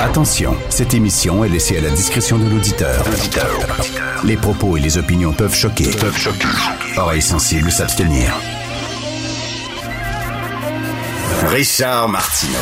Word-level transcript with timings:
Attention, 0.00 0.56
cette 0.68 0.94
émission 0.94 1.42
est 1.42 1.48
laissée 1.48 1.76
à 1.76 1.80
la 1.80 1.90
discrétion 1.90 2.38
de 2.38 2.48
l'auditeur. 2.48 3.04
Les 4.22 4.36
propos 4.36 4.76
et 4.76 4.80
les 4.80 4.96
opinions 4.96 5.32
peuvent 5.32 5.54
choquer. 5.54 5.90
Peuvent 5.90 6.16
choquer. 6.16 6.46
Oreilles 6.96 7.20
sensibles 7.20 7.72
s'abstenir. 7.72 8.32
Richard 11.48 12.08
Martineau. 12.08 12.52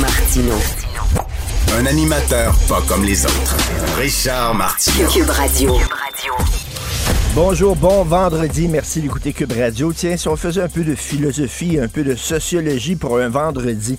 Martineau. 0.00 0.58
Un 1.78 1.86
animateur 1.86 2.56
pas 2.68 2.82
comme 2.88 3.04
les 3.04 3.24
autres. 3.24 3.56
Richard 3.96 4.56
Martineau. 4.56 5.08
Cube 5.08 5.30
Radio. 5.30 5.76
Bonjour, 7.34 7.76
bon 7.76 8.02
vendredi. 8.02 8.66
Merci 8.66 9.00
d'écouter 9.00 9.32
Cube 9.32 9.52
Radio. 9.52 9.92
Tiens, 9.92 10.16
si 10.16 10.26
on 10.26 10.36
faisait 10.36 10.62
un 10.62 10.68
peu 10.68 10.82
de 10.82 10.96
philosophie, 10.96 11.78
un 11.78 11.86
peu 11.86 12.02
de 12.02 12.16
sociologie 12.16 12.96
pour 12.96 13.18
un 13.18 13.28
vendredi. 13.28 13.96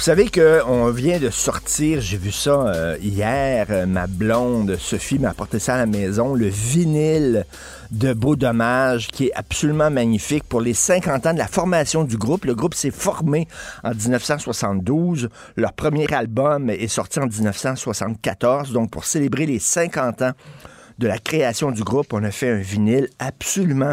Vous 0.00 0.06
savez 0.06 0.30
qu'on 0.30 0.88
vient 0.88 1.18
de 1.18 1.28
sortir, 1.28 2.00
j'ai 2.00 2.16
vu 2.16 2.32
ça 2.32 2.68
euh, 2.68 2.96
hier, 3.02 3.66
euh, 3.68 3.84
ma 3.84 4.06
blonde 4.06 4.78
Sophie 4.78 5.18
m'a 5.18 5.28
apporté 5.28 5.58
ça 5.58 5.74
à 5.74 5.76
la 5.76 5.84
maison, 5.84 6.34
le 6.34 6.46
vinyle 6.46 7.44
de 7.90 8.14
Beau 8.14 8.34
Dommage 8.34 9.08
qui 9.08 9.26
est 9.26 9.32
absolument 9.34 9.90
magnifique 9.90 10.44
pour 10.44 10.62
les 10.62 10.72
50 10.72 11.26
ans 11.26 11.34
de 11.34 11.38
la 11.38 11.46
formation 11.46 12.04
du 12.04 12.16
groupe. 12.16 12.46
Le 12.46 12.54
groupe 12.54 12.72
s'est 12.72 12.90
formé 12.90 13.46
en 13.84 13.90
1972. 13.90 15.28
Leur 15.56 15.74
premier 15.74 16.10
album 16.14 16.70
est 16.70 16.88
sorti 16.88 17.20
en 17.20 17.26
1974. 17.26 18.72
Donc 18.72 18.90
pour 18.90 19.04
célébrer 19.04 19.44
les 19.44 19.58
50 19.58 20.22
ans 20.22 20.32
de 20.98 21.08
la 21.08 21.18
création 21.18 21.72
du 21.72 21.84
groupe, 21.84 22.14
on 22.14 22.24
a 22.24 22.30
fait 22.30 22.48
un 22.48 22.60
vinyle 22.60 23.10
absolument 23.18 23.92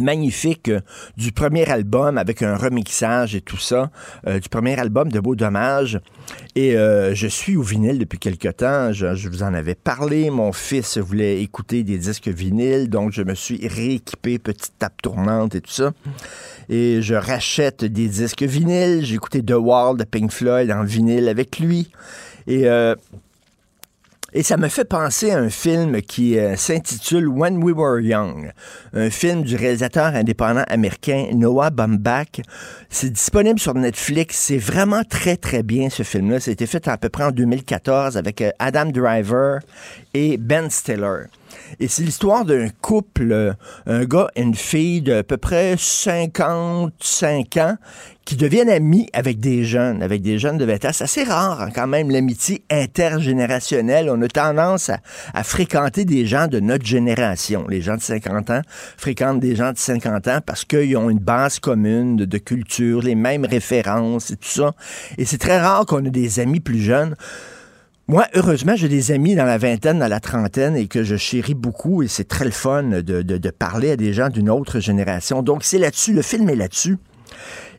euh, 0.00 0.80
du 1.16 1.32
premier 1.32 1.68
album 1.68 2.18
avec 2.18 2.42
un 2.42 2.56
remixage 2.56 3.34
et 3.34 3.40
tout 3.40 3.58
ça, 3.58 3.90
euh, 4.26 4.40
du 4.40 4.48
premier 4.48 4.78
album 4.78 5.10
de 5.10 5.20
Beau 5.20 5.34
Dommage. 5.34 6.00
Et 6.54 6.76
euh, 6.76 7.14
je 7.14 7.26
suis 7.26 7.56
au 7.56 7.62
vinyle 7.62 7.98
depuis 7.98 8.18
quelque 8.18 8.48
temps. 8.48 8.92
Je, 8.92 9.28
vous 9.28 9.42
en 9.42 9.54
avais 9.54 9.74
parlé. 9.74 10.30
Mon 10.30 10.52
fils 10.52 10.98
voulait 10.98 11.42
écouter 11.42 11.82
des 11.82 11.98
disques 11.98 12.28
vinyles, 12.28 12.88
donc 12.88 13.12
je 13.12 13.22
me 13.22 13.34
suis 13.34 13.66
rééquipé, 13.66 14.38
petite 14.38 14.72
tape 14.78 15.00
tournante 15.02 15.54
et 15.54 15.60
tout 15.60 15.72
ça. 15.72 15.92
Et 16.68 17.02
je 17.02 17.14
rachète 17.14 17.84
des 17.84 18.08
disques 18.08 18.42
vinyles. 18.42 19.04
J'ai 19.04 19.14
écouté 19.14 19.42
The 19.42 19.54
Wall 19.56 19.98
de 19.98 20.04
Pink 20.04 20.32
Floyd 20.32 20.70
en 20.70 20.84
vinyle 20.84 21.28
avec 21.28 21.58
lui. 21.58 21.90
Et 22.46 22.66
et 24.34 24.42
ça 24.42 24.56
me 24.56 24.68
fait 24.68 24.84
penser 24.84 25.30
à 25.30 25.38
un 25.38 25.50
film 25.50 26.00
qui 26.00 26.38
euh, 26.38 26.56
s'intitule 26.56 27.28
When 27.28 27.62
We 27.62 27.74
Were 27.76 28.00
Young, 28.00 28.52
un 28.94 29.10
film 29.10 29.42
du 29.42 29.56
réalisateur 29.56 30.14
indépendant 30.14 30.64
américain 30.68 31.26
Noah 31.34 31.70
Baumbach. 31.70 32.40
C'est 32.94 33.08
disponible 33.08 33.58
sur 33.58 33.72
Netflix. 33.72 34.36
C'est 34.36 34.58
vraiment 34.58 35.02
très, 35.02 35.38
très 35.38 35.62
bien, 35.62 35.88
ce 35.88 36.02
film-là. 36.02 36.40
Ça 36.40 36.50
a 36.50 36.52
été 36.52 36.66
fait 36.66 36.86
à 36.88 36.98
peu 36.98 37.08
près 37.08 37.24
en 37.24 37.30
2014 37.30 38.18
avec 38.18 38.42
euh, 38.42 38.50
Adam 38.58 38.84
Driver 38.84 39.60
et 40.12 40.36
Ben 40.36 40.68
Stiller. 40.68 41.24
Et 41.80 41.88
c'est 41.88 42.02
l'histoire 42.02 42.44
d'un 42.44 42.68
couple, 42.82 43.32
euh, 43.32 43.52
un 43.86 44.04
gars 44.04 44.28
et 44.36 44.42
une 44.42 44.54
fille 44.54 45.00
de 45.00 45.14
à 45.14 45.22
peu 45.22 45.38
près 45.38 45.76
55 45.78 47.56
ans 47.56 47.76
qui 48.24 48.36
deviennent 48.36 48.70
amis 48.70 49.08
avec 49.12 49.40
des 49.40 49.64
jeunes, 49.64 50.02
avec 50.02 50.22
des 50.22 50.38
jeunes 50.38 50.58
de 50.58 50.64
20 50.64 50.84
ans. 50.84 50.90
C'est 50.92 51.04
assez 51.04 51.24
rare 51.24 51.60
hein, 51.60 51.70
quand 51.74 51.88
même 51.88 52.10
l'amitié 52.10 52.62
intergénérationnelle. 52.70 54.08
On 54.10 54.20
a 54.22 54.28
tendance 54.28 54.90
à, 55.34 55.42
fréquenter 55.42 56.04
des 56.04 56.24
gens 56.26 56.46
de 56.46 56.60
notre 56.60 56.86
génération. 56.86 57.66
Les 57.68 57.80
gens 57.80 57.96
de 57.96 58.00
50 58.00 58.50
ans 58.50 58.62
fréquentent 58.96 59.40
des 59.40 59.56
gens 59.56 59.72
de 59.72 59.78
50 59.78 60.28
ans 60.28 60.38
parce 60.44 60.64
qu'ils 60.64 60.96
ont 60.96 61.10
une 61.10 61.18
base 61.18 61.58
commune 61.58 62.16
de 62.16 62.38
culture, 62.38 62.81
les 63.02 63.14
mêmes 63.14 63.44
références 63.44 64.30
et 64.30 64.36
tout 64.36 64.48
ça. 64.48 64.74
Et 65.18 65.24
c'est 65.24 65.38
très 65.38 65.60
rare 65.60 65.86
qu'on 65.86 66.04
ait 66.04 66.10
des 66.10 66.40
amis 66.40 66.60
plus 66.60 66.80
jeunes. 66.80 67.16
Moi, 68.08 68.26
heureusement, 68.34 68.74
j'ai 68.76 68.88
des 68.88 69.12
amis 69.12 69.34
dans 69.36 69.44
la 69.44 69.58
vingtaine, 69.58 69.98
dans 69.98 70.08
la 70.08 70.20
trentaine 70.20 70.76
et 70.76 70.86
que 70.86 71.04
je 71.04 71.16
chéris 71.16 71.54
beaucoup 71.54 72.02
et 72.02 72.08
c'est 72.08 72.26
très 72.26 72.44
le 72.44 72.50
fun 72.50 72.82
de, 72.82 73.00
de, 73.22 73.50
parler 73.50 73.92
à 73.92 73.96
des 73.96 74.12
gens 74.12 74.28
d'une 74.28 74.50
autre 74.50 74.80
génération. 74.80 75.42
Donc, 75.42 75.62
c'est 75.64 75.78
là-dessus, 75.78 76.12
le 76.12 76.22
film 76.22 76.50
est 76.50 76.56
là-dessus. 76.56 76.98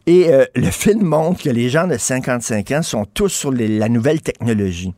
Et 0.06 0.34
euh, 0.34 0.46
le 0.56 0.70
film 0.70 1.04
montre 1.04 1.44
que 1.44 1.50
les 1.50 1.70
gens 1.70 1.88
de 1.88 1.98
55 1.98 2.72
ans 2.72 2.82
sont 2.82 3.06
tous 3.06 3.30
sur 3.30 3.52
la 3.52 3.90
nouvelle 3.90 4.22
technologie. 4.22 4.94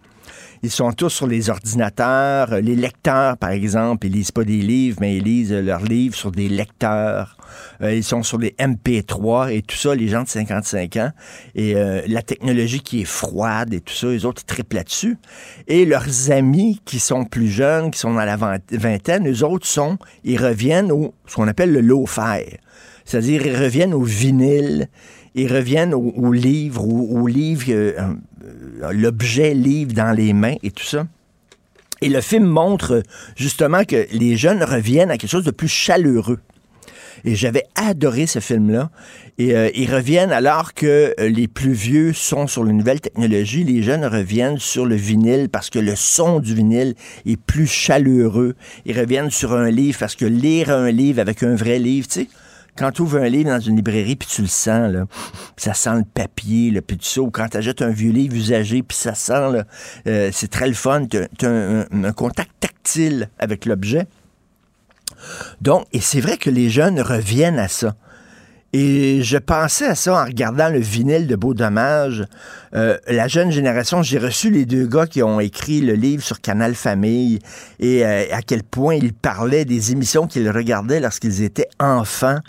Ils 0.66 0.72
sont 0.72 0.92
tous 0.94 1.10
sur 1.10 1.28
les 1.28 1.52
ordinateurs. 1.52 2.60
Les 2.60 2.76
lecteurs, 2.76 3.38
par 3.38 3.52
exemple, 3.52 4.08
ils 4.08 4.14
lisent 4.14 4.32
pas 4.32 4.44
des 4.44 4.64
livres, 4.64 4.98
mais 5.00 5.18
ils 5.18 5.24
lisent 5.24 5.54
euh, 5.54 5.62
leurs 5.62 5.84
livres 5.84 6.16
sur 6.16 6.32
des 6.32 6.50
lecteurs. 6.50 7.38
Euh, 7.84 7.94
ils 7.94 8.04
sont 8.04 8.24
sur 8.24 8.40
les 8.40 8.56
MP3 8.58 9.54
et 9.54 9.62
tout 9.62 9.76
ça, 9.76 9.94
les 9.94 10.08
gens 10.08 10.24
de 10.24 10.28
55 10.28 10.96
ans. 10.98 11.12
Et 11.54 11.76
euh, 11.76 12.02
la 12.08 12.24
technologie 12.24 12.80
qui 12.80 13.02
est 13.02 13.06
froide 13.06 13.76
et 13.76 13.80
tout 13.80 13.94
ça, 13.94 14.08
les 14.08 14.26
autres, 14.26 14.42
ils 14.42 14.48
triplent 14.48 14.78
là-dessus. 14.78 15.20
Et 15.68 15.86
leurs 15.86 16.32
amis 16.32 16.82
qui 16.84 16.98
sont 16.98 17.26
plus 17.26 17.48
jeunes, 17.48 17.92
qui 17.92 18.00
sont 18.00 18.16
dans 18.16 18.26
la 18.26 18.36
ving- 18.36 18.60
vingtaine, 18.72 19.30
eux 19.30 19.44
autres 19.44 19.68
sont, 19.68 20.00
ils 20.24 20.42
reviennent 20.44 20.92
au, 20.92 21.14
ce 21.28 21.36
qu'on 21.36 21.48
appelle 21.48 21.72
le 21.74 21.82
low-fi. 21.82 22.58
C'est-à-dire, 23.06 23.46
ils 23.46 23.56
reviennent 23.56 23.94
au 23.94 24.02
vinyle, 24.02 24.88
ils 25.36 25.52
reviennent 25.52 25.94
au, 25.94 26.14
au 26.16 26.32
livre, 26.32 26.88
au, 26.88 27.28
livre, 27.28 27.66
euh, 27.70 27.94
euh, 28.82 28.92
l'objet 28.94 29.54
livre 29.54 29.94
dans 29.94 30.16
les 30.16 30.34
mains 30.34 30.56
et 30.64 30.72
tout 30.72 30.84
ça. 30.84 31.06
Et 32.02 32.10
le 32.10 32.22
film 32.22 32.46
montre 32.46 33.04
justement 33.36 33.84
que 33.84 34.08
les 34.12 34.38
jeunes 34.38 34.64
reviennent 34.64 35.12
à 35.12 35.18
quelque 35.18 35.30
chose 35.30 35.44
de 35.44 35.52
plus 35.52 35.68
chaleureux. 35.68 36.40
Et 37.24 37.36
j'avais 37.36 37.64
adoré 37.76 38.28
ce 38.28 38.40
film-là. 38.40 38.92
Et 39.38 39.56
euh, 39.56 39.70
ils 39.74 39.94
reviennent 39.94 40.32
alors 40.32 40.74
que 40.74 41.14
les 41.20 41.48
plus 41.48 41.72
vieux 41.72 42.14
sont 42.14 42.48
sur 42.48 42.64
les 42.64 42.74
nouvelles 42.74 43.02
technologies, 43.02 43.64
les 43.64 43.82
jeunes 43.82 44.06
reviennent 44.06 44.60
sur 44.60 44.86
le 44.86 44.96
vinyle 44.96 45.50
parce 45.50 45.70
que 45.70 45.80
le 45.80 45.96
son 45.96 46.40
du 46.40 46.54
vinyle 46.54 46.96
est 47.26 47.38
plus 47.38 47.68
chaleureux. 47.68 48.56
Ils 48.86 48.98
reviennent 48.98 49.32
sur 49.32 49.54
un 49.54 49.72
livre 49.72 49.98
parce 50.00 50.16
que 50.16 50.26
lire 50.26 50.70
un 50.70 50.92
livre 50.92 51.20
avec 51.20 51.44
un 51.44 51.56
vrai 51.56 51.80
livre, 51.80 52.08
tu 52.08 52.22
sais, 52.22 52.28
quand 52.78 52.92
tu 52.92 53.02
ouvres 53.02 53.20
un 53.20 53.30
livre 53.30 53.50
dans 53.50 53.60
une 53.60 53.78
librairie, 53.78 54.16
puis 54.16 54.28
tu 54.28 54.42
le 54.42 54.48
sens, 54.48 54.92
là, 54.92 55.06
ça 55.58 55.74
sent 55.74 55.96
le 55.96 56.04
papier, 56.04 56.72
là, 56.72 56.82
puis 56.82 56.98
tout 56.98 57.06
ça, 57.06 57.22
ou 57.22 57.32
quand 57.32 57.48
tu 57.50 57.58
achètes 57.58 57.82
un 57.82 57.90
vieux 57.90 58.12
livre 58.12 58.36
usagé, 58.36 58.84
puis 58.84 58.98
ça 58.98 59.16
sent, 59.16 59.52
là, 59.52 59.64
euh, 60.08 60.30
c'est 60.34 60.50
très 60.50 60.68
le 60.68 60.74
fun, 60.74 61.06
tu 61.06 61.18
as, 61.46 61.50
un 61.50 62.12
contact 62.14 62.52
tactile 62.60 63.30
avec 63.40 63.66
l'objet. 63.66 64.08
Donc, 65.62 65.86
et 65.94 66.02
c'est 66.02 66.22
vrai 66.22 66.38
que 66.38 66.50
les 66.50 66.70
jeunes 66.70 67.00
reviennent 67.00 67.60
à 67.60 67.68
ça. 67.68 67.96
Et 68.78 69.24
je 69.24 69.38
pensais 69.38 69.86
à 69.86 69.96
ça 69.96 70.22
en 70.22 70.26
regardant 70.26 70.68
le 70.68 70.80
vinyle 70.80 71.28
de 71.28 71.38
Beau 71.38 71.54
Dommage. 71.54 72.26
Euh, 72.76 72.98
la 73.08 73.30
jeune 73.30 73.50
génération, 73.50 74.04
j'ai 74.04 74.18
reçu 74.18 74.50
les 74.50 74.66
deux 74.66 74.86
gars 74.86 75.08
qui 75.08 75.24
ont 75.24 75.40
écrit 75.40 75.80
le 75.80 75.94
livre 75.94 76.22
sur 76.22 76.42
Canal 76.42 76.76
Famille 76.76 77.40
et 77.80 78.06
euh, 78.06 78.26
à 78.34 78.42
quel 78.42 78.64
point 78.64 78.96
ils 78.96 79.14
parlaient 79.14 79.64
des 79.64 79.94
émissions 79.94 80.28
qu'ils 80.28 80.50
regardaient 80.52 81.00
lorsqu'ils 81.00 81.42
étaient 81.42 81.70
enfants 81.80 82.40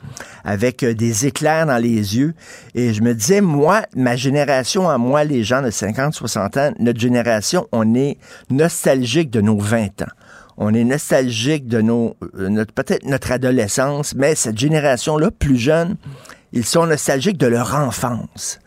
avec 0.42 0.82
euh, 0.82 0.94
des 0.94 1.26
éclairs 1.26 1.66
dans 1.66 1.78
les 1.80 2.16
yeux. 2.16 2.34
Et 2.74 2.92
je 2.92 3.02
me 3.02 3.14
disais, 3.14 3.40
moi, 3.40 3.82
ma 3.94 4.16
génération, 4.16 4.90
à 4.90 4.98
moi, 4.98 5.22
les 5.22 5.44
gens 5.44 5.62
de 5.62 5.70
50, 5.70 6.12
60 6.12 6.56
ans, 6.56 6.72
notre 6.80 6.98
génération, 6.98 7.68
on 7.70 7.94
est 7.94 8.18
nostalgique 8.50 9.30
de 9.30 9.40
nos 9.40 9.60
20 9.60 10.02
ans 10.02 10.12
on 10.56 10.74
est 10.74 10.84
nostalgique 10.84 11.66
de 11.66 11.80
nos, 11.80 12.16
euh, 12.38 12.48
notre, 12.48 12.72
peut-être 12.72 13.04
notre 13.04 13.32
adolescence, 13.32 14.14
mais 14.14 14.34
cette 14.34 14.58
génération-là, 14.58 15.30
plus 15.30 15.56
jeune, 15.56 15.96
ils 16.52 16.64
sont 16.64 16.86
nostalgiques 16.86 17.38
de 17.38 17.46
leur 17.46 17.74
enfance. 17.74 18.58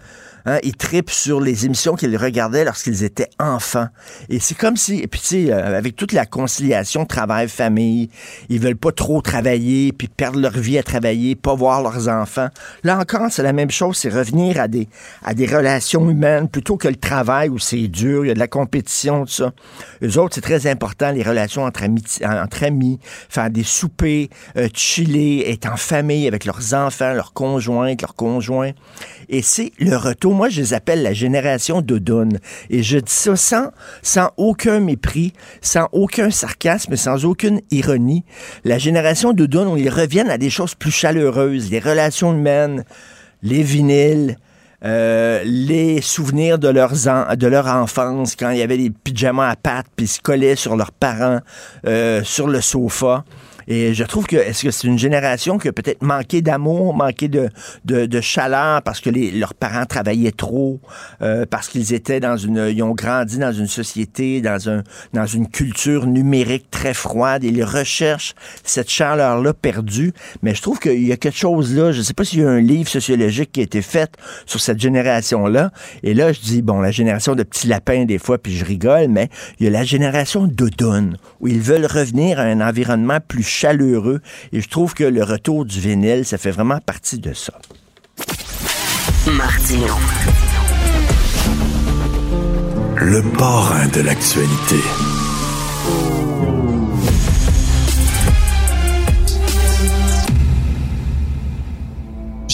Hein, 0.46 0.60
ils 0.64 0.76
tripent 0.76 1.10
sur 1.10 1.42
les 1.42 1.66
émissions 1.66 1.96
qu'ils 1.96 2.16
regardaient 2.16 2.64
lorsqu'ils 2.64 3.04
étaient 3.04 3.30
enfants. 3.40 3.88
Et 4.30 4.40
c'est 4.40 4.56
comme 4.56 4.78
si, 4.78 5.06
puis 5.08 5.20
tu 5.20 5.28
sais, 5.28 5.52
euh, 5.52 5.78
avec 5.78 5.96
toute 5.96 6.14
la 6.14 6.26
conciliation 6.26 7.06
travail-famille, 7.06 8.10
ils 8.48 8.60
veulent 8.60 8.78
pas 8.78 8.92
trop 8.92 9.22
travailler, 9.22 9.92
puis 9.92 10.08
perdre 10.08 10.40
leur 10.40 10.54
vie 10.54 10.78
à 10.78 10.84
travailler, 10.84 11.36
pas 11.36 11.54
voir 11.56 11.82
leurs 11.82 12.08
enfants. 12.08 12.48
Là 12.84 12.98
encore, 12.98 13.28
c'est 13.32 13.44
la 13.44 13.54
même 13.54 13.72
chose, 13.72 13.98
c'est 13.98 14.10
revenir 14.10 14.60
à 14.60 14.68
des, 14.68 14.88
à 15.24 15.34
des 15.34 15.46
relations 15.46 16.10
humaines 16.10 16.48
plutôt 16.48 16.78
que 16.78 16.88
le 16.88 16.96
travail 16.96 17.50
où 17.50 17.60
c'est 17.60 17.88
dur, 17.88 18.24
il 18.26 18.30
y 18.30 18.32
a 18.32 18.34
de 18.34 18.40
la 18.40 18.48
compétition, 18.48 19.26
tout 19.26 19.32
ça. 19.32 19.52
Eux 20.04 20.18
autres, 20.18 20.36
c'est 20.36 20.42
très 20.42 20.68
important, 20.68 21.12
les 21.12 21.24
relations 21.24 21.64
entre 21.64 21.84
amis, 21.84 22.04
entre 22.24 22.64
amis 22.64 23.00
faire 23.28 23.50
des 23.50 23.64
soupers, 23.64 24.30
euh, 24.58 24.70
chiller, 24.74 25.52
être 25.52 25.68
en 25.72 25.78
famille 25.78 26.28
avec 26.28 26.46
leurs 26.46 26.74
enfants, 26.74 27.14
leurs 27.14 27.34
conjointes, 27.34 28.02
leurs 28.02 28.16
conjoints. 28.16 28.72
Et 29.28 29.42
c'est 29.42 29.72
le 29.80 29.96
retour. 29.98 30.29
Moi, 30.34 30.50
je 30.50 30.62
les 30.62 30.74
appelle 30.74 31.04
la 31.04 31.14
génération 31.14 31.82
d'Odone. 31.82 32.40
Et 32.70 32.84
je 32.84 32.98
dis 32.98 33.12
ça 33.12 33.72
sans, 34.02 34.30
aucun 34.38 34.80
mépris, 34.80 35.34
sans 35.62 35.88
aucun 35.92 36.32
sarcasme, 36.32 36.96
sans 36.96 37.26
aucune 37.26 37.62
ironie. 37.72 38.24
La 38.64 38.78
génération 38.78 39.34
d'Odone, 39.34 39.68
où 39.68 39.78
ils 39.78 39.90
reviennent 39.90 40.30
à 40.30 40.38
des 40.38 40.50
choses 40.50 40.76
plus 40.76 40.92
chaleureuses, 40.92 41.70
les 41.72 41.80
relations 41.80 42.34
humaines, 42.34 42.84
les 43.44 43.64
vinyles, 43.64 44.38
euh, 44.86 45.42
les 45.44 46.02
souvenirs 46.02 46.58
de, 46.58 46.70
leur 46.70 47.68
enfance, 47.68 48.36
quand 48.36 48.52
il 48.52 48.60
y 48.60 48.62
avait 48.62 48.78
des 48.78 48.90
pyjamas 48.90 49.50
à 49.50 49.56
pattes, 49.56 49.88
puis 49.96 50.08
se 50.08 50.22
collaient 50.22 50.56
sur 50.56 50.76
leurs 50.78 50.92
parents, 50.92 51.40
euh, 51.86 52.24
sur 52.24 52.48
le 52.48 52.62
sofa. 52.62 53.26
Et 53.70 53.94
je 53.94 54.04
trouve 54.04 54.26
que, 54.26 54.36
est-ce 54.36 54.64
que 54.64 54.72
c'est 54.72 54.88
une 54.88 54.98
génération 54.98 55.60
qui 55.60 55.68
a 55.68 55.72
peut-être 55.72 56.02
manqué 56.02 56.42
d'amour, 56.42 56.96
manqué 56.96 57.28
de, 57.28 57.50
de, 57.86 58.08
de, 58.08 58.22
chaleur 58.22 58.82
parce 58.82 59.00
que 59.00 59.12
les, 59.12 59.30
leurs 59.32 59.54
parents 59.54 59.86
travaillaient 59.86 60.32
trop, 60.32 60.82
euh, 61.22 61.46
parce 61.48 61.68
qu'ils 61.70 61.94
étaient 61.94 62.20
dans 62.20 62.36
une, 62.36 62.68
ils 62.74 62.82
ont 62.82 62.96
grandi 62.96 63.38
dans 63.38 63.54
une 63.54 63.68
société, 63.68 64.42
dans 64.42 64.70
un, 64.70 64.84
dans 65.14 65.28
une 65.28 65.48
culture 65.48 66.08
numérique 66.08 66.72
très 66.72 66.94
froide 66.94 67.44
ils 67.44 67.64
recherchent 67.64 68.34
cette 68.64 68.90
chaleur-là 68.90 69.54
perdue. 69.54 70.14
Mais 70.42 70.56
je 70.56 70.62
trouve 70.62 70.80
qu'il 70.80 71.06
y 71.06 71.12
a 71.12 71.18
quelque 71.18 71.38
chose 71.38 71.76
là, 71.76 71.92
je 71.92 72.02
sais 72.02 72.14
pas 72.14 72.24
s'il 72.24 72.40
y 72.40 72.44
a 72.44 72.50
un 72.50 72.62
livre 72.62 72.90
sociologique 72.90 73.52
qui 73.52 73.60
a 73.60 73.64
été 73.64 73.82
fait 73.82 74.12
sur 74.46 74.60
cette 74.60 74.80
génération-là. 74.80 75.72
Et 76.04 76.14
là, 76.14 76.34
je 76.34 76.40
dis, 76.40 76.62
bon, 76.62 76.80
la 76.80 76.92
génération 76.92 77.36
de 77.36 77.44
petits 77.44 77.68
lapins 77.68 78.06
des 78.06 78.18
fois, 78.18 78.38
puis 78.38 78.56
je 78.56 78.66
rigole, 78.66 79.08
mais 79.10 79.30
il 79.60 79.66
y 79.66 79.68
a 79.68 79.72
la 79.72 79.84
génération 79.84 80.48
d'automne 80.48 81.18
où 81.40 81.48
ils 81.48 81.62
veulent 81.62 81.86
revenir 81.86 82.40
à 82.40 82.44
un 82.44 82.62
environnement 82.62 83.20
plus 83.28 83.44
chaleureux. 83.60 84.22
Et 84.54 84.62
je 84.62 84.70
trouve 84.70 84.94
que 84.94 85.04
le 85.04 85.24
retour 85.24 85.66
du 85.66 85.80
vinyle, 85.80 86.26
ça 86.26 86.38
fait 86.38 86.52
vraiment 86.52 86.80
partie 86.80 87.20
de 87.20 87.34
ça. 87.34 87.54
Martino. 89.28 89.96
Le 92.96 93.22
parrain 93.38 93.88
de 93.88 94.02
l'actualité. 94.02 95.29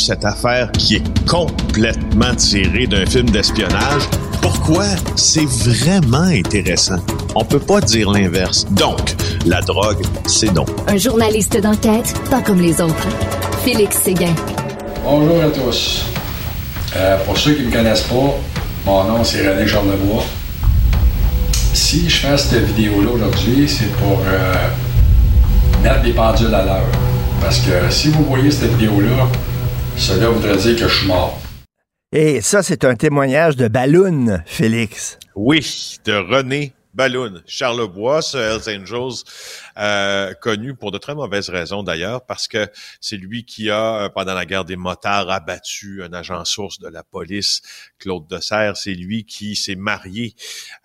Cette 0.07 0.23
affaire 0.23 0.71
qui 0.73 0.97
est 0.97 1.27
complètement 1.27 2.35
tirée 2.35 2.85
d'un 2.85 3.07
film 3.07 3.27
d'espionnage. 3.31 4.03
Pourquoi? 4.39 4.85
C'est 5.15 5.47
vraiment 5.47 6.27
intéressant. 6.27 6.99
On 7.33 7.43
peut 7.43 7.57
pas 7.59 7.81
dire 7.81 8.11
l'inverse. 8.11 8.67
Donc, 8.69 9.15
la 9.47 9.61
drogue, 9.61 10.05
c'est 10.27 10.53
non. 10.53 10.67
Un 10.87 10.97
journaliste 10.97 11.59
d'enquête, 11.59 12.13
pas 12.29 12.43
comme 12.43 12.61
les 12.61 12.79
autres. 12.81 13.07
Félix 13.63 13.97
Séguin. 13.97 14.35
Bonjour 15.03 15.41
à 15.41 15.49
tous. 15.49 16.05
Euh, 16.95 17.17
pour 17.25 17.35
ceux 17.35 17.55
qui 17.55 17.63
ne 17.63 17.69
me 17.69 17.71
connaissent 17.71 18.03
pas, 18.03 18.37
mon 18.85 19.03
nom 19.05 19.23
c'est 19.23 19.41
René 19.49 19.65
Charlebois. 19.65 20.23
Si 21.73 22.07
je 22.07 22.17
fais 22.17 22.37
cette 22.37 22.63
vidéo-là 22.63 23.09
aujourd'hui, 23.09 23.67
c'est 23.67 23.91
pour 23.93 24.19
euh, 24.27 24.53
mettre 25.81 26.03
des 26.03 26.13
pendules 26.13 26.53
à 26.53 26.63
l'heure. 26.63 26.91
Parce 27.41 27.57
que 27.57 27.71
si 27.89 28.09
vous 28.09 28.23
voyez 28.25 28.51
cette 28.51 28.69
vidéo-là, 28.77 29.27
cela 29.97 30.29
voudrait 30.29 30.57
dire 30.57 30.75
que 30.75 30.87
je 30.87 30.97
suis 30.97 31.07
mort. 31.07 31.39
Et 32.11 32.41
ça, 32.41 32.63
c'est 32.63 32.85
un 32.85 32.95
témoignage 32.95 33.55
de 33.55 33.67
Balloon, 33.67 34.41
Félix. 34.45 35.17
Oui, 35.35 35.97
de 36.05 36.13
René 36.13 36.73
Balloon. 36.93 37.41
Charlebois, 37.45 38.21
ce 38.21 38.37
Hells 38.37 38.79
Angels, 38.81 39.23
euh, 39.77 40.33
connu 40.35 40.75
pour 40.75 40.91
de 40.91 40.97
très 40.97 41.13
mauvaises 41.13 41.49
raisons 41.49 41.83
d'ailleurs, 41.83 42.25
parce 42.25 42.47
que 42.47 42.67
c'est 43.01 43.17
lui 43.17 43.43
qui 43.43 43.69
a, 43.69 44.03
euh, 44.03 44.09
pendant 44.09 44.33
la 44.33 44.45
guerre 44.45 44.63
des 44.63 44.77
motards, 44.77 45.29
abattu 45.29 46.03
un 46.03 46.13
agent 46.13 46.45
source 46.45 46.79
de 46.79 46.87
la 46.87 47.03
police, 47.03 47.61
Claude 47.99 48.27
Dessert. 48.29 48.77
C'est 48.77 48.93
lui 48.93 49.25
qui 49.25 49.57
s'est 49.57 49.75
marié, 49.75 50.35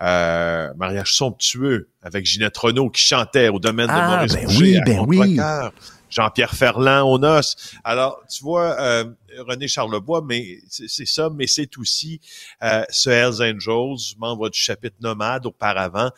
euh, 0.03 0.73
mariage 0.77 1.15
somptueux, 1.15 1.91
avec 2.03 2.27
Ginette 2.27 2.57
Renault, 2.57 2.91
qui 2.91 3.05
chantait 3.05 3.49
au 3.49 3.61
domaine 3.61 3.87
de 3.87 3.93
Ah, 3.95 4.17
Maurice 4.17 4.35
ben 4.35 4.45
Boucher 4.47 4.59
oui, 4.59 4.77
à 4.79 4.81
ben 4.85 5.05
oui. 5.07 5.41
Jean-Pierre 6.11 6.55
Ferland 6.55 7.09
aux 7.09 7.19
noces. 7.19 7.75
Alors, 7.85 8.21
tu 8.29 8.43
vois, 8.43 8.79
euh, 8.81 9.05
René 9.39 9.69
Charlebois, 9.69 10.23
mais 10.27 10.59
c'est 10.69 10.89
c'est 10.89 11.07
ça, 11.07 11.31
mais 11.31 11.47
c'est 11.47 11.79
aussi 11.79 12.21
euh, 12.63 12.85
ce 12.91 13.09
Hells 13.09 13.43
Angels, 13.43 14.17
membre 14.19 14.51
du 14.51 14.59
chapitre 14.59 14.97
nomade 15.01 15.47
auparavant, 15.47 16.11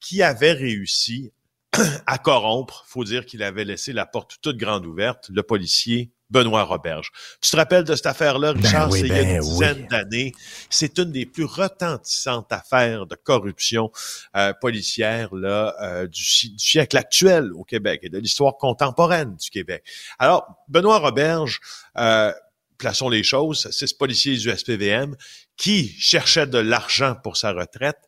qui 0.00 0.22
avait 0.22 0.52
réussi 0.52 1.32
à 2.06 2.18
corrompre, 2.18 2.84
faut 2.86 3.04
dire 3.04 3.26
qu'il 3.26 3.42
avait 3.42 3.64
laissé 3.64 3.92
la 3.92 4.06
porte 4.06 4.38
toute 4.40 4.56
grande 4.56 4.86
ouverte, 4.86 5.28
le 5.32 5.42
policier 5.42 6.10
Benoît 6.30 6.64
Roberge. 6.64 7.10
Tu 7.40 7.50
te 7.50 7.56
rappelles 7.56 7.84
de 7.84 7.94
cette 7.94 8.06
affaire-là, 8.06 8.52
Richard? 8.52 8.90
oui, 8.90 9.00
c'est 9.00 9.06
il 9.06 9.12
y 9.12 9.18
a 9.18 9.22
ben 9.22 9.36
une 9.36 9.40
dizaine 9.40 9.78
oui. 9.80 9.88
d'années. 9.88 10.32
C'est 10.68 10.98
une 10.98 11.12
des 11.12 11.26
plus 11.26 11.44
retentissantes 11.44 12.52
affaires 12.52 13.06
de 13.06 13.16
corruption 13.16 13.90
euh, 14.36 14.52
policière 14.60 15.34
là, 15.34 15.74
euh, 15.82 16.06
du, 16.06 16.22
du 16.50 16.58
siècle 16.58 16.96
actuel 16.96 17.52
au 17.54 17.64
Québec 17.64 18.00
et 18.02 18.08
de 18.08 18.18
l'histoire 18.18 18.56
contemporaine 18.56 19.36
du 19.36 19.50
Québec. 19.50 19.84
Alors, 20.18 20.46
Benoît 20.68 20.98
Roberge, 20.98 21.60
euh, 21.96 22.32
plaçons 22.78 23.08
les 23.08 23.22
choses, 23.22 23.68
c'est 23.70 23.86
ce 23.86 23.94
policier 23.94 24.36
du 24.36 24.50
SPVM 24.50 25.14
qui 25.56 25.88
cherchait 25.98 26.46
de 26.46 26.58
l'argent 26.58 27.14
pour 27.22 27.36
sa 27.36 27.52
retraite, 27.52 27.98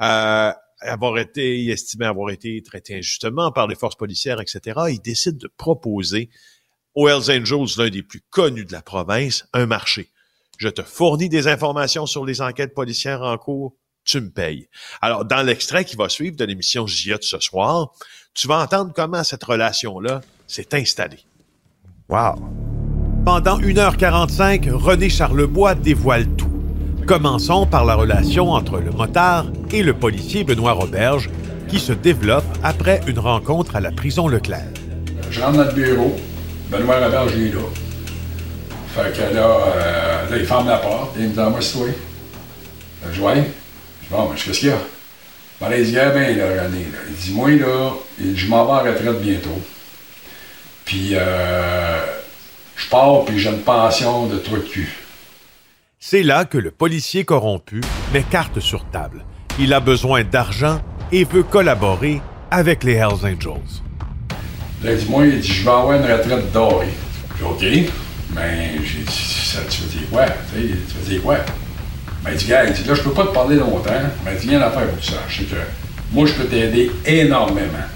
euh, 0.00 0.50
avoir 0.80 1.18
été, 1.18 1.60
il 1.60 1.70
estimait 1.70 2.06
avoir 2.06 2.30
été 2.30 2.60
traité 2.62 2.96
injustement 2.96 3.52
par 3.52 3.68
les 3.68 3.76
forces 3.76 3.96
policières, 3.96 4.40
etc. 4.40 4.80
Il 4.88 5.00
décide 5.00 5.36
de 5.36 5.48
proposer 5.56 6.30
aux 6.94 7.08
Hells 7.08 7.30
Angels, 7.30 7.78
l'un 7.78 7.90
des 7.90 8.02
plus 8.02 8.22
connus 8.30 8.64
de 8.64 8.72
la 8.72 8.82
province, 8.82 9.46
un 9.52 9.66
marché. 9.66 10.10
Je 10.58 10.68
te 10.68 10.82
fournis 10.82 11.28
des 11.28 11.48
informations 11.48 12.06
sur 12.06 12.24
les 12.24 12.40
enquêtes 12.40 12.74
policières 12.74 13.22
en 13.22 13.36
cours, 13.38 13.74
tu 14.04 14.20
me 14.20 14.30
payes. 14.30 14.68
Alors, 15.00 15.24
dans 15.24 15.42
l'extrait 15.42 15.84
qui 15.84 15.96
va 15.96 16.08
suivre 16.08 16.36
de 16.36 16.44
l'émission 16.44 16.84
de 16.84 16.90
ce 17.20 17.38
soir, 17.40 17.92
tu 18.34 18.48
vas 18.48 18.62
entendre 18.62 18.92
comment 18.94 19.24
cette 19.24 19.44
relation-là 19.44 20.20
s'est 20.46 20.74
installée. 20.74 21.24
Wow. 22.08 22.34
Pendant 23.24 23.58
1h45, 23.60 24.70
René 24.70 25.08
Charlebois 25.08 25.74
dévoile 25.74 26.26
tout. 26.36 26.50
Commençons 27.06 27.66
par 27.66 27.84
la 27.84 27.94
relation 27.94 28.50
entre 28.50 28.78
le 28.78 28.90
motard 28.90 29.46
et 29.70 29.82
le 29.82 29.94
policier 29.94 30.44
Benoît 30.44 30.72
Roberge, 30.72 31.30
qui 31.68 31.78
se 31.78 31.92
développe 31.92 32.44
après 32.62 33.00
une 33.06 33.18
rencontre 33.18 33.76
à 33.76 33.80
la 33.80 33.90
prison 33.92 34.28
Leclerc. 34.28 34.68
Je 35.30 35.40
rentre 35.40 35.58
dans 35.58 35.64
le 35.64 35.72
bureau, 35.72 36.16
Benoît 36.72 37.00
Robert, 37.00 37.26
il 37.36 37.48
est 37.48 37.50
là. 37.50 37.60
Fait 38.94 39.12
que 39.14 39.34
là, 39.34 39.46
euh, 39.46 40.30
là, 40.30 40.36
il 40.38 40.46
ferme 40.46 40.68
la 40.68 40.78
porte 40.78 41.14
et 41.18 41.20
il 41.20 41.28
me 41.28 41.34
dit 41.34 41.38
moi, 41.38 41.60
c'est 41.60 41.72
toi. 41.74 41.86
Je 43.12 43.20
Ouais. 43.20 43.34
Je 43.34 44.06
dis 44.06 44.10
Bon, 44.10 44.30
qu'est-ce 44.34 44.58
qu'il 44.58 44.68
y 44.68 44.72
a? 44.72 44.78
Ben, 45.60 45.70
il 45.76 45.84
dit 45.84 45.98
Ah, 45.98 46.08
ben, 46.08 46.36
là. 46.38 46.46
Il 47.10 47.14
dit 47.14 47.32
Moi, 47.34 47.50
là, 47.56 47.90
je 48.18 48.46
m'en 48.46 48.64
vais 48.64 48.72
en 48.72 48.92
retraite 48.94 49.20
bientôt. 49.20 49.60
Puis, 50.86 51.10
euh, 51.12 52.06
je 52.76 52.88
pars, 52.88 53.24
puis 53.26 53.38
j'ai 53.38 53.50
une 53.50 53.60
pension 53.60 54.26
de 54.26 54.38
trou 54.38 54.56
de 54.56 54.62
cul. 54.62 54.96
C'est 56.00 56.22
là 56.22 56.46
que 56.46 56.56
le 56.56 56.70
policier 56.70 57.26
corrompu 57.26 57.82
met 58.14 58.22
carte 58.22 58.60
sur 58.60 58.86
table. 58.90 59.26
Il 59.58 59.74
a 59.74 59.80
besoin 59.80 60.24
d'argent 60.24 60.80
et 61.12 61.24
veut 61.24 61.42
collaborer 61.42 62.22
avec 62.50 62.82
les 62.82 62.94
Hells 62.94 63.24
Angels. 63.24 63.82
Là, 64.84 64.92
il 64.92 64.98
dit, 64.98 65.06
moi, 65.08 65.24
il 65.26 65.40
dit, 65.40 65.52
je 65.52 65.62
vais 65.62 65.70
avoir 65.70 65.92
une 65.92 66.02
retraite 66.02 66.52
dorée. 66.52 66.88
J'ai 67.38 67.44
OK. 67.44 67.90
Mais 68.34 68.72
j'ai 68.84 69.04
ça, 69.06 69.60
tu 69.68 69.82
veux 69.82 69.88
dire 69.88 70.08
quoi? 70.10 70.26
Tu 70.52 70.60
veux 70.60 71.08
dire 71.08 71.22
quoi? 71.22 71.36
Ben, 72.24 72.30
il 72.32 72.36
dit, 72.36 72.46
gars, 72.46 72.64
il 72.64 72.72
dit, 72.72 72.84
là, 72.84 72.94
je 72.94 73.02
peux 73.02 73.12
pas 73.12 73.26
te 73.26 73.34
parler 73.34 73.56
longtemps. 73.56 73.90
Mais 74.24 74.32
il 74.34 74.48
dit, 74.48 74.54
a 74.54 74.58
une 74.58 74.62
affaire 74.62 74.86
pour 74.86 74.96
que 74.96 75.02
tu 75.02 75.12
saches. 75.12 75.42
Que 75.48 75.56
moi, 76.12 76.26
je 76.26 76.32
peux 76.32 76.44
t'aider 76.44 76.90
énormément. 77.04 77.86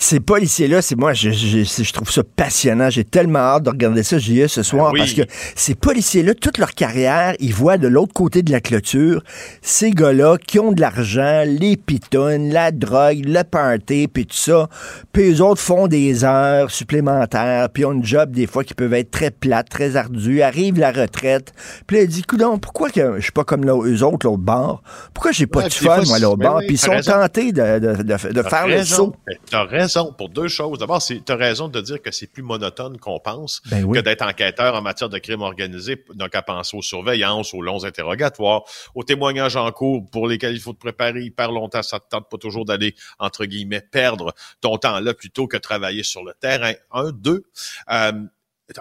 Ces 0.00 0.20
policiers-là, 0.20 0.80
c'est 0.80 0.94
moi, 0.94 1.12
je, 1.12 1.30
je, 1.30 1.64
je 1.64 1.92
trouve 1.92 2.08
ça 2.10 2.22
passionnant. 2.36 2.88
J'ai 2.88 3.02
tellement 3.02 3.40
hâte 3.40 3.64
de 3.64 3.70
regarder 3.70 4.04
ça, 4.04 4.16
j'y 4.18 4.40
ai 4.40 4.46
ce 4.46 4.62
soir, 4.62 4.92
oui. 4.92 5.00
parce 5.00 5.12
que 5.12 5.22
ces 5.56 5.74
policiers-là, 5.74 6.34
toute 6.34 6.58
leur 6.58 6.70
carrière, 6.72 7.34
ils 7.40 7.52
voient 7.52 7.78
de 7.78 7.88
l'autre 7.88 8.12
côté 8.14 8.42
de 8.42 8.52
la 8.52 8.60
clôture 8.60 9.24
ces 9.60 9.90
gars-là 9.90 10.36
qui 10.38 10.60
ont 10.60 10.70
de 10.70 10.80
l'argent, 10.80 11.42
les 11.44 11.76
pitons, 11.76 12.38
la 12.50 12.70
drogue, 12.70 13.24
le 13.26 13.42
party, 13.42 14.06
puis 14.06 14.24
tout 14.26 14.36
ça. 14.36 14.68
Puis 15.12 15.32
eux 15.32 15.42
autres 15.42 15.60
font 15.60 15.88
des 15.88 16.22
heures 16.24 16.70
supplémentaires, 16.70 17.68
puis 17.68 17.84
ont 17.84 17.92
une 17.92 18.04
job 18.04 18.30
des 18.30 18.46
fois 18.46 18.62
qui 18.62 18.74
peuvent 18.74 18.94
être 18.94 19.10
très 19.10 19.32
plate, 19.32 19.68
très 19.68 19.96
ardue. 19.96 20.42
Arrive 20.42 20.78
la 20.78 20.92
retraite, 20.92 21.52
puis 21.88 21.96
là, 21.96 22.02
ils 22.04 22.08
disent, 22.08 22.22
coudonc, 22.26 22.58
pourquoi 22.58 22.90
que 22.90 23.16
je 23.16 23.22
suis 23.22 23.32
pas 23.32 23.42
comme 23.44 23.64
eux 23.68 24.04
autres, 24.04 24.26
l'autre 24.26 24.38
bord? 24.38 24.82
Pourquoi 25.12 25.32
j'ai 25.32 25.46
pas 25.48 25.60
Ouais, 25.62 25.68
de 25.68 25.72
fun, 25.74 26.02
moi, 26.06 26.20
l'autre 26.20 26.36
bord? 26.36 26.52
ben 26.54 26.58
oui, 26.60 26.66
Puis 26.66 26.74
ils 26.76 26.78
sont 26.78 26.92
raison. 26.92 27.12
tentés 27.12 27.50
de, 27.50 27.78
de- 27.80 28.02
de- 28.04 28.32
de 28.32 28.42
faire 28.42 28.68
le 28.68 28.84
saut. 28.84 29.16
Ben, 29.26 29.36
T'as 29.50 29.64
raison 29.64 29.87
pour 30.16 30.28
deux 30.28 30.48
choses. 30.48 30.78
D'abord, 30.78 31.02
c'est 31.02 31.24
t'as 31.24 31.36
raison 31.36 31.68
de 31.68 31.80
dire 31.80 32.00
que 32.00 32.10
c'est 32.10 32.26
plus 32.26 32.42
monotone 32.42 32.98
qu'on 32.98 33.18
pense 33.20 33.60
Ben 33.66 33.84
oui. 33.84 33.98
que 33.98 34.02
d'être 34.02 34.22
enquêteur 34.22 34.74
en 34.74 34.82
matière 34.82 35.08
de 35.08 35.18
crime 35.18 35.42
organisé. 35.42 36.04
Donc, 36.14 36.34
à 36.34 36.42
penser 36.42 36.76
aux 36.76 36.82
surveillances, 36.82 37.54
aux 37.54 37.62
longs 37.62 37.84
interrogatoires, 37.84 38.62
aux 38.94 39.02
témoignages 39.02 39.56
en 39.56 39.70
cours 39.72 40.08
pour 40.10 40.28
lesquels 40.28 40.54
il 40.54 40.60
faut 40.60 40.72
te 40.72 40.78
préparer 40.78 41.22
hyper 41.22 41.52
longtemps. 41.52 41.82
Ça 41.82 42.00
te 42.00 42.08
tente 42.08 42.28
pas 42.30 42.38
toujours 42.38 42.64
d'aller, 42.64 42.94
entre 43.18 43.44
guillemets, 43.44 43.80
perdre 43.80 44.34
ton 44.60 44.78
temps 44.78 45.00
là 45.00 45.14
plutôt 45.14 45.46
que 45.46 45.56
travailler 45.56 46.02
sur 46.02 46.24
le 46.24 46.34
terrain. 46.34 46.72
Un, 46.92 47.10
deux. 47.12 47.44
Euh, 47.90 48.12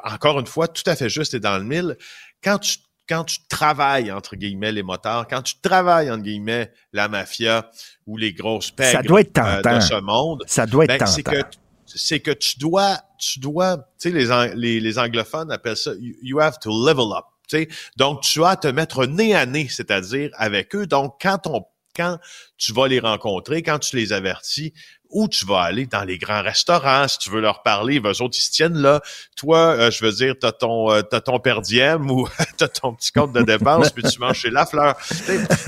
encore 0.03 0.39
une 0.39 0.47
fois, 0.47 0.67
tout 0.67 0.83
à 0.85 0.95
fait 0.95 1.09
juste 1.09 1.33
et 1.33 1.39
dans 1.39 1.57
le 1.57 1.63
mille. 1.63 1.97
Quand 2.43 2.59
tu 2.59 2.77
quand 3.07 3.23
tu 3.23 3.37
travailles, 3.49 4.11
entre 4.11 4.35
guillemets, 4.35 4.71
les 4.71 4.83
motards, 4.83 5.27
quand 5.27 5.41
tu 5.41 5.55
travailles, 5.61 6.11
entre 6.11 6.23
guillemets, 6.23 6.71
la 6.93 7.07
mafia 7.07 7.69
ou 8.05 8.17
les 8.17 8.33
grosses 8.33 8.71
pègres 8.71 8.91
Ça 8.91 9.01
doit 9.01 9.21
être 9.21 9.37
euh, 9.39 9.61
de 9.61 9.79
ce 9.79 9.95
monde, 10.01 10.43
Ça 10.47 10.65
doit 10.65 10.85
être 10.85 10.99
ben, 10.99 11.05
c'est 11.05 11.23
que 11.23 11.41
c'est 11.85 12.19
que 12.19 12.31
tu 12.31 12.59
dois 12.59 12.99
tu 13.17 13.39
dois 13.39 13.77
tu 13.77 14.09
sais 14.09 14.11
les, 14.11 14.29
ang- 14.29 14.53
les 14.55 14.79
les 14.81 14.99
anglophones 14.99 15.51
appellent 15.51 15.77
ça 15.77 15.91
you, 15.99 16.15
you 16.21 16.39
have 16.39 16.59
to 16.59 16.69
level 16.69 17.13
up 17.17 17.23
tu 17.47 17.59
sais. 17.59 17.69
Donc 17.95 18.21
tu 18.21 18.43
as 18.43 18.49
à 18.49 18.55
te 18.57 18.67
mettre 18.67 19.05
nez 19.05 19.33
à 19.33 19.45
nez 19.45 19.69
c'est-à-dire 19.69 20.29
avec 20.33 20.75
eux. 20.75 20.85
Donc 20.85 21.15
quand 21.21 21.47
on 21.47 21.65
quand 21.95 22.19
tu 22.57 22.73
vas 22.73 22.87
les 22.89 22.99
rencontrer 22.99 23.63
quand 23.63 23.79
tu 23.79 23.95
les 23.95 24.11
avertis 24.11 24.73
où 25.09 25.27
tu 25.27 25.45
vas 25.45 25.61
aller 25.61 25.85
dans 25.85 26.03
les 26.03 26.17
grands 26.17 26.41
restaurants 26.41 27.07
si 27.07 27.17
tu 27.19 27.29
veux 27.29 27.41
leur 27.41 27.63
parler 27.63 27.99
eux 27.99 28.21
autres 28.21 28.35
ils 28.37 28.41
se 28.41 28.51
tiennent 28.51 28.77
là. 28.77 29.01
Toi 29.35 29.57
euh, 29.57 29.91
je 29.91 30.03
veux 30.05 30.11
dire 30.11 30.35
t'as 30.39 30.51
ton 30.51 30.91
euh, 30.91 31.01
t'as 31.01 31.21
ton 31.21 31.39
per 31.39 31.59
diem 31.63 32.09
ou 32.11 32.27
t'as 32.57 32.67
ton 32.67 32.93
petit 32.93 33.11
compte 33.11 33.33
de 33.33 33.41
dépenses 33.41 33.91
puis 33.91 34.03
tu 34.03 34.19
manges 34.19 34.39
chez 34.39 34.49
la 34.49 34.65
fleur. 34.65 34.95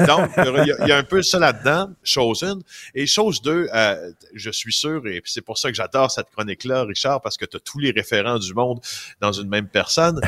Donc 0.08 0.30
il 0.38 0.68
y, 0.68 0.72
a- 0.72 0.78
il 0.84 0.88
y 0.88 0.92
a 0.92 0.98
un 0.98 1.04
peu 1.04 1.22
ça 1.22 1.40
là-dedans 1.40 1.90
chose 2.04 2.44
une. 2.44 2.62
Et 2.96 3.06
chose 3.08 3.42
deux 3.42 3.68
euh, 3.74 4.12
je 4.34 4.50
suis 4.52 4.74
sûr 4.74 5.06
et 5.08 5.22
c'est 5.26 5.42
pour 5.42 5.58
ça 5.58 5.70
que 5.70 5.76
j'adore 5.76 6.12
cette 6.12 6.30
chronique 6.32 6.64
là 6.64 6.84
Richard 6.84 7.22
parce 7.22 7.38
que 7.38 7.46
tu 7.46 7.58
as 7.58 7.60
tous 7.60 7.80
les 7.80 7.92
référents 7.92 8.40
du 8.40 8.54
monde 8.54 8.80
dans 9.22 9.32
une 9.32 9.50
même 9.50 9.68
personne. 9.68 10.20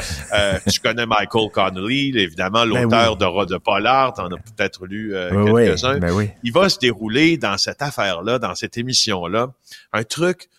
Tu 0.69 0.79
connais 0.79 1.05
Michael 1.05 1.49
Connolly 1.51 2.13
évidemment 2.17 2.65
Ben 2.65 2.83
l'auteur 2.83 3.17
de 3.17 3.25
Roi 3.25 3.45
de 3.45 3.57
Pollard 3.57 4.13
t'en 4.13 4.27
as 4.27 4.37
peut-être 4.37 4.85
lu 4.85 5.13
Oui, 5.31 5.65
quelques-uns. 5.65 5.97
ben 5.99 6.11
oui. 6.13 6.29
il 6.43 6.51
va 6.53 6.69
se 6.69 6.79
dérouler 6.79 7.37
dans 7.37 7.57
cette 7.57 7.81
affaire-là, 7.81 8.39
dans 8.39 8.55
cette 8.55 8.77
un 9.09 10.03
truc, 10.03 10.49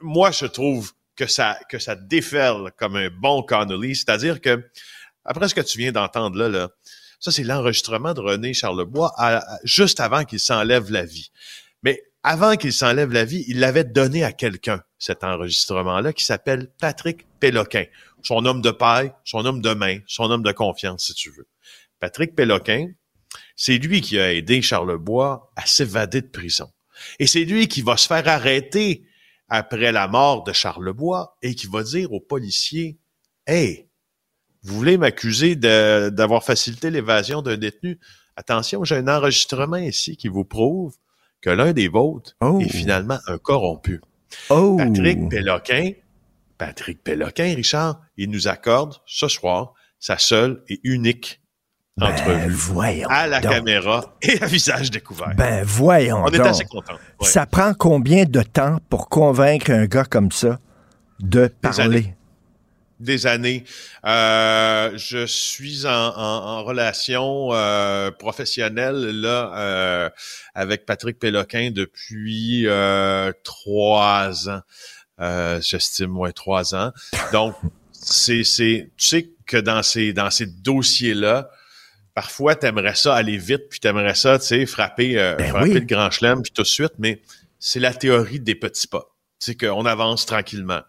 moi, 0.00 0.30
je 0.30 0.46
trouve 0.46 0.92
que 1.16 1.26
ça, 1.26 1.58
que 1.68 1.76
déferle 2.06 2.72
comme 2.76 2.96
un 2.96 3.10
bon 3.10 3.42
Connolly, 3.42 3.96
c'est-à-dire 3.96 4.40
que, 4.40 4.64
après 5.24 5.48
ce 5.48 5.54
que 5.54 5.60
tu 5.60 5.78
viens 5.78 5.92
d'entendre 5.92 6.36
là, 6.36 6.68
ça, 7.20 7.30
c'est 7.30 7.44
l'enregistrement 7.44 8.14
de 8.14 8.20
René 8.20 8.52
Charlebois 8.52 9.14
juste 9.62 10.00
avant 10.00 10.24
qu'il 10.24 10.40
s'enlève 10.40 10.90
la 10.90 11.04
vie. 11.04 11.30
Mais 11.84 12.02
avant 12.24 12.56
qu'il 12.56 12.72
s'enlève 12.72 13.12
la 13.12 13.24
vie, 13.24 13.44
il 13.46 13.60
l'avait 13.60 13.84
donné 13.84 14.24
à 14.24 14.32
quelqu'un, 14.32 14.82
cet 14.98 15.22
enregistrement-là, 15.22 16.12
qui 16.12 16.24
s'appelle 16.24 16.68
Patrick 16.80 17.26
Péloquin. 17.38 17.84
Son 18.22 18.44
homme 18.44 18.60
de 18.60 18.70
paille, 18.70 19.12
son 19.24 19.44
homme 19.46 19.60
de 19.60 19.72
main, 19.74 19.98
son 20.06 20.30
homme 20.30 20.42
de 20.42 20.52
confiance, 20.52 21.06
si 21.06 21.14
tu 21.14 21.30
veux. 21.30 21.46
Patrick 22.00 22.34
Péloquin, 22.34 22.88
c'est 23.54 23.78
lui 23.78 24.00
qui 24.00 24.18
a 24.18 24.32
aidé 24.32 24.60
Charlebois 24.62 25.52
à 25.54 25.66
s'évader 25.66 26.22
de 26.22 26.28
prison. 26.28 26.70
Et 27.18 27.26
c'est 27.26 27.44
lui 27.44 27.68
qui 27.68 27.82
va 27.82 27.96
se 27.96 28.06
faire 28.06 28.26
arrêter 28.28 29.04
après 29.48 29.92
la 29.92 30.08
mort 30.08 30.44
de 30.44 30.52
Charlebois 30.52 31.36
et 31.42 31.54
qui 31.54 31.66
va 31.66 31.82
dire 31.82 32.12
aux 32.12 32.20
policiers, 32.20 32.98
Hey, 33.46 33.88
vous 34.62 34.76
voulez 34.76 34.96
m'accuser 34.96 35.56
d'avoir 35.56 36.44
facilité 36.44 36.90
l'évasion 36.90 37.42
d'un 37.42 37.56
détenu? 37.56 37.98
Attention, 38.36 38.84
j'ai 38.84 38.96
un 38.96 39.08
enregistrement 39.08 39.76
ici 39.76 40.16
qui 40.16 40.28
vous 40.28 40.44
prouve 40.44 40.94
que 41.40 41.50
l'un 41.50 41.72
des 41.72 41.88
vôtres 41.88 42.34
Oh. 42.40 42.60
est 42.60 42.68
finalement 42.68 43.18
un 43.26 43.36
corrompu. 43.38 44.00
Oh! 44.48 44.76
Patrick 44.78 45.28
Péloquin, 45.28 45.90
Patrick 46.56 47.02
Péloquin, 47.02 47.54
Richard, 47.54 48.00
il 48.16 48.30
nous 48.30 48.48
accorde 48.48 48.94
ce 49.04 49.28
soir 49.28 49.74
sa 49.98 50.16
seule 50.16 50.62
et 50.68 50.80
unique 50.84 51.41
entrevue 52.00 52.50
voyons 52.52 53.08
à 53.10 53.26
la 53.26 53.40
donc. 53.40 53.52
caméra 53.52 54.16
et 54.22 54.40
à 54.42 54.46
visage 54.46 54.90
découvert. 54.90 55.32
Ben, 55.36 55.62
voyons 55.64 56.22
On 56.24 56.28
est 56.28 56.38
donc. 56.38 56.46
assez 56.46 56.64
contents. 56.64 56.94
Ouais. 57.20 57.28
Ça 57.28 57.44
prend 57.46 57.74
combien 57.74 58.24
de 58.24 58.42
temps 58.42 58.78
pour 58.88 59.08
convaincre 59.08 59.70
un 59.70 59.86
gars 59.86 60.04
comme 60.04 60.32
ça 60.32 60.58
de 61.20 61.46
parler? 61.60 62.14
Des 62.98 63.26
années. 63.26 63.64
Euh, 64.06 64.92
je 64.96 65.26
suis 65.26 65.86
en, 65.86 65.90
en- 65.90 66.58
en 66.60 66.62
relation 66.64 67.48
euh, 67.52 68.12
professionnelle 68.12 69.20
là 69.20 69.52
euh, 69.56 70.10
avec 70.54 70.86
Patrick 70.86 71.18
Péloquin 71.18 71.70
depuis 71.72 72.62
euh, 72.68 73.32
trois 73.42 74.48
ans. 74.48 74.60
Euh, 75.20 75.60
J'estime 75.60 76.16
ouais 76.16 76.32
trois 76.32 76.76
ans. 76.76 76.92
Donc 77.32 77.54
c'est 77.90 78.44
c'est 78.44 78.90
tu 78.96 79.06
sais 79.06 79.30
que 79.46 79.56
dans 79.56 79.82
ces 79.82 80.12
dans 80.12 80.30
ces 80.30 80.46
dossiers 80.46 81.14
là. 81.14 81.50
Parfois, 82.14 82.54
t'aimerais 82.54 82.94
ça 82.94 83.14
aller 83.14 83.38
vite, 83.38 83.68
puis 83.70 83.80
t'aimerais 83.80 84.14
ça, 84.14 84.38
tu 84.38 84.46
sais, 84.46 84.66
frapper, 84.66 85.18
euh, 85.18 85.36
Ben 85.36 85.48
frapper 85.48 85.68
oui. 85.68 85.74
le 85.74 85.80
grand 85.80 86.10
chelem, 86.10 86.42
puis 86.42 86.52
tout 86.52 86.62
de 86.62 86.66
suite, 86.66 86.92
mais 86.98 87.22
c'est 87.58 87.80
la 87.80 87.94
théorie 87.94 88.40
des 88.40 88.54
petits 88.54 88.86
pas. 88.86 89.06
Tu 89.40 89.52
sais, 89.52 89.56
qu'on 89.56 89.86
avance 89.86 90.26
tranquillement. 90.26 90.82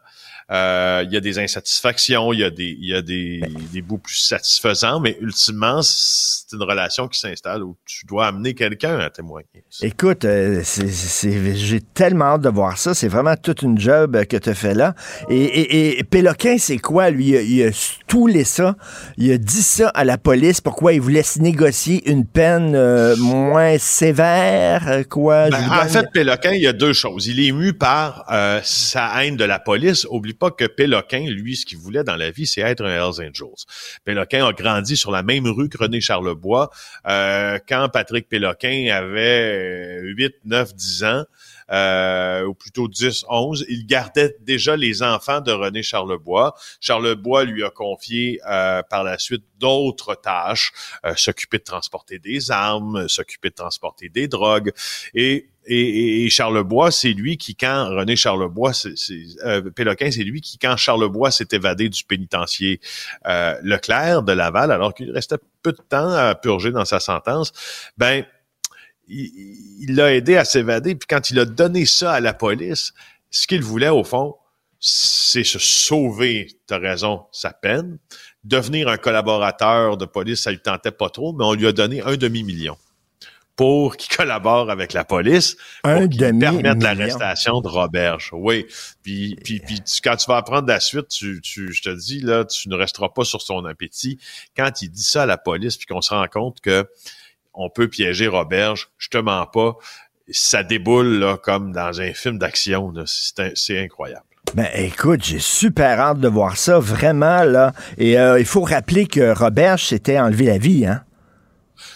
Euh, 0.51 1.03
Il 1.05 1.13
y 1.13 1.17
a 1.17 1.19
des 1.21 1.39
insatisfactions, 1.39 2.33
il 2.33 2.39
y 2.39 2.43
a 2.43 2.49
des, 2.49 2.75
il 2.79 2.89
y 2.89 2.93
a 2.93 3.01
des, 3.01 3.41
des 3.71 3.81
bouts 3.81 3.97
plus 3.97 4.15
satisfaisants, 4.17 4.99
mais 4.99 5.17
ultimement, 5.21 5.81
c'est 5.81 6.53
une 6.55 6.63
relation 6.63 7.07
qui 7.07 7.19
s'installe 7.19 7.63
où 7.63 7.75
tu 7.85 8.05
dois 8.05 8.27
amener 8.27 8.53
quelqu'un 8.53 8.99
à 8.99 9.09
témoigner. 9.09 9.47
Écoute, 9.81 10.25
euh, 10.25 10.61
c'est- 10.63 10.87
c'est- 10.89 11.55
j'ai 11.55 11.81
tellement 11.81 12.25
hâte 12.35 12.41
de 12.41 12.49
voir 12.49 12.77
ça. 12.77 12.93
C'est 12.93 13.07
vraiment 13.07 13.35
toute 13.35 13.61
une 13.61 13.79
job 13.79 14.15
euh, 14.15 14.25
que 14.25 14.37
tu 14.37 14.53
fait 14.53 14.73
là. 14.73 14.93
Et, 15.29 15.35
et, 15.43 15.99
et 15.99 16.03
Péloquin, 16.03 16.57
c'est 16.59 16.77
quoi, 16.77 17.09
lui? 17.09 17.29
Il 17.29 17.37
a, 17.37 17.41
il 17.41 17.63
a 17.63 17.71
stoulé 17.71 18.43
ça. 18.43 18.75
Il 19.17 19.31
a 19.31 19.37
dit 19.37 19.61
ça 19.63 19.89
à 19.89 20.03
la 20.03 20.17
police. 20.17 20.61
Pourquoi 20.61 20.93
il 20.93 21.01
voulait 21.01 21.23
se 21.23 21.39
négocier 21.39 22.07
une 22.09 22.25
peine 22.25 22.73
euh, 22.75 23.15
moins 23.17 23.77
sévère? 23.79 24.87
euh, 24.87 25.03
Quoi? 25.09 25.49
Ben, 25.49 25.69
en 25.69 25.87
fait, 25.87 26.05
Péloquin, 26.13 26.51
il 26.51 26.61
y 26.61 26.67
a 26.67 26.73
deux 26.73 26.93
choses. 26.93 27.27
Il 27.27 27.39
est 27.45 27.51
mu 27.51 27.73
par 27.73 28.25
euh, 28.31 28.59
sa 28.63 29.23
haine 29.23 29.37
de 29.37 29.43
la 29.45 29.59
police. 29.59 30.05
Oublie 30.09 30.33
pas 30.33 30.42
que 30.51 30.65
Péloquin, 30.65 31.25
lui, 31.29 31.55
ce 31.55 31.65
qu'il 31.65 31.77
voulait 31.77 32.03
dans 32.03 32.15
la 32.15 32.31
vie, 32.31 32.47
c'est 32.47 32.61
être 32.61 32.83
un 32.83 32.89
Hells 32.89 33.27
Angels. 33.27 33.65
Péloquin 34.03 34.45
a 34.45 34.53
grandi 34.53 34.97
sur 34.97 35.11
la 35.11 35.23
même 35.23 35.47
rue 35.47 35.69
que 35.69 35.77
René 35.77 36.01
Charlebois. 36.01 36.69
Euh, 37.07 37.59
quand 37.67 37.89
Patrick 37.91 38.29
Péloquin 38.29 38.89
avait 38.93 39.99
8, 40.01 40.35
9, 40.45 40.75
10 40.75 41.03
ans, 41.03 41.23
euh, 41.71 42.45
ou 42.45 42.53
plutôt 42.53 42.87
10, 42.87 43.25
11, 43.29 43.65
il 43.69 43.85
gardait 43.85 44.35
déjà 44.41 44.75
les 44.75 45.01
enfants 45.01 45.41
de 45.41 45.51
René 45.51 45.83
Charlebois. 45.83 46.55
Charlebois 46.79 47.45
lui 47.45 47.63
a 47.63 47.69
confié 47.69 48.39
euh, 48.47 48.83
par 48.83 49.03
la 49.03 49.17
suite 49.17 49.43
d'autres 49.59 50.15
tâches, 50.15 50.71
euh, 51.05 51.13
s'occuper 51.15 51.57
de 51.57 51.63
transporter 51.63 52.19
des 52.19 52.51
armes, 52.51 53.07
s'occuper 53.07 53.49
de 53.49 53.55
transporter 53.55 54.09
des 54.09 54.27
drogues. 54.27 54.71
Et, 55.13 55.49
et, 55.65 56.25
et 56.25 56.29
Charlebois, 56.29 56.91
c'est 56.91 57.13
lui 57.13 57.37
qui, 57.37 57.55
quand 57.55 57.89
René 57.89 58.15
Charlebois, 58.15 58.73
c'est, 58.73 58.93
euh, 59.45 59.61
Péloquin, 59.71 60.11
c'est 60.11 60.23
lui 60.23 60.41
qui, 60.41 60.57
quand 60.57 60.75
Charlebois 60.77 61.31
s'est 61.31 61.47
évadé 61.51 61.89
du 61.89 62.03
pénitencier 62.03 62.81
euh, 63.27 63.55
Leclerc 63.63 64.23
de 64.23 64.33
Laval, 64.33 64.71
alors 64.71 64.93
qu'il 64.93 65.11
restait 65.11 65.37
peu 65.61 65.71
de 65.71 65.81
temps 65.87 66.09
à 66.09 66.35
purger 66.35 66.71
dans 66.71 66.85
sa 66.85 66.99
sentence, 66.99 67.51
ben 67.97 68.25
il 69.07 69.95
l'a 69.95 70.15
aidé 70.15 70.37
à 70.37 70.45
s'évader. 70.45 70.95
Puis 70.95 71.07
quand 71.07 71.29
il 71.29 71.39
a 71.39 71.45
donné 71.45 71.85
ça 71.85 72.13
à 72.13 72.19
la 72.19 72.33
police, 72.33 72.93
ce 73.31 73.47
qu'il 73.47 73.61
voulait 73.61 73.89
au 73.89 74.03
fond, 74.03 74.35
c'est 74.79 75.43
se 75.43 75.59
sauver, 75.59 76.47
t'as 76.67 76.79
raison, 76.79 77.25
sa 77.31 77.51
peine. 77.51 77.99
Devenir 78.43 78.89
un 78.89 78.97
collaborateur 78.97 79.97
de 79.97 80.05
police, 80.05 80.43
ça 80.43 80.51
lui 80.51 80.59
tentait 80.59 80.91
pas 80.91 81.09
trop, 81.09 81.33
mais 81.33 81.45
on 81.45 81.53
lui 81.53 81.67
a 81.67 81.71
donné 81.71 82.01
un 82.01 82.17
demi-million 82.17 82.77
pour 83.55 83.97
qu'il 83.97 84.15
collabore 84.15 84.71
avec 84.71 84.93
la 84.93 85.03
police, 85.03 85.55
pour 85.83 86.07
demi-million. 86.07 86.73
l'arrestation 86.79 87.61
de 87.61 87.67
Roberge. 87.67 88.31
Oui. 88.33 88.65
Puis, 89.03 89.35
puis, 89.43 89.59
puis 89.59 89.81
tu- 89.81 90.01
quand 90.03 90.15
tu 90.15 90.25
vas 90.27 90.37
apprendre 90.37 90.67
la 90.67 90.79
suite, 90.79 91.07
tu, 91.09 91.39
tu, 91.41 91.71
je 91.71 91.81
te 91.83 91.89
dis, 91.89 92.19
là, 92.21 92.45
tu 92.45 92.67
ne 92.69 92.75
resteras 92.75 93.09
pas 93.09 93.23
sur 93.23 93.41
son 93.41 93.63
appétit. 93.65 94.17
Quand 94.57 94.81
il 94.81 94.89
dit 94.89 95.03
ça 95.03 95.23
à 95.23 95.25
la 95.25 95.37
police, 95.37 95.77
puis 95.77 95.85
qu'on 95.85 96.01
se 96.01 96.13
rend 96.13 96.25
compte 96.27 96.61
que 96.61 96.87
on 97.53 97.69
peut 97.69 97.87
piéger 97.87 98.27
Roberge, 98.27 98.89
je 98.97 99.09
te 99.09 99.17
mens 99.19 99.45
pas, 99.45 99.75
ça 100.31 100.63
déboule 100.63 101.19
là, 101.19 101.37
comme 101.37 101.71
dans 101.71 102.01
un 102.01 102.13
film 102.13 102.39
d'action. 102.39 102.91
C'est 103.05 103.79
incroyable. 103.79 104.25
Ben 104.55 104.67
écoute, 104.73 105.23
j'ai 105.23 105.39
super 105.39 105.99
hâte 105.99 106.19
de 106.19 106.27
voir 106.27 106.57
ça, 106.57 106.79
vraiment, 106.79 107.43
là. 107.43 107.73
Et 107.97 108.17
euh, 108.19 108.39
il 108.39 108.45
faut 108.45 108.61
rappeler 108.63 109.05
que 109.05 109.33
Robert 109.37 109.79
s'était 109.79 110.19
enlevé 110.19 110.45
la 110.45 110.57
vie, 110.57 110.85
hein? 110.85 111.03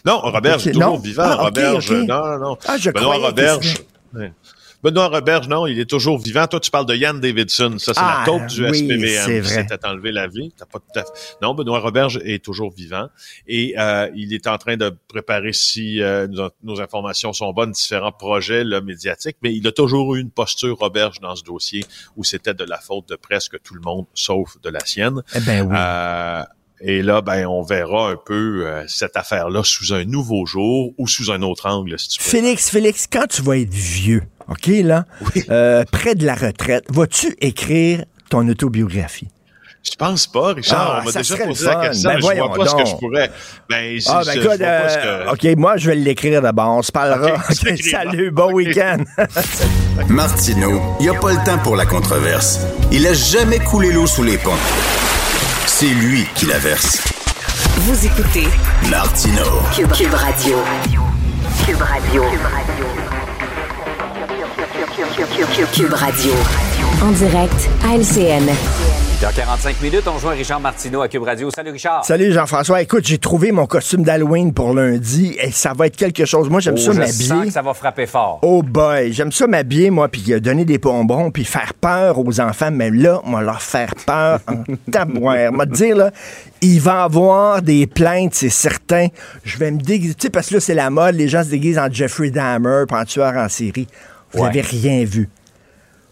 Non, 0.05 0.19
Roberge 0.19 0.61
Ok, 0.63 0.67
est 0.67 0.71
toujours 0.73 0.93
non. 0.93 0.97
vivant. 0.99 1.23
Ah, 1.25 1.35
Roberge, 1.35 1.91
non, 1.91 2.05
non, 2.05 2.37
non. 2.39 2.57
Ah, 2.67 2.77
je 2.77 2.91
Benoît 2.91 3.17
Roberge. 3.17 3.75
ouais. 4.13 4.31
Benoît 4.83 5.07
Roberge, 5.07 5.47
non, 5.47 5.65
il 5.65 5.79
est 5.79 5.89
toujours 5.89 6.19
vivant. 6.19 6.45
Toi, 6.45 6.59
tu 6.59 6.69
parles 6.69 6.85
de 6.85 6.93
Yann 6.95 7.19
Davidson. 7.19 7.77
Ça, 7.79 7.95
c'est 7.95 7.99
Ah, 8.01 8.17
la 8.19 8.25
taupe 8.25 8.45
du 8.45 8.63
oui, 8.63 8.77
SPVM 8.77 9.41
qui 9.41 9.49
s'était 9.49 9.83
enlevé 9.87 10.11
la 10.11 10.27
vie. 10.27 10.53
T'as 10.55 10.65
pas 10.67 10.77
tout 10.77 10.99
à 10.99 11.01
fait- 11.03 11.35
Non, 11.41 11.55
Benoît 11.55 11.79
Roberge 11.79 12.19
est 12.23 12.45
toujours 12.45 12.71
vivant. 12.71 13.07
Et 13.47 13.73
euh, 13.79 14.07
il 14.15 14.35
est 14.35 14.45
en 14.45 14.59
train 14.59 14.77
de 14.77 14.95
préparer, 15.07 15.51
si 15.51 15.99
euh, 16.03 16.27
nos, 16.27 16.51
nos 16.63 16.79
informations 16.79 17.33
sont 17.33 17.51
bonnes, 17.53 17.71
différents 17.71 18.11
projets 18.11 18.63
là, 18.63 18.79
médiatiques. 18.79 19.37
Mais 19.41 19.51
il 19.53 19.65
a 19.67 19.71
toujours 19.71 20.13
eu 20.13 20.21
une 20.21 20.29
posture, 20.29 20.77
Roberge, 20.77 21.19
dans 21.21 21.35
ce 21.35 21.43
dossier, 21.43 21.83
où 22.15 22.23
c'était 22.23 22.53
de 22.53 22.63
la 22.63 22.77
faute 22.77 23.09
de 23.09 23.15
presque 23.15 23.59
tout 23.63 23.73
le 23.73 23.81
monde, 23.81 24.05
sauf 24.13 24.61
de 24.61 24.69
la 24.69 24.85
sienne. 24.85 25.23
Eh 25.35 25.39
ben 25.39 25.61
oui. 25.67 25.75
Euh, 25.75 26.43
et 26.81 27.01
là, 27.01 27.21
ben, 27.21 27.45
on 27.47 27.63
verra 27.63 28.09
un 28.11 28.15
peu 28.23 28.65
euh, 28.67 28.83
cette 28.87 29.17
affaire-là 29.17 29.61
sous 29.63 29.93
un 29.93 30.05
nouveau 30.05 30.45
jour 30.45 30.93
ou 30.97 31.07
sous 31.07 31.31
un 31.31 31.41
autre 31.41 31.67
angle, 31.67 31.97
si 31.97 32.09
tu 32.09 32.21
veux. 32.23 32.29
Félix, 32.29 32.69
Félix, 32.69 33.07
quand 33.11 33.25
tu 33.27 33.41
vas 33.41 33.57
être 33.57 33.73
vieux, 33.73 34.23
OK, 34.49 34.67
là, 34.67 35.05
euh, 35.49 35.83
près 35.91 36.15
de 36.15 36.25
la 36.25 36.35
retraite, 36.35 36.85
vas-tu 36.89 37.35
écrire 37.41 38.05
ton 38.29 38.47
autobiographie? 38.47 39.27
Je 39.83 39.95
pense 39.95 40.27
pas, 40.27 40.53
Richard. 40.53 40.95
Ah, 40.95 40.99
on 41.01 41.05
m'a 41.05 41.11
ça 41.13 41.19
déjà 41.19 41.35
serait 41.35 41.47
posé 41.47 41.65
le 41.65 41.71
la 41.71 41.87
question, 41.87 42.09
Ben 42.09 42.17
je 42.17 42.21
vois 42.41 42.53
pas 42.53 42.65
ce 42.67 42.75
que 42.75 42.85
je 42.89 42.95
pourrais. 42.95 43.31
Ben, 43.69 43.99
Ah, 44.07 44.19
je- 44.21 44.25
ben 44.25 44.31
je 44.33 44.39
écoute, 44.39 44.43
vois 44.43 44.57
pas 44.57 44.89
ce 44.89 44.97
euh, 44.99 45.25
que- 45.35 45.51
OK, 45.51 45.57
moi, 45.57 45.77
je 45.77 45.89
vais 45.89 45.95
l'écrire 45.95 46.41
d'abord. 46.41 46.69
On 46.77 46.81
se 46.81 46.91
parlera. 46.91 47.41
Salut, 47.91 48.31
bon 48.31 48.51
week-end. 48.53 48.97
Martineau, 50.09 50.81
il 50.99 51.03
n'y 51.03 51.09
a 51.09 51.19
pas 51.19 51.31
le 51.31 51.43
temps 51.45 51.57
pour 51.59 51.75
la 51.77 51.85
controverse. 51.85 52.59
Il 52.91 53.07
a 53.07 53.13
jamais 53.13 53.59
coulé 53.59 53.91
l'eau 53.93 54.07
sous 54.07 54.23
les 54.23 54.37
ponts. 54.37 54.51
C'est 55.79 55.93
lui 55.93 56.25
qui 56.33 56.47
la 56.47 56.57
verse. 56.57 57.03
Vous 57.81 58.03
écoutez 58.03 58.47
Martineau. 58.89 59.61
Cube, 59.75 59.91
Cube 59.91 60.11
Radio. 60.11 60.57
Cube 61.67 61.79
Radio. 61.79 62.23
Cube 65.71 65.93
Radio. 65.93 66.31
En 67.03 67.11
direct 67.11 67.69
à 67.87 67.95
LCN. 67.95 68.86
8h45 69.21 69.81
minutes, 69.81 70.07
on 70.07 70.19
joint 70.19 70.33
Richard 70.35 70.59
Martineau 70.59 71.01
à 71.01 71.07
Cube 71.07 71.23
Radio. 71.23 71.49
Salut 71.49 71.71
Richard. 71.71 72.05
Salut 72.05 72.31
Jean-François. 72.31 72.83
Écoute, 72.83 73.03
j'ai 73.07 73.17
trouvé 73.17 73.51
mon 73.51 73.65
costume 73.65 74.03
d'Halloween 74.03 74.53
pour 74.53 74.75
lundi 74.75 75.35
et 75.41 75.49
ça 75.49 75.73
va 75.73 75.87
être 75.87 75.95
quelque 75.95 76.23
chose. 76.25 76.49
Moi, 76.51 76.59
j'aime 76.59 76.75
Oh, 76.77 76.81
ça 76.81 76.91
je 76.91 77.01
sens 77.01 77.19
m'habiller. 77.29 77.47
que 77.47 77.53
ça 77.53 77.63
va 77.63 77.73
frapper 77.73 78.05
fort. 78.05 78.37
Oh 78.43 78.61
boy, 78.61 79.11
j'aime 79.13 79.31
ça 79.31 79.47
m'habiller, 79.47 79.89
moi, 79.89 80.07
puis 80.07 80.23
euh, 80.33 80.39
donner 80.39 80.65
des 80.65 80.77
bonbons, 80.77 81.31
puis 81.31 81.45
faire 81.45 81.73
peur 81.73 82.19
aux 82.19 82.39
enfants. 82.39 82.69
Mais 82.71 82.91
là, 82.91 83.19
on 83.23 83.31
va 83.31 83.41
leur 83.41 83.61
faire 83.61 83.91
peur 84.05 84.39
en 84.47 84.63
tabouère. 84.91 85.51
Moi, 85.51 85.65
dire, 85.65 85.95
là, 85.97 86.11
il 86.61 86.79
va 86.79 86.91
y 87.01 87.03
avoir 87.05 87.61
des 87.63 87.87
plaintes, 87.87 88.35
c'est 88.35 88.49
certain. 88.49 89.07
Je 89.43 89.57
vais 89.57 89.71
me 89.71 89.79
déguiser. 89.79 90.13
Tu 90.13 90.23
sais, 90.27 90.29
parce 90.29 90.49
que 90.49 90.55
là, 90.55 90.59
c'est 90.59 90.75
la 90.75 90.91
mode. 90.91 91.15
Les 91.15 91.27
gens 91.27 91.43
se 91.43 91.49
déguisent 91.49 91.79
en 91.79 91.91
Jeffrey 91.91 92.29
Dahmer, 92.29 92.83
en 92.91 93.03
tueur 93.05 93.35
en 93.35 93.49
série. 93.49 93.87
Vous 94.33 94.41
Ouais. 94.41 94.45
n'avez 94.49 94.61
rien 94.61 95.03
vu. 95.05 95.27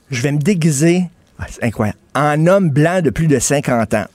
Je 0.10 0.24
vais 0.24 0.32
me 0.32 0.40
déguiser, 0.40 1.04
ah, 1.40 1.46
c'est 1.50 1.64
incroyable, 1.64 1.98
en 2.16 2.48
homme 2.48 2.70
blanc 2.70 3.02
de 3.02 3.10
plus 3.10 3.28
de 3.28 3.40
50 3.40 3.94
ans. 3.94 4.06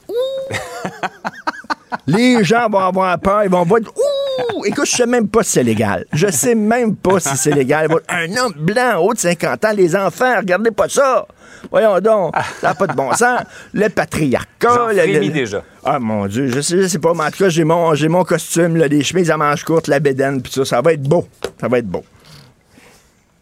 Les 2.07 2.43
gens 2.45 2.69
vont 2.69 2.79
avoir 2.79 3.19
peur, 3.19 3.45
ils 3.45 3.51
vont 3.51 3.65
voir. 3.65 3.81
Ouh! 3.83 4.65
Écoute, 4.65 4.87
je 4.87 4.97
sais 4.97 5.07
même 5.07 5.29
pas 5.29 5.43
si 5.43 5.53
c'est 5.53 5.63
légal. 5.63 6.05
Je 6.13 6.29
sais 6.29 6.55
même 6.55 6.97
pas 6.97 7.21
si 7.21 7.37
c'est 7.37 7.53
légal. 7.53 7.89
Un 8.09 8.37
homme 8.37 8.55
blanc 8.57 8.99
haut 9.01 9.13
de 9.15 9.19
50 9.19 9.65
ans, 9.65 9.73
les 9.75 9.95
enfants, 9.95 10.37
regardez 10.39 10.71
pas 10.71 10.89
ça. 10.89 11.27
Voyons 11.71 11.99
donc, 12.01 12.35
ça 12.61 12.69
n'a 12.69 12.75
pas 12.75 12.87
de 12.87 12.95
bon 12.95 13.13
sens. 13.13 13.41
Le 13.75 13.89
patriarcat. 13.89 14.75
J'en 14.75 14.89
le- 14.89 15.29
déjà. 15.29 15.63
Ah 15.85 15.99
mon 15.99 16.27
Dieu, 16.27 16.49
je 16.49 16.61
sais, 16.61 16.83
je 16.83 16.87
sais 16.89 16.99
pas, 16.99 17.13
mais 17.15 17.25
en 17.25 17.31
tout 17.31 17.45
cas, 17.45 17.49
j'ai 17.49 17.65
mon, 17.65 17.95
j'ai 17.95 18.09
mon 18.09 18.25
costume, 18.25 18.77
là, 18.77 18.89
les 18.89 19.03
chemises 19.05 19.31
à 19.31 19.37
manches 19.37 19.65
courtes, 19.65 19.87
la 19.89 20.01
bédaine, 20.01 20.41
puis 20.41 20.53
ça, 20.53 20.65
ça 20.65 20.81
va 20.81 20.95
être 20.95 21.03
beau. 21.03 21.29
Ça 21.61 21.69
va 21.69 21.79
être 21.79 21.87
beau. 21.87 22.03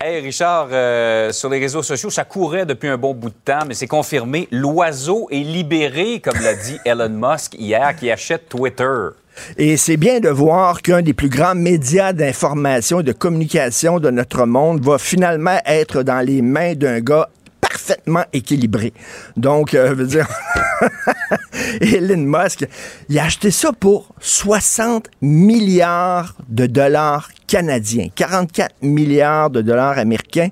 Hey 0.00 0.20
Richard, 0.20 0.68
euh, 0.70 1.32
sur 1.32 1.48
les 1.48 1.58
réseaux 1.58 1.82
sociaux, 1.82 2.08
ça 2.08 2.22
courait 2.22 2.64
depuis 2.64 2.86
un 2.86 2.96
bon 2.96 3.14
bout 3.14 3.30
de 3.30 3.34
temps, 3.44 3.64
mais 3.66 3.74
c'est 3.74 3.88
confirmé. 3.88 4.46
L'oiseau 4.52 5.26
est 5.32 5.42
libéré, 5.42 6.20
comme 6.20 6.40
l'a 6.40 6.54
dit 6.54 6.78
Elon 6.84 7.08
Musk 7.08 7.56
hier, 7.58 7.96
qui 7.96 8.08
achète 8.08 8.48
Twitter. 8.48 9.08
Et 9.56 9.76
c'est 9.76 9.96
bien 9.96 10.20
de 10.20 10.28
voir 10.28 10.82
qu'un 10.82 11.02
des 11.02 11.14
plus 11.14 11.28
grands 11.28 11.56
médias 11.56 12.12
d'information 12.12 13.00
et 13.00 13.02
de 13.02 13.10
communication 13.10 13.98
de 13.98 14.10
notre 14.10 14.46
monde 14.46 14.84
va 14.84 14.98
finalement 14.98 15.58
être 15.66 16.04
dans 16.04 16.24
les 16.24 16.42
mains 16.42 16.74
d'un 16.74 17.00
gars 17.00 17.28
parfaitement 17.78 18.24
équilibré. 18.32 18.92
Donc, 19.36 19.74
euh, 19.74 19.94
dire, 20.04 20.26
Elon 21.80 22.16
Musk, 22.16 22.66
il 23.08 23.18
a 23.18 23.24
acheté 23.24 23.52
ça 23.52 23.70
pour 23.72 24.14
60 24.20 25.08
milliards 25.22 26.34
de 26.48 26.66
dollars 26.66 27.30
canadiens, 27.46 28.08
44 28.14 28.74
milliards 28.82 29.50
de 29.50 29.62
dollars 29.62 29.96
américains. 29.96 30.48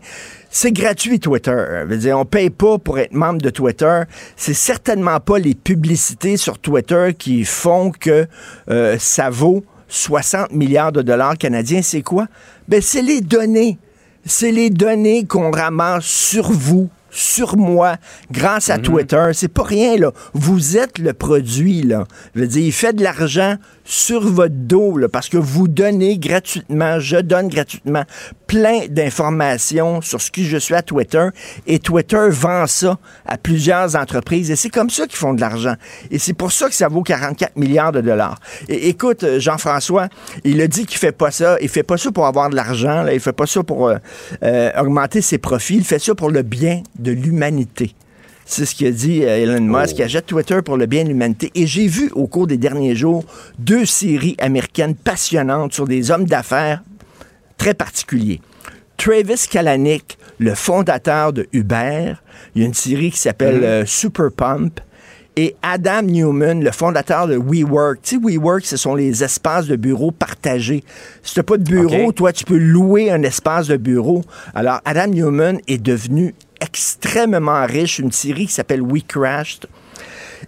C'est 0.50 0.70
gratuit, 0.70 1.18
Twitter. 1.18 1.50
Je 1.50 1.86
veux 1.86 1.98
dire, 1.98 2.16
on 2.16 2.24
paye 2.24 2.50
pas 2.50 2.78
pour 2.78 2.98
être 3.00 3.12
membre 3.12 3.42
de 3.42 3.50
Twitter. 3.50 4.02
C'est 4.36 4.54
certainement 4.54 5.18
pas 5.18 5.38
les 5.38 5.54
publicités 5.54 6.36
sur 6.36 6.58
Twitter 6.58 7.10
qui 7.18 7.44
font 7.44 7.90
que 7.90 8.26
euh, 8.70 8.96
ça 9.00 9.30
vaut 9.30 9.64
60 9.88 10.52
milliards 10.52 10.92
de 10.92 11.02
dollars 11.02 11.36
canadiens. 11.36 11.82
C'est 11.82 12.02
quoi? 12.02 12.28
Ben, 12.68 12.80
c'est 12.80 13.02
les 13.02 13.20
données. 13.20 13.78
C'est 14.28 14.50
les 14.50 14.70
données 14.70 15.24
qu'on 15.24 15.52
ramasse 15.52 16.04
sur 16.04 16.50
vous, 16.50 16.90
sur 17.16 17.56
moi, 17.56 17.96
grâce 18.30 18.70
à 18.70 18.78
Twitter. 18.78 19.30
C'est 19.32 19.48
pas 19.48 19.64
rien, 19.64 19.96
là. 19.96 20.12
Vous 20.34 20.76
êtes 20.76 20.98
le 20.98 21.12
produit, 21.12 21.82
là. 21.82 22.04
Je 22.34 22.40
veux 22.40 22.46
dire, 22.46 22.62
il 22.62 22.72
fait 22.72 22.92
de 22.92 23.02
l'argent 23.02 23.56
sur 23.84 24.20
votre 24.20 24.54
dos, 24.54 24.98
là, 24.98 25.08
parce 25.08 25.28
que 25.28 25.36
vous 25.36 25.68
donnez 25.68 26.18
gratuitement, 26.18 26.98
je 27.00 27.16
donne 27.16 27.48
gratuitement 27.48 28.04
plein 28.46 28.86
d'informations 28.88 30.00
sur 30.00 30.20
ce 30.20 30.30
qui 30.30 30.44
je 30.44 30.56
suis 30.56 30.74
à 30.74 30.82
Twitter, 30.82 31.28
et 31.66 31.78
Twitter 31.78 32.28
vend 32.30 32.66
ça 32.66 32.98
à 33.24 33.38
plusieurs 33.38 33.96
entreprises, 33.96 34.50
et 34.50 34.56
c'est 34.56 34.70
comme 34.70 34.90
ça 34.90 35.06
qu'ils 35.06 35.18
font 35.18 35.34
de 35.34 35.40
l'argent. 35.40 35.74
Et 36.10 36.18
c'est 36.18 36.32
pour 36.32 36.52
ça 36.52 36.68
que 36.68 36.74
ça 36.74 36.88
vaut 36.88 37.02
44 37.02 37.56
milliards 37.56 37.92
de 37.92 38.00
dollars. 38.00 38.38
Et 38.68 38.88
écoute, 38.88 39.24
euh, 39.24 39.40
Jean-François, 39.40 40.08
il 40.44 40.60
a 40.60 40.68
dit 40.68 40.86
qu'il 40.86 40.98
fait 40.98 41.12
pas 41.12 41.30
ça, 41.30 41.56
il 41.60 41.68
fait 41.68 41.82
pas 41.82 41.96
ça 41.96 42.10
pour 42.12 42.26
avoir 42.26 42.50
de 42.50 42.56
l'argent, 42.56 43.02
là, 43.02 43.12
il 43.14 43.20
fait 43.20 43.32
pas 43.32 43.46
ça 43.46 43.62
pour 43.62 43.88
euh, 43.88 43.96
euh, 44.42 44.70
augmenter 44.80 45.20
ses 45.20 45.38
profits, 45.38 45.76
il 45.76 45.84
fait 45.84 45.98
ça 45.98 46.14
pour 46.14 46.30
le 46.30 46.42
bien 46.42 46.82
de 46.98 47.12
l'humanité. 47.12 47.94
C'est 48.48 48.64
ce 48.64 48.76
qu'il 48.76 48.86
a 48.86 48.92
dit 48.92 49.22
Elon 49.22 49.60
Musk, 49.60 49.96
qui 49.96 50.04
achète 50.04 50.26
Twitter 50.26 50.62
pour 50.64 50.76
le 50.76 50.86
bien 50.86 51.02
de 51.02 51.08
l'humanité. 51.08 51.50
Et 51.56 51.66
j'ai 51.66 51.88
vu 51.88 52.12
au 52.14 52.28
cours 52.28 52.46
des 52.46 52.56
derniers 52.56 52.94
jours 52.94 53.24
deux 53.58 53.84
séries 53.84 54.36
américaines 54.38 54.94
passionnantes 54.94 55.72
sur 55.72 55.88
des 55.88 56.12
hommes 56.12 56.26
d'affaires 56.26 56.80
très 57.58 57.74
particuliers. 57.74 58.40
Travis 58.96 59.46
Kalanick, 59.50 60.18
le 60.38 60.54
fondateur 60.54 61.32
de 61.32 61.46
Uber, 61.52 62.14
il 62.54 62.62
y 62.62 62.64
a 62.64 62.68
une 62.68 62.74
série 62.74 63.10
qui 63.10 63.18
s'appelle 63.18 63.64
euh, 63.64 63.86
Super 63.86 64.30
Pump. 64.30 64.80
Et 65.38 65.54
Adam 65.60 66.00
Newman, 66.00 66.64
le 66.64 66.70
fondateur 66.70 67.26
de 67.26 67.36
WeWork. 67.36 68.00
Tu 68.02 68.16
sais, 68.16 68.22
WeWork, 68.22 68.64
ce 68.64 68.78
sont 68.78 68.94
les 68.94 69.22
espaces 69.22 69.66
de 69.66 69.76
bureau 69.76 70.10
partagés. 70.10 70.82
Si 71.22 71.34
tu 71.34 71.38
n'as 71.40 71.42
pas 71.42 71.58
de 71.58 71.62
bureau, 71.62 72.10
toi, 72.10 72.32
tu 72.32 72.44
peux 72.44 72.56
louer 72.56 73.10
un 73.10 73.22
espace 73.22 73.66
de 73.66 73.76
bureau. 73.76 74.24
Alors, 74.54 74.80
Adam 74.86 75.08
Newman 75.08 75.58
est 75.68 75.76
devenu 75.76 76.34
extrêmement 76.62 77.66
riche, 77.66 77.98
une 77.98 78.12
série 78.12 78.46
qui 78.46 78.52
s'appelle 78.54 78.80
We 78.80 79.02
Crashed. 79.06 79.66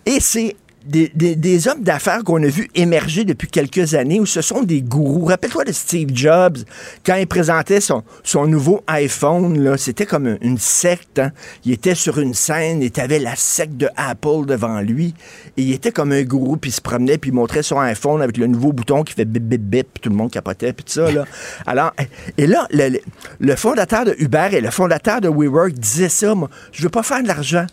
Et 0.07 0.21
c'est 0.21 0.57
des, 0.89 1.13
des- 1.15 1.37
des 1.37 1.69
hommes 1.69 1.83
d'affaires 1.83 2.25
qu'on 2.25 2.43
a 2.43 2.47
vu 2.49 2.69
émerger 2.75 3.25
depuis 3.25 3.47
quelques 3.49 3.95
années 3.95 4.19
où 4.19 4.27
ce 4.27 4.41
sont 4.41 4.63
des 4.63 4.81
gourous. 4.83 5.27
Rappelle-toi 5.27 5.65
de 5.65 5.73
Steve 5.73 6.09
Jobs, 6.15 6.59
quand 7.05 7.15
il 7.17 7.27
présentait 7.27 7.81
son, 7.81 8.03
son 8.25 8.47
nouveau 8.47 8.83
iPhone, 8.87 9.77
c'était 9.77 10.07
comme 10.07 10.39
une 10.41 10.59
secte. 10.59 11.19
hein. 11.19 11.31
Il 11.65 11.73
était 11.73 11.95
sur 11.95 12.19
une 12.19 12.35
scène 12.35 12.83
et 12.83 12.91
tu 12.91 13.01
avais 13.01 13.19
la 13.19 13.37
secte 13.37 13.77
de 13.77 13.89
Apple 13.97 14.47
devant 14.47 14.81
lui. 14.81 15.15
Et 15.57 15.63
il 15.63 15.73
était 15.73 15.93
comme 15.93 16.13
un 16.13 16.23
gourou, 16.23 16.57
puis 16.57 16.71
il 16.71 16.75
se 16.75 16.81
promenait, 16.81 17.19
puis 17.19 17.31
il 17.31 17.35
montrait 17.35 17.63
son 17.63 17.79
iPhone 17.79 18.23
avec 18.23 18.37
le 18.39 18.47
nouveau 18.47 18.73
bouton 18.73 19.05
qui 19.05 19.13
fait 19.15 19.25
bip, 19.27 19.45
bip, 19.45 19.61
bip, 19.63 19.87
puis 19.95 20.01
tout 20.01 20.11
le 20.11 20.17
monde 20.17 20.31
capotait, 20.31 20.73
puis 20.73 20.85
tout 20.85 20.93
ça. 20.93 21.11
Là. 21.11 21.25
Alors, 21.67 21.93
et 22.37 22.47
là, 22.47 22.67
le 22.73 23.57
fondateur 23.57 24.05
de 24.05 24.15
Uber 24.19 24.49
et 24.53 24.61
le 24.61 24.71
fondateur 24.71 25.21
de 25.21 25.29
WeWork 25.29 25.73
disaient 25.73 26.09
ça, 26.09 26.35
moi, 26.35 26.49
je 26.73 26.83
veux 26.83 26.89
pas 26.89 27.03
faire 27.03 27.23
de 27.23 27.29
l'argent. 27.29 27.67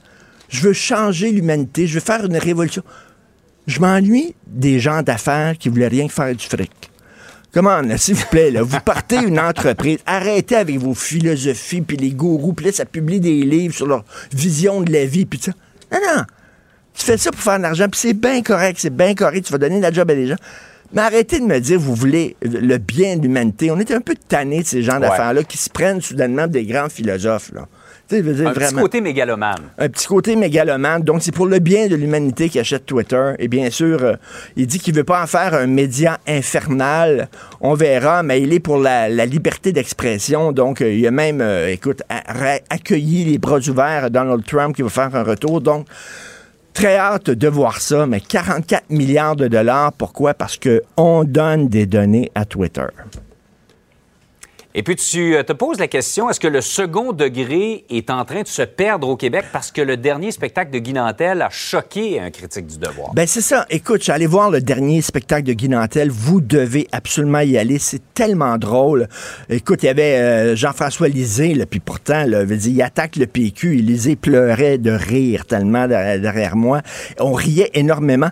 Je 0.47 0.61
veux 0.61 0.73
changer 0.73 1.31
l'humanité. 1.31 1.87
Je 1.87 1.95
veux 1.95 1.99
faire 2.05 2.23
une 2.23 2.37
révolution. 2.37 2.83
Je 3.67 3.79
m'ennuie 3.79 4.35
des 4.47 4.79
gens 4.79 5.01
d'affaires 5.01 5.57
qui 5.57 5.69
voulaient 5.69 5.87
rien 5.87 6.07
que 6.07 6.13
faire 6.13 6.33
du 6.35 6.45
fric. 6.45 6.71
Comment, 7.51 7.81
s'il 7.97 8.15
vous 8.15 8.25
plaît, 8.25 8.51
là, 8.51 8.63
vous 8.63 8.79
partez 8.81 9.15
une 9.15 9.39
entreprise, 9.39 9.99
arrêtez 10.05 10.57
avec 10.57 10.77
vos 10.77 10.93
philosophies, 10.93 11.81
puis 11.81 11.95
les 11.95 12.11
gourous, 12.11 12.51
puis 12.51 12.65
là, 12.65 12.71
ça 12.73 12.83
publie 12.85 13.21
des 13.21 13.43
livres 13.43 13.73
sur 13.73 13.87
leur 13.87 14.03
vision 14.33 14.81
de 14.81 14.91
la 14.91 15.05
vie, 15.05 15.25
puis 15.25 15.39
tout 15.39 15.51
ça. 15.51 15.57
Non, 15.93 16.05
non. 16.05 16.23
Tu 16.93 17.05
fais 17.05 17.17
ça 17.17 17.31
pour 17.31 17.39
faire 17.39 17.57
de 17.57 17.63
l'argent, 17.63 17.87
puis 17.89 17.99
c'est 17.99 18.13
bien 18.13 18.41
correct, 18.41 18.77
c'est 18.81 18.93
bien 18.93 19.15
correct, 19.15 19.45
tu 19.45 19.53
vas 19.53 19.57
donner 19.57 19.77
de 19.77 19.81
la 19.81 19.93
job 19.93 20.11
à 20.11 20.15
des 20.15 20.27
gens. 20.27 20.35
Mais 20.93 21.01
arrêtez 21.01 21.39
de 21.39 21.45
me 21.45 21.59
dire, 21.59 21.79
vous 21.79 21.95
voulez 21.95 22.35
le 22.41 22.77
bien 22.77 23.17
de 23.17 23.23
l'humanité. 23.23 23.71
On 23.71 23.79
est 23.79 23.91
un 23.91 24.01
peu 24.01 24.15
tanné 24.15 24.61
de 24.61 24.67
ces 24.67 24.83
gens 24.83 24.99
d'affaires-là 24.99 25.43
qui 25.43 25.57
se 25.57 25.69
prennent 25.69 26.01
soudainement 26.01 26.47
des 26.47 26.65
grands 26.65 26.89
philosophes. 26.89 27.51
Là. 27.53 27.67
Un 28.11 28.53
petit 28.53 28.75
côté 28.75 29.01
mégalomane. 29.01 29.71
Un 29.77 29.89
petit 29.89 30.05
côté 30.05 30.35
mégalomane. 30.35 31.01
Donc, 31.01 31.23
c'est 31.23 31.33
pour 31.33 31.47
le 31.47 31.59
bien 31.59 31.87
de 31.87 31.95
l'humanité 31.95 32.49
qu'il 32.49 32.61
achète 32.61 32.85
Twitter. 32.85 33.33
Et 33.39 33.47
bien 33.47 33.69
sûr, 33.71 34.03
euh, 34.03 34.13
il 34.55 34.67
dit 34.67 34.79
qu'il 34.79 34.93
veut 34.93 35.03
pas 35.03 35.23
en 35.23 35.27
faire 35.27 35.55
un 35.55 35.65
média 35.65 36.19
infernal. 36.27 37.29
On 37.61 37.73
verra, 37.73 38.21
mais 38.21 38.41
il 38.41 38.53
est 38.53 38.59
pour 38.59 38.77
la, 38.77 39.09
liberté 39.25 39.71
d'expression. 39.71 40.51
Donc, 40.51 40.81
euh, 40.81 40.93
il 40.93 41.05
a 41.07 41.11
même, 41.11 41.41
euh, 41.41 41.71
écoute, 41.71 42.03
accueilli 42.69 43.25
les 43.25 43.37
bras 43.39 43.59
ouverts 43.59 44.11
Donald 44.11 44.45
Trump 44.45 44.75
qui 44.75 44.83
va 44.83 44.89
faire 44.89 45.15
un 45.15 45.23
retour. 45.23 45.61
Donc, 45.61 45.87
très 46.73 46.97
hâte 46.97 47.31
de 47.31 47.47
voir 47.47 47.81
ça, 47.81 48.05
mais 48.05 48.19
44 48.19 48.91
milliards 48.91 49.35
de 49.35 49.47
dollars, 49.47 49.93
pourquoi? 49.93 50.35
Parce 50.35 50.59
qu'on 50.59 51.23
donne 51.23 51.69
des 51.69 51.87
données 51.87 52.31
à 52.35 52.45
Twitter. 52.45 52.85
Et 54.77 54.83
puis 54.83 54.97
tu 54.97 55.37
euh, 55.37 55.43
te 55.43 55.53
poses 55.53 55.79
la 55.79 55.87
question, 55.87 56.29
est-ce 56.29 56.41
que 56.41 56.49
le 56.49 56.59
second 56.59 57.13
degré 57.13 57.85
est 57.89 58.09
en 58.09 58.25
train 58.25 58.41
de 58.41 58.47
se 58.47 58.61
perdre 58.61 59.07
au 59.07 59.15
Québec 59.15 59.45
parce 59.53 59.71
que 59.71 59.79
le 59.79 59.95
dernier 59.95 60.31
spectacle 60.31 60.69
de 60.69 60.79
Guy 60.79 60.91
Nantel 60.91 61.41
a 61.41 61.49
choqué 61.49 62.19
un 62.19 62.29
critique 62.29 62.67
du 62.67 62.77
devoir? 62.77 63.13
Ben 63.13 63.25
c'est 63.25 63.39
ça. 63.39 63.65
Écoute, 63.69 64.03
j'allais 64.03 64.25
voir 64.25 64.51
le 64.51 64.59
dernier 64.59 65.01
spectacle 65.01 65.43
de 65.43 65.53
Guy 65.53 65.69
Nantel. 65.69 66.09
Vous 66.11 66.41
devez 66.41 66.89
absolument 66.91 67.39
y 67.39 67.57
aller. 67.57 67.79
C'est 67.79 68.01
tellement 68.13 68.57
drôle. 68.57 69.07
Écoute, 69.47 69.83
il 69.83 69.85
y 69.85 69.89
avait 69.89 70.17
euh, 70.17 70.55
Jean-François 70.57 71.07
Lisée, 71.07 71.65
puis 71.65 71.79
pourtant, 71.79 72.25
il 72.25 72.81
attaque 72.81 73.15
le 73.15 73.27
PQ. 73.27 73.75
Lisée 73.75 74.17
pleurait 74.17 74.77
de 74.77 74.91
rire 74.91 75.45
tellement 75.45 75.87
derrière 75.87 76.57
moi. 76.57 76.81
On 77.21 77.31
riait 77.31 77.71
énormément 77.75 78.29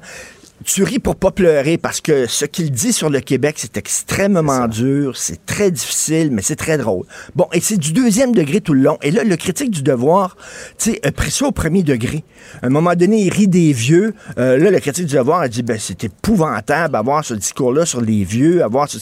tu 0.64 0.84
ris 0.84 1.00
pour 1.00 1.16
pas 1.16 1.32
pleurer 1.32 1.78
parce 1.78 2.02
que 2.02 2.26
ce 2.26 2.46
qu'il 2.46 2.72
dit 2.72 2.94
sur 2.94 3.10
le 3.10 3.20
Québec, 3.20 3.56
c'est 3.58 3.78
extrêmement 3.78 4.68
dur, 4.68 5.18
c'est 5.18 5.46
très 5.46 5.72
difficile, 5.72 6.30
mais 6.32 6.42
c'est 6.42 6.56
très 6.56 6.78
drôle. 6.78 7.06
Bon, 7.36 7.48
et 7.54 7.60
c'est 7.60 7.78
du 7.78 7.94
deuxième 7.94 8.34
degré 8.34 8.62
tout 8.62 8.74
le 8.74 8.82
long. 8.82 8.98
Et 9.02 9.12
là, 9.12 9.24
le 9.24 9.36
critique 9.36 9.72
du 9.72 9.84
devoir, 9.84 10.38
tu 10.78 10.92
sais, 10.92 11.00
a 11.06 11.12
pris 11.12 11.32
ça 11.32 11.48
au 11.48 11.52
premier 11.52 11.84
degré. 11.84 12.24
À 12.62 12.68
un 12.68 12.70
moment 12.70 12.96
donné, 12.96 13.24
il 13.24 13.34
rit 13.34 13.48
des 13.48 13.74
vieux. 13.74 14.14
Euh, 14.38 14.58
là, 14.58 14.72
le 14.72 14.80
critique 14.80 15.06
du 15.06 15.16
devoir 15.16 15.42
a 15.42 15.48
dit, 15.48 15.64
ben, 15.64 15.78
c'est 15.80 16.04
épouvantable 16.04 16.96
avoir 16.96 17.26
ce 17.26 17.34
discours-là 17.34 17.86
sur 17.86 18.02
les 18.02 18.24
vieux, 18.24 18.64
avoir 18.64 18.90
ce 18.90 19.00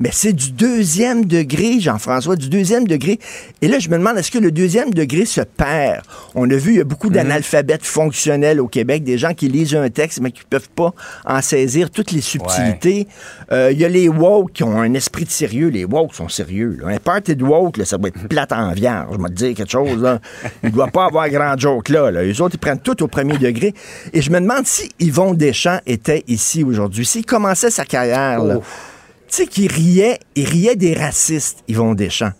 mais 0.00 0.08
c'est 0.12 0.32
du 0.32 0.50
deuxième 0.50 1.26
degré, 1.26 1.78
Jean-François, 1.78 2.34
du 2.34 2.48
deuxième 2.48 2.88
degré. 2.88 3.18
Et 3.60 3.68
là, 3.68 3.78
je 3.78 3.90
me 3.90 3.98
demande, 3.98 4.16
est-ce 4.16 4.30
que 4.30 4.38
le 4.38 4.50
deuxième 4.50 4.94
degré 4.94 5.26
se 5.26 5.42
perd? 5.42 6.02
On 6.34 6.50
a 6.50 6.56
vu, 6.56 6.72
il 6.72 6.76
y 6.78 6.80
a 6.80 6.84
beaucoup 6.84 7.08
mhm. 7.08 7.14
d'analphabètes 7.14 7.84
fonctionnels 7.84 8.60
au 8.60 8.66
Québec, 8.66 9.04
des 9.04 9.18
gens 9.18 9.34
qui 9.34 9.48
lisent 9.48 9.74
un 9.74 9.90
texte, 9.90 10.20
mais 10.22 10.32
qui 10.32 10.40
ne 10.40 10.48
peuvent 10.48 10.70
pas 10.70 10.94
en 11.26 11.42
saisir 11.42 11.90
toutes 11.90 12.12
les 12.12 12.22
subtilités. 12.22 13.06
Euh, 13.52 13.70
il 13.72 13.78
y 13.78 13.84
a 13.84 13.88
les 13.88 14.08
woke 14.08 14.52
qui 14.54 14.64
ont 14.64 14.80
un 14.80 14.94
esprit 14.94 15.26
de 15.26 15.30
sérieux. 15.30 15.68
Les 15.68 15.84
woke 15.84 16.14
sont 16.14 16.30
sérieux. 16.30 16.78
Un 16.86 16.96
party 16.96 17.36
de 17.36 17.44
woke, 17.44 17.78
ça 17.84 17.98
doit 17.98 18.08
être 18.08 18.26
plate 18.26 18.52
en 18.52 18.72
vierge. 18.72 19.08
Je 19.12 19.22
vais 19.22 19.28
te 19.28 19.34
dire 19.34 19.54
quelque 19.54 19.70
chose. 19.70 20.00
Là. 20.00 20.18
Il 20.62 20.70
ne 20.70 20.74
doit 20.74 20.88
pas 20.88 21.06
avoir 21.06 21.28
grand 21.28 21.58
joke 21.58 21.90
là, 21.90 22.10
là. 22.10 22.22
Les 22.22 22.40
autres, 22.40 22.54
ils 22.54 22.58
prennent 22.58 22.80
tout 22.80 23.02
au 23.02 23.06
premier 23.06 23.36
degré. 23.36 23.74
Et 24.14 24.22
je 24.22 24.30
me 24.30 24.40
demande 24.40 24.66
si 24.66 24.90
Yvon 24.98 25.34
Deschamps 25.34 25.80
était 25.86 26.24
ici 26.26 26.64
aujourd'hui, 26.64 27.04
s'il 27.04 27.26
commençait 27.26 27.70
sa 27.70 27.84
carrière, 27.84 28.42
là, 28.42 28.60
tu 29.30 29.36
sais, 29.36 29.46
qui 29.46 29.68
riait, 29.68 30.18
il 30.34 30.48
riait 30.48 30.76
des 30.76 30.94
racistes, 30.94 31.62
Yvon 31.68 31.94
Deschamps. 31.94 32.32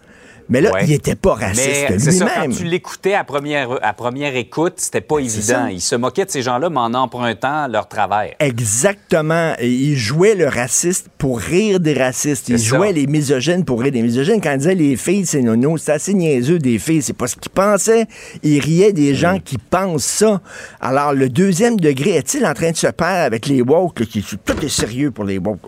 Mais 0.51 0.61
là, 0.61 0.73
il 0.83 0.89
n'était 0.89 1.15
pas 1.15 1.35
raciste 1.35 1.89
lui-même. 1.91 2.29
Quand 2.29 2.57
tu 2.57 2.65
l'écoutais 2.65 3.15
à 3.15 3.23
première, 3.23 3.79
à 3.83 3.93
première 3.93 4.35
écoute, 4.35 4.75
c'était 4.79 5.01
pas 5.01 5.21
évident. 5.21 5.67
Il 5.67 5.81
se 5.81 5.95
moquait 5.95 6.25
de 6.25 6.31
ces 6.31 6.43
gens-là, 6.43 6.69
mais 6.69 6.81
en 6.81 6.93
empruntant 6.95 7.69
leur 7.69 7.89
travers. 7.89 8.35
Exactement. 8.41 9.55
il 9.63 9.97
jouait 9.97 10.35
le 10.35 10.49
raciste 10.49 11.09
pour 11.19 11.39
rire 11.39 11.79
des 11.79 11.95
racistes. 11.95 12.49
Il 12.49 12.59
jouait 12.59 12.93
les 12.93 13.07
misogynes 13.07 13.65
pour 13.65 13.81
rire 13.81 13.93
des 13.93 14.03
misogynes. 14.03 14.41
Quand 14.41 14.53
il 14.53 14.59
disait 14.59 14.75
les 14.75 14.97
filles, 14.97 15.25
c'est 15.25 15.41
nono, 15.41 15.77
c'est 15.77 15.93
assez 15.93 16.15
niaiseux 16.15 16.59
des 16.59 16.81
filles. 16.81 17.03
C'est 17.03 17.13
pas 17.13 17.29
ce 17.29 17.37
qu'il 17.37 17.53
pensait. 17.53 18.07
Il 18.43 18.61
riait 18.61 18.93
des 18.93 19.15
gens 19.15 19.37
mm. 19.37 19.43
qui 19.43 19.57
pensent 19.57 20.05
ça. 20.05 20.41
Alors, 20.81 21.15
le 21.15 21.29
deuxième 21.29 21.79
degré, 21.79 22.11
est-il 22.17 22.45
en 22.45 22.55
train 22.55 22.73
de 22.73 22.77
se 22.77 22.89
perdre 22.89 23.25
avec 23.25 23.47
les 23.47 23.63
woke, 23.63 24.05
qui 24.05 24.23
tout 24.23 24.65
est 24.65 24.69
sérieux 24.69 25.13
pour 25.13 25.25
les 25.25 25.39
woke? 25.39 25.61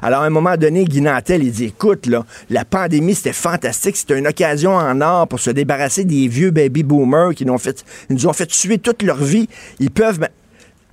Alors, 0.00 0.22
à 0.22 0.24
un 0.24 0.30
moment 0.30 0.56
donné, 0.56 0.86
Guy 0.86 1.02
Nantel, 1.02 1.44
il 1.44 1.52
dit, 1.52 1.64
écoute, 1.66 2.06
là, 2.06 2.24
la 2.48 2.64
pandémie, 2.64 3.14
c'était 3.14 3.34
fantastique 3.34 3.81
c'était 3.82 4.18
une 4.18 4.26
occasion 4.26 4.74
en 4.74 5.00
or 5.00 5.28
pour 5.28 5.40
se 5.40 5.50
débarrasser 5.50 6.04
des 6.04 6.28
vieux 6.28 6.50
baby 6.50 6.82
boomers 6.82 7.34
qui 7.34 7.44
nous 7.44 7.54
ont 7.54 7.58
fait, 7.58 7.84
nous 8.10 8.26
ont 8.26 8.32
fait 8.32 8.46
tuer 8.46 8.78
toute 8.78 9.02
leur 9.02 9.22
vie. 9.22 9.48
Ils 9.80 9.90
peuvent. 9.90 10.20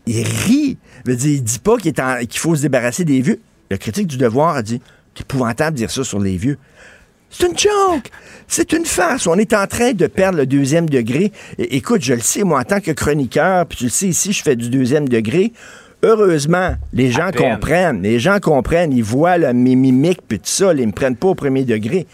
Il 0.05 0.25
rit. 0.25 0.77
Il 1.05 1.15
dit, 1.15 1.41
dit 1.41 1.59
pas 1.59 1.77
qu'il 1.77 1.93
faut 2.39 2.55
se 2.55 2.61
débarrasser 2.63 3.05
des 3.05 3.21
vieux. 3.21 3.39
Le 3.69 3.77
critique 3.77 4.07
du 4.07 4.17
devoir 4.17 4.55
a 4.55 4.61
dit 4.63 4.81
c'est 5.19 5.23
épouvantable 5.23 5.71
de 5.71 5.77
dire 5.79 5.91
ça 5.91 6.05
sur 6.05 6.19
les 6.19 6.37
vieux. 6.37 6.57
C'est 7.29 7.45
une 7.45 7.57
joke. 7.57 8.09
C'est 8.47 8.71
une 8.71 8.85
farce. 8.85 9.27
On 9.27 9.35
est 9.35 9.53
en 9.53 9.67
train 9.67 9.91
de 9.91 10.07
perdre 10.07 10.37
le 10.37 10.45
deuxième 10.45 10.89
degré. 10.89 11.33
écoute, 11.57 12.01
je 12.01 12.13
le 12.13 12.21
sais, 12.21 12.43
moi, 12.43 12.61
en 12.61 12.63
tant 12.63 12.79
que 12.79 12.91
chroniqueur, 12.91 13.65
puis 13.65 13.77
tu 13.77 13.83
le 13.83 13.89
sais, 13.89 14.07
ici, 14.07 14.31
je 14.31 14.41
fais 14.41 14.55
du 14.55 14.69
deuxième 14.69 15.09
degré. 15.09 15.51
Heureusement, 16.03 16.75
les 16.93 17.11
gens 17.11 17.31
comprennent. 17.35 18.01
Les 18.01 18.19
gens 18.19 18.39
comprennent. 18.39 18.93
Ils 18.93 19.03
voient 19.03 19.37
le 19.37 19.53
mes 19.53 19.75
mimiques, 19.75 20.21
puis 20.25 20.39
tout 20.39 20.47
ça. 20.47 20.73
Ils 20.73 20.87
me 20.87 20.93
prennent 20.93 21.17
pas 21.17 21.27
au 21.27 21.35
premier 21.35 21.65
degré. 21.65 22.07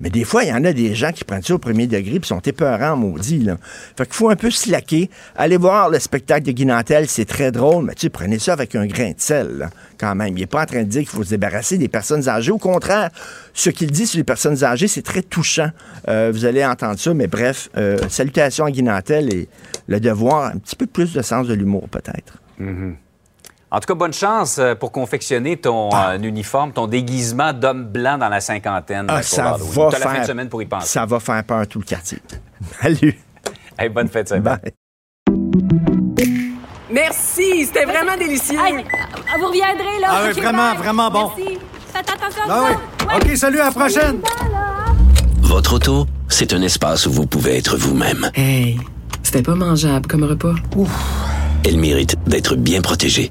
Mais 0.00 0.10
des 0.10 0.24
fois, 0.24 0.44
il 0.44 0.50
y 0.50 0.52
en 0.52 0.64
a 0.64 0.72
des 0.72 0.94
gens 0.94 1.10
qui 1.10 1.24
prennent 1.24 1.42
ça 1.42 1.54
au 1.54 1.58
premier 1.58 1.86
degré 1.86 2.16
et 2.16 2.20
sont 2.24 2.40
épeurants, 2.40 2.96
maudits. 2.96 3.40
Là. 3.40 3.56
Fait 3.96 4.04
qu'il 4.04 4.14
faut 4.14 4.30
un 4.30 4.36
peu 4.36 4.50
se 4.50 4.70
laquer. 4.70 5.10
Allez 5.36 5.56
voir 5.56 5.90
le 5.90 5.98
spectacle 5.98 6.46
de 6.46 6.52
Guinantel, 6.52 7.08
c'est 7.08 7.24
très 7.24 7.50
drôle, 7.50 7.84
mais 7.84 7.94
tu 7.94 8.02
sais, 8.02 8.08
prenez 8.08 8.38
ça 8.38 8.52
avec 8.52 8.74
un 8.74 8.86
grain 8.86 9.10
de 9.10 9.20
sel, 9.20 9.68
quand 9.98 10.14
même. 10.14 10.36
Il 10.36 10.40
n'est 10.40 10.46
pas 10.46 10.62
en 10.62 10.66
train 10.66 10.82
de 10.82 10.88
dire 10.88 11.00
qu'il 11.00 11.10
faut 11.10 11.24
se 11.24 11.30
débarrasser 11.30 11.78
des 11.78 11.88
personnes 11.88 12.28
âgées. 12.28 12.52
Au 12.52 12.58
contraire, 12.58 13.10
ce 13.54 13.70
qu'il 13.70 13.90
dit 13.90 14.06
sur 14.06 14.18
les 14.18 14.24
personnes 14.24 14.62
âgées, 14.62 14.88
c'est 14.88 15.02
très 15.02 15.22
touchant. 15.22 15.70
Euh, 16.08 16.30
vous 16.32 16.44
allez 16.44 16.64
entendre 16.64 16.98
ça, 16.98 17.12
mais 17.12 17.26
bref, 17.26 17.68
euh, 17.76 17.98
salutations 18.08 18.66
à 18.66 18.70
Guinantel 18.70 19.34
et 19.34 19.48
le 19.88 20.00
devoir, 20.00 20.52
un 20.54 20.58
petit 20.58 20.76
peu 20.76 20.86
plus 20.86 21.12
de 21.12 21.22
sens 21.22 21.48
de 21.48 21.54
l'humour, 21.54 21.88
peut-être. 21.88 22.38
Mm-hmm. 22.60 22.94
En 23.70 23.80
tout 23.80 23.86
cas, 23.86 23.94
bonne 23.94 24.14
chance 24.14 24.56
euh, 24.58 24.74
pour 24.74 24.92
confectionner 24.92 25.58
ton 25.58 25.90
ah. 25.92 26.12
euh, 26.12 26.18
uniforme, 26.22 26.72
ton 26.72 26.86
déguisement 26.86 27.52
d'homme 27.52 27.84
blanc 27.84 28.16
dans 28.16 28.30
la 28.30 28.40
cinquantaine. 28.40 29.06
Ah, 29.08 29.22
ça 29.22 29.56
va 29.58 29.90
faire, 29.90 30.00
la 30.00 30.14
fin 30.14 30.20
de 30.22 30.26
semaine 30.26 30.48
pour 30.48 30.62
y 30.62 30.66
penser. 30.66 30.88
Ça 30.88 31.04
va 31.04 31.20
faire 31.20 31.44
peur 31.44 31.66
tout 31.66 31.78
le 31.78 31.84
quartier. 31.84 32.18
Salut. 32.82 33.18
Hey, 33.78 33.90
bonne 33.90 34.08
fête 34.08 34.30
de 34.30 34.36
semaine. 34.36 34.58
Merci, 36.90 37.66
c'était 37.66 37.84
vraiment 37.84 38.16
délicieux. 38.16 38.56
vous 38.58 39.46
reviendrez, 39.46 40.00
là. 40.00 40.08
Ah 40.10 40.20
oui, 40.26 40.40
vraiment, 40.40 40.74
vraiment 40.74 41.10
bon. 41.10 41.30
Merci. 41.36 41.58
Faites 41.92 42.10
attention 42.10 42.42
ah, 42.48 42.64
oui. 42.70 43.16
OK, 43.16 43.36
salut, 43.36 43.60
à 43.60 43.66
la 43.66 43.70
prochaine. 43.70 44.20
Votre 45.42 45.74
auto, 45.74 46.06
c'est 46.28 46.54
un 46.54 46.62
espace 46.62 47.04
où 47.06 47.12
vous 47.12 47.26
pouvez 47.26 47.58
être 47.58 47.76
vous-même. 47.76 48.30
Hey, 48.34 48.80
c'était 49.22 49.42
pas 49.42 49.54
mangeable 49.54 50.06
comme 50.06 50.24
repas. 50.24 50.54
Ouf. 50.74 50.90
Elle 51.66 51.76
mérite 51.76 52.16
d'être 52.26 52.56
bien 52.56 52.80
protégée 52.80 53.30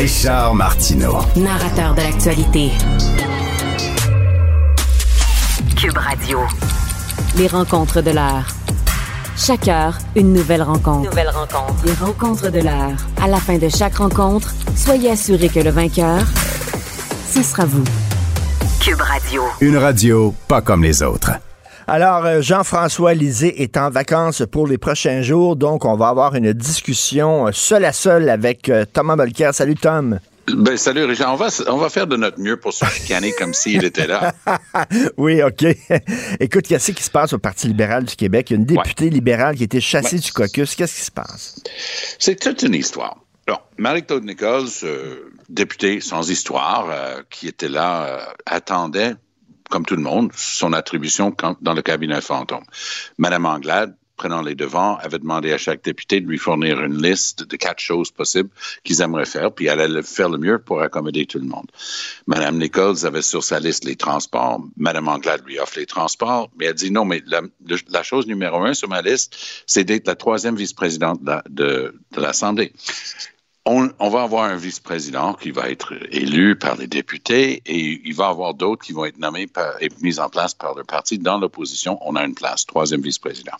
Richard 0.00 0.54
Martineau. 0.54 1.18
Narrateur 1.36 1.94
de 1.94 2.00
l'actualité. 2.00 2.70
Cube 5.76 5.98
Radio. 5.98 6.38
Les 7.36 7.46
rencontres 7.46 8.00
de 8.00 8.10
l'heure. 8.10 8.46
Chaque 9.36 9.68
heure, 9.68 9.98
une 10.16 10.32
nouvelle 10.32 10.62
rencontre. 10.62 11.10
Nouvelle 11.10 11.28
rencontre. 11.28 11.84
Les 11.84 11.92
rencontres 11.92 12.50
de 12.50 12.60
l'heure. 12.60 12.96
À 13.20 13.28
la 13.28 13.36
fin 13.36 13.58
de 13.58 13.68
chaque 13.68 13.96
rencontre, 13.96 14.54
soyez 14.74 15.10
assurés 15.10 15.50
que 15.50 15.60
le 15.60 15.68
vainqueur, 15.70 16.22
ce 17.30 17.42
sera 17.42 17.66
vous. 17.66 17.84
Cube 18.80 19.02
Radio. 19.02 19.42
Une 19.60 19.76
radio 19.76 20.34
pas 20.48 20.62
comme 20.62 20.82
les 20.82 21.02
autres. 21.02 21.32
Alors, 21.92 22.24
euh, 22.24 22.40
Jean-François 22.40 23.14
Lisée 23.14 23.64
est 23.64 23.76
en 23.76 23.90
vacances 23.90 24.44
pour 24.48 24.68
les 24.68 24.78
prochains 24.78 25.22
jours, 25.22 25.56
donc 25.56 25.84
on 25.84 25.96
va 25.96 26.06
avoir 26.06 26.36
une 26.36 26.52
discussion 26.52 27.48
euh, 27.48 27.50
seul 27.52 27.84
à 27.84 27.92
seul 27.92 28.28
avec 28.28 28.68
euh, 28.68 28.84
Thomas 28.84 29.16
Molker. 29.16 29.50
Salut 29.52 29.74
Tom. 29.74 30.20
Ben, 30.46 30.76
salut 30.76 31.02
Richard. 31.02 31.32
On 31.32 31.36
va, 31.36 31.48
on 31.66 31.78
va 31.78 31.88
faire 31.88 32.06
de 32.06 32.16
notre 32.16 32.38
mieux 32.38 32.56
pour 32.56 32.72
se 32.72 32.84
chicaner 32.84 33.32
comme 33.32 33.52
s'il 33.54 33.84
était 33.84 34.06
là. 34.06 34.32
oui, 35.16 35.42
OK. 35.42 35.64
Écoute, 36.38 36.68
qu'est-ce 36.68 36.92
qui 36.92 37.02
se 37.02 37.10
passe 37.10 37.32
au 37.32 37.38
Parti 37.38 37.66
libéral 37.66 38.04
du 38.04 38.14
Québec? 38.14 38.50
Il 38.50 38.52
y 38.52 38.56
a 38.56 38.60
une 38.60 38.66
députée 38.66 39.10
libérale 39.10 39.56
qui 39.56 39.62
a 39.62 39.64
été 39.64 39.80
chassée 39.80 40.20
du 40.20 40.30
caucus. 40.30 40.76
Qu'est-ce 40.76 40.94
qui 40.94 41.04
se 41.04 41.10
passe? 41.10 41.56
C'est 42.20 42.38
toute 42.38 42.62
une 42.62 42.76
histoire. 42.76 43.16
Marie-Claude 43.80 44.24
Nichols, 44.24 44.68
euh, 44.84 45.32
députée 45.48 46.00
sans 46.00 46.28
histoire, 46.30 46.88
euh, 46.90 47.22
qui 47.30 47.48
était 47.48 47.68
là, 47.68 48.04
euh, 48.04 48.18
attendait, 48.44 49.14
comme 49.70 49.86
tout 49.86 49.96
le 49.96 50.02
monde, 50.02 50.30
son 50.34 50.72
attribution 50.72 51.34
dans 51.60 51.72
le 51.72 51.82
cabinet 51.82 52.20
fantôme. 52.20 52.64
Madame 53.16 53.46
Anglade, 53.46 53.96
prenant 54.16 54.42
les 54.42 54.54
devants, 54.54 54.98
avait 54.98 55.18
demandé 55.18 55.50
à 55.50 55.56
chaque 55.56 55.82
député 55.82 56.20
de 56.20 56.26
lui 56.26 56.36
fournir 56.36 56.82
une 56.82 57.00
liste 57.00 57.44
de 57.44 57.56
quatre 57.56 57.78
choses 57.78 58.10
possibles 58.10 58.50
qu'ils 58.84 59.00
aimeraient 59.00 59.24
faire, 59.24 59.50
puis 59.50 59.66
elle 59.66 59.80
allait 59.80 60.02
faire 60.02 60.28
le 60.28 60.36
mieux 60.36 60.58
pour 60.58 60.82
accommoder 60.82 61.24
tout 61.24 61.38
le 61.38 61.46
monde. 61.46 61.66
Madame 62.26 62.58
Nichols 62.58 63.06
avait 63.06 63.22
sur 63.22 63.42
sa 63.42 63.58
liste 63.60 63.86
les 63.86 63.96
transports. 63.96 64.62
Madame 64.76 65.08
Anglade 65.08 65.42
lui 65.46 65.58
offre 65.58 65.78
les 65.78 65.86
transports, 65.86 66.50
mais 66.58 66.66
elle 66.66 66.74
dit 66.74 66.90
non, 66.90 67.06
mais 67.06 67.22
la, 67.26 68.02
chose 68.02 68.26
numéro 68.26 68.58
un 68.62 68.74
sur 68.74 68.90
ma 68.90 69.00
liste, 69.00 69.34
c'est 69.66 69.84
d'être 69.84 70.06
la 70.06 70.16
troisième 70.16 70.56
vice-présidente 70.56 71.20
de 71.48 71.94
l'Assemblée. 72.14 72.74
On, 73.72 74.10
va 74.10 74.22
avoir 74.22 74.44
un 74.46 74.56
vice-président 74.56 75.34
qui 75.34 75.52
va 75.52 75.70
être 75.70 75.94
élu 76.10 76.56
par 76.56 76.74
les 76.74 76.88
députés 76.88 77.62
et 77.66 78.00
il 78.04 78.14
va 78.16 78.26
avoir 78.26 78.52
d'autres 78.52 78.84
qui 78.84 78.92
vont 78.92 79.04
être 79.04 79.18
nommés 79.18 79.46
et 79.80 79.88
mis 80.00 80.18
en 80.18 80.28
place 80.28 80.54
par 80.54 80.74
le 80.74 80.82
parti. 80.82 81.18
Dans 81.18 81.38
l'opposition, 81.38 81.96
on 82.04 82.16
a 82.16 82.24
une 82.24 82.34
place, 82.34 82.66
troisième 82.66 83.00
vice-président. 83.00 83.52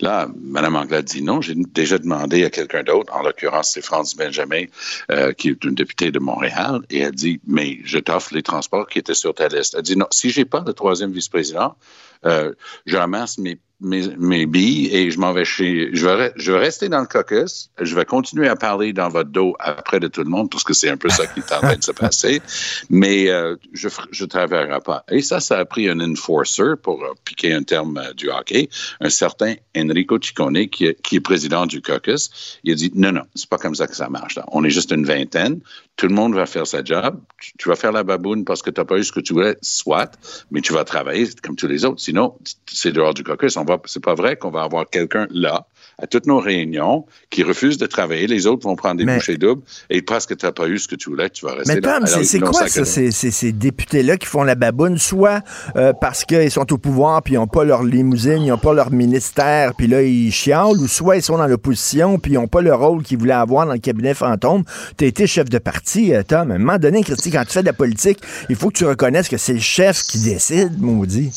Là, 0.00 0.26
Mme 0.42 0.74
Anglade 0.76 1.04
dit 1.04 1.22
non. 1.22 1.42
J'ai 1.42 1.54
déjà 1.54 1.98
demandé 1.98 2.44
à 2.44 2.50
quelqu'un 2.50 2.82
d'autre, 2.82 3.14
en 3.14 3.22
l'occurrence, 3.22 3.72
c'est 3.72 3.82
France 3.82 4.16
Benjamin, 4.16 4.64
euh, 5.10 5.34
qui 5.34 5.50
est 5.50 5.64
une 5.64 5.74
députée 5.74 6.10
de 6.10 6.18
Montréal, 6.18 6.80
et 6.88 7.00
elle 7.00 7.14
dit, 7.14 7.40
mais 7.46 7.78
je 7.84 7.98
t'offre 7.98 8.32
les 8.34 8.42
transports 8.42 8.86
qui 8.86 9.00
étaient 9.00 9.12
sur 9.12 9.34
ta 9.34 9.48
liste. 9.48 9.74
Elle 9.76 9.82
dit, 9.82 9.96
non, 9.96 10.06
si 10.10 10.30
j'ai 10.30 10.46
pas 10.46 10.64
le 10.66 10.72
troisième 10.72 11.12
vice-président, 11.12 11.76
euh, 12.24 12.54
je 12.86 12.96
ramasse 12.96 13.36
mes, 13.36 13.58
mes, 13.80 14.08
mes 14.18 14.46
billes 14.46 14.88
et 14.94 15.10
je 15.10 15.18
m'en 15.18 15.32
vais 15.32 15.44
chez... 15.44 15.90
Je 15.92 16.06
vais, 16.06 16.32
je 16.36 16.52
vais 16.52 16.58
rester 16.58 16.88
dans 16.88 17.00
le 17.00 17.06
caucus, 17.06 17.70
je 17.80 17.94
vais 17.94 18.04
continuer 18.04 18.48
à 18.48 18.56
parler 18.56 18.92
dans 18.92 19.08
votre 19.08 19.30
dos 19.30 19.56
après 19.58 20.00
de 20.00 20.08
tout 20.08 20.22
le 20.22 20.30
monde, 20.30 20.50
parce 20.50 20.64
que 20.64 20.74
c'est 20.74 20.90
un 20.90 20.96
peu 20.96 21.08
ça 21.08 21.26
qui 21.26 21.40
est 21.40 21.52
en 21.52 21.60
train 21.60 21.76
de 21.76 21.82
se 21.82 21.92
passer, 21.92 22.42
mais 22.90 23.28
euh, 23.28 23.56
je 23.72 23.88
ne 23.88 24.26
travaillerai 24.26 24.80
pas. 24.80 25.04
Et 25.10 25.22
ça, 25.22 25.40
ça 25.40 25.58
a 25.58 25.64
pris 25.64 25.88
un 25.88 26.00
enforcer, 26.00 26.76
pour 26.82 27.02
euh, 27.02 27.08
piquer 27.24 27.52
un 27.52 27.62
terme 27.62 27.98
euh, 27.98 28.12
du 28.12 28.30
hockey, 28.30 28.68
un 29.00 29.10
certain 29.10 29.54
Enrico 29.76 30.18
Ciccone, 30.20 30.68
qui 30.68 30.86
est, 30.86 31.00
qui 31.02 31.16
est 31.16 31.20
président 31.20 31.66
du 31.66 31.80
caucus. 31.80 32.58
Il 32.64 32.72
a 32.72 32.74
dit, 32.74 32.92
non, 32.94 33.12
non, 33.12 33.22
c'est 33.34 33.48
pas 33.48 33.58
comme 33.58 33.74
ça 33.74 33.86
que 33.86 33.96
ça 33.96 34.08
marche. 34.08 34.36
là. 34.36 34.44
On 34.52 34.64
est 34.64 34.70
juste 34.70 34.92
une 34.92 35.04
vingtaine, 35.04 35.60
tout 36.00 36.08
le 36.08 36.14
monde 36.14 36.34
va 36.34 36.46
faire 36.46 36.66
sa 36.66 36.82
job, 36.82 37.20
tu, 37.58 37.68
vas 37.68 37.76
faire 37.76 37.92
la 37.92 38.02
baboune 38.02 38.46
parce 38.46 38.62
que 38.62 38.70
tu 38.70 38.80
n'as 38.80 38.86
pas 38.86 38.96
eu 38.96 39.04
ce 39.04 39.12
que 39.12 39.20
tu 39.20 39.34
voulais, 39.34 39.58
soit, 39.60 40.10
mais 40.50 40.62
tu 40.62 40.72
vas 40.72 40.82
travailler 40.82 41.28
comme 41.42 41.56
tous 41.56 41.66
les 41.66 41.84
autres. 41.84 42.00
Sinon, 42.00 42.38
c'est 42.66 42.90
dehors 42.90 43.12
du 43.12 43.22
caucus. 43.22 43.58
Va, 43.58 43.78
c'est 43.84 44.02
pas 44.02 44.14
vrai 44.14 44.36
qu'on 44.36 44.48
va 44.50 44.62
avoir 44.62 44.88
quelqu'un 44.88 45.26
là, 45.28 45.66
à 46.02 46.06
toutes 46.06 46.26
nos 46.26 46.38
réunions, 46.38 47.04
qui 47.30 47.42
refuse 47.42 47.78
de 47.78 47.86
travailler. 47.86 48.26
Les 48.26 48.46
autres 48.46 48.66
vont 48.66 48.76
prendre 48.76 48.96
des 48.96 49.04
Mais- 49.04 49.16
bouchées 49.16 49.36
doubles 49.36 49.62
et 49.90 50.02
parce 50.02 50.26
que 50.26 50.34
tu 50.34 50.46
n'as 50.46 50.52
pas 50.52 50.66
eu 50.68 50.78
ce 50.78 50.88
que 50.88 50.96
tu 50.96 51.10
voulais, 51.10 51.30
tu 51.30 51.44
vas 51.44 51.54
rester 51.54 51.74
Mais. 51.74 51.80
Tom, 51.80 52.06
c'est 52.06 52.40
quoi 52.40 52.68
ça, 52.68 52.84
ces- 52.84 53.10
ces 53.12 53.52
députés-là 53.52 54.16
qui 54.16 54.26
font 54.26 54.42
la 54.42 54.54
baboune, 54.54 54.98
soit 54.98 55.42
euh, 55.76 55.92
parce 55.92 56.24
qu'ils 56.24 56.50
sont 56.50 56.72
au 56.72 56.78
pouvoir 56.78 57.22
puis 57.22 57.34
ils 57.34 57.36
n'ont 57.36 57.46
pas 57.46 57.64
leur 57.64 57.82
limousine, 57.82 58.42
ils 58.42 58.48
n'ont 58.48 58.58
pas 58.58 58.72
leur 58.72 58.90
ministère, 58.90 59.74
puis 59.74 59.86
là, 59.86 60.02
ils 60.02 60.30
chialent, 60.32 60.78
ou 60.80 60.88
soit 60.88 61.16
ils 61.16 61.22
sont 61.22 61.38
dans 61.38 61.46
l'opposition 61.46 62.18
puis 62.18 62.32
ils 62.32 62.36
n'ont 62.36 62.48
pas 62.48 62.62
le 62.62 62.74
rôle 62.74 63.02
qu'ils 63.02 63.18
voulaient 63.18 63.32
avoir 63.32 63.66
dans 63.66 63.72
le 63.74 63.78
cabinet 63.78 64.14
fantôme. 64.14 64.64
Tu 64.96 65.04
as 65.04 65.08
été 65.08 65.26
chef 65.26 65.48
de 65.48 65.58
parti, 65.58 66.14
euh, 66.14 66.22
Tom. 66.22 66.50
À 66.50 66.54
un 66.54 66.58
moment 66.58 66.78
donné, 66.78 67.02
Christy, 67.02 67.30
quand 67.30 67.44
tu 67.44 67.52
fais 67.52 67.60
de 67.62 67.66
la 67.66 67.72
politique, 67.72 68.18
il 68.48 68.56
faut 68.56 68.68
que 68.70 68.78
tu 68.78 68.84
reconnaisses 68.84 69.28
que 69.28 69.36
c'est 69.36 69.52
le 69.52 69.60
chef 69.60 70.02
qui 70.02 70.18
décide, 70.20 70.80
maudit. 70.80 71.30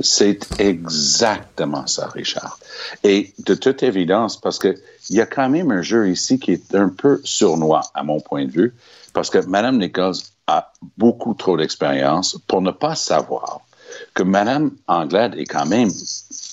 C'est 0.00 0.60
exactement 0.60 1.86
ça, 1.86 2.08
Richard. 2.08 2.58
Et 3.02 3.32
de 3.38 3.54
toute 3.54 3.82
évidence, 3.82 4.40
parce 4.40 4.58
que 4.58 4.76
il 5.10 5.16
y 5.16 5.20
a 5.20 5.26
quand 5.26 5.48
même 5.48 5.70
un 5.70 5.82
jeu 5.82 6.08
ici 6.08 6.38
qui 6.38 6.52
est 6.52 6.74
un 6.74 6.88
peu 6.88 7.20
sournois, 7.24 7.82
à 7.94 8.02
mon 8.02 8.20
point 8.20 8.44
de 8.44 8.50
vue, 8.50 8.74
parce 9.12 9.30
que 9.30 9.38
Mme 9.38 9.78
Nichols 9.78 10.16
a 10.46 10.72
beaucoup 10.96 11.34
trop 11.34 11.56
d'expérience 11.56 12.38
pour 12.46 12.62
ne 12.62 12.70
pas 12.70 12.94
savoir 12.94 13.60
que 14.14 14.22
Mme 14.22 14.70
Anglade 14.86 15.34
est 15.36 15.46
quand 15.46 15.66
même 15.66 15.90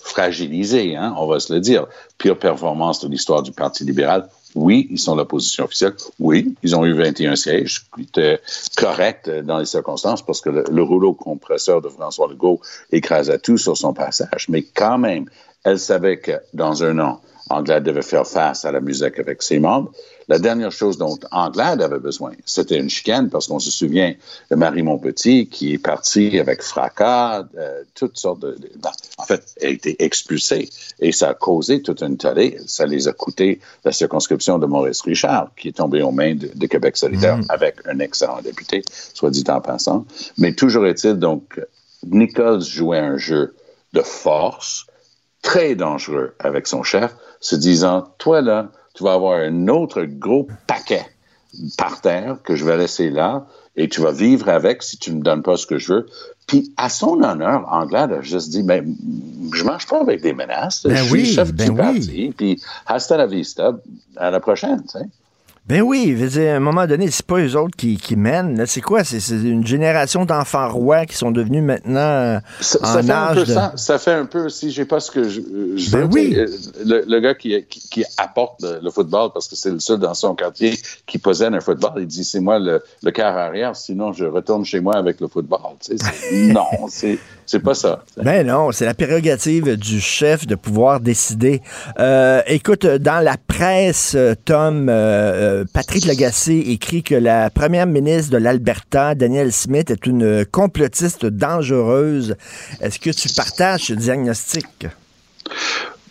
fragilisée, 0.04 0.96
hein, 0.96 1.14
on 1.18 1.28
va 1.28 1.40
se 1.40 1.54
le 1.54 1.60
dire. 1.60 1.88
Pire 2.18 2.38
performance 2.38 3.02
de 3.02 3.10
l'histoire 3.10 3.44
du 3.44 3.52
Parti 3.52 3.84
libéral. 3.84 4.28
Oui, 4.56 4.88
ils 4.89 5.00
sont 5.00 5.15
l'opposition 5.15 5.65
officielle. 5.65 5.94
Oui, 6.20 6.56
ils 6.63 6.76
ont 6.76 6.86
eu 6.86 6.94
21 6.94 7.36
sièges, 7.36 7.86
qui 7.94 8.04
était 8.04 8.39
correct 8.78 9.28
euh, 9.28 9.41
dans 9.41 9.60
les 9.60 9.65
circonstances 9.65 10.26
parce 10.26 10.41
que 10.41 10.50
le, 10.50 10.63
le 10.72 10.84
rouleau 10.84 11.13
compresseur 11.13 11.82
de 11.82 11.89
François 11.89 12.28
Legault 12.28 12.62
écrasait 12.91 13.39
tout 13.39 13.58
sur 13.58 13.76
son 13.76 13.94
passage. 13.94 14.48
Mais 14.50 14.63
quand 14.63 14.98
même, 14.98 15.30
elle 15.65 15.80
savait 15.80 16.20
que 16.20 16.32
dans 16.54 16.84
un 16.84 17.00
an, 17.00 17.22
Anglade 17.50 17.84
devait 17.84 18.02
faire 18.02 18.26
face 18.26 18.65
à 18.65 18.72
la 18.72 18.80
musique 18.80 19.20
avec 19.20 19.44
ses 19.44 19.60
membres. 19.60 19.91
La 20.28 20.40
dernière 20.40 20.72
chose 20.72 20.98
dont 20.98 21.18
Anglade 21.32 21.82
avait 21.82 22.00
besoin, 22.00 22.32
c'était 22.46 22.80
une 22.80 22.90
chicane, 22.90 23.30
parce 23.30 23.48
qu'on 23.48 23.60
se 23.60 23.72
souvient 23.72 24.14
de 24.50 24.56
Marie 24.56 24.82
Montpetit 24.82 25.48
qui 25.48 25.74
est 25.74 25.78
partie 25.78 26.40
avec 26.40 26.64
fracas, 26.64 27.46
euh, 27.58 27.84
toutes 27.94 28.18
sortes 28.18 28.40
de... 28.40 28.58
non, 28.84 28.90
en 29.18 29.24
fait, 29.24 29.54
elle 29.62 29.68
a 29.68 29.72
été 29.72 30.04
expulsée 30.04 30.70
et 31.00 31.12
ça 31.12 31.30
a 31.30 31.34
causé 31.34 31.82
toute 31.82 32.02
une 32.02 32.18
tollée. 32.18 32.58
Ça 32.66 32.86
les 32.86 33.08
a 33.08 33.14
coûté 33.14 33.60
la 33.84 33.92
circonscription 33.92 34.58
de 34.58 34.66
Maurice 34.66 35.02
Richard, 35.02 35.52
qui 35.56 35.70
est 35.70 35.78
tombé 35.78 36.02
aux 36.02 36.12
mains 36.12 36.36
de, 36.36 36.50
de 36.54 36.68
Québec 36.68 36.98
solidaire 36.98 37.40
avec 37.50 37.76
un 37.86 38.00
excellent 38.00 38.42
député, 38.42 38.84
soit 39.14 39.30
dit 39.30 39.44
en 39.48 39.62
passant. 39.62 40.06
Mais 40.38 40.54
toujours 40.54 40.88
est-il, 40.88 41.14
donc, 41.14 41.62
Nichols 42.04 42.62
jouait 42.62 43.00
un 43.00 43.18
jeu 43.18 43.56
de 43.94 44.02
force, 44.02 44.86
très 45.42 45.76
dangereux 45.76 46.34
avec 46.40 46.68
son 46.68 46.84
chef, 46.84 47.16
se 47.40 47.56
disant, 47.56 48.08
toi 48.18 48.42
là, 48.42 48.72
tu 48.96 49.04
vas 49.04 49.14
avoir 49.14 49.40
un 49.40 49.68
autre 49.68 50.04
gros 50.04 50.48
paquet 50.68 51.06
par 51.78 52.02
terre 52.02 52.38
que 52.44 52.56
je 52.56 52.66
vais 52.66 52.78
laisser 52.78 53.10
là 53.10 53.46
et 53.76 53.90
tu 53.90 54.02
vas 54.02 54.12
vivre 54.12 54.50
avec 54.50 54.84
si 54.84 54.98
tu 54.98 55.12
ne 55.12 55.18
me 55.18 55.22
donnes 55.22 55.44
pas 55.44 55.58
ce 55.58 55.68
que 55.68 55.78
je 55.78 55.94
veux. 55.94 56.06
Puis, 56.48 56.72
à 56.78 56.90
son 56.90 57.22
honneur, 57.24 57.68
Anglade 57.72 58.12
a 58.14 58.22
juste 58.22 58.50
dit, 58.50 58.64
ben, 58.64 58.96
je 59.54 59.64
marche 59.64 59.88
pas 59.88 60.00
avec 60.00 60.22
des 60.22 60.34
menaces. 60.34 60.84
Ben 60.84 60.96
je 60.96 61.04
suis 61.04 61.14
oui, 61.14 61.26
chef 61.26 61.54
ben 61.54 61.66
du 61.66 61.72
oui. 61.72 61.78
parti. 61.78 62.34
Puis, 62.38 62.62
hasta 62.86 63.18
la 63.18 63.26
vista, 63.26 63.76
à 64.16 64.32
la 64.32 64.40
prochaine, 64.40 64.84
tu 64.84 65.00
sais. 65.00 65.06
Ben 65.67 65.82
oui, 65.82 66.13
je 66.15 66.23
veux 66.23 66.30
dire, 66.30 66.54
à 66.54 66.58
un 66.58 66.60
moment 66.60 66.86
donné, 66.86 67.10
c'est 67.10 67.25
pas 67.25 67.39
eux 67.39 67.56
autres 67.58 67.75
qui, 67.75 67.97
qui 67.97 68.15
mènent. 68.15 68.56
là. 68.56 68.67
C'est 68.67 68.82
quoi? 68.82 69.04
C'est 69.04 69.19
c'est 69.19 69.34
une 69.34 69.65
génération 69.65 70.23
d'enfants 70.23 70.69
rois 70.69 71.08
qui 71.08 71.15
sont 71.15 71.32
devenus 71.32 71.63
maintenant 71.63 72.39
Ça, 72.62 72.78
en 72.84 72.86
ça 72.86 73.01
fait 73.01 73.12
un 73.12 73.34
peu 73.34 73.39
de... 73.39 73.45
ça. 73.45 73.73
Ça 73.75 73.97
fait 73.97 74.12
un 74.13 74.25
peu, 74.25 74.49
si 74.49 74.69
j'ai 74.69 74.86
pas 74.86 74.99
ce 74.99 75.10
que 75.10 75.28
je, 75.28 75.41
je 75.75 75.89
Ben 75.91 76.01
veux, 76.01 76.06
oui. 76.13 76.36
euh, 76.38 76.45
Le, 76.86 77.04
le 77.08 77.19
gars 77.19 77.34
qui, 77.34 77.65
qui, 77.67 77.80
qui 77.89 78.04
apporte 78.17 78.62
le, 78.62 78.80
le 78.84 78.91
football 78.91 79.32
parce 79.34 79.47
que 79.47 79.56
c'est 79.56 79.71
le 79.71 79.80
seul 79.80 79.97
dans 79.97 80.13
son 80.13 80.36
quartier 80.36 80.78
qui 81.08 81.17
possède 81.17 81.51
un 81.56 81.62
football, 81.62 81.93
il 81.97 82.06
dit 82.06 82.23
c'est 82.23 82.41
moi 82.41 82.60
le, 82.60 82.84
le 83.01 83.12
quart 83.12 83.36
arrière, 83.36 83.75
sinon 83.75 84.13
je 84.13 84.25
retourne 84.25 84.65
chez 84.65 84.82
moi 84.82 84.95
avec 84.95 85.19
le 85.19 85.28
football. 85.28 85.62
Tu 85.84 85.97
sais, 85.97 86.32
non, 86.54 86.65
c'est 86.89 87.17
c'est 87.46 87.60
pas 87.60 87.74
ça. 87.74 88.04
Ben 88.18 88.46
non, 88.46 88.72
c'est 88.72 88.86
la 88.86 88.94
prérogative 88.94 89.76
du 89.78 90.02
chef 90.02 90.48
de 90.48 90.56
pouvoir 90.56 91.00
décider. 91.00 91.62
Euh, 92.00 92.42
écoute, 92.48 92.86
dans 92.86 93.24
la 93.24 93.38
presse, 93.38 94.14
euh, 94.16 94.34
Tom, 94.46 94.88
euh, 94.90 95.64
Patrick 95.74 96.06
Lagacé 96.06 96.58
écrit 96.58 97.04
que 97.04 97.16
la 97.16 97.50
première 97.50 97.88
ministre 97.88 98.32
de 98.32 98.38
l'Alberta, 98.38 99.16
Danielle 99.16 99.52
Smith, 99.54 99.92
est 99.92 100.06
une 100.06 100.46
complotiste 100.46 101.26
dangereuse. 101.26 102.36
Est-ce 102.82 103.00
que 103.00 103.10
tu 103.12 103.30
partages 103.36 103.84
ce 103.84 103.94
diagnostic? 103.94 104.88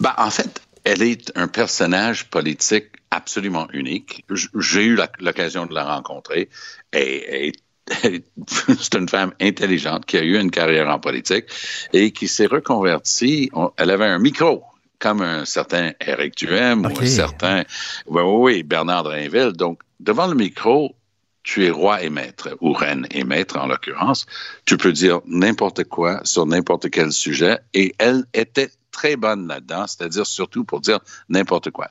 Ben, 0.00 0.12
en 0.18 0.30
fait, 0.30 0.60
elle 0.84 1.02
est 1.02 1.32
un 1.34 1.48
personnage 1.48 2.26
politique 2.30 2.86
absolument 3.10 3.66
unique. 3.72 4.24
J'ai 4.58 4.84
eu 4.84 4.98
l'occasion 5.20 5.66
de 5.66 5.74
la 5.74 5.84
rencontrer. 5.84 6.48
Et, 6.92 7.46
et- 7.48 7.52
c'est 7.90 8.94
une 8.94 9.08
femme 9.08 9.32
intelligente 9.40 10.06
qui 10.06 10.16
a 10.16 10.22
eu 10.22 10.38
une 10.38 10.50
carrière 10.50 10.88
en 10.88 10.98
politique 10.98 11.46
et 11.92 12.12
qui 12.12 12.28
s'est 12.28 12.46
reconvertie. 12.46 13.50
On- 13.52 13.70
Elle 13.76 13.90
avait 13.90 14.06
un 14.06 14.18
micro, 14.18 14.64
comme 14.98 15.20
un 15.22 15.44
certain 15.44 15.92
Eric 16.00 16.36
Duhem 16.36 16.86
ou 16.86 16.88
un 17.00 17.06
certain 17.06 17.64
oui, 18.06 18.22
oui, 18.24 18.62
Bernard 18.62 19.04
Drainville. 19.04 19.52
Donc, 19.52 19.80
devant 20.00 20.26
le 20.26 20.34
micro, 20.34 20.94
tu 21.42 21.66
es 21.66 21.70
roi 21.70 22.02
et 22.02 22.08
maître, 22.08 22.56
ou 22.62 22.72
reine 22.72 23.06
et 23.10 23.22
maître 23.22 23.58
en 23.58 23.66
l'occurrence. 23.66 24.24
Tu 24.64 24.78
peux 24.78 24.92
dire 24.92 25.20
n'importe 25.26 25.84
quoi 25.84 26.20
sur 26.24 26.46
n'importe 26.46 26.88
quel 26.90 27.12
sujet. 27.12 27.58
Et 27.74 27.94
elle 27.98 28.24
était 28.32 28.70
très 28.92 29.16
bonne 29.16 29.46
là-dedans, 29.46 29.86
c'est-à-dire 29.86 30.24
surtout 30.26 30.64
pour 30.64 30.80
dire 30.80 31.00
n'importe 31.28 31.70
quoi. 31.70 31.88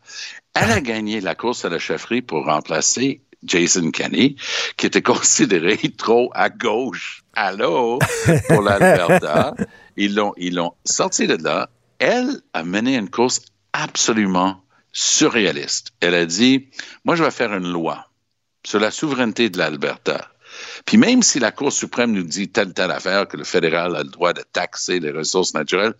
Elle 0.55 0.71
a 0.71 0.81
gagné 0.81 1.21
la 1.21 1.35
course 1.35 1.65
à 1.65 1.69
la 1.69 1.77
chefferie 1.77 2.23
pour 2.23 2.45
remplacer 2.45 3.21
Jason 3.45 3.91
Kenney, 3.91 4.35
qui 4.77 4.85
était 4.85 5.01
considéré 5.13 5.77
trop 5.97 6.31
à 6.33 6.49
gauche, 6.49 7.23
allô, 7.35 7.99
pour 8.47 8.61
l'Alberta. 8.61 9.53
Ils 9.95 10.15
l'ont, 10.15 10.33
ils 10.37 10.55
l'ont 10.55 10.73
sorti 10.85 11.27
de 11.27 11.35
là. 11.35 11.69
Elle 11.99 12.41
a 12.53 12.63
mené 12.63 12.97
une 12.97 13.11
course 13.11 13.41
absolument 13.73 14.63
surréaliste. 14.91 15.91
Elle 15.99 16.15
a 16.15 16.25
dit, 16.25 16.69
moi, 17.05 17.15
je 17.15 17.23
vais 17.23 17.29
faire 17.29 17.53
une 17.53 17.71
loi 17.71 18.07
sur 18.65 18.79
la 18.79 18.89
souveraineté 18.89 19.51
de 19.51 19.59
l'Alberta. 19.59 20.29
Puis 20.85 20.97
même 20.97 21.23
si 21.23 21.39
la 21.39 21.51
Cour 21.51 21.71
suprême 21.71 22.11
nous 22.11 22.23
dit 22.23 22.49
telle 22.49 22.73
telle 22.73 22.91
affaire 22.91 23.27
que 23.27 23.37
le 23.37 23.43
fédéral 23.43 23.95
a 23.95 24.03
le 24.03 24.09
droit 24.09 24.33
de 24.33 24.43
taxer 24.51 24.99
les 24.99 25.11
ressources 25.11 25.53
naturelles, 25.53 25.93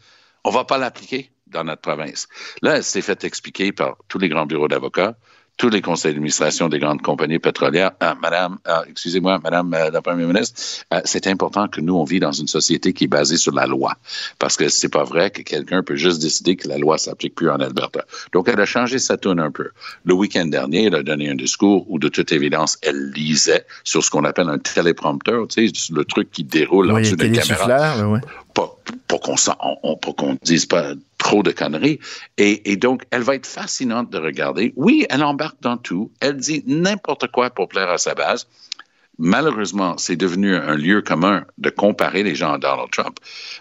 on 0.44 0.52
va 0.52 0.64
pas 0.64 0.78
l'appliquer 0.78 1.32
dans 1.48 1.64
notre 1.64 1.82
province. 1.82 2.28
Là, 2.62 2.78
elle 2.78 2.84
s'est 2.84 3.02
fait 3.02 3.24
expliquer 3.24 3.72
par 3.72 3.98
tous 4.08 4.20
les 4.20 4.30
grands 4.30 4.46
bureaux 4.46 4.68
d'avocats. 4.68 5.16
Tous 5.58 5.70
les 5.70 5.82
conseils 5.82 6.14
d'administration 6.14 6.68
des 6.68 6.80
grandes 6.80 7.02
compagnies 7.02 7.40
pétrolières, 7.40 7.92
euh, 8.02 8.14
Madame, 8.22 8.58
euh, 8.68 8.82
excusez-moi, 8.90 9.40
Madame 9.44 9.74
euh, 9.74 9.92
la 9.92 10.02
Première 10.02 10.28
ministre, 10.28 10.60
euh, 10.94 11.02
c'est 11.06 11.28
important 11.28 11.68
que 11.68 11.80
nous, 11.80 11.96
on 11.96 12.04
vit 12.04 12.20
dans 12.20 12.32
une 12.32 12.48
société 12.48 12.92
qui 12.94 13.06
est 13.06 13.08
basée 13.08 13.38
sur 13.38 13.54
la 13.54 13.68
loi. 13.68 13.94
Parce 14.40 14.58
que 14.58 14.68
c'est 14.68 14.90
pas 14.90 15.04
vrai 15.04 15.30
que 15.30 15.42
quelqu'un 15.42 15.84
peut 15.84 15.96
juste 15.96 16.22
décider 16.22 16.56
que 16.56 16.68
la 16.68 16.78
loi 16.78 16.98
s'applique 16.98 17.36
plus 17.36 17.50
en 17.50 17.58
Alberta. 17.58 18.04
Donc, 18.34 18.50
elle 18.50 18.60
a 18.60 18.66
changé 18.66 18.98
sa 18.98 19.18
tune 19.18 19.40
un 19.40 19.52
peu. 19.52 19.70
Le 20.06 20.14
week-end 20.14 20.46
dernier, 20.46 20.86
elle 20.86 20.96
a 20.96 21.04
donné 21.04 21.30
un 21.30 21.36
discours 21.36 21.86
où, 21.90 22.00
de 22.00 22.10
toute 22.10 22.32
évidence, 22.32 22.78
elle 22.82 23.12
lisait 23.12 23.66
sur 23.84 24.04
ce 24.04 24.10
qu'on 24.10 24.26
appelle 24.26 24.50
un 24.50 24.58
téléprompteur, 24.58 25.48
tu 25.48 25.68
sais, 25.68 25.94
le 25.94 26.04
truc 26.04 26.32
qui 26.32 26.44
déroule 26.44 26.92
en 26.92 27.00
dessous 27.00 27.16
d'une 27.16 27.38
caméra. 27.38 28.22
Pas, 28.54 28.78
pour 29.08 29.22
qu'on 29.22 29.36
qu'on 30.14 30.38
dise 30.44 30.66
pas 30.66 30.94
trop 31.18 31.44
de 31.44 31.52
conneries. 31.52 32.00
Et, 32.38 32.72
et 32.72 32.78
donc, 32.78 33.04
elle 33.12 33.22
va 33.22 33.36
être 33.36 33.48
fascinante 33.48 34.10
de 34.10 34.18
regarder. 34.18 34.74
Oui, 34.76 35.06
elle 35.10 35.24
embarque 35.24 35.62
dans 35.62 35.78
tout. 35.78 36.12
Elle 36.20 36.38
dit 36.38 36.64
n'importe 36.68 37.28
quoi 37.32 37.50
pour 37.50 37.68
plaire 37.68 37.90
à 37.90 37.98
sa 37.98 38.14
base. 38.14 38.48
Malheureusement, 39.20 39.98
c'est 39.98 40.16
devenu 40.16 40.56
un 40.56 40.76
lieu 40.76 41.02
commun 41.02 41.46
de 41.60 41.70
comparer 41.70 42.24
les 42.24 42.36
gens 42.36 42.54
à 42.54 42.58
Donald 42.58 42.90
Trump. 42.92 43.18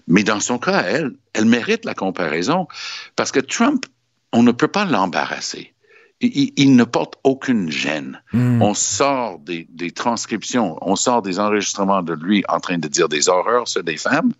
Mais 0.06 0.24
dans 0.24 0.40
son 0.40 0.58
cas, 0.58 0.82
elle, 0.86 1.12
elle 1.34 1.44
mérite 1.44 1.84
la 1.84 1.94
comparaison 1.94 2.66
parce 3.16 3.32
que 3.32 3.40
Trump, 3.40 3.84
on 4.32 4.42
ne 4.42 4.52
peut 4.52 4.68
pas 4.68 4.84
l'embarrasser. 4.84 5.74
Il, 6.20 6.76
ne 6.76 6.84
porte 6.84 7.16
aucune 7.24 7.70
gêne. 7.70 8.22
On 8.32 8.74
sort 8.74 9.40
des, 9.40 9.66
des 9.70 9.90
transcriptions, 9.90 10.78
on 10.80 10.94
sort 10.94 11.20
des 11.20 11.40
enregistrements 11.40 12.02
de 12.02 12.12
lui 12.12 12.44
en 12.48 12.60
train 12.60 12.78
de 12.78 12.86
dire 12.86 13.08
des 13.08 13.28
horreurs 13.28 13.66
sur 13.66 13.82
des 13.82 13.96
femmes. 13.96 14.32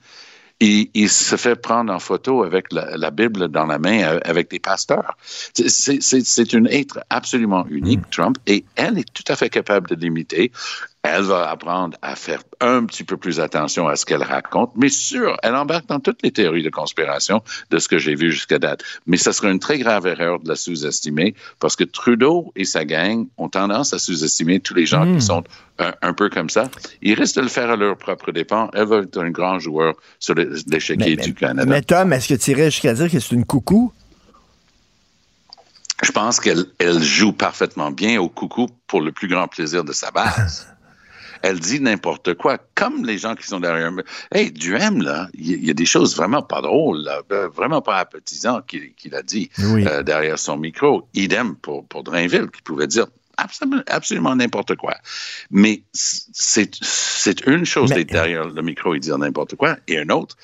Il, 0.62 0.90
il 0.94 1.08
se 1.10 1.34
fait 1.36 1.56
prendre 1.56 1.92
en 1.92 1.98
photo 1.98 2.44
avec 2.44 2.72
la, 2.72 2.96
la 2.96 3.10
Bible 3.10 3.48
dans 3.48 3.66
la 3.66 3.78
main 3.80 4.02
euh, 4.04 4.20
avec 4.24 4.48
des 4.50 4.60
pasteurs. 4.60 5.16
C'est- 5.54 5.68
C'est 5.68 6.00
c'est- 6.00 6.24
c'est 6.24 6.54
un 6.54 6.64
être 6.66 7.00
absolument 7.10 7.66
unique, 7.68 8.08
Trump, 8.10 8.36
et 8.46 8.64
elle 8.76 8.96
est 8.98 9.12
tout 9.12 9.24
à 9.28 9.34
fait 9.36 9.50
capable 9.50 9.88
de 9.88 9.96
l'imiter. 9.96 10.52
Elle 11.04 11.22
va 11.22 11.50
apprendre 11.50 11.98
à 12.00 12.14
faire 12.14 12.44
un 12.60 12.84
petit 12.84 13.02
peu 13.02 13.16
plus 13.16 13.40
attention 13.40 13.88
à 13.88 13.96
ce 13.96 14.06
qu'elle 14.06 14.22
raconte, 14.22 14.70
mais 14.76 14.88
sûr, 14.88 15.36
elle 15.42 15.56
embarque 15.56 15.86
dans 15.86 15.98
toutes 15.98 16.22
les 16.22 16.30
théories 16.30 16.62
de 16.62 16.70
conspiration 16.70 17.42
de 17.70 17.78
ce 17.80 17.88
que 17.88 17.98
j'ai 17.98 18.14
vu 18.14 18.30
jusqu'à 18.30 18.60
date. 18.60 18.84
Mais 19.06 19.16
ce 19.16 19.32
serait 19.32 19.50
une 19.50 19.58
très 19.58 19.78
grave 19.78 20.06
erreur 20.06 20.38
de 20.38 20.48
la 20.48 20.54
sous-estimer 20.54 21.34
parce 21.58 21.74
que 21.74 21.82
Trudeau 21.82 22.52
et 22.54 22.64
sa 22.64 22.84
gang 22.84 23.26
ont 23.36 23.48
tendance 23.48 23.92
à 23.92 23.98
sous-estimer 23.98 24.60
tous 24.60 24.74
les 24.74 24.86
gens 24.86 25.12
qui 25.12 25.20
sont 25.20 25.42
un, 25.80 25.92
un 26.02 26.12
peu 26.12 26.30
comme 26.30 26.48
ça. 26.48 26.70
Ils 27.02 27.14
risquent 27.14 27.36
de 27.36 27.40
le 27.42 27.48
faire 27.48 27.70
à 27.70 27.76
leur 27.76 27.96
propre 27.96 28.30
dépens. 28.30 28.70
Elle 28.72 28.86
va 28.86 28.98
être 28.98 29.20
un 29.20 29.30
grand 29.30 29.58
joueur 29.58 29.94
sur 30.20 30.36
l'échiquier 30.36 31.16
du 31.16 31.34
Canada. 31.34 31.68
Mais 31.68 31.82
Tom, 31.82 32.12
est-ce 32.12 32.28
que 32.28 32.34
tu 32.34 32.52
irais 32.52 32.70
jusqu'à 32.70 32.94
dire 32.94 33.10
que 33.10 33.18
c'est 33.18 33.34
une 33.34 33.44
coucou? 33.44 33.92
Je 36.02 36.10
pense 36.10 36.40
qu'elle 36.40 36.64
elle 36.78 37.02
joue 37.02 37.32
parfaitement 37.32 37.90
bien 37.90 38.20
au 38.20 38.28
coucou 38.28 38.68
pour 38.86 39.00
le 39.00 39.12
plus 39.12 39.28
grand 39.28 39.48
plaisir 39.48 39.84
de 39.84 39.92
sa 39.92 40.10
base. 40.10 40.68
Elle 41.42 41.58
dit 41.58 41.80
n'importe 41.80 42.34
quoi, 42.34 42.58
comme 42.74 43.04
les 43.04 43.18
gens 43.18 43.34
qui 43.34 43.46
sont 43.46 43.60
derrière. 43.60 43.90
Hey, 44.32 44.50
Duhem, 44.50 45.02
là, 45.02 45.28
il 45.34 45.46
y, 45.50 45.52
il 45.54 45.66
y 45.66 45.70
a 45.70 45.74
des 45.74 45.86
choses 45.86 46.16
vraiment 46.16 46.42
pas 46.42 46.62
drôles, 46.62 47.02
là, 47.02 47.20
euh, 47.32 47.48
vraiment 47.48 47.82
pas 47.82 47.98
appétisantes 47.98 48.66
qu'il 48.66 49.14
a 49.14 49.22
dit 49.22 49.50
Oui. 49.58 49.86
euh, 49.86 50.02
derrière 50.02 50.38
son 50.38 50.56
micro. 50.56 51.08
Idem 51.14 51.56
pour, 51.56 51.86
pour 51.86 52.02
Drainville, 52.02 52.48
qui 52.50 52.62
pouvait 52.62 52.86
dire 52.86 53.06
absolument, 53.36 53.82
absolument 53.86 54.36
n'importe 54.36 54.76
quoi. 54.76 54.96
Mais 55.50 55.82
c'est 55.92 57.46
une 57.46 57.64
chose 57.64 57.90
d'être 57.90 58.12
derrière 58.12 58.46
le 58.48 58.62
micro 58.62 58.94
et 58.94 59.00
dire 59.00 59.18
n'importe 59.18 59.56
quoi, 59.56 59.76
et 59.88 59.96
une 59.96 60.12
autre 60.12 60.36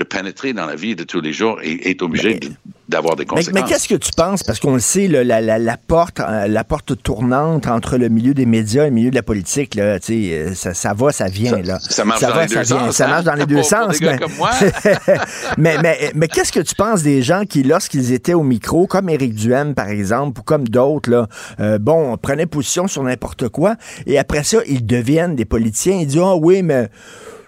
de 0.00 0.04
pénétrer 0.04 0.52
dans 0.54 0.64
la 0.66 0.74
vie 0.76 0.96
de 0.96 1.04
tous 1.04 1.20
les 1.20 1.32
jours 1.34 1.60
et 1.62 1.90
être 1.90 2.00
obligé 2.02 2.34
de- 2.38 2.48
d'avoir 2.88 3.14
des 3.16 3.22
Mais, 3.22 3.26
conséquences. 3.26 3.52
mais 3.54 3.62
qu'est-ce 3.68 3.86
que 3.86 3.94
tu 3.94 4.10
penses? 4.16 4.42
Parce 4.42 4.58
qu'on 4.58 4.72
le 4.74 4.80
sait, 4.80 5.06
la, 5.08 5.22
la- 5.40 5.58
la 5.58 5.76
porte, 5.76 6.18
euh, 6.20 6.48
la 6.48 6.64
porte 6.64 7.00
tournante 7.02 7.66
entre 7.68 7.98
le 7.98 8.08
milieu 8.08 8.32
des 8.32 8.46
médias 8.46 8.84
et 8.84 8.88
le 8.88 8.94
milieu 8.94 9.10
de 9.10 9.14
la 9.14 9.22
politique, 9.22 9.74
là, 9.74 9.98
euh, 10.10 10.54
ça, 10.54 10.72
ça 10.74 10.94
va, 10.94 11.12
ça 11.12 11.26
vient. 11.28 11.60
là. 11.62 11.78
ça 11.80 12.04
marche 12.06 12.22
dans 12.22 12.28
va, 12.30 12.42
les 12.42 12.46
deux 12.48 12.54
vient. 12.54 12.64
sens, 12.64 12.96
Ça 12.96 13.06
marche 13.08 13.24
dans 13.24 13.34
les 13.34 13.46
deux 13.46 13.56
Pour- 13.56 13.68
pour 13.68 13.78
sens. 13.78 13.98
des 13.98 14.06
gars 14.06 14.16
mais, 14.16 15.04
mais, 15.58 15.76
mais, 15.82 16.12
mais 16.14 16.28
qu'est-ce 16.28 16.50
que 16.52 16.60
tu 16.60 16.74
penses 16.74 17.02
des 17.02 17.20
gens 17.22 17.42
qui, 17.44 17.62
lorsqu'ils 17.62 18.12
étaient 18.12 18.34
au 18.34 18.42
micro, 18.42 18.86
comme 18.86 19.08
Éric 19.10 19.34
Duhem, 19.34 19.74
par 19.74 19.88
exemple, 19.88 20.40
ou 20.40 20.42
comme 20.42 20.66
d'autres, 20.66 21.10
là, 21.10 21.28
euh, 21.60 21.78
bon, 21.78 22.16
prenaient 22.16 22.46
position 22.46 22.88
sur 22.88 23.02
n'importe 23.02 23.48
quoi, 23.50 23.76
et 24.06 24.18
après 24.18 24.42
ça, 24.44 24.58
ils 24.66 24.84
deviennent 24.86 25.36
des 25.36 25.44
politiciens. 25.44 25.98
Ils 26.00 26.06
disent, 26.06 26.22
ah 26.24 26.34
oui, 26.36 26.62
mais 26.62 26.88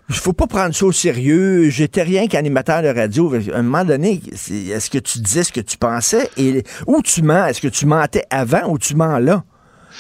il 0.08 0.14
faut 0.16 0.32
pas 0.32 0.46
prendre 0.46 0.74
ça 0.74 0.84
au 0.86 0.92
sérieux. 0.92 1.70
J'étais 1.70 2.02
rien 2.02 2.26
qu'animateur 2.26 2.82
de 2.82 2.88
radio. 2.88 3.32
À 3.52 3.58
un 3.58 3.62
moment 3.62 3.84
donné, 3.84 4.20
est-ce 4.50 4.90
que 4.90 4.98
tu 4.98 5.20
disais 5.20 5.42
ce 5.44 5.52
que 5.52 5.60
tu 5.60 5.76
pensais? 5.78 6.28
Et 6.36 6.62
où 6.86 7.00
tu 7.02 7.22
mens? 7.22 7.46
Est-ce 7.46 7.60
que 7.60 7.68
tu 7.68 7.86
mentais 7.86 8.24
avant 8.30 8.68
ou 8.70 8.78
tu 8.78 8.94
mens 8.94 9.18
là? 9.18 9.42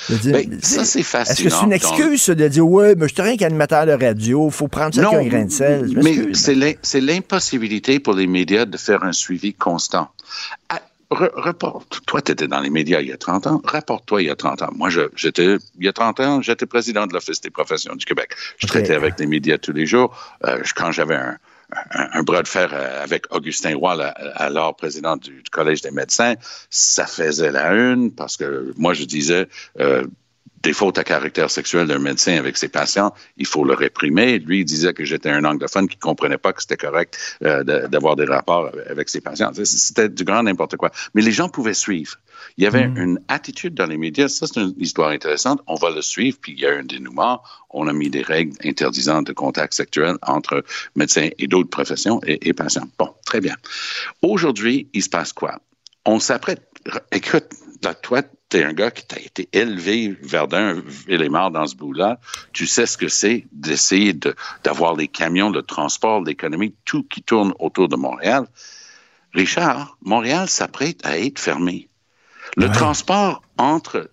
Dire, 0.08 0.32
Ben, 0.32 0.58
ça, 0.62 0.84
c'est 0.86 1.00
Est-ce 1.00 1.42
que 1.44 1.50
c'est 1.50 1.64
une 1.64 1.72
excuse 1.72 2.26
de 2.26 2.48
dire 2.48 2.66
ouais, 2.66 2.94
mais 2.96 3.08
je 3.08 3.12
suis 3.14 3.22
rien 3.22 3.36
qu'animateur 3.36 3.84
de 3.86 3.92
radio, 3.92 4.48
faut 4.50 4.66
prendre 4.68 4.94
ça 4.94 5.02
un 5.18 5.24
grain 5.28 5.44
de 5.44 5.50
sel? 5.50 5.90
Mais 6.02 6.34
c'est 6.34 6.54
l'im- 6.54 6.74
c'est 6.82 7.00
l'impossibilité 7.02 8.00
pour 8.00 8.14
les 8.14 8.26
médias 8.26 8.64
de 8.64 8.76
faire 8.78 9.04
un 9.04 9.12
suivi 9.12 9.52
constant. 9.54 10.08
Re- 11.14 11.30
reporte, 11.34 12.00
toi, 12.06 12.20
tu 12.22 12.32
étais 12.32 12.48
dans 12.48 12.60
les 12.60 12.70
médias 12.70 13.00
il 13.00 13.08
y 13.08 13.12
a 13.12 13.16
30 13.16 13.46
ans, 13.46 13.60
rapporte-toi 13.64 14.22
il 14.22 14.26
y 14.26 14.30
a 14.30 14.36
30 14.36 14.62
ans. 14.62 14.70
Moi, 14.74 14.88
j'étais, 15.14 15.56
il 15.78 15.84
y 15.84 15.88
a 15.88 15.92
30 15.92 16.20
ans, 16.20 16.42
j'étais 16.42 16.66
président 16.66 17.06
de 17.06 17.12
l'Office 17.12 17.40
des 17.40 17.50
professions 17.50 17.94
du 17.94 18.04
Québec. 18.04 18.34
Je 18.58 18.66
traitais 18.66 18.94
avec 18.94 19.18
les 19.18 19.26
médias 19.26 19.58
tous 19.58 19.72
les 19.72 19.86
jours. 19.86 20.16
Euh, 20.46 20.62
quand 20.76 20.92
j'avais 20.92 21.14
un, 21.16 21.38
un, 21.92 22.08
un 22.12 22.22
bras 22.22 22.42
de 22.42 22.48
fer 22.48 22.70
euh, 22.72 23.02
avec 23.02 23.26
Augustin 23.34 23.76
Roy, 23.76 24.02
alors 24.36 24.76
président 24.76 25.16
du, 25.16 25.42
du 25.42 25.50
Collège 25.50 25.82
des 25.82 25.90
médecins, 25.90 26.34
ça 26.70 27.06
faisait 27.06 27.50
la 27.50 27.72
une 27.74 28.12
parce 28.12 28.36
que 28.36 28.72
moi, 28.76 28.94
je 28.94 29.04
disais, 29.04 29.48
euh, 29.80 30.04
des 30.62 30.72
fautes 30.72 30.98
à 30.98 31.04
caractère 31.04 31.50
sexuel 31.50 31.86
d'un 31.86 31.98
médecin 31.98 32.34
avec 32.38 32.56
ses 32.56 32.68
patients, 32.68 33.12
il 33.36 33.46
faut 33.46 33.64
le 33.64 33.74
réprimer. 33.74 34.38
Lui, 34.38 34.60
il 34.60 34.64
disait 34.64 34.94
que 34.94 35.04
j'étais 35.04 35.30
un 35.30 35.44
anglophone 35.44 35.88
qui 35.88 35.96
comprenait 35.96 36.38
pas 36.38 36.52
que 36.52 36.62
c'était 36.62 36.76
correct 36.76 37.18
euh, 37.42 37.64
d'avoir 37.88 38.16
des 38.16 38.24
rapports 38.24 38.70
avec 38.88 39.08
ses 39.08 39.20
patients. 39.20 39.50
C'était 39.64 40.08
du 40.08 40.24
grand 40.24 40.42
n'importe 40.42 40.76
quoi. 40.76 40.90
Mais 41.14 41.22
les 41.22 41.32
gens 41.32 41.48
pouvaient 41.48 41.74
suivre. 41.74 42.16
Il 42.56 42.64
y 42.64 42.66
avait 42.66 42.84
une 42.84 43.20
attitude 43.28 43.74
dans 43.74 43.86
les 43.86 43.96
médias. 43.96 44.28
Ça, 44.28 44.46
c'est 44.46 44.60
une 44.60 44.74
histoire 44.78 45.10
intéressante. 45.10 45.60
On 45.66 45.74
va 45.74 45.90
le 45.90 46.02
suivre, 46.02 46.38
puis 46.40 46.52
il 46.52 46.60
y 46.60 46.66
a 46.66 46.72
un 46.72 46.84
dénouement. 46.84 47.42
On 47.70 47.88
a 47.88 47.92
mis 47.92 48.10
des 48.10 48.22
règles 48.22 48.56
interdisant 48.64 49.22
de 49.22 49.32
contact 49.32 49.74
sexuel 49.74 50.16
entre 50.22 50.64
médecins 50.94 51.28
et 51.38 51.46
d'autres 51.46 51.70
professions 51.70 52.20
et, 52.26 52.48
et 52.48 52.52
patients. 52.52 52.88
Bon, 52.98 53.10
très 53.24 53.40
bien. 53.40 53.56
Aujourd'hui, 54.22 54.88
il 54.92 55.02
se 55.02 55.08
passe 55.08 55.32
quoi? 55.32 55.60
On 56.04 56.18
s'apprête. 56.18 56.68
Écoute, 57.12 57.46
là, 57.82 57.94
toi, 57.94 58.22
t'es 58.52 58.64
un 58.64 58.74
gars 58.74 58.90
qui 58.90 59.06
t'a 59.06 59.18
été 59.18 59.48
élevé, 59.54 60.14
Verdun, 60.20 60.82
élément 61.08 61.48
dans 61.48 61.66
ce 61.66 61.74
bout-là. 61.74 62.20
Tu 62.52 62.66
sais 62.66 62.84
ce 62.84 62.98
que 62.98 63.08
c'est 63.08 63.46
d'essayer 63.50 64.12
de- 64.12 64.34
d'avoir 64.62 64.94
les 64.94 65.08
camions, 65.08 65.48
le 65.48 65.62
transport, 65.62 66.22
l'économie, 66.22 66.74
tout 66.84 67.02
qui 67.04 67.22
tourne 67.22 67.54
autour 67.58 67.88
de 67.88 67.96
Montréal. 67.96 68.46
Richard, 69.32 69.96
Montréal 70.02 70.50
s'apprête 70.50 71.00
à 71.06 71.18
être 71.18 71.38
fermé. 71.38 71.88
Le 72.58 72.68
transport 72.70 73.42
entre, 73.56 74.10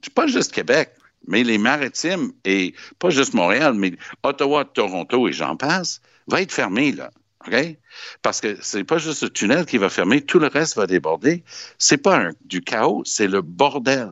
c'est 0.00 0.14
pas 0.14 0.28
juste 0.28 0.52
Québec, 0.52 0.92
mais 1.26 1.42
les 1.42 1.58
maritimes 1.58 2.30
et 2.44 2.74
pas 3.00 3.10
juste 3.10 3.34
Montréal, 3.34 3.74
mais 3.74 3.96
Ottawa, 4.22 4.64
Toronto 4.64 5.26
et 5.26 5.32
j'en 5.32 5.56
passe, 5.56 6.00
va 6.28 6.40
être 6.40 6.52
fermé, 6.52 6.92
là. 6.92 7.10
OK? 7.46 7.76
Parce 8.22 8.40
que 8.40 8.56
c'est 8.60 8.84
pas 8.84 8.98
juste 8.98 9.22
le 9.22 9.30
tunnel 9.30 9.66
qui 9.66 9.78
va 9.78 9.88
fermer, 9.88 10.20
tout 10.20 10.38
le 10.38 10.46
reste 10.46 10.76
va 10.76 10.86
déborder. 10.86 11.42
C'est 11.78 11.96
pas 11.98 12.16
un- 12.18 12.32
du 12.44 12.62
chaos, 12.62 13.02
c'est 13.04 13.26
le 13.28 13.42
bordel. 13.42 14.10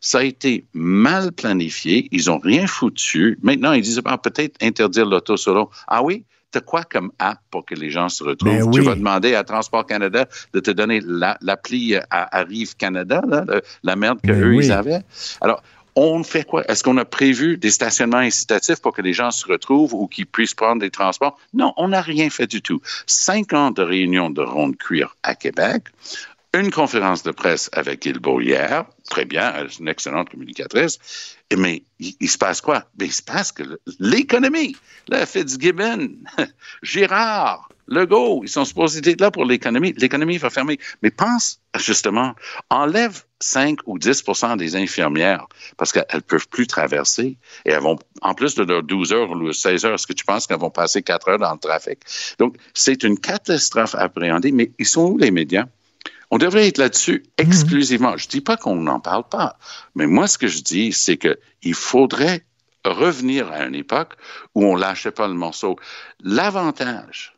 Ça 0.00 0.18
a 0.18 0.22
été 0.24 0.64
mal 0.74 1.32
planifié, 1.32 2.08
ils 2.12 2.30
ont 2.30 2.38
rien 2.38 2.66
foutu. 2.66 3.38
Maintenant, 3.42 3.72
ils 3.72 3.82
disent 3.82 4.00
ah, 4.04 4.18
peut-être 4.18 4.56
interdire 4.62 5.06
l'auto 5.06 5.36
solo. 5.36 5.70
Ah 5.88 6.02
oui? 6.02 6.24
T'as 6.50 6.60
quoi 6.60 6.82
comme 6.84 7.10
app 7.18 7.38
pour 7.50 7.64
que 7.64 7.74
les 7.74 7.88
gens 7.88 8.10
se 8.10 8.22
retrouvent? 8.22 8.52
Ben 8.52 8.70
Tu 8.70 8.80
oui. 8.80 8.84
vas 8.86 8.94
demander 8.94 9.34
à 9.34 9.42
Transport 9.42 9.86
Canada 9.86 10.28
de 10.52 10.60
te 10.60 10.70
donner 10.70 11.00
la- 11.02 11.38
l'appli 11.40 11.96
à 11.96 12.36
Arrive 12.36 12.76
Canada, 12.76 13.22
là, 13.26 13.44
la 13.82 13.96
merde 13.96 14.20
que 14.20 14.26
Ben 14.32 14.42
eux 14.42 14.54
oui. 14.56 14.66
ils 14.66 14.72
avaient. 14.72 15.00
Alors, 15.40 15.62
on 15.94 16.22
fait 16.22 16.44
quoi? 16.44 16.64
Est-ce 16.70 16.82
qu'on 16.82 16.96
a 16.96 17.04
prévu 17.04 17.56
des 17.56 17.70
stationnements 17.70 18.18
incitatifs 18.18 18.80
pour 18.80 18.92
que 18.94 19.02
les 19.02 19.12
gens 19.12 19.30
se 19.30 19.46
retrouvent 19.46 19.94
ou 19.94 20.06
qu'ils 20.06 20.26
puissent 20.26 20.54
prendre 20.54 20.80
des 20.80 20.90
transports? 20.90 21.38
Non, 21.52 21.72
on 21.76 21.88
n'a 21.88 22.00
rien 22.00 22.30
fait 22.30 22.46
du 22.46 22.62
tout. 22.62 22.80
Cinq 23.06 23.52
ans 23.52 23.70
de 23.70 23.82
réunion 23.82 24.30
de 24.30 24.42
ronde 24.42 24.76
cuir 24.76 25.16
à 25.22 25.34
Québec, 25.34 25.84
une 26.54 26.70
conférence 26.70 27.22
de 27.22 27.30
presse 27.30 27.70
avec 27.72 28.02
Guilbeault 28.02 28.40
hier, 28.40 28.84
très 29.12 29.26
bien, 29.26 29.52
elle 29.54 29.66
est 29.66 29.78
une 29.78 29.88
excellente 29.88 30.30
communicatrice, 30.30 30.98
mais 31.54 31.84
il, 31.98 32.30
se 32.30 32.38
passe 32.38 32.62
quoi? 32.62 32.86
Ben, 32.94 33.04
il 33.04 33.12
se 33.12 33.20
passe 33.20 33.52
que 33.52 33.62
l'économie, 33.98 34.74
là, 35.08 35.26
Fitzgibbon, 35.26 36.08
Girard, 36.82 37.68
Legault, 37.88 38.40
ils 38.42 38.48
sont 38.48 38.64
supposés 38.64 39.06
être 39.06 39.20
là 39.20 39.30
pour 39.30 39.44
l'économie. 39.44 39.92
L'économie 39.98 40.38
va 40.38 40.48
fermer. 40.48 40.78
Mais 41.02 41.10
pense, 41.10 41.60
justement, 41.78 42.34
enlève 42.70 43.22
5 43.40 43.80
ou 43.84 43.98
10% 43.98 44.56
des 44.56 44.76
infirmières 44.76 45.46
parce 45.76 45.92
qu'elles 45.92 46.06
ne 46.14 46.20
peuvent 46.20 46.48
plus 46.48 46.66
traverser 46.66 47.36
et 47.66 47.70
elles 47.70 47.82
vont, 47.82 47.98
en 48.22 48.32
plus 48.32 48.54
de 48.54 48.62
leurs 48.62 48.82
12 48.82 49.12
heures 49.12 49.30
ou 49.30 49.52
16 49.52 49.84
heures, 49.84 49.94
est-ce 49.94 50.06
que 50.06 50.14
tu 50.14 50.24
penses 50.24 50.46
qu'elles 50.46 50.60
vont 50.60 50.70
passer 50.70 51.02
4 51.02 51.28
heures 51.28 51.38
dans 51.38 51.52
le 51.52 51.58
trafic? 51.58 51.98
Donc, 52.38 52.56
c'est 52.72 53.02
une 53.02 53.18
catastrophe 53.18 53.94
appréhendée, 53.94 54.52
mais 54.52 54.72
ils 54.78 54.86
sont 54.86 55.10
où 55.10 55.18
les 55.18 55.30
médias? 55.30 55.66
On 56.32 56.38
devrait 56.38 56.66
être 56.66 56.78
là-dessus 56.78 57.24
exclusivement. 57.36 58.16
Je 58.16 58.26
dis 58.26 58.40
pas 58.40 58.56
qu'on 58.56 58.76
n'en 58.76 59.00
parle 59.00 59.28
pas, 59.28 59.58
mais 59.94 60.06
moi, 60.06 60.26
ce 60.26 60.38
que 60.38 60.48
je 60.48 60.62
dis, 60.62 60.90
c'est 60.90 61.18
que 61.18 61.38
il 61.62 61.74
faudrait 61.74 62.42
revenir 62.86 63.52
à 63.52 63.66
une 63.66 63.74
époque 63.74 64.14
où 64.54 64.64
on 64.64 64.74
lâchait 64.74 65.10
pas 65.10 65.28
le 65.28 65.34
morceau. 65.34 65.76
L'avantage 66.24 67.34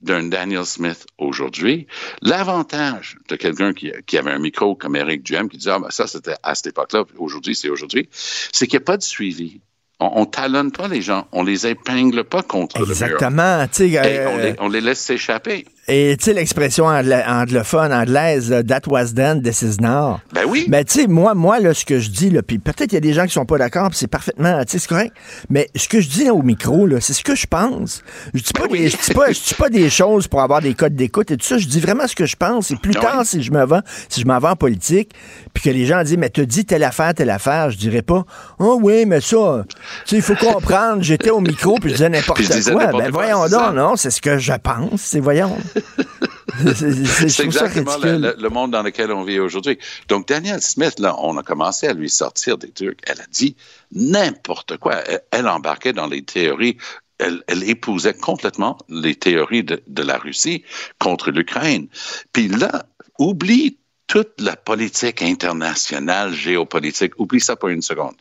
d'un 0.00 0.24
Daniel 0.24 0.66
Smith 0.66 1.06
aujourd'hui, 1.18 1.86
l'avantage 2.20 3.16
de 3.28 3.36
quelqu'un 3.36 3.72
qui, 3.72 3.92
qui, 4.06 4.18
avait 4.18 4.32
un 4.32 4.40
micro 4.40 4.74
comme 4.74 4.96
Eric 4.96 5.22
Duhem 5.22 5.48
qui 5.48 5.58
disait 5.58 5.70
ah 5.70 5.78
ben 5.78 5.90
ça 5.90 6.08
c'était 6.08 6.34
à 6.42 6.54
cette 6.56 6.66
époque-là, 6.66 7.04
aujourd'hui 7.18 7.54
c'est 7.54 7.70
aujourd'hui, 7.70 8.08
c'est 8.10 8.66
qu'il 8.66 8.78
n'y 8.78 8.82
a 8.82 8.86
pas 8.86 8.98
de 8.98 9.02
suivi. 9.04 9.60
On, 10.00 10.10
on 10.16 10.26
talonne 10.26 10.72
pas 10.72 10.88
les 10.88 11.00
gens, 11.00 11.28
on 11.30 11.44
les 11.44 11.68
épingle 11.68 12.24
pas 12.24 12.42
contre 12.42 12.78
Exactement. 12.80 13.58
le 13.68 13.86
mur. 13.86 14.04
Et 14.04 14.26
on, 14.26 14.36
les, 14.36 14.54
on 14.58 14.68
les 14.68 14.80
laisse 14.82 15.00
s'échapper. 15.00 15.64
Et 15.88 16.16
tu 16.18 16.24
sais, 16.24 16.32
l'expression 16.32 16.86
angla 16.86 17.24
anglophone, 17.28 17.92
anglaise, 17.92 18.52
that 18.66 18.82
was 18.88 19.14
then, 19.14 19.40
this 19.40 19.62
is 19.62 19.76
now. 19.80 20.18
Ben 20.32 20.42
oui. 20.48 20.66
Mais 20.68 20.84
tu 20.84 21.02
sais, 21.02 21.06
moi, 21.06 21.34
moi, 21.34 21.60
là, 21.60 21.74
ce 21.74 21.84
que 21.84 22.00
je 22.00 22.10
dis, 22.10 22.30
puis 22.44 22.58
peut-être 22.58 22.90
il 22.90 22.94
y 22.94 22.96
a 22.96 23.00
des 23.00 23.12
gens 23.12 23.24
qui 23.24 23.32
sont 23.32 23.46
pas 23.46 23.56
d'accord, 23.56 23.90
c'est 23.92 24.08
parfaitement, 24.08 24.64
tu 24.64 24.72
sais, 24.72 24.78
c'est 24.80 24.88
correct. 24.88 25.14
Mais 25.48 25.68
ce 25.76 25.88
que 25.88 26.00
je 26.00 26.08
dis 26.08 26.24
là, 26.24 26.34
au 26.34 26.42
micro, 26.42 26.86
là, 26.86 27.00
c'est 27.00 27.12
ce 27.12 27.22
que 27.22 27.36
je 27.36 27.46
pense. 27.46 28.02
Je 28.34 28.42
dis 28.42 28.52
pas, 28.52 28.64
Ben 28.64 28.72
oui. 28.72 28.78
des, 28.80 28.88
je 28.88 28.96
dis 28.96 29.14
pas, 29.14 29.30
je 29.30 29.40
dis 29.40 29.54
pas 29.54 29.68
des 29.68 29.88
choses 29.88 30.26
pour 30.26 30.42
avoir 30.42 30.60
des 30.60 30.74
codes 30.74 30.96
d'écoute 30.96 31.30
et 31.30 31.36
tout 31.36 31.46
ça. 31.46 31.56
Je 31.56 31.66
dis 31.68 31.78
vraiment 31.80 32.08
ce 32.08 32.16
que 32.16 32.26
je 32.26 32.34
pense. 32.34 32.72
Et 32.72 32.76
plus 32.76 32.94
Ben 32.94 33.00
tard, 33.02 33.22
si 33.24 33.42
je 33.44 33.52
me 33.52 33.64
vends, 33.64 33.82
si 34.08 34.20
je 34.20 34.26
m'en 34.26 34.40
vais 34.40 34.48
en 34.48 34.56
politique, 34.56 35.12
puis 35.54 35.62
que 35.62 35.70
les 35.70 35.86
gens 35.86 36.02
disent, 36.02 36.18
mais 36.18 36.30
t'as 36.30 36.44
dit 36.46 36.64
telle 36.64 36.82
affaire, 36.82 37.14
telle 37.14 37.30
affaire, 37.30 37.70
je 37.70 37.78
dirais 37.78 38.02
pas, 38.02 38.24
oh 38.58 38.80
oui, 38.82 39.06
mais 39.06 39.20
ça, 39.20 39.64
tu 39.68 39.76
sais, 40.10 40.16
il 40.16 40.22
faut 40.22 40.34
comprendre, 40.34 41.02
j'étais 41.02 41.30
au 41.30 41.40
micro, 41.40 41.76
puis 41.80 41.90
je 41.90 41.94
disais 41.94 42.08
n'importe 42.08 42.42
quoi. 42.72 42.86
Ben 42.86 43.10
voyons 43.12 43.42
donc, 43.42 43.50
ça. 43.50 43.72
non, 43.72 43.94
c'est 43.94 44.10
ce 44.10 44.20
que 44.20 44.36
je 44.38 44.52
pense, 44.54 45.00
c'est 45.00 45.20
voyons. 45.20 45.56
C'est- 46.74 47.40
exactement 47.44 47.96
le, 47.98 48.10
ridicule. 48.12 48.20
le- 48.38 48.42
le 48.42 48.48
monde 48.48 48.70
dans 48.72 48.82
lequel 48.82 49.12
on 49.12 49.24
vit 49.24 49.38
aujourd'hui. 49.38 49.78
Donc, 50.08 50.28
Daniel 50.28 50.60
Smith, 50.62 50.98
là, 50.98 51.14
on 51.18 51.36
a 51.36 51.42
commencé 51.42 51.86
à 51.86 51.92
lui 51.92 52.08
sortir 52.10 52.58
des 52.58 52.70
trucs. 52.70 53.00
Elle 53.06 53.20
a 53.20 53.26
dit 53.30 53.56
n'importe 53.92 54.76
quoi. 54.78 54.96
Elle, 55.06 55.20
elle 55.30 55.48
embarquait 55.48 55.92
dans 55.92 56.06
les 56.06 56.22
théories. 56.22 56.76
Elle, 57.18 57.42
elle 57.46 57.68
épousait 57.68 58.14
complètement 58.14 58.78
les 58.88 59.14
théories 59.14 59.64
de, 59.64 59.82
de 59.86 60.02
la 60.02 60.18
Russie 60.18 60.64
contre 60.98 61.30
l'Ukraine. 61.30 61.88
Puis 62.32 62.48
là, 62.48 62.86
oublie 63.18 63.78
toute 64.06 64.40
la 64.40 64.56
politique 64.56 65.22
internationale, 65.22 66.32
géopolitique. 66.32 67.18
Oublie 67.18 67.40
ça 67.40 67.56
pour 67.56 67.70
une 67.70 67.82
seconde. 67.82 68.16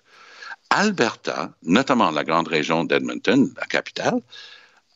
Alberta, 0.69 1.51
notamment 1.63 2.09
la 2.11 2.23
grande 2.23 2.47
région 2.47 2.83
d'Edmonton, 2.85 3.51
la 3.57 3.65
capitale, 3.67 4.19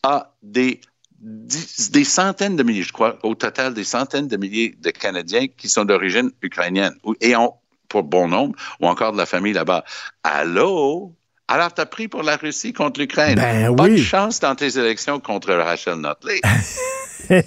a 0.04 0.34
des, 0.42 0.82
des 1.22 2.04
centaines 2.04 2.56
de 2.56 2.64
milliers, 2.64 2.84
je 2.84 2.94
crois, 2.94 3.18
au 3.24 3.36
total 3.36 3.74
des 3.74 3.84
centaines 3.84 4.28
de 4.28 4.38
milliers 4.38 4.76
de 4.80 4.90
Canadiens 4.90 5.48
qui 5.48 5.68
sont 5.68 5.86
d'origine 5.86 6.32
ukrainienne 6.42 6.96
et 7.20 7.36
ont, 7.36 7.56
pour 7.88 8.04
bon 8.04 8.28
nombre, 8.28 8.56
ou 8.80 8.88
encore 8.88 9.12
de 9.12 9.18
la 9.18 9.26
famille 9.26 9.54
là-bas. 9.54 9.84
Allô? 10.24 11.14
Alors, 11.52 11.74
t'as 11.74 11.88
pris 11.88 12.08
pour 12.08 12.22
la 12.22 12.36
Russie 12.38 12.74
contre 12.74 13.00
l'Ukraine. 13.00 13.34
Ben 13.36 13.72
Bonne 13.74 13.94
oui. 13.94 13.98
chance 14.04 14.40
dans 14.40 14.54
tes 14.54 14.78
élections 14.78 15.20
contre 15.20 15.52
Rachel 15.52 15.96
Notley. 15.96 16.42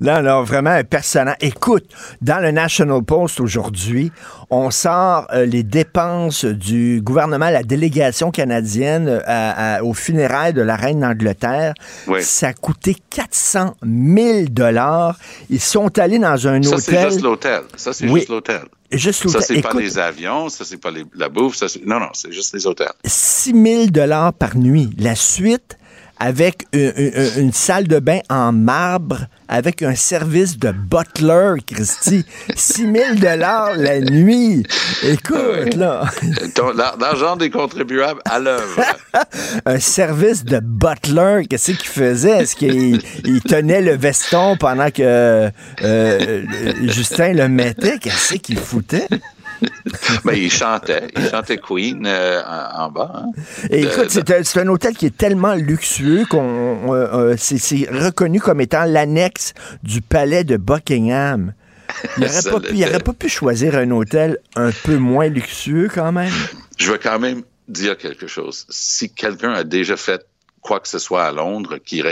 non, 0.00 0.20
non, 0.22 0.42
vraiment 0.42 0.70
un 0.70 0.82
personnage. 0.82 1.36
Écoute, 1.40 1.84
dans 2.20 2.40
le 2.42 2.50
National 2.50 3.02
Post 3.04 3.38
aujourd'hui, 3.40 4.10
on 4.50 4.70
sort 4.72 5.28
euh, 5.32 5.46
les 5.46 5.62
dépenses 5.62 6.44
du 6.44 7.00
gouvernement, 7.02 7.50
la 7.50 7.62
délégation 7.62 8.32
canadienne 8.32 9.08
euh, 9.28 9.78
aux 9.82 9.94
funérailles 9.94 10.52
de 10.52 10.62
la 10.62 10.74
reine 10.74 11.00
d'Angleterre. 11.00 11.74
Oui. 12.08 12.20
Ça 12.22 12.48
a 12.48 12.52
coûté 12.52 12.96
400 13.10 13.76
000 13.84 14.46
dollars. 14.50 15.16
Ils 15.50 15.60
sont 15.60 15.96
allés 16.00 16.18
dans 16.18 16.48
un 16.48 16.62
Ça, 16.62 16.70
hôtel. 16.70 16.80
c'est 16.80 17.10
juste 17.10 17.22
l'hôtel. 17.22 17.60
Ça, 17.76 17.92
c'est 17.92 18.08
Oui. 18.08 18.20
juste 18.20 18.28
l'hôtel. 18.30 18.62
Juste 18.96 19.28
Ça, 19.28 19.40
c'est 19.40 19.60
pas 19.60 19.72
les 19.74 19.98
avions, 19.98 20.48
ça, 20.48 20.64
c'est 20.64 20.76
pas 20.76 20.90
les- 20.90 21.04
la 21.14 21.28
bouffe, 21.28 21.56
ça, 21.56 21.66
non, 21.84 22.00
non, 22.00 22.08
c'est 22.12 22.32
juste 22.32 22.54
les 22.54 22.66
hôtels. 22.66 22.88
6 23.04 23.52
000 23.52 23.86
dollars 23.86 24.32
par 24.32 24.56
nuit. 24.56 24.90
La 24.98 25.14
suite, 25.14 25.78
avec 26.18 26.66
une, 26.72 26.92
une- 26.96 27.30
une 27.44 27.52
salle 27.52 27.88
de 27.88 27.98
bain 27.98 28.20
en 28.30 28.52
marbre, 28.52 29.26
avec 29.48 29.82
un 29.82 29.94
service 29.94 30.58
de 30.58 30.70
butler, 30.72 31.54
Christy. 31.66 32.24
6 32.56 32.92
000 32.92 33.14
dollars 33.16 33.74
la 33.76 34.00
nuit. 34.00 34.64
Écoute, 35.02 35.74
là, 35.76 36.04
L'argent 36.98 37.36
des 37.36 37.50
contribuables 37.50 38.20
à 38.24 38.38
l'œuvre. 38.38 38.80
un 39.66 39.78
service 39.80 40.44
de 40.44 40.60
butler, 40.60 41.46
qu'est-ce 41.48 41.72
qu'il 41.72 41.88
faisait? 41.88 42.42
Est-ce 42.42 42.56
qu'il 42.56 43.00
il 43.24 43.40
tenait 43.42 43.82
le 43.82 43.96
veston 43.96 44.56
pendant 44.56 44.90
que 44.90 45.02
euh, 45.02 45.50
euh, 45.82 46.42
Justin 46.88 47.32
le 47.34 47.48
mettait? 47.48 47.98
Qu'est-ce 47.98 48.34
qu'il 48.34 48.58
foutait? 48.58 49.06
Mais 50.24 50.38
il 50.40 50.50
chantait, 50.50 51.08
il 51.16 51.28
chantait 51.28 51.58
Queen 51.58 52.04
euh, 52.06 52.42
en, 52.46 52.84
en 52.84 52.90
bas. 52.90 53.12
hein. 53.14 53.26
Et 53.70 53.82
De- 53.82 53.86
écoute, 53.88 54.06
c'est 54.10 54.30
un, 54.30 54.42
c'est 54.42 54.60
un 54.60 54.68
hôtel 54.68 54.94
qui 54.96 55.06
est 55.06 55.16
tellement 55.16 55.54
luxueux 55.54 56.24
qu'on 56.28 56.92
euh, 56.94 57.32
euh, 57.32 57.34
c'est 57.38 57.88
reconnu 57.90 58.40
comme 58.40 58.60
étant 58.60 58.84
l'annexe 58.84 59.52
du 59.82 60.00
palais 60.00 60.44
de 60.44 60.56
Buckingham. 60.56 61.52
Il 62.16 62.24
n'aurait 62.24 62.42
pas, 62.50 62.60
pu- 62.60 62.66
il 62.70 62.78
l'était. 62.78 62.90
aurait 62.90 63.02
pas 63.02 63.12
pu 63.12 63.28
choisir 63.28 63.74
un 63.76 63.90
hôtel 63.90 64.38
un 64.56 64.70
peu 64.84 64.96
moins 64.96 65.28
luxueux 65.28 65.88
quand 65.92 66.12
même? 66.12 66.32
Je 66.78 66.90
veux 66.92 66.98
quand 66.98 67.18
même 67.18 67.42
dire 67.68 67.96
quelque 67.96 68.26
chose. 68.26 68.66
Si 68.68 69.10
quelqu'un 69.10 69.52
a 69.52 69.64
déjà 69.64 69.96
fait 69.96 70.24
quoi 70.60 70.80
que 70.80 70.88
ce 70.88 70.98
soit 70.98 71.24
à 71.24 71.32
Londres 71.32 71.78
qui, 71.84 72.02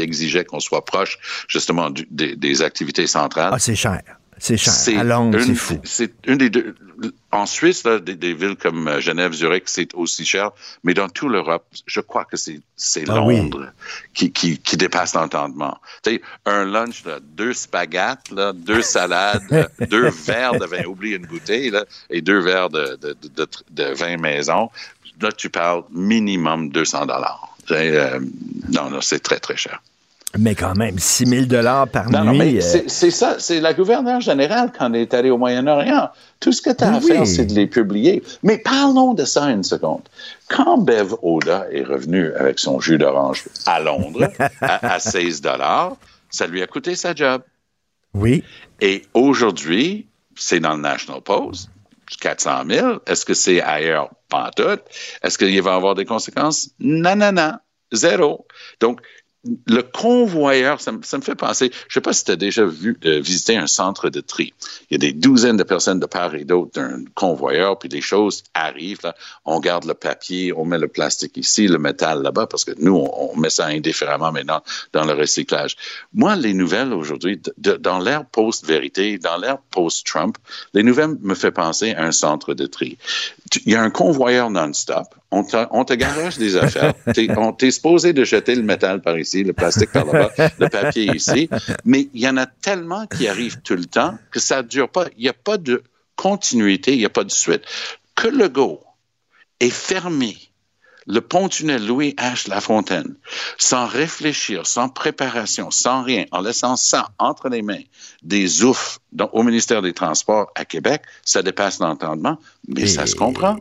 exigeait 0.00 0.44
qu'on 0.44 0.60
soit 0.60 0.84
proche 0.84 1.18
justement 1.48 1.90
du- 1.90 2.06
des, 2.10 2.34
des 2.36 2.62
activités 2.62 3.06
centrales, 3.06 3.50
Ah, 3.52 3.58
c'est 3.58 3.74
cher. 3.74 4.00
C'est 4.38 4.56
cher. 4.56 4.72
À 4.98 5.04
Londres, 5.04 5.38
c'est 5.40 5.46
une- 5.48 5.56
fou. 5.56 5.80
C'est 5.84 6.12
une 6.26 6.38
des 6.38 6.50
deux. 6.50 6.74
En 7.32 7.46
Suisse, 7.46 7.84
là, 7.84 7.98
des, 7.98 8.14
des 8.14 8.32
villes 8.34 8.56
comme 8.56 8.88
euh, 8.88 9.00
Genève, 9.00 9.32
Zurich, 9.32 9.64
c'est 9.66 9.92
aussi 9.94 10.24
cher. 10.24 10.50
Mais 10.84 10.94
dans 10.94 11.08
toute 11.08 11.30
l'Europe, 11.30 11.66
je 11.86 12.00
crois 12.00 12.24
que 12.24 12.36
c'est 12.36 12.60
c'est 12.76 13.04
Ah 13.08 13.22
oui. 13.22 13.36
Londres 13.38 13.70
qui, 14.14 14.32
qui, 14.32 14.58
qui 14.58 14.76
dépasse 14.76 15.14
l'entendement. 15.14 15.78
Tu 16.02 16.12
sais, 16.12 16.22
un 16.46 16.64
lunch, 16.64 17.04
là, 17.04 17.18
deux 17.22 17.52
spaghettes, 17.54 18.30
là, 18.30 18.52
deux 18.54 18.82
salades, 18.82 19.42
euh, 19.52 19.64
deux 19.90 20.08
verres 20.10 20.58
de 20.58 20.64
vin, 20.66 20.84
oublie 20.84 21.12
une 21.12 21.26
bouteille, 21.26 21.70
là, 21.70 21.84
et 22.10 22.20
deux 22.22 22.40
verres 22.40 22.70
de, 22.70 22.96
de, 23.00 23.14
de, 23.22 23.28
de, 23.34 23.46
de 23.70 23.84
vin 23.94 24.16
maison. 24.16 24.70
Là, 25.20 25.32
tu 25.32 25.48
parles 25.50 25.82
minimum 25.90 26.68
200 26.70 27.06
dollars. 27.06 27.56
non, 27.70 28.90
non, 28.90 29.00
c'est 29.00 29.20
très, 29.20 29.38
très 29.40 29.56
cher. 29.56 29.82
Mais 30.38 30.54
quand 30.54 30.74
même, 30.76 30.98
6 30.98 31.26
000 31.26 31.46
dollars 31.46 31.88
par 31.88 32.10
Non, 32.10 32.32
nuit. 32.32 32.58
euh, 32.58 32.82
c'est 32.86 33.10
ça, 33.10 33.36
c'est 33.38 33.60
la 33.60 33.74
gouverneure 33.74 34.20
générale 34.20 34.72
quand 34.76 34.92
elle 34.92 35.00
est 35.02 35.14
allée 35.14 35.30
au 35.30 35.38
Moyen-Orient. 35.38 36.10
Tout 36.40 36.52
ce 36.52 36.60
que 36.62 36.70
tu 36.70 36.84
as 36.84 36.94
à 36.94 36.98
Oui. 36.98 37.06
faire, 37.06 37.26
c'est 37.26 37.46
de 37.46 37.54
les 37.54 37.66
publier. 37.66 38.22
Mais 38.42 38.58
parlons 38.58 39.14
de 39.14 39.24
ça 39.24 39.44
une 39.44 39.64
seconde. 39.64 40.02
Quand 40.48 40.78
Bev 40.78 41.14
Oda 41.22 41.66
est 41.72 41.82
revenu 41.84 42.32
avec 42.34 42.58
son 42.58 42.80
jus 42.80 42.98
d'orange 42.98 43.44
à 43.66 43.80
Londres 43.80 44.28
à, 44.60 44.94
à 44.94 44.98
16 44.98 45.40
dollars, 45.40 45.96
ça 46.30 46.46
lui 46.46 46.62
a 46.62 46.66
coûté 46.66 46.94
sa 46.96 47.14
job. 47.14 47.42
oui. 48.14 48.42
Et 48.82 49.02
aujourd'hui, 49.14 50.06
c'est 50.34 50.60
dans 50.60 50.74
le 50.74 50.82
National 50.82 51.22
Post, 51.22 51.70
400 52.20 52.64
000. 52.68 52.98
Est-ce 53.06 53.24
que 53.24 53.32
c'est 53.32 53.62
ailleurs? 53.62 54.10
Pas 54.28 54.48
en 54.48 54.50
tout. 54.50 54.78
Est-ce 55.22 55.38
qu'il 55.38 55.62
va 55.62 55.72
y 55.72 55.74
avoir 55.74 55.94
des 55.94 56.04
conséquences? 56.04 56.68
Non, 56.78 57.16
non, 57.16 57.32
non. 57.32 57.52
Zéro. 57.92 58.46
Donc, 58.80 59.00
le 59.66 59.82
convoyeur, 59.82 60.80
ça 60.80 60.92
ça 61.02 61.18
me 61.18 61.22
fait 61.22 61.34
penser, 61.34 61.70
je 61.72 61.78
ne 61.86 61.92
sais 61.94 62.00
pas 62.00 62.12
si 62.12 62.24
tu 62.24 62.32
as 62.32 62.36
déjà 62.36 62.64
vu 62.64 62.96
euh, 63.04 63.20
visiter 63.20 63.56
un 63.56 63.66
centre 63.66 64.10
de 64.10 64.20
tri. 64.20 64.52
Il 64.90 64.94
y 64.94 64.96
a 64.96 64.98
des 64.98 65.12
douzaines 65.12 65.56
de 65.56 65.62
personnes 65.62 66.00
de 66.00 66.06
part 66.06 66.34
et 66.34 66.44
d'autre 66.44 66.72
d'un 66.74 67.04
convoyeur, 67.14 67.78
puis 67.78 67.88
des 67.88 68.00
choses 68.00 68.44
arrivent. 68.54 69.00
Là. 69.04 69.14
On 69.44 69.60
garde 69.60 69.84
le 69.84 69.94
papier, 69.94 70.52
on 70.52 70.64
met 70.64 70.78
le 70.78 70.88
plastique 70.88 71.36
ici, 71.36 71.68
le 71.68 71.78
métal 71.78 72.22
là-bas, 72.22 72.46
parce 72.46 72.64
que 72.64 72.72
nous, 72.78 72.96
on, 72.96 73.32
on 73.32 73.36
met 73.36 73.50
ça 73.50 73.66
indifféremment 73.66 74.32
maintenant 74.32 74.62
dans 74.92 75.04
le 75.04 75.12
recyclage. 75.12 75.76
Moi, 76.12 76.36
les 76.36 76.54
nouvelles 76.54 76.92
aujourd'hui, 76.92 77.40
dans 77.58 77.98
l'ère 77.98 78.26
post-vérité, 78.26 79.18
dans 79.18 79.36
l'ère 79.36 79.58
post-Trump, 79.70 80.38
les 80.74 80.82
nouvelles 80.82 81.16
me 81.20 81.34
fait 81.34 81.52
penser 81.52 81.92
à 81.92 82.04
un 82.04 82.12
centre 82.12 82.54
de 82.54 82.66
tri. 82.66 82.98
Il 83.64 83.72
y 83.72 83.76
a 83.76 83.82
un 83.82 83.90
convoyeur 83.90 84.50
non-stop. 84.50 85.14
On 85.30 85.42
te, 85.42 85.56
on 85.70 85.84
te 85.84 85.92
garage 85.92 86.38
des 86.38 86.56
affaires. 86.56 86.94
T'es, 87.14 87.28
on 87.36 87.52
t'es 87.52 87.70
supposé 87.70 88.12
de 88.12 88.24
jeter 88.24 88.54
le 88.54 88.62
métal 88.62 89.00
par 89.02 89.18
ici, 89.18 89.42
le 89.42 89.52
plastique 89.52 89.90
par 89.92 90.06
là-bas, 90.06 90.32
le 90.58 90.68
papier 90.68 91.14
ici. 91.14 91.48
Mais 91.84 92.08
il 92.14 92.20
y 92.20 92.28
en 92.28 92.36
a 92.36 92.46
tellement 92.46 93.06
qui 93.06 93.26
arrivent 93.26 93.60
tout 93.62 93.74
le 93.74 93.86
temps 93.86 94.16
que 94.30 94.38
ça 94.38 94.62
ne 94.62 94.68
dure 94.68 94.88
pas. 94.88 95.06
Il 95.16 95.22
n'y 95.22 95.28
a 95.28 95.34
pas 95.34 95.58
de 95.58 95.82
continuité, 96.14 96.92
il 96.92 96.98
n'y 96.98 97.04
a 97.04 97.10
pas 97.10 97.24
de 97.24 97.30
suite. 97.30 97.62
Que 98.14 98.28
le 98.28 98.48
go 98.48 98.80
est 99.60 99.70
fermé 99.70 100.36
le 101.06 101.20
pont-tunnel 101.20 101.86
Louis 101.86 102.14
H. 102.18 102.48
Lafontaine, 102.48 103.14
sans 103.58 103.86
réfléchir, 103.86 104.66
sans 104.66 104.88
préparation, 104.88 105.70
sans 105.70 106.02
rien, 106.02 106.24
en 106.32 106.40
laissant 106.40 106.76
ça 106.76 107.10
entre 107.18 107.48
les 107.48 107.62
mains 107.62 107.82
des 108.22 108.64
oufs 108.64 108.98
au 109.32 109.42
ministère 109.42 109.82
des 109.82 109.92
Transports 109.92 110.50
à 110.56 110.64
Québec, 110.64 111.02
ça 111.24 111.42
dépasse 111.42 111.78
l'entendement, 111.78 112.38
mais 112.68 112.86
ça 112.86 113.06
se 113.06 113.14
comprend. 113.14 113.56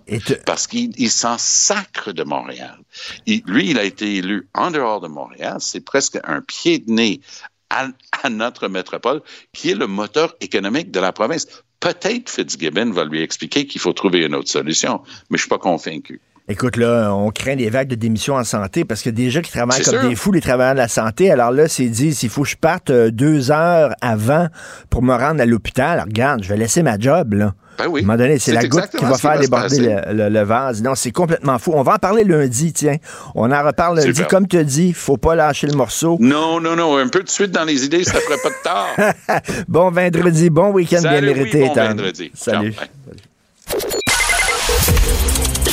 Parce 0.45 0.67
qu'il 0.67 0.91
il 0.97 1.09
s'en 1.09 1.37
sacre 1.37 2.11
de 2.11 2.23
Montréal. 2.23 2.77
Il- 3.25 3.43
lui, 3.45 3.69
il 3.71 3.77
a 3.79 3.83
été 3.83 4.15
élu 4.15 4.47
en 4.53 4.71
dehors 4.71 5.01
de 5.01 5.07
Montréal. 5.07 5.57
C'est 5.59 5.83
presque 5.83 6.17
un 6.23 6.41
pied 6.41 6.79
de 6.79 6.91
nez 6.91 7.21
à, 7.69 7.87
à 8.23 8.29
notre 8.29 8.67
métropole, 8.67 9.21
qui 9.53 9.71
est 9.71 9.75
le 9.75 9.87
moteur 9.87 10.35
économique 10.41 10.91
de 10.91 10.99
la 10.99 11.11
province. 11.11 11.47
Peut-être 11.79 12.29
Fitzgibbon 12.29 12.91
va 12.91 13.05
lui 13.05 13.21
expliquer 13.21 13.67
qu'il 13.67 13.81
faut 13.81 13.93
trouver 13.93 14.25
une 14.25 14.33
autre 14.35 14.49
solution, 14.49 15.01
mais 15.29 15.37
je 15.37 15.41
suis 15.43 15.49
pas 15.49 15.57
convaincu. 15.57 16.21
Écoute, 16.47 16.77
là, 16.77 17.11
on 17.15 17.31
craint 17.31 17.55
des 17.55 17.71
vagues 17.71 17.87
de 17.87 17.95
démission 17.95 18.35
en 18.35 18.43
santé 18.43 18.85
parce 18.85 19.01
que 19.01 19.09
des 19.09 19.31
gens 19.31 19.41
qui 19.41 19.51
travaillent 19.51 19.81
comme 19.81 19.99
sûr. 19.99 20.09
des 20.09 20.15
fous, 20.15 20.31
les 20.31 20.41
travailleurs 20.41 20.75
de 20.75 20.79
la 20.79 20.87
santé, 20.87 21.31
alors 21.31 21.49
là, 21.49 21.67
c'est 21.67 21.87
dit, 21.89 22.13
s'il 22.13 22.29
faut 22.29 22.43
que 22.43 22.49
je 22.49 22.55
parte 22.55 22.91
euh, 22.91 23.09
deux 23.09 23.49
heures 23.49 23.95
avant 23.99 24.47
pour 24.91 25.01
me 25.01 25.13
rendre 25.15 25.41
à 25.41 25.45
l'hôpital, 25.47 25.99
regarde, 26.01 26.43
je 26.43 26.49
vais 26.49 26.57
laisser 26.57 26.83
ma 26.83 26.99
job, 26.99 27.33
là. 27.33 27.55
Ben 27.77 27.87
oui. 27.87 28.01
À 28.01 28.03
un 28.03 28.07
moment 28.07 28.17
donné, 28.17 28.39
c'est 28.39 28.53
la 28.53 28.65
goutte 28.67 28.89
qui 28.97 29.03
va 29.03 29.17
faire 29.17 29.39
déborder 29.39 29.79
le, 29.79 30.13
le- 30.13 30.29
le 30.29 30.41
vase. 30.43 30.81
Non, 30.81 30.95
c'est 30.95 31.11
complètement 31.11 31.59
fou. 31.59 31.71
On 31.75 31.81
va 31.83 31.93
en 31.95 31.97
parler 31.97 32.23
lundi, 32.23 32.73
tiens. 32.73 32.97
On 33.35 33.51
en 33.51 33.63
reparle 33.65 33.97
lundi. 33.97 34.07
Super. 34.15 34.27
Comme 34.27 34.47
tu 34.47 34.63
dis, 34.63 34.93
faut 34.93 35.17
pas 35.17 35.35
lâcher 35.35 35.67
le 35.67 35.73
morceau. 35.75 36.17
Non, 36.19 36.59
non, 36.59 36.75
non, 36.75 36.97
un 36.97 37.07
peu 37.07 37.21
de 37.23 37.29
suite 37.29 37.51
dans 37.51 37.63
les 37.65 37.83
idées, 37.85 38.03
ça 38.03 38.13
ferait 38.19 38.37
pas 38.41 38.49
de 38.49 38.63
tort. 38.63 39.61
bon 39.67 39.91
vendredi, 39.91 40.49
bon 40.49 40.71
week-end 40.71 41.01
bien 41.01 41.11
Salut, 41.11 41.27
oui, 41.29 41.33
mérité, 41.35 41.67
bon 41.67 41.73
vendredi. 41.73 42.31
Salut. 42.33 42.73
Ciao, 42.73 42.85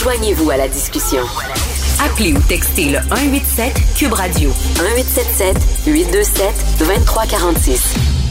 Joignez-vous 0.03 0.51
à 0.51 0.57
la 0.57 0.69
discussion. 0.69 1.23
Appelez 2.05 2.33
ou 2.33 2.41
textez 2.49 2.87
le 2.91 2.99
187 3.09 3.73
Cube 3.97 4.13
Radio 4.13 4.51
1877 4.51 5.57
827 5.87 6.47
2346. 6.81 8.22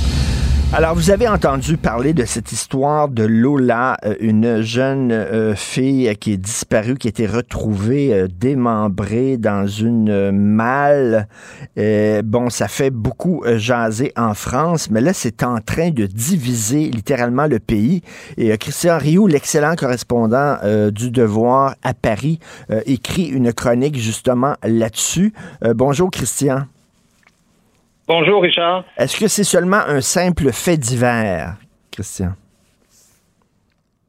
Alors, 0.73 0.95
vous 0.95 1.11
avez 1.11 1.27
entendu 1.27 1.75
parler 1.75 2.13
de 2.13 2.23
cette 2.23 2.53
histoire 2.53 3.09
de 3.09 3.23
Lola, 3.23 3.97
euh, 4.05 4.15
une 4.21 4.61
jeune 4.61 5.11
euh, 5.11 5.53
fille 5.53 6.15
qui 6.15 6.31
est 6.31 6.37
disparue, 6.37 6.95
qui 6.95 7.09
a 7.09 7.09
été 7.09 7.27
retrouvée 7.27 8.13
euh, 8.13 8.29
démembrée 8.33 9.35
dans 9.35 9.67
une 9.67 10.09
euh, 10.09 10.31
malle. 10.31 11.27
Euh, 11.77 12.21
bon, 12.23 12.49
ça 12.49 12.69
fait 12.69 12.89
beaucoup 12.89 13.43
euh, 13.45 13.57
jaser 13.57 14.13
en 14.15 14.33
France, 14.33 14.89
mais 14.89 15.01
là, 15.01 15.11
c'est 15.11 15.43
en 15.43 15.59
train 15.59 15.89
de 15.89 16.05
diviser 16.05 16.89
littéralement 16.89 17.47
le 17.47 17.59
pays. 17.59 18.01
Et 18.37 18.53
euh, 18.53 18.55
Christian 18.55 18.97
Rioux, 18.97 19.27
l'excellent 19.27 19.75
correspondant 19.75 20.55
euh, 20.63 20.89
du 20.89 21.11
Devoir 21.11 21.75
à 21.83 21.93
Paris, 21.93 22.39
euh, 22.69 22.79
écrit 22.85 23.25
une 23.25 23.51
chronique 23.51 23.97
justement 23.97 24.55
là-dessus. 24.63 25.33
Euh, 25.65 25.73
bonjour, 25.73 26.09
Christian. 26.09 26.63
Bonjour, 28.13 28.41
Richard. 28.43 28.83
Est-ce 28.97 29.17
que 29.17 29.29
c'est 29.29 29.45
seulement 29.45 29.83
un 29.87 30.01
simple 30.01 30.51
fait 30.51 30.75
divers, 30.75 31.55
Christian? 31.93 32.33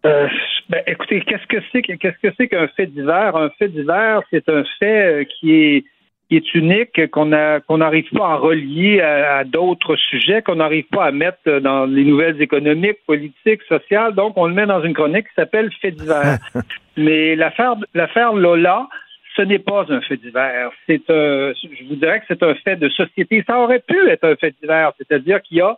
Euh, 0.04 0.26
ben, 0.68 0.82
écoutez, 0.88 1.20
qu'est-ce 1.20 1.46
que 1.46 1.62
c'est 1.70 1.82
que- 1.82 1.92
qu'est-ce 1.92 2.18
que 2.20 2.34
c'est 2.36 2.48
qu'un 2.48 2.66
fait 2.76 2.86
divers? 2.88 3.36
Un 3.36 3.50
fait 3.60 3.68
divers, 3.68 4.22
c'est 4.32 4.48
un 4.48 4.64
fait 4.80 5.02
euh, 5.04 5.24
qui 5.24 5.54
est 5.54 5.84
qui 6.28 6.36
est 6.36 6.54
unique, 6.54 7.10
qu'on 7.12 7.26
n'arrive 7.26 8.08
pas 8.16 8.30
à 8.30 8.36
relier 8.36 9.00
à, 9.02 9.36
à 9.36 9.44
d'autres 9.44 9.94
sujets, 9.96 10.42
qu'on 10.42 10.56
n'arrive 10.56 10.86
pas 10.90 11.04
à 11.04 11.12
mettre 11.12 11.60
dans 11.60 11.84
les 11.84 12.04
nouvelles 12.04 12.40
économiques, 12.42 12.96
politiques, 13.06 13.62
sociales. 13.68 14.14
Donc, 14.14 14.32
on 14.36 14.46
le 14.46 14.54
met 14.54 14.64
dans 14.66 14.82
une 14.82 14.94
chronique 14.94 15.28
qui 15.28 15.34
s'appelle 15.36 15.70
fait 15.80 15.92
divers. 15.92 16.38
Mais 16.96 17.36
l'affaire 17.36 17.74
l'affaire 17.94 18.32
Lola, 18.32 18.88
ce 19.36 19.42
n'est 19.42 19.58
pas 19.58 19.84
un 19.88 20.00
fait 20.02 20.16
divers. 20.16 20.70
C'est 20.86 21.08
un, 21.10 21.52
je 21.54 21.84
vous 21.88 21.96
dirais 21.96 22.20
que 22.20 22.26
c'est 22.28 22.42
un 22.42 22.54
fait 22.56 22.76
de 22.76 22.88
société. 22.90 23.42
Ça 23.46 23.58
aurait 23.58 23.80
pu 23.80 23.96
être 24.08 24.24
un 24.24 24.36
fait 24.36 24.54
divers, 24.60 24.92
c'est-à-dire 24.98 25.40
qu'il 25.42 25.58
y 25.58 25.60
a, 25.60 25.76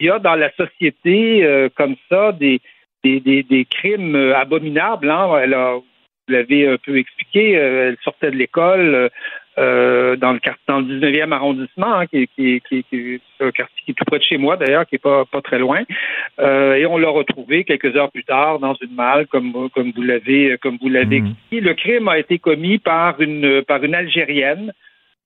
il 0.00 0.06
y 0.06 0.10
a 0.10 0.18
dans 0.18 0.34
la 0.34 0.50
société 0.52 1.44
euh, 1.44 1.68
comme 1.74 1.96
ça 2.08 2.32
des, 2.32 2.60
des, 3.04 3.20
des, 3.20 3.42
des 3.42 3.64
crimes 3.64 4.16
euh, 4.16 4.36
abominables. 4.36 5.10
Hein. 5.10 5.38
Elle 5.42 5.54
a- 5.54 5.74
vous 6.28 6.32
l'avez 6.34 6.66
un 6.68 6.76
peu 6.78 6.96
expliqué, 6.98 7.56
euh, 7.56 7.88
elle 7.90 7.96
sortait 8.02 8.32
de 8.32 8.36
l'école 8.36 9.10
euh, 9.58 10.16
dans 10.16 10.32
le 10.32 10.40
dans 10.68 10.80
le 10.80 10.84
19e 10.84 11.32
arrondissement, 11.32 11.94
hein, 12.00 12.06
qui, 12.06 12.22
est- 12.22 12.26
qui, 12.34 12.62
qui, 12.68 12.84
qui 12.84 12.96
est 13.14 13.20
un 13.44 13.50
quartier 13.50 13.82
qui 13.84 13.90
est 13.92 13.94
tout 13.94 14.04
près 14.04 14.18
de 14.18 14.22
chez 14.24 14.36
moi 14.38 14.56
d'ailleurs, 14.56 14.86
qui 14.86 14.96
est 14.96 14.98
pas, 14.98 15.24
pas 15.24 15.40
très 15.40 15.58
loin. 15.58 15.80
Euh, 16.40 16.74
et 16.74 16.86
on 16.86 16.98
l'a 16.98 17.08
retrouvé 17.08 17.64
quelques 17.64 17.96
heures 17.96 18.10
plus 18.10 18.24
tard 18.24 18.58
dans 18.58 18.74
une 18.74 18.94
malle, 18.94 19.26
comme, 19.28 19.68
comme 19.74 19.92
vous 19.94 20.02
l'avez 20.02 20.58
comme 20.58 20.76
vous 20.80 20.88
l'avez 20.88 21.16
expliqué. 21.18 21.60
Le 21.60 21.74
crime 21.74 22.08
a 22.08 22.18
été 22.18 22.38
commis 22.38 22.78
par 22.78 23.20
une 23.20 23.62
par 23.62 23.82
une 23.82 23.94
Algérienne 23.94 24.72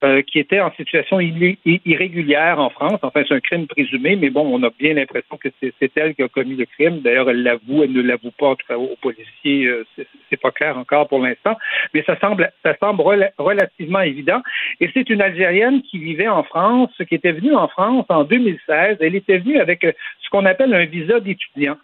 euh, 0.03 0.23
qui 0.23 0.39
était 0.39 0.61
en 0.61 0.73
situation 0.73 1.21
irrégulière 1.21 2.59
en 2.59 2.71
France. 2.71 2.99
Enfin, 3.03 3.23
c'est 3.29 3.35
un 3.35 3.41
crime 3.41 3.67
présumé, 3.67 4.17
mais 4.17 4.31
bon, 4.31 4.47
on 4.51 4.63
a 4.63 4.71
bien 4.79 4.95
l'impression 4.95 5.37
que 5.37 5.49
c'est 5.61 5.93
elle 5.97 6.15
qui 6.15 6.23
a 6.23 6.29
commis 6.29 6.57
le 6.57 6.65
crime. 6.65 7.01
D'ailleurs, 7.01 7.29
elle 7.29 7.43
l'avoue, 7.43 7.83
elle 7.83 7.93
ne 7.93 8.01
l'avoue 8.03 8.31
pas 8.31 8.55
aux 8.77 8.97
policiers. 9.01 9.67
euh, 9.67 9.85
c'est- 9.97 10.07
pas 10.41 10.51
clair 10.53 10.79
encore 10.79 11.07
pour 11.07 11.19
l'instant, 11.21 11.57
mais 11.93 12.03
ça 12.05 12.19
semble, 12.19 12.51
ça 12.63 12.75
semble 12.81 13.03
rela- 13.03 13.31
relativement 13.37 14.01
évident. 14.01 14.41
Et 14.81 14.89
c'est 14.95 15.11
une 15.11 15.21
Algérienne 15.21 15.83
qui 15.83 15.99
vivait 15.99 16.29
en 16.29 16.45
France, 16.45 16.91
qui 17.09 17.15
était 17.15 17.33
venue 17.33 17.55
en 17.55 17.69
France 17.69 18.07
en 18.09 18.25
2016. 18.25 18.97
Elle 19.01 19.17
était 19.17 19.37
venue 19.39 19.59
avec 19.61 19.85
euh, 19.85 19.93
ce 20.23 20.31
qu'on 20.31 20.47
appelle 20.47 20.73
un 20.73 20.87
visa 20.87 21.21
d'étudiant. 21.21 21.77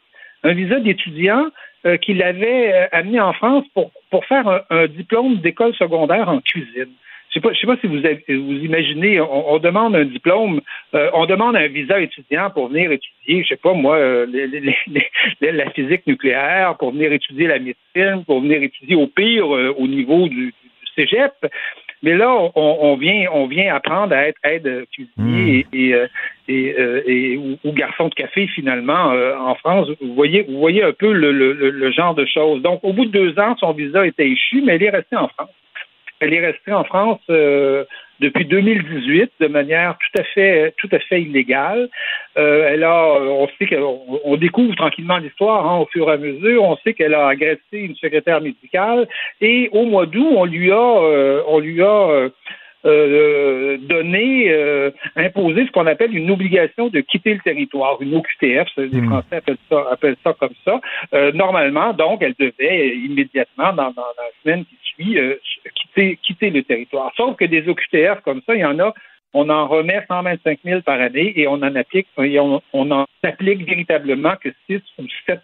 Un 0.43 0.55
visa 0.55 0.81
d'étudiant 0.81 1.49
euh, 1.85 1.97
qui 1.99 2.15
l'avait 2.15 2.73
euh, 2.73 2.87
amené 2.93 3.21
en 3.21 3.35
France 3.35 3.65
pour, 3.75 3.91
pour 4.11 4.25
faire 4.25 4.65
un 4.71 4.87
diplôme 4.87 5.37
d'école 5.37 5.75
secondaire 5.75 6.29
en 6.31 6.41
cuisine. 6.41 6.93
Je 7.37 7.41
sais 7.43 7.47
pas, 7.49 7.53
je 7.53 7.61
sais 7.61 7.67
pas 7.67 7.77
si 7.83 7.87
vous 7.87 7.99
avez- 8.07 8.25
vous 8.29 8.65
imaginez, 8.65 9.21
on, 9.21 9.53
on 9.53 9.59
demande 9.59 9.95
un 9.95 10.07
diplôme, 10.07 10.63
euh, 10.95 11.11
on 11.13 11.27
demande 11.27 11.55
un 11.55 11.67
visa 11.67 12.01
étudiant 12.01 12.49
pour 12.49 12.69
venir 12.69 12.91
étudier, 12.91 13.43
je 13.43 13.49
sais 13.49 13.57
pas 13.57 13.75
moi, 13.75 13.97
euh, 13.97 14.25
les- 14.27 14.47
les- 14.47 14.61
les- 14.87 15.07
les- 15.43 15.53
la 15.53 15.69
physique 15.73 16.07
nucléaire, 16.07 16.77
pour 16.79 16.93
venir 16.93 17.13
étudier 17.13 17.47
la 17.47 17.59
médecine, 17.59 18.25
pour 18.27 18.41
venir 18.41 18.63
étudier 18.63 18.97
au 18.97 19.07
pire 19.07 19.55
euh, 19.55 19.75
au 19.77 19.87
niveau 19.87 20.29
du, 20.29 20.47
du 20.47 20.87
cégep. 20.95 21.35
Mais 22.03 22.15
là, 22.17 22.35
on, 22.55 22.79
on 22.81 22.97
vient, 22.97 23.27
on 23.35 23.47
vient 23.47 23.75
apprendre 23.75 24.15
à 24.15 24.29
être 24.29 24.39
aide 24.45 24.87
cuisinier 24.93 25.67
et, 25.75 25.91
et, 25.91 25.95
et, 26.49 27.33
et- 27.33 27.37
ou, 27.37 27.59
ou 27.65 27.73
garçon 27.73 28.09
de 28.09 28.15
café 28.15 28.47
finalement 28.47 29.13
euh, 29.13 29.37
en 29.37 29.57
France. 29.57 29.89
Vous 30.01 30.15
voyez, 30.15 30.41
vous 30.49 30.59
voyez 30.59 30.83
un 30.83 30.93
peu 30.93 31.13
le, 31.13 31.33
le- 31.33 31.53
le- 31.53 31.71
le 31.71 31.91
genre 31.93 32.15
de 32.15 32.25
choses. 32.25 32.63
Donc, 32.63 32.81
au 32.83 32.95
bout 32.95 33.05
de 33.05 33.11
deux 33.11 33.39
ans, 33.39 33.57
son 33.61 33.73
visa 33.73 34.07
était 34.07 34.27
échu, 34.27 34.63
mais 34.65 34.77
elle 34.77 34.85
est 34.85 34.91
restée 34.91 35.17
en 35.17 35.29
France. 35.29 35.51
Elle 36.21 36.35
est 36.35 36.41
restée 36.41 36.73
en 36.73 36.85
France 36.85 37.21
euh, 37.31 37.85
depuis 38.21 38.47
2018 38.47 39.33
de 39.41 39.47
manière 39.49 39.97
tout 39.99 40.21
à 40.21 40.25
fait, 40.25 40.75
tout 40.79 40.89
à 40.93 40.99
fait 40.99 41.23
illégale. 41.23 41.89
Euh, 42.39 42.69
elle 42.71 42.85
a, 42.85 43.21
on 43.21 43.49
sait 43.59 43.67
qu'on 43.67 44.21
on 44.25 44.37
découvre 44.37 44.75
tranquillement 44.77 45.19
l'histoire 45.19 45.69
hein, 45.69 45.79
au 45.79 45.87
fur 45.87 46.09
et 46.09 46.13
à 46.13 46.17
mesure. 46.17 46.63
On 46.63 46.77
sait 46.79 46.95
qu'elle 46.95 47.15
a 47.15 47.29
agressé 47.29 47.61
une 47.73 47.97
secrétaire 47.97 48.41
médicale 48.41 49.09
et 49.41 49.69
au 49.73 49.85
mois 49.85 50.07
d'août, 50.07 50.33
on 50.37 50.45
lui 50.45 50.71
a, 50.73 51.03
euh, 51.03 51.43
on 51.47 51.59
lui 51.59 51.83
a 51.83 52.31
euh, 52.87 53.77
euh, 53.77 53.79
donné, 53.79 54.51
euh, 54.51 54.91
imposé 55.17 55.67
ce 55.67 55.73
qu'on 55.73 55.87
appelle 55.87 56.17
une 56.17 56.31
obligation 56.31 56.89
de 56.89 57.01
quitter 57.01 57.35
le 57.35 57.41
territoire, 57.41 58.01
une 58.01 58.15
OQTF, 58.15 58.69
les 58.77 59.03
Français 59.03 59.37
appellent 59.37 59.57
ça, 59.69 59.85
appellent 59.91 60.17
ça 60.25 60.35
comme 60.39 60.55
ça. 60.65 60.81
Euh, 61.15 61.33
normalement, 61.33 61.93
donc, 61.93 62.23
elle 62.23 62.35
devait 62.39 62.97
immédiatement, 62.97 63.73
dans, 63.73 63.91
dans 63.93 64.13
la 64.17 64.31
semaine 64.43 64.65
qui 64.65 64.77
suit, 64.83 65.19
quitter, 65.75 66.19
quitter 66.23 66.51
le 66.51 66.63
territoire. 66.63 67.13
Sauf 67.17 67.37
que 67.37 67.45
des 67.45 67.69
OQTF 67.69 68.21
comme 68.25 68.41
ça, 68.47 68.55
il 68.55 68.61
y 68.61 68.65
en 68.65 68.79
a, 68.79 68.95
on 69.35 69.49
en 69.51 69.67
remet 69.67 70.03
125 70.09 70.61
000 70.65 70.81
par 70.83 71.01
année 71.01 71.33
et 71.37 71.47
on 71.49 71.55
en 71.55 71.75
applique, 71.75 72.07
et 72.23 72.39
on, 72.41 72.63
on 72.73 72.91
en 72.91 73.05
applique 73.23 73.67
véritablement 73.67 74.35
que 74.43 74.49
6 74.69 74.81
ou 74.99 75.05
7 75.27 75.41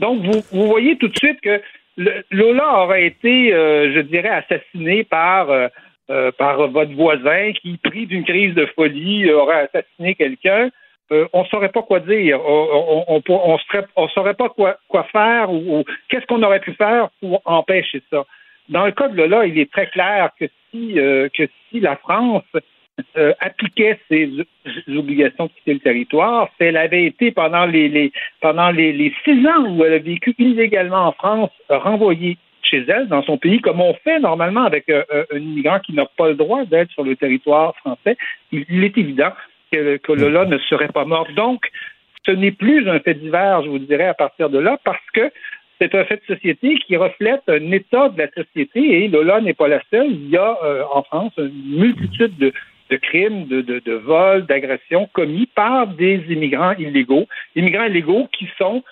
donc, 0.00 0.22
vous, 0.22 0.42
vous 0.52 0.66
voyez 0.66 0.96
tout 0.96 1.08
de 1.08 1.16
suite 1.16 1.40
que 1.40 1.60
le- 1.96 2.24
Lola 2.30 2.82
aurait 2.82 3.06
été, 3.06 3.54
euh, 3.54 3.92
je 3.94 4.00
dirais, 4.00 4.28
assassiné 4.28 5.04
par, 5.04 5.50
euh, 5.50 5.68
euh, 6.10 6.32
par 6.32 6.68
votre 6.68 6.92
voisin 6.92 7.52
qui, 7.52 7.76
pris 7.78 8.06
d'une 8.06 8.24
crise 8.24 8.54
de 8.54 8.66
folie, 8.66 9.30
aurait 9.30 9.68
assassiné 9.68 10.14
quelqu'un. 10.14 10.70
Euh, 11.12 11.26
on 11.32 11.42
ne 11.42 11.46
saurait 11.46 11.68
pas 11.68 11.82
quoi 11.82 12.00
dire. 12.00 12.40
On 12.44 13.22
on 13.28 14.08
saurait 14.08 14.34
pas 14.34 14.48
quoi, 14.48 15.04
faire 15.12 15.52
ou, 15.52 15.84
qu'est-ce 16.08 16.26
qu'on 16.26 16.42
aurait 16.42 16.60
pu 16.60 16.72
faire 16.72 17.10
pour 17.20 17.42
empêcher 17.44 18.02
ça. 18.10 18.24
Dans 18.68 18.86
le 18.86 18.92
cas 18.92 19.08
de 19.08 19.16
Lola, 19.16 19.46
il 19.46 19.58
est 19.58 19.70
très 19.70 19.88
clair 19.88 20.30
que 20.38 20.46
si, 20.70 20.98
euh, 20.98 21.28
la 21.74 21.96
France 21.96 22.44
euh, 23.16 23.32
appliquait 23.40 23.98
ses 24.08 24.30
obligations 24.88 25.46
de 25.46 25.50
quitter 25.50 25.74
le 25.74 25.80
territoire, 25.80 26.48
si 26.56 26.64
elle 26.64 26.76
avait 26.76 27.06
été 27.06 27.32
pendant 27.32 27.66
les, 27.66 27.88
les 27.88 29.14
six 29.24 29.46
ans 29.46 29.64
où 29.68 29.84
elle 29.84 29.94
a 29.94 29.98
vécu 29.98 30.34
illégalement 30.38 31.06
en 31.06 31.12
France, 31.12 31.50
euh, 31.70 31.78
renvoyée 31.78 32.36
chez 32.72 32.84
elle, 32.88 33.08
dans 33.08 33.22
son 33.22 33.36
pays, 33.36 33.60
comme 33.60 33.80
on 33.80 33.94
fait 34.02 34.18
normalement 34.18 34.64
avec 34.64 34.88
euh, 34.88 35.04
euh, 35.12 35.24
un 35.32 35.38
immigrant 35.38 35.78
qui 35.80 35.92
n'a 35.92 36.06
pas 36.16 36.28
le 36.28 36.34
droit 36.34 36.64
d'être 36.64 36.90
sur 36.90 37.04
le 37.04 37.16
territoire 37.16 37.76
français, 37.76 38.16
il, 38.50 38.82
est 38.82 38.96
évident 38.96 39.32
que, 39.70 39.98
que 39.98 40.12
Lola 40.12 40.46
ne 40.46 40.58
serait 40.58 40.88
pas 40.88 41.04
morte. 41.04 41.32
Donc, 41.34 41.70
ce 42.24 42.30
n'est 42.30 42.52
plus 42.52 42.88
un 42.88 42.98
fait 43.00 43.14
divers, 43.14 43.62
je 43.62 43.68
vous 43.68 43.78
dirais, 43.78 44.06
à 44.06 44.14
partir 44.14 44.48
de 44.48 44.58
là, 44.58 44.78
parce 44.84 45.10
que 45.12 45.30
c'est 45.78 45.94
un 45.94 46.04
fait 46.04 46.22
de 46.26 46.34
société 46.34 46.76
qui 46.86 46.96
reflète 46.96 47.42
un 47.48 47.72
état 47.72 48.08
de 48.08 48.18
la 48.18 48.30
société 48.30 49.04
et 49.04 49.08
Lola 49.08 49.40
n'est 49.40 49.54
pas 49.54 49.68
la 49.68 49.82
seule. 49.90 50.10
Il 50.10 50.30
y 50.30 50.36
a 50.36 50.56
euh, 50.62 50.84
en 50.92 51.02
France 51.02 51.32
une 51.36 51.78
multitude 51.78 52.38
de, 52.38 52.52
crimes, 52.96 53.46
de, 53.48 53.94
vols, 53.94 54.46
d'agressions 54.46 55.08
commis 55.12 55.46
par 55.46 55.88
des 55.88 56.22
immigrants 56.28 56.74
illégaux. 56.78 57.26
Immigrants 57.56 57.86
illégaux 57.86 58.28
qui 58.38 58.48
sont, 58.58 58.84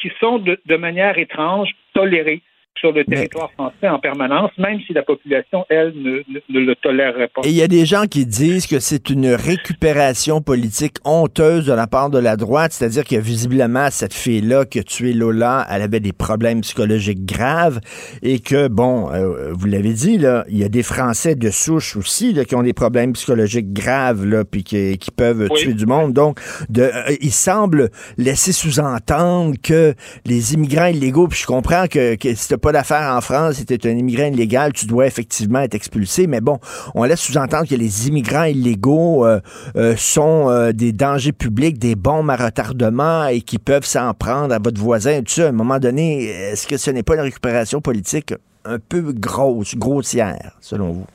qui 0.00 0.10
sont 0.18 0.38
de 0.38 0.76
manière 0.76 1.16
étrange 1.18 1.70
tolérés 1.94 2.42
sur 2.80 2.92
le 2.92 3.04
territoire 3.04 3.50
français 3.52 3.88
en 3.88 3.98
permanence, 3.98 4.50
même 4.58 4.80
si 4.86 4.92
la 4.92 5.02
population, 5.02 5.64
elle, 5.68 5.92
ne, 5.96 6.22
ne, 6.48 6.60
le 6.60 6.74
tolérerait 6.76 7.28
pas. 7.28 7.42
Et 7.44 7.50
il 7.50 7.56
y 7.56 7.62
a 7.62 7.68
des 7.68 7.86
gens 7.86 8.04
qui 8.04 8.26
disent 8.26 8.66
que 8.66 8.78
c'est 8.78 9.10
une 9.10 9.28
récupération 9.28 10.40
politique 10.40 10.96
honteuse 11.04 11.66
de 11.66 11.72
la 11.72 11.86
part 11.86 12.10
de 12.10 12.18
la 12.18 12.36
droite, 12.36 12.72
c'est-à-dire 12.72 13.04
que 13.04 13.16
visiblement, 13.16 13.88
cette 13.90 14.14
fille-là 14.14 14.64
qui 14.64 14.78
a 14.78 14.82
tué 14.82 15.12
Lola, 15.12 15.66
elle 15.70 15.82
avait 15.82 16.00
des 16.00 16.12
problèmes 16.12 16.60
psychologiques 16.60 17.24
graves 17.24 17.80
et 18.22 18.40
que, 18.40 18.68
bon, 18.68 19.10
euh, 19.12 19.52
vous 19.52 19.66
l'avez 19.66 19.92
dit, 19.92 20.18
là, 20.18 20.44
il 20.48 20.58
y 20.58 20.64
a 20.64 20.68
des 20.68 20.82
Français 20.82 21.34
de 21.34 21.50
souche 21.50 21.96
aussi 21.96 22.32
là, 22.32 22.44
qui 22.44 22.54
ont 22.54 22.62
des 22.62 22.72
problèmes 22.72 23.12
psychologiques 23.12 23.72
graves, 23.72 24.24
là, 24.24 24.44
puis 24.44 24.64
qui, 24.64 24.98
qui 24.98 25.10
peuvent 25.10 25.48
tuer 25.50 25.74
du 25.74 25.86
monde. 25.86 26.12
Donc, 26.12 26.40
de, 26.68 26.82
euh, 26.82 27.16
il 27.20 27.32
semble 27.32 27.90
laisser 28.16 28.52
sous-entendre 28.52 29.56
que 29.62 29.94
les 30.26 30.54
immigrants 30.54 30.86
illégaux, 30.86 31.28
puis 31.28 31.40
je 31.40 31.46
comprends 31.46 31.86
que, 31.86 32.14
que 32.16 32.34
si 32.34 32.48
t'as 32.48 32.58
d'affaires 32.72 33.14
en 33.14 33.20
France, 33.20 33.56
si 33.56 33.66
t'es 33.66 33.86
un 33.88 33.96
immigrant 33.96 34.26
illégal, 34.26 34.72
tu 34.72 34.86
dois 34.86 35.06
effectivement 35.06 35.60
être 35.60 35.74
expulsé, 35.74 36.26
mais 36.26 36.40
bon, 36.40 36.58
on 36.94 37.04
laisse 37.04 37.20
sous-entendre 37.20 37.68
que 37.68 37.74
les 37.74 38.08
immigrants 38.08 38.44
illégaux 38.44 39.26
euh, 39.26 39.40
euh, 39.76 39.94
sont 39.96 40.48
euh, 40.48 40.72
des 40.72 40.92
dangers 40.92 41.32
publics, 41.32 41.78
des 41.78 41.94
bombes 41.94 42.30
à 42.30 42.36
retardement 42.36 43.26
et 43.26 43.40
qui 43.40 43.58
peuvent 43.58 43.84
s'en 43.84 44.14
prendre 44.14 44.54
à 44.54 44.58
votre 44.58 44.80
voisin, 44.80 45.22
tout. 45.22 45.40
À 45.40 45.48
un 45.48 45.52
moment 45.52 45.78
donné, 45.78 46.24
est-ce 46.24 46.66
que 46.66 46.76
ce 46.76 46.90
n'est 46.90 47.02
pas 47.02 47.14
une 47.14 47.20
récupération 47.20 47.80
politique 47.80 48.34
un 48.64 48.78
peu 48.78 49.12
grosse, 49.12 49.74
grossière, 49.76 50.56
selon 50.60 50.92
vous? 50.92 51.06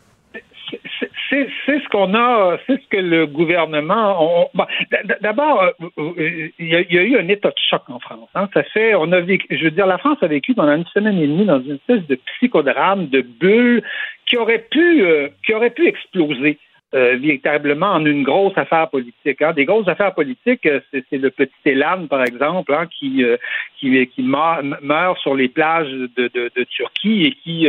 C'est 1.65 1.81
ce 1.81 1.87
qu'on 1.89 2.13
a, 2.13 2.57
c'est 2.67 2.81
ce 2.81 2.87
que 2.89 2.97
le 2.97 3.25
gouvernement. 3.25 4.49
D'abord, 5.21 5.65
il 5.97 6.51
y, 6.59 6.75
a, 6.75 7.03
eu 7.03 7.17
un 7.17 7.27
état 7.27 7.49
de 7.49 7.55
choc 7.69 7.83
en 7.89 7.99
France. 7.99 8.29
Hein. 8.35 8.49
Ça 8.53 8.63
fait, 8.63 8.95
on 8.95 9.11
a 9.11 9.19
vécu, 9.21 9.47
je 9.49 9.63
veux 9.63 9.71
dire, 9.71 9.87
la 9.87 9.97
France 9.97 10.17
a 10.21 10.27
vécu 10.27 10.53
pendant 10.53 10.75
une 10.75 10.85
semaine 10.87 11.17
et 11.17 11.27
demie 11.27 11.45
dans 11.45 11.61
une 11.61 11.75
espèce 11.75 12.05
de 12.07 12.15
psychodrame, 12.15 13.07
de 13.07 13.21
bulle 13.21 13.83
qui 14.25 14.37
aurait 14.37 14.65
pu, 14.69 15.03
qui 15.45 15.53
aurait 15.53 15.71
pu 15.71 15.87
exploser. 15.87 16.57
Euh, 16.95 17.17
véritablement 17.17 17.87
en 17.87 18.05
une 18.05 18.21
grosse 18.21 18.55
affaire 18.55 18.87
politique. 18.87 19.41
Hein. 19.41 19.53
Des 19.53 19.65
grosses 19.65 19.87
affaires 19.87 20.13
politiques, 20.13 20.67
euh, 20.67 20.79
c'est 20.91 21.17
le 21.17 21.31
petit 21.31 21.51
Elan, 21.65 22.05
par 22.05 22.23
exemple, 22.23 22.71
hein, 22.71 22.85
qui, 22.85 23.23
euh, 23.23 23.35
qui, 23.79 24.05
qui 24.09 24.21
meurt, 24.21 25.17
sur 25.17 25.33
les 25.33 25.47
plages 25.47 25.89
de, 25.89 26.07
de, 26.15 26.51
de 26.55 26.63
Turquie 26.65 27.23
et 27.25 27.31
qui, 27.31 27.67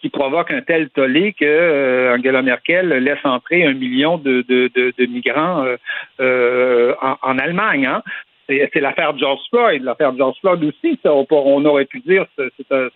qui 0.00 0.08
provoque 0.08 0.50
un 0.50 0.62
tel 0.62 0.90
tollé 0.90 1.34
que 1.34 2.16
Angela 2.16 2.42
Merkel 2.42 2.88
laisse 2.88 3.24
entrer 3.24 3.64
un 3.64 3.74
million 3.74 4.18
de, 4.18 4.44
de, 4.48 4.68
de 4.74 5.06
migrants 5.06 5.64
en, 6.18 7.16
en, 7.22 7.38
Allemagne. 7.38 7.86
Hein. 7.86 8.02
C'est 8.48 8.80
l'affaire 8.80 9.16
George 9.16 9.42
Floyd. 9.50 9.84
L'affaire 9.84 10.16
George 10.16 10.36
Floyd 10.40 10.64
aussi, 10.64 10.98
ça, 11.00 11.14
on, 11.14 11.26
on, 11.30 11.64
aurait 11.64 11.84
pu 11.84 12.00
dire 12.00 12.26
c'est 12.36 12.72
un 12.72 12.88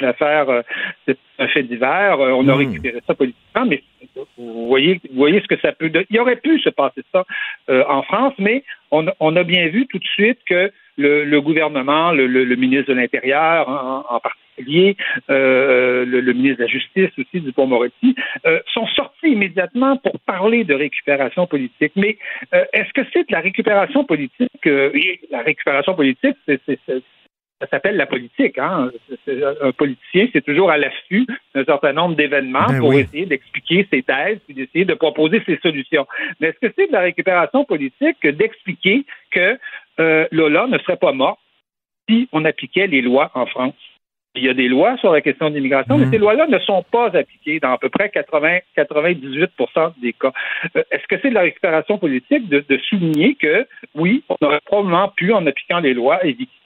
l'affaire, 0.00 0.48
euh, 0.48 0.62
c'est 1.06 1.18
un 1.38 1.48
fait 1.48 1.62
divers. 1.62 2.20
Euh, 2.20 2.32
on 2.32 2.48
a 2.48 2.54
hmm. 2.54 2.58
récupéré 2.58 2.98
ça 3.06 3.14
politiquement, 3.14 3.66
mais 3.66 3.82
vous 4.36 4.66
voyez, 4.66 5.00
vous 5.10 5.16
voyez 5.16 5.40
ce 5.40 5.46
que 5.46 5.60
ça 5.60 5.72
peut. 5.72 5.90
Il 6.10 6.20
aurait 6.20 6.36
pu 6.36 6.58
se 6.60 6.70
passer 6.70 7.02
ça 7.12 7.24
euh, 7.68 7.84
en 7.88 8.02
France, 8.02 8.34
mais 8.38 8.64
on, 8.90 9.36
a 9.36 9.44
bien 9.44 9.68
vu 9.68 9.86
tout 9.86 9.98
de 9.98 10.04
suite 10.04 10.38
que 10.46 10.70
le, 10.96 11.40
gouvernement, 11.40 12.12
le, 12.12 12.26
ministre 12.56 12.88
de 12.88 12.98
l'Intérieur 12.98 13.68
en, 13.68 14.20
particulier, 14.20 14.96
le, 15.28 16.32
ministre 16.32 16.58
de 16.58 16.62
la 16.62 16.68
Justice 16.68 17.10
aussi, 17.18 17.40
du 17.40 17.52
moretti 17.58 18.14
sont 18.72 18.86
sortis 18.86 19.28
immédiatement 19.28 19.98
pour 19.98 20.18
parler 20.20 20.64
de 20.64 20.72
récupération 20.72 21.46
politique. 21.46 21.92
Mais 21.96 22.16
est-ce 22.72 22.92
que 22.94 23.02
c'est 23.12 23.28
de 23.28 23.32
la 23.32 23.40
récupération 23.40 24.04
politique? 24.04 24.64
la 24.64 25.42
récupération 25.42 25.94
politique, 25.94 26.36
c'est 26.46 26.60
ça 27.60 27.66
s'appelle 27.68 27.96
la 27.96 28.06
politique. 28.06 28.58
Hein? 28.58 28.90
Un 29.62 29.72
politicien, 29.72 30.28
c'est 30.32 30.44
toujours 30.44 30.70
à 30.70 30.76
l'affût 30.76 31.26
d'un 31.54 31.64
certain 31.64 31.92
nombre 31.92 32.14
d'événements 32.14 32.66
ben 32.68 32.80
pour 32.80 32.92
essayer 32.92 33.26
d'expliquer 33.26 33.86
ses 33.90 34.02
thèses 34.02 34.40
et 34.48 34.54
d'essayer 34.54 34.84
de 34.84 34.94
proposer 34.94 35.42
ses 35.46 35.58
solutions. 35.58 36.06
Mais 36.40 36.48
est-ce 36.48 36.66
que 36.66 36.72
c'est 36.76 36.88
de 36.88 36.92
la 36.92 37.00
récupération 37.00 37.64
politique 37.64 38.26
d'expliquer 38.26 39.06
que 39.30 39.58
euh, 40.00 40.26
Lola 40.32 40.66
ne 40.66 40.78
serait 40.78 40.98
pas 40.98 41.12
morte 41.12 41.40
si 42.08 42.28
on 42.32 42.44
appliquait 42.44 42.86
les 42.86 43.00
lois 43.00 43.30
en 43.34 43.46
France? 43.46 43.74
Il 44.36 44.44
y 44.44 44.48
a 44.48 44.54
des 44.54 44.68
lois 44.68 44.96
sur 44.98 45.12
la 45.12 45.20
question 45.20 45.48
de 45.50 45.54
l'immigration, 45.54 45.96
mais 45.96 46.06
mhm. 46.06 46.12
ces 46.12 46.18
lois-là 46.18 46.46
ne 46.46 46.58
sont 46.60 46.84
pas 46.90 47.06
appliquées 47.06 47.58
dans 47.60 47.72
à 47.72 47.78
peu 47.78 47.88
près 47.88 48.10
80, 48.10 48.58
98% 48.76 50.00
des 50.00 50.12
cas. 50.12 50.32
Euh, 50.76 50.82
est-ce 50.90 51.06
que 51.08 51.16
c'est 51.22 51.30
de 51.30 51.34
la 51.34 51.42
récupération 51.42 51.98
politique 51.98 52.48
de, 52.48 52.64
souligner 52.88 53.34
que, 53.34 53.66
oui, 53.94 54.22
on 54.28 54.36
aurait 54.44 54.60
probablement 54.64 55.08
pu, 55.16 55.32
en 55.32 55.46
appliquant 55.46 55.80
les 55.80 55.94
lois, 55.94 56.20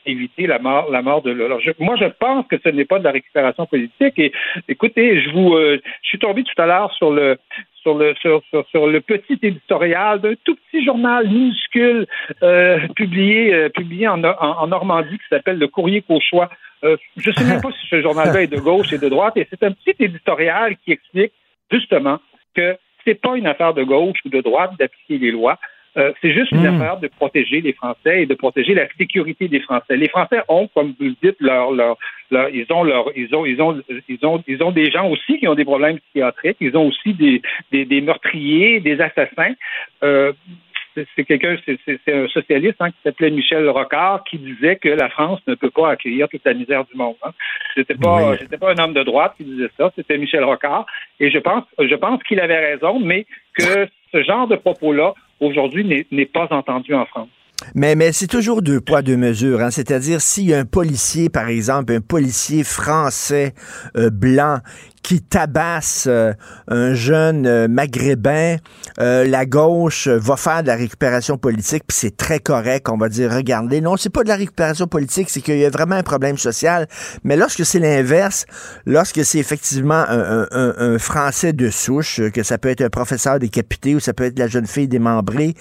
éviter, 0.07 0.47
la 0.47 0.59
mort, 0.59 0.91
la 0.91 1.03
mort 1.03 1.23
de 1.23 1.31
Lola. 1.31 1.57
moi, 1.79 1.95
je 1.97 2.07
pense 2.07 2.47
que 2.49 2.57
ce 2.63 2.69
n'est 2.71 2.85
pas 2.85 2.99
de 2.99 3.05
la 3.05 3.13
récupération 3.13 3.67
politique. 3.67 4.19
Et 4.19 4.33
écoutez, 4.69 5.21
je 5.21 5.31
vous, 5.31 5.55
euh, 5.55 5.81
je 6.03 6.09
suis 6.09 6.19
tombé 6.19 6.43
tout 6.43 6.61
à 6.61 6.67
l'heure 6.67 6.93
sur 6.95 7.11
le 7.11 7.39
sur 7.83 7.95
le 7.95 8.15
sur, 8.21 8.43
sur, 8.71 8.87
le 8.87 9.01
petit 9.01 9.39
éditorial 9.43 10.21
d'un 10.21 10.35
tout 10.45 10.55
petit 10.55 10.85
journal 10.85 11.27
minuscule 11.27 12.07
euh, 12.43 12.79
publié 12.95 13.71
publié 13.71 14.07
en, 14.07 14.23
en, 14.23 14.67
Normandie 14.67 15.17
qui 15.17 15.29
s'appelle 15.31 15.59
le 15.59 15.69
Courrier 15.69 16.03
Cauchois. 16.03 16.51
Euh, 16.85 16.97
je 17.17 17.31
ne 17.31 17.35
sais 17.35 17.45
même 17.45 17.61
pas 17.61 17.71
si 17.73 17.87
ce 17.89 18.01
journal-là 18.01 18.43
est 18.45 18.47
de 18.47 18.59
gauche 18.59 18.93
et 18.93 18.99
de 18.99 19.09
droite, 19.09 19.37
et 19.37 19.47
c'est 19.51 19.63
un 19.63 19.73
petit 19.73 19.95
éditorial 19.99 20.77
qui 20.85 20.93
explique 20.93 21.33
justement 21.71 22.19
que 22.55 22.77
c'est 23.05 23.21
pas 23.21 23.37
une 23.37 23.47
affaire 23.47 23.75
de 23.75 23.83
gauche 23.83 24.19
ou 24.25 24.29
de 24.29 24.41
droite 24.41 24.73
d'appliquer 24.79 25.19
les 25.19 25.31
lois. 25.31 25.59
Euh, 25.97 26.13
c'est 26.23 26.33
juste 26.33 26.53
une 26.53 26.63
hmm. 26.63 26.81
affaire 26.81 27.01
de 27.01 27.09
protéger 27.09 27.61
les 27.61 27.73
Français 27.73 28.23
et 28.23 28.27
de 28.27 28.35
protéger 28.35 28.75
la 28.75 28.87
sécurité 28.97 29.49
des 29.49 29.59
Français. 29.59 29.97
Les 29.97 30.09
Français 30.09 30.41
ont, 30.49 30.69
comme 30.69 30.95
vous 30.99 31.07
le 31.07 31.17
dites, 31.21 31.37
leur, 31.41 31.73
leur, 31.73 31.97
ils 32.31 32.67
ont 32.71 32.85
leur, 32.85 33.07
ils 33.17 33.35
ont, 33.35 33.45
ils 33.45 33.61
ont, 33.61 33.83
ils 34.09 34.25
ont, 34.25 34.43
ils 34.47 34.63
ont 34.63 34.71
des 34.71 34.91
gens 34.91 35.09
aussi 35.09 35.39
qui 35.39 35.49
ont 35.49 35.57
des 35.57 35.65
problèmes 35.65 35.99
psychiatriques. 35.99 36.59
Ils 36.61 36.77
ont 36.77 36.87
aussi 36.87 37.15
des, 37.15 37.43
des, 37.73 37.85
des 37.87 38.01
meurtriers, 38.03 38.79
des 38.79 39.01
assassins. 39.01 39.55
Euh, 40.05 40.33
c'est 40.95 41.25
quelqu'un, 41.25 41.57
c'est 41.67 42.13
un 42.13 42.29
socialiste 42.29 42.77
hein, 42.81 42.91
qui 42.91 42.97
s'appelait 43.05 43.31
Michel 43.31 43.69
Rocard 43.69 44.25
qui 44.25 44.39
disait 44.39 44.77
que 44.77 44.89
la 44.89 45.09
France 45.09 45.41
ne 45.47 45.55
peut 45.55 45.71
pas 45.71 45.93
accueillir 45.93 46.29
toute 46.29 46.45
la 46.45 46.55
misère 46.55 46.85
du 46.85 46.97
monde. 46.97 47.17
Hein. 47.23 47.33
C'était 47.75 47.95
pas, 47.95 48.37
c'était 48.39 48.59
pas 48.59 48.73
un 48.73 48.79
homme 48.79 48.95
de 48.95 49.03
droite 49.03 49.35
qui 49.37 49.45
disait 49.45 49.71
ça, 49.77 49.91
c'était 49.97 50.19
Michel 50.19 50.45
Rocard. 50.45 50.87
Et 51.19 51.31
je 51.31 51.39
pense, 51.39 51.65
je 51.79 51.95
pense 51.95 52.23
qu'il 52.25 52.41
avait 52.41 52.73
raison, 52.73 52.99
mais 52.99 53.27
que 53.55 53.89
ce 54.13 54.23
genre 54.23 54.49
de 54.49 54.57
propos-là 54.57 55.15
aujourd'hui 55.41 56.07
n'est 56.11 56.27
pas 56.27 56.49
entendu 56.51 56.95
en 56.95 57.07
France. 57.07 57.29
Mais, 57.75 57.95
mais 57.95 58.13
c'est 58.13 58.27
toujours 58.27 58.63
deux 58.63 58.81
poids, 58.81 59.03
deux 59.03 59.17
mesures. 59.17 59.61
Hein? 59.61 59.71
C'est-à-dire, 59.71 60.21
si 60.21 60.53
un 60.55 60.65
policier, 60.65 61.29
par 61.29 61.49
exemple, 61.49 61.93
un 61.93 62.01
policier 62.01 62.65
français 62.65 63.53
euh, 63.97 64.11
blanc 64.11 64.59
qui 65.03 65.23
tabasse 65.23 66.05
euh, 66.07 66.33
un 66.69 66.95
jeune 66.95 67.47
euh, 67.47 67.69
maghrébin, 67.69 68.57
euh, 69.01 69.27
la 69.27 69.47
gauche 69.47 70.09
va 70.09 70.37
faire 70.37 70.63
de 70.63 70.69
la 70.69 70.77
récupération 70.77 71.39
politique, 71.39 71.85
puis 71.87 71.97
c'est 71.97 72.17
très 72.17 72.39
correct. 72.39 72.89
On 72.89 72.97
va 72.97 73.09
dire, 73.09 73.33
regardez, 73.33 73.81
non, 73.81 73.97
c'est 73.97 74.11
pas 74.11 74.23
de 74.23 74.29
la 74.29 74.37
récupération 74.37 74.87
politique, 74.87 75.31
c'est 75.31 75.41
qu'il 75.41 75.59
y 75.59 75.65
a 75.65 75.71
vraiment 75.71 75.97
un 75.97 76.03
problème 76.03 76.39
social. 76.39 76.87
Mais 77.25 77.37
lorsque 77.37 77.65
c'est 77.65 77.79
l'inverse, 77.79 78.45
lorsque 78.87 79.25
c'est 79.25 79.39
effectivement 79.39 80.05
un, 80.09 80.47
un, 80.51 80.75
un, 80.79 80.99
Français 80.99 81.53
de 81.53 81.71
souche, 81.71 82.21
que 82.33 82.43
ça 82.43 82.59
peut 82.59 82.69
être 82.69 82.83
un 82.83 82.91
professeur 82.91 83.39
décapité 83.39 83.95
ou 83.95 84.01
ça 84.01 84.13
peut 84.13 84.25
être 84.25 84.39
la 84.39 84.49
jeune 84.49 84.67
fille 84.67 84.89
démembrée 84.89 85.55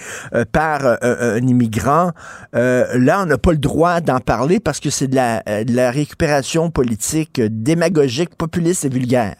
par 0.52 0.98
un, 1.02 1.38
immigrant, 1.38 2.12
là, 2.54 3.22
on 3.22 3.26
n'a 3.26 3.38
pas 3.38 3.52
le 3.52 3.58
droit 3.58 4.02
d'en 4.02 4.20
parler 4.20 4.60
parce 4.60 4.80
que 4.80 4.90
c'est 4.90 5.08
de 5.08 5.16
la, 5.16 5.42
de 5.64 5.74
la 5.76 5.92
récupération 5.92 6.72
politique 6.72 7.42
démagogique, 7.42 8.36
populiste 8.36 8.86
et 8.86 8.90
vulgaire. 8.90 9.39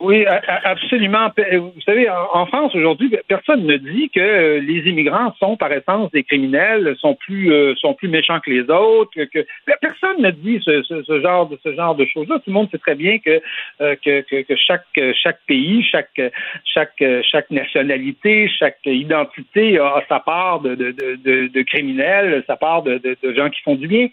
Oui, 0.00 0.24
absolument. 0.26 1.28
Vous 1.36 1.80
savez, 1.84 2.08
en 2.08 2.46
France 2.46 2.74
aujourd'hui, 2.74 3.14
personne 3.28 3.66
ne 3.66 3.76
dit 3.76 4.08
que 4.08 4.18
euh, 4.18 4.58
les 4.58 4.88
immigrants 4.88 5.34
sont 5.38 5.58
par 5.58 5.70
essence 5.72 6.10
des 6.10 6.24
criminels, 6.24 6.96
sont 6.98 7.14
plus 7.16 7.52
euh, 7.52 7.74
sont 7.76 7.92
plus 7.92 8.08
méchants 8.08 8.40
que 8.40 8.50
les 8.50 8.62
autres. 8.70 9.10
Que, 9.14 9.46
personne 9.78 10.22
ne 10.22 10.30
dit 10.30 10.58
ce, 10.64 11.20
genre 11.22 11.50
de 11.50 11.58
ce 11.62 11.74
genre 11.74 11.94
de 11.94 12.06
choses-là. 12.06 12.36
Tout 12.36 12.48
le 12.48 12.52
monde 12.54 12.70
sait 12.70 12.78
très 12.78 12.94
bien 12.94 13.18
que 13.18 13.42
euh, 13.82 13.94
que, 14.02 14.22
que, 14.22 14.56
chaque 14.56 14.86
chaque 15.22 15.40
pays, 15.46 15.82
chaque 15.82 16.18
chaque 16.64 17.04
chaque 17.22 17.50
nationalité, 17.50 18.48
chaque 18.58 18.78
identité 18.86 19.78
a 19.78 20.02
sa 20.08 20.20
part 20.20 20.60
de 20.60 20.76
de, 20.76 20.92
de, 20.92 21.48
de 21.48 21.62
criminels, 21.62 22.42
sa 22.46 22.56
part 22.56 22.82
de, 22.84 22.96
de 22.98 23.34
gens 23.34 23.50
qui 23.50 23.60
font 23.60 23.74
du 23.74 23.86
bien. 23.86 24.08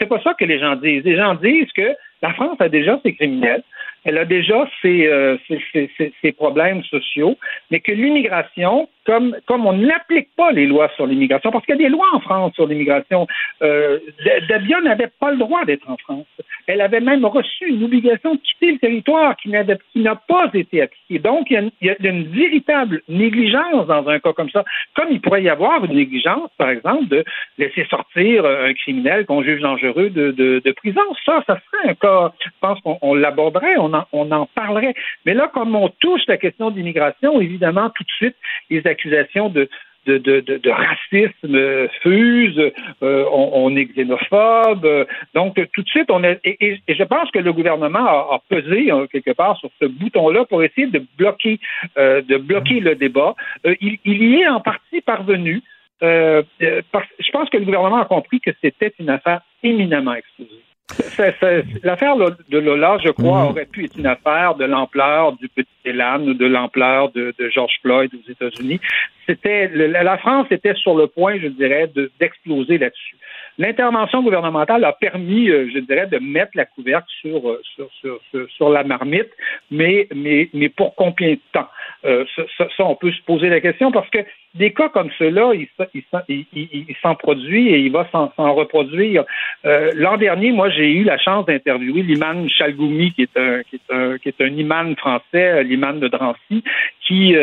C'est 0.00 0.08
pas 0.08 0.20
ça 0.22 0.34
que 0.34 0.44
les 0.44 0.58
gens 0.58 0.74
disent. 0.74 1.04
Les 1.04 1.16
gens 1.16 1.34
disent 1.36 1.70
que 1.70 1.94
la 2.24 2.32
France 2.32 2.56
a 2.58 2.70
déjà 2.70 2.98
ses 3.04 3.14
criminels, 3.14 3.62
elle 4.04 4.18
a 4.18 4.24
déjà 4.24 4.68
ses, 4.82 5.06
euh, 5.06 5.36
problèmes 6.36 6.82
sociaux, 6.84 7.38
mais 7.70 7.80
que 7.80 7.92
l'immigration 7.92 8.88
comme, 9.04 9.36
comme 9.46 9.66
on 9.66 9.72
n'applique 9.72 10.28
pas 10.36 10.50
les 10.52 10.66
lois 10.66 10.90
sur 10.96 11.06
l'immigration, 11.06 11.50
parce 11.50 11.64
qu'il 11.64 11.74
y 11.74 11.78
a 11.78 11.82
des 11.82 11.88
lois 11.88 12.06
en 12.12 12.20
France 12.20 12.54
sur 12.54 12.66
l'immigration, 12.66 13.26
euh, 13.62 13.98
Dabia 14.48 14.80
n'avait 14.80 15.10
pas 15.20 15.30
le 15.30 15.38
droit 15.38 15.64
d'être 15.64 15.88
en 15.88 15.96
France. 15.96 16.26
Elle 16.66 16.80
avait 16.80 17.00
même 17.00 17.24
reçu 17.24 17.66
une 17.68 17.84
obligation 17.84 18.34
de 18.34 18.40
quitter 18.40 18.72
le 18.72 18.78
territoire 18.78 19.36
qui 19.36 19.48
n'a 19.48 20.16
pas 20.16 20.50
été 20.54 20.82
appliquée. 20.82 21.18
Donc, 21.18 21.50
il 21.50 21.70
y, 21.82 21.90
a, 21.90 21.96
une 22.00 22.24
véritable 22.28 23.02
négligence 23.08 23.86
dans 23.86 24.08
un 24.08 24.18
cas 24.18 24.32
comme 24.32 24.50
ça, 24.50 24.64
comme 24.94 25.08
il 25.10 25.20
pourrait 25.20 25.42
y 25.42 25.48
avoir 25.48 25.84
une 25.84 25.94
négligence, 25.94 26.50
par 26.56 26.70
exemple, 26.70 27.08
de 27.08 27.24
laisser 27.58 27.84
sortir 27.90 28.46
un 28.46 28.72
criminel 28.74 29.26
qu'on 29.26 29.42
juge 29.42 29.60
dangereux 29.60 30.10
de, 30.10 30.30
de, 30.32 30.72
prison. 30.72 31.02
Ça, 31.24 31.42
ça 31.46 31.58
serait 31.60 31.90
un 31.90 31.94
cas, 31.94 32.32
je 32.42 32.50
pense 32.60 32.80
qu'on 32.80 33.14
l'aborderait, 33.14 33.76
on 33.78 33.92
en, 33.92 34.04
on 34.12 34.30
en 34.32 34.46
parlerait. 34.46 34.94
Mais 35.24 35.34
là, 35.34 35.50
comme 35.52 35.74
on 35.76 35.88
touche 35.88 36.22
la 36.26 36.36
question 36.36 36.70
d'immigration, 36.70 37.40
évidemment, 37.40 37.90
tout 37.90 38.04
de 38.04 38.10
suite, 38.10 38.36
les 38.70 38.86
accusations 38.94 39.48
de, 39.48 39.68
de, 40.06 40.18
de, 40.18 40.40
de, 40.40 40.70
racisme 40.70 41.88
fusent, 42.02 42.72
euh, 43.02 43.24
on, 43.32 43.74
est 43.76 43.86
xénophobe. 43.86 45.06
donc, 45.34 45.54
tout 45.72 45.82
de 45.82 45.88
suite, 45.88 46.10
on 46.10 46.22
est. 46.24 46.40
Et, 46.44 46.80
je 46.88 47.04
pense 47.04 47.30
que 47.30 47.38
le 47.38 47.52
gouvernement 47.52 48.06
a, 48.34 48.40
pesé 48.48 48.90
hein, 48.90 49.06
quelque 49.10 49.32
part 49.32 49.56
sur 49.58 49.70
ce 49.80 49.86
bouton-là 49.86 50.44
pour 50.44 50.62
essayer 50.62 50.86
de 50.86 51.02
bloquer, 51.18 51.58
euh, 51.98 52.22
de 52.22 52.36
bloquer 52.36 52.80
le 52.80 52.94
débat. 52.94 53.34
Euh, 53.66 53.74
il, 53.80 53.98
y 54.04 54.40
est 54.40 54.48
en 54.48 54.60
partie 54.60 55.00
parvenu. 55.00 55.62
je 56.00 57.30
pense 57.32 57.48
que 57.50 57.56
le 57.56 57.64
gouvernement 57.64 58.02
a 58.02 58.06
compris 58.06 58.40
que 58.40 58.50
c'était 58.60 58.92
une 58.98 59.10
affaire 59.10 59.40
éminemment 59.62 60.14
explosive. 60.14 60.60
L'affaire 61.82 62.16
de 62.16 62.58
Lola, 62.58 62.98
je 63.02 63.10
crois, 63.10 63.44
mhm. 63.44 63.50
aurait 63.50 63.66
pu 63.66 63.84
être 63.84 63.96
une 63.96 64.06
affaire 64.06 64.54
de 64.54 64.64
l'ampleur 64.64 65.32
du 65.32 65.48
petit 65.48 65.68
Elan 65.84 66.20
ou 66.20 66.34
de 66.34 66.46
l'ampleur 66.46 67.10
de, 67.12 67.34
George 67.50 67.74
Floyd 67.80 68.10
aux 68.14 68.30
États-Unis. 68.30 68.80
C'était 69.26 69.68
la 69.68 70.18
France 70.18 70.46
était 70.50 70.74
sur 70.74 70.94
le 70.94 71.06
point, 71.06 71.38
je 71.40 71.48
dirais, 71.48 71.90
d'exploser 72.20 72.76
là-dessus. 72.78 73.16
L'intervention 73.56 74.22
gouvernementale 74.22 74.84
a 74.84 74.92
permis, 74.92 75.48
euh, 75.48 75.70
je 75.72 75.78
dirais, 75.78 76.08
de 76.08 76.18
mettre 76.18 76.52
la 76.54 76.64
couverture 76.64 77.08
sur, 77.20 77.48
euh, 77.48 77.60
sur, 77.76 77.88
sur, 78.00 78.50
sur, 78.50 78.68
la 78.68 78.82
marmite, 78.82 79.30
mais, 79.70 80.08
mais, 80.12 80.50
mais 80.52 80.68
pour 80.68 80.96
combien 80.96 81.30
de 81.30 81.40
temps? 81.52 81.68
Euh, 82.04 82.24
ça, 82.58 82.66
on 82.80 82.96
peut 82.96 83.12
se 83.12 83.22
poser 83.22 83.48
la 83.48 83.60
question 83.60 83.92
parce 83.92 84.10
que 84.10 84.18
des 84.54 84.72
cas 84.72 84.88
comme 84.88 85.10
ceux-là, 85.18 85.52
il, 85.54 85.68
il, 86.28 86.46
il, 86.52 86.96
s'en 87.02 87.14
produit 87.14 87.68
et 87.68 87.78
il 87.78 87.92
va 87.92 88.08
s'en 88.12 88.54
reproduire. 88.54 89.24
L'an 89.64 90.16
dernier, 90.16 90.52
moi, 90.52 90.70
j'ai 90.70 90.92
eu 90.92 91.04
la 91.04 91.18
chance 91.18 91.46
d'interviewer 91.46 92.02
l'imam 92.02 92.48
Chalgoumi, 92.48 93.12
qui 93.12 93.22
est 93.22 93.36
un, 93.36 93.62
qui 93.64 93.76
est 93.76 93.94
un, 93.94 94.18
qui 94.18 94.28
est 94.28 94.40
un 94.40 94.54
imam 94.56 94.94
français, 94.96 95.64
l'imam 95.64 96.00
de 96.00 96.08
Drancy, 96.08 96.62
qui 97.06 97.34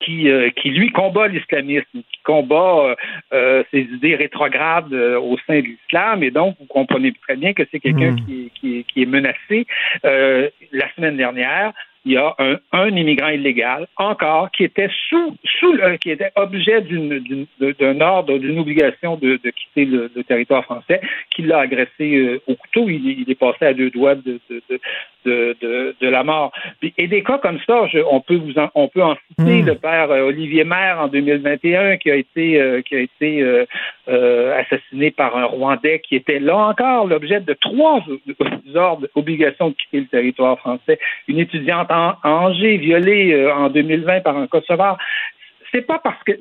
qui, 0.00 0.28
euh, 0.28 0.50
qui 0.50 0.70
lui 0.70 0.90
combat 0.90 1.28
l'islamisme, 1.28 1.86
qui 1.92 2.22
combat 2.24 2.78
euh, 2.80 2.94
euh 3.32 3.64
ces 3.70 3.80
idées 3.80 4.14
rétrogrades 4.14 4.92
euh, 4.92 5.18
au 5.18 5.36
sein 5.46 5.60
de 5.60 5.66
l'islam, 5.66 6.22
et 6.22 6.30
donc 6.30 6.56
vous 6.60 6.66
comprenez 6.66 7.12
très 7.22 7.36
bien 7.36 7.54
que 7.54 7.62
c'est 7.70 7.80
quelqu'un 7.80 8.12
hmm. 8.12 8.26
qui, 8.26 8.52
qui, 8.54 8.84
qui, 8.84 9.02
est 9.02 9.06
menacé. 9.06 9.66
la 10.04 10.94
semaine 10.94 11.16
dernière, 11.16 11.72
il 12.06 12.12
y 12.12 12.16
a 12.16 12.34
un, 12.38 12.56
un, 12.72 12.88
immigrant 12.88 13.28
illégal 13.28 13.88
encore 13.96 14.50
qui 14.52 14.62
était 14.62 14.88
sous, 15.08 15.36
sous 15.58 15.76
qui 16.00 16.10
était 16.10 16.30
objet 16.36 16.80
d'un 16.80 18.00
ordre, 18.00 18.38
d'une 18.38 18.58
obligation 18.60 19.16
de, 19.16 19.36
quitter 19.36 19.84
le, 19.84 20.10
le, 20.14 20.24
territoire 20.24 20.64
français, 20.64 21.00
qui 21.30 21.42
l'a 21.42 21.58
agressé 21.58 22.40
au 22.46 22.54
couteau. 22.54 22.88
Il, 22.88 23.20
il, 23.20 23.30
est 23.30 23.34
passé 23.34 23.66
à 23.66 23.74
deux 23.74 23.90
doigts 23.90 24.14
de, 24.14 24.38
de, 24.48 24.80
de, 25.26 25.96
la 26.08 26.24
mort. 26.24 26.52
Et 26.96 27.06
des 27.06 27.22
cas 27.22 27.38
comme 27.38 27.58
ça, 27.66 27.86
on 28.10 28.20
peut 28.20 28.36
vous 28.36 28.58
en, 28.58 28.70
on 28.74 28.88
peut 28.88 29.02
en 29.02 29.16
citer 29.28 29.62
hmm. 29.62 29.66
le 29.66 29.74
père 29.74 30.10
euh, 30.10 30.22
Olivier 30.22 30.64
Maire 30.64 31.00
en 31.00 31.08
2021 31.08 31.96
qui 31.96 32.10
a 32.10 32.16
été 32.16 32.60
euh, 32.60 32.80
qui 32.82 32.94
a 32.94 33.00
été 33.00 33.42
euh, 34.08 34.58
assassiné 34.58 35.10
par 35.10 35.36
un 35.36 35.44
Rwandais 35.44 36.00
qui 36.00 36.16
était 36.16 36.38
là 36.38 36.56
encore 36.56 37.06
l'objet 37.06 37.40
de 37.40 37.52
trois 37.54 38.02
ordres 38.74 39.08
d'obligation 39.14 39.70
de 39.70 39.74
quitter 39.74 40.00
le 40.00 40.06
territoire 40.06 40.58
français. 40.58 40.98
Une 41.28 41.38
étudiante 41.38 41.90
en, 41.90 42.14
Angers 42.22 42.76
violée 42.76 43.50
en 43.50 43.68
2020 43.68 44.20
par 44.20 44.36
un 44.36 44.46
Kosovar. 44.46 44.98
C'est 45.72 45.86
pas 45.86 45.98
parce 45.98 46.22
que 46.22 46.32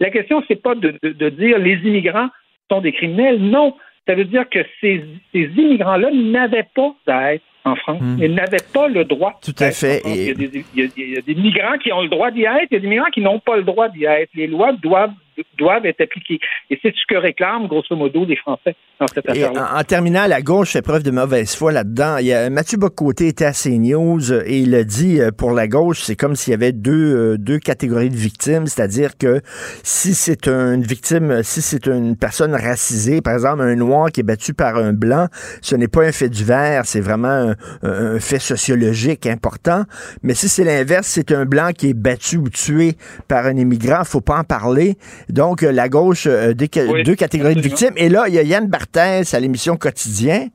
la 0.00 0.10
question 0.10 0.42
c'est 0.48 0.62
pas 0.62 0.74
de, 0.74 0.98
de 1.02 1.28
dire 1.28 1.58
les 1.58 1.74
immigrants 1.84 2.28
sont 2.70 2.80
des 2.80 2.92
criminels. 2.92 3.40
Non, 3.40 3.76
ça 4.06 4.14
veut 4.14 4.24
dire 4.24 4.48
que 4.48 4.60
ces, 4.80 5.04
ces 5.32 5.50
immigrants-là 5.56 6.10
n'avaient 6.12 6.68
pas 6.74 6.94
à 7.06 7.34
être 7.34 7.44
en 7.64 7.76
France. 7.76 8.00
Hmm. 8.00 8.18
Ils 8.20 8.34
n'avaient 8.34 8.56
pas 8.72 8.88
le 8.88 9.04
droit. 9.04 9.38
Tout 9.42 9.54
à 9.58 9.70
fait. 9.70 10.02
Il, 10.04 10.22
y 10.22 10.30
a 10.30 10.34
des, 10.34 10.64
il 10.74 11.10
y 11.12 11.16
a 11.16 11.22
des 11.22 11.34
migrants 11.34 11.78
qui 11.78 11.92
ont 11.92 12.02
le 12.02 12.08
droit 12.08 12.30
d'y 12.30 12.42
être, 12.42 12.68
il 12.70 12.74
y 12.74 12.76
a 12.76 12.80
des 12.80 12.88
migrants 12.88 13.10
qui 13.12 13.20
n'ont 13.20 13.40
pas 13.40 13.56
le 13.56 13.62
droit 13.64 13.88
d'y 13.88 14.04
être. 14.04 14.30
Les 14.34 14.46
lois 14.46 14.72
doivent 14.72 15.12
doivent 15.58 15.86
être 15.86 16.00
appliqués. 16.00 16.38
Et 16.70 16.78
c'est 16.82 16.94
ce 16.94 17.06
que 17.08 17.16
réclament, 17.16 17.66
grosso 17.66 17.94
modo, 17.96 18.24
les 18.24 18.36
Français 18.36 18.74
dans 19.00 19.06
cette 19.06 19.28
affaire-là. 19.28 19.76
En, 19.76 19.82
terminant, 19.82 20.26
la 20.26 20.42
gauche 20.42 20.72
fait 20.72 20.82
preuve 20.82 21.02
de 21.02 21.10
mauvaise 21.10 21.54
foi 21.54 21.72
là-dedans. 21.72 22.18
Il 22.18 22.26
y 22.26 22.32
a, 22.32 22.50
Mathieu 22.50 22.78
Bocoté 22.78 23.28
était 23.28 23.44
à 23.44 23.52
CNews 23.52 24.32
et 24.32 24.60
il 24.60 24.74
a 24.74 24.84
dit, 24.84 25.20
euh, 25.20 25.30
pour 25.30 25.52
la 25.52 25.68
gauche, 25.68 26.00
c'est 26.02 26.16
comme 26.16 26.36
s'il 26.36 26.52
y 26.52 26.54
avait 26.54 26.72
deux, 26.72 27.16
euh, 27.16 27.38
deux 27.38 27.58
catégories 27.58 28.10
de 28.10 28.16
victimes, 28.16 28.66
c'est-à-dire 28.66 29.16
que 29.18 29.40
si 29.82 30.14
c'est 30.14 30.48
une 30.48 30.82
victime, 30.82 31.42
si 31.42 31.62
c'est 31.62 31.86
une 31.86 32.16
personne 32.16 32.54
racisée, 32.54 33.20
par 33.20 33.34
exemple 33.34 33.62
un 33.62 33.76
noir 33.76 34.10
qui 34.10 34.20
est 34.20 34.24
battu 34.24 34.54
par 34.54 34.76
un 34.76 34.92
blanc, 34.92 35.26
ce 35.60 35.76
n'est 35.76 35.88
pas 35.88 36.04
un 36.04 36.12
fait 36.12 36.28
divers, 36.28 36.84
c'est 36.84 37.00
vraiment 37.00 37.54
un, 37.82 38.18
fait 38.20 38.38
sociologique 38.38 39.26
important. 39.26 39.84
Mais 40.22 40.34
si 40.34 40.48
c'est 40.48 40.64
l'inverse, 40.64 41.06
c'est 41.06 41.32
un 41.32 41.44
blanc 41.44 41.70
qui 41.76 41.90
est 41.90 41.94
battu 41.94 42.36
ou 42.36 42.48
tué 42.48 42.92
par 43.28 43.46
un 43.46 43.56
immigrant, 43.56 44.04
faut 44.04 44.20
pas 44.20 44.38
en 44.38 44.44
parler. 44.44 44.96
Donc, 45.28 45.62
euh, 45.62 45.72
la 45.72 45.88
gauche, 45.88 46.26
euh, 46.26 46.54
deux 46.54 46.66
catégories 46.66 47.54
de 47.54 47.60
victimes. 47.60 47.94
Et 47.96 48.08
là, 48.08 48.24
il 48.28 48.34
y 48.34 48.38
a 48.38 48.42
Yann 48.42 48.66
Barthès 48.66 49.34
à 49.34 49.40
l'émission 49.40 49.76
Quotidien 49.76 50.48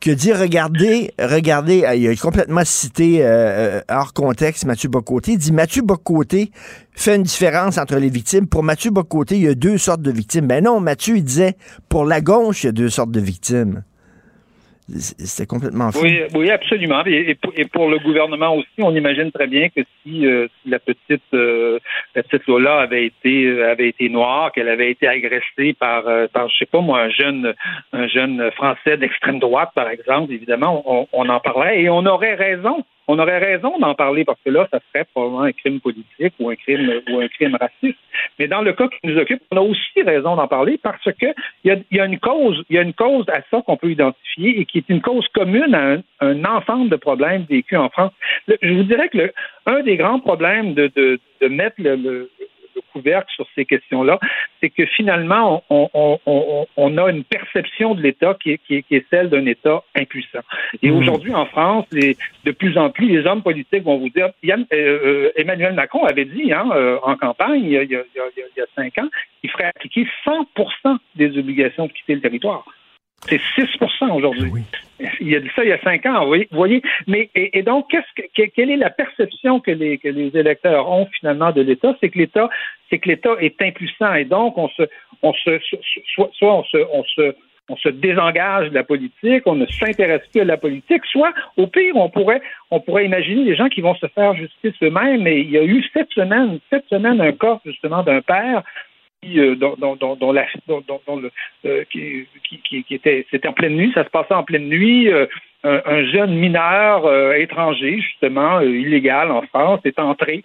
qui 0.00 0.10
a 0.10 0.14
dit 0.14 0.32
regardez, 0.34 1.12
regardez, 1.18 1.84
euh, 1.84 1.94
il 1.94 2.06
a 2.08 2.14
complètement 2.16 2.64
cité 2.64 3.24
hors 3.88 4.12
contexte 4.12 4.66
Mathieu 4.66 4.88
Bocoté. 4.88 5.32
Il 5.32 5.38
dit 5.38 5.52
Mathieu 5.52 5.82
Bocoté 5.82 6.50
fait 6.92 7.16
une 7.16 7.22
différence 7.22 7.78
entre 7.78 7.96
les 7.96 8.10
victimes. 8.10 8.46
Pour 8.46 8.62
Mathieu 8.62 8.90
Bocoté, 8.90 9.36
il 9.36 9.42
y 9.42 9.48
a 9.48 9.54
deux 9.54 9.78
sortes 9.78 10.02
de 10.02 10.10
victimes. 10.10 10.46
Ben 10.46 10.62
non, 10.62 10.80
Mathieu, 10.80 11.16
il 11.16 11.24
disait 11.24 11.56
pour 11.88 12.04
la 12.04 12.20
gauche, 12.20 12.64
il 12.64 12.66
y 12.66 12.68
a 12.68 12.72
deux 12.72 12.90
sortes 12.90 13.12
de 13.12 13.20
victimes. 13.20 13.82
C'était 14.86 15.46
complètement 15.46 15.90
fou. 15.92 16.04
Oui, 16.34 16.50
absolument. 16.50 17.02
Et, 17.06 17.34
pour, 17.72 17.88
le 17.88 17.98
gouvernement 17.98 18.54
aussi, 18.54 18.82
on 18.82 18.94
imagine 18.94 19.32
très 19.32 19.46
bien 19.46 19.70
que 19.70 19.80
si, 20.02 20.26
euh, 20.26 20.46
la 20.66 20.78
petite 20.78 21.22
euh, 21.32 21.78
la 22.14 22.22
petite 22.22 22.46
Lola 22.46 22.80
avait 22.80 23.06
été 23.06 23.46
euh, 23.46 23.70
avait 23.70 23.88
été 23.88 24.10
noire, 24.10 24.52
qu'elle 24.52 24.68
avait 24.68 24.90
été 24.90 25.08
agressée 25.08 25.74
par 25.78 26.04
par 26.32 26.50
je 26.50 26.58
sais 26.58 26.66
pas 26.66 26.80
moi 26.80 27.00
un 27.00 27.08
jeune 27.08 27.54
un 27.94 28.06
jeune 28.08 28.50
français 28.52 28.98
d'extrême 28.98 29.38
droite 29.38 29.70
par 29.74 29.88
exemple, 29.88 30.32
évidemment 30.32 30.82
on, 30.84 31.08
on 31.12 31.28
en 31.30 31.40
parlerait 31.40 31.80
et 31.80 31.88
on 31.88 32.04
aurait 32.04 32.34
raison 32.34 32.84
on 33.08 33.18
aurait 33.18 33.38
raison 33.38 33.78
d'en 33.78 33.94
parler 33.94 34.24
parce 34.24 34.38
que 34.44 34.50
là, 34.50 34.66
ça 34.70 34.80
serait 34.88 35.04
probablement 35.12 35.42
un 35.42 35.52
crime 35.52 35.80
politique 35.80 36.34
ou 36.38 36.50
un 36.50 36.54
crime 36.56 37.02
ou 37.10 37.20
un 37.20 37.28
crime 37.28 37.56
raciste. 37.60 37.98
Mais 38.38 38.48
dans 38.48 38.62
le 38.62 38.72
cas 38.72 38.88
qui 38.88 38.98
nous 39.04 39.18
occupe, 39.18 39.42
on 39.50 39.56
a 39.56 39.60
aussi 39.60 40.02
raison 40.02 40.36
d'en 40.36 40.48
parler 40.48 40.78
parce 40.82 41.04
que 41.04 41.26
il 41.64 41.84
y 41.90 42.00
a, 42.00 42.04
une 42.04 42.18
cause, 42.18 42.62
il 42.70 42.76
y 42.76 42.78
a 42.78 42.82
une 42.82 42.94
cause 42.94 43.26
à 43.28 43.40
ça 43.50 43.62
qu'on 43.62 43.76
peut 43.76 43.90
identifier 43.90 44.60
et 44.60 44.64
qui 44.64 44.78
est 44.78 44.88
une 44.88 45.02
cause 45.02 45.26
commune 45.34 45.74
à 45.74 45.96
un, 46.20 46.44
ensemble 46.44 46.90
de 46.90 46.96
problèmes 46.96 47.44
vécus 47.48 47.78
en 47.78 47.88
France. 47.88 48.12
je 48.48 48.72
vous 48.72 48.84
dirais 48.84 49.08
que 49.08 49.18
le, 49.18 49.32
un 49.66 49.80
des 49.82 49.96
grands 49.96 50.20
problèmes 50.20 50.74
de, 50.74 50.90
de, 50.94 51.20
de 51.40 51.48
mettre 51.48 51.76
le, 51.78 51.96
le 51.96 52.30
couvercle 52.92 53.30
sur 53.34 53.46
ces 53.54 53.64
questions-là, 53.64 54.18
c'est 54.60 54.70
que 54.70 54.86
finalement, 54.86 55.62
on, 55.70 55.88
on, 55.94 56.18
on, 56.26 56.66
on, 56.76 56.98
a 56.98 57.10
une 57.10 57.24
perception 57.24 57.94
de 57.94 58.02
l'État 58.02 58.36
qui 58.42 58.52
est, 58.52 58.58
qui, 58.58 58.76
est, 58.76 58.82
qui 58.82 58.96
est, 58.96 59.06
celle 59.10 59.30
d'un 59.30 59.46
État 59.46 59.82
impuissant. 59.94 60.40
Et 60.82 60.90
mmh. 60.90 60.96
aujourd'hui, 60.96 61.34
en 61.34 61.46
France, 61.46 61.86
les, 61.92 62.16
de 62.44 62.50
plus 62.52 62.76
en 62.78 62.90
plus, 62.90 63.06
les 63.06 63.26
hommes 63.26 63.42
politiques 63.42 63.84
vont 63.84 63.98
vous 63.98 64.10
dire, 64.10 64.30
Yann, 64.42 64.66
euh, 64.72 64.98
euh 65.04 65.32
Emmanuel 65.36 65.74
Macron 65.74 66.04
avait 66.04 66.24
dit 66.24 66.52
hein, 66.52 66.68
euh, 66.74 66.98
en 67.02 67.16
campagne, 67.16 67.62
il 67.64 67.70
y, 67.70 67.78
a, 67.78 67.82
il, 67.82 67.90
y 67.90 67.96
a, 67.96 68.02
il 68.14 68.58
y 68.58 68.60
a 68.60 68.66
cinq 68.74 68.98
ans, 68.98 69.08
qu'il 69.40 69.50
ferait 69.50 69.64
appliquer 69.64 70.06
100% 70.24 70.96
des 71.16 71.38
obligations 71.38 71.86
de 71.86 71.92
quitter 71.92 72.14
le 72.14 72.20
territoire. 72.20 72.64
C'est 73.28 73.40
6% 73.56 74.12
aujourd'hui. 74.12 74.50
Il 75.20 75.28
y 75.28 75.36
a 75.36 75.40
dit 75.40 75.50
ça 75.56 75.64
il 75.64 75.70
y 75.70 75.72
a 75.72 75.80
cinq 75.82 76.06
ans, 76.06 76.24
vous 76.24 76.44
voyez. 76.52 76.82
Mais 77.06 77.30
et, 77.34 77.62
donc, 77.62 77.90
qu'est-ce 77.90 78.22
que, 78.22 78.42
quelle 78.54 78.70
est 78.70 78.76
la 78.76 78.90
perception 78.90 79.60
que 79.60 79.70
les, 79.70 79.98
que 79.98 80.08
les 80.08 80.36
électeurs 80.36 80.90
ont 80.90 81.06
finalement 81.18 81.50
de 81.50 81.62
l'État? 81.62 81.96
C'est 82.00 82.10
que 82.10 82.18
l'État, 82.18 82.48
c'est 82.88 82.98
que 82.98 83.08
l'État 83.08 83.34
est 83.40 83.60
impuissant 83.60 84.14
et 84.14 84.24
donc 84.24 84.56
on 84.56 84.68
se, 84.68 84.82
on 85.22 85.32
se, 85.32 85.58
soit, 86.14 86.30
soit 86.34 86.54
on 86.54 86.64
se, 86.64 86.78
on 86.92 87.04
se 87.04 87.34
on 87.68 87.76
se 87.76 87.88
désengage 87.88 88.68
de 88.68 88.74
la 88.74 88.84
politique, 88.84 89.42
on 89.46 89.54
ne 89.54 89.66
s'intéresse 89.66 90.22
plus 90.30 90.42
à 90.42 90.44
la 90.44 90.58
politique, 90.58 91.02
soit 91.06 91.32
au 91.56 91.66
pire, 91.66 91.96
on 91.96 92.10
pourrait, 92.10 92.42
on 92.70 92.80
pourrait 92.80 93.06
imaginer 93.06 93.44
des 93.44 93.56
gens 93.56 93.68
qui 93.68 93.80
vont 93.80 93.94
se 93.94 94.06
faire 94.08 94.34
justice 94.34 94.74
eux-mêmes. 94.82 95.26
Et 95.26 95.40
il 95.40 95.50
y 95.50 95.56
a 95.56 95.64
eu 95.64 95.82
cette 95.94 96.10
semaine, 96.10 96.58
cette 96.68 96.86
semaine, 96.88 97.20
un 97.20 97.32
cas 97.32 97.60
justement 97.64 98.02
d'un 98.02 98.20
père 98.20 98.62
euh, 99.36 99.54
dans, 99.56 101.16
le, 101.16 101.30
euh, 101.66 101.84
qui, 101.90 102.84
était, 102.90 103.26
c'était 103.30 103.48
en 103.48 103.52
pleine 103.52 103.76
nuit, 103.76 103.92
ça 103.94 104.04
se 104.04 104.10
passait 104.10 104.34
en 104.34 104.44
pleine 104.44 104.68
nuit. 104.68 105.08
Euh, 105.08 105.26
un, 105.64 106.04
jeune 106.04 106.34
mineur 106.34 107.10
étranger, 107.36 107.98
justement, 107.98 108.60
illégal 108.60 109.30
en 109.30 109.42
France, 109.42 109.80
est 109.86 109.98
entré 109.98 110.42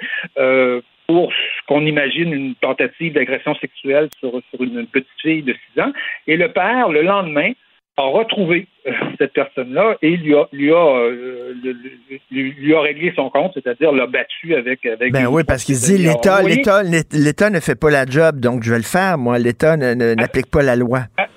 pour 1.08 1.34
ce 1.34 1.66
qu'on 1.68 1.86
imagine 1.86 2.32
une 2.32 2.56
tentative 2.56 3.14
d'agression 3.14 3.54
sexuelle 3.56 4.08
sur, 4.20 4.32
sur 4.50 4.64
une 4.64 4.86
petite 4.88 5.10
fille 5.22 5.42
de 5.42 5.54
6 5.74 5.82
ans. 5.82 5.92
Et 6.28 6.38
le 6.38 6.50
père, 6.50 6.88
le 6.88 7.02
lendemain, 7.02 7.52
a 8.00 8.10
retrouvé 8.10 8.68
euh, 8.88 8.92
cette 9.18 9.34
personne-là 9.34 9.98
et 10.02 10.18
lui 10.18 10.36
a, 10.36 10.48
lui, 10.52 10.72
a, 10.72 10.76
euh, 10.76 11.54
lui, 12.32 12.74
a 12.74 12.82
réglé 12.82 13.14
son 13.16 13.30
compte, 13.30 13.52
c'est-à-dire 13.54 13.92
l'a 13.92 14.08
battu 14.08 14.56
avec. 14.56 14.86
avec 14.86 15.14
ben 15.14 15.28
oui, 15.28 15.44
parce 15.44 15.64
qu'il 15.64 15.76
dit 15.76 15.98
l'État, 15.98 16.42
l'État, 16.42 16.82
l'État 16.84 17.50
ne 17.50 17.60
fait 17.60 17.76
pas 17.76 17.92
la 17.92 18.06
job, 18.06 18.40
donc 18.40 18.64
je 18.64 18.72
vais 18.72 18.78
le 18.78 18.84
faire, 18.84 19.18
moi. 19.18 19.38
L'État 19.38 19.78
n'applique 19.78 20.50
pas 20.50 20.64
la 20.64 20.76
loi. 20.76 21.02
Ah, 21.18 21.28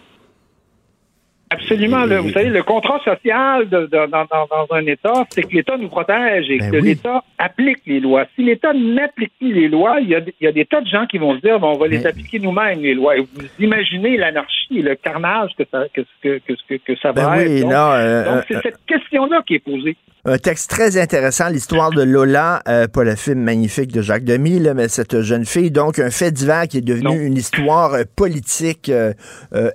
Absolument. 1.52 2.06
vous 2.06 2.30
savez, 2.30 2.48
le 2.48 2.62
contrat 2.62 2.98
social 3.04 3.68
dans, 3.68 4.66
un 4.70 4.86
État, 4.86 5.24
c'est 5.30 5.42
que 5.42 5.54
l'État 5.54 5.76
nous 5.76 5.88
protège 5.88 6.50
et 6.50 6.58
ben 6.58 6.70
que 6.70 6.76
l'État 6.76 7.22
applique 7.38 7.80
les 7.86 8.00
lois. 8.00 8.24
Si 8.34 8.42
l'État 8.42 8.72
n'applique 8.72 9.32
plus 9.38 9.52
les 9.52 9.68
lois, 9.68 10.00
il 10.00 10.08
y, 10.08 10.46
a, 10.46 10.52
des 10.52 10.64
tas 10.64 10.80
de 10.80 10.86
gens 10.86 11.06
qui 11.06 11.18
vont 11.18 11.36
se 11.36 11.40
dire, 11.40 11.58
bon, 11.58 11.72
on 11.74 11.78
va 11.78 11.88
les 11.88 12.06
appliquer 12.06 12.38
nous-mêmes, 12.38 12.80
les 12.80 12.94
lois. 12.94 13.16
Et 13.16 13.20
vous 13.20 13.46
imaginez 13.58 14.16
l'anarchie 14.16 14.78
et 14.78 14.82
le 14.82 14.94
carnage 14.94 15.50
que 15.58 15.64
ça, 15.70 15.84
que, 15.92 16.02
que, 16.22 16.96
ça 16.96 17.12
va 17.12 17.36
ben 17.36 17.40
être. 17.40 17.62
donc, 17.62 17.72
euh, 17.72 18.42
c'est 18.48 18.56
euh, 18.56 18.60
cette 18.62 18.84
question-là 18.86 19.42
qui 19.46 19.54
est 19.54 19.58
posée. 19.58 19.96
Un 20.24 20.38
texte 20.38 20.70
très 20.70 21.00
intéressant, 21.02 21.48
l'histoire 21.48 21.90
de 21.90 22.04
Lola, 22.04 22.62
euh, 22.68 22.86
pas 22.86 23.02
le 23.02 23.16
film 23.16 23.40
magnifique 23.40 23.90
de 23.90 24.02
Jacques 24.02 24.22
Demy, 24.22 24.60
mais 24.72 24.86
cette 24.86 25.20
jeune 25.20 25.44
fille. 25.44 25.72
Donc, 25.72 25.98
un 25.98 26.10
fait 26.10 26.30
divers 26.30 26.68
qui 26.68 26.78
est 26.78 26.86
devenu 26.86 27.26
une 27.26 27.36
histoire 27.36 27.94
euh, 27.94 28.02
politique 28.14 28.88
euh, 28.88 29.12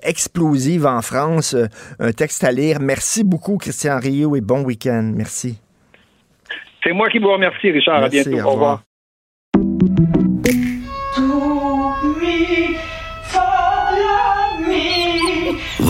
explosive 0.03 0.85
en 0.85 1.01
France. 1.01 1.53
un 1.99 2.11
texte 2.13 2.45
à 2.45 2.53
lire. 2.53 2.79
Merci 2.79 3.25
beaucoup, 3.25 3.57
Christian 3.57 3.99
Rio, 3.99 4.37
et 4.37 4.41
bon 4.41 4.63
week-end. 4.63 5.11
Merci. 5.13 5.59
C'est 6.81 6.93
moi 6.93 7.09
qui 7.09 7.19
vous 7.19 7.29
remercie, 7.33 7.69
Richard. 7.69 8.01
à 8.01 8.07
bientôt. 8.07 8.39
Au 8.39 8.51
revoir. 8.51 8.86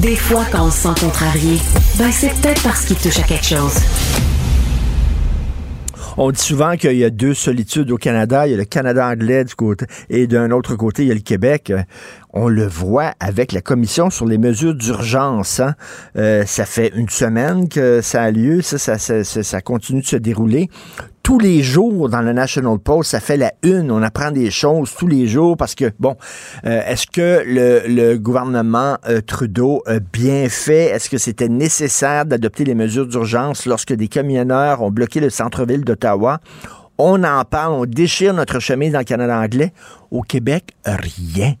Des 0.00 0.14
fois, 0.14 0.44
quand 0.52 0.66
on 0.66 0.70
se 0.70 0.82
sent 0.82 1.00
contrarié, 1.00 1.58
ben 1.98 2.12
c'est 2.12 2.28
peut-être 2.40 2.62
parce 2.62 2.84
qu'il 2.84 2.96
touche 2.96 3.18
à 3.18 3.22
quelque 3.22 3.44
chose. 3.44 3.74
On 6.16 6.30
dit 6.30 6.40
souvent 6.40 6.76
qu'il 6.76 6.96
y 6.96 7.04
a 7.04 7.10
deux 7.10 7.34
solitudes 7.34 7.90
au 7.90 7.96
Canada. 7.96 8.46
Il 8.46 8.50
y 8.50 8.54
a 8.54 8.56
le 8.56 8.64
Canada 8.64 9.08
anglais 9.08 9.44
du 9.44 9.56
côté 9.56 9.86
et 10.08 10.28
d'un 10.28 10.52
autre 10.52 10.76
côté, 10.76 11.02
il 11.02 11.08
y 11.08 11.10
a 11.10 11.14
le 11.14 11.20
Québec. 11.20 11.72
On 12.32 12.48
le 12.48 12.66
voit 12.66 13.14
avec 13.18 13.50
la 13.50 13.60
commission 13.60 14.08
sur 14.10 14.26
les 14.26 14.38
mesures 14.38 14.74
d'urgence. 14.74 15.58
Hein. 15.58 15.74
Euh, 16.16 16.44
ça 16.44 16.64
fait 16.64 16.92
une 16.94 17.08
semaine 17.08 17.68
que 17.68 18.00
ça 18.00 18.22
a 18.22 18.30
lieu. 18.30 18.62
Ça, 18.62 18.78
ça, 18.98 19.60
continue 19.62 20.02
de 20.02 20.06
se 20.06 20.16
dérouler. 20.16 20.70
Tous 21.28 21.38
les 21.38 21.62
jours 21.62 22.08
dans 22.08 22.22
le 22.22 22.32
National 22.32 22.78
Post, 22.78 23.10
ça 23.10 23.20
fait 23.20 23.36
la 23.36 23.52
une. 23.62 23.90
On 23.90 24.02
apprend 24.02 24.30
des 24.30 24.50
choses 24.50 24.94
tous 24.98 25.06
les 25.06 25.28
jours 25.28 25.58
parce 25.58 25.74
que, 25.74 25.92
bon, 25.98 26.16
euh, 26.64 26.80
est-ce 26.86 27.06
que 27.06 27.42
le, 27.44 28.16
gouvernement 28.16 28.96
euh, 29.06 29.20
Trudeau 29.20 29.82
a 29.84 29.98
bien 30.00 30.48
fait? 30.48 30.86
Est-ce 30.86 31.10
que 31.10 31.18
c'était 31.18 31.50
nécessaire 31.50 32.24
d'adopter 32.24 32.64
les 32.64 32.74
mesures 32.74 33.06
d'urgence 33.06 33.66
lorsque 33.66 33.92
des 33.92 34.08
camionneurs 34.08 34.80
ont 34.80 34.90
bloqué 34.90 35.20
le 35.20 35.28
centre-ville 35.28 35.84
d'Ottawa? 35.84 36.40
On 36.96 37.22
en 37.24 37.44
parle, 37.44 37.74
on 37.74 37.84
déchire 37.84 38.32
notre 38.32 38.58
chemise 38.58 38.92
dans 38.92 39.00
le 39.00 39.04
Canada 39.04 39.38
anglais. 39.38 39.74
Au 40.10 40.22
Québec, 40.22 40.70
rien 40.86 41.52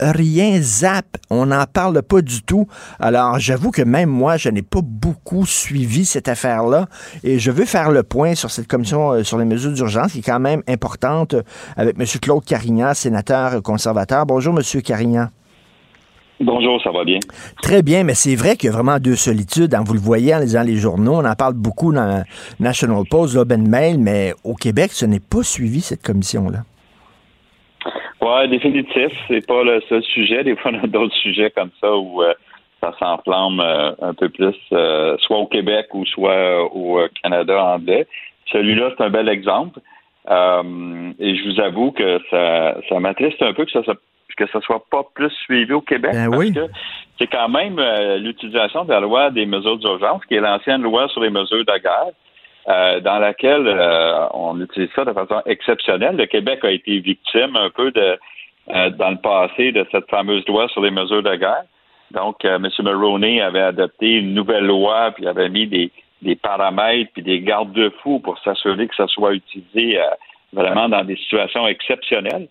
rien 0.00 0.60
zap. 0.60 1.06
On 1.30 1.46
n'en 1.46 1.64
parle 1.64 2.02
pas 2.02 2.22
du 2.22 2.42
tout. 2.42 2.66
Alors, 2.98 3.38
j'avoue 3.38 3.70
que 3.70 3.82
même 3.82 4.10
moi, 4.10 4.36
je 4.36 4.48
n'ai 4.48 4.62
pas 4.62 4.80
beaucoup 4.82 5.46
suivi 5.46 6.04
cette 6.04 6.28
affaire-là 6.28 6.86
et 7.22 7.38
je 7.38 7.50
veux 7.50 7.64
faire 7.64 7.90
le 7.90 8.02
point 8.02 8.34
sur 8.34 8.50
cette 8.50 8.66
commission 8.66 9.12
euh, 9.12 9.22
sur 9.22 9.38
les 9.38 9.44
mesures 9.44 9.72
d'urgence 9.72 10.12
qui 10.12 10.18
est 10.18 10.22
quand 10.22 10.40
même 10.40 10.62
importante 10.68 11.34
avec 11.76 11.98
M. 11.98 12.06
Claude 12.20 12.44
Carignan, 12.44 12.94
sénateur 12.94 13.62
conservateur. 13.62 14.26
Bonjour, 14.26 14.54
M. 14.56 14.82
Carignan. 14.82 15.28
Bonjour, 16.40 16.82
ça 16.82 16.90
va 16.90 17.04
bien? 17.04 17.20
Très 17.62 17.82
bien, 17.82 18.02
mais 18.02 18.14
c'est 18.14 18.34
vrai 18.34 18.56
qu'il 18.56 18.66
y 18.66 18.72
a 18.72 18.72
vraiment 18.72 18.98
deux 18.98 19.14
solitudes. 19.14 19.72
Hein. 19.72 19.84
Vous 19.86 19.94
le 19.94 20.00
voyez 20.00 20.34
en 20.34 20.40
lisant 20.40 20.62
les 20.62 20.76
journaux, 20.76 21.14
on 21.14 21.24
en 21.24 21.34
parle 21.36 21.54
beaucoup 21.54 21.92
dans 21.92 22.24
National 22.58 23.04
Post, 23.08 23.36
Open 23.36 23.68
Mail, 23.68 23.98
mais 23.98 24.34
au 24.42 24.54
Québec, 24.54 24.90
ce 24.92 25.06
n'est 25.06 25.20
pas 25.20 25.44
suivi, 25.44 25.80
cette 25.80 26.02
commission-là. 26.02 26.64
Oui, 28.24 28.48
définitif. 28.48 29.12
C'est 29.28 29.46
pas 29.46 29.62
le 29.62 29.82
seul 29.86 30.02
sujet. 30.02 30.44
Des 30.44 30.56
fois, 30.56 30.70
on 30.72 30.82
a 30.82 30.86
d'autres 30.86 31.14
sujets 31.16 31.50
comme 31.50 31.70
ça 31.78 31.94
où 31.94 32.22
euh, 32.22 32.32
ça 32.80 32.94
s'enflamme 32.98 33.60
euh, 33.60 33.92
un 34.00 34.14
peu 34.14 34.30
plus, 34.30 34.56
euh, 34.72 35.14
soit 35.18 35.36
au 35.36 35.46
Québec 35.46 35.88
ou 35.92 36.06
soit 36.06 36.64
au 36.74 37.00
Canada 37.22 37.62
anglais. 37.62 38.06
Celui-là, 38.50 38.92
c'est 38.96 39.04
un 39.04 39.10
bel 39.10 39.28
exemple. 39.28 39.78
et 40.26 41.36
je 41.36 41.50
vous 41.50 41.60
avoue 41.60 41.92
que 41.92 42.18
ça, 42.30 42.76
ça 42.88 42.98
m'attriste 42.98 43.42
un 43.42 43.52
peu 43.52 43.66
que 43.66 43.72
ça 43.72 43.82
que 44.36 44.48
ça 44.48 44.60
soit 44.62 44.84
pas 44.90 45.04
plus 45.14 45.30
suivi 45.44 45.72
au 45.74 45.80
Québec 45.80 46.10
ben 46.12 46.28
parce 46.28 46.50
que 46.50 46.66
c'est 47.20 47.28
quand 47.28 47.48
même 47.48 47.80
l'utilisation 48.18 48.84
de 48.84 48.90
la 48.90 48.98
loi 48.98 49.30
des 49.30 49.46
mesures 49.46 49.78
d'urgence, 49.78 50.24
qui 50.24 50.34
est 50.34 50.40
l'ancienne 50.40 50.82
loi 50.82 51.06
sur 51.10 51.20
les 51.20 51.30
mesures 51.30 51.64
de 51.64 51.78
guerre, 51.80 52.10
euh, 52.66 53.00
dans 53.00 53.18
laquelle 53.18 53.68
euh, 53.68 54.26
on 54.32 54.58
utilise 54.58 54.88
ça 54.94 55.04
de 55.04 55.12
façon 55.12 55.42
exceptionnelle. 55.44 56.16
Le 56.16 56.24
Québec 56.24 56.60
a 56.64 56.70
été 56.70 56.98
victime 56.98 57.56
un 57.56 57.68
peu 57.68 57.90
de 57.90 58.18
euh, 58.70 58.88
dans 58.88 59.10
le 59.10 59.18
passé 59.18 59.70
de 59.70 59.86
cette 59.92 60.08
fameuse 60.08 60.46
loi 60.46 60.66
sur 60.68 60.80
les 60.80 60.90
mesures 60.90 61.22
de 61.22 61.36
guerre. 61.36 61.64
Donc, 62.12 62.42
M. 62.46 62.66
Mulroney 62.80 63.42
avait 63.42 63.60
adopté 63.60 64.12
une 64.12 64.32
nouvelle 64.32 64.64
loi, 64.64 65.10
puis 65.14 65.26
avait 65.26 65.50
mis 65.50 65.66
des, 65.66 65.90
des 66.22 66.36
paramètres 66.36 67.10
puis 67.12 67.22
des 67.22 67.40
garde-fous 67.40 68.20
pour 68.20 68.38
s'assurer 68.38 68.88
que 68.88 68.94
ça 68.94 69.08
soit 69.08 69.34
utilisé 69.34 69.98
vraiment 70.52 70.88
dans 70.88 71.04
des 71.04 71.16
situations 71.16 71.66
exceptionnelles. 71.66 72.48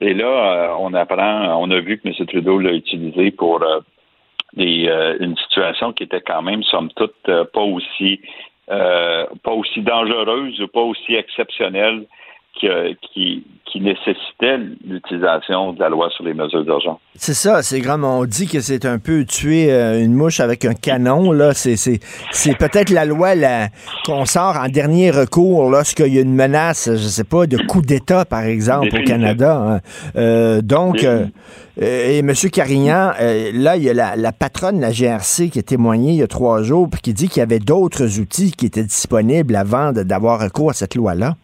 Et 0.00 0.14
là, 0.14 0.76
on 0.78 0.92
apprend, 0.94 1.60
on 1.60 1.70
a 1.70 1.80
vu 1.80 1.98
que 1.98 2.06
M. 2.06 2.26
Trudeau 2.26 2.58
l'a 2.58 2.72
utilisé 2.72 3.30
pour 3.30 3.64
des, 4.52 4.88
une 5.20 5.36
situation 5.38 5.92
qui 5.92 6.04
était 6.04 6.20
quand 6.20 6.42
même, 6.42 6.62
somme 6.62 6.90
toute, 6.94 7.16
pas 7.24 7.62
aussi 7.62 8.20
euh, 8.70 9.26
pas 9.42 9.52
aussi 9.52 9.80
dangereuse 9.80 10.60
ou 10.60 10.68
pas 10.68 10.80
aussi 10.80 11.14
exceptionnelle 11.14 12.06
qui, 12.60 13.44
qui, 13.66 13.80
nécessitait 13.80 14.58
l'utilisation 14.84 15.72
de 15.72 15.78
la 15.78 15.88
loi 15.88 16.08
sur 16.10 16.24
les 16.24 16.34
mesures 16.34 16.64
d'urgence. 16.64 16.98
C'est 17.14 17.34
ça, 17.34 17.62
c'est 17.62 17.78
grand. 17.78 18.02
On 18.02 18.24
dit 18.24 18.48
que 18.48 18.60
c'est 18.60 18.84
un 18.86 18.98
peu 18.98 19.24
tuer 19.24 19.72
euh, 19.72 20.02
une 20.02 20.14
mouche 20.14 20.40
avec 20.40 20.64
un 20.64 20.74
canon. 20.74 21.30
Là, 21.30 21.54
c'est, 21.54 22.00
peut-être 22.58 22.90
la 22.90 23.04
loi 23.04 23.34
qu'on 24.04 24.24
sort 24.24 24.56
en 24.56 24.68
dernier 24.68 25.12
recours 25.12 25.70
lorsqu'il 25.70 26.12
y 26.12 26.18
a 26.18 26.22
une 26.22 26.34
menace, 26.34 26.90
je 26.90 26.96
sais 26.96 27.24
pas, 27.24 27.46
de 27.46 27.56
coup 27.58 27.80
d'État, 27.80 28.24
par 28.24 28.42
exemple, 28.42 28.88
au 28.98 29.04
Canada. 29.04 29.56
Hein. 29.56 29.80
Euh, 30.16 30.60
donc, 30.60 31.06
et 31.80 32.18
M. 32.18 32.32
Carignan, 32.52 33.12
là, 33.54 33.76
il 33.76 33.82
y 33.84 33.90
a 33.90 33.94
la, 33.94 34.16
la, 34.16 34.32
patronne 34.32 34.78
de 34.78 34.82
la 34.82 34.90
GRC 34.90 35.50
qui 35.50 35.60
a 35.60 35.62
témoigné 35.62 36.12
il 36.12 36.16
y 36.16 36.22
a 36.22 36.26
trois 36.26 36.62
jours, 36.62 36.88
puis 36.90 37.00
qui 37.00 37.14
dit 37.14 37.28
qu'il 37.28 37.38
y 37.38 37.42
avait 37.42 37.60
d'autres 37.60 38.18
outils 38.18 38.50
qui 38.50 38.66
étaient 38.66 38.82
disponibles 38.82 39.54
avant 39.54 39.92
d'avoir 39.92 40.40
recours 40.40 40.70
à 40.70 40.74
cette 40.74 40.96
loi-là. 40.96 41.36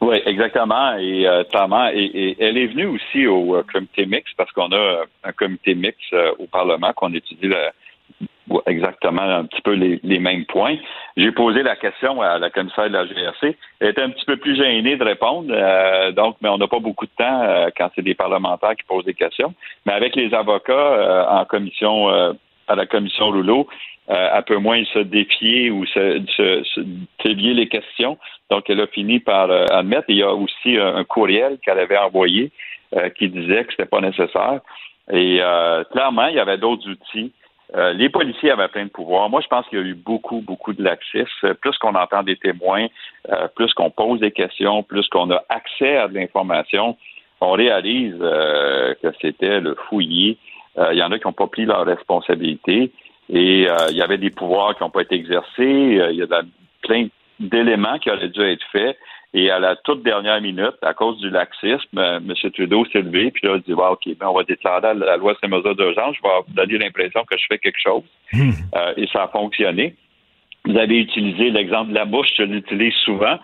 Oui, 0.00 0.16
exactement. 0.26 0.96
Et 0.96 1.26
euh, 1.26 1.42
et, 1.92 2.36
elle 2.38 2.56
est 2.56 2.66
venue 2.68 2.86
aussi 2.86 3.26
au 3.26 3.56
euh, 3.56 3.64
comité 3.72 4.06
mix 4.06 4.30
parce 4.36 4.50
qu'on 4.52 4.70
a 4.72 5.04
un 5.24 5.32
comité 5.32 5.74
mix 5.74 5.96
euh, 6.12 6.32
au 6.38 6.46
Parlement 6.46 6.92
qu'on 6.92 7.12
étudie 7.14 7.50
exactement 8.66 9.22
un 9.22 9.44
petit 9.44 9.60
peu 9.60 9.72
les, 9.72 10.18
mêmes 10.20 10.46
points. 10.46 10.76
J'ai 11.16 11.32
posé 11.32 11.62
la 11.62 11.76
question 11.76 12.22
à 12.22 12.38
la 12.38 12.48
commissaire 12.48 12.88
de 12.88 12.94
la 12.94 13.06
GRC. 13.06 13.56
Elle 13.80 13.88
était 13.88 14.02
un 14.02 14.10
petit 14.10 14.24
peu 14.24 14.36
plus 14.36 14.56
gênée 14.56 14.96
de 14.96 15.04
répondre, 15.04 15.52
euh, 15.52 16.12
donc, 16.12 16.36
mais 16.40 16.48
on 16.48 16.58
n'a 16.58 16.68
pas 16.68 16.78
beaucoup 16.78 17.04
de 17.04 17.10
temps 17.18 17.66
quand 17.76 17.90
c'est 17.94 18.02
des 18.02 18.14
parlementaires 18.14 18.76
qui 18.76 18.84
posent 18.84 19.04
des 19.04 19.14
questions. 19.14 19.52
Mais 19.84 19.92
avec 19.92 20.14
les 20.16 20.32
avocats 20.32 21.28
en 21.30 21.44
commission 21.44 22.08
à 22.68 22.74
la 22.74 22.86
commission 22.86 23.26
Rouleau, 23.30 23.66
euh, 24.10 24.38
un 24.38 24.42
peu 24.42 24.56
moins 24.56 24.82
se 24.86 25.00
défier 25.00 25.70
ou 25.70 25.84
se, 25.86 26.22
se, 26.36 27.28
les 27.28 27.68
questions. 27.68 28.18
Donc, 28.50 28.70
elle 28.70 28.80
a 28.80 28.86
fini 28.86 29.20
par 29.20 29.50
euh, 29.50 29.66
admettre. 29.70 30.06
Il 30.08 30.16
y 30.16 30.22
a 30.22 30.32
aussi 30.32 30.76
un, 30.78 31.04
courriel 31.04 31.58
qu'elle 31.64 31.78
avait 31.78 31.98
envoyé 31.98 32.50
euh, 32.96 33.10
qui 33.10 33.28
disait 33.28 33.64
que 33.64 33.72
c'était 33.72 33.86
pas 33.86 34.00
nécessaire. 34.00 34.60
Et 35.10 35.40
clairement, 35.90 36.26
il 36.26 36.34
y 36.34 36.38
avait 36.38 36.58
d'autres 36.58 36.86
outils 36.86 37.32
Euh, 37.76 37.92
les 37.92 38.08
policiers 38.08 38.50
avaient 38.50 38.68
plein 38.68 38.84
de 38.84 38.90
pouvoirs. 38.90 39.28
Moi, 39.28 39.40
je 39.42 39.48
pense 39.48 39.66
qu'il 39.66 39.78
y 39.78 39.82
a 39.82 39.84
eu 39.84 39.94
beaucoup, 39.94 40.40
beaucoup 40.40 40.72
de 40.72 40.82
laxisme. 40.82 41.54
Plus 41.60 41.76
qu'on 41.78 41.94
entend 41.94 42.22
des 42.22 42.36
témoins, 42.36 42.86
euh, 43.30 43.48
plus 43.54 43.72
qu'on 43.74 43.90
pose 43.90 44.20
des 44.20 44.30
questions, 44.30 44.82
plus 44.82 45.06
qu'on 45.08 45.30
a 45.30 45.42
accès 45.48 45.96
à 45.98 46.08
de 46.08 46.14
l'information, 46.14 46.96
on 47.40 47.52
réalise 47.52 48.16
euh, 48.20 48.94
que 49.02 49.08
c'était 49.20 49.60
le 49.60 49.74
fouillis. 49.88 50.38
Il 50.92 50.96
y 50.96 51.02
en 51.02 51.10
a 51.10 51.18
qui 51.18 51.26
n'ont 51.26 51.32
pas 51.32 51.48
pris 51.48 51.64
leurs 51.64 51.84
responsabilités 51.84 52.92
et 53.30 53.68
il 53.90 53.96
y 53.96 54.02
avait 54.02 54.18
des 54.18 54.30
pouvoirs 54.30 54.76
qui 54.76 54.82
n'ont 54.82 54.90
pas 54.90 55.02
été 55.02 55.14
exercés. 55.14 55.50
Il 55.58 56.16
y 56.16 56.22
a 56.22 56.42
plein 56.82 57.08
d'éléments 57.40 57.98
qui 57.98 58.10
auraient 58.10 58.28
dû 58.28 58.40
être 58.42 58.64
faits. 58.72 58.96
Et 59.34 59.50
à 59.50 59.58
la 59.58 59.76
toute 59.76 60.02
dernière 60.02 60.40
minute, 60.40 60.76
à 60.80 60.94
cause 60.94 61.18
du 61.18 61.28
laxisme, 61.28 61.98
euh, 61.98 62.16
M. 62.16 62.32
Trudeau 62.50 62.86
s'est 62.86 63.02
levé, 63.02 63.30
puis 63.30 63.46
là, 63.46 63.54
il 63.54 63.56
a 63.56 63.58
dit 63.58 63.72
OK, 63.74 64.16
ben, 64.18 64.26
on 64.26 64.32
va 64.32 64.42
déclarer 64.42 64.94
la 64.94 65.16
loi 65.18 65.34
sur 65.34 65.48
les 65.48 65.54
mesures 65.54 65.76
d'urgence, 65.76 66.16
je 66.16 66.22
vais 66.22 66.34
vous 66.46 66.54
donner 66.54 66.78
l'impression 66.78 67.24
que 67.24 67.36
je 67.36 67.44
fais 67.46 67.58
quelque 67.58 67.78
chose. 67.78 68.04
Hmm. 68.32 68.50
Euh, 68.74 68.94
et 68.96 69.06
ça 69.12 69.24
a 69.24 69.28
fonctionné. 69.28 69.96
Vous 70.64 70.78
avez 70.78 70.98
utilisé 70.98 71.50
l'exemple 71.50 71.90
de 71.90 71.94
la 71.94 72.06
mouche, 72.06 72.28
je 72.38 72.42
l'utilise 72.42 72.94
souvent. 73.04 73.38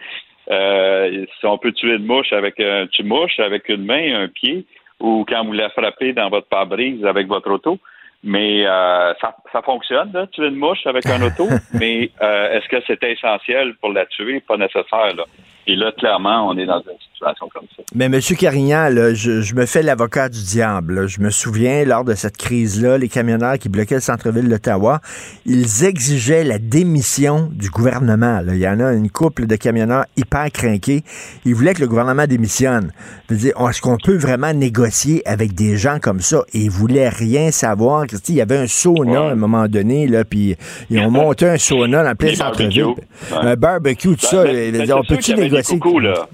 Euh, 0.50 1.26
si 1.38 1.46
on 1.46 1.58
peut 1.58 1.72
tuer 1.72 1.96
une 1.96 2.06
mouche 2.06 2.32
avec 2.32 2.60
un 2.60 2.86
tu 2.86 3.02
mouche 3.02 3.38
avec 3.38 3.68
une 3.68 3.84
main, 3.84 4.22
un 4.22 4.28
pied, 4.28 4.64
ou 5.00 5.24
quand 5.28 5.44
vous 5.44 5.52
la 5.52 5.68
frappez 5.70 6.14
dans 6.14 6.30
votre 6.30 6.48
pare-brise 6.48 7.04
avec 7.04 7.26
votre 7.26 7.50
auto. 7.50 7.78
Mais 8.26 8.64
ça, 8.64 9.36
ça 9.52 9.62
fonctionne, 9.62 10.10
là, 10.12 10.26
tuer 10.26 10.48
une 10.48 10.56
mouche 10.56 10.86
avec 10.86 11.06
un 11.06 11.20
auto, 11.22 11.46
mais 11.74 12.10
est-ce 12.20 12.68
que 12.68 12.82
c'était 12.86 13.12
essentiel 13.12 13.74
pour 13.74 13.92
la 13.92 14.06
tuer? 14.06 14.40
Pas 14.40 14.56
nécessaire. 14.56 15.14
Là. 15.14 15.24
Et 15.66 15.76
là, 15.76 15.92
clairement, 15.92 16.46
on 16.48 16.58
est 16.58 16.66
dans 16.66 16.80
une 16.80 16.98
situation 17.12 17.48
comme 17.48 17.64
ça. 17.74 17.82
Mais 17.94 18.04
M. 18.06 18.20
Carignan, 18.38 18.90
je, 19.14 19.54
me 19.54 19.64
fais 19.64 19.82
l'avocat 19.82 20.28
du 20.28 20.42
diable. 20.42 21.08
Je 21.08 21.20
me 21.20 21.30
souviens, 21.30 21.84
lors 21.84 22.04
de 22.04 22.14
cette 22.14 22.36
crise-là, 22.36 22.98
les 22.98 23.08
camionneurs 23.08 23.58
qui 23.58 23.70
bloquaient 23.70 23.94
le 23.94 24.00
centre-ville 24.02 24.48
d'Ottawa, 24.48 25.00
ils 25.46 25.84
exigeaient 25.84 26.44
la 26.44 26.58
démission 26.58 27.48
du 27.50 27.70
gouvernement. 27.70 28.42
Il 28.46 28.58
y 28.58 28.68
en 28.68 28.78
a 28.78 28.92
une 28.92 29.10
couple 29.10 29.46
de 29.46 29.56
camionneurs 29.56 30.04
hyper 30.18 30.50
craqués. 30.52 31.02
Ils 31.46 31.54
voulaient 31.54 31.72
que 31.72 31.80
le 31.80 31.88
gouvernement 31.88 32.26
démissionne. 32.26 32.92
Est-ce 33.30 33.80
qu'on 33.80 33.96
peut 33.96 34.16
vraiment 34.16 34.52
négocier 34.52 35.26
avec 35.26 35.54
des 35.54 35.78
gens 35.78 35.98
comme 36.00 36.20
ça? 36.20 36.42
Et 36.52 36.58
ils 36.58 36.70
voulaient 36.70 37.08
rien 37.08 37.50
savoir. 37.50 38.04
Il 38.28 38.34
y 38.34 38.42
avait 38.42 38.58
un 38.58 38.66
sauna 38.66 39.20
à 39.20 39.30
un 39.30 39.34
moment 39.34 39.66
donné, 39.66 40.08
là, 40.08 40.24
puis 40.24 40.56
ils 40.90 41.00
ont 41.00 41.10
monté 41.10 41.48
un 41.48 41.56
sauna 41.56 42.04
dans 42.04 42.14
plein 42.14 42.34
centre-ville. 42.34 42.94
Un 43.32 43.54
barbecue, 43.56 44.14
tout 44.14 44.26
ça. 44.26 44.44
Ben, 44.44 44.92
on 44.92 45.02
peut-tu 45.02 45.34
négocier? 45.34 45.53
Des 45.54 45.62
coucous, 45.62 46.00
là. 46.00 46.26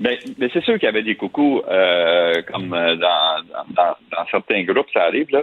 Mais, 0.00 0.18
mais 0.38 0.48
c'est 0.52 0.62
sûr 0.62 0.74
qu'il 0.74 0.84
y 0.84 0.88
avait 0.88 1.02
des 1.02 1.16
coucous, 1.16 1.60
euh, 1.68 2.40
comme 2.52 2.72
euh, 2.72 2.94
dans, 2.94 3.42
dans, 3.74 3.96
dans, 4.12 4.26
certains 4.30 4.62
groupes, 4.62 4.86
ça 4.94 5.04
arrive, 5.04 5.26
là. 5.32 5.42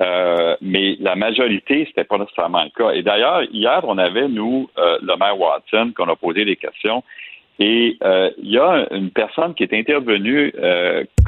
Euh, 0.00 0.56
mais 0.60 0.96
la 1.00 1.16
majorité, 1.16 1.86
c'était 1.86 2.04
pas 2.04 2.18
nécessairement 2.18 2.64
le 2.64 2.70
cas. 2.70 2.90
Et 2.90 3.02
d'ailleurs, 3.02 3.42
hier, 3.50 3.80
on 3.84 3.96
avait, 3.96 4.28
nous, 4.28 4.68
le 4.76 5.16
maire 5.16 5.38
Watson, 5.38 5.92
qu'on 5.96 6.08
a 6.08 6.16
posé 6.16 6.44
des 6.44 6.56
questions. 6.56 7.02
Et 7.58 7.96
il 8.02 8.50
y 8.50 8.58
a 8.58 8.88
une 8.90 9.10
personne 9.10 9.54
qui 9.54 9.62
est 9.62 9.72
intervenue 9.72 10.52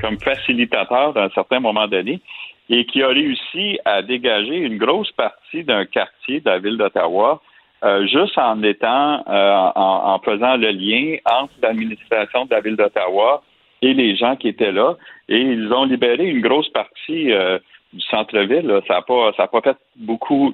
comme 0.00 0.18
facilitateur 0.18 1.16
à 1.16 1.22
un 1.22 1.30
certain 1.30 1.60
moment 1.60 1.86
donné 1.86 2.20
et 2.68 2.84
qui 2.84 3.02
a 3.02 3.08
réussi 3.08 3.78
à 3.84 4.02
dégager 4.02 4.56
une 4.56 4.76
grosse 4.76 5.12
partie 5.12 5.62
d'un 5.62 5.84
quartier 5.86 6.40
de 6.40 6.50
la 6.50 6.58
ville 6.58 6.76
d'Ottawa 6.76 7.40
euh, 7.86 8.04
juste 8.06 8.36
en 8.36 8.60
étant, 8.64 9.22
euh, 9.28 9.70
en, 9.76 10.18
faisant 10.24 10.56
le 10.56 10.70
lien 10.70 11.18
entre 11.24 11.52
l'administration 11.62 12.44
de 12.46 12.50
la 12.50 12.60
ville 12.60 12.74
d'Ottawa 12.74 13.42
et 13.80 13.94
les 13.94 14.16
gens 14.16 14.34
qui 14.34 14.48
étaient 14.48 14.72
là. 14.72 14.96
Et 15.28 15.38
ils 15.38 15.72
ont 15.72 15.84
libéré 15.84 16.24
une 16.24 16.40
grosse 16.40 16.68
partie 16.70 17.32
euh, 17.32 17.60
du 17.92 18.00
centre-ville. 18.00 18.80
Ça 18.88 18.94
n'a 18.94 19.02
pas, 19.02 19.32
ça 19.36 19.46
pas 19.46 19.60
fait 19.60 19.76
beaucoup 19.94 20.52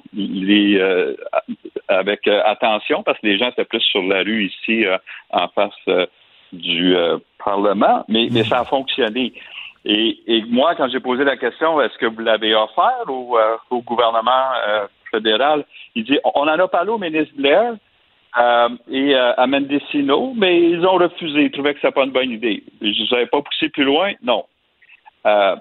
avec 1.87 2.27
attention 2.27 3.01
parce 3.01 3.19
que 3.19 3.25
les 3.25 3.39
gens 3.39 3.49
étaient 3.49 3.65
plus 3.65 3.81
sur 3.81 4.03
la 4.03 4.21
rue 4.21 4.45
ici 4.45 4.85
en 5.31 5.47
face 5.47 6.07
du 6.51 6.95
Parlement, 7.43 8.05
mais, 8.07 8.29
ça 8.43 8.59
a 8.59 8.65
fonctionné. 8.65 9.33
Et, 9.85 10.43
moi, 10.49 10.75
quand 10.75 10.87
j'ai 10.89 10.99
posé 10.99 11.23
la 11.23 11.35
question, 11.35 11.81
est-ce 11.81 11.97
que 11.97 12.05
vous 12.05 12.21
l'avez 12.21 12.53
offert 12.53 13.05
au 13.07 13.81
gouvernement 13.81 14.51
fédéral. 15.13 15.65
Il 15.95 16.03
dit 16.03 16.17
on 16.23 16.41
en 16.41 16.47
a 16.47 16.67
parlé 16.67 16.89
au 16.89 16.97
ministre 16.97 17.33
Blair 17.37 17.75
euh, 18.39 18.69
et 18.89 19.15
euh, 19.15 19.33
à 19.37 19.45
Mendocino, 19.45 20.33
mais 20.35 20.59
ils 20.59 20.85
ont 20.85 20.97
refusé. 20.97 21.43
Ils 21.43 21.51
trouvaient 21.51 21.75
que 21.75 21.81
ce 21.81 21.87
pas 21.87 22.03
une 22.03 22.11
bonne 22.11 22.31
idée. 22.31 22.63
Je 22.81 23.13
n'avais 23.13 23.27
pas 23.27 23.41
poussé 23.41 23.69
plus 23.69 23.83
loin? 23.83 24.13
Non. 24.23 24.45
Euh, 25.25 25.55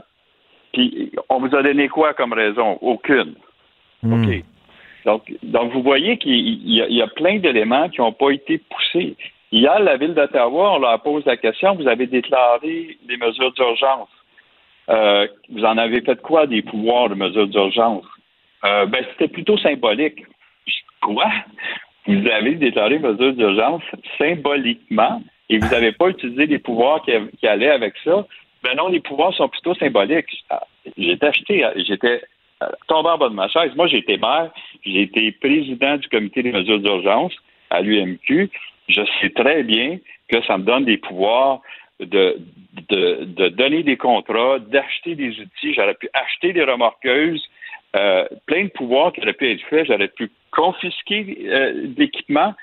puis 0.72 1.12
on 1.28 1.38
vous 1.38 1.54
a 1.54 1.62
donné 1.62 1.88
quoi 1.88 2.14
comme 2.14 2.32
raison? 2.32 2.78
Aucune. 2.80 3.34
Hmm. 4.02 4.24
OK. 4.24 4.44
Donc, 5.04 5.32
donc, 5.42 5.72
vous 5.72 5.82
voyez 5.82 6.16
qu'il 6.16 6.70
y, 6.70 7.02
a 7.02 7.06
plein 7.08 7.38
d'éléments 7.40 7.88
qui 7.88 8.00
n'ont 8.00 8.12
pas 8.12 8.30
été 8.30 8.58
poussés. 8.58 9.16
Hier, 9.50 9.80
la 9.80 9.96
ville 9.96 10.14
d'Ottawa, 10.14 10.74
on 10.76 10.78
leur 10.78 11.02
pose 11.02 11.26
la 11.26 11.36
question, 11.36 11.74
vous 11.74 11.88
avez 11.88 12.06
déclaré 12.06 12.96
des 13.08 13.16
mesures 13.16 13.52
d'urgence. 13.52 14.08
vous 14.88 15.64
en 15.64 15.76
avez 15.76 16.02
fait 16.02 16.22
quoi 16.22 16.46
des 16.46 16.62
pouvoirs 16.62 17.08
de 17.08 17.16
mesures 17.16 17.48
d'urgence? 17.48 18.04
Euh, 18.64 18.86
ben, 18.86 19.04
c'était 19.12 19.28
plutôt 19.28 19.58
symbolique. 19.58 20.24
Quoi? 21.00 21.30
Vous 22.06 22.26
avez 22.28 22.54
déclaré 22.54 22.98
mesure 22.98 23.32
d'urgence 23.32 23.82
symboliquement 24.18 25.22
et 25.48 25.58
vous 25.58 25.68
n'avez 25.68 25.92
pas 25.92 26.08
utilisé 26.08 26.46
les 26.46 26.58
pouvoirs 26.58 27.02
qui, 27.02 27.46
allaient 27.46 27.70
avec 27.70 27.94
ça. 28.04 28.26
Ben 28.62 28.76
non, 28.76 28.88
les 28.88 29.00
pouvoirs 29.00 29.34
sont 29.34 29.48
plutôt 29.48 29.74
symboliques. 29.74 30.44
Ah, 30.50 30.64
j'étais 30.96 31.26
acheté, 31.26 31.64
j'étais 31.86 32.22
euh, 32.62 32.66
tombé 32.88 33.10
en 33.10 33.18
bas 33.18 33.28
de 33.28 33.34
ma 33.34 33.48
chaise. 33.48 33.72
Moi, 33.74 33.88
j'ai 33.88 33.98
été 33.98 34.16
maire, 34.16 34.50
j'ai 34.84 35.02
été 35.02 35.32
président 35.32 35.96
du 35.96 36.08
comité 36.08 36.42
des 36.42 36.52
mesures 36.52 36.78
d'urgence 36.78 37.34
à 37.70 37.80
l'UMQ. 37.80 38.50
Je 38.88 39.02
sais 39.20 39.30
très 39.30 39.62
bien 39.62 39.98
que 40.28 40.42
ça 40.44 40.58
me 40.58 40.64
donne 40.64 40.84
des 40.84 40.98
pouvoirs 40.98 41.60
de, 42.00 42.38
de, 42.88 43.24
de 43.24 43.48
donner 43.48 43.82
des 43.82 43.96
contrats, 43.96 44.58
d'acheter 44.58 45.14
des 45.14 45.30
outils. 45.40 45.74
J'aurais 45.74 45.94
pu 45.94 46.08
acheter 46.14 46.52
des 46.52 46.64
remorqueuses, 46.64 47.44
euh, 47.94 48.24
plein 48.46 48.64
de 48.64 48.70
pouvoirs 48.70 49.12
qui 49.12 49.20
auraient 49.20 49.32
pu 49.32 49.50
être 49.50 49.62
faits. 49.68 49.86
J'aurais 49.86 50.08
pu 50.08 50.30
confisquer 50.50 51.38
euh, 51.46 51.86
d'équipements, 51.86 52.54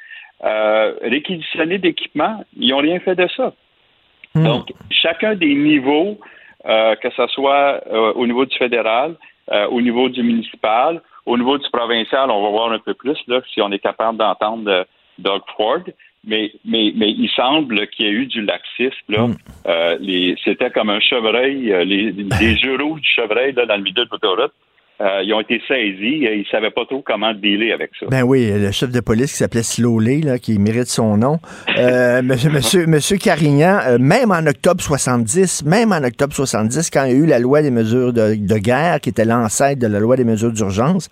euh, 0.44 0.94
réquisitionner 1.02 1.78
d'équipements. 1.78 2.44
Ils 2.58 2.70
n'ont 2.70 2.78
rien 2.78 3.00
fait 3.00 3.16
de 3.16 3.28
ça. 3.36 3.54
Hmm. 4.36 4.44
Donc, 4.44 4.74
chacun 4.90 5.36
des 5.36 5.54
niveaux, 5.54 6.20
euh, 6.66 6.96
que 6.96 7.10
ce 7.12 7.28
soit 7.28 7.82
au 8.16 8.26
niveau 8.26 8.46
du 8.46 8.56
fédéral, 8.58 9.16
au 9.72 9.82
niveau 9.82 10.10
du 10.10 10.22
municipal, 10.22 11.02
au 11.26 11.36
niveau 11.36 11.58
du 11.58 11.68
provincial, 11.72 12.30
on 12.30 12.44
va 12.44 12.50
voir 12.50 12.72
un 12.72 12.78
peu 12.78 12.94
plus 12.94 13.18
là, 13.28 13.42
si 13.52 13.62
on 13.62 13.72
est 13.72 13.80
capable 13.80 14.18
d'entendre 14.20 14.86
Doug 15.18 15.42
Ford. 15.58 15.82
Mais, 16.26 16.52
mais, 16.66 16.92
mais 16.96 17.10
il 17.12 17.30
semble 17.30 17.88
qu'il 17.88 18.06
y 18.06 18.10
ait 18.10 18.12
eu 18.12 18.26
du 18.28 18.42
laxisme. 18.42 18.94
Là. 19.08 19.28
Hmm. 19.28 20.36
c'était 20.44 20.70
comme 20.70 20.90
un 20.92 21.00
chevreuil, 21.00 21.74
les, 21.86 22.12
les 22.12 22.76
rouges 22.78 23.02
du 23.02 23.10
chevreuil 23.10 23.54
là, 23.54 23.66
dans 23.66 23.78
le 23.78 23.84
milieu 23.84 24.06
de 24.06 24.10
l'autoroute. 24.12 24.54
Euh, 25.02 25.22
ils 25.24 25.34
ont 25.34 25.40
été 25.40 25.62
saisis. 25.66 26.20
Ils 26.22 26.40
ne 26.40 26.44
savaient 26.52 26.72
pas 26.72 26.86
trop 26.86 27.02
comment 27.02 27.34
dealer 27.34 27.72
avec 27.72 27.92
ça. 27.98 28.08
Ben 28.10 28.24
oui, 28.24 28.52
le 28.52 28.70
chef 28.72 28.92
de 28.92 29.00
police 29.00 29.32
qui 29.32 29.38
s'appelait 29.38 29.64
Slowley, 29.64 30.20
là, 30.20 30.40
qui 30.40 30.60
mérite 30.60 30.88
son 30.88 31.16
nom. 31.16 31.40
Euh, 31.78 32.22
monsieur, 32.24 32.50
monsieur, 32.50 32.86
monsieur, 32.86 33.16
Carignan, 33.16 33.80
euh, 33.88 33.98
même 33.98 34.32
en 34.32 34.46
octobre 34.46 34.82
70, 34.82 35.64
même 35.64 35.94
en 35.94 36.04
octobre 36.04 36.34
70, 36.34 36.90
quand 36.90 37.06
il 37.06 37.12
y 37.12 37.16
a 37.16 37.18
eu 37.18 37.26
la 37.26 37.40
loi 37.40 37.62
des 37.62 37.72
mesures 37.72 38.12
de, 38.12 38.58
guerre, 38.58 39.00
qui 39.00 39.10
était 39.10 39.24
l'ancêtre 39.24 39.80
de 39.80 39.88
la 39.88 40.00
loi 40.02 40.18
des 40.18 40.26
mesures 40.26 40.52
d'urgence, 40.52 41.08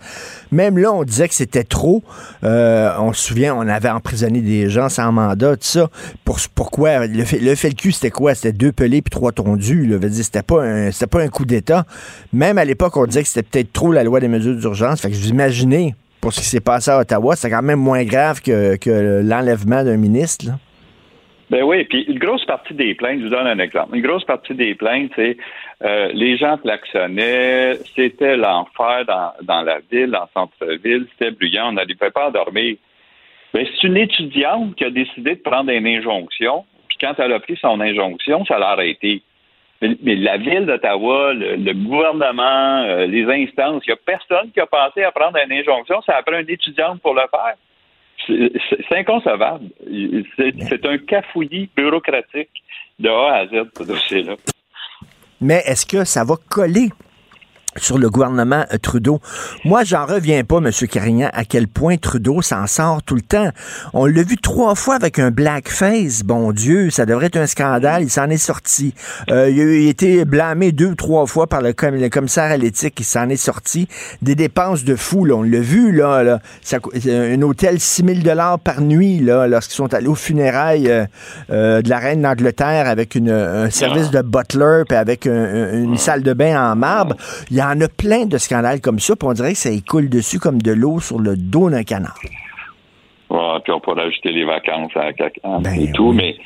même 0.51 0.77
là, 0.77 0.91
on 0.91 1.03
disait 1.03 1.29
que 1.29 1.35
c'était 1.35 1.63
trop. 1.63 2.03
on 2.43 3.13
se 3.13 3.27
souvient, 3.27 3.55
on 3.55 3.69
avait 3.69 3.89
emprisonné 3.89 4.41
des 4.41 4.69
gens 4.69 4.89
sans 4.89 5.13
mandat, 5.13 5.55
tout 5.55 5.63
ça. 5.63 5.89
Pour, 6.25 6.39
pourquoi? 6.53 7.07
Le, 7.07 7.23
le 7.41 7.55
FLQ, 7.55 7.93
c'était 7.93 8.11
quoi? 8.11 8.35
C'était 8.35 8.51
deux 8.51 8.73
pelés 8.73 9.01
puis 9.01 9.11
trois 9.11 9.31
tondus. 9.31 9.97
C'était 10.11 10.43
pas, 10.43 10.63
un, 10.63 10.89
pas 11.09 11.21
un 11.21 11.29
coup 11.29 11.45
d'État. 11.45 11.85
Même 12.33 12.57
à 12.57 12.65
l'époque, 12.65 12.97
on 12.97 13.05
disait 13.05 13.23
que 13.23 13.29
c'était 13.29 13.43
peut-être 13.43 13.76
la 13.85 14.03
loi 14.03 14.19
des 14.19 14.27
mesures 14.27 14.55
d'urgence. 14.55 15.01
Fait 15.01 15.09
que 15.09 15.13
vous 15.13 15.29
imaginez, 15.29 15.93
pour 16.21 16.33
ce 16.33 16.39
qui 16.39 16.45
s'est 16.45 16.61
passé 16.61 16.91
à 16.91 16.99
Ottawa, 16.99 17.35
c'est 17.35 17.49
quand 17.49 17.61
même 17.61 17.79
moins 17.79 18.03
grave 18.03 18.41
que, 18.41 19.21
l'enlèvement 19.21 19.83
d'un 19.83 19.97
ministre. 19.97 20.45
Ben 21.49 21.63
oui, 21.63 21.85
puis 21.85 22.03
une 22.03 22.19
grosse 22.19 22.43
partie 22.43 22.73
des 22.73 22.93
plaintes, 22.93 23.19
je 23.19 23.23
vous 23.25 23.29
donne 23.29 23.47
un 23.47 23.59
exemple. 23.59 23.95
Une 23.95 24.01
grosse 24.01 24.25
partie 24.25 24.53
des 24.53 24.75
plaintes, 24.75 25.11
c'est 25.15 25.37
euh, 25.81 26.09
les 26.13 26.35
gens 26.35 26.57
klaxonnaient, 26.57 27.77
c'était 27.95 28.35
l'enfer 28.35 29.05
dans, 29.05 29.61
la 29.61 29.79
ville, 29.89 30.13
en 30.13 30.27
centre-ville, 30.33 31.07
c'était 31.11 31.31
bruyant, 31.31 31.69
on 31.69 31.73
n'allait 31.73 31.95
pas 31.95 32.31
dormir. 32.31 32.75
Ben, 33.53 33.65
c'est 33.65 33.87
une 33.87 33.95
étudiante 33.95 34.75
qui 34.75 34.83
a 34.83 34.89
décidé 34.89 35.35
de 35.35 35.41
prendre 35.41 35.71
une 35.71 35.87
injonction, 35.87 36.65
puis 36.89 36.97
quand 36.99 37.13
elle 37.17 37.31
a 37.31 37.39
pris 37.39 37.57
son 37.61 37.79
injonction, 37.79 38.43
ça 38.43 38.59
l'a 38.59 38.71
arrêté. 38.71 39.21
Mais, 39.81 40.15
la 40.15 40.37
ville 40.37 40.65
d'Ottawa, 40.65 41.33
le, 41.33 41.73
gouvernement, 41.73 42.83
euh, 42.83 43.05
les 43.05 43.25
instances, 43.25 43.83
il 43.85 43.91
n'y 43.91 43.93
a 43.93 43.97
personne 44.03 44.51
qui 44.51 44.59
a 44.59 44.65
pensé 44.65 45.03
à 45.03 45.11
prendre 45.11 45.37
une 45.37 45.51
injonction. 45.51 46.01
Ça 46.01 46.15
a 46.15 46.23
pris 46.23 46.35
un 46.35 46.47
étudiant 46.47 46.97
pour 46.97 47.13
le 47.13 47.21
faire. 47.29 47.55
C'est 48.27 48.97
inconcevable. 48.97 49.65
C'est 50.71 50.85
un 50.85 50.97
cafouillis 50.97 51.69
bureaucratique 51.75 52.49
de 52.99 53.09
A 53.09 53.35
à 53.35 53.45
Z, 53.45 53.69
ce 53.77 53.83
dossier-là. 53.83 54.35
Mais 55.39 55.61
est-ce 55.65 55.85
que 55.85 56.03
ça 56.03 56.23
va 56.23 56.35
coller 56.49 56.89
sur 57.79 57.97
le 57.97 58.09
gouvernement 58.09 58.65
euh, 58.73 58.77
Trudeau. 58.77 59.19
Moi, 59.65 59.83
j'en 59.83 60.05
reviens 60.05 60.43
pas, 60.43 60.57
M. 60.57 60.71
Carignan, 60.89 61.29
à 61.33 61.45
quel 61.45 61.67
point 61.67 61.97
Trudeau 61.97 62.41
s'en 62.41 62.67
sort 62.67 63.03
tout 63.03 63.15
le 63.15 63.21
temps. 63.21 63.49
On 63.93 64.05
l'a 64.05 64.23
vu 64.23 64.37
trois 64.37 64.75
fois 64.75 64.95
avec 64.95 65.19
un 65.19 65.31
blackface. 65.31 66.23
Bon 66.23 66.51
Dieu, 66.51 66.89
ça 66.89 67.05
devrait 67.05 67.27
être 67.27 67.37
un 67.37 67.47
scandale. 67.47 68.03
Il 68.03 68.09
s'en 68.09 68.29
est 68.29 68.37
sorti. 68.37 68.93
Euh, 69.29 69.49
il 69.49 69.87
a 69.87 69.89
été 69.89 70.25
blâmé 70.25 70.71
deux 70.71 70.87
ou 70.87 70.95
trois 70.95 71.25
fois 71.25 71.47
par 71.47 71.61
le, 71.61 71.73
commissaire 71.73 72.51
à 72.51 72.57
l'éthique. 72.57 72.95
Il 72.99 73.05
s'en 73.05 73.29
est 73.29 73.35
sorti. 73.35 73.87
Des 74.21 74.35
dépenses 74.35 74.83
de 74.83 74.95
fou, 74.95 75.25
là. 75.25 75.35
On 75.35 75.43
l'a 75.43 75.59
vu, 75.59 75.91
là. 75.91 76.23
là. 76.23 76.39
Ça, 76.61 76.77
un 77.07 77.41
hôtel 77.41 77.79
6 77.79 78.05
000 78.05 78.19
dollars 78.19 78.59
par 78.59 78.81
nuit, 78.81 79.19
là, 79.19 79.47
lorsqu'ils 79.47 79.75
sont 79.75 79.93
allés 79.93 80.07
aux 80.07 80.15
funérailles 80.15 80.89
euh, 80.89 81.05
euh 81.51 81.81
de 81.81 81.89
la 81.89 81.99
reine 81.99 82.21
d'Angleterre 82.21 82.87
avec 82.87 83.15
une, 83.15 83.29
un 83.29 83.69
service 83.69 84.09
de 84.09 84.21
butler 84.21 84.83
puis 84.87 84.97
avec 84.97 85.27
un, 85.27 85.73
une 85.73 85.97
salle 85.97 86.23
de 86.23 86.33
bain 86.33 86.71
en 86.71 86.75
marbre. 86.75 87.15
Il 87.51 87.57
y 87.57 87.61
en 87.67 87.81
a 87.81 87.87
plein 87.87 88.25
de 88.25 88.37
scandales 88.37 88.81
comme 88.81 88.99
ça, 88.99 89.15
puis 89.15 89.27
on 89.27 89.33
dirait 89.33 89.53
que 89.53 89.57
ça 89.57 89.69
coule 89.87 90.09
dessus 90.09 90.39
comme 90.39 90.61
de 90.61 90.71
l'eau 90.71 90.99
sur 90.99 91.19
le 91.19 91.35
dos 91.35 91.69
d'un 91.69 91.83
canard. 91.83 92.19
Ouais, 93.29 93.59
puis 93.63 93.73
on 93.73 93.79
pourrait 93.79 94.03
ajouter 94.03 94.31
les 94.31 94.45
vacances 94.45 94.91
à, 94.95 95.11
ben 95.59 95.73
et 95.73 95.91
tout, 95.91 96.13
mais 96.13 96.37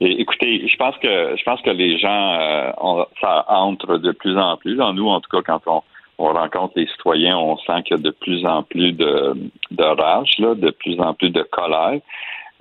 écoutez, 0.00 0.66
je 0.66 0.76
pense 0.76 0.96
que 0.98 1.36
je 1.36 1.42
pense 1.44 1.60
que 1.62 1.70
les 1.70 1.98
gens 1.98 2.34
euh, 2.34 3.04
ça 3.20 3.44
entre 3.48 3.98
de 3.98 4.12
plus 4.12 4.36
en 4.38 4.56
plus. 4.56 4.76
nous, 4.76 5.08
en 5.08 5.20
tout 5.20 5.30
cas, 5.30 5.42
quand 5.42 5.60
on, 5.66 5.82
rencontre 6.18 6.74
les 6.76 6.86
citoyens, 6.86 7.36
on 7.38 7.56
sent 7.58 7.82
qu'il 7.84 7.96
y 7.96 8.00
a 8.00 8.02
de 8.02 8.10
plus 8.10 8.44
en 8.44 8.62
plus 8.62 8.92
de, 8.92 9.34
de 9.70 9.84
rage, 9.84 10.32
là, 10.38 10.54
de 10.54 10.70
plus 10.70 11.00
en 11.00 11.14
plus 11.14 11.30
de 11.30 11.42
colère. 11.42 12.00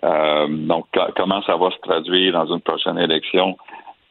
Euh, 0.03 0.47
donc, 0.47 0.85
comment 1.17 1.41
ça 1.43 1.57
va 1.57 1.69
se 1.71 1.77
traduire 1.79 2.33
dans 2.33 2.53
une 2.53 2.61
prochaine 2.61 2.97
élection? 2.97 3.57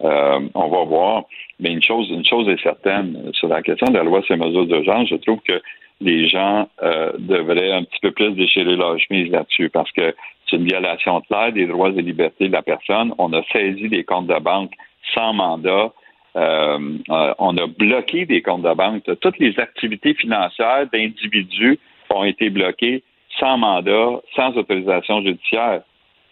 Euh, 0.04 0.40
on 0.54 0.68
va 0.68 0.84
voir. 0.84 1.24
Mais 1.58 1.72
une 1.72 1.82
chose, 1.82 2.08
une 2.10 2.24
chose 2.24 2.48
est 2.48 2.62
certaine, 2.62 3.30
sur 3.34 3.48
la 3.48 3.62
question 3.62 3.86
de 3.88 3.96
la 3.96 4.04
loi 4.04 4.22
les 4.28 4.36
mesures 4.36 4.66
d'urgence, 4.66 5.08
je 5.08 5.16
trouve 5.16 5.40
que 5.40 5.60
les 6.00 6.28
gens 6.28 6.68
euh, 6.82 7.12
devraient 7.18 7.72
un 7.72 7.82
petit 7.82 7.98
peu 8.00 8.12
plus 8.12 8.30
déchirer 8.32 8.76
leur 8.76 8.98
chemise 9.00 9.30
là-dessus 9.32 9.68
parce 9.70 9.90
que 9.92 10.14
c'est 10.48 10.56
une 10.56 10.64
violation 10.64 11.20
claire 11.22 11.52
des 11.52 11.66
droits 11.66 11.90
et 11.90 12.02
libertés 12.02 12.46
de 12.46 12.52
la 12.52 12.62
personne. 12.62 13.12
On 13.18 13.32
a 13.32 13.42
saisi 13.52 13.88
des 13.88 14.04
comptes 14.04 14.28
de 14.28 14.38
banque 14.38 14.72
sans 15.14 15.32
mandat. 15.32 15.92
Euh, 16.36 16.98
on 17.08 17.56
a 17.56 17.66
bloqué 17.66 18.26
des 18.26 18.42
comptes 18.42 18.62
de 18.62 18.74
banque. 18.74 19.02
Toutes 19.20 19.38
les 19.38 19.58
activités 19.58 20.14
financières 20.14 20.86
d'individus 20.92 21.78
ont 22.10 22.24
été 22.24 22.50
bloquées 22.50 23.02
sans 23.40 23.58
mandat, 23.58 24.20
sans 24.36 24.56
autorisation 24.56 25.22
judiciaire. 25.22 25.82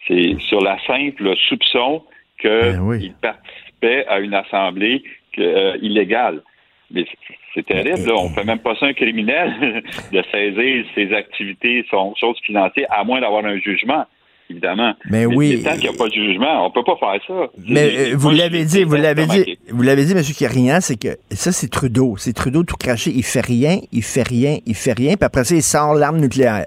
C'est 0.07 0.37
sur 0.47 0.61
la 0.61 0.77
simple 0.85 1.35
soupçon 1.49 2.03
qu'il 2.39 2.49
ben 2.51 3.13
participait 3.21 4.05
à 4.07 4.19
une 4.19 4.33
assemblée 4.33 5.03
euh, 5.37 5.77
illégale. 5.81 6.41
Mais 6.89 7.05
c'est 7.53 7.65
terrible, 7.65 8.07
là. 8.07 8.13
On 8.15 8.29
fait 8.29 8.45
même 8.45 8.59
pas 8.59 8.75
ça 8.75 8.85
un 8.85 8.93
criminel 8.93 9.83
de 10.11 10.23
saisir 10.31 10.85
ses 10.95 11.13
activités, 11.13 11.85
son 11.89 12.13
chose 12.15 12.37
financière, 12.43 12.87
à 12.89 13.03
moins 13.03 13.19
d'avoir 13.19 13.45
un 13.45 13.59
jugement 13.59 14.05
évidemment. 14.49 14.93
Mais, 15.09 15.25
oui. 15.25 15.61
Tant 15.63 15.73
qu'il 15.73 15.89
n'y 15.89 15.95
a 15.95 15.97
pas 15.97 16.07
de 16.07 16.13
jugement, 16.13 16.65
on 16.65 16.71
peut 16.71 16.83
pas 16.83 16.95
faire 16.97 17.19
ça. 17.27 17.51
Mais 17.67 18.13
vous 18.13 18.29
l'avez 18.29 18.65
dit, 18.65 18.83
vous 18.83 18.95
l'avez 18.95 19.25
dit, 19.25 19.57
vous 19.69 19.83
l'avez 19.83 20.05
dit, 20.05 20.13
M. 20.13 20.21
Carignan, 20.37 20.79
c'est 20.81 20.99
que 20.99 21.17
ça, 21.31 21.51
c'est 21.51 21.69
Trudeau. 21.69 22.15
C'est 22.17 22.33
Trudeau 22.33 22.63
tout 22.63 22.75
craché. 22.77 23.11
Il 23.13 23.23
fait 23.23 23.45
rien, 23.45 23.79
il 23.91 24.03
fait 24.03 24.27
rien, 24.27 24.57
il 24.65 24.75
fait 24.75 24.93
rien, 24.93 25.15
puis 25.15 25.25
après 25.25 25.43
ça, 25.43 25.55
il 25.55 25.61
sort 25.61 25.95
l'arme 25.95 26.19
nucléaire. 26.19 26.65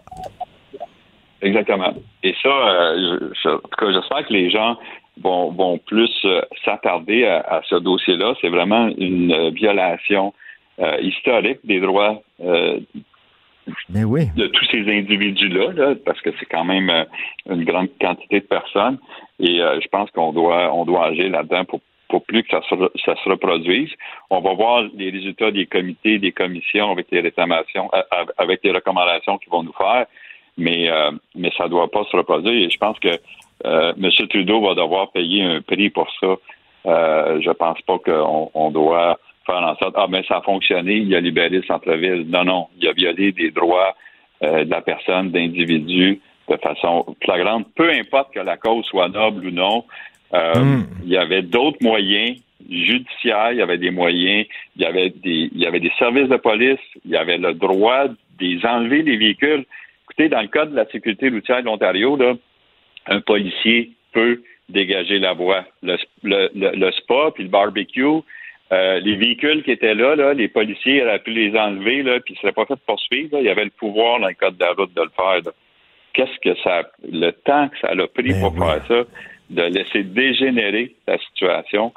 Exactement. 1.43 1.95
Et 2.23 2.35
ça, 2.43 2.49
euh, 2.49 3.31
en 3.47 3.57
tout 3.57 3.69
cas, 3.79 3.93
j'espère 3.93 4.27
que 4.27 4.33
les 4.33 4.51
gens 4.51 4.77
vont, 5.23 5.53
vont 5.53 5.79
plus 5.79 6.11
euh, 6.25 6.41
s'attarder 6.65 7.27
à, 7.27 7.61
ce 7.69 7.77
dossier-là. 7.77 8.35
C'est 8.41 8.49
vraiment 8.49 8.89
une 8.97 9.33
euh, 9.33 9.51
violation 9.51 10.33
euh, 10.81 10.99
historique 11.01 11.61
des 11.65 11.81
droits 11.81 12.23
de 12.39 12.87
tous 14.47 14.65
ces 14.71 14.81
individus-là, 14.81 15.95
parce 16.05 16.21
que 16.23 16.31
c'est 16.39 16.47
quand 16.47 16.65
même 16.65 16.91
une 17.49 17.65
grande 17.65 17.89
quantité 18.01 18.41
de 18.41 18.47
personnes. 18.47 18.99
Et 19.39 19.59
je 19.59 19.89
pense 19.89 20.11
qu'on 20.11 20.33
doit 20.33 20.75
on 20.75 20.85
doit 20.85 21.07
agir 21.07 21.31
là-dedans 21.31 21.65
pour 21.67 21.81
pour 22.09 22.25
plus 22.25 22.43
que 22.43 22.51
ça 22.51 22.63
se, 22.69 22.75
ça 23.05 23.15
se 23.23 23.29
reproduise. 23.29 23.91
On 24.31 24.41
va 24.41 24.55
voir 24.55 24.83
les 24.97 25.11
résultats 25.11 25.53
des 25.53 25.67
comités, 25.67 26.19
des 26.19 26.33
commissions 26.33 26.91
avec 26.91 27.07
les 27.13 27.21
réclamations, 27.21 27.89
avec 28.39 28.65
les 28.65 28.73
recommandations 28.73 29.39
qu'ils 29.39 29.53
vont 29.53 29.63
nous 29.63 29.75
faire, 29.75 30.07
mais 30.57 30.91
mais 31.37 31.53
ça 31.57 31.65
ne 31.65 31.69
doit 31.69 31.91
pas 31.91 32.05
se 32.11 32.17
reproduire. 32.17 32.67
Et 32.67 32.71
je 32.71 32.79
pense 32.79 32.99
que 32.99 33.21
euh, 33.67 33.93
M. 34.01 34.11
Trudeau 34.29 34.61
va 34.61 34.75
devoir 34.75 35.11
payer 35.13 35.43
un 35.43 35.61
prix 35.61 35.91
pour 35.91 36.09
ça. 36.21 36.37
Euh, 36.87 37.41
je 37.43 37.51
pense 37.51 37.81
pas 37.83 37.99
qu'on 37.99 38.71
doit 38.71 39.19
faire 39.47 39.57
en 39.57 39.77
sorte 39.77 39.95
ah 39.97 40.07
mais 40.09 40.23
ça 40.27 40.39
a 40.39 40.43
fonctionné, 40.43 40.95
il 40.97 41.15
a 41.15 41.21
libéré 41.21 41.51
le 41.51 41.63
centre-ville. 41.63 42.27
Non, 42.29 42.45
non, 42.45 42.69
il 42.81 42.89
a 42.89 42.93
violé 42.93 43.33
des 43.33 43.51
droits 43.51 43.95
euh, 44.43 44.65
de 44.65 44.71
la 44.71 44.81
personne, 44.81 45.31
d'individu 45.31 46.21
de 46.49 46.57
façon 46.57 47.05
flagrante, 47.23 47.67
peu 47.77 47.91
importe 47.91 48.33
que 48.35 48.41
la 48.41 48.57
cause 48.57 48.85
soit 48.87 49.09
noble 49.09 49.47
ou 49.47 49.51
non. 49.51 49.85
Euh, 50.35 50.55
hmm. 50.55 50.87
Il 51.05 51.11
y 51.11 51.17
avait 51.17 51.43
d'autres 51.43 51.79
moyens 51.81 52.39
judiciaires, 52.69 53.53
il 53.53 53.59
y 53.59 53.63
avait 53.63 53.79
des 53.79 53.91
moyens, 53.91 54.47
il 54.77 54.83
y 54.83 54.85
avait 54.85 55.11
des, 55.11 55.51
il 55.53 55.59
y 55.59 55.67
avait 55.67 55.81
des 55.81 55.93
services 55.99 56.29
de 56.29 56.37
police, 56.37 56.81
il 57.05 57.13
y 57.13 57.17
avait 57.17 57.39
le 57.39 57.55
droit 57.55 58.07
des 58.39 58.59
enlever 58.65 59.03
les 59.03 59.17
véhicules. 59.17 59.65
Écoutez, 60.05 60.29
dans 60.29 60.41
le 60.41 60.49
cas 60.49 60.67
de 60.67 60.75
la 60.75 60.87
sécurité 60.87 61.29
routière 61.29 61.61
de 61.61 61.67
l'Ontario, 61.67 62.17
là, 62.17 62.35
un 63.11 63.21
policier 63.21 63.91
peut 64.13 64.43
dégager 64.69 65.19
la 65.19 65.35
voie. 65.35 65.65
Le, 65.83 65.97
le, 66.23 66.91
spa 66.93 67.33
puis 67.35 67.45
le 67.45 67.51
barbecue, 67.51 68.23
euh, 68.73 69.01
les 69.01 69.17
véhicules 69.17 69.63
qui 69.65 69.73
étaient 69.73 69.95
là, 69.95 70.15
là, 70.15 70.33
les 70.33 70.49
policiers 70.49 71.03
auraient 71.03 71.19
pu 71.19 71.33
les 71.33 71.59
enlever, 71.59 72.03
là, 72.03 72.21
puis 72.21 72.35
ils 72.35 72.37
ne 72.37 72.41
seraient 72.41 72.53
pas 72.53 72.67
fait 72.67 72.81
poursuivre. 72.87 73.39
Il 73.39 73.45
y 73.45 73.51
avait 73.51 73.65
le 73.65 73.71
pouvoir 73.71 74.21
dans 74.21 74.29
le 74.29 74.35
code 74.35 74.57
de 74.57 74.65
la 74.65 74.73
route 74.73 74.95
de 74.95 75.03
le 75.03 75.11
faire. 75.15 75.53
Qu'est-ce 76.13 76.39
que 76.41 76.57
ça, 76.63 76.89
le 77.03 77.31
temps 77.33 77.69
que 77.69 77.79
ça 77.81 77.89
a 77.89 78.07
pris 78.07 78.33
ben 78.33 78.41
pour 78.41 78.57
faire 78.57 78.87
ça, 78.87 79.05
de 79.51 79.63
laisser 79.63 80.05
dégénérer 80.05 80.95
la 81.07 81.19
situation, 81.19 81.93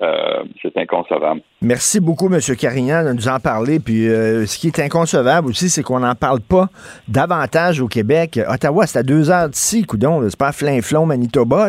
euh, 0.00 0.44
c'est 0.62 0.76
inconcevable. 0.76 1.40
Merci 1.60 1.98
beaucoup, 1.98 2.32
M. 2.32 2.40
Carignan, 2.56 3.04
de 3.04 3.12
nous 3.12 3.26
en 3.26 3.40
parler. 3.40 3.80
Puis 3.80 4.08
euh, 4.08 4.46
ce 4.46 4.58
qui 4.58 4.68
est 4.68 4.78
inconcevable 4.78 5.48
aussi, 5.48 5.68
c'est 5.68 5.82
qu'on 5.82 6.00
n'en 6.00 6.14
parle 6.14 6.40
pas 6.40 6.68
davantage 7.08 7.80
au 7.80 7.88
Québec. 7.88 8.38
Ottawa, 8.48 8.86
c'est 8.86 9.00
à 9.00 9.02
deux 9.02 9.30
heures 9.30 9.48
d'ici, 9.48 9.82
coudon. 9.82 10.22
C'est 10.28 10.38
pas 10.38 10.52
Flin-Flon, 10.52 11.06
Manitoba. 11.06 11.68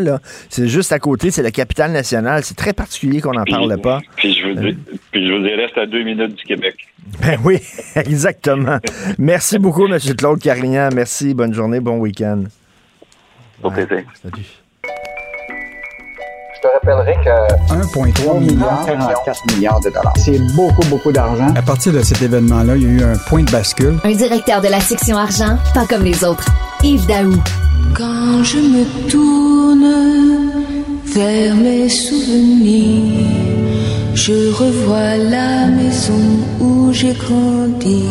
C'est 0.49 0.67
juste 0.67 0.91
à 0.91 0.99
côté, 0.99 1.31
c'est 1.31 1.41
la 1.41 1.51
capitale 1.51 1.91
nationale. 1.91 2.43
C'est 2.43 2.57
très 2.57 2.73
particulier 2.73 3.19
qu'on 3.19 3.33
n'en 3.33 3.45
parle 3.45 3.79
pas. 3.81 3.99
Puis 4.17 4.33
je, 4.33 4.47
vous 4.47 4.53
dis, 4.53 4.77
puis 5.11 5.27
je 5.27 5.33
vous 5.33 5.43
dis, 5.43 5.53
reste 5.55 5.77
à 5.77 5.87
deux 5.87 6.03
minutes 6.03 6.35
du 6.35 6.43
Québec. 6.43 6.75
Ben 7.23 7.39
oui, 7.43 7.57
exactement. 7.95 8.77
Merci 9.17 9.57
beaucoup, 9.57 9.87
M. 9.87 9.97
Claude 10.15 10.39
Carignan. 10.39 10.89
Merci, 10.93 11.33
bonne 11.33 11.53
journée, 11.53 11.79
bon 11.79 11.97
week-end. 11.97 12.43
Au 13.63 13.71
plaisir. 13.71 14.03
Salut. 14.21 14.58
Je 16.61 16.67
te 16.67 16.73
rappellerai 16.73 17.15
que 17.23 17.73
1,3 17.73 18.39
milliard, 18.39 18.85
44 18.85 19.55
milliards 19.55 19.79
de 19.79 19.89
dollars. 19.89 20.13
C'est 20.17 20.39
beaucoup, 20.55 20.85
beaucoup 20.89 21.11
d'argent. 21.13 21.47
À 21.55 21.61
partir 21.61 21.93
de 21.93 22.01
cet 22.01 22.21
événement-là, 22.21 22.75
il 22.75 22.83
y 22.83 22.85
a 22.85 22.89
eu 22.89 23.03
un 23.03 23.17
point 23.29 23.43
de 23.43 23.51
bascule. 23.51 23.97
Un 24.03 24.11
directeur 24.11 24.59
de 24.59 24.67
la 24.67 24.81
section 24.81 25.17
argent, 25.17 25.57
pas 25.73 25.85
comme 25.85 26.03
les 26.03 26.21
autres. 26.25 26.45
Yves 26.83 27.07
Daou. 27.07 27.31
Quand 27.95 28.43
je 28.43 28.57
me 28.57 29.09
tourne 29.09 30.51
vers 31.05 31.55
mes 31.55 31.87
souvenirs, 31.87 33.25
je 34.13 34.51
revois 34.51 35.15
la 35.15 35.67
maison 35.67 36.39
où 36.59 36.91
j'ai 36.91 37.13
grandi. 37.13 38.03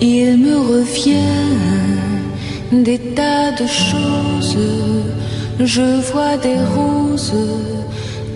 Il 0.00 0.38
me 0.38 0.56
revient 0.56 1.52
des 2.72 2.98
tas 2.98 3.52
de 3.52 3.66
choses 3.66 4.56
je 5.66 6.12
vois 6.12 6.36
des 6.38 6.58
roses 6.74 7.34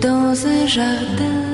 dans 0.01 0.35
un 0.45 0.67
jardin. 0.67 1.45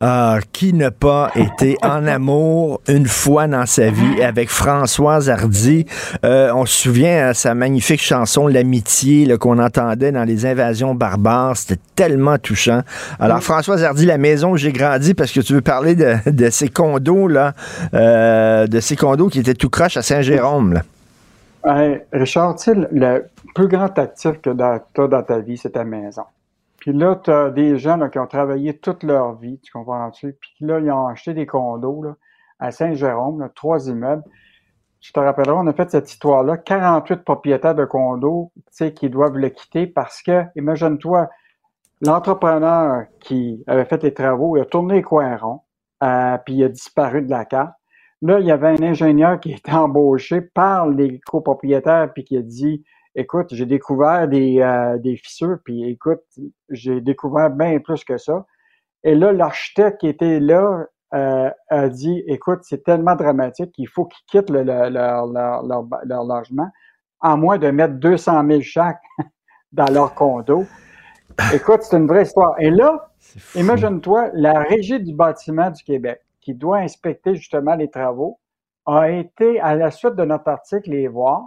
Ah, 0.00 0.38
qui 0.52 0.72
n'a 0.72 0.92
pas 0.92 1.32
été 1.34 1.76
en 1.82 2.06
amour 2.06 2.80
une 2.86 3.06
fois 3.06 3.48
dans 3.48 3.66
sa 3.66 3.90
vie 3.90 4.22
avec 4.22 4.48
Françoise 4.48 5.28
Hardy? 5.28 5.86
Euh, 6.24 6.52
on 6.54 6.66
se 6.66 6.82
souvient 6.82 7.28
à 7.28 7.34
sa 7.34 7.54
magnifique 7.56 8.00
chanson 8.00 8.46
L'amitié 8.46 9.36
qu'on 9.38 9.58
entendait 9.58 10.12
dans 10.12 10.22
les 10.22 10.46
invasions 10.46 10.94
barbares. 10.94 11.56
C'était 11.56 11.80
tellement 11.96 12.38
touchant. 12.38 12.82
Alors, 13.18 13.42
Françoise 13.42 13.82
Hardy, 13.82 14.06
la 14.06 14.18
maison 14.18 14.52
où 14.52 14.56
j'ai 14.56 14.72
grandi, 14.72 15.14
parce 15.14 15.32
que 15.32 15.40
tu 15.40 15.52
veux 15.52 15.62
parler 15.62 15.96
de, 15.96 16.50
ces 16.50 16.68
condos, 16.68 17.26
là, 17.26 17.54
euh, 17.92 18.68
de 18.68 18.78
ces 18.78 18.94
condos 18.94 19.28
qui 19.28 19.40
étaient 19.40 19.54
tout 19.54 19.70
croche 19.70 19.96
à 19.96 20.02
Saint-Jérôme. 20.02 20.80
Richard, 22.12 22.56
tu 22.56 22.64
sais, 22.64 22.74
le 22.74 23.24
plus 23.58 23.66
grand 23.66 23.98
actif 23.98 24.40
que 24.40 24.50
tu 24.50 25.00
as 25.00 25.08
dans 25.08 25.22
ta 25.24 25.40
vie, 25.40 25.56
c'est 25.56 25.72
ta 25.72 25.82
maison. 25.82 26.22
Puis 26.76 26.92
là, 26.92 27.16
tu 27.16 27.32
as 27.32 27.50
des 27.50 27.76
gens 27.76 28.08
qui 28.08 28.20
ont 28.20 28.28
travaillé 28.28 28.78
toute 28.78 29.02
leur 29.02 29.34
vie, 29.34 29.58
tu 29.58 29.72
comprends-tu? 29.72 30.36
Puis 30.40 30.54
là, 30.60 30.78
ils 30.78 30.92
ont 30.92 31.08
acheté 31.08 31.34
des 31.34 31.44
condos 31.44 32.04
à 32.60 32.70
Saint-Jérôme, 32.70 33.50
trois 33.56 33.88
immeubles. 33.88 34.22
Je 35.00 35.12
te 35.12 35.18
rappellerai, 35.18 35.56
on 35.58 35.66
a 35.66 35.72
fait 35.72 35.90
cette 35.90 36.08
histoire-là, 36.08 36.56
48 36.56 37.24
propriétaires 37.24 37.74
de 37.74 37.84
condos 37.84 38.52
qui 38.94 39.10
doivent 39.10 39.36
le 39.36 39.48
quitter 39.48 39.88
parce 39.88 40.22
que, 40.22 40.44
imagine-toi, 40.54 41.28
l'entrepreneur 42.00 43.06
qui 43.18 43.64
avait 43.66 43.86
fait 43.86 44.04
les 44.04 44.14
travaux, 44.14 44.56
il 44.56 44.60
a 44.60 44.66
tourné 44.66 44.94
les 44.94 45.02
coins 45.02 45.36
ronds. 45.36 45.62
euh, 46.04 46.38
puis 46.46 46.54
il 46.54 46.62
a 46.62 46.68
disparu 46.68 47.22
de 47.22 47.30
la 47.30 47.44
carte. 47.44 47.74
Là, 48.22 48.38
il 48.38 48.46
y 48.46 48.52
avait 48.52 48.68
un 48.68 48.82
ingénieur 48.84 49.40
qui 49.40 49.50
était 49.52 49.72
embauché 49.72 50.42
par 50.42 50.86
les 50.86 51.18
copropriétaires, 51.26 52.12
puis 52.12 52.22
qui 52.22 52.36
a 52.36 52.42
dit 52.42 52.84
Écoute, 53.18 53.48
j'ai 53.52 53.66
découvert 53.66 54.28
des, 54.28 54.60
euh, 54.60 54.96
des 54.98 55.16
fissures, 55.16 55.58
puis 55.64 55.84
écoute, 55.90 56.20
j'ai 56.70 57.00
découvert 57.00 57.50
bien 57.50 57.80
plus 57.80 58.04
que 58.04 58.16
ça. 58.16 58.46
Et 59.04 59.14
là, 59.16 59.32
l'architecte 59.32 60.00
qui 60.00 60.08
était 60.08 60.40
là 60.40 60.86
euh, 61.14 61.50
a 61.70 61.88
dit 61.88 62.22
Écoute, 62.28 62.60
c'est 62.62 62.84
tellement 62.84 63.16
dramatique 63.16 63.72
qu'il 63.72 63.88
faut 63.88 64.04
qu'ils 64.06 64.24
quittent 64.28 64.50
le- 64.50 64.62
le- 64.62 64.88
leur, 64.90 65.26
leur, 65.26 65.62
leur, 65.66 65.84
leur 66.04 66.24
logement, 66.24 66.68
à 67.20 67.36
moins 67.36 67.58
de 67.58 67.70
mettre 67.70 67.94
200 67.94 68.46
000 68.46 68.60
chaque 68.62 69.02
dans 69.72 69.90
leur 69.92 70.14
condo. 70.14 70.64
Écoute, 71.54 71.82
c'est 71.82 71.96
une 71.96 72.06
vraie 72.06 72.22
histoire. 72.22 72.54
Et 72.60 72.70
là, 72.70 73.10
imagine-toi, 73.56 74.30
la 74.34 74.60
Régie 74.60 75.00
du 75.00 75.14
bâtiment 75.14 75.70
du 75.70 75.82
Québec, 75.82 76.20
qui 76.40 76.54
doit 76.54 76.78
inspecter 76.78 77.34
justement 77.34 77.74
les 77.74 77.90
travaux, 77.90 78.38
a 78.86 79.10
été, 79.10 79.60
à 79.60 79.74
la 79.74 79.90
suite 79.90 80.14
de 80.14 80.24
notre 80.24 80.48
article, 80.48 80.90
les 80.90 81.08
voir. 81.08 81.42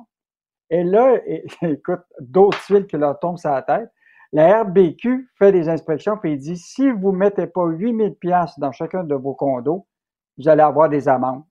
Et 0.72 0.84
là, 0.84 1.18
écoute, 1.62 2.02
d'autres 2.20 2.60
tuiles 2.64 2.88
qui 2.88 2.98
leur 2.98 3.20
tombent 3.20 3.38
sur 3.38 3.52
la 3.52 3.62
tête. 3.62 3.92
La 4.34 4.64
RBQ 4.64 5.30
fait 5.38 5.52
des 5.52 5.68
inspections 5.68 6.18
puis 6.18 6.32
il 6.34 6.38
dit 6.40 6.56
si 6.58 6.90
vous 6.90 7.12
ne 7.12 7.18
mettez 7.18 7.48
pas 7.48 7.66
8000 7.66 8.16
pièces 8.16 8.58
dans 8.58 8.72
chacun 8.72 9.04
de 9.04 9.14
vos 9.14 9.34
condos, 9.34 9.86
vous 10.38 10.48
allez 10.48 10.62
avoir 10.64 10.90
des 10.90 11.08
amendes. 11.08 11.44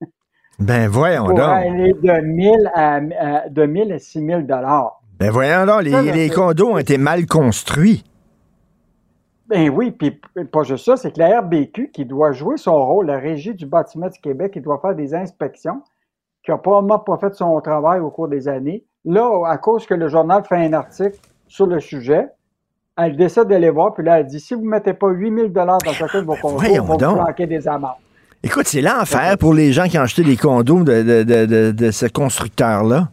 Ben 0.60 0.88
voyons 0.88 1.24
Pour 1.24 1.34
donc. 1.34 1.48
aller 1.48 1.94
de 1.94 2.20
1000 2.20 2.70
à, 2.74 2.96
à- 2.96 3.48
de 3.48 3.66
1000 3.66 3.92
à 3.92 3.98
6000 3.98 4.46
dollars. 4.46 5.00
Ben 5.18 5.30
voyons 5.30 5.66
donc, 5.66 5.82
les, 5.82 5.90
Ça, 5.90 6.02
là, 6.02 6.12
les 6.12 6.30
condos 6.30 6.68
ont 6.70 6.78
été 6.78 6.98
mal 6.98 7.26
construits. 7.26 8.04
Ben 9.48 9.68
oui, 9.70 9.90
puis 9.90 10.20
pas 10.52 10.62
juste 10.62 10.84
ça, 10.84 10.96
c'est 10.96 11.12
que 11.12 11.18
la 11.18 11.40
RBQ 11.40 11.90
qui 11.90 12.04
doit 12.04 12.30
jouer 12.32 12.56
son 12.56 12.76
rôle, 12.84 13.06
la 13.06 13.18
Régie 13.18 13.54
du 13.54 13.66
bâtiment 13.66 14.08
du 14.08 14.20
Québec, 14.20 14.52
qui 14.52 14.60
doit 14.60 14.78
faire 14.78 14.94
des 14.94 15.12
inspections, 15.14 15.82
qui 16.50 16.54
n'a 16.54 16.58
probablement 16.58 16.98
pas 16.98 17.16
fait 17.18 17.32
son 17.34 17.60
travail 17.60 18.00
au 18.00 18.10
cours 18.10 18.26
des 18.28 18.48
années. 18.48 18.84
Là, 19.04 19.42
à 19.46 19.56
cause 19.58 19.86
que 19.86 19.94
le 19.94 20.08
journal 20.08 20.42
fait 20.44 20.56
un 20.56 20.72
article 20.72 21.16
sur 21.46 21.66
le 21.66 21.78
sujet, 21.80 22.26
elle 22.98 23.16
décide 23.16 23.44
d'aller 23.44 23.70
voir, 23.70 23.94
puis 23.94 24.04
là, 24.04 24.18
elle 24.20 24.26
dit 24.26 24.40
si 24.40 24.54
vous 24.54 24.62
ne 24.64 24.68
mettez 24.68 24.92
pas 24.94 25.08
8000 25.08 25.52
dollars 25.52 25.78
dans 25.78 25.92
chacun 25.92 26.20
de 26.20 26.26
vos 26.26 26.34
condos, 26.34 26.58
on 26.80 26.84
va 26.84 26.92
vous 26.94 26.98
planquer 27.24 27.46
des 27.46 27.66
amendes. 27.68 27.90
Écoute, 28.42 28.66
c'est 28.66 28.80
l'enfer 28.82 29.36
pour 29.38 29.54
les 29.54 29.72
gens 29.72 29.84
qui 29.84 29.98
ont 29.98 30.02
acheté 30.02 30.22
des 30.22 30.36
condos 30.36 30.82
de, 30.82 31.02
de- 31.02 31.22
de- 31.46 31.70
de- 31.72 31.90
ce 31.90 32.06
constructeur-là. 32.06 33.08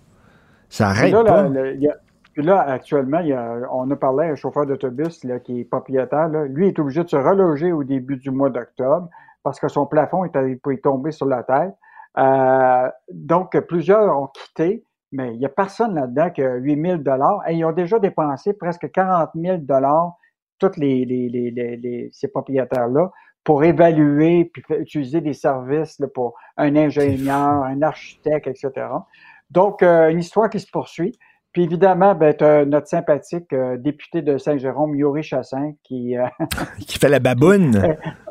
Ça 0.70 0.88
arrête 0.88 1.12
là, 1.14 1.24
pas. 1.24 1.44
là, 1.44 1.50
le- 1.50 1.76
il 1.76 1.82
y 1.82 1.90
a- 1.90 1.96
puis 2.34 2.44
là, 2.44 2.62
actuellement, 2.62 3.20
il 3.20 3.28
y 3.28 3.34
a- 3.34 3.60
on 3.72 3.90
a 3.92 3.96
parlé 3.96 4.28
à 4.28 4.32
un 4.32 4.36
chauffeur 4.36 4.66
d'autobus 4.66 5.20
qui 5.46 5.60
est 5.62 5.64
propriétaire. 5.66 6.28
là. 6.30 6.46
Lui 6.46 6.68
est 6.68 6.80
obligé 6.80 7.04
de 7.04 7.10
se 7.10 7.16
reloger 7.16 7.72
au 7.72 7.84
début 7.84 8.18
du 8.18 8.32
mois 8.32 8.50
d'octobre 8.50 9.10
parce 9.44 9.60
que 9.60 9.68
son 9.68 9.86
plafond 9.86 10.26
est, 10.26 10.36
est 10.36 10.84
tombé 10.84 11.12
sur 11.12 11.26
la 11.28 11.44
tête. 11.44 11.74
Euh, 12.18 12.90
donc, 13.12 13.60
plusieurs 13.68 14.18
ont 14.20 14.28
quitté, 14.28 14.84
mais 15.12 15.34
il 15.34 15.40
n'y 15.40 15.46
a 15.46 15.50
personne 15.50 15.96
là-dedans 15.96 16.30
qui 16.32 16.42
a 16.44 16.56
8 16.56 16.82
000 16.82 17.02
Et 17.48 17.54
ils 17.56 17.66
ont 17.66 17.72
déjà 17.72 18.00
dépensé 18.00 18.54
presque 18.54 18.92
40 18.92 19.30
000 19.36 19.60
tous 20.60 20.72
les, 20.78 21.06
les, 21.06 21.30
les, 21.30 21.52
les- 21.78 22.10
ces 22.12 22.28
propriétaires-là 22.30 23.12
pour 23.44 23.64
évaluer 23.64 24.46
puis 24.54 24.64
utiliser 24.80 25.22
des 25.22 25.34
services 25.34 26.00
là, 26.00 26.08
pour 26.14 26.36
un 26.58 26.76
ingénieur, 26.76 27.64
un 27.64 27.82
architecte, 27.82 28.48
etc. 28.48 28.88
Donc, 29.50 29.84
euh, 29.84 30.10
une 30.10 30.20
histoire 30.20 30.50
qui 30.50 30.60
se 30.60 30.70
poursuit. 30.70 31.18
Puis 31.58 31.64
évidemment, 31.64 32.14
ben, 32.14 32.36
notre 32.70 32.86
sympathique 32.86 33.52
euh, 33.52 33.78
député 33.78 34.22
de 34.22 34.38
Saint-Jérôme, 34.38 34.94
Yuri 34.94 35.24
Chassin, 35.24 35.72
qui, 35.84 36.16
euh, 36.16 36.28
Qui 36.88 37.00
fait 37.00 37.10
la 37.10 37.18
baboune. 37.18 37.82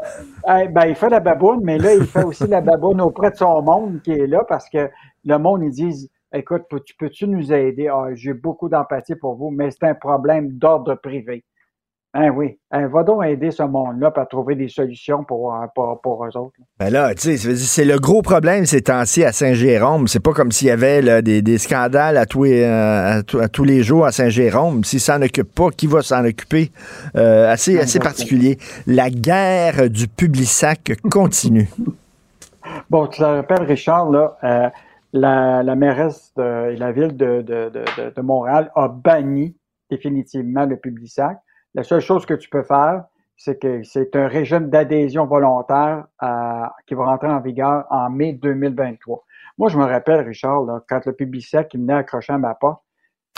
eh, 0.48 0.68
ben, 0.68 0.86
il 0.86 0.94
fait 0.94 1.08
la 1.08 1.18
baboune, 1.18 1.58
mais 1.64 1.76
là, 1.76 1.92
il 1.96 2.04
fait 2.06 2.22
aussi 2.22 2.46
la 2.46 2.60
baboune 2.60 3.00
auprès 3.00 3.32
de 3.32 3.34
son 3.34 3.62
monde 3.62 4.00
qui 4.04 4.12
est 4.12 4.28
là 4.28 4.44
parce 4.48 4.70
que 4.70 4.88
le 5.24 5.38
monde, 5.38 5.64
ils 5.64 5.72
disent 5.72 6.08
Écoute, 6.32 6.66
peux- 6.70 6.78
tu 6.78 6.94
peux-tu 6.94 7.26
nous 7.26 7.52
aider? 7.52 7.88
Ah, 7.88 8.10
J'ai 8.14 8.32
beaucoup 8.32 8.68
d'empathie 8.68 9.16
pour 9.16 9.34
vous, 9.34 9.50
mais 9.50 9.72
c'est 9.72 9.88
un 9.88 9.96
problème 9.96 10.52
d'ordre 10.52 10.94
privé. 10.94 11.44
Hein, 12.18 12.30
oui. 12.30 12.58
Hein, 12.70 12.86
va 12.88 13.02
donc 13.02 13.24
aider 13.26 13.50
ce 13.50 13.62
monde-là 13.62 14.10
pour 14.10 14.26
trouver 14.26 14.54
des 14.54 14.68
solutions 14.68 15.22
pour, 15.22 15.52
euh, 15.54 15.66
pour, 15.74 16.00
pour 16.00 16.24
eux 16.24 16.34
autres. 16.36 16.54
Ben 16.80 16.88
là, 16.90 17.14
tu 17.14 17.36
sais, 17.36 17.56
c'est 17.56 17.84
le 17.84 17.98
gros 17.98 18.22
problème 18.22 18.64
ces 18.64 18.80
temps-ci 18.80 19.22
à 19.22 19.32
Saint-Jérôme. 19.32 20.08
C'est 20.08 20.20
pas 20.20 20.32
comme 20.32 20.50
s'il 20.50 20.68
y 20.68 20.70
avait 20.70 21.02
là, 21.02 21.20
des, 21.20 21.42
des 21.42 21.58
scandales 21.58 22.16
à 22.16 22.24
tous, 22.24 22.44
les, 22.44 22.62
euh, 22.62 23.18
à, 23.18 23.22
tous- 23.22 23.40
à 23.40 23.48
tous 23.48 23.64
les 23.64 23.82
jours 23.82 24.06
à 24.06 24.12
Saint-Jérôme. 24.12 24.82
S'ils 24.82 25.00
s'en 25.00 25.20
occupent 25.20 25.54
pas, 25.54 25.70
qui 25.70 25.86
va 25.86 26.00
s'en 26.00 26.24
occuper? 26.24 26.70
Euh, 27.16 27.52
assez, 27.52 27.78
assez 27.78 27.98
particulier. 27.98 28.56
La 28.86 29.10
guerre 29.10 29.90
du 29.90 30.08
Publisac 30.08 30.92
continue. 31.10 31.68
Bon, 32.90 33.06
tu 33.06 33.18
te 33.20 33.24
rappelles, 33.24 33.62
Richard, 33.62 34.10
là, 34.10 34.36
euh, 34.42 34.68
la, 35.12 35.62
la 35.62 35.76
mairesse 35.76 36.32
de 36.36 36.72
et 36.72 36.76
la 36.76 36.92
ville 36.92 37.16
de, 37.16 37.42
de, 37.42 37.70
de, 37.70 37.84
de- 38.14 38.20
Montréal 38.22 38.70
a 38.74 38.88
banni 38.88 39.54
définitivement 39.90 40.66
le 40.66 40.76
Publisac. 40.76 41.38
La 41.76 41.82
seule 41.82 42.00
chose 42.00 42.24
que 42.24 42.32
tu 42.32 42.48
peux 42.48 42.62
faire, 42.62 43.04
c'est 43.36 43.60
que 43.60 43.82
c'est 43.82 44.16
un 44.16 44.28
régime 44.28 44.70
d'adhésion 44.70 45.26
volontaire 45.26 46.06
euh, 46.22 46.64
qui 46.86 46.94
va 46.94 47.04
rentrer 47.04 47.28
en 47.28 47.40
vigueur 47.40 47.84
en 47.90 48.08
mai 48.08 48.32
2023. 48.32 49.22
Moi, 49.58 49.68
je 49.68 49.76
me 49.76 49.84
rappelle, 49.84 50.20
Richard, 50.20 50.62
là, 50.62 50.80
quand 50.88 51.04
le 51.04 51.12
Publisac 51.12 51.68
il 51.74 51.80
venait 51.80 51.92
accrocher 51.92 52.32
à 52.32 52.38
ma 52.38 52.54
porte, 52.54 52.82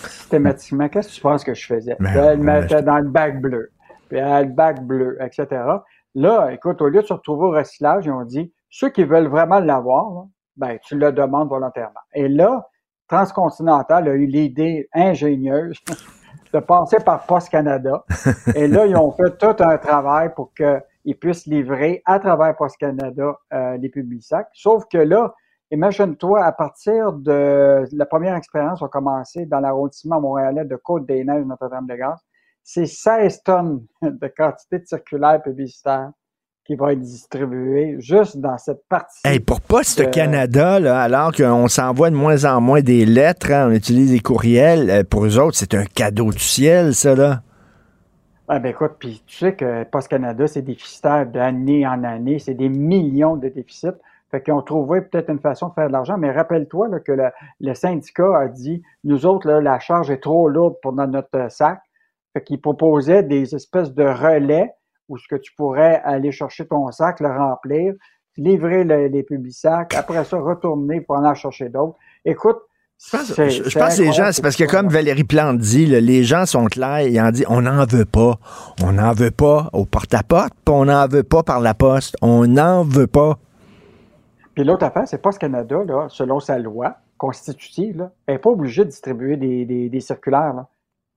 systématiquement, 0.01 0.89
qu'est-ce 0.89 1.09
que 1.09 1.15
tu 1.15 1.21
penses 1.21 1.43
que 1.43 1.53
je 1.53 1.67
faisais? 1.67 1.97
Ben, 1.99 2.13
elle 2.15 2.39
ben, 2.39 2.61
mettait 2.61 2.81
dans 2.81 2.99
le 2.99 3.09
bac 3.09 3.41
bleu, 3.41 3.73
puis 4.09 4.19
elle, 4.19 4.47
le 4.47 4.53
bac 4.53 4.85
bleu, 4.85 5.19
etc. 5.21 5.49
Là, 6.15 6.53
écoute, 6.53 6.81
au 6.81 6.87
lieu 6.87 7.03
de 7.03 7.07
se 7.07 7.15
retrouver 7.15 7.47
au 7.47 7.51
recyclage, 7.51 8.07
ils 8.07 8.13
ont 8.13 8.25
dit, 8.25 8.53
ceux 8.71 8.91
qui 8.91 9.03
veulent 9.03 9.27
vraiment 9.27 9.59
l'avoir, 9.59 10.27
ben, 10.57 10.79
tu 10.85 10.97
le 10.97 11.11
demandes 11.11 11.49
volontairement. 11.49 12.01
Et 12.15 12.29
là, 12.29 12.69
Transcontinental 13.09 14.07
a 14.07 14.13
eu 14.13 14.27
l'idée 14.27 14.89
ingénieuse 14.93 15.81
de 16.53 16.61
passer 16.61 16.99
par 17.05 17.25
Post 17.27 17.51
Canada. 17.51 18.05
Et 18.55 18.69
là, 18.69 18.87
ils 18.87 18.97
ont 18.97 19.13
fait 19.13 19.37
tout 19.39 19.63
un 19.63 19.79
travail 19.79 20.33
pour 20.35 20.53
qu'ils 20.55 21.19
puissent 21.19 21.47
livrer 21.47 22.03
à 22.05 22.19
travers 22.19 22.57
Post 22.57 22.77
Canada 22.79 23.39
euh, 23.53 23.77
les 23.77 23.89
Publisacs. 23.89 24.49
Sauf 24.53 24.85
que 24.91 24.99
là, 24.99 25.35
imagine-toi, 25.71 26.45
à 26.45 26.53
partir 26.53 27.13
de 27.13 27.85
la 27.93 28.07
première 28.07 28.37
expérience, 28.37 28.83
on 28.83 28.87
a 28.87 28.89
commencé 28.89 29.47
dans 29.47 29.61
l'arrondissement 29.61 30.21
montréalais 30.21 30.65
de 30.65 30.77
Côte-des-Neiges, 30.77 31.45
Notre-Dame-de-Grâce. 31.45 32.21
C'est 32.63 32.87
16 32.87 33.43
tonnes 33.43 33.87
de 34.03 34.29
quantité 34.29 34.79
de 34.79 34.87
circulaires 34.87 35.43
publicitaires 35.43 36.11
qui 36.69 36.77
vont 36.77 36.89
être 36.91 37.01
distribuées 37.01 37.97
juste 37.99 38.37
dans 38.37 38.59
cette 38.59 38.87
partie. 38.91 39.21
Hey, 39.25 39.41
pour 39.41 39.63
Poste 39.63 40.01
de- 40.01 40.05
Canada, 40.05 40.79
là, 40.79 41.01
alors 41.01 41.33
qu'on 41.33 41.67
s'envoie 41.67 42.11
de 42.11 42.15
moins 42.15 42.45
en 42.45 42.61
moins 42.61 42.83
des 42.83 43.07
lettres, 43.07 43.51
hein, 43.51 43.69
on 43.71 43.73
utilise 43.73 44.13
des 44.13 44.21
courriels, 44.21 44.91
euh, 44.91 45.03
pour 45.03 45.25
eux 45.25 45.39
autres, 45.39 45.57
c'est 45.57 45.73
un 45.73 45.87
cadeau 45.87 46.31
du 46.31 46.39
ciel, 46.39 46.95
ça, 46.95 47.15
là. 47.15 47.41
Ah 48.49 48.59
ben 48.59 48.69
écoute, 48.69 48.93
puis 48.99 49.23
tu 49.27 49.39
sais 49.39 49.55
que 49.55 49.85
Post 49.85 50.09
Canada, 50.09 50.47
c'est 50.47 50.61
déficitaire 50.61 51.25
d'année 51.27 51.87
en 51.87 52.05
année, 52.05 52.39
c'est 52.39 52.55
des 52.55 52.69
millions 52.69 53.37
de 53.37 53.49
déficits. 53.49 53.89
Fait 54.31 54.43
qu'ils 54.43 54.53
ont 54.53 54.61
trouvé 54.61 55.01
peut-être 55.01 55.31
une 55.31 55.39
façon 55.39 55.69
de 55.69 55.73
faire 55.73 55.87
de 55.89 55.93
l'argent, 55.93 56.19
mais 56.19 56.31
rappelle-toi 56.31 57.01
que 57.01 57.13
le, 57.13 57.31
le 57.61 57.73
syndicat 57.75 58.41
a 58.41 58.49
dit, 58.49 58.83
nous 59.05 59.25
autres, 59.25 59.49
là, 59.49 59.63
la 59.63 59.79
charge 59.79 60.11
est 60.11 60.23
trop 60.23 60.51
lourde 60.51 60.75
pour 60.83 60.93
dans 60.93 61.07
notre 61.07 61.51
sac. 61.51 61.81
Fait 62.35 62.43
qu'ils 62.45 62.61
proposaient 62.61 63.23
des 63.23 63.55
espèces 63.55 63.95
de 63.95 64.05
relais 64.05 64.71
où 65.09 65.17
ce 65.19 65.27
que 65.29 65.37
tu 65.37 65.53
pourrais 65.55 66.01
aller 66.05 66.33
chercher 66.33 66.67
ton 66.67 66.91
sac, 66.91 67.21
le 67.21 67.29
remplir, 67.29 67.95
livrer 68.37 68.85
le- 68.85 69.07
les 69.09 69.23
publics-sacs, 69.23 69.95
après 69.95 70.25
ça, 70.25 70.39
retourner 70.39 71.01
pour 71.01 71.17
en 71.17 71.35
chercher 71.35 71.69
d'autres. 71.69 71.97
Écoute, 72.25 72.59
c'est- 72.97 73.19
Je, 73.51 73.63
je 73.65 73.69
c'est 73.71 73.79
pense 73.79 73.97
que 73.97 74.03
les 74.03 74.13
gens, 74.13 74.31
c'est 74.33 74.43
parce 74.43 74.57
que 74.57 74.65
comme 74.65 74.89
Valérie 74.89 75.25
Plante 75.25 75.59
dit, 75.59 75.87
là, 75.87 76.01
les 76.01 76.25
gens 76.25 76.47
sont 76.47 76.67
clairs, 76.67 77.01
ils 77.03 77.21
en 77.21 77.31
disent, 77.31 77.47
on 77.49 77.63
n'en 77.63 77.85
veut 77.87 78.05
pas. 78.05 78.39
On 78.85 78.93
n'en 78.93 79.13
veut 79.13 79.31
pas 79.31 79.71
au 79.73 79.85
porte-à-porte, 79.87 80.53
puis 80.65 80.75
on 80.75 80.85
n'en 80.87 81.07
veut 81.07 81.23
pas 81.23 81.43
par 81.43 81.61
la 81.61 81.75
poste. 81.75 82.17
On 82.23 82.47
n'en 82.47 82.83
veut 82.85 83.07
pas. 83.07 83.39
Puis 84.55 84.65
l'autre 84.65 84.85
affaire, 84.85 85.07
c'est 85.07 85.23
Post 85.23 85.39
Canada, 85.39 85.83
là, 85.87 86.07
selon 86.09 86.41
sa 86.41 86.59
loi 86.59 86.97
constitutive, 87.17 87.99
là, 87.99 88.11
elle 88.27 88.35
n'est 88.35 88.39
pas 88.41 88.51
obligée 88.51 88.85
de 88.85 88.91
distribuer 88.91 89.37
des, 89.37 89.65
des- 89.65 89.89
des 89.89 90.01
circulaires. 90.01 90.53
là. 90.55 90.67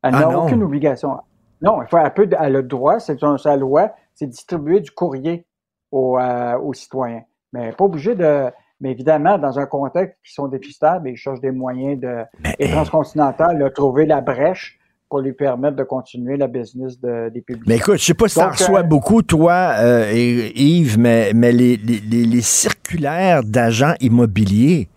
Elle 0.03 0.15
Ah 0.15 0.19
n'a 0.21 0.39
aucune 0.39 0.63
obligation. 0.63 1.17
Non, 1.61 1.81
il 1.81 1.87
faut, 1.89 1.97
elle, 1.97 2.13
peut, 2.13 2.27
elle 2.31 2.37
a 2.37 2.49
le 2.49 2.63
droit, 2.63 2.99
c'est 2.99 3.19
sa 3.37 3.55
loi, 3.55 3.91
c'est 4.15 4.25
de 4.25 4.31
distribuer 4.31 4.79
du 4.79 4.91
courrier 4.91 5.45
aux, 5.91 6.17
euh, 6.17 6.57
aux 6.57 6.73
citoyens. 6.73 7.21
Mais 7.53 7.71
pas 7.71 7.85
obligée 7.85 8.15
de. 8.15 8.49
Mais 8.79 8.91
évidemment, 8.91 9.37
dans 9.37 9.59
un 9.59 9.67
contexte 9.67 10.17
qui 10.25 10.33
sont 10.33 10.47
déficitaires, 10.47 10.99
ben, 11.01 11.13
ils 11.13 11.17
cherchent 11.17 11.41
des 11.41 11.51
moyens 11.51 11.99
de. 11.99 12.15
Et 12.57 12.69
Transcontinental 12.71 13.61
a 13.61 13.69
trouvé 13.69 14.05
la 14.07 14.21
brèche 14.21 14.79
pour 15.07 15.19
lui 15.19 15.33
permettre 15.33 15.75
de 15.75 15.83
continuer 15.83 16.37
la 16.37 16.47
business 16.47 16.99
de- 16.99 17.29
des 17.29 17.41
publics. 17.41 17.67
Mais 17.67 17.75
écoute, 17.75 17.97
je 17.97 18.05
sais 18.05 18.13
pas 18.13 18.27
si 18.29 18.39
Donc, 18.39 18.53
reçois 18.53 18.79
euh, 18.79 18.83
beaucoup, 18.83 19.21
toi, 19.21 19.73
euh, 19.79 20.09
et- 20.11 20.59
Yves, 20.59 20.97
mais, 20.97 21.31
mais 21.35 21.51
les, 21.51 21.75
les- 21.77 21.99
les- 21.99 22.25
les 22.25 22.41
circulaires 22.41 23.43
d'agents 23.43 23.93
immobiliers, 23.99 24.87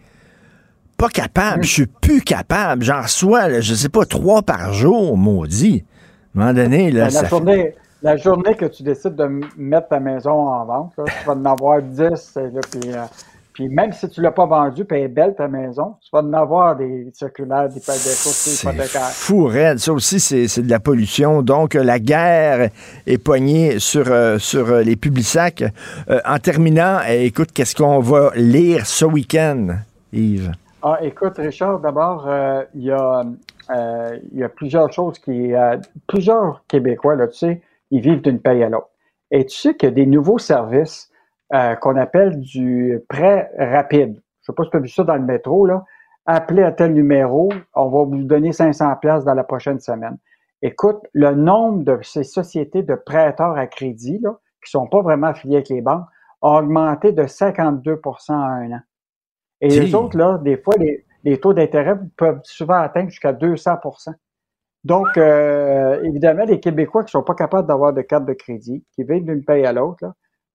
pas 0.96 1.08
capable. 1.08 1.64
Je 1.64 1.72
suis 1.72 1.86
plus 1.86 2.20
capable. 2.22 2.84
J'en 2.84 3.02
reçois, 3.02 3.60
je 3.60 3.74
sais 3.74 3.88
pas, 3.88 4.04
trois 4.06 4.42
par 4.42 4.72
jour, 4.72 5.16
maudit. 5.16 5.84
Un 6.34 6.38
moment 6.40 6.52
donné, 6.54 6.90
là, 6.90 7.10
ça 7.10 7.22
la, 7.22 7.28
fait- 7.28 7.30
journée, 7.36 7.74
La 8.02 8.16
journée 8.16 8.54
que 8.54 8.66
tu 8.66 8.82
décides 8.82 9.14
de 9.14 9.40
mettre 9.56 9.88
ta 9.88 10.00
maison 10.00 10.48
en 10.48 10.64
vente, 10.64 10.92
là, 10.98 11.04
tu 11.06 11.26
vas 11.26 11.32
en 11.34 11.44
avoir 11.44 11.80
10. 11.80 12.00
Là, 12.36 12.60
puis, 12.70 12.92
euh, 12.92 13.04
puis 13.52 13.68
même 13.68 13.92
si 13.92 14.08
tu 14.08 14.20
ne 14.20 14.24
l'as 14.24 14.32
pas 14.32 14.44
vendue, 14.46 14.84
puis 14.84 14.98
elle 14.98 15.04
est 15.04 15.08
belle 15.08 15.34
ta 15.36 15.46
maison, 15.46 15.94
tu 16.02 16.08
vas 16.12 16.20
en 16.20 16.32
avoir 16.32 16.74
des 16.76 17.08
circulaires, 17.14 17.68
des 17.68 17.80
C'est 17.80 18.68
fou, 19.12 19.44
raide. 19.44 19.78
Ça 19.78 19.92
aussi, 19.92 20.18
c'est 20.20 20.62
de 20.62 20.68
la 20.70 20.80
pollution. 20.80 21.40
Donc, 21.42 21.74
la 21.74 21.98
guerre 22.00 22.70
est 23.06 23.18
poignée 23.18 23.78
sur, 23.78 24.10
euh, 24.10 24.38
sur 24.38 24.68
euh, 24.70 24.82
les 24.82 24.96
publics 24.96 25.24
sacs. 25.24 25.64
en 26.26 26.38
terminant, 26.38 26.98
écoute, 27.08 27.52
qu'est-ce 27.54 27.76
qu'on 27.76 28.00
va 28.00 28.32
lire 28.34 28.86
ce 28.86 29.04
week-end, 29.04 29.68
Yves? 30.12 30.50
Ah, 30.82 30.98
écoute, 31.00 31.34
Richard, 31.38 31.78
d'abord, 31.78 32.28
il 32.74 32.82
y 32.82 32.90
a 32.90 33.22
euh, 33.70 34.18
il 34.32 34.38
y 34.38 34.44
a 34.44 34.48
plusieurs 34.48 34.92
choses 34.92 35.18
qui. 35.18 35.54
Euh, 35.54 35.78
plusieurs 36.06 36.64
Québécois, 36.68 37.16
là, 37.16 37.28
tu 37.28 37.38
sais, 37.38 37.62
ils 37.90 38.00
vivent 38.00 38.22
d'une 38.22 38.40
paye 38.40 38.62
à 38.62 38.68
l'autre. 38.68 38.90
Et 39.30 39.46
tu 39.46 39.56
sais 39.56 39.74
qu'il 39.74 39.88
y 39.88 39.92
a 39.92 39.94
des 39.94 40.06
nouveaux 40.06 40.38
services 40.38 41.10
euh, 41.52 41.74
qu'on 41.76 41.96
appelle 41.96 42.40
du 42.40 43.00
prêt 43.08 43.50
rapide. 43.58 44.14
Je 44.42 44.52
ne 44.52 44.52
sais 44.52 44.52
pas 44.56 44.64
si 44.64 44.70
tu 44.70 44.76
as 44.76 44.80
vu 44.80 44.88
ça 44.88 45.04
dans 45.04 45.16
le 45.16 45.22
métro, 45.22 45.66
là. 45.66 45.84
Appelez 46.26 46.62
à 46.62 46.72
tel 46.72 46.94
numéro, 46.94 47.52
on 47.74 47.88
va 47.90 48.04
vous 48.04 48.24
donner 48.24 48.52
500 48.52 48.96
pièces 48.96 49.24
dans 49.24 49.34
la 49.34 49.44
prochaine 49.44 49.78
semaine. 49.78 50.16
Écoute, 50.62 51.00
le 51.12 51.34
nombre 51.34 51.84
de 51.84 51.98
ces 52.02 52.24
sociétés 52.24 52.82
de 52.82 52.94
prêteurs 52.94 53.58
à 53.58 53.66
crédit, 53.66 54.18
là, 54.22 54.38
qui 54.64 54.70
sont 54.70 54.86
pas 54.86 55.02
vraiment 55.02 55.26
affiliés 55.28 55.56
avec 55.56 55.68
les 55.68 55.82
banques, 55.82 56.06
a 56.40 56.60
augmenté 56.60 57.12
de 57.12 57.24
52% 57.24 58.32
en 58.32 58.34
un 58.34 58.72
an. 58.72 58.80
Et 59.60 59.68
les 59.68 59.94
autres, 59.94 60.16
là, 60.16 60.38
des 60.38 60.56
fois, 60.56 60.74
les, 60.78 61.04
les 61.24 61.38
taux 61.38 61.52
d'intérêt 61.52 61.98
peuvent 62.16 62.40
souvent 62.44 62.74
atteindre 62.74 63.10
jusqu'à 63.10 63.32
200% 63.32 64.12
Donc, 64.84 65.08
euh, 65.16 66.02
évidemment, 66.04 66.44
les 66.44 66.60
Québécois 66.60 67.02
qui 67.02 67.08
ne 67.08 67.20
sont 67.20 67.22
pas 67.22 67.34
capables 67.34 67.66
d'avoir 67.66 67.92
de 67.92 68.02
carte 68.02 68.26
de 68.26 68.34
crédit, 68.34 68.84
qui 68.94 69.04
vivent 69.04 69.24
d'une 69.24 69.44
paye 69.44 69.64
à 69.66 69.72
l'autre, 69.72 70.04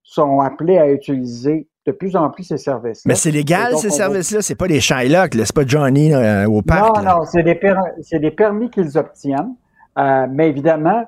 sont 0.03 0.39
appelés 0.39 0.77
à 0.77 0.89
utiliser 0.89 1.67
de 1.85 1.91
plus 1.91 2.15
en 2.15 2.29
plus 2.29 2.43
ces 2.43 2.57
services. 2.57 3.05
Mais 3.05 3.15
c'est 3.15 3.31
légal, 3.31 3.77
ces 3.77 3.89
services-là? 3.89 4.41
C'est 4.41 4.55
pas 4.55 4.67
des 4.67 4.79
Shylock, 4.79 5.33
c'est 5.33 5.53
pas 5.53 5.65
Johnny 5.65 6.13
au 6.45 6.61
parc? 6.61 6.97
Non, 6.97 7.03
non, 7.03 7.25
c'est 7.25 7.43
des, 7.43 8.31
permis 8.31 8.69
qu'ils 8.69 8.97
obtiennent. 8.97 9.55
Euh, 9.97 10.27
mais 10.29 10.49
évidemment, 10.49 11.05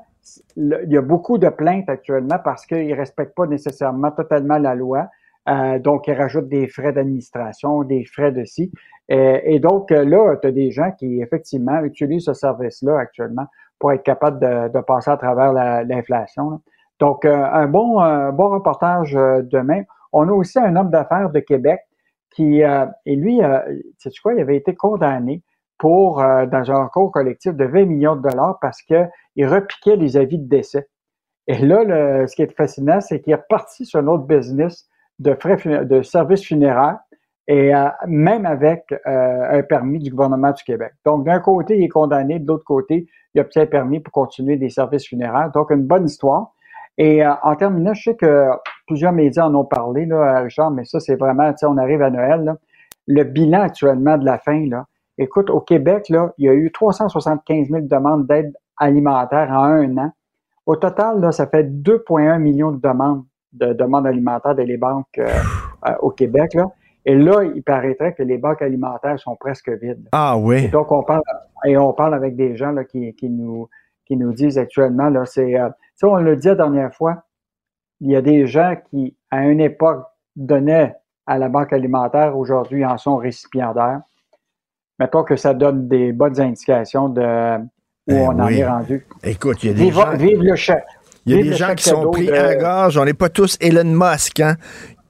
il 0.58 0.88
y 0.90 0.98
a 0.98 1.02
beaucoup 1.02 1.38
de 1.38 1.50
plaintes 1.50 1.90
actuellement 1.90 2.40
parce 2.44 2.66
qu'ils 2.66 2.90
ne 2.90 2.96
respectent 2.96 3.36
pas 3.36 3.48
nécessairement 3.48 4.12
totalement 4.12 4.58
la 4.58 4.76
loi. 4.76 5.08
Euh, 5.50 5.80
donc, 5.80 6.08
ils 6.08 6.14
rajoutent 6.14 6.50
des 6.50 6.68
frais 6.68 6.94
d'administration, 6.94 7.84
des 7.84 8.06
frais 8.06 8.32
de 8.32 8.46
ci. 8.46 8.72
Euh, 9.12 9.40
et, 9.44 9.60
donc, 9.60 9.92
euh, 9.92 10.06
là, 10.06 10.36
tu 10.38 10.48
as 10.48 10.52
des 10.52 10.72
gens 10.72 10.92
qui, 10.92 11.22
effectivement, 11.22 11.82
utilisent 11.84 12.26
ce 12.26 12.34
service-là 12.34 13.00
actuellement 13.00 13.48
pour 13.80 13.92
être 13.92 14.04
capables 14.04 14.40
de, 14.40 14.82
passer 14.82 15.10
à 15.10 15.18
travers 15.18 15.54
l'inflation. 15.54 16.62
Donc, 17.00 17.26
un 17.26 17.66
bon, 17.66 17.96
bon 18.32 18.50
reportage 18.50 19.14
demain. 19.14 19.82
On 20.14 20.30
a 20.30 20.32
aussi 20.32 20.60
un 20.60 20.76
homme 20.76 20.92
d'affaires 20.92 21.32
de 21.32 21.40
Québec 21.40 21.80
qui, 22.30 22.62
et 22.62 23.16
lui, 23.16 23.42
sais 23.98 24.12
quoi, 24.22 24.36
il 24.36 24.40
avait 24.40 24.58
été 24.58 24.76
condamné 24.76 25.42
pour, 25.80 26.18
dans 26.18 26.72
un 26.72 26.84
recours 26.84 27.12
collectif 27.12 27.56
de 27.56 27.66
20 27.66 27.86
millions 27.86 28.16
de 28.16 28.22
dollars 28.22 28.60
parce 28.62 28.84
qu'il 28.84 29.48
repiquait 29.48 29.96
les 29.96 30.16
avis 30.16 30.38
de 30.38 30.48
décès. 30.48 30.88
Et 31.48 31.58
là, 31.58 32.28
ce 32.28 32.36
qui 32.36 32.44
est 32.44 32.56
fascinant, 32.56 33.02
c'est 33.02 33.20
qu'il 33.20 33.34
est 33.34 33.38
reparti 33.38 33.88
sur 33.88 34.00
un 34.00 34.18
business 34.18 34.88
de 35.22 35.36
frais 35.36 35.86
de 35.86 36.02
services 36.02 36.44
funéraires 36.44 37.00
et 37.48 37.76
euh, 37.76 37.90
même 38.08 38.46
avec 38.46 38.86
euh, 38.92 39.60
un 39.60 39.62
permis 39.64 40.00
du 40.00 40.10
gouvernement 40.10 40.52
du 40.52 40.64
Québec. 40.64 40.94
Donc, 41.06 41.26
d'un 41.26 41.40
côté, 41.40 41.78
il 41.78 41.84
est 41.84 41.90
condamné, 41.90 42.40
de 42.40 42.48
l'autre 42.48 42.64
côté, 42.64 43.08
il 43.34 43.42
obtient 43.42 43.64
un 43.64 43.68
permis 43.68 44.00
pour 44.00 44.12
continuer 44.14 44.58
des 44.58 44.70
services 44.70 45.08
funéraires. 45.08 45.52
Donc, 45.54 45.70
une 45.70 45.86
bonne 45.86 46.06
histoire. 46.06 46.54
Et 46.98 47.26
euh, 47.26 47.32
en 47.44 47.56
terminant, 47.56 47.94
je 47.94 48.04
sais 48.04 48.16
que 48.16 48.48
plusieurs 48.88 49.12
médias 49.12 49.46
en 49.46 49.56
ont 49.56 49.66
parlé, 49.66 50.06
là, 50.06 50.42
Richard, 50.42 50.72
mais 50.72 50.86
ça, 50.86 51.00
c'est 51.00 51.16
vraiment, 51.16 51.52
on 51.64 51.78
arrive 51.78 52.02
à 52.02 52.10
Noël, 52.10 52.44
là. 52.44 52.58
Le 53.08 53.24
bilan 53.24 53.62
actuellement 53.62 54.18
de 54.18 54.26
la 54.26 54.38
fin, 54.38 54.66
là, 54.68 54.86
écoute, 55.18 55.50
au 55.50 55.60
Québec, 55.60 56.08
là, 56.10 56.34
il 56.38 56.46
y 56.46 56.50
a 56.50 56.54
eu 56.54 56.72
375 56.72 57.68
000 57.68 57.82
demandes 57.82 58.28
d'aide 58.28 58.54
alimentaire 58.78 59.50
en 59.50 59.64
un 59.64 59.98
an. 59.98 60.12
Au 60.66 60.76
total, 60.76 61.20
là, 61.20 61.32
ça 61.32 61.48
fait 61.48 61.64
2,1 61.64 62.38
millions 62.38 62.72
de 62.72 62.80
demandes 62.80 63.24
de 63.54 63.74
demandes 63.74 64.08
alimentaires 64.08 64.56
des 64.56 64.78
banques 64.78 65.18
euh, 65.18 65.28
euh, 65.88 65.94
au 66.02 66.12
Québec. 66.12 66.54
Là. 66.54 66.72
Et 67.06 67.16
là, 67.16 67.44
il 67.44 67.64
paraîtrait 67.64 68.14
que 68.14 68.24
les 68.24 68.38
banques 68.38 68.62
alimentaires 68.62 69.20
sont 69.20 69.36
presque 69.36 69.70
vides. 69.70 70.08
Ah 70.12 70.38
oui. 70.38 70.70
donc, 70.70 70.92
on 70.92 71.04
parle, 71.04 71.24
et 71.66 71.78
on 71.78 71.94
parle 71.94 72.14
avec 72.14 72.36
des 72.36 72.56
gens 72.56 72.72
là, 72.72 72.84
qui, 72.84 73.14
qui, 73.16 73.30
nous, 73.30 73.70
qui 74.06 74.16
nous 74.16 74.34
disent 74.34 74.58
actuellement, 74.58 75.10
là, 75.10 75.26
c'est, 75.26 75.60
euh, 75.60 75.70
on 76.04 76.18
le 76.18 76.36
dit 76.36 76.48
la 76.48 76.56
dernière 76.56 76.94
fois, 76.94 77.24
il 78.00 78.12
y 78.12 78.16
a 78.16 78.22
des 78.22 78.48
gens 78.48 78.76
qui, 78.90 79.16
à 79.30 79.48
une 79.48 79.62
époque, 79.62 80.04
donnaient 80.36 80.96
à 81.26 81.38
la 81.38 81.50
banque 81.50 81.74
alimentaire, 81.74 82.38
aujourd'hui 82.38 82.86
en 82.86 82.98
sont 82.98 83.18
récipiendaires. 83.18 84.02
Mettons 85.00 85.24
que 85.24 85.36
ça 85.36 85.54
donne 85.54 85.88
des 85.88 86.12
bonnes 86.12 86.40
indications 86.40 87.10
de 87.10 87.58
où 88.08 88.14
ben 88.14 88.30
on 88.30 88.40
en 88.40 88.48
est 88.48 88.66
rendu. 88.66 89.06
Écoute, 89.24 89.64
il 89.64 89.68
y 89.68 89.70
a 89.70 89.74
des 89.74 89.92
gens... 89.92 90.16
Vive 90.16 90.42
le 90.42 90.56
chef. 90.56 90.84
Il 91.26 91.36
y 91.36 91.40
a 91.40 91.44
des 91.44 91.54
gens 91.54 91.76
qui 91.76 91.84
sont 91.84 92.10
pris 92.12 92.32
à 92.32 92.56
gorge. 92.56 92.98
On 92.98 93.06
n'est 93.06 93.14
pas 93.14 93.30
tous 93.30 93.58
Elon 93.62 93.84
Musk. 93.86 94.40
Hein? 94.40 94.56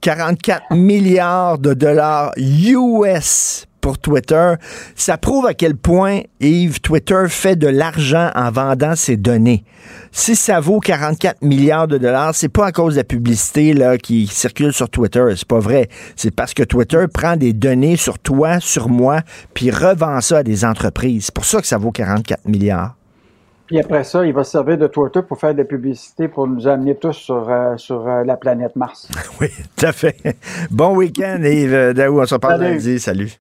44 0.02 0.74
milliards 0.74 1.58
de 1.58 1.74
dollars 1.74 2.32
US 2.36 3.66
pour 3.80 3.98
Twitter. 3.98 4.54
Ça 4.94 5.18
prouve 5.18 5.46
à 5.46 5.54
quel 5.54 5.76
point, 5.76 6.20
Yves, 6.40 6.80
Twitter 6.80 7.24
fait 7.28 7.56
de 7.56 7.66
l'argent 7.66 8.30
en 8.34 8.50
vendant 8.50 8.96
ses 8.96 9.16
données. 9.16 9.64
Si 10.10 10.36
ça 10.36 10.60
vaut 10.60 10.80
44 10.80 11.42
milliards 11.42 11.88
de 11.88 11.98
dollars, 11.98 12.34
c'est 12.34 12.48
pas 12.48 12.66
à 12.66 12.72
cause 12.72 12.94
de 12.94 13.00
la 13.00 13.04
publicité 13.04 13.74
là, 13.74 13.98
qui 13.98 14.26
circule 14.26 14.72
sur 14.72 14.88
Twitter. 14.88 15.24
C'est 15.36 15.48
pas 15.48 15.58
vrai. 15.58 15.88
C'est 16.16 16.34
parce 16.34 16.54
que 16.54 16.62
Twitter 16.62 17.04
prend 17.12 17.36
des 17.36 17.52
données 17.52 17.96
sur 17.96 18.18
toi, 18.18 18.60
sur 18.60 18.88
moi, 18.88 19.20
puis 19.52 19.70
revend 19.70 20.20
ça 20.20 20.38
à 20.38 20.42
des 20.42 20.64
entreprises. 20.64 21.26
C'est 21.26 21.34
pour 21.34 21.44
ça 21.44 21.60
que 21.60 21.66
ça 21.66 21.78
vaut 21.78 21.92
44 21.92 22.48
milliards. 22.48 22.96
Puis 23.72 23.80
après 23.80 24.04
ça, 24.04 24.26
il 24.26 24.34
va 24.34 24.44
servir 24.44 24.76
de 24.76 24.86
Twitter 24.86 25.20
pour 25.26 25.40
faire 25.40 25.54
des 25.54 25.64
publicités 25.64 26.28
pour 26.28 26.46
nous 26.46 26.68
amener 26.68 26.94
tous 26.94 27.14
sur, 27.14 27.48
euh, 27.48 27.74
sur 27.78 28.06
euh, 28.06 28.22
la 28.22 28.36
planète 28.36 28.76
Mars. 28.76 29.08
oui, 29.40 29.48
tout 29.78 29.86
à 29.86 29.92
fait. 29.92 30.14
Bon 30.70 30.94
week-end, 30.94 31.40
Yves 31.42 31.94
Daou. 31.94 32.20
On 32.20 32.26
se 32.26 32.34
reparle 32.34 32.60
lundi. 32.60 33.00
Salut. 33.00 33.32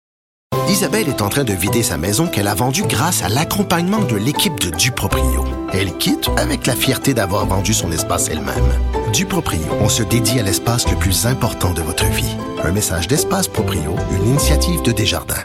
Isabelle 0.70 1.10
est 1.10 1.22
en 1.22 1.28
train 1.28 1.44
de 1.44 1.52
vider 1.52 1.84
sa 1.84 1.98
maison 1.98 2.28
qu'elle 2.28 2.48
a 2.48 2.56
vendue 2.56 2.84
grâce 2.88 3.26
à 3.26 3.28
l'accompagnement 3.28 4.00
de 4.06 4.16
l'équipe 4.16 4.58
de 4.58 4.70
Duproprio. 4.70 5.44
Elle 5.74 5.92
quitte 5.98 6.30
avec 6.38 6.66
la 6.66 6.76
fierté 6.76 7.14
d'avoir 7.14 7.46
vendu 7.46 7.74
son 7.74 7.92
espace 7.92 8.30
elle-même. 8.30 9.12
Duproprio, 9.12 9.60
on 9.82 9.90
se 9.90 10.02
dédie 10.02 10.40
à 10.40 10.44
l'espace 10.44 10.90
le 10.90 10.96
plus 10.96 11.26
important 11.26 11.74
de 11.74 11.82
votre 11.82 12.06
vie. 12.06 12.38
Un 12.64 12.72
message 12.72 13.10
d'Espace 13.10 13.50
Proprio, 13.50 13.98
une 14.16 14.30
initiative 14.30 14.82
de 14.82 14.94
Desjardins. 14.94 15.44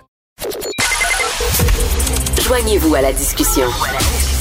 Joignez-vous 2.41 2.95
à 2.95 3.01
la 3.01 3.13
discussion. 3.13 3.67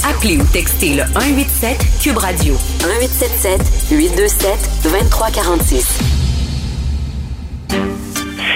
Appelez 0.08 0.36
ou 0.38 0.44
textez 0.44 0.94
le 0.94 1.02
187 1.14 1.78
Cube 2.00 2.18
Radio 2.18 2.54
1877 2.84 3.90
827 3.90 4.50
2346. 4.84 5.98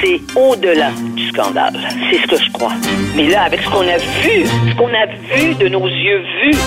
C'est 0.01 0.21
au-delà 0.39 0.93
du 1.17 1.29
scandale. 1.31 1.77
C'est 2.09 2.19
ce 2.23 2.27
que 2.29 2.37
je 2.45 2.53
crois. 2.53 2.73
Mais 3.17 3.27
là, 3.29 3.43
avec 3.43 3.63
ce 3.63 3.69
qu'on 3.69 3.81
a 3.81 3.99
vu, 3.99 4.47
ce 4.47 4.77
qu'on 4.77 4.95
a 4.95 5.07
vu 5.35 5.55
de 5.57 5.69
nos 5.69 5.89
yeux 5.89 6.23
vus, 6.41 6.59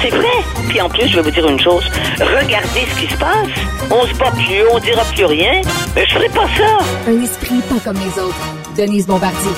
c'est 0.00 0.10
vrai. 0.10 0.44
Puis 0.68 0.80
en 0.80 0.88
plus, 0.88 1.08
je 1.08 1.16
vais 1.16 1.22
vous 1.22 1.30
dire 1.32 1.48
une 1.48 1.58
chose. 1.58 1.84
Regardez 2.20 2.86
ce 2.94 3.00
qui 3.00 3.12
se 3.12 3.18
passe. 3.18 3.48
On 3.90 4.06
se 4.06 4.14
bat 4.14 4.30
plus, 4.30 4.62
on 4.72 4.78
dira 4.78 5.02
plus 5.16 5.24
rien. 5.24 5.62
Mais 5.96 6.06
je 6.06 6.14
ferai 6.14 6.28
pas 6.28 6.46
ça. 6.56 6.78
Un 7.08 7.22
esprit 7.24 7.60
pas 7.68 7.80
comme 7.84 7.96
les 7.96 8.22
autres. 8.22 8.54
Denise 8.76 9.06
Bombardier. 9.06 9.50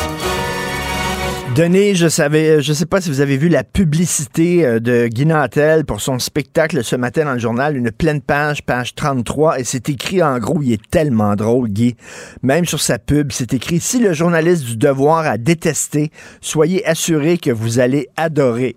Denis, 1.54 1.96
je 1.96 2.08
savais, 2.08 2.62
je 2.62 2.72
sais 2.72 2.86
pas 2.86 3.00
si 3.00 3.08
vous 3.08 3.20
avez 3.20 3.36
vu 3.36 3.48
la 3.48 3.64
publicité 3.64 4.64
euh, 4.64 4.78
de 4.78 5.08
Guy 5.08 5.26
Nantel 5.26 5.84
pour 5.84 6.00
son 6.00 6.20
spectacle 6.20 6.84
ce 6.84 6.94
matin 6.94 7.24
dans 7.24 7.32
le 7.32 7.40
journal, 7.40 7.76
une 7.76 7.90
pleine 7.90 8.20
page, 8.20 8.62
page 8.62 8.94
33, 8.94 9.58
et 9.58 9.64
c'est 9.64 9.88
écrit 9.88 10.22
en 10.22 10.38
gros, 10.38 10.62
il 10.62 10.72
est 10.72 10.90
tellement 10.90 11.34
drôle, 11.34 11.68
Guy. 11.68 11.96
Même 12.42 12.66
sur 12.66 12.80
sa 12.80 13.00
pub, 13.00 13.32
c'est 13.32 13.52
écrit 13.52 13.80
Si 13.80 13.98
le 13.98 14.12
journaliste 14.12 14.64
du 14.64 14.76
devoir 14.76 15.26
a 15.26 15.38
détesté, 15.38 16.12
soyez 16.40 16.86
assuré 16.86 17.36
que 17.36 17.50
vous 17.50 17.80
allez 17.80 18.08
adorer. 18.16 18.76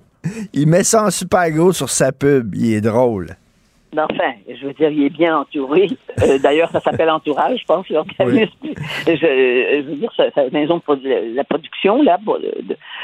Il 0.53 0.67
met 0.67 0.83
ça 0.83 1.05
en 1.05 1.11
super 1.11 1.51
gros 1.51 1.73
sur 1.73 1.91
sa 1.91 2.11
pub, 2.11 2.55
il 2.55 2.73
est 2.73 2.81
drôle. 2.81 3.35
Enfin, 3.97 4.33
je 4.47 4.65
veux 4.65 4.73
dire, 4.73 4.89
il 4.89 5.03
est 5.03 5.09
bien 5.09 5.37
entouré. 5.37 5.87
Euh, 6.21 6.39
d'ailleurs, 6.39 6.69
ça 6.69 6.79
s'appelle 6.79 7.09
Entourage, 7.09 7.59
je 7.59 7.65
pense, 7.65 7.87
l'organisme. 7.89 8.51
Je, 9.07 9.81
veux 9.81 9.95
dire, 9.95 10.11
sa, 10.15 10.49
maison 10.51 10.79
pour 10.79 10.97
la 11.03 11.43
production, 11.43 12.01
là. 12.01 12.17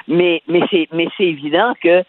mais 0.08 0.42
mais 0.48 0.62
c'est 0.72 0.88
mais 0.94 1.08
c'est 1.18 1.26
évident 1.26 1.74
que 1.82 2.04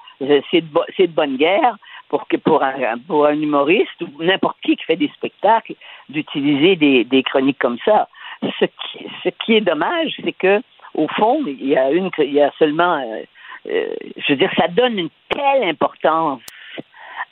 c'est 0.51 0.62
de, 0.62 1.07
de 1.07 1.12
bonne 1.12 1.36
guerre 1.36 1.77
pour 2.09 2.27
que 2.28 2.36
pour 2.36 2.62
un, 2.62 2.98
pour 3.07 3.27
un 3.27 3.40
humoriste 3.40 4.01
ou 4.02 4.23
n'importe 4.23 4.57
qui 4.62 4.77
qui 4.77 4.85
fait 4.85 4.97
des 4.97 5.11
spectacles 5.16 5.74
d'utiliser 6.09 6.77
des, 6.77 7.05
des 7.05 7.23
chroniques 7.23 7.59
comme 7.59 7.78
ça. 7.85 8.09
Ce 8.43 8.65
qui, 8.65 9.07
ce 9.23 9.28
qui 9.44 9.55
est 9.55 9.61
dommage, 9.61 10.15
c'est 10.24 10.32
que 10.32 10.61
au 10.94 11.07
fond, 11.09 11.43
il 11.47 11.66
y 11.66 11.77
a 11.77 11.90
une 11.90 12.11
il 12.19 12.32
y 12.32 12.43
a 12.43 12.51
seulement 12.59 12.97
euh, 12.97 13.23
euh, 13.69 13.94
je 14.16 14.32
veux 14.32 14.39
dire, 14.39 14.51
ça 14.57 14.69
donne 14.69 14.98
une 14.98 15.11
telle 15.28 15.65
importance 15.65 16.40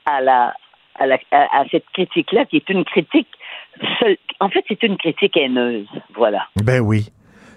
à 0.04 0.20
la 0.20 0.54
à, 0.98 1.06
la- 1.06 1.18
à- 1.30 1.60
à 1.60 1.64
cette 1.70 1.86
critique-là, 1.92 2.44
qui 2.46 2.56
est 2.56 2.68
une 2.68 2.84
critique. 2.84 3.28
En 4.40 4.48
fait, 4.48 4.64
c'est 4.68 4.82
une 4.82 4.96
critique 4.96 5.36
haineuse. 5.36 5.86
Voilà. 6.14 6.46
Ben 6.64 6.80
oui. 6.80 7.08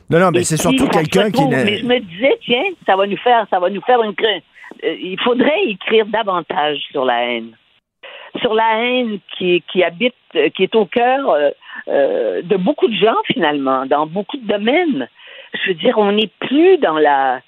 Non, 0.09 0.19
non, 0.19 0.31
mais 0.31 0.43
c'est 0.43 0.57
surtout 0.57 0.87
quelqu'un 0.87 1.31
qui... 1.31 1.47
Mais 1.47 1.77
je 1.77 1.85
me 1.85 1.99
disais, 1.99 2.37
tiens, 2.43 2.63
ça 2.85 2.95
va 2.95 3.07
nous 3.07 3.17
faire, 3.17 3.45
ça 3.49 3.59
va 3.59 3.69
nous 3.69 3.81
faire 3.81 4.01
une. 4.03 4.13
euh, 4.21 4.95
il 4.99 5.19
faudrait 5.21 5.63
écrire 5.67 6.05
davantage 6.07 6.77
sur 6.91 7.05
la 7.05 7.23
haine, 7.25 7.55
sur 8.41 8.53
la 8.53 8.77
haine 8.83 9.19
qui, 9.37 9.63
qui 9.71 9.83
habite, 9.83 10.13
euh, 10.35 10.49
qui 10.49 10.63
est 10.63 10.75
au 10.75 10.85
cœur 10.85 11.29
euh, 11.87 12.41
de 12.41 12.57
beaucoup 12.57 12.87
de 12.89 12.95
gens 12.95 13.15
finalement, 13.25 13.85
dans 13.85 14.05
beaucoup 14.05 14.37
de 14.37 14.47
domaines. 14.47 15.07
Je 15.53 15.69
veux 15.69 15.75
dire, 15.75 15.97
on 15.97 16.11
n'est 16.11 16.31
plus 16.39 16.77
dans 16.77 16.97
la, 16.97 17.39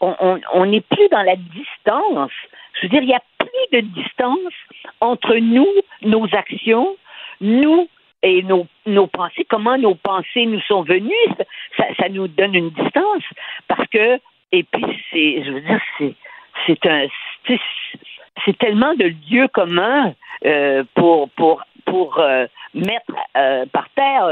on- 0.00 0.16
on 0.20 0.40
on 0.52 0.66
n'est 0.66 0.80
plus 0.82 1.08
dans 1.10 1.22
la 1.22 1.36
distance. 1.36 2.32
Je 2.74 2.86
veux 2.86 2.88
dire, 2.88 3.02
il 3.02 3.08
n'y 3.08 3.14
a 3.14 3.22
plus 3.40 3.80
de 3.80 3.80
distance 3.80 4.54
entre 5.00 5.34
nous, 5.36 5.68
nos 6.02 6.26
actions, 6.32 6.96
nous 7.40 7.88
et 8.22 8.42
nos, 8.42 8.66
nos 8.86 9.06
pensées, 9.06 9.46
comment 9.48 9.78
nos 9.78 9.94
pensées 9.94 10.46
nous 10.46 10.60
sont 10.62 10.82
venues, 10.82 11.12
ça, 11.76 12.08
nous 12.10 12.28
donne 12.28 12.54
une 12.54 12.70
distance. 12.70 13.24
Parce 13.66 13.86
que, 13.88 14.20
et 14.52 14.62
puis, 14.64 14.84
c'est, 15.10 15.42
je 15.44 15.50
veux 15.52 15.60
dire, 15.60 15.80
c'est, 15.98 16.14
c'est 16.66 16.86
un, 16.86 17.06
c'est, 18.44 18.58
tellement 18.58 18.94
de 18.94 19.12
lieux 19.30 19.48
communs 19.48 20.14
euh, 20.44 20.84
pour, 20.94 21.30
pour, 21.30 21.62
pour 21.86 22.18
euh, 22.18 22.46
mettre 22.74 23.14
euh, 23.36 23.64
par 23.66 23.88
terre 23.90 24.26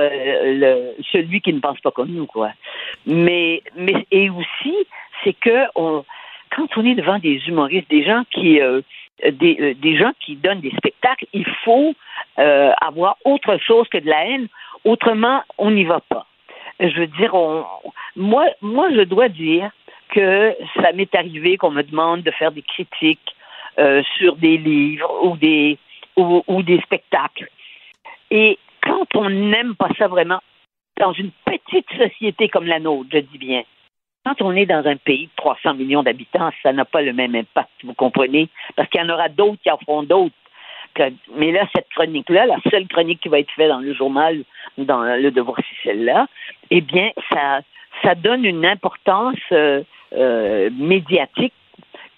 celui 1.13 1.41
qui 1.41 1.53
ne 1.53 1.61
pense 1.61 1.81
pas 1.81 1.91
comme 1.91 2.11
nous, 2.11 2.27
quoi. 2.27 2.51
Mais, 3.07 3.63
mais, 3.75 4.07
et 4.11 4.29
aussi, 4.29 4.75
c'est 5.25 5.35
que 5.35 5.65
on, 5.75 6.05
quand 6.59 6.77
on 6.77 6.85
est 6.85 6.97
devant 6.97 7.19
des 7.19 7.41
humoristes, 7.47 7.89
des 7.89 8.05
gens 8.05 8.25
qui, 8.33 8.61
euh, 8.61 8.81
des, 9.31 9.57
euh, 9.61 9.75
des 9.75 9.97
gens 9.97 10.11
qui 10.21 10.35
donnent 10.35 10.61
des 10.61 10.73
spectacles, 10.77 11.27
il 11.33 11.47
faut 11.65 11.95
euh, 12.41 12.73
avoir 12.81 13.17
autre 13.25 13.59
chose 13.59 13.87
que 13.89 13.99
de 13.99 14.09
la 14.09 14.27
haine. 14.27 14.49
Autrement, 14.85 15.43
on 15.57 15.71
n'y 15.71 15.85
va 15.85 16.01
pas. 16.01 16.27
Je 16.81 16.99
veux 16.99 17.07
dire, 17.07 17.35
on, 17.35 17.65
moi, 18.17 18.47
moi, 18.61 18.89
je 18.93 19.03
dois 19.03 19.29
dire 19.29 19.71
que 20.11 20.57
ça 20.81 20.93
m'est 20.93 21.15
arrivé 21.15 21.57
qu'on 21.57 21.71
me 21.71 21.83
demande 21.83 22.23
de 22.23 22.31
faire 22.33 22.51
des 22.51 22.63
critiques 22.63 23.37
euh, 23.79 24.03
sur 24.17 24.37
des 24.37 24.57
livres 24.57 25.25
ou 25.25 25.37
des 25.37 25.79
ou 26.17 26.65
des 26.65 26.81
spectacles. 26.81 27.49
Et 28.33 28.59
quand 28.83 29.07
on 29.15 29.31
n'aime 29.31 29.77
pas 29.77 29.91
ça 29.97 30.09
vraiment, 30.09 30.41
dans 30.99 31.13
une 31.13 31.31
petite 31.45 31.87
société 31.97 32.49
comme 32.49 32.67
la 32.67 32.81
nôtre, 32.81 33.09
je 33.13 33.19
dis 33.19 33.39
bien, 33.39 33.63
quand 34.29 34.45
on 34.45 34.53
est 34.53 34.67
dans 34.67 34.87
un 34.87 34.97
pays 34.97 35.27
de 35.27 35.31
300 35.37 35.75
millions 35.75 36.03
d'habitants, 36.03 36.51
ça 36.63 36.73
n'a 36.73 36.85
pas 36.85 37.03
le 37.03 37.13
même 37.13 37.35
impact, 37.35 37.71
vous 37.85 37.95
comprenez? 37.95 38.49
Parce 38.77 38.89
qu'il 38.89 39.01
y 39.01 39.05
en 39.05 39.09
aura 39.09 39.29
d'autres 39.29 39.59
qui 39.63 39.71
en 39.71 39.79
feront 39.79 40.03
d'autres. 40.03 40.35
Mais 41.37 41.53
là, 41.53 41.67
cette 41.75 41.89
chronique-là, 41.91 42.47
la 42.47 42.59
seule 42.71 42.89
chronique 42.89 43.21
qui 43.21 43.29
va 43.29 43.39
être 43.39 43.51
faite 43.53 43.69
dans 43.69 43.79
le 43.79 43.95
journal, 43.95 44.43
dans 44.79 45.03
le 45.03 45.31
devoir, 45.31 45.59
c'est 45.59 45.91
celle-là, 45.91 46.27
eh 46.71 46.81
bien, 46.81 47.11
ça, 47.31 47.61
ça 48.03 48.15
donne 48.17 48.45
une 48.45 48.67
importance 48.67 49.37
euh, 49.53 49.83
euh, 50.13 50.71
médiatique 50.73 51.55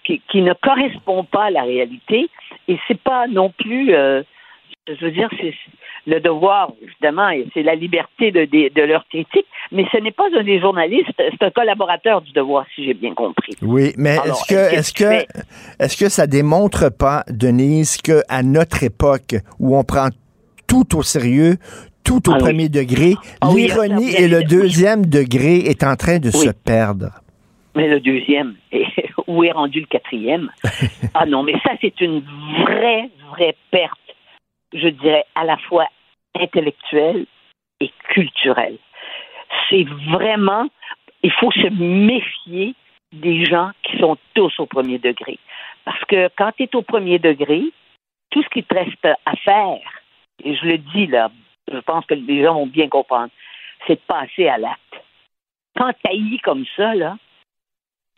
qui, 0.03 0.21
qui 0.29 0.41
ne 0.41 0.53
correspond 0.53 1.23
pas 1.23 1.45
à 1.45 1.51
la 1.51 1.61
réalité. 1.61 2.29
Et 2.67 2.79
c'est 2.87 2.99
pas 2.99 3.27
non 3.27 3.49
plus, 3.49 3.93
euh, 3.93 4.23
je 4.87 5.05
veux 5.05 5.11
dire, 5.11 5.29
c'est 5.39 5.53
le 6.07 6.19
devoir, 6.19 6.71
évidemment, 6.81 7.29
et 7.29 7.45
c'est 7.53 7.61
la 7.63 7.75
liberté 7.75 8.31
de, 8.31 8.45
de, 8.45 8.73
de 8.73 8.81
leur 8.81 9.05
critique, 9.07 9.45
mais 9.71 9.85
ce 9.91 9.97
n'est 9.97 10.11
pas 10.11 10.25
un 10.35 10.43
des 10.43 10.59
journalistes, 10.59 11.11
c'est 11.17 11.43
un 11.43 11.51
collaborateur 11.51 12.21
du 12.21 12.31
devoir, 12.31 12.65
si 12.73 12.85
j'ai 12.85 12.93
bien 12.95 13.13
compris. 13.13 13.53
Oui, 13.61 13.93
mais 13.97 14.15
est-ce 14.25 14.45
que, 14.47 14.73
est-ce 14.75 14.93
que, 14.93 15.25
est-ce 15.79 15.97
que 15.97 16.09
ça 16.09 16.25
démontre 16.25 16.89
pas, 16.89 17.23
Denise, 17.29 17.97
que 18.01 18.21
à 18.27 18.41
notre 18.41 18.83
époque 18.83 19.35
où 19.59 19.77
on 19.77 19.83
prend 19.83 20.07
tout 20.67 20.97
au 20.97 21.03
sérieux, 21.03 21.57
tout 22.03 22.29
au 22.29 22.33
Ah 22.33 22.37
oui. 22.37 22.43
premier 22.43 22.69
degré, 22.69 23.13
Ah 23.41 23.49
l'ironie 23.55 24.15
et 24.15 24.27
le 24.27 24.43
deuxième 24.43 25.05
degré 25.05 25.57
est 25.57 25.83
en 25.83 25.95
train 25.95 26.17
de 26.17 26.27
Oui. 26.33 26.45
se 26.45 26.49
perdre. 26.49 27.09
Mais 27.75 27.87
le 27.87 27.99
deuxième, 27.99 28.55
et 28.71 28.85
où 29.27 29.43
est 29.43 29.51
rendu 29.51 29.81
le 29.81 29.85
quatrième? 29.85 30.49
ah 31.13 31.25
non, 31.27 31.43
mais 31.43 31.53
ça, 31.63 31.71
c'est 31.79 32.01
une 32.01 32.21
vraie, 32.65 33.09
vraie 33.29 33.55
perte, 33.69 33.99
je 34.73 34.87
dirais, 34.89 35.25
à 35.35 35.43
la 35.43 35.57
fois 35.57 35.87
intellectuelle 36.39 37.25
et 37.79 37.91
culturelle. 38.09 38.77
C'est 39.69 39.83
vraiment, 40.09 40.67
il 41.23 41.31
faut 41.31 41.51
se 41.51 41.67
méfier 41.69 42.75
des 43.11 43.45
gens 43.45 43.71
qui 43.83 43.97
sont 43.99 44.17
tous 44.33 44.53
au 44.59 44.65
premier 44.65 44.97
degré. 44.97 45.37
Parce 45.83 46.03
que 46.05 46.29
quand 46.37 46.51
tu 46.55 46.63
es 46.63 46.75
au 46.75 46.81
premier 46.81 47.19
degré, 47.19 47.63
tout 48.29 48.41
ce 48.43 48.49
qui 48.49 48.63
te 48.63 48.73
reste 48.73 49.05
à 49.25 49.35
faire, 49.37 49.79
et 50.43 50.55
je 50.55 50.65
le 50.65 50.77
dis 50.77 51.07
là, 51.07 51.29
je 51.71 51.79
pense 51.79 52.05
que 52.05 52.13
les 52.13 52.43
gens 52.43 52.53
vont 52.53 52.67
bien 52.67 52.87
comprendre, 52.87 53.31
c'est 53.87 53.95
de 53.95 54.01
passer 54.07 54.47
à 54.47 54.57
l'acte. 54.57 54.79
Quand 55.75 55.91
tu 56.05 56.37
comme 56.39 56.65
ça, 56.75 56.93
là, 56.95 57.17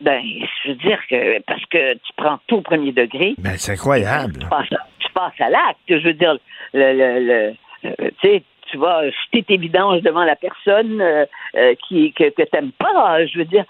ben, 0.00 0.22
je 0.64 0.68
veux 0.68 0.74
dire 0.76 1.00
que 1.08 1.40
parce 1.42 1.64
que 1.66 1.94
tu 1.94 2.12
prends 2.16 2.38
tout 2.46 2.56
au 2.56 2.60
premier 2.62 2.92
degré, 2.92 3.34
Ben, 3.38 3.56
c'est 3.56 3.72
incroyable. 3.72 4.38
tu 4.40 4.48
passes, 4.48 4.72
à- 4.72 4.86
tu 5.14 5.20
passes 5.20 5.40
à 5.40 5.50
l'acte. 5.50 5.78
Je 5.88 5.94
veux 6.06 6.12
dire, 6.14 6.36
le, 6.72 6.92
le, 6.92 7.26
le- 7.26 7.54
euh, 7.86 8.10
tu 8.20 8.28
sais, 8.28 8.42
tu 8.70 8.78
vas 8.78 9.02
jeter 9.10 9.42
tes 9.42 9.56
vidanges 9.56 10.02
devant 10.02 10.24
la 10.24 10.36
personne 10.36 11.00
euh, 11.00 11.26
euh, 11.56 11.74
qui, 11.86 12.12
que, 12.12 12.30
que 12.30 12.42
tu 12.42 12.48
n'aimes 12.54 12.72
pas. 12.72 13.24
Je 13.26 13.38
veux 13.38 13.44
dire, 13.44 13.64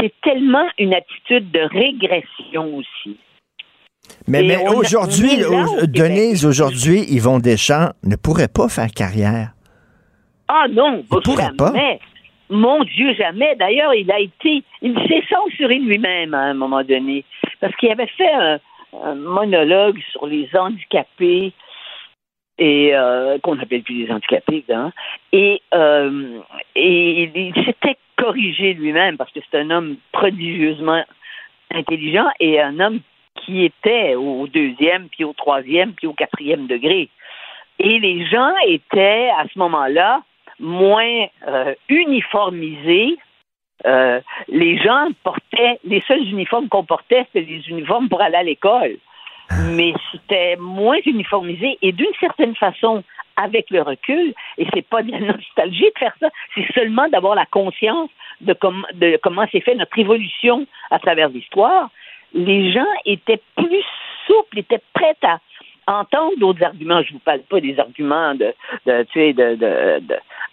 c'est 0.00 0.12
tellement 0.22 0.66
une 0.78 0.94
attitude 0.94 1.50
de 1.50 1.60
régression 1.60 2.76
aussi. 2.76 3.18
Mais, 4.28 4.56
aujourd'hui, 4.68 5.44
au 5.44 5.86
Denise, 5.86 6.46
aujourd'hui, 6.46 7.00
Yvon 7.08 7.38
Deschamps 7.40 7.90
ne 8.04 8.14
pourrait 8.16 8.48
pas 8.48 8.68
faire 8.68 8.90
carrière. 8.90 9.50
Ah 10.48 10.66
non, 10.70 11.02
Il 11.12 11.20
pourrait 11.22 11.50
pas. 11.58 11.72
jamais. 11.72 11.98
Mon 12.48 12.84
Dieu, 12.84 13.12
jamais. 13.14 13.56
D'ailleurs, 13.56 13.92
il 13.94 14.08
a 14.12 14.20
été, 14.20 14.62
il 14.80 14.94
s'est 15.08 15.24
censuré 15.28 15.80
lui-même 15.80 16.34
à 16.34 16.42
un 16.42 16.54
moment 16.54 16.84
donné 16.84 17.24
parce 17.60 17.74
qu'il 17.76 17.90
avait 17.90 18.06
fait 18.06 18.32
un, 18.32 18.60
un 19.04 19.14
monologue 19.14 20.00
sur 20.12 20.26
les 20.26 20.48
handicapés 20.54 21.52
et 22.58 22.94
euh, 22.94 23.38
qu'on 23.38 23.58
appelle 23.58 23.82
plus 23.82 24.06
les 24.06 24.12
handicapés. 24.12 24.64
Et, 25.32 25.62
euh, 25.74 26.40
et 26.74 27.30
il 27.34 27.64
s'était 27.64 27.96
corrigé 28.16 28.74
lui-même 28.74 29.16
parce 29.16 29.30
que 29.32 29.40
c'est 29.50 29.58
un 29.58 29.70
homme 29.70 29.96
prodigieusement 30.12 31.04
intelligent 31.72 32.26
et 32.40 32.60
un 32.60 32.80
homme 32.80 33.00
qui 33.44 33.64
était 33.64 34.14
au 34.14 34.46
deuxième, 34.46 35.08
puis 35.08 35.24
au 35.24 35.34
troisième, 35.34 35.92
puis 35.92 36.06
au 36.06 36.14
quatrième 36.14 36.66
degré. 36.66 37.10
Et 37.78 37.98
les 37.98 38.24
gens 38.26 38.54
étaient 38.66 39.30
à 39.38 39.44
ce 39.52 39.58
moment-là 39.58 40.22
moins 40.58 41.26
euh, 41.46 41.74
uniformisés. 41.88 43.18
Euh, 43.86 44.20
les 44.48 44.78
gens 44.78 45.08
portaient, 45.22 45.78
les 45.84 46.02
seuls 46.08 46.24
uniformes 46.24 46.68
qu'on 46.68 46.84
portait, 46.84 47.24
c'était 47.32 47.46
les 47.48 47.68
uniformes 47.68 48.08
pour 48.08 48.20
aller 48.20 48.36
à 48.36 48.42
l'école. 48.42 48.96
Mais 49.70 49.94
c'était 50.10 50.56
moins 50.56 50.98
uniformisé 51.06 51.78
et 51.80 51.92
d'une 51.92 52.12
certaine 52.18 52.56
façon, 52.56 53.04
avec 53.36 53.70
le 53.70 53.82
recul, 53.82 54.34
et 54.58 54.66
c'est 54.74 54.86
pas 54.88 55.02
de 55.02 55.12
la 55.12 55.20
nostalgie 55.20 55.84
de 55.94 55.98
faire 55.98 56.16
ça, 56.18 56.28
c'est 56.54 56.66
seulement 56.72 57.06
d'avoir 57.08 57.34
la 57.36 57.46
conscience 57.46 58.10
de, 58.40 58.54
com- 58.54 58.86
de 58.94 59.18
comment 59.22 59.46
s'est 59.48 59.60
fait 59.60 59.74
notre 59.74 59.96
évolution 59.98 60.66
à 60.90 60.98
travers 60.98 61.28
l'histoire. 61.28 61.90
Les 62.34 62.72
gens 62.72 62.86
étaient 63.04 63.40
plus 63.56 63.84
souples, 64.26 64.58
étaient 64.58 64.82
prêts 64.94 65.16
à 65.22 65.38
entendre 65.86 66.32
d'autres 66.38 66.64
arguments. 66.64 67.02
Je 67.02 67.12
vous 67.12 67.20
parle 67.20 67.42
pas 67.42 67.60
des 67.60 67.78
arguments 67.78 68.34
de, 68.34 68.52
tu 68.86 69.12
sais, 69.12 69.32
de- 69.32 70.00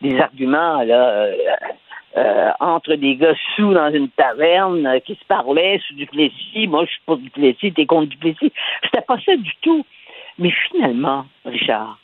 des 0.02 0.20
arguments 0.20 0.84
là, 0.84 1.10
euh, 1.10 1.36
euh, 2.16 2.52
entre 2.60 2.94
des 2.96 3.16
gars 3.16 3.36
sous 3.56 3.74
dans 3.74 3.92
une 3.92 4.10
taverne 4.10 4.86
euh, 4.86 5.00
qui 5.00 5.16
se 5.16 5.26
parlaient 5.26 5.80
sous 5.88 5.96
du 5.96 6.06
Plessis. 6.06 6.68
Moi, 6.68 6.86
je 6.86 6.92
suis 6.92 7.02
pas 7.06 7.16
du 7.16 7.30
Plessis, 7.30 7.74
t'es 7.74 7.86
contre 7.86 8.10
du 8.10 8.18
Plessis. 8.18 8.52
C'était 8.84 9.02
pas 9.02 9.18
ça 9.26 9.36
du 9.36 9.52
tout. 9.62 9.86
Mais 10.38 10.52
finalement, 10.52 11.26
Richard, 11.46 11.98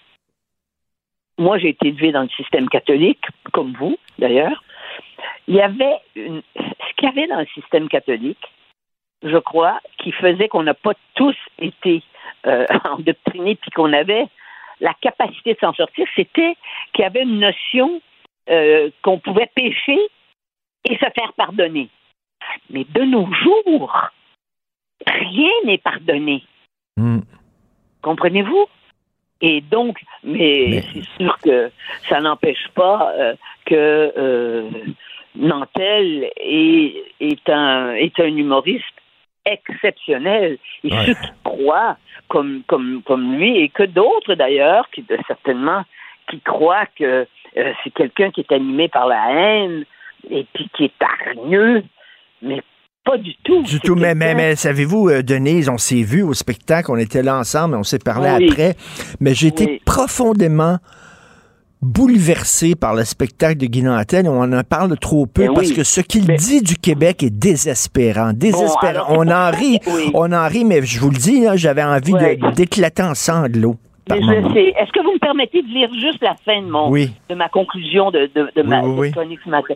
moi, 1.37 1.57
j'ai 1.57 1.69
été 1.69 1.87
élevé 1.87 2.11
dans 2.11 2.23
le 2.23 2.29
système 2.29 2.69
catholique, 2.69 3.23
comme 3.53 3.73
vous, 3.73 3.97
d'ailleurs. 4.17 4.63
Il 5.47 5.55
y 5.55 5.61
avait 5.61 5.97
une... 6.15 6.41
ce 6.55 6.95
qu'il 6.97 7.07
y 7.07 7.11
avait 7.11 7.27
dans 7.27 7.39
le 7.39 7.47
système 7.47 7.87
catholique, 7.87 8.43
je 9.23 9.37
crois, 9.37 9.79
qui 9.97 10.11
faisait 10.11 10.47
qu'on 10.47 10.63
n'a 10.63 10.73
pas 10.73 10.93
tous 11.15 11.35
été 11.59 12.03
euh, 12.45 12.65
endoctrinés 12.83 13.55
puis 13.55 13.71
qu'on 13.71 13.93
avait 13.93 14.27
la 14.79 14.93
capacité 15.01 15.53
de 15.53 15.59
s'en 15.59 15.73
sortir, 15.73 16.07
c'était 16.15 16.55
qu'il 16.93 17.03
y 17.03 17.05
avait 17.05 17.23
une 17.23 17.39
notion 17.39 18.01
euh, 18.49 18.89
qu'on 19.01 19.19
pouvait 19.19 19.49
pécher 19.55 19.99
et 20.85 20.95
se 20.95 21.05
faire 21.15 21.33
pardonner. 21.35 21.89
Mais 22.69 22.85
de 22.85 23.01
nos 23.03 23.31
jours, 23.33 24.09
rien 25.05 25.51
n'est 25.65 25.77
pardonné. 25.77 26.43
Comprenez-vous? 28.01 28.65
Et 29.41 29.61
donc, 29.61 30.01
mais, 30.23 30.81
c'est 30.93 31.05
sûr 31.17 31.37
que 31.39 31.71
ça 32.09 32.19
n'empêche 32.19 32.67
pas 32.75 33.13
euh, 33.13 33.35
que 33.65 34.13
euh, 34.17 34.69
Nantel 35.35 36.29
est, 36.35 37.03
est, 37.21 37.49
un, 37.49 37.93
est 37.93 38.19
un 38.19 38.35
humoriste 38.35 38.83
exceptionnel. 39.45 40.57
Et 40.83 40.93
Ouais. 40.93 41.05
ceux 41.05 41.13
qui 41.13 41.31
croient, 41.43 41.97
comme, 42.27 42.63
comme, 42.67 43.01
comme 43.03 43.35
lui, 43.37 43.57
et 43.59 43.69
que 43.69 43.83
d'autres 43.83 44.35
d'ailleurs, 44.35 44.89
qui 44.91 45.05
certainement, 45.27 45.83
qui 46.29 46.39
croient 46.41 46.85
que 46.97 47.25
euh, 47.57 47.71
c'est 47.83 47.93
quelqu'un 47.93 48.31
qui 48.31 48.41
est 48.41 48.51
animé 48.53 48.87
par 48.89 49.07
la 49.07 49.31
haine 49.31 49.83
et 50.29 50.45
puis 50.53 50.69
qui 50.75 50.85
est 50.85 50.91
hargneux, 51.01 51.83
mais 52.41 52.61
pas 53.05 53.17
du 53.17 53.33
tout. 53.43 53.63
Du 53.63 53.79
tout, 53.79 53.95
mais, 53.95 54.13
mais, 54.13 54.35
mais 54.35 54.55
savez-vous, 54.55 55.09
euh, 55.09 55.23
Denise, 55.23 55.69
on 55.69 55.77
s'est 55.77 56.03
vu 56.03 56.21
au 56.21 56.33
spectacle, 56.33 56.91
on 56.91 56.97
était 56.97 57.23
là 57.23 57.37
ensemble, 57.37 57.75
on 57.75 57.83
s'est 57.83 57.97
parlé 57.99 58.29
Oui. 58.37 58.49
après, 58.49 58.75
mais 59.19 59.33
j'ai 59.33 59.47
été 59.47 59.65
Oui. 59.65 59.81
profondément 59.85 60.77
bouleversé 61.81 62.75
par 62.75 62.93
le 62.93 63.05
spectacle 63.05 63.55
de 63.57 63.65
Guy 63.65 63.83
Nantel 63.83 64.27
on 64.27 64.51
en 64.51 64.63
parle 64.63 64.97
trop 64.99 65.25
peu 65.25 65.43
Ben 65.47 65.53
parce 65.53 65.69
oui. 65.69 65.75
que 65.75 65.83
ce 65.85 66.01
qu'il 66.01 66.25
dit 66.35 66.61
du 66.61 66.75
Québec 66.75 67.23
est 67.23 67.29
désespérant. 67.29 68.33
Désespérant. 68.33 68.79
alors, 68.81 69.07
on 69.11 69.27
en 69.29 69.49
rit, 69.49 69.79
on 70.13 70.31
en 70.33 70.47
rit, 70.47 70.65
mais 70.65 70.81
je 70.83 70.99
vous 70.99 71.09
le 71.09 71.17
dis, 71.17 71.45
j'avais 71.55 71.83
envie 71.83 72.13
d'éclater 72.53 73.03
en 73.03 73.15
sanglots. 73.15 73.77
Par 74.09 74.17
Mais 74.19 74.25
moment. 74.25 74.49
je 74.49 74.53
sais. 74.53 74.67
Est-ce 74.77 74.91
que 74.91 75.01
vous 75.01 75.13
me 75.13 75.19
permettez 75.19 75.61
de 75.61 75.67
lire 75.67 75.93
juste 75.93 76.21
la 76.21 76.35
fin 76.35 76.61
de 76.61 76.67
mon 76.67 76.89
Oui. 76.89 77.11
de 77.29 77.35
ma 77.35 77.47
conclusion 77.49 78.11
de, 78.11 78.29
de, 78.35 78.51
de 78.55 78.61
ma 78.61 78.81
Oui, 78.81 79.11
chronique 79.11 79.39
ce 79.45 79.49
matin? 79.49 79.75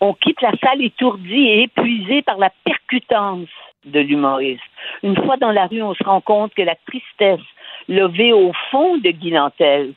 On 0.00 0.14
quitte 0.14 0.40
la 0.42 0.52
salle 0.64 0.82
étourdi 0.82 1.34
et 1.34 1.62
épuisé 1.64 2.22
par 2.22 2.38
la 2.38 2.50
percutance 2.64 3.48
de 3.84 4.00
l'humoriste. 4.00 4.62
Une 5.02 5.16
fois 5.16 5.36
dans 5.36 5.52
la 5.52 5.66
rue, 5.66 5.82
on 5.82 5.94
se 5.94 6.02
rend 6.04 6.20
compte 6.20 6.54
que 6.54 6.62
la 6.62 6.74
tristesse 6.86 7.46
levée 7.88 8.32
au 8.32 8.52
fond 8.70 8.96
de 8.98 9.10
Guy 9.10 9.32
Nantel, 9.32 9.92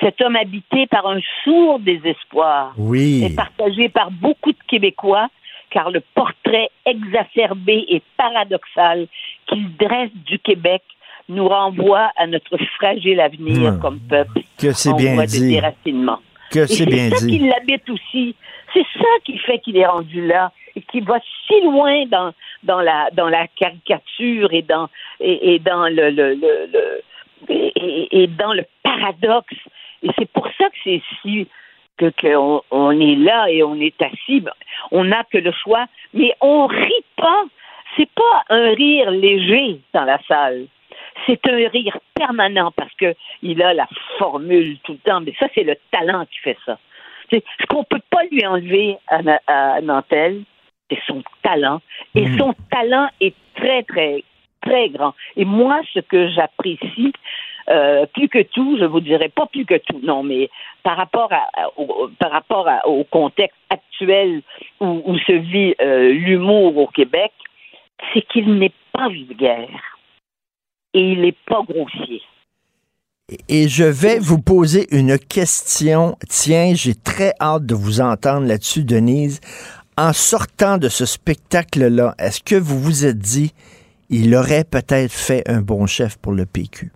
cet 0.00 0.20
homme 0.20 0.36
habité 0.36 0.86
par 0.86 1.06
un 1.08 1.18
sourd 1.42 1.80
désespoir, 1.80 2.74
est 2.94 3.34
partagé 3.34 3.88
par 3.88 4.10
beaucoup 4.12 4.52
de 4.52 4.58
Québécois, 4.68 5.26
car 5.70 5.90
le 5.90 6.02
portrait 6.14 6.70
exacerbé 6.86 7.84
et 7.88 8.02
paradoxal 8.16 9.08
qu'il 9.46 9.76
dresse 9.76 10.10
du 10.24 10.38
Québec 10.38 10.82
nous 11.28 11.46
renvoie 11.48 12.10
à 12.16 12.26
notre 12.26 12.56
fragile 12.76 13.20
avenir 13.20 13.78
comme 13.80 13.98
peuple 14.00 14.40
Que 14.58 14.72
c'est 14.72 14.90
en 14.90 14.96
bien 14.96 15.16
dit. 15.26 15.60
Que 16.50 16.66
c'est 16.66 16.86
bien 16.86 17.10
ça 17.10 17.26
dit. 17.26 17.38
qui 17.38 17.46
l'habite 17.46 17.88
aussi. 17.90 18.34
C'est 18.72 18.86
ça 18.98 19.08
qui 19.24 19.36
fait 19.38 19.58
qu'il 19.58 19.76
est 19.76 19.86
rendu 19.86 20.26
là 20.26 20.52
et 20.76 20.80
qui 20.82 21.00
va 21.00 21.18
si 21.46 21.60
loin 21.62 22.06
dans, 22.06 22.32
dans, 22.62 22.80
la, 22.80 23.08
dans 23.12 23.28
la 23.28 23.46
caricature 23.48 24.52
et 24.52 24.62
dans, 24.62 24.88
et, 25.20 25.54
et 25.54 25.58
dans 25.58 25.84
le, 25.88 26.10
le, 26.10 26.34
le- 26.34 26.68
le- 26.72 27.02
et, 27.48 27.72
et- 27.76 28.22
et 28.22 28.26
dans 28.26 28.52
le 28.52 28.64
paradoxe. 28.82 29.54
Et 30.02 30.08
c'est 30.18 30.30
pour 30.30 30.46
ça 30.58 30.64
que 30.70 30.76
c'est 30.84 31.02
si 31.22 31.46
que 31.98 32.10
qu'on 32.20 32.62
on 32.70 32.92
est 33.00 33.16
là 33.16 33.50
et 33.50 33.62
on 33.62 33.74
est 33.80 34.00
assis. 34.00 34.42
On 34.92 35.04
n'a 35.04 35.24
que 35.24 35.38
le 35.38 35.52
choix, 35.52 35.86
mais 36.14 36.32
on 36.40 36.66
rit 36.66 37.04
pas. 37.16 37.44
C'est 37.96 38.08
pas 38.10 38.44
un 38.50 38.70
rire 38.74 39.10
léger 39.10 39.80
dans 39.92 40.04
la 40.04 40.18
salle. 40.28 40.66
C'est 41.26 41.46
un 41.48 41.68
rire 41.68 41.98
permanent 42.14 42.72
parce 42.76 42.92
que 42.94 43.14
il 43.42 43.62
a 43.62 43.74
la 43.74 43.86
formule 44.18 44.78
tout 44.84 44.92
le 44.92 44.98
temps. 44.98 45.20
Mais 45.20 45.34
ça, 45.38 45.46
c'est 45.54 45.64
le 45.64 45.76
talent 45.90 46.24
qui 46.26 46.38
fait 46.40 46.56
ça. 46.64 46.78
C'est 47.30 47.44
ce 47.60 47.66
qu'on 47.66 47.84
peut 47.84 48.00
pas 48.10 48.22
lui 48.30 48.44
enlever 48.46 48.96
à, 49.08 49.20
à 49.46 49.80
Nantel, 49.82 50.42
c'est 50.90 51.00
son 51.06 51.22
talent. 51.42 51.80
Et 52.14 52.26
Mm. 52.26 52.38
son 52.38 52.54
talent 52.70 53.08
est 53.20 53.34
très, 53.56 53.82
très, 53.82 54.24
très 54.62 54.88
grand. 54.88 55.14
Et 55.36 55.44
moi, 55.44 55.80
ce 55.92 56.00
que 56.00 56.28
j'apprécie, 56.30 57.12
euh, 57.68 58.06
plus 58.06 58.28
que 58.30 58.42
tout, 58.42 58.78
je 58.80 58.86
vous 58.86 59.00
dirais 59.00 59.28
pas 59.28 59.44
plus 59.46 59.66
que 59.66 59.74
tout, 59.76 60.00
non, 60.02 60.22
mais 60.22 60.48
par 60.82 60.96
rapport 60.96 61.30
à, 61.32 61.46
à- 61.54 61.68
au, 61.78 62.08
par 62.18 62.30
rapport 62.30 62.66
à- 62.66 62.86
au 62.88 63.04
contexte 63.04 63.58
actuel 63.68 64.40
où, 64.80 65.02
où 65.04 65.18
se 65.18 65.32
vit 65.32 65.74
euh, 65.82 66.08
l'humour 66.14 66.78
au 66.78 66.86
Québec, 66.86 67.32
c'est 68.14 68.22
qu'il 68.22 68.54
n'est 68.54 68.72
pas 68.92 69.08
vulgaire 69.10 69.97
et 70.98 71.12
il 71.12 71.20
n'est 71.20 71.36
pas 71.46 71.62
grossier. 71.62 72.20
Et 73.48 73.68
je 73.68 73.84
vais 73.84 74.18
vous 74.18 74.40
poser 74.40 74.86
une 74.90 75.16
question. 75.16 76.16
Tiens, 76.28 76.72
j'ai 76.74 76.94
très 76.94 77.34
hâte 77.40 77.66
de 77.66 77.74
vous 77.74 78.00
entendre 78.00 78.46
là-dessus, 78.46 78.84
Denise. 78.84 79.40
En 79.96 80.12
sortant 80.12 80.76
de 80.76 80.88
ce 80.88 81.06
spectacle-là, 81.06 82.14
est-ce 82.18 82.42
que 82.42 82.56
vous 82.56 82.80
vous 82.80 83.06
êtes 83.06 83.18
dit, 83.18 83.52
il 84.10 84.34
aurait 84.34 84.64
peut-être 84.64 85.12
fait 85.12 85.48
un 85.48 85.60
bon 85.60 85.86
chef 85.86 86.16
pour 86.18 86.32
le 86.32 86.46
PQ? 86.46 86.90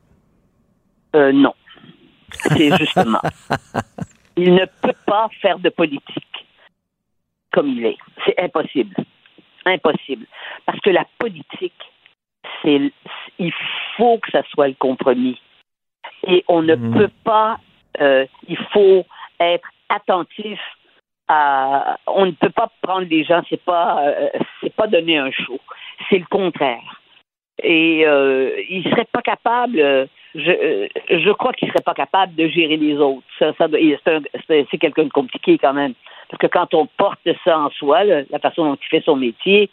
Euh, 1.14 1.32
non. 1.32 1.54
C'est 2.48 2.76
justement. 2.78 3.20
il 4.36 4.54
ne 4.54 4.64
peut 4.80 4.96
pas 5.06 5.28
faire 5.40 5.58
de 5.58 5.68
politique 5.68 6.46
comme 7.52 7.68
il 7.68 7.86
est. 7.86 7.98
C'est 8.24 8.40
impossible. 8.40 8.96
Impossible. 9.64 10.26
Parce 10.66 10.80
que 10.80 10.90
la 10.90 11.06
politique, 11.18 11.91
c'est, 12.62 12.92
il 13.38 13.52
faut 13.96 14.18
que 14.18 14.30
ça 14.30 14.42
soit 14.50 14.68
le 14.68 14.74
compromis. 14.74 15.40
Et 16.26 16.44
on 16.48 16.62
ne 16.62 16.74
Mhm. 16.74 16.94
peut 16.94 17.10
pas, 17.24 17.58
euh, 18.00 18.26
il 18.48 18.56
faut 18.72 19.04
être 19.40 19.68
attentif 19.88 20.60
à, 21.28 21.98
on 22.06 22.26
ne 22.26 22.32
peut 22.32 22.50
pas 22.50 22.70
prendre 22.82 23.06
les 23.08 23.24
gens, 23.24 23.42
c'est 23.48 23.62
pas, 23.62 24.02
euh, 24.06 24.28
c'est 24.60 24.74
pas 24.74 24.86
donner 24.86 25.18
un 25.18 25.30
show. 25.30 25.58
C'est 26.08 26.18
le 26.18 26.26
contraire. 26.26 27.00
Et 27.62 28.04
euh, 28.06 28.60
il 28.68 28.82
serait 28.90 29.06
pas 29.12 29.22
capable, 29.22 29.78
euh, 29.78 30.06
je, 30.34 30.88
je 31.10 31.30
crois 31.32 31.52
qu'il 31.52 31.68
serait 31.68 31.82
pas 31.84 31.94
capable 31.94 32.34
de 32.34 32.48
gérer 32.48 32.76
les 32.76 32.96
autres. 32.96 33.22
Ça, 33.38 33.52
c'est, 33.58 33.68
un- 34.10 34.20
c'est- 34.46 34.66
c'est 34.70 34.78
quelqu'un 34.78 35.04
de 35.04 35.10
compliqué 35.10 35.58
quand 35.58 35.74
même. 35.74 35.94
Parce 36.28 36.40
que 36.40 36.46
quand 36.46 36.72
on 36.74 36.86
porte 36.86 37.20
ça 37.44 37.58
en 37.58 37.70
soi, 37.70 38.04
là, 38.04 38.22
la 38.30 38.38
façon 38.38 38.64
dont 38.64 38.76
il 38.80 38.88
fait 38.88 39.04
son 39.04 39.16
métier, 39.16 39.68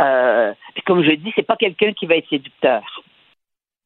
euh, 0.00 0.52
puis 0.74 0.82
comme 0.82 1.02
je 1.02 1.12
dis, 1.12 1.32
c'est 1.34 1.46
pas 1.46 1.56
quelqu'un 1.56 1.92
qui 1.92 2.06
va 2.06 2.16
être 2.16 2.28
séducteur. 2.28 2.82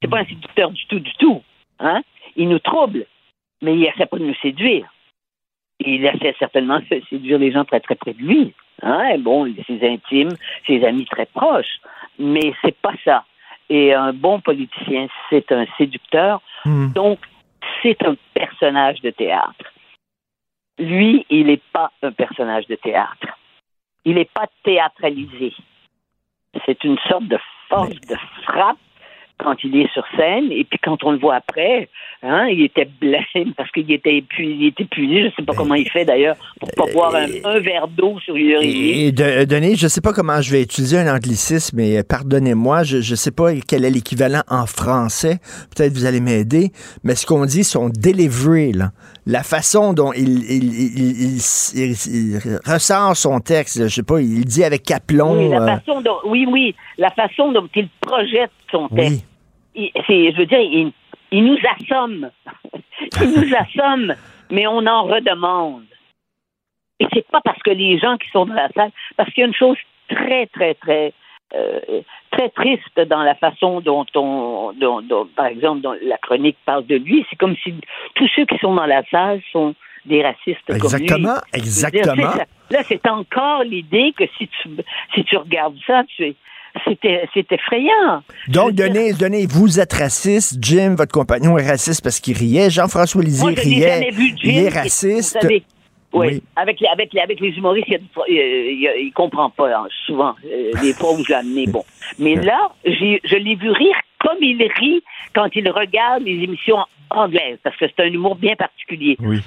C'est 0.01 0.09
pas 0.09 0.21
un 0.21 0.25
séducteur 0.25 0.71
du 0.71 0.87
tout, 0.87 1.01
du 1.01 1.13
tout. 1.15 1.43
Hein? 1.81 2.03
Il 2.37 2.49
nous 2.49 2.59
trouble, 2.59 3.07
mais 3.63 3.75
il 3.77 3.85
essaie 3.85 4.07
pas 4.07 4.19
de 4.19 4.25
nous 4.25 4.35
séduire. 4.37 4.93
Il 5.81 6.05
essaie 6.05 6.35
certainement 6.39 6.79
de 6.79 7.03
séduire 7.11 7.39
les 7.39 7.53
gens 7.53 7.65
très 7.65 7.81
très 7.81 7.97
près 7.97 8.15
de 8.15 8.23
lui. 8.23 8.55
Hein? 8.83 9.19
Bon, 9.19 9.53
ses 9.67 9.87
intimes, 9.87 10.37
ses 10.67 10.85
amis 10.85 11.07
très 11.07 11.27
proches. 11.27 11.81
Mais 12.19 12.53
c'est 12.63 12.77
pas 12.77 12.95
ça. 13.05 13.25
Et 13.69 13.93
un 13.93 14.13
bon 14.13 14.41
politicien, 14.41 15.09
c'est 15.29 15.51
un 15.51 15.67
séducteur. 15.77 16.41
Donc, 16.65 17.19
c'est 17.83 18.03
un 18.05 18.17
personnage 18.35 19.01
de 19.01 19.11
théâtre. 19.11 19.73
Lui, 20.79 21.27
il 21.31 21.47
n'est 21.47 21.63
pas 21.73 21.91
un 22.03 22.13
personnage 22.13 22.67
de 22.67 22.77
théâtre. 22.77 23.39
Il 24.05 24.15
n'est 24.15 24.29
pas 24.33 24.47
théâtralisé. 24.63 25.53
C'est 26.65 26.83
une 26.85 26.99
sorte 27.09 27.25
de 27.25 27.39
force 27.69 27.91
de 27.91 28.17
frappe 28.45 28.79
quand 29.39 29.55
il 29.65 29.77
est 29.81 29.93
sur 29.93 30.05
scène, 30.17 30.51
et 30.51 30.65
puis 30.65 30.79
quand 30.83 31.05
on 31.05 31.13
le 31.13 31.19
voit 31.19 31.35
après, 31.37 31.89
hein, 32.23 32.47
il 32.47 32.63
était 32.63 32.89
blême 33.01 33.53
parce 33.57 33.71
qu'il 33.71 33.91
était 33.93 34.17
épuisé, 34.17 34.55
il 34.55 34.67
était 34.69 34.85
épuisé, 34.85 35.25
je 35.25 35.35
sais 35.37 35.43
pas 35.45 35.53
comment 35.55 35.75
il 35.75 35.89
fait 35.91 36.05
d'ailleurs, 36.05 36.37
pour 36.59 36.71
pas 36.73 36.91
boire 36.93 37.15
un, 37.15 37.27
un 37.45 37.59
verre 37.61 37.87
d'eau 37.89 38.19
sur 38.21 38.35
une 38.35 38.51
heure 38.53 38.63
et 38.63 39.13
de, 39.13 39.23
euh, 39.23 39.45
Denis, 39.45 39.77
je 39.77 39.85
ne 39.85 39.89
sais 39.91 40.01
pas 40.01 40.13
comment 40.13 40.41
je 40.41 40.51
vais 40.53 40.63
utiliser 40.63 40.99
un 40.99 41.15
anglicisme, 41.15 41.77
mais 41.77 41.99
euh, 41.99 42.03
pardonnez-moi, 42.09 42.83
je 42.85 42.97
ne 42.97 43.17
sais 43.17 43.31
pas 43.31 43.51
quel 43.69 43.85
est 43.85 43.91
l'équivalent 43.91 44.43
en 44.49 44.67
français. 44.67 45.39
Peut-être 45.77 45.93
vous 45.93 46.07
allez 46.07 46.21
m'aider. 46.21 46.71
Mais 47.05 47.15
ce 47.15 47.27
qu'on 47.27 47.45
dit, 47.45 47.63
son 47.65 47.89
delivery, 47.91 48.73
là, 48.73 48.91
la 49.27 49.43
façon 49.43 49.93
dont 49.93 50.13
il, 50.13 50.45
il, 50.51 50.65
il, 50.75 51.37
il- 51.37 51.41
il- 51.75 52.37
il 52.37 52.59
ressort 52.65 53.17
son 53.17 53.41
texte, 53.41 53.83
je 53.83 53.89
sais 53.95 54.03
pas, 54.03 54.21
il 54.21 54.45
dit 54.45 54.65
avec 54.65 54.91
aplomb. 54.91 55.37
Oui, 55.37 55.49
la 55.51 55.61
euh, 55.63 55.67
façon 55.79 56.01
dont, 56.01 56.17
oui, 56.25 56.47
oui, 56.49 56.75
la 56.99 57.11
façon 57.11 57.53
dont 57.53 57.69
il 57.75 57.89
projette 58.01 58.51
son 58.71 58.89
texte. 58.89 59.27
Il- 59.75 59.91
je 60.33 60.37
veux 60.39 60.47
dire, 60.47 60.61
il, 60.61 60.93
il 61.33 61.45
nous 61.45 61.59
assomme. 61.79 62.31
il 63.21 63.29
nous 63.31 63.55
assomme, 63.59 64.15
mais 64.51 64.67
on 64.67 64.87
en 64.87 65.05
redemande. 65.05 65.85
Et 66.99 67.07
c'est 67.13 67.27
pas 67.29 67.41
parce 67.45 67.63
que 67.63 67.71
les 67.71 67.99
gens 67.99 68.17
qui 68.17 68.29
sont 68.31 68.47
dans 68.47 68.55
la 68.55 68.69
salle, 68.75 68.91
parce 69.17 69.31
qu'il 69.33 69.43
y 69.43 69.45
a 69.45 69.49
une 69.49 69.55
chose 69.55 69.77
très, 70.09 70.47
très, 70.47 70.75
très, 70.75 71.13
euh, 71.55 72.01
très 72.31 72.49
triste 72.51 72.99
dans 73.09 73.23
la 73.23 73.35
façon 73.35 73.81
dont 73.81 74.07
on, 74.15 74.73
dont, 74.73 75.03
dont, 75.03 75.27
par 75.37 75.47
exemple, 75.47 75.83
dont 75.83 75.95
la 76.03 76.17
chronique 76.19 76.57
parle 76.65 76.87
de 76.87 76.97
lui. 76.97 77.27
C'est 77.29 77.37
comme 77.37 77.55
si 77.63 77.75
tous 78.15 78.29
ceux 78.35 78.47
qui 78.47 78.57
sont 78.59 78.75
dans 78.75 78.87
la 78.87 79.03
salle 79.11 79.43
sont 79.53 79.75
des 80.07 80.23
racistes 80.23 80.61
comme 80.67 80.77
lui. 80.77 81.07
Exactement, 81.53 82.15
exactement. 82.33 82.45
Là, 82.71 82.83
c'est 82.85 83.07
encore 83.09 83.63
l'idée 83.65 84.15
que 84.17 84.25
si 84.39 84.49
tu, 84.49 84.71
si 85.15 85.25
tu 85.25 85.37
regardes 85.37 85.77
ça, 85.87 86.03
tu 86.17 86.25
es- 86.25 86.35
c'est 86.85 87.53
effrayant. 87.53 88.23
Donc, 88.49 88.73
Denis, 88.73 89.15
Denis, 89.15 89.47
vous 89.47 89.81
êtes 89.81 89.93
raciste. 89.93 90.59
Jim, 90.61 90.95
votre 90.97 91.13
compagnon, 91.13 91.59
est 91.59 91.69
raciste 91.69 92.03
parce 92.03 92.21
qu'il 92.21 92.37
riait. 92.37 92.71
Jean-François 92.71 93.23
Lisée 93.23 93.55
je 93.57 93.61
riait. 93.61 93.89
jamais 93.89 94.11
vu 94.11 94.29
Jim. 94.37 94.51
il 94.51 94.59
est 94.59 94.69
raciste. 94.69 95.37
Vous 95.37 95.41
savez, 95.41 95.65
oui. 96.13 96.29
Oui. 96.29 96.43
Avec, 96.57 96.81
les, 96.81 96.87
avec, 96.89 97.15
avec 97.17 97.41
les 97.41 97.51
humoristes, 97.51 97.89
il, 97.89 97.99
il 98.29 99.13
comprend 99.15 99.51
pas 99.51 99.77
hein, 99.77 99.87
souvent 100.07 100.35
euh, 100.47 100.73
les 100.83 100.95
fois 100.95 101.13
où 101.13 101.23
je 101.23 101.29
l'ai 101.29 101.35
amené. 101.35 101.67
Bon. 101.67 101.85
Mais 102.19 102.37
là, 102.37 102.71
je 102.85 103.37
l'ai 103.37 103.55
vu 103.55 103.71
rire 103.71 103.97
comme 104.21 104.39
il 104.41 104.63
rit 104.79 105.03
quand 105.35 105.49
il 105.55 105.69
regarde 105.71 106.23
les 106.23 106.43
émissions 106.43 106.79
anglaises, 107.11 107.59
parce 107.63 107.77
que 107.77 107.87
c'est 107.87 108.03
un 108.03 108.09
humour 108.09 108.37
bien 108.37 108.57
particulier. 108.57 109.17
Oui. 109.21 109.41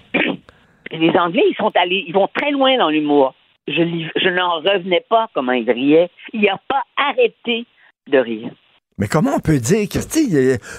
Les 0.91 1.11
Anglais, 1.11 1.43
ils 1.47 1.55
sont 1.55 1.71
allés, 1.75 2.03
ils 2.07 2.13
vont 2.13 2.27
très 2.33 2.51
loin 2.51 2.77
dans 2.77 2.89
l'humour. 2.89 3.35
Je, 3.69 4.29
n'en 4.29 4.55
revenais 4.61 5.03
pas 5.09 5.27
comment 5.33 5.51
il 5.53 5.69
riait. 5.69 6.09
Il 6.33 6.41
n'a 6.41 6.59
pas 6.67 6.81
arrêté 6.97 7.65
de 8.07 8.17
rire. 8.17 8.51
Mais 8.97 9.07
comment 9.07 9.31
on 9.37 9.39
peut 9.39 9.59
dire 9.59 9.87
que, 9.87 9.97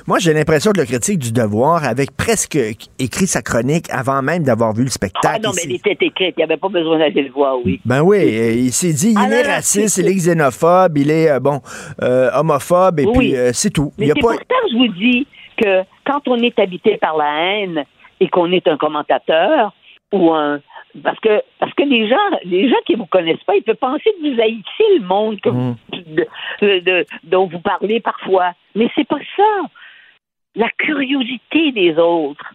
moi 0.07 0.19
j'ai 0.19 0.35
l'impression 0.35 0.73
que 0.73 0.81
le 0.81 0.85
critique 0.85 1.19
du 1.19 1.33
devoir 1.33 1.85
avait 1.85 2.05
presque 2.19 2.59
écrit 2.99 3.27
sa 3.27 3.41
chronique 3.41 3.87
avant 3.91 4.21
même 4.21 4.43
d'avoir 4.43 4.75
vu 4.75 4.83
le 4.83 4.89
Ah 4.89 4.93
spectacle. 4.93 5.41
non, 5.43 5.53
Il 5.53 5.57
mais 5.57 5.63
elle 5.87 5.93
était 5.93 6.05
écrite. 6.07 6.35
Il 6.37 6.41
n'y 6.41 6.43
avait 6.45 6.59
pas 6.59 6.69
besoin 6.69 6.99
d'aller 6.99 7.23
le 7.23 7.31
voir, 7.31 7.57
oui. 7.65 7.81
Ben 7.87 8.03
oui, 8.03 8.19
il 8.59 8.73
s'est 8.73 8.93
dit, 8.93 9.13
il 9.13 9.19
Ah, 9.19 9.25
est 9.27 9.31
non, 9.43 9.49
non, 9.49 9.55
raciste, 9.55 9.97
il 9.97 10.07
est 10.09 10.15
xénophobe, 10.15 10.99
il 10.99 11.11
est, 11.11 11.31
euh, 11.31 11.41
bon, 11.41 11.63
euh, 12.03 12.31
homophobe, 12.35 13.01
et 13.01 13.07
Oui. 13.07 13.17
puis 13.17 13.37
euh, 13.37 13.53
c'est 13.55 13.71
tout. 13.71 13.91
Il 13.97 14.01
Mais 14.01 14.07
c'est 14.09 14.21
pas... 14.21 14.21
pour 14.21 14.33
ça 14.33 14.39
que 14.39 14.71
je 14.71 14.77
vous 14.77 14.89
dis 14.89 15.27
que 15.57 15.83
quand 16.05 16.21
on 16.29 16.37
est 16.43 16.59
habité 16.59 16.99
par 16.99 17.17
la 17.17 17.33
haine 17.43 17.85
et 18.21 18.29
qu'on 18.29 18.53
est 18.53 18.69
un 18.69 18.77
commentateur 18.77 19.73
ou 20.13 20.31
un 20.35 20.61
parce 21.03 21.19
que 21.21 21.43
parce 21.59 21.73
que 21.75 21.83
les 21.85 22.09
gens 22.09 22.17
les 22.45 22.69
gens 22.69 22.77
qui 22.87 22.95
vous 22.95 23.07
connaissent 23.07 23.43
pas, 23.45 23.57
ils 23.57 23.63
peuvent 23.63 23.77
penser 23.77 24.11
que 24.21 24.35
vous 24.35 24.41
haïssez 24.41 24.99
le 24.99 25.05
monde 25.07 25.41
que 25.41 25.49
vous- 25.51 25.77
de- 25.93 26.27
de- 26.63 26.79
de- 26.81 27.07
dont 27.25 27.47
vous 27.47 27.61
parlez 27.61 28.01
parfois. 28.01 28.53
Mais 28.75 28.89
c'est 28.95 29.07
pas 29.07 29.19
ça. 29.37 29.61
La 30.57 30.69
curiosité 30.71 31.73
des 31.73 31.97
autres. 31.99 32.55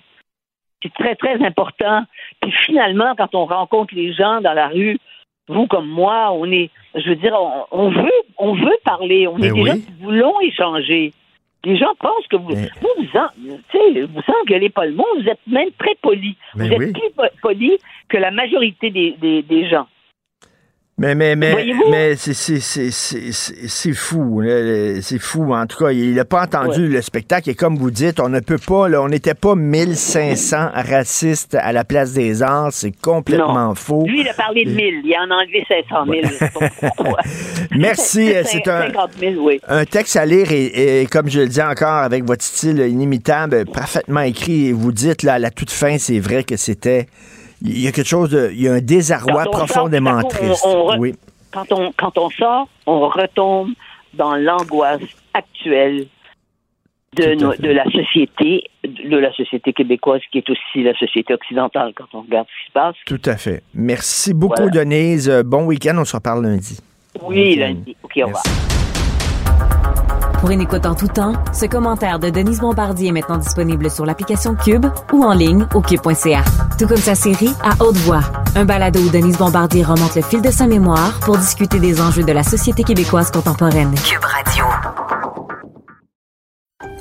C'est 0.83 0.93
très, 0.93 1.15
très 1.15 1.43
important. 1.43 2.03
Puis 2.41 2.51
finalement, 2.51 3.15
quand 3.17 3.33
on 3.33 3.45
rencontre 3.45 3.95
les 3.95 4.13
gens 4.13 4.41
dans 4.41 4.53
la 4.53 4.67
rue, 4.67 4.97
vous 5.47 5.65
comme 5.67 5.87
moi, 5.87 6.31
on 6.33 6.51
est, 6.51 6.69
je 6.93 7.09
veux 7.09 7.15
dire, 7.15 7.33
on, 7.39 7.65
on 7.71 7.89
veut, 7.89 8.11
on 8.37 8.53
veut 8.53 8.77
parler. 8.83 9.27
On 9.27 9.35
Ben 9.37 9.45
est 9.45 9.53
des 9.53 9.61
oui. 9.61 9.67
gens 9.69 9.75
qui 9.75 9.93
voulons 10.01 10.39
échanger. 10.41 11.13
Les 11.65 11.77
gens 11.77 11.93
pensent 11.99 12.27
que 12.29 12.35
vous, 12.35 12.49
vous, 12.55 12.87
vous, 12.97 13.19
en- 13.19 13.29
vous 14.07 14.21
engueulez 14.43 14.69
pas 14.69 14.85
le 14.85 14.93
monde, 14.93 15.07
vous 15.19 15.27
êtes 15.27 15.39
même 15.47 15.69
très 15.79 15.95
poli. 16.01 16.35
Vous 16.53 16.71
êtes 16.71 16.77
oui. 16.79 16.91
plus 16.93 17.09
po- 17.15 17.23
poli 17.41 17.77
que 18.07 18.17
la 18.17 18.31
majorité 18.31 18.89
des, 18.91 19.11
des, 19.19 19.41
des 19.41 19.67
gens. 19.67 19.87
Mais, 20.97 21.13
mais, 21.13 21.35
mais, 21.35 21.73
mais 21.91 22.15
c'est, 22.15 22.33
fou. 23.93 24.41
C'est 25.01 25.19
fou. 25.19 25.53
En 25.53 25.65
tout 25.67 25.83
cas, 25.83 25.91
il 25.91 26.13
n'a 26.13 26.23
pas 26.23 26.43
entendu 26.43 26.87
le 26.87 27.01
spectacle. 27.01 27.49
Et 27.49 27.53
comme 27.53 27.75
vous 27.75 27.91
dites, 27.91 28.21
on 28.21 28.29
ne 28.29 28.39
peut 28.39 28.57
pas, 28.57 28.87
là, 28.87 29.01
on 29.01 29.09
n'était 29.09 29.33
pas 29.33 29.55
1500 29.55 30.69
racistes 30.73 31.55
à 31.55 31.73
la 31.73 31.83
place 31.83 32.13
des 32.13 32.41
arts. 32.41 32.71
C'est 32.71 32.93
complètement 32.93 33.75
faux. 33.75 34.05
Lui, 34.05 34.21
il 34.21 34.29
a 34.29 34.33
parlé 34.33 34.63
de 34.63 34.71
1000. 34.71 35.01
Il 35.03 35.13
en 35.17 35.29
a 35.31 35.41
enlevé 35.41 35.65
500 35.67 36.05
000. 36.05 36.19
Je 36.23 36.29
sais 36.29 36.49
pas 36.49 36.69
pourquoi. 36.79 37.17
Merci. 37.71 38.33
euh, 38.33 38.43
C'est 38.45 38.65
un, 38.69 38.83
50 38.87 39.09
000, 39.19 39.33
oui. 39.45 39.59
un 39.67 39.83
texte 39.83 40.15
à 40.15 40.25
lire 40.25 40.49
et, 40.53 41.01
et 41.01 41.05
comme 41.07 41.29
je 41.29 41.41
le 41.41 41.47
dis 41.49 41.61
encore, 41.61 41.89
avec 42.03 42.23
votre 42.23 42.43
style 42.43 42.79
inimitable, 42.79 43.65
parfaitement 43.65 44.21
écrit. 44.21 44.67
Et 44.67 44.71
vous 44.71 44.93
dites, 44.93 45.23
là, 45.23 45.33
à 45.33 45.39
la 45.39 45.51
toute 45.51 45.71
fin, 45.71 45.97
c'est 45.97 46.19
vrai 46.19 46.45
que 46.45 46.55
c'était. 46.55 47.07
Il 47.65 47.79
y 47.81 47.87
a 47.87 47.91
quelque 47.91 48.07
chose 48.07 48.29
de. 48.29 48.49
Il 48.53 48.61
y 48.61 48.67
a 48.67 48.73
un 48.73 48.81
désarroi 48.81 49.43
Quand 49.43 49.49
on 49.49 49.53
sort, 49.53 49.65
profondément 49.67 50.21
triste. 50.23 50.63
on- 50.65 50.69
on 50.69 50.87
re- 50.91 50.97
Oui. 50.99 51.15
Quand, 51.51 51.71
on, 51.71 51.91
quand 51.97 52.17
on 52.17 52.29
sort, 52.29 52.67
on 52.85 53.07
retombe 53.09 53.69
dans 54.13 54.35
l'angoisse 54.35 55.01
actuelle 55.33 56.07
de, 57.15 57.33
nos- 57.35 57.55
de 57.55 57.69
la 57.69 57.85
société, 57.85 58.63
de 58.83 59.17
la 59.17 59.31
société 59.33 59.71
québécoise, 59.71 60.21
qui 60.31 60.39
est 60.39 60.49
aussi 60.49 60.83
la 60.83 60.93
société 60.97 61.33
occidentale 61.33 61.93
quand 61.95 62.07
on 62.13 62.21
regarde 62.21 62.47
ce 62.47 62.61
qui 62.63 62.67
se 62.67 62.71
passe. 62.73 62.95
Tout 63.05 63.21
à 63.25 63.37
fait. 63.37 63.63
Merci 63.73 64.33
beaucoup, 64.33 64.55
Voilà. 64.57 64.71
Denise. 64.71 65.29
Bon 65.45 65.63
week-end. 65.65 65.95
On 65.97 66.05
se 66.05 66.15
reparle 66.15 66.43
lundi. 66.45 66.77
Oui, 67.21 67.55
lundi. 67.55 67.95
OK, 68.03 68.11
au 68.17 68.25
revoir. 68.25 68.43
Pour 70.39 70.49
une 70.51 70.61
écoute 70.61 70.85
en 70.85 70.95
tout 70.95 71.07
temps, 71.07 71.33
ce 71.53 71.65
commentaire 71.65 72.19
de 72.19 72.29
Denise 72.29 72.59
Bombardier 72.59 73.09
est 73.09 73.11
maintenant 73.11 73.37
disponible 73.37 73.89
sur 73.89 74.05
l'application 74.05 74.55
Cube 74.55 74.85
ou 75.13 75.23
en 75.23 75.33
ligne 75.33 75.65
au 75.73 75.81
cube.ca. 75.81 76.43
Tout 76.77 76.87
comme 76.87 76.97
sa 76.97 77.15
série 77.15 77.53
À 77.63 77.81
haute 77.83 77.97
voix, 77.97 78.21
un 78.55 78.65
balado 78.65 78.99
où 78.99 79.09
Denise 79.09 79.37
Bombardier 79.37 79.83
remonte 79.83 80.15
le 80.15 80.21
fil 80.21 80.41
de 80.41 80.51
sa 80.51 80.67
mémoire 80.67 81.19
pour 81.21 81.37
discuter 81.37 81.79
des 81.79 82.01
enjeux 82.01 82.23
de 82.23 82.31
la 82.31 82.43
société 82.43 82.83
québécoise 82.83 83.31
contemporaine. 83.31 83.93
Cube 83.95 84.23
Radio. 84.23 84.65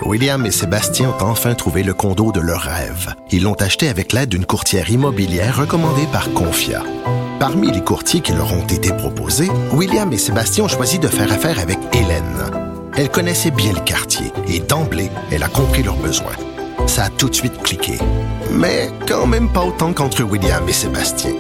William 0.07 0.45
et 0.45 0.51
Sébastien 0.51 1.11
ont 1.11 1.25
enfin 1.25 1.55
trouvé 1.55 1.83
le 1.83 1.95
condo 1.95 2.31
de 2.31 2.41
leur 2.41 2.61
rêve. 2.61 3.15
Ils 3.31 3.43
l'ont 3.43 3.55
acheté 3.55 3.89
avec 3.89 4.13
l'aide 4.13 4.29
d'une 4.29 4.47
courtière 4.47 4.91
immobilière 4.91 5.59
recommandée 5.59 6.07
par 6.13 6.33
Confia. 6.33 6.83
Parmi 7.41 7.71
les 7.71 7.83
courtiers 7.83 8.21
qui 8.21 8.33
leur 8.33 8.53
ont 8.53 8.67
été 8.67 8.93
proposés, 8.93 9.51
William 9.73 10.13
et 10.13 10.19
Sébastien 10.19 10.65
ont 10.65 10.69
choisi 10.69 10.99
de 10.99 11.09
faire 11.09 11.33
affaire 11.33 11.59
avec 11.59 11.79
Hélène. 11.93 12.74
Elle 12.97 13.11
connaissait 13.11 13.51
bien 13.51 13.73
le 13.73 13.81
quartier 13.81 14.33
et 14.47 14.61
d'emblée, 14.61 15.11
elle 15.33 15.43
a 15.43 15.49
compris 15.49 15.83
leurs 15.83 15.97
besoins. 15.97 16.37
Ça 16.87 17.05
a 17.05 17.09
tout 17.11 17.29
de 17.29 17.35
suite 17.35 17.61
cliqué. 17.63 17.99
Mais 18.53 18.91
quand 19.09 19.27
même 19.27 19.53
pas 19.53 19.65
autant 19.65 19.93
qu'entre 19.93 20.23
William 20.23 20.69
et 20.69 20.73
Sébastien. 20.73 21.33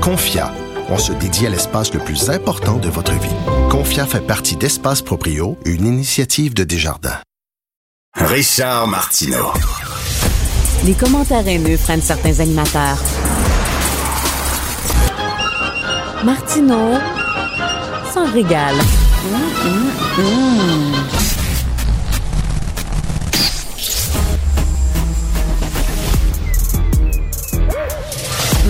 Confia, 0.00 0.50
on 0.88 0.96
se 0.96 1.12
dédie 1.12 1.46
à 1.46 1.50
l'espace 1.50 1.92
le 1.92 2.00
plus 2.00 2.30
important 2.30 2.78
de 2.78 2.88
votre 2.88 3.12
vie. 3.12 3.36
Confia 3.70 4.06
fait 4.06 4.26
partie 4.26 4.56
d'Espace 4.56 5.02
Proprio, 5.02 5.58
une 5.66 5.86
initiative 5.86 6.54
de 6.54 6.64
Desjardins. 6.64 7.20
Richard 8.16 8.86
Martineau. 8.86 9.52
Les 10.86 10.94
commentaires 10.94 11.46
haineux 11.46 11.76
freinent 11.76 12.00
certains 12.00 12.40
animateurs. 12.40 13.02
Martineau 16.24 16.98
s'en 18.14 18.30
régale. 18.32 18.76
mm, 19.24 19.30
mm, 19.64 20.98
mm. 20.98 21.03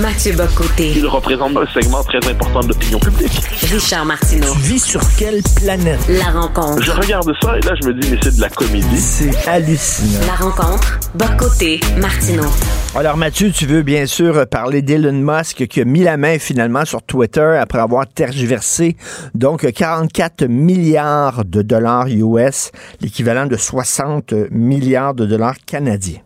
Mathieu 0.01 0.33
Bocoté. 0.35 0.93
Il 0.97 1.07
représente 1.07 1.57
un 1.57 1.67
segment 1.67 2.03
très 2.03 2.19
important 2.29 2.61
de 2.61 2.69
l'opinion 2.69 2.99
publique. 2.99 3.41
Richard 3.63 4.05
Martineau. 4.05 4.53
Tu 4.55 4.59
vis 4.59 4.85
sur 4.85 5.01
quelle 5.17 5.41
planète? 5.55 6.01
La 6.09 6.33
rencontre. 6.41 6.83
Je 6.83 6.91
regarde 6.91 7.33
ça 7.41 7.57
et 7.57 7.61
là, 7.61 7.75
je 7.81 7.87
me 7.87 7.95
dis, 7.95 8.11
mais 8.11 8.19
c'est 8.21 8.35
de 8.35 8.41
la 8.41 8.49
comédie. 8.49 8.99
C'est 8.99 9.49
hallucinant. 9.49 10.27
La 10.27 10.35
rencontre. 10.35 10.99
Bocoté. 11.15 11.79
Martineau. 11.97 12.51
Alors 12.97 13.17
Mathieu, 13.17 13.53
tu 13.53 13.67
veux 13.67 13.83
bien 13.83 14.07
sûr 14.07 14.47
parler 14.49 14.83
d'Elon 14.83 15.13
Musk 15.13 15.67
qui 15.69 15.81
a 15.81 15.85
mis 15.85 16.03
la 16.03 16.17
main 16.17 16.41
finalement 16.41 16.85
sur 16.85 17.03
Twitter 17.03 17.59
après 17.61 17.79
avoir 17.79 18.07
tergiversé 18.09 18.97
donc 19.35 19.71
44 19.71 20.47
milliards 20.47 21.45
de 21.45 21.63
dollars 21.63 22.09
US, 22.09 22.73
l'équivalent 23.01 23.47
de 23.47 23.57
60 23.57 24.35
milliards 24.51 25.15
de 25.15 25.27
dollars 25.27 25.57
canadiens. 25.67 26.24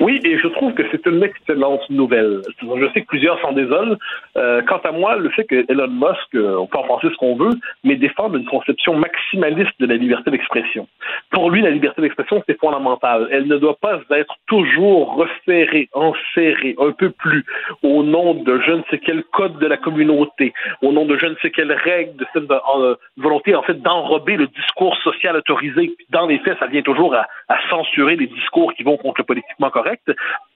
Oui, 0.00 0.20
et 0.24 0.38
je 0.38 0.48
trouve 0.48 0.74
que 0.74 0.82
c'est 0.90 1.04
une 1.06 1.22
excellente 1.22 1.88
nouvelle. 1.90 2.42
Je 2.62 2.86
sais 2.92 3.02
que 3.02 3.06
plusieurs 3.06 3.40
s'en 3.40 3.52
désolent. 3.52 3.96
Euh, 4.36 4.62
quant 4.62 4.80
à 4.84 4.92
moi, 4.92 5.16
le 5.16 5.28
fait 5.30 5.44
que 5.44 5.64
Elon 5.68 5.88
Musk, 5.88 6.34
euh, 6.34 6.56
on 6.58 6.66
peut 6.66 6.78
en 6.78 6.84
penser 6.84 7.08
ce 7.10 7.16
qu'on 7.16 7.36
veut, 7.36 7.50
mais 7.84 7.96
défende 7.96 8.34
une 8.34 8.44
conception 8.44 8.94
maximaliste 8.94 9.72
de 9.80 9.86
la 9.86 9.96
liberté 9.96 10.30
d'expression. 10.30 10.86
Pour 11.30 11.50
lui, 11.50 11.62
la 11.62 11.70
liberté 11.70 12.02
d'expression, 12.02 12.42
c'est 12.46 12.58
fondamental. 12.58 13.28
Elle 13.30 13.46
ne 13.46 13.56
doit 13.56 13.76
pas 13.76 14.00
être 14.10 14.34
toujours 14.46 15.16
resserrée, 15.16 15.88
enserrée, 15.94 16.76
un 16.78 16.92
peu 16.92 17.10
plus, 17.10 17.44
au 17.82 18.02
nom 18.02 18.34
de 18.34 18.60
je 18.60 18.72
ne 18.72 18.82
sais 18.90 18.98
quel 18.98 19.24
code 19.24 19.58
de 19.58 19.66
la 19.66 19.76
communauté, 19.76 20.52
au 20.82 20.92
nom 20.92 21.04
de 21.04 21.16
je 21.18 21.26
ne 21.26 21.34
sais 21.42 21.50
quelle 21.50 21.72
règle, 21.72 22.16
de 22.16 22.26
cette 22.32 22.50
euh, 22.50 22.94
volonté, 23.16 23.54
en 23.54 23.62
fait, 23.62 23.80
d'enrober 23.80 24.36
le 24.36 24.46
discours 24.48 24.96
social 24.98 25.36
autorisé. 25.36 25.94
Dans 26.10 26.26
les 26.26 26.38
faits, 26.38 26.58
ça 26.58 26.66
vient 26.66 26.82
toujours 26.82 27.14
à, 27.14 27.26
à 27.48 27.58
censurer 27.70 28.16
les 28.16 28.26
discours 28.26 28.72
qui 28.74 28.82
vont 28.82 28.96
contre 28.96 29.20
le 29.20 29.24
politiquement 29.24 29.70
correct. 29.78 30.06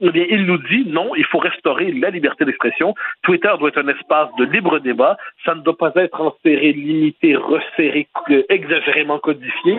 Eh 0.01 0.11
bien, 0.11 0.27
il 0.29 0.47
nous 0.47 0.59
dit 0.59 0.85
non, 0.87 1.15
il 1.15 1.25
faut 1.25 1.39
restaurer 1.39 1.93
la 1.93 2.11
liberté 2.11 2.45
d'expression. 2.45 2.95
Twitter 3.23 3.53
doit 3.59 3.69
être 3.69 3.83
un 3.87 3.89
espace 3.89 4.29
de 4.39 4.45
libre 4.45 4.79
débat. 4.79 5.17
Ça 5.45 5.55
ne 5.55 5.61
doit 5.61 5.77
pas 5.77 5.93
être 5.97 6.21
enserré, 6.21 6.73
limité, 6.73 7.37
resserré, 7.37 8.09
euh, 8.31 8.43
exagérément 8.49 9.19
codifié. 9.19 9.75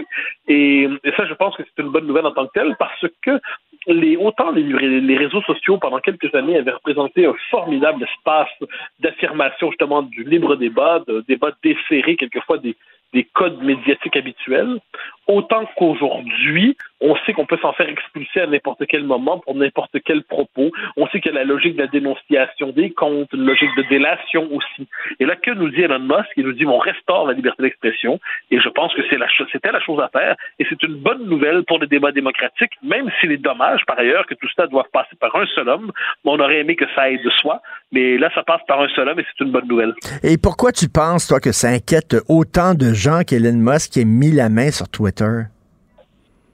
Et, 0.48 0.84
et 1.04 1.12
ça, 1.18 1.26
je 1.26 1.34
pense 1.34 1.56
que 1.58 1.64
c'est 1.64 1.84
une 1.84 1.92
bonne 1.92 2.08
nouvelle 2.08 2.26
en 2.26 2.32
tant 2.32 2.48
que 2.48 2.54
telle 2.54 2.76
parce 2.78 3.06
que 3.22 3.40
les, 3.88 4.16
autant 4.16 4.52
les, 4.52 4.64
les 5.12 5.18
réseaux 5.18 5.42
sociaux 5.42 5.78
pendant 5.78 6.00
quelques 6.00 6.34
années 6.34 6.58
avaient 6.58 6.72
représenté 6.72 7.26
un 7.26 7.36
formidable 7.52 8.04
espace 8.04 8.56
d'affirmation 9.00 9.72
justement 9.72 10.04
du 10.04 10.24
libre 10.24 10.56
débat, 10.56 11.02
de 11.06 11.24
débat 11.28 11.52
desserré, 11.64 12.16
quelquefois 12.16 12.60
des, 12.60 12.76
des 13.14 13.24
codes 13.34 13.62
médiatiques 13.62 14.18
habituels, 14.18 14.80
autant 15.28 15.66
qu'aujourd'hui, 15.78 16.76
on 17.00 17.16
sait 17.26 17.34
qu'on 17.34 17.46
peut 17.46 17.58
s'en 17.62 17.74
faire 17.74 17.90
expulser 17.90 18.42
à 18.42 18.48
n'importe 18.48 18.86
quel 18.88 19.04
moment 19.04 19.40
pour 19.40 19.56
n'importe 19.56 19.98
quel 20.06 20.24
propos. 20.24 20.72
On 20.98 21.08
sait 21.08 21.20
qu'il 21.20 21.34
y 21.34 21.36
a 21.36 21.40
la 21.40 21.46
logique 21.46 21.76
de 21.76 21.82
la 21.82 21.88
dénonciation 21.88 22.70
des 22.70 22.92
comptes, 22.92 23.32
une 23.34 23.46
logique 23.46 23.76
de 23.78 23.84
délation 23.90 24.48
aussi. 24.54 24.88
Et 25.20 25.26
là, 25.26 25.36
que 25.36 25.52
nous 25.52 25.70
dit 25.70 25.82
Elon 25.82 26.00
Musk? 26.00 26.30
Il 26.38 26.46
nous 26.46 26.54
dit 26.54 26.66
on 26.66 26.78
restaure 26.78 27.28
la 27.28 27.34
liberté 27.34 27.64
d'expression. 27.64 28.20
Et 28.52 28.60
je 28.60 28.70
pense 28.70 28.94
que 28.94 29.02
c'est 29.10 29.18
la 29.18 29.28
c'était 29.52 29.72
la 29.72 29.82
chose 29.82 30.00
à 30.02 30.10
faire. 30.10 30.36
Et 30.60 30.66
c'est 30.70 30.82
une 30.84 30.96
bonne 30.96 31.26
nouvelle 31.26 31.64
pour 31.64 31.80
le 31.80 31.88
débat 31.88 32.12
démocratique, 32.12 32.72
même 32.82 33.10
s'il 33.20 33.32
est 33.32 33.38
dommage, 33.38 33.82
par 33.86 34.00
ailleurs, 34.00 34.26
que 34.26 34.36
tout 34.36 34.48
ça 34.56 34.68
doive 34.68 34.86
passer 34.94 35.16
par 35.20 35.36
un 35.36 35.46
seul 35.48 35.68
homme. 35.70 35.92
On 36.24 36.40
aurait 36.40 36.60
aimé 36.60 36.76
que 36.76 36.86
ça 36.96 37.04
aille 37.04 37.22
de 37.22 37.30
soi. 37.30 37.62
Mais 37.92 38.18
là, 38.18 38.30
ça 38.34 38.44
passe 38.44 38.62
par 38.68 38.82
un 38.82 38.88
seul 38.90 39.10
homme 39.10 39.20
et 39.20 39.26
c'est 39.26 39.44
une 39.44 39.52
bonne 39.52 39.68
nouvelle. 39.68 39.94
Et 40.24 40.38
pourquoi 40.38 40.72
tu 40.72 40.88
penses, 40.90 41.28
toi, 41.28 41.40
que 41.40 41.52
ça 41.52 41.68
inquiète 41.68 42.16
autant 42.28 42.74
de 42.74 42.94
gens 43.04 43.24
qu'Elon 43.28 43.58
Musk 43.58 43.98
ait 43.98 44.06
mis 44.06 44.32
la 44.32 44.48
main 44.48 44.72
sur 44.72 44.88
Twitter? 44.88 45.44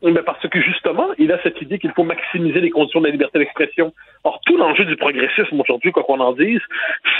Mais 0.02 0.24
parce 0.24 0.48
que 0.48 0.62
justement, 0.62 1.10
il 1.18 1.32
a 1.32 1.40
cette 1.44 1.62
idée 1.62 1.78
qu'il 1.78 1.92
faut 1.92 2.04
maximiser 2.04 2.62
les 2.62 2.72
conditions 2.72 3.02
de 3.02 3.06
la 3.06 3.12
liberté 3.12 3.38
d'expression. 3.38 3.94
Or, 4.24 4.40
tout 4.46 4.58
l'enjeu 4.58 4.86
du 4.86 4.96
progressisme 4.96 5.60
aujourd'hui, 5.60 5.92
quoi 5.92 6.04
qu'on 6.04 6.22
en 6.22 6.34
dise, 6.34 6.62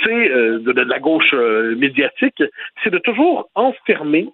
c'est 0.04 0.32
euh, 0.32 0.60
de, 0.60 0.72
de, 0.72 0.82
la 0.82 1.00
gauche 1.00 1.34
euh, 1.34 1.76
médiatique, 1.76 2.42
c'est 2.84 2.90
de 2.90 2.98
toujours 2.98 3.50
enfermer 3.54 4.30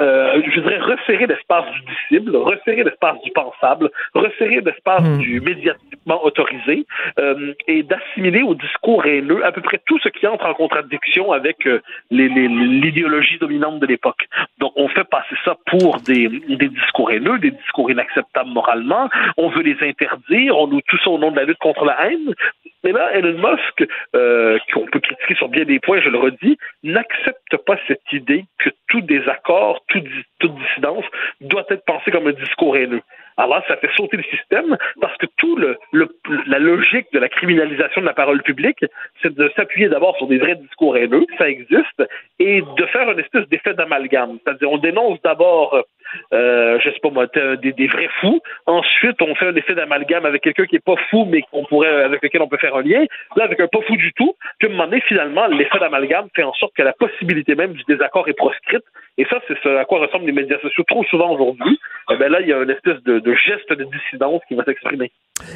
euh, 0.00 0.42
je 0.44 0.60
dirais, 0.60 0.78
resserrer 0.78 1.26
l'espace 1.26 1.64
du 1.72 1.80
disciple, 1.80 2.36
resserrer 2.36 2.84
l'espace 2.84 3.20
du 3.22 3.30
pensable, 3.32 3.90
resserrer 4.14 4.60
l'espace 4.60 4.98
Hmm. 5.08 5.18
du 5.18 5.40
médiatiquement 5.40 6.24
autorisé 6.24 6.86
euh, 7.18 7.54
et 7.66 7.82
d'assimiler 7.82 8.42
au 8.42 8.54
discours 8.54 9.04
haineux 9.06 9.44
à 9.44 9.52
peu 9.52 9.60
près 9.60 9.80
tout 9.86 9.98
ce 10.00 10.08
qui 10.08 10.26
entre 10.26 10.46
en 10.46 10.54
contradiction 10.54 11.32
avec 11.32 11.66
euh, 11.66 11.80
l'idéologie 12.10 13.38
dominante 13.38 13.80
de 13.80 13.86
l'époque. 13.86 14.26
Donc, 14.58 14.72
on 14.76 14.88
fait 14.88 15.04
passer 15.04 15.36
ça 15.44 15.56
pour 15.66 16.00
des, 16.00 16.28
des 16.28 16.68
discours 16.68 17.10
haineux, 17.10 17.38
des 17.38 17.50
discours 17.50 17.90
inacceptables 17.90 18.50
moralement. 18.50 19.08
On 19.36 19.48
veut 19.50 19.62
les 19.62 19.76
interdire, 19.86 20.56
on 20.56 20.66
nous 20.66 20.80
tout 20.88 20.98
ça 20.98 21.10
au 21.10 21.18
nom 21.18 21.30
de 21.30 21.36
la 21.36 21.44
lutte 21.44 21.58
contre 21.58 21.84
la 21.84 22.06
haine. 22.06 22.34
Mais 22.84 22.92
là, 22.92 23.12
Elon 23.14 23.38
Musk, 23.38 23.88
euh, 24.14 24.58
qu'on 24.72 24.86
peut 24.86 25.00
critiquer 25.00 25.34
sur 25.34 25.48
bien 25.48 25.64
des 25.64 25.80
points, 25.80 26.00
je 26.00 26.08
le 26.08 26.18
redis, 26.18 26.56
n'accepte 26.82 27.56
pas 27.66 27.76
cette 27.86 28.12
idée 28.12 28.44
que 28.58 28.70
tout 28.88 29.00
désaccord, 29.00 29.77
toute 29.86 30.54
dissidence 30.56 31.04
doit 31.40 31.64
être 31.70 31.84
pensé 31.84 32.10
comme 32.10 32.26
un 32.26 32.32
discours 32.32 32.76
haineux. 32.76 33.02
Alors, 33.36 33.62
ça 33.68 33.76
fait 33.76 33.90
sauter 33.96 34.16
le 34.16 34.24
système 34.24 34.76
parce 35.00 35.16
que 35.18 35.26
tout 35.36 35.54
le, 35.56 35.78
le- 35.92 36.08
la 36.46 36.58
logique 36.58 37.06
de 37.12 37.20
la 37.20 37.28
criminalisation 37.28 38.00
de 38.00 38.06
la 38.06 38.12
parole 38.12 38.42
publique, 38.42 38.84
c'est 39.22 39.32
de 39.32 39.50
s'appuyer 39.54 39.88
d'abord 39.88 40.16
sur 40.16 40.26
des 40.26 40.38
vrais 40.38 40.56
discours 40.56 40.96
haineux, 40.96 41.24
ça 41.38 41.48
existe, 41.48 42.02
et 42.40 42.62
de 42.62 42.86
faire 42.86 43.08
une 43.10 43.20
espèce 43.20 43.48
d'effet 43.48 43.74
d'amalgame. 43.74 44.38
C'est-à-dire, 44.42 44.70
on 44.72 44.78
dénonce 44.78 45.22
d'abord, 45.22 45.80
euh, 46.32 46.80
je 46.80 46.90
sais 46.90 46.98
pas 47.00 47.10
moi, 47.10 47.26
des 47.26 47.86
vrais 47.86 48.08
fous. 48.20 48.40
Ensuite, 48.66 49.22
on 49.22 49.34
fait 49.36 49.46
un 49.46 49.54
effet 49.54 49.76
d'amalgame 49.76 50.26
avec 50.26 50.42
quelqu'un 50.42 50.66
qui 50.66 50.74
est 50.74 50.84
pas 50.84 50.96
fou, 51.08 51.24
mais 51.24 51.42
qu'on 51.42 51.64
pourrait, 51.64 52.02
avec 52.02 52.20
lequel 52.22 52.42
on 52.42 52.48
peut 52.48 52.58
faire 52.58 52.74
un 52.74 52.82
lien. 52.82 53.04
Là, 53.36 53.44
avec 53.44 53.60
un 53.60 53.68
pas 53.68 53.82
fou 53.82 53.96
du 53.96 54.12
tout. 54.14 54.34
Puis, 54.58 54.66
à 54.66 54.70
un 54.70 54.74
moment 54.74 54.88
donné, 54.88 55.00
finalement, 55.02 55.46
l'effet 55.46 55.78
d'amalgame 55.78 56.26
fait 56.34 56.42
en 56.42 56.54
sorte 56.54 56.74
que 56.74 56.82
la 56.82 56.92
possibilité 56.92 57.54
même 57.54 57.74
du 57.74 57.84
désaccord 57.84 58.28
est 58.28 58.32
proscrite. 58.36 58.82
Et 59.20 59.24
ça, 59.28 59.36
c'est 59.48 59.54
ce 59.62 59.68
à 59.80 59.84
quoi 59.84 59.98
ressemblent 60.00 60.26
les 60.26 60.32
médias 60.32 60.58
sociaux 60.62 60.84
trop 60.86 61.02
souvent 61.04 61.32
aujourd'hui. 61.34 61.78
Eh 62.12 62.16
ben 62.16 62.30
là, 62.30 62.40
il 62.40 62.48
y 62.48 62.52
a 62.52 62.62
une 62.62 62.70
espèce 62.70 63.02
de, 63.04 63.18
de 63.18 63.34
geste 63.34 63.68
de 63.70 63.84
dissidence 63.84 64.40
qui 64.48 64.54
va 64.54 64.64
s'exprimer. 64.64 65.10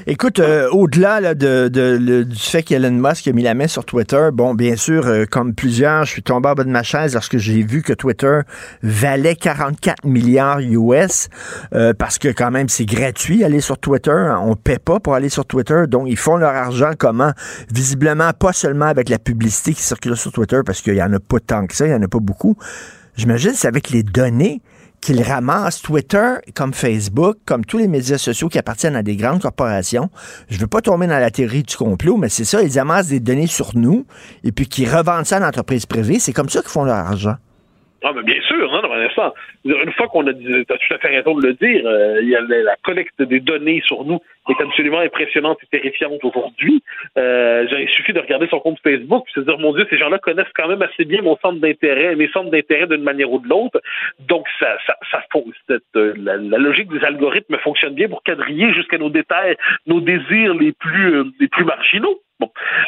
Écoute, 0.07 0.39
euh, 0.41 0.69
au-delà 0.71 1.21
là, 1.21 1.35
de, 1.35 1.69
de- 1.69 1.97
le- 2.01 2.25
du 2.25 2.37
fait 2.39 2.63
qu'Elon 2.63 2.91
Musk 2.91 3.27
a 3.29 3.33
mis 3.33 3.43
la 3.43 3.55
main 3.55 3.69
sur 3.69 3.85
Twitter, 3.85 4.29
bon, 4.33 4.55
bien 4.55 4.77
sûr, 4.77 5.07
euh, 5.07 5.25
comme 5.31 5.55
plusieurs, 5.55 6.05
je 6.05 6.11
suis 6.13 6.23
tombé 6.23 6.49
en 6.49 6.55
bas 6.55 6.65
de 6.65 6.71
ma 6.71 6.83
chaise 6.83 7.15
lorsque 7.15 7.39
j'ai 7.39 7.63
vu 7.63 7.83
que 7.83 7.93
Twitter 7.93 8.41
valait 8.83 9.35
44 9.37 10.05
milliards 10.05 10.59
US, 10.61 11.29
euh, 11.75 11.93
parce 11.99 12.19
que 12.19 12.29
quand 12.29 12.51
même, 12.51 12.69
c'est 12.69 12.85
gratuit 12.85 13.45
aller 13.45 13.61
sur 13.61 13.79
Twitter. 13.79 14.11
hein. 14.11 14.41
On 14.45 14.55
paie 14.57 14.79
pas 14.85 14.99
pour 15.01 15.15
aller 15.15 15.29
sur 15.29 15.47
Twitter, 15.47 15.85
donc 15.89 16.05
ils 16.09 16.19
font 16.19 16.37
leur 16.37 16.51
argent 16.55 16.91
comment? 16.99 17.31
Visiblement, 17.73 18.31
pas 18.39 18.53
seulement 18.53 18.87
avec 18.87 19.09
la 19.09 19.19
publicité 19.19 19.73
qui 19.73 19.83
circule 19.83 20.17
sur 20.17 20.33
Twitter, 20.33 20.61
parce 20.67 20.83
qu'il 20.83 20.95
y 20.95 21.03
en 21.03 21.13
a 21.13 21.21
pas 21.21 21.39
tant 21.41 21.67
que 21.67 21.75
ça, 21.75 21.87
il 21.87 21.93
y 21.93 21.95
en 21.95 22.03
a 22.03 22.09
pas 22.09 22.19
beaucoup. 22.21 22.57
J'imagine 23.17 23.53
c'est 23.55 23.69
avec 23.69 23.91
les 23.91 24.03
données 24.03 24.63
qu'ils 25.03 25.23
ramassent 25.23 25.83
Twitter 25.83 26.35
comme 26.55 26.73
Facebook, 26.73 27.37
comme 27.45 27.65
tous 27.65 27.77
les 27.77 27.89
médias 27.89 28.19
sociaux 28.19 28.49
qui 28.49 28.59
appartiennent 28.59 28.97
à 28.97 29.03
des 29.03 29.17
grandes 29.17 29.43
corporations. 29.43 30.09
Je 30.49 30.59
veux 30.59 30.69
pas 30.69 30.81
tomber 30.81 31.09
dans 31.09 31.19
la 31.19 31.31
théorie 31.31 31.65
du 31.65 31.77
complot, 31.77 32.17
mais 32.17 32.29
c'est 32.29 32.45
ça, 32.45 32.63
ils 32.63 32.79
amassent 32.79 33.09
des 33.09 33.21
données 33.21 33.49
sur 33.49 33.77
nous 33.77 34.07
et 34.45 34.53
puis 34.53 34.69
qu'ils 34.69 34.89
revendent 34.89 35.27
ça 35.27 35.37
à 35.37 35.41
l'entreprise 35.41 35.87
privée. 35.87 36.21
C'est 36.21 36.33
comme 36.33 36.49
ça 36.49 36.61
qu'ils 36.61 36.71
font 36.71 36.85
leur 36.85 36.97
argent. 36.97 37.35
Ah, 38.05 38.13
mais 38.15 38.23
bien 38.23 38.41
sûr, 38.43 38.75
un 38.75 39.01
instant. 39.01 39.33
Une 39.65 39.93
fois 39.93 40.09
qu'on 40.09 40.27
a 40.27 40.33
dit, 40.33 40.45
tu 40.45 40.73
as 40.73 40.77
tout 40.77 40.95
à 40.95 40.99
fait 40.99 41.09
raison 41.09 41.37
de 41.37 41.47
le 41.47 41.55
dire, 41.55 41.87
euh, 41.87 42.21
il 42.21 42.29
y 42.29 42.37
a 42.37 42.41
la, 42.41 42.75
collecte 42.83 43.23
des 43.23 43.39
données 43.39 43.81
sur 43.87 44.05
nous 44.05 44.19
qui 44.47 44.53
est 44.53 44.63
absolument 44.63 44.99
impressionnante 44.99 45.59
et 45.63 45.79
terrifiante 45.79 46.25
aujourd'hui. 46.25 46.83
Euh, 47.17 47.65
il 47.71 47.89
suffit 47.91 48.13
de 48.13 48.19
regarder 48.19 48.49
son 48.49 48.59
compte 48.59 48.79
Facebook 48.83 49.25
et 49.29 49.41
se 49.41 49.45
dire, 49.45 49.57
mon 49.59 49.73
Dieu, 49.73 49.87
ces 49.89 49.99
gens-là 49.99 50.19
connaissent 50.19 50.53
quand 50.55 50.67
même 50.67 50.83
assez 50.83 51.05
bien 51.05 51.23
mon 51.23 51.37
centre 51.37 51.61
d'intérêt, 51.61 52.17
mes 52.17 52.29
centres 52.29 52.51
d'intérêt 52.51 52.89
d'une 52.89 53.05
manière 53.05 53.31
ou 53.31 53.39
de 53.39 53.49
l'autre. 53.49 53.81
Donc, 54.21 54.47
ça, 54.59 54.77
ça, 54.87 54.97
ça 55.11 55.23
euh, 55.97 56.15
la, 56.17 56.37
la 56.37 56.59
logique 56.59 56.89
des 56.89 57.05
algorithmes 57.05 57.57
fonctionne 57.59 57.95
bien 57.95 58.09
pour 58.09 58.23
quadriller 58.25 58.73
jusqu'à 58.75 58.99
nos 58.99 59.11
détails, 59.11 59.57
nos 59.87 60.01
désirs 60.01 60.55
les 60.55 60.73
plus, 60.73 61.15
euh, 61.15 61.25
les 61.39 61.49
plus 61.49 61.65
marginaux. 61.65 62.21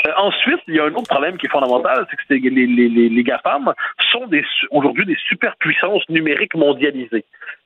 Euh, 0.06 0.10
ensuite, 0.16 0.60
il 0.68 0.74
y 0.74 0.80
a 0.80 0.84
un 0.84 0.94
autre 0.94 1.08
problème 1.08 1.36
qui 1.36 1.46
est 1.46 1.50
fondamental, 1.50 2.06
c'est 2.10 2.16
que 2.16 2.48
les, 2.48 3.22
GAFAM 3.22 3.72
sont 4.10 4.28
aujourd'hui 4.70 5.06
des 5.06 5.16
superpuissances 5.28 6.08
numériques 6.08 6.54
mondialisées. 6.54 7.24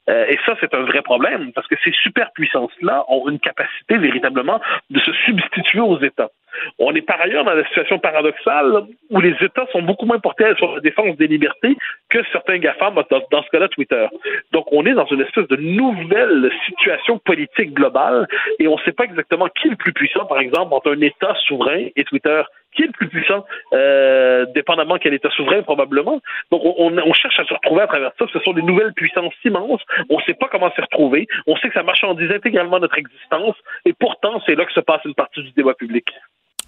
Euh, 0.09 0.27
et 0.29 0.39
ça, 0.47 0.55
c'est 0.61 0.73
un 0.75 0.83
vrai 0.83 1.03
problème, 1.03 1.53
parce 1.53 1.67
que 1.67 1.75
ces 1.85 1.93
superpuissances-là 2.03 3.05
ont 3.09 3.29
une 3.29 3.39
capacité 3.39 3.99
véritablement 3.99 4.61
de 4.91 5.01
se 5.01 5.13
substituer 5.27 5.81
aux 5.81 6.01
États. 6.01 6.31
On 6.79 6.95
est 6.95 7.03
par 7.03 7.21
ailleurs 7.21 7.45
dans 7.45 7.55
la 7.55 7.65
situation 7.67 7.99
paradoxale 7.99 8.85
où 9.11 9.21
les 9.21 9.35
États 9.41 9.67
sont 9.73 9.83
beaucoup 9.83 10.07
moins 10.07 10.19
portés 10.19 10.45
sur 10.57 10.75
la 10.75 10.81
défense 10.81 11.17
des 11.17 11.27
libertés 11.27 11.77
que 12.11 12.19
certains 12.33 12.59
GAFAM, 12.59 12.95
dans, 13.11 13.23
dans 13.31 13.43
ce 13.43 13.49
cas-là 13.51 13.69
Twitter. 13.69 14.07
Donc 14.53 14.67
on 14.73 14.85
est 14.87 14.95
dans 14.95 15.07
une 15.07 15.21
espèce 15.21 15.49
de 15.49 15.57
nouvelle 15.57 16.51
situation 16.67 17.19
politique 17.19 17.73
globale 17.75 18.27
et 18.59 18.69
on 18.69 18.77
ne 18.77 18.83
sait 18.83 18.93
pas 18.93 19.05
exactement 19.05 19.49
qui 19.49 19.69
est 19.69 19.71
le 19.71 19.77
plus 19.77 19.93
puissant, 19.93 20.25
par 20.27 20.39
exemple, 20.41 20.73
entre 20.75 20.93
un 20.95 21.01
État 21.01 21.35
souverain 21.47 21.87
et 21.97 22.05
Twitter. 22.05 22.43
Qui 22.77 22.83
est 22.83 22.87
le 22.87 22.93
plus 22.93 23.09
puissant, 23.09 23.47
euh, 23.73 24.45
dépendamment 24.55 24.99
quel 24.99 25.15
État 25.15 25.31
souverain, 25.31 25.63
probablement. 25.63 26.21
Donc, 26.53 26.61
on, 26.65 26.97
on- 26.99 27.13
cherche 27.15 27.41
à 27.41 27.45
se 27.45 27.55
retrouver 27.55 27.81
à 27.81 27.87
travers 27.87 28.13
ça. 28.19 28.27
Ce 28.31 28.39
sont 28.41 28.53
des 28.53 28.61
nouvelles 28.63 28.93
puissances 28.93 29.33
immenses. 29.43 29.81
On 30.11 30.19
ne 30.19 30.23
sait 30.23 30.35
pas 30.35 30.49
comment 30.53 30.71
s'y 30.73 30.81
retrouver. 30.83 31.27
On 31.47 31.57
sait 31.57 31.69
que 31.69 31.75
ça 31.75 31.83
marchandise 31.83 32.31
intégralement 32.31 32.79
notre 32.79 32.99
existence. 32.99 33.57
Et 33.87 33.95
pourtant, 33.95 34.43
c'est 34.45 34.55
là 34.55 34.67
que 34.67 34.73
se 34.73 34.81
passe 34.81 35.01
une 35.07 35.15
partie 35.15 35.43
du 35.43 35.51
débat 35.53 35.73
public. 35.73 36.05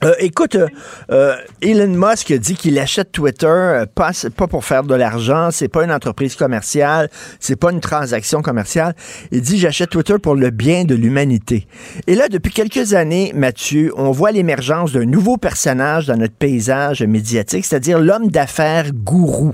Euh, 0.02 0.14
écoute, 0.18 0.54
euh, 0.54 0.66
euh, 1.10 1.36
Elon 1.60 1.88
Musk 1.88 2.30
a 2.30 2.38
dit 2.38 2.54
qu'il 2.54 2.78
achète 2.78 3.12
Twitter 3.12 3.84
pas, 3.94 4.12
pas 4.34 4.46
pour 4.46 4.64
faire 4.64 4.82
de 4.82 4.94
l'argent, 4.94 5.50
c'est 5.50 5.68
pas 5.68 5.84
une 5.84 5.92
entreprise 5.92 6.36
commerciale, 6.36 7.10
c'est 7.38 7.56
pas 7.56 7.70
une 7.70 7.80
transaction 7.80 8.40
commerciale. 8.40 8.94
Il 9.30 9.42
dit 9.42 9.58
j'achète 9.58 9.90
Twitter 9.90 10.18
pour 10.18 10.36
le 10.36 10.48
bien 10.48 10.84
de 10.84 10.94
l'humanité. 10.94 11.66
Et 12.06 12.14
là, 12.14 12.28
depuis 12.28 12.50
quelques 12.50 12.94
années, 12.94 13.32
Mathieu, 13.34 13.92
on 13.94 14.10
voit 14.10 14.32
l'émergence 14.32 14.92
d'un 14.92 15.04
nouveau 15.04 15.36
personnage 15.36 16.06
dans 16.06 16.16
notre 16.16 16.34
paysage 16.34 17.02
médiatique, 17.02 17.66
c'est-à-dire 17.66 17.98
l'homme 17.98 18.28
d'affaires 18.28 18.92
gourou. 18.94 19.52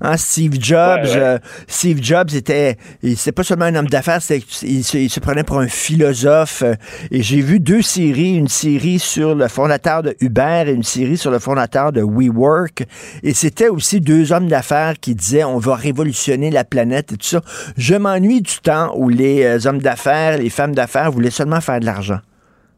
Hein, 0.00 0.16
Steve 0.16 0.58
Jobs, 0.60 1.06
Ouais, 1.06 1.16
ouais. 1.18 1.38
Steve 1.66 1.98
Jobs 2.02 2.34
était, 2.34 2.76
c'était 3.02 3.32
pas 3.32 3.42
seulement 3.42 3.64
un 3.64 3.74
homme 3.74 3.88
d'affaires, 3.88 4.20
il, 4.62 4.84
se- 4.84 4.96
il 4.96 5.10
se 5.10 5.18
prenait 5.18 5.42
pour 5.42 5.58
un 5.58 5.66
philosophe. 5.68 6.62
et 7.10 7.20
j'ai 7.22 7.40
vu 7.40 7.58
deux 7.58 7.82
séries, 7.82 8.34
une 8.36 8.46
série 8.48 9.00
sur 9.00 9.34
le 9.34 9.48
fondateur 9.48 9.87
de 10.02 10.14
Uber 10.20 10.64
et 10.66 10.72
une 10.72 10.82
série 10.82 11.16
sur 11.16 11.30
le 11.30 11.38
fondateur 11.38 11.92
de 11.92 12.02
WeWork. 12.02 12.86
Et 13.22 13.34
c'était 13.34 13.68
aussi 13.68 14.00
deux 14.00 14.32
hommes 14.32 14.48
d'affaires 14.48 14.94
qui 15.00 15.14
disaient 15.14 15.44
on 15.44 15.58
va 15.58 15.76
révolutionner 15.76 16.50
la 16.50 16.64
planète 16.64 17.12
et 17.12 17.16
tout 17.16 17.26
ça. 17.26 17.40
Je 17.76 17.94
m'ennuie 17.94 18.42
du 18.42 18.58
temps 18.62 18.92
où 18.96 19.08
les 19.08 19.44
euh, 19.44 19.58
hommes 19.66 19.80
d'affaires, 19.80 20.38
les 20.38 20.50
femmes 20.50 20.74
d'affaires 20.74 21.10
voulaient 21.10 21.30
seulement 21.30 21.60
faire 21.60 21.80
de 21.80 21.86
l'argent. 21.86 22.20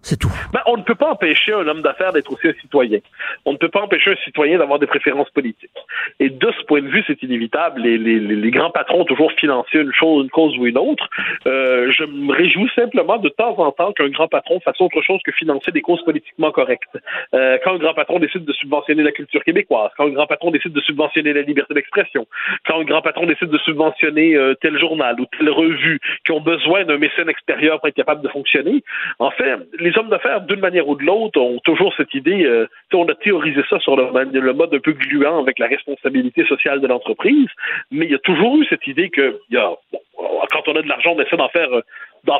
C'est 0.02 0.18
tout. 0.18 0.32
Ben, 0.52 0.60
on 0.66 0.78
ne 0.78 0.82
peut 0.82 0.94
pas 0.94 1.10
empêcher 1.10 1.52
un 1.52 1.66
homme 1.68 1.82
d'affaires 1.82 2.12
d'être 2.12 2.32
aussi 2.32 2.48
un 2.48 2.54
citoyen. 2.60 2.98
On 3.44 3.52
ne 3.52 3.58
peut 3.58 3.68
pas 3.68 3.82
empêcher 3.82 4.12
un 4.12 4.16
citoyen 4.24 4.58
d'avoir 4.58 4.78
des 4.78 4.86
préférences 4.86 5.28
politiques. 5.30 5.70
Et 6.18 6.30
de 6.30 6.52
ce 6.58 6.64
point 6.64 6.80
de 6.80 6.88
vue, 6.88 7.04
c'est 7.06 7.22
inévitable. 7.22 7.82
Les, 7.82 8.50
grands 8.50 8.70
patrons 8.70 9.02
ont 9.02 9.04
toujours 9.04 9.32
financé 9.32 9.78
une 9.78 9.92
chose, 9.92 10.24
une 10.24 10.30
cause 10.30 10.56
ou 10.58 10.66
une 10.66 10.78
autre. 10.78 11.08
Euh, 11.46 11.92
je 11.92 12.04
me 12.04 12.32
réjouis 12.32 12.70
simplement 12.74 13.18
de 13.18 13.28
temps 13.28 13.58
en 13.58 13.72
temps 13.72 13.92
qu'un 13.92 14.08
grand 14.08 14.28
patron 14.28 14.58
fasse 14.60 14.80
autre 14.80 15.02
chose 15.02 15.20
que 15.24 15.32
financer 15.32 15.70
des 15.70 15.82
causes 15.82 16.02
politiquement 16.02 16.50
correctes. 16.50 16.98
Euh, 17.34 17.58
quand 17.62 17.74
un 17.74 17.78
grand 17.78 17.94
patron 17.94 18.18
décide 18.18 18.44
de 18.44 18.52
subventionner 18.54 19.02
la 19.02 19.12
culture 19.12 19.44
québécoise, 19.44 19.90
quand 19.96 20.06
un 20.06 20.10
grand 20.10 20.26
patron 20.26 20.50
décide 20.50 20.72
de 20.72 20.80
subventionner 20.80 21.32
la 21.32 21.42
liberté 21.42 21.74
d'expression, 21.74 22.26
quand 22.66 22.80
un 22.80 22.84
grand 22.84 23.02
patron 23.02 23.26
décide 23.26 23.50
de 23.50 23.58
subventionner 23.58 24.34
euh, 24.34 24.54
tel 24.60 24.78
journal 24.78 25.20
ou 25.20 25.26
telle 25.36 25.50
revue 25.50 26.00
qui 26.24 26.32
ont 26.32 26.40
besoin 26.40 26.84
d'un 26.84 26.98
mécène 26.98 27.28
extérieur 27.28 27.80
pour 27.80 27.88
être 27.88 27.94
capable 27.94 28.22
de 28.22 28.28
fonctionner, 28.28 28.82
en 29.18 29.30
fait, 29.30 29.58
les 29.78 29.89
hommes 29.96 30.08
d'affaires, 30.08 30.40
d'une 30.42 30.60
manière 30.60 30.88
ou 30.88 30.96
de 30.96 31.04
l'autre, 31.04 31.40
ont 31.40 31.60
toujours 31.60 31.92
cette 31.96 32.12
idée, 32.14 32.44
euh, 32.44 32.66
on 32.92 33.06
a 33.08 33.14
théorisé 33.14 33.62
ça 33.68 33.78
sur 33.80 33.96
le, 33.96 34.52
mode 34.52 34.74
un 34.74 34.78
peu 34.78 34.92
gluant 34.92 35.40
avec 35.40 35.58
la 35.58 35.66
responsabilité 35.66 36.44
sociale 36.46 36.80
de 36.80 36.86
l'entreprise, 36.86 37.48
mais 37.90 38.06
il 38.06 38.12
y 38.12 38.14
a 38.14 38.18
toujours 38.18 38.56
eu 38.58 38.66
cette 38.66 38.86
idée 38.86 39.10
que 39.10 39.40
quand 39.50 40.68
on 40.68 40.76
a 40.76 40.82
de 40.82 40.88
l'argent, 40.88 41.14
on 41.16 41.20
essaie 41.20 41.36
d'en 41.36 41.48
faire 41.48 41.72
euh, 41.72 41.82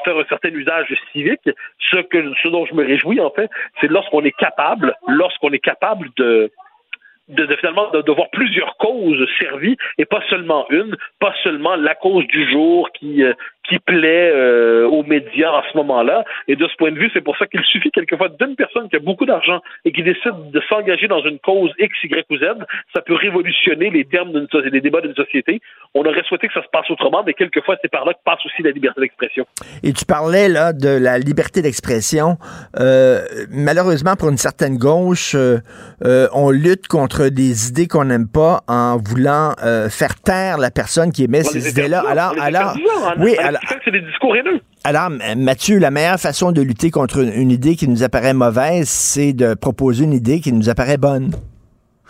faire 0.05 0.16
un 0.16 0.24
certain 0.28 0.51
usage 0.51 0.94
civique. 1.12 1.48
Ce 1.78 2.48
dont 2.48 2.66
je 2.66 2.74
me 2.74 2.85
réjouis, 2.85 3.20
en 3.20 3.31
fait, 3.31 3.51
c'est 3.81 3.90
lorsqu'on 3.90 4.22
est 4.24 4.36
capable, 4.36 4.94
lorsqu'on 5.09 5.52
est 5.52 5.64
capable 5.64 6.09
de 6.16 6.51
finalement 7.59 7.90
de 7.90 8.12
voir 8.12 8.28
plusieurs 8.31 8.77
causes 8.77 9.27
servies 9.39 9.77
et 9.98 10.05
pas 10.05 10.22
seulement 10.28 10.66
une, 10.70 10.97
pas 11.18 11.35
seulement 11.43 11.77
la 11.77 11.94
cause 11.94 12.27
du 12.27 12.51
jour 12.51 12.90
qui 12.93 13.22
euh, 13.22 13.32
qui 13.70 13.78
plaît 13.78 14.32
euh, 14.34 14.86
aux 14.88 15.05
médias 15.05 15.52
en 15.52 15.62
ce 15.70 15.76
moment-là. 15.78 16.24
Et 16.48 16.56
de 16.56 16.66
ce 16.66 16.76
point 16.76 16.90
de 16.90 16.98
vue, 16.98 17.09
c'est 17.14 17.20
pour 17.20 17.36
ça 17.38 17.47
qu'il 17.47 17.62
suffit 17.62 17.90
quelquefois 17.92 18.28
d'une 18.28 18.56
personne 18.56 18.88
qui 18.88 18.97
a 18.97 18.98
beaucoup 18.98 19.26
d'argent 19.26 19.60
et 19.84 19.92
qui 19.92 20.02
décide 20.02 20.51
de 20.52 20.60
s'engager 20.68 21.06
dans 21.06 21.22
une 21.22 21.38
cause 21.38 21.70
X, 21.78 21.94
Y 22.02 22.26
ou 22.30 22.36
Z. 22.36 22.47
Ça 22.92 23.01
peut 23.01 23.14
révolutionner 23.14 23.90
les 23.90 24.05
termes 24.05 24.32
d'une 24.32 24.48
société, 24.48 24.70
les 24.70 24.80
débats 24.80 25.01
d'une 25.01 25.14
société. 25.14 25.60
On 25.94 26.02
aurait 26.02 26.24
souhaité 26.24 26.48
que 26.48 26.55
ça 26.55 26.62
se 26.62 26.68
passe 26.72 26.90
autrement, 26.90 27.22
mais 27.24 27.34
quelquefois, 27.34 27.76
c'est 27.80 27.90
par 27.90 28.05
là 28.05 28.12
que 28.12 28.18
passe 28.24 28.44
aussi 28.44 28.62
la 28.62 28.72
liberté 28.72 29.01
d'expression. 29.01 29.47
Et 29.84 29.92
tu 29.92 30.05
parlais 30.05 30.48
là 30.48 30.72
de 30.72 30.88
la 30.88 31.18
liberté 31.18 31.62
d'expression. 31.62 32.36
Euh, 32.78 33.20
malheureusement, 33.51 34.16
pour 34.16 34.30
une 34.30 34.38
certaine 34.38 34.78
gauche, 34.78 35.34
euh, 35.36 35.59
euh, 36.05 36.28
on 36.32 36.51
lutte 36.51 36.88
contre 36.88 37.28
des 37.28 37.68
idées 37.68 37.86
qu'on 37.86 38.05
n'aime 38.05 38.28
pas 38.28 38.62
en 38.66 38.97
voulant 38.97 39.55
euh, 39.62 39.88
faire 39.88 40.14
taire 40.16 40.59
la 40.59 40.70
personne 40.70 41.12
qui 41.12 41.24
émet 41.24 41.42
On 41.47 41.51
ces 41.51 41.68
idées-là. 41.68 42.02
Alors, 42.09 42.34
alors, 42.40 42.74
hein, 42.76 43.14
oui, 43.18 43.36
alors, 43.36 43.60
c'est 43.85 43.91
des 43.91 44.01
discours 44.01 44.37
haineux. 44.37 44.61
alors, 44.85 45.11
Mathieu, 45.37 45.78
la 45.78 45.91
meilleure 45.91 46.19
façon 46.19 46.53
de 46.53 46.62
lutter 46.62 46.91
contre 46.91 47.19
une, 47.19 47.51
idée 47.51 47.77
qui 47.77 47.89
nous 47.89 48.03
apparaît 48.03 48.35
mauvaise, 48.35 48.89
c'est 48.89 49.32
de 49.32 49.55
proposer 49.55 50.05
une 50.05 50.12
idée 50.12 50.41
qui 50.41 50.53
nous 50.53 50.69
apparaît 50.69 50.97
bonne. 50.97 51.32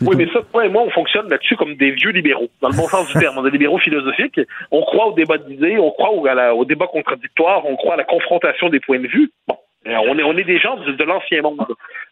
Oui, 0.03 0.17
mais 0.17 0.27
ça, 0.33 0.41
toi 0.51 0.65
et 0.65 0.69
moi, 0.71 0.83
on 0.87 0.91
fonctionne 0.91 1.29
là-dessus 1.29 1.57
comme 1.57 1.75
des 1.75 1.91
vieux 1.91 2.11
libéraux, 2.11 2.49
dans 2.63 2.71
le 2.71 2.77
bon 2.77 2.89
sens 2.89 3.07
du 3.09 3.19
terme. 3.19 3.37
On 3.37 3.43
est 3.43 3.51
des 3.51 3.59
libéraux 3.59 3.79
philosophiques. 3.79 4.41
On 4.71 4.81
croit 4.81 5.09
au 5.09 5.13
débat 5.13 5.37
d'idées, 5.37 5.79
on 5.79 5.91
croit 5.91 6.11
au, 6.13 6.25
la- 6.25 6.55
au 6.55 6.65
débat 6.65 6.87
contradictoire, 6.87 7.67
on 7.67 7.77
croit 7.77 7.95
à 7.95 7.97
la 7.99 8.05
confrontation 8.05 8.71
des 8.71 8.81
points 8.81 8.99
de 9.01 9.09
vue. 9.09 9.31
Bon. 9.47 9.57
Euh, 9.87 9.97
On 10.09 10.19
est, 10.19 10.23
on 10.23 10.37
est 10.37 10.45
des 10.45 10.59
gens 10.59 10.77
de, 10.77 10.93
de 10.93 11.05
l'ancien 11.05 11.41
monde. 11.43 11.67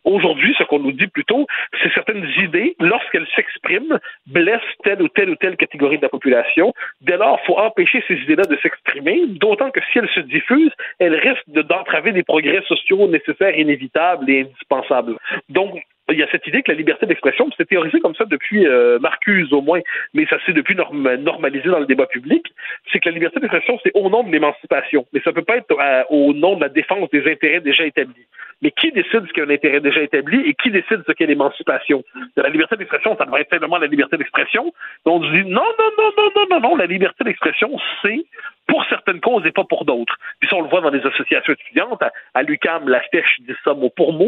Aujourd'hui, 0.04 0.54
ce 0.58 0.64
qu'on 0.64 0.78
nous 0.78 0.92
dit 0.92 1.06
plutôt, 1.06 1.46
c'est 1.82 1.92
certaines 1.92 2.26
idées, 2.38 2.74
lorsqu'elles 2.80 3.26
s'expriment, 3.36 3.98
blessent 4.26 4.60
telle 4.84 5.02
ou 5.02 5.08
telle 5.08 5.30
ou 5.30 5.36
telle 5.36 5.56
catégorie 5.56 5.98
de 5.98 6.02
la 6.02 6.08
population. 6.08 6.72
Dès 7.02 7.16
lors, 7.18 7.38
il 7.42 7.46
faut 7.46 7.58
empêcher 7.58 8.02
ces 8.08 8.14
idées-là 8.14 8.44
de 8.44 8.56
s'exprimer, 8.62 9.26
d'autant 9.26 9.70
que 9.70 9.80
si 9.92 9.98
elles 9.98 10.08
se 10.14 10.20
diffusent, 10.20 10.72
elles 10.98 11.14
risquent 11.16 11.48
de- 11.48 11.62
d'entraver 11.62 12.12
des 12.12 12.22
progrès 12.22 12.62
sociaux 12.66 13.06
nécessaires, 13.06 13.56
inévitables 13.58 14.30
et 14.30 14.40
indispensables. 14.42 15.16
Donc, 15.50 15.82
il 16.10 16.18
y 16.18 16.22
a 16.22 16.28
cette 16.30 16.46
idée 16.46 16.62
que 16.62 16.70
la 16.72 16.78
liberté 16.78 17.06
d'expression, 17.06 17.48
c'est 17.56 17.68
théorisé 17.68 18.00
comme 18.00 18.14
ça 18.14 18.24
depuis 18.24 18.66
euh, 18.66 18.98
Marcuse 18.98 19.52
au 19.52 19.60
moins, 19.60 19.80
mais 20.14 20.26
ça 20.26 20.36
s'est 20.44 20.52
depuis 20.52 20.74
norm- 20.74 21.14
normalisé 21.16 21.68
dans 21.68 21.80
le 21.80 21.86
débat 21.86 22.06
public, 22.06 22.46
c'est 22.92 23.00
que 23.00 23.08
la 23.08 23.14
liberté 23.14 23.40
d'expression, 23.40 23.78
c'est 23.82 23.92
au 23.94 24.08
nom 24.08 24.22
de 24.22 24.30
l'émancipation, 24.30 25.06
mais 25.12 25.20
ça 25.20 25.32
peut 25.32 25.42
pas 25.42 25.56
être 25.56 25.70
euh, 25.78 26.02
au 26.10 26.32
nom 26.32 26.56
de 26.56 26.62
la 26.62 26.68
défense 26.68 27.10
des 27.10 27.30
intérêts 27.30 27.60
déjà 27.60 27.84
établis. 27.84 28.26
Mais 28.60 28.72
qui 28.72 28.90
décide 28.90 29.24
ce 29.26 29.32
qu'est 29.32 29.42
un 29.42 29.50
intérêt 29.50 29.80
déjà 29.80 30.02
établi 30.02 30.40
et 30.48 30.54
qui 30.54 30.70
décide 30.70 31.04
ce 31.06 31.12
qu'est 31.12 31.26
l'émancipation? 31.26 32.02
La 32.36 32.48
liberté 32.48 32.76
d'expression, 32.76 33.16
ça 33.16 33.24
devrait 33.24 33.42
être 33.42 33.50
simplement 33.50 33.78
la 33.78 33.86
liberté 33.86 34.16
d'expression. 34.16 34.72
Donc, 35.06 35.22
on 35.22 35.30
dit 35.30 35.44
non, 35.44 35.62
non, 35.78 35.90
non, 35.96 36.10
non, 36.16 36.30
non, 36.34 36.46
non, 36.50 36.60
non, 36.60 36.76
la 36.76 36.86
liberté 36.86 37.22
d'expression, 37.22 37.70
c'est 38.02 38.24
pour 38.66 38.84
certaines 38.86 39.20
causes 39.20 39.46
et 39.46 39.52
pas 39.52 39.64
pour 39.64 39.84
d'autres. 39.84 40.16
Puis 40.40 40.48
ça, 40.48 40.56
on 40.56 40.62
le 40.62 40.68
voit 40.68 40.80
dans 40.80 40.90
les 40.90 41.04
associations 41.06 41.52
étudiantes. 41.52 42.02
À, 42.34 42.42
l'UCAM, 42.42 42.88
la 42.88 43.00
FECH 43.00 43.40
dit 43.40 43.54
ça 43.64 43.74
mot 43.74 43.90
pour 43.90 44.12
mot. 44.12 44.26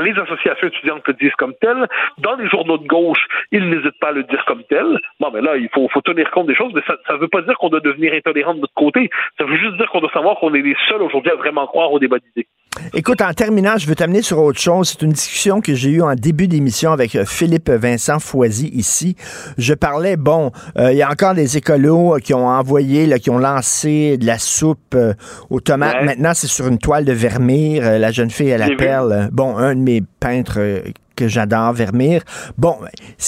Les 0.00 0.12
associations 0.12 0.68
étudiantes 0.68 1.06
le 1.06 1.14
disent 1.14 1.34
comme 1.36 1.54
tel. 1.60 1.86
Dans 2.18 2.36
les 2.36 2.48
journaux 2.48 2.78
de 2.78 2.86
gauche, 2.86 3.26
ils 3.52 3.68
n'hésitent 3.68 3.98
pas 4.00 4.08
à 4.08 4.12
le 4.12 4.24
dire 4.24 4.44
comme 4.46 4.64
tel. 4.64 4.98
Bon, 5.20 5.30
mais 5.32 5.40
là, 5.40 5.56
il 5.56 5.68
faut, 5.72 5.88
faut 5.88 6.02
tenir 6.02 6.30
compte 6.30 6.46
des 6.46 6.54
choses, 6.54 6.72
mais 6.74 6.82
ça 6.86 7.14
ne 7.14 7.18
veut 7.18 7.28
pas 7.28 7.42
dire 7.42 7.56
qu'on 7.58 7.68
doit 7.68 7.80
devenir 7.80 8.12
intolérant 8.12 8.54
de 8.54 8.60
notre 8.60 8.74
côté. 8.74 9.10
Ça 9.38 9.44
veut 9.44 9.56
juste 9.56 9.76
dire 9.76 9.88
qu'on 9.90 10.00
doit 10.00 10.12
savoir 10.12 10.36
qu'on 10.36 10.54
est 10.54 10.62
les 10.62 10.76
seuls 10.88 11.02
aujourd'hui 11.02 11.30
à 11.30 11.36
vraiment 11.36 11.66
croire 11.66 11.92
au 11.92 11.98
débat 11.98 12.18
d'idées. 12.18 12.48
Écoute, 12.92 13.22
en 13.22 13.32
terminant, 13.32 13.76
je 13.78 13.86
veux 13.86 13.94
t'amener 13.94 14.22
sur 14.22 14.38
autre 14.38 14.58
chose. 14.60 14.90
C'est 14.90 15.02
une 15.02 15.12
discussion 15.12 15.60
que 15.60 15.74
j'ai 15.74 15.90
eue 15.90 16.02
en 16.02 16.14
début 16.14 16.48
d'émission 16.48 16.92
avec 16.92 17.14
euh, 17.14 17.24
Philippe 17.24 17.70
Vincent 17.70 18.18
Foisy 18.18 18.68
ici. 18.68 19.16
Je 19.58 19.74
parlais, 19.74 20.16
bon, 20.16 20.50
euh, 20.78 20.92
il 20.92 20.98
y 20.98 21.02
a 21.02 21.10
encore 21.10 21.34
des 21.34 21.56
écolos 21.56 22.16
euh, 22.16 22.18
qui 22.18 22.34
ont 22.34 22.48
envoyé, 22.48 23.06
là, 23.06 23.18
qui 23.18 23.30
ont 23.30 23.38
lancé 23.38 24.16
de 24.18 24.26
la 24.26 24.38
soupe 24.38 24.94
euh, 24.94 25.14
aux 25.50 25.60
tomates. 25.60 25.94
Ouais. 25.96 26.04
Maintenant, 26.04 26.32
c'est 26.34 26.48
sur 26.48 26.66
une 26.66 26.78
toile 26.78 27.04
de 27.04 27.12
Vermeer. 27.12 27.80
Euh, 27.82 27.98
la 27.98 28.10
jeune 28.10 28.30
fille 28.30 28.56
perle. 28.76 29.12
Euh, 29.12 29.28
Bon, 29.32 29.56
un 29.56 29.74
de 29.74 29.80
mes 29.80 30.02
peintres 30.20 30.82
que 31.14 31.28
j'adore, 31.28 31.72
Vermeer. 31.72 32.20
Bon, 32.58 32.76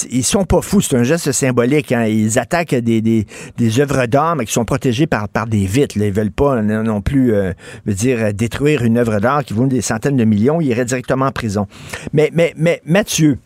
ils 0.09 0.23
sont 0.23 0.45
pas 0.45 0.61
fous, 0.61 0.81
c'est 0.81 0.97
un 0.97 1.03
geste 1.03 1.31
symbolique. 1.31 1.91
Hein. 1.91 2.05
Ils 2.05 2.39
attaquent 2.39 2.75
des, 2.75 3.01
des, 3.01 3.79
œuvres 3.79 4.05
d'art, 4.05 4.35
mais 4.35 4.45
qui 4.45 4.53
sont 4.53 4.65
protégées 4.65 5.07
par, 5.07 5.29
par 5.29 5.47
des 5.47 5.65
vitres. 5.65 5.97
Là. 5.97 6.05
Ils 6.07 6.13
veulent 6.13 6.31
pas 6.31 6.61
non, 6.61 6.83
non 6.83 7.01
plus, 7.01 7.33
euh, 7.33 7.53
veut 7.85 7.93
dire, 7.93 8.19
euh, 8.19 8.31
détruire 8.31 8.83
une 8.83 8.97
œuvre 8.97 9.19
d'art 9.19 9.43
qui 9.43 9.53
vaut 9.53 9.65
des 9.65 9.81
centaines 9.81 10.17
de 10.17 10.25
millions. 10.25 10.61
Ils 10.61 10.67
iraient 10.67 10.85
directement 10.85 11.25
en 11.25 11.31
prison. 11.31 11.67
Mais, 12.13 12.29
mais, 12.33 12.53
mais 12.57 12.81
Mathieu, 12.85 13.39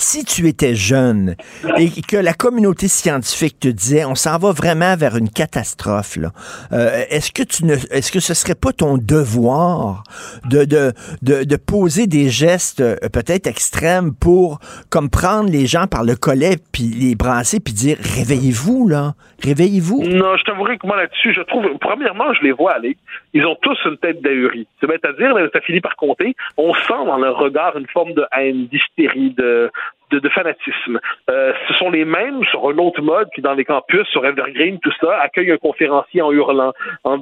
si 0.00 0.24
tu 0.24 0.48
étais 0.48 0.74
jeune 0.74 1.36
et 1.78 1.88
que 2.02 2.16
la 2.16 2.32
communauté 2.32 2.88
scientifique 2.88 3.58
te 3.60 3.68
disait 3.68 4.04
on 4.04 4.14
s'en 4.14 4.38
va 4.38 4.52
vraiment 4.52 4.96
vers 4.96 5.16
une 5.16 5.28
catastrophe, 5.28 6.18
euh, 6.72 7.04
est-ce 7.10 7.32
que 7.32 7.42
tu 7.42 7.64
ne 7.64 7.74
est-ce 7.90 8.10
que 8.10 8.20
ce 8.20 8.34
serait 8.34 8.54
pas 8.54 8.72
ton 8.72 8.98
devoir 8.98 10.04
de, 10.48 10.64
de, 10.64 10.92
de, 11.22 11.44
de 11.44 11.56
poser 11.56 12.06
des 12.06 12.28
gestes 12.28 12.80
euh, 12.80 12.96
peut-être 13.12 13.46
extrêmes 13.46 14.14
pour 14.14 14.58
comme 14.90 15.10
prendre 15.10 15.50
les 15.50 15.66
gens 15.66 15.86
par 15.86 16.04
le 16.04 16.16
collet 16.16 16.56
puis 16.72 16.84
les 16.84 17.14
brasser 17.14 17.60
puis 17.60 17.74
dire 17.74 17.96
réveillez-vous 17.98 18.88
là, 18.88 19.14
réveillez-vous? 19.42 20.02
Non, 20.02 20.36
je 20.36 20.44
t'avouerai 20.44 20.78
que 20.78 20.86
moi 20.86 20.96
là-dessus, 20.96 21.32
je 21.34 21.42
trouve, 21.42 21.66
premièrement, 21.80 22.32
je 22.34 22.42
les 22.42 22.52
vois 22.52 22.72
aller. 22.72 22.96
Ils 23.32 23.46
ont 23.46 23.56
tous 23.60 23.78
une 23.84 23.96
tête 23.98 24.22
d'ahurie. 24.22 24.66
C'est 24.80 24.86
bête 24.86 25.04
à 25.04 25.12
dire, 25.12 25.34
mais 25.34 25.42
ça 25.52 25.60
finit 25.60 25.80
par 25.80 25.96
compter. 25.96 26.34
On 26.56 26.74
sent 26.74 27.04
dans 27.06 27.18
leur 27.18 27.38
regard 27.38 27.76
une 27.76 27.86
forme 27.88 28.12
de 28.14 28.24
haine, 28.36 28.66
d'hystérie, 28.66 29.30
de, 29.30 29.70
de, 30.10 30.18
de 30.18 30.28
fanatisme. 30.28 31.00
Euh, 31.30 31.52
ce 31.68 31.74
sont 31.74 31.90
les 31.90 32.04
mêmes 32.04 32.44
sur 32.50 32.68
un 32.68 32.78
autre 32.78 33.02
mode 33.02 33.28
qui, 33.34 33.40
dans 33.40 33.54
les 33.54 33.64
campus, 33.64 34.06
sur 34.08 34.24
Evergreen, 34.24 34.78
tout 34.80 34.92
ça, 35.00 35.18
accueillent 35.20 35.52
un 35.52 35.58
conférencier 35.58 36.22
en 36.22 36.32
hurlant, 36.32 36.72
en, 37.04 37.18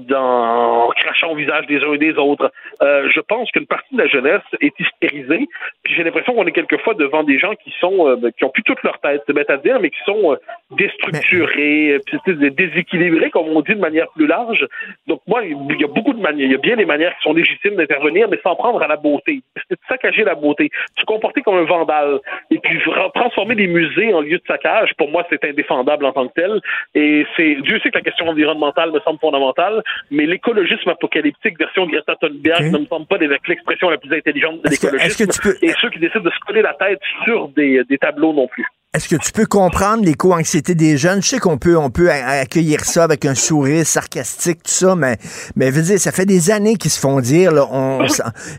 crachant 0.96 1.32
au 1.32 1.34
visage 1.36 1.66
des 1.66 1.82
uns 1.82 1.92
et 1.92 1.98
des 1.98 2.14
autres. 2.16 2.50
Euh, 2.82 3.08
je 3.10 3.20
pense 3.20 3.50
qu'une 3.50 3.66
partie 3.66 3.94
de 3.94 4.02
la 4.02 4.08
jeunesse 4.08 4.42
est 4.60 4.74
hystérisée, 4.78 5.48
puis 5.82 5.94
j'ai 5.94 6.04
l'impression 6.04 6.34
qu'on 6.34 6.46
est 6.46 6.52
quelquefois 6.52 6.94
devant 6.94 7.22
des 7.22 7.38
gens 7.38 7.54
qui 7.54 7.72
sont, 7.80 8.08
euh, 8.08 8.30
qui 8.36 8.44
ont 8.44 8.50
plus 8.50 8.62
toute 8.62 8.82
leur 8.82 8.98
tête, 9.00 9.22
c'est 9.26 9.32
bête 9.32 9.50
à 9.50 9.56
dire, 9.56 9.78
mais 9.80 9.90
qui 9.90 10.00
sont 10.04 10.36
déstructurés, 10.70 11.98
puis, 12.06 12.18
tu 12.24 12.38
sais, 12.38 12.50
déséquilibrés, 12.50 13.30
comme 13.30 13.48
on 13.48 13.60
dit 13.60 13.74
de 13.74 13.80
manière 13.80 14.08
plus 14.14 14.26
large. 14.26 14.66
Donc 15.06 15.20
moi, 15.26 15.44
il 15.44 15.80
y 15.80 15.84
a 15.84 15.88
beaucoup 15.88 16.12
de 16.12 16.20
manières, 16.20 16.46
il 16.46 16.52
y 16.52 16.54
a 16.54 16.58
bien 16.58 16.76
des 16.76 16.84
manières 16.84 17.14
qui 17.16 17.22
sont 17.22 17.32
légitimes 17.32 17.76
d'intervenir, 17.76 18.28
mais 18.28 18.38
sans 18.42 18.54
prendre 18.56 18.82
à 18.82 18.88
la 18.88 18.96
beauté. 18.96 19.40
C'est 19.68 19.78
saccager 19.88 20.24
la 20.24 20.34
beauté, 20.34 20.70
se 20.98 21.04
comporter 21.04 21.42
comme 21.42 21.56
un 21.56 21.64
vandale, 21.64 22.20
et 22.50 22.58
puis 22.58 22.77
transformer 23.14 23.54
les 23.54 23.66
musées 23.66 24.12
en 24.14 24.20
lieu 24.20 24.38
de 24.38 24.42
saccage, 24.46 24.90
pour 24.96 25.10
moi, 25.10 25.26
c'est 25.30 25.42
indéfendable 25.44 26.04
en 26.04 26.12
tant 26.12 26.28
que 26.28 26.34
tel. 26.34 26.60
Et 26.94 27.26
c'est 27.36 27.56
Dieu 27.62 27.78
sait 27.80 27.90
que 27.90 27.98
la 27.98 28.02
question 28.02 28.26
environnementale 28.28 28.90
me 28.92 29.00
semble 29.00 29.18
fondamentale, 29.20 29.82
mais 30.10 30.26
l'écologisme 30.26 30.88
apocalyptique 30.90 31.58
version 31.58 31.86
Greta 31.86 32.16
Thunberg 32.16 32.62
ne 32.72 32.78
me 32.78 32.86
semble 32.86 33.06
pas 33.06 33.16
avec 33.16 33.46
l'expression 33.48 33.90
la 33.90 33.98
plus 33.98 34.12
intelligente 34.16 34.62
de 34.62 34.70
l'écologisme. 34.70 35.24
peux- 35.42 35.56
Et 35.62 35.72
ceux 35.80 35.90
qui 35.90 35.98
décident 35.98 36.20
de 36.24 36.30
se 36.30 36.38
coller 36.46 36.62
la 36.62 36.74
tête 36.74 37.00
sur 37.24 37.48
des, 37.48 37.82
des 37.88 37.98
tableaux 37.98 38.32
non 38.32 38.46
plus. 38.48 38.64
Est-ce 38.94 39.14
que 39.14 39.20
tu 39.22 39.32
peux 39.32 39.44
comprendre 39.44 40.02
l'éco-anxiété 40.02 40.74
des 40.74 40.96
jeunes? 40.96 41.20
Je 41.20 41.28
sais 41.28 41.38
qu'on 41.38 41.58
peut, 41.58 41.76
on 41.76 41.90
peut 41.90 42.10
accueillir 42.10 42.80
ça 42.86 43.04
avec 43.04 43.26
un 43.26 43.34
sourire 43.34 43.84
sarcastique, 43.84 44.62
tout 44.62 44.70
ça, 44.70 44.96
mais, 44.96 45.16
mais 45.56 45.70
veux 45.70 45.82
dire, 45.82 45.98
ça 45.98 46.10
fait 46.10 46.24
des 46.24 46.50
années 46.50 46.76
qu'ils 46.76 46.90
se 46.90 46.98
font 46.98 47.20
dire, 47.20 47.52
là, 47.52 47.66
on, 47.70 48.00
euh, 48.00 48.06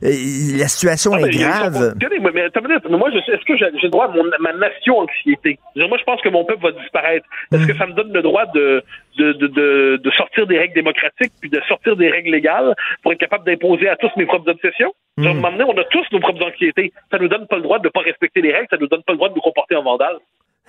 la 0.03 0.67
situation 0.67 1.13
Ah, 1.15 1.21
est 1.21 1.31
grave. 1.31 1.95
mais, 1.99 2.19
mais 2.21 2.31
mais 2.31 2.97
moi, 2.99 3.09
est-ce 3.09 3.43
que 3.43 3.57
j'ai 3.57 3.71
le 3.81 3.89
droit 3.89 4.05
à 4.05 4.09
mon, 4.09 4.23
ma 4.39 4.53
nation 4.53 4.99
anxiété? 4.99 5.57
Je 5.75 5.79
veux 5.79 5.85
dire, 5.85 5.89
Moi, 5.89 5.97
je 5.97 6.03
pense 6.03 6.21
que 6.21 6.29
mon 6.29 6.45
peuple 6.45 6.61
va 6.61 6.71
disparaître. 6.79 7.25
Est-ce 7.51 7.65
que 7.65 7.75
ça 7.75 7.87
me 7.87 7.93
donne 7.93 8.13
le 8.13 8.21
droit 8.21 8.45
de, 8.53 8.83
de, 9.19 9.33
de, 9.33 9.47
de, 9.47 10.01
de 10.03 10.11
sortir 10.11 10.47
des 10.47 10.57
règles 10.57 10.73
démocratiques 10.73 11.33
puis 11.41 11.49
de 11.49 11.59
sortir 11.67 11.95
des 11.95 12.09
règles 12.09 12.31
légales 12.31 12.73
pour 13.03 13.11
être 13.11 13.19
capable 13.19 13.45
d'imposer 13.45 13.89
à 13.89 13.95
tous 13.95 14.11
mes 14.17 14.25
propres 14.25 14.49
obsessions? 14.49 14.93
Dire, 15.17 15.27
à 15.27 15.31
un 15.31 15.33
moment 15.35 15.51
donné, 15.51 15.63
on 15.65 15.77
a 15.77 15.83
tous 15.85 16.05
nos 16.11 16.19
propres 16.19 16.45
anxiétés. 16.45 16.93
Ça 17.11 17.17
nous 17.19 17.27
donne 17.27 17.45
pas 17.47 17.57
le 17.57 17.63
droit 17.63 17.79
de 17.79 17.85
ne 17.85 17.89
pas 17.89 18.01
respecter 18.01 18.41
les 18.41 18.53
règles, 18.53 18.67
ça 18.69 18.77
nous 18.77 18.87
donne 18.87 19.03
pas 19.03 19.13
le 19.13 19.17
droit 19.17 19.29
de 19.29 19.35
nous 19.35 19.41
comporter 19.41 19.75
en 19.75 19.83
vandale. 19.83 20.17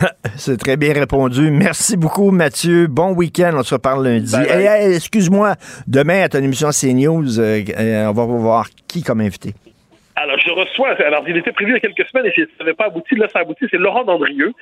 C'est 0.37 0.57
très 0.57 0.77
bien 0.77 0.93
répondu. 0.93 1.51
Merci 1.51 1.97
beaucoup, 1.97 2.31
Mathieu. 2.31 2.87
Bon 2.89 3.13
week-end. 3.13 3.53
On 3.55 3.63
se 3.63 3.75
reparle 3.75 4.05
lundi. 4.07 4.35
Hey, 4.35 4.67
hey, 4.67 4.95
excuse-moi. 4.97 5.55
Demain, 5.87 6.23
à 6.23 6.29
ton 6.29 6.39
émission 6.39 6.69
CNews, 6.71 7.39
euh, 7.39 7.61
euh, 7.79 8.07
on 8.07 8.13
va 8.13 8.25
voir 8.25 8.67
qui 8.89 9.03
comme 9.03 9.21
invité. 9.21 9.55
Alors, 10.17 10.37
je 10.39 10.51
reçois, 10.51 10.91
alors 11.07 11.25
il 11.27 11.37
était 11.37 11.53
prévu 11.53 11.71
il 11.71 11.75
y 11.75 11.77
a 11.77 11.81
quelques 11.81 12.09
semaines 12.09 12.27
et 12.27 12.35
ça 12.37 12.65
n'avait 12.65 12.75
pas 12.75 12.87
abouti, 12.87 13.15
là 13.15 13.27
ça 13.33 13.39
a 13.39 13.43
abouti, 13.43 13.67
c'est 13.71 13.79
Laurent 13.79 14.05
Dandrieux, 14.05 14.53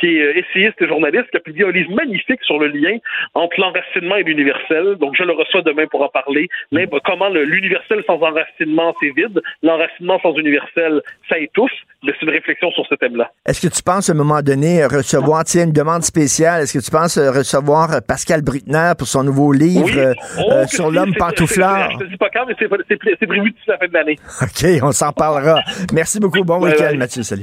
qui 0.00 0.16
est 0.16 0.22
euh, 0.22 0.38
essayiste 0.38 0.80
et 0.80 0.88
journaliste, 0.88 1.30
qui 1.30 1.36
a 1.36 1.40
publié 1.40 1.64
un 1.66 1.70
livre 1.72 1.92
magnifique 1.94 2.40
sur 2.42 2.58
le 2.58 2.68
lien 2.68 2.96
entre 3.34 3.58
l'enracinement 3.60 4.16
et 4.16 4.22
l'universel. 4.22 4.96
Donc, 5.00 5.14
je 5.16 5.22
le 5.24 5.32
reçois 5.32 5.62
demain 5.62 5.86
pour 5.90 6.02
en 6.02 6.08
parler. 6.08 6.48
L'im- 6.72 6.86
Comment 7.04 7.28
le- 7.28 7.44
l'universel 7.44 8.02
sans 8.06 8.20
enracinement, 8.20 8.94
c'est 9.00 9.10
vide? 9.16 9.40
L'enracinement 9.62 10.18
sans 10.22 10.34
universel, 10.36 11.02
ça 11.28 11.38
étouffe. 11.38 11.70
Mais 12.02 12.12
c'est 12.18 12.24
une 12.24 12.32
réflexion 12.32 12.70
sur 12.72 12.86
ce 12.86 12.94
thème-là. 12.94 13.30
Est-ce 13.46 13.60
que 13.66 13.72
tu 13.74 13.82
penses, 13.82 14.08
à 14.08 14.12
un 14.12 14.16
moment 14.16 14.40
donné, 14.40 14.86
recevoir, 14.86 15.44
tiens, 15.44 15.64
une 15.64 15.72
demande 15.72 16.02
spéciale, 16.02 16.62
est-ce 16.62 16.78
que 16.78 16.82
tu 16.84 16.90
penses 16.90 17.18
euh, 17.18 17.30
recevoir 17.30 17.92
euh, 17.92 17.98
Pascal 18.00 18.40
Brutner 18.42 18.92
pour 18.96 19.06
son 19.06 19.22
nouveau 19.22 19.52
livre 19.52 19.84
Oui. 19.84 19.98
euh, 19.98 20.14
Oh, 20.38 20.50
euh, 20.50 20.66
sur 20.66 20.90
l'homme 20.90 21.14
pantouflard? 21.14 21.88
c'est- 21.90 21.98
Je 21.98 22.04
te 22.06 22.10
dis 22.10 22.16
pas 22.16 22.30
quand, 22.32 22.46
mais 22.46 22.54
c'est 22.58 22.68
c'est 22.88 22.96
pré- 22.96 23.14
c'est 23.20 23.26
prévu 23.26 23.50
d'ici 23.50 23.64
la 23.66 23.76
fin 23.76 23.86
de 23.88 23.92
l'année. 23.92 24.16
OK, 24.42 24.82
on 24.82 24.92
s'en 24.92 25.12
parlera. 25.12 25.60
Merci 25.92 26.20
beaucoup. 26.20 26.42
Bon 26.42 26.62
week-end. 26.62 26.96
Mathieu. 26.96 27.22
Salut. 27.22 27.42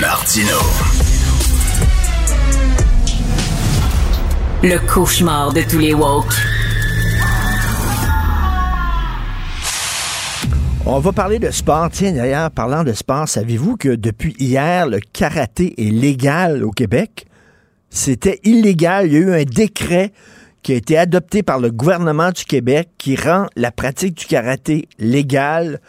Martino. 0.00 0.58
le 4.62 4.78
cauchemar 4.86 5.52
de 5.52 5.62
tous 5.62 5.78
les 5.78 5.94
woke. 5.94 6.34
On 10.86 10.98
va 10.98 11.12
parler 11.12 11.38
de 11.38 11.50
sport. 11.50 11.90
Tiens, 11.90 12.12
d'ailleurs, 12.12 12.50
parlant 12.50 12.84
de 12.84 12.92
sport, 12.92 13.28
savez-vous 13.28 13.76
que 13.76 13.88
depuis 13.94 14.34
hier, 14.38 14.86
le 14.86 15.00
karaté 15.12 15.74
est 15.78 15.90
légal 15.90 16.64
au 16.64 16.70
Québec? 16.70 17.26
C'était 17.90 18.40
illégal. 18.44 19.06
Il 19.06 19.12
y 19.12 19.16
a 19.16 19.20
eu 19.20 19.32
un 19.32 19.44
décret 19.44 20.12
qui 20.62 20.72
a 20.72 20.76
été 20.76 20.98
adopté 20.98 21.42
par 21.42 21.60
le 21.60 21.70
gouvernement 21.70 22.30
du 22.30 22.44
Québec 22.44 22.90
qui 22.98 23.16
rend 23.16 23.46
la 23.56 23.70
pratique 23.70 24.16
du 24.16 24.26
karaté 24.26 24.88
légale. 24.98 25.80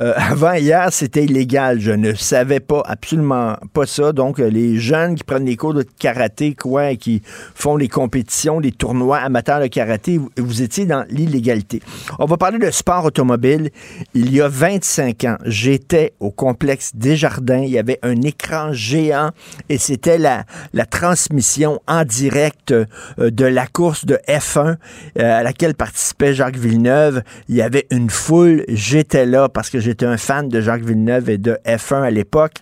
Euh, 0.00 0.12
avant 0.16 0.54
hier, 0.54 0.88
c'était 0.92 1.24
illégal. 1.24 1.80
Je 1.80 1.92
ne 1.92 2.14
savais 2.14 2.60
pas 2.60 2.82
absolument 2.86 3.56
pas 3.72 3.86
ça. 3.86 4.12
Donc, 4.12 4.40
euh, 4.40 4.48
les 4.48 4.78
jeunes 4.78 5.14
qui 5.14 5.24
prennent 5.24 5.46
les 5.46 5.56
cours 5.56 5.74
de 5.74 5.84
karaté, 5.98 6.54
quoi, 6.54 6.90
et 6.90 6.96
qui 6.96 7.22
font 7.54 7.76
les 7.76 7.88
compétitions, 7.88 8.58
les 8.58 8.72
tournois 8.72 9.18
amateurs 9.18 9.60
de 9.60 9.66
karaté, 9.66 10.20
vous, 10.36 10.62
étiez 10.62 10.86
dans 10.86 11.04
l'illégalité. 11.08 11.80
On 12.18 12.26
va 12.26 12.36
parler 12.36 12.58
de 12.58 12.70
sport 12.70 13.04
automobile. 13.04 13.70
Il 14.14 14.32
y 14.34 14.40
a 14.40 14.48
25 14.48 15.24
ans, 15.24 15.36
j'étais 15.44 16.14
au 16.20 16.30
complexe 16.30 16.92
Desjardins. 16.94 17.62
Il 17.62 17.70
y 17.70 17.78
avait 17.78 17.98
un 18.02 18.20
écran 18.22 18.72
géant 18.72 19.30
et 19.68 19.78
c'était 19.78 20.18
la, 20.18 20.44
la 20.72 20.86
transmission 20.86 21.80
en 21.86 22.04
direct 22.04 22.72
euh, 22.72 22.86
de 23.18 23.44
la 23.44 23.66
course 23.66 24.04
de 24.04 24.18
F1 24.28 24.58
euh, 24.58 24.76
à 25.16 25.42
laquelle 25.42 25.74
participait 25.74 26.34
Jacques 26.34 26.56
Villeneuve. 26.56 27.22
Il 27.48 27.56
y 27.56 27.62
avait 27.62 27.86
une 27.90 28.10
foule. 28.10 28.64
J'étais 28.68 29.26
là 29.26 29.48
parce 29.48 29.70
que 29.70 29.80
j'étais 29.84 30.06
un 30.06 30.16
fan 30.16 30.48
de 30.48 30.60
Jacques 30.60 30.82
Villeneuve 30.82 31.30
et 31.30 31.38
de 31.38 31.58
F1 31.66 32.02
à 32.02 32.10
l'époque. 32.10 32.54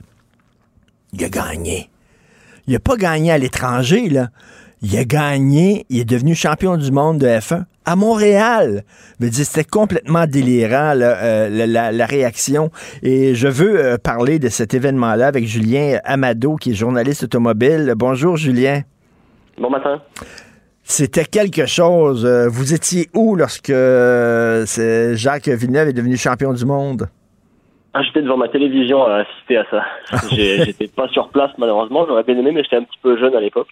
Il 1.13 1.25
a 1.25 1.29
gagné. 1.29 1.89
Il 2.67 2.73
n'a 2.73 2.81
pas 2.81 2.97
gagné 2.97 3.31
à 3.31 3.39
l'étranger, 3.39 4.09
là. 4.09 4.29
Il 4.83 4.97
a 4.99 5.05
gagné, 5.05 5.87
il 5.91 6.01
est 6.01 6.05
devenu 6.05 6.35
champion 6.35 6.77
du 6.77 6.91
monde 6.91 7.19
de 7.19 7.27
F1 7.27 7.65
à 7.85 7.95
Montréal. 7.95 8.83
C'était 9.21 9.63
complètement 9.65 10.27
délirant, 10.27 10.95
euh, 10.97 11.67
la 11.67 12.07
réaction. 12.07 12.71
Et 13.03 13.37
je 13.37 13.47
veux 13.47 13.79
euh, 13.79 13.97
parler 13.99 14.41
de 14.41 14.49
cet 14.49 14.75
événement-là 14.75 15.29
avec 15.29 15.47
Julien 15.47 16.01
Amado, 16.05 16.57
qui 16.57 16.73
est 16.73 16.75
journaliste 16.75 17.23
automobile. 17.23 17.95
Bonjour, 17.97 18.37
Julien. 18.37 18.83
Bon 19.59 19.71
matin. 19.71 20.03
C'était 20.83 21.25
quelque 21.25 21.67
chose. 21.67 22.27
Euh, 22.27 22.49
Vous 22.49 22.75
étiez 22.75 23.09
où 23.15 23.37
lorsque 23.37 23.71
euh, 23.71 24.65
Jacques 25.15 25.49
Villeneuve 25.49 25.89
est 25.89 25.93
devenu 25.93 26.17
champion 26.17 26.53
du 26.53 26.65
monde? 26.65 27.09
Ah, 27.95 28.03
j'étais 28.03 28.23
devant 28.23 28.39
ma 28.39 28.49
télévision 28.49 29.05
à 29.05 29.17
assister 29.17 29.59
à 29.59 29.67
ça. 29.71 29.85
J'étais 30.31 30.89
pas 30.89 31.09
sur 31.09 31.29
place 31.29 31.51
malheureusement, 31.59 32.07
j'aurais 32.07 32.23
bien 32.23 32.39
aimé, 32.39 32.53
mais 32.53 32.63
j'étais 32.63 32.77
un 32.77 32.85
petit 32.85 32.99
peu 33.03 33.19
jeune 33.19 33.37
à 33.37 33.41
l'époque. 33.41 33.69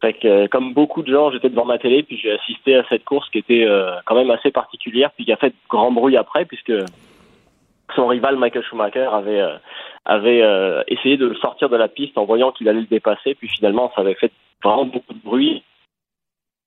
Fait 0.00 0.12
que, 0.12 0.26
euh, 0.26 0.48
comme 0.48 0.74
beaucoup 0.74 1.02
de 1.02 1.12
gens, 1.12 1.30
j'étais 1.30 1.50
devant 1.50 1.64
ma 1.64 1.78
télé, 1.78 2.02
puis 2.02 2.18
j'ai 2.18 2.32
assisté 2.32 2.74
à 2.76 2.84
cette 2.88 3.04
course 3.04 3.28
qui 3.30 3.38
était 3.38 3.64
euh, 3.64 3.92
quand 4.06 4.16
même 4.16 4.30
assez 4.30 4.50
particulière, 4.50 5.12
puis 5.14 5.24
qui 5.24 5.32
a 5.32 5.36
fait 5.36 5.54
grand 5.70 5.92
bruit 5.92 6.16
après, 6.16 6.44
puisque 6.44 6.72
son 7.94 8.08
rival 8.08 8.36
Michael 8.36 8.64
Schumacher 8.64 9.08
avait 9.12 9.40
euh, 9.40 9.56
avait 10.04 10.42
euh, 10.42 10.82
essayé 10.88 11.16
de 11.16 11.26
le 11.26 11.36
sortir 11.36 11.68
de 11.68 11.76
la 11.76 11.88
piste 11.88 12.18
en 12.18 12.24
voyant 12.24 12.52
qu'il 12.52 12.68
allait 12.68 12.80
le 12.80 12.86
dépasser, 12.86 13.34
puis 13.34 13.48
finalement 13.48 13.90
ça 13.94 14.02
avait 14.02 14.14
fait 14.14 14.32
vraiment 14.62 14.84
beaucoup 14.84 15.14
de 15.14 15.22
bruit. 15.24 15.62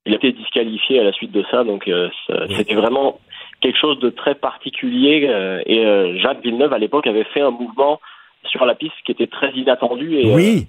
Il 0.07 0.13
a 0.13 0.15
été 0.15 0.31
disqualifié 0.31 0.99
à 0.99 1.03
la 1.03 1.11
suite 1.11 1.31
de 1.31 1.43
ça, 1.51 1.63
donc 1.63 1.88
euh, 1.88 2.09
c'était 2.55 2.75
vraiment 2.75 3.19
quelque 3.61 3.77
chose 3.77 3.99
de 3.99 4.09
très 4.09 4.35
particulier. 4.35 5.27
euh, 5.29 5.61
et 5.65 5.85
euh, 5.85 6.17
Jacques 6.19 6.41
Villeneuve 6.41 6.73
à 6.73 6.77
l'époque 6.77 7.07
avait 7.07 7.25
fait 7.25 7.41
un 7.41 7.51
mouvement 7.51 7.99
sur 8.45 8.65
la 8.65 8.75
piste 8.75 8.93
qui 9.05 9.11
était 9.11 9.27
très 9.27 9.51
inattendu 9.51 10.15
et 10.19 10.34
Oui. 10.34 10.67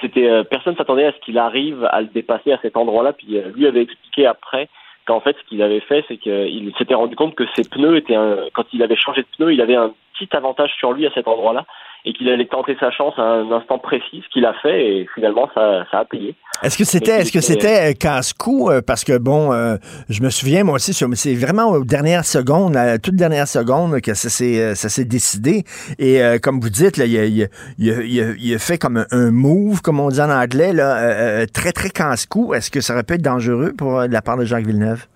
c'était 0.00 0.44
personne 0.44 0.76
s'attendait 0.76 1.06
à 1.06 1.12
ce 1.12 1.18
qu'il 1.24 1.38
arrive 1.38 1.84
à 1.90 2.02
le 2.02 2.08
dépasser 2.08 2.52
à 2.52 2.58
cet 2.60 2.76
endroit-là. 2.76 3.12
Puis 3.14 3.38
lui 3.54 3.66
avait 3.66 3.82
expliqué 3.82 4.26
après 4.26 4.68
qu'en 5.06 5.20
fait 5.20 5.36
ce 5.42 5.48
qu'il 5.48 5.62
avait 5.62 5.80
fait, 5.80 6.04
c'est 6.08 6.18
qu'il 6.18 6.72
s'était 6.76 6.94
rendu 6.94 7.16
compte 7.16 7.34
que 7.34 7.44
ses 7.56 7.64
pneus 7.64 7.96
étaient 7.96 8.14
un... 8.14 8.36
quand 8.52 8.64
il 8.72 8.82
avait 8.82 8.96
changé 8.96 9.22
de 9.22 9.26
pneus, 9.36 9.52
il 9.54 9.60
avait 9.60 9.76
un 9.76 9.92
petit 10.18 10.28
avantage 10.36 10.72
sur 10.78 10.92
lui 10.92 11.06
à 11.06 11.10
cet 11.14 11.26
endroit-là 11.26 11.64
et 12.04 12.12
qu'il 12.12 12.28
allait 12.28 12.46
tenter 12.46 12.76
sa 12.80 12.90
chance 12.90 13.14
à 13.16 13.22
un 13.22 13.50
instant 13.52 13.78
précis, 13.78 14.22
ce 14.24 14.28
qu'il 14.32 14.44
a 14.44 14.52
fait 14.62 14.86
et 14.86 15.08
finalement 15.14 15.48
ça, 15.54 15.84
ça 15.90 15.98
a 16.00 16.04
payé. 16.04 16.34
Est-ce 16.62 16.76
que 16.76 16.84
c'était 16.84 17.20
est-ce 17.20 17.32
que 17.32 17.40
c'était 17.40 17.90
euh, 17.90 17.92
casse-cou 17.92 18.70
euh, 18.70 18.80
parce 18.84 19.04
que 19.04 19.18
bon 19.18 19.52
euh, 19.52 19.76
je 20.08 20.22
me 20.22 20.30
souviens 20.30 20.64
moi 20.64 20.74
aussi 20.74 20.92
c'est 20.94 21.34
vraiment 21.34 21.70
aux 21.70 21.84
dernières 21.84 22.24
secondes 22.24 22.76
à 22.76 22.86
la 22.86 22.98
toute 22.98 23.14
dernière 23.16 23.46
seconde 23.48 24.00
que 24.00 24.14
ça 24.14 24.28
s'est 24.28 24.60
euh, 24.60 24.74
ça 24.74 24.88
s'est 24.88 25.04
décidé. 25.04 25.64
Et 25.98 26.22
euh, 26.22 26.38
comme 26.38 26.60
vous 26.60 26.70
dites 26.70 26.96
là 26.96 27.04
il 27.06 27.16
a, 27.18 27.24
il 27.24 27.42
a- 27.44 27.46
il 27.78 27.90
a- 27.90 28.02
il 28.38 28.54
a- 28.54 28.58
fait 28.58 28.78
comme 28.78 29.04
un, 29.10 29.30
move 29.30 29.80
comme 29.82 30.00
on 30.00 30.08
dit 30.08 30.20
en 30.20 30.30
anglais 30.30 30.72
là 30.72 30.96
euh, 30.98 31.46
très 31.52 31.72
très 31.72 31.90
casse-cou. 31.90 32.54
Est-ce 32.54 32.70
que 32.70 32.80
ça 32.80 32.94
aurait 32.94 33.02
pu 33.04 33.14
être 33.14 33.22
dangereux 33.22 33.72
pour 33.76 34.02
de 34.02 34.12
la 34.12 34.22
part 34.22 34.36
de 34.36 34.44
Jacques 34.44 34.66
Villeneuve? 34.66 35.06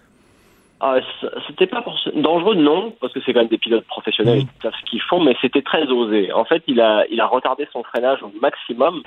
C- 1.20 1.28
c'était 1.46 1.66
pas 1.66 1.80
pour... 1.80 1.98
dangereux, 2.14 2.54
non, 2.54 2.92
parce 3.00 3.12
que 3.12 3.20
c'est 3.20 3.32
quand 3.32 3.40
même 3.40 3.48
des 3.48 3.58
pilotes 3.58 3.86
professionnels, 3.86 4.40
ils 4.40 4.62
savent 4.62 4.74
ce 4.78 4.90
qu'ils 4.90 5.00
font, 5.00 5.20
mais 5.20 5.34
c'était 5.40 5.62
très 5.62 5.86
osé. 5.86 6.32
En 6.32 6.44
fait, 6.44 6.62
il 6.66 6.80
a, 6.80 7.04
il 7.10 7.20
a 7.20 7.26
retardé 7.26 7.66
son 7.72 7.82
freinage 7.82 8.22
au 8.22 8.30
maximum 8.40 9.02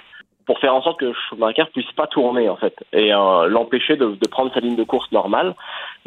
pour 0.48 0.58
faire 0.58 0.74
en 0.74 0.82
sorte 0.82 1.00
que 1.00 1.14
Schumacher 1.14 1.66
puisse 1.72 1.92
pas 1.92 2.08
tourner, 2.08 2.50
en 2.50 2.56
fait, 2.56 2.74
et 2.92 3.14
euh, 3.14 3.48
l'empêcher 3.48 3.98
de, 3.98 4.16
de 4.16 4.28
prendre 4.28 4.52
sa 4.52 4.62
ligne 4.62 4.76
de 4.76 4.84
course 4.84 5.12
normale. 5.12 5.54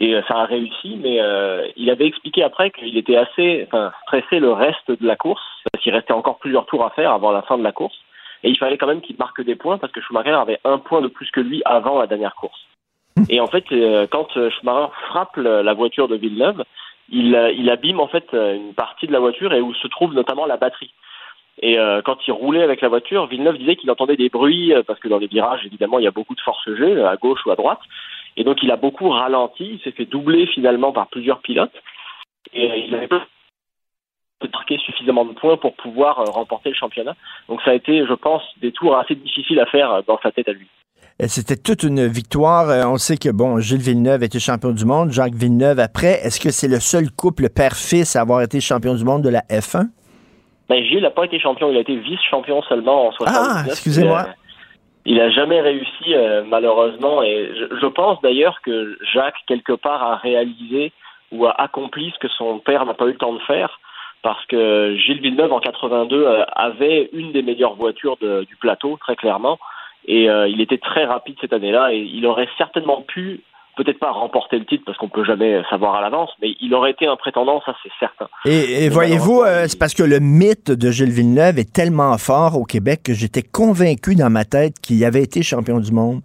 Et 0.01 0.17
euh, 0.17 0.23
ça 0.27 0.35
a 0.39 0.47
réussi, 0.47 0.99
mais 1.01 1.21
euh, 1.21 1.69
il 1.77 1.91
avait 1.91 2.07
expliqué 2.07 2.43
après 2.43 2.73
qu'il 2.73 2.99
était 2.99 3.17
assez 3.17 3.69
enfin, 3.69 3.93
stressé 4.03 4.41
le 4.41 4.53
reste 4.53 4.91
de 4.91 5.07
la 5.07 5.15
course, 5.15 5.45
parce 5.71 5.85
qu'il 5.85 5.95
restait 5.95 6.13
encore 6.13 6.39
plusieurs 6.39 6.67
tours 6.67 6.85
à 6.85 6.91
faire 6.91 7.13
avant 7.13 7.31
la 7.31 7.43
fin 7.43 7.57
de 7.57 7.63
la 7.63 7.71
course. 7.71 7.97
Et 8.43 8.51
il 8.51 8.59
fallait 8.59 8.79
quand 8.79 8.89
même 8.89 9.01
qu'il 9.01 9.17
marque 9.17 9.41
des 9.45 9.55
points, 9.55 9.79
parce 9.79 9.93
que 9.93 10.01
Schumacher 10.01 10.33
avait 10.33 10.59
un 10.65 10.79
point 10.79 11.03
de 11.03 11.07
plus 11.07 11.31
que 11.31 11.41
lui 11.41 11.63
avant 11.65 12.01
la 12.01 12.09
dernière 12.09 12.35
course. 12.35 12.67
Et 13.29 13.41
en 13.41 13.47
fait, 13.47 13.65
euh, 13.73 14.07
quand 14.11 14.37
euh, 14.37 14.51
Schumacher 14.51 14.93
frappe 15.09 15.37
la 15.37 15.75
voiture 15.75 16.09
de 16.09 16.17
Villeneuve, 16.17 16.65
il, 17.11 17.35
euh, 17.35 17.73
abîme 17.73 18.01
en 18.01 18.09
fait 18.09 18.33
une 18.33 18.75
partie 18.75 19.07
de 19.07 19.13
la 19.13 19.21
voiture 19.21 19.53
et 19.53 19.61
où 19.61 19.75
se 19.75 19.89
trouve 19.89 20.15
notamment 20.15 20.47
la 20.47 20.57
batterie. 20.57 20.93
Et 21.61 21.77
quand 22.05 22.17
il 22.27 22.33
roulait 22.33 22.63
avec 22.63 22.81
la 22.81 22.89
voiture, 22.89 23.27
Villeneuve 23.27 23.59
disait 23.59 23.77
qu'il 23.77 23.91
entendait 23.91 24.17
des 24.17 24.31
bruits 24.31 24.73
parce 24.87 24.99
que 24.99 25.09
dans 25.09 25.19
les 25.19 25.27
virages, 25.27 25.65
évidemment, 25.67 25.99
il 25.99 26.05
y 26.05 26.09
a 26.09 26.11
beaucoup 26.11 26.35
de 26.35 26.41
force 26.41 26.65
G 26.67 26.83
euh, 26.83 27.09
à 27.09 27.17
gauche 27.17 27.45
ou 27.45 27.51
à 27.51 27.57
droite. 27.57 27.79
Et 28.39 28.43
donc, 28.43 28.63
il 28.63 28.71
a 28.71 28.77
beaucoup 28.77 29.11
ralenti. 29.11 29.75
Il 29.75 29.81
s'est 29.81 29.93
fait 29.93 30.07
doubler 30.07 30.47
finalement 30.47 30.93
par 30.93 31.09
plusieurs 31.09 31.41
pilotes. 31.41 31.77
Et 32.55 32.85
il 32.87 32.91
n'avait 32.91 33.07
pas 33.07 33.27
marqué 34.51 34.79
suffisamment 34.79 35.27
de 35.27 35.35
points 35.35 35.59
pour 35.59 35.75
pouvoir 35.75 36.17
remporter 36.33 36.71
le 36.71 36.75
championnat. 36.75 37.15
Donc, 37.49 37.61
ça 37.63 37.73
a 37.73 37.75
été, 37.75 38.07
je 38.07 38.15
pense, 38.15 38.43
des 38.61 38.73
tours 38.73 38.97
assez 38.97 39.15
difficiles 39.15 39.61
à 39.61 39.67
faire 39.67 40.03
dans 40.05 40.19
sa 40.23 40.33
tête 40.33 40.49
à 40.49 40.53
lui. 40.53 40.69
Euh, 41.21 41.27
C'était 41.29 41.57
toute 41.57 41.83
une 41.83 42.07
victoire. 42.07 42.69
Euh, 42.71 42.85
On 42.87 42.97
sait 42.97 43.17
que, 43.17 43.29
bon, 43.31 43.59
Gilles 43.61 43.81
Villeneuve 43.83 44.23
était 44.23 44.39
champion 44.41 44.71
du 44.71 44.85
monde, 44.85 45.11
Jacques 45.11 45.35
Villeneuve 45.35 45.79
après. 45.81 46.21
Est-ce 46.25 46.41
que 46.41 46.51
c'est 46.51 46.69
le 46.69 46.81
seul 46.81 47.11
couple 47.11 47.49
père-fils 47.49 48.17
à 48.17 48.21
avoir 48.23 48.41
été 48.43 48.61
champion 48.61 48.95
du 48.95 49.05
monde 49.05 49.23
de 49.23 49.29
la 49.29 49.43
F1? 49.51 49.89
Ben, 50.69 50.83
Gilles 50.85 51.03
n'a 51.03 51.11
pas 51.11 51.25
été 51.25 51.39
champion, 51.39 51.71
il 51.71 51.77
a 51.77 51.81
été 51.81 51.97
vice-champion 51.97 52.63
seulement 52.63 53.09
en 53.09 53.13
79. 53.13 53.53
Ah, 53.57 53.65
excusez-moi. 53.67 54.25
Il 55.05 55.21
a, 55.21 55.27
il 55.27 55.31
a 55.31 55.31
jamais 55.31 55.61
réussi, 55.61 56.15
euh, 56.15 56.45
malheureusement. 56.47 57.23
Et 57.23 57.51
je, 57.59 57.77
je 57.81 57.87
pense 57.87 58.21
d'ailleurs 58.23 58.61
que 58.65 58.97
Jacques, 59.13 59.35
quelque 59.47 59.73
part, 59.75 60.03
a 60.03 60.17
réalisé 60.17 60.93
ou 61.31 61.47
a 61.47 61.61
accompli 61.61 62.11
ce 62.15 62.19
que 62.27 62.33
son 62.33 62.59
père 62.59 62.87
n'a 62.87 62.95
pas 62.95 63.05
eu 63.07 63.13
le 63.13 63.17
temps 63.19 63.35
de 63.35 63.41
faire. 63.41 63.81
Parce 64.23 64.45
que 64.47 64.97
Gilles 64.97 65.21
Villeneuve, 65.21 65.53
en 65.53 65.59
82, 65.59 66.25
euh, 66.25 66.45
avait 66.55 67.11
une 67.13 67.33
des 67.33 67.43
meilleures 67.43 67.75
voitures 67.75 68.17
de- 68.21 68.45
du 68.45 68.55
plateau, 68.57 68.97
très 69.01 69.17
clairement. 69.17 69.59
Et 70.07 70.29
euh, 70.29 70.49
il 70.49 70.61
était 70.61 70.79
très 70.79 71.05
rapide 71.05 71.37
cette 71.41 71.53
année-là. 71.53 71.93
Et 71.93 71.99
il 71.99 72.27
aurait 72.27 72.49
certainement 72.59 73.03
pu, 73.03 73.41
peut-être 73.77 73.99
pas 73.99 74.11
remporter 74.11 74.59
le 74.59 74.65
titre, 74.65 74.85
parce 74.85 74.99
qu'on 74.99 75.09
peut 75.09 75.25
jamais 75.25 75.63
savoir 75.71 75.95
à 75.95 76.01
l'avance, 76.01 76.31
mais 76.41 76.55
il 76.61 76.75
aurait 76.75 76.91
été 76.91 77.07
un 77.07 77.17
prétendant, 77.17 77.63
ça 77.65 77.75
c'est 77.83 77.93
certain. 77.99 78.29
Et, 78.45 78.85
et 78.85 78.89
voyez-vous, 78.89 79.43
euh, 79.43 79.65
c'est 79.67 79.79
parce 79.79 79.95
que 79.95 80.03
le 80.03 80.21
mythe 80.21 80.71
de 80.71 80.91
Gilles 80.91 81.13
Villeneuve 81.13 81.59
est 81.59 81.73
tellement 81.73 82.17
fort 82.19 82.59
au 82.59 82.65
Québec 82.65 83.01
que 83.05 83.15
j'étais 83.15 83.43
convaincu 83.43 84.15
dans 84.15 84.31
ma 84.31 84.45
tête 84.45 84.75
qu'il 84.83 85.05
avait 85.05 85.23
été 85.23 85.43
champion 85.43 85.81
du 85.81 85.93
monde. 85.93 86.21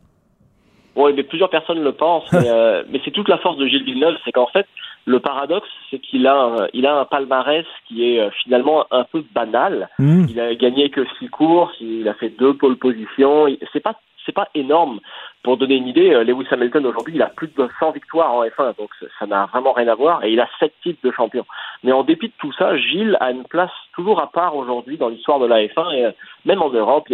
Oui, 0.95 1.14
mais 1.16 1.24
plusieurs 1.24 1.52
personnes 1.52 1.84
le 1.84 1.91
pensent, 1.91 2.32
mais, 2.34 2.40
euh, 2.49 2.84
mais 2.90 2.99
c'est 3.06 3.12
toute 3.12 3.30
la 3.30 3.38
force 3.38 3.58
de 3.58 3.68
Gilles 3.68 3.86
Villeneuve, 3.86 4.16
c'est 4.26 4.32
qu'en 4.32 4.48
fait, 4.48 4.66
le 5.08 5.20
paradoxe, 5.22 5.70
c'est 5.90 6.00
qu'il 6.00 6.28
a, 6.28 6.36
un- 6.36 6.68
il 6.74 6.86
a 6.86 7.00
un 7.00 7.06
palmarès 7.06 7.66
qui 7.88 7.96
est 8.14 8.20
euh, 8.20 8.30
finalement 8.44 8.86
un 8.92 9.06
peu 9.06 9.24
banal. 9.34 9.90
Mm. 10.00 10.26
Il 10.30 10.40
a 10.40 10.54
gagné 10.54 10.90
que 10.90 11.06
six 11.18 11.30
courses, 11.30 11.76
il 11.80 12.08
a 12.10 12.14
fait 12.14 12.30
deux 12.38 12.54
pole 12.56 12.76
positions. 12.78 13.46
C'est 13.72 13.80
pas, 13.80 13.96
c'est 14.28 14.36
pas 14.36 14.49
énorme. 14.54 14.99
Pour 15.41 15.58
donner 15.58 15.76
une 15.76 15.88
idée, 15.88 16.14
euh, 16.14 16.24
Lewis 16.24 16.45
Hamilton 16.52 16.86
aujourd'hui, 16.86 17.16
il 17.16 17.22
a 17.22 17.28
plus 17.28 17.48
de 17.48 17.70
100 17.80 17.91
victoires 17.91 18.34
en 18.34 18.44
F1, 18.44 18.74
donc 18.78 18.90
ça- 19.18 19.26
n'a 19.26 19.45
vraiment 19.48 19.72
rien 19.72 19.88
à 19.88 19.95
voir, 19.95 20.24
et 20.24 20.32
il 20.32 20.40
a 20.40 20.48
sept 20.60 20.74
titres 20.84 20.99
de 21.04 21.12
champion. 21.12 21.45
Mais 21.84 21.91
en 21.94 22.04
dépit 22.04 22.28
de 22.28 22.34
tout 22.38 22.52
ça, 22.54 22.78
Gilles 22.78 23.18
a 23.22 23.32
une 23.32 23.45
place 23.45 23.72
toujours 23.95 24.20
à 24.22 24.28
part 24.28 24.56
aujourd'hui 24.56 24.98
dans 24.98 25.08
l'histoire 25.08 25.40
de 25.40 25.48
la 25.48 25.66
F1, 25.66 25.91
et 25.94 26.06
euh, 26.06 26.12
même 26.45 26.62
en 26.62 26.70
Europe, 26.70 27.08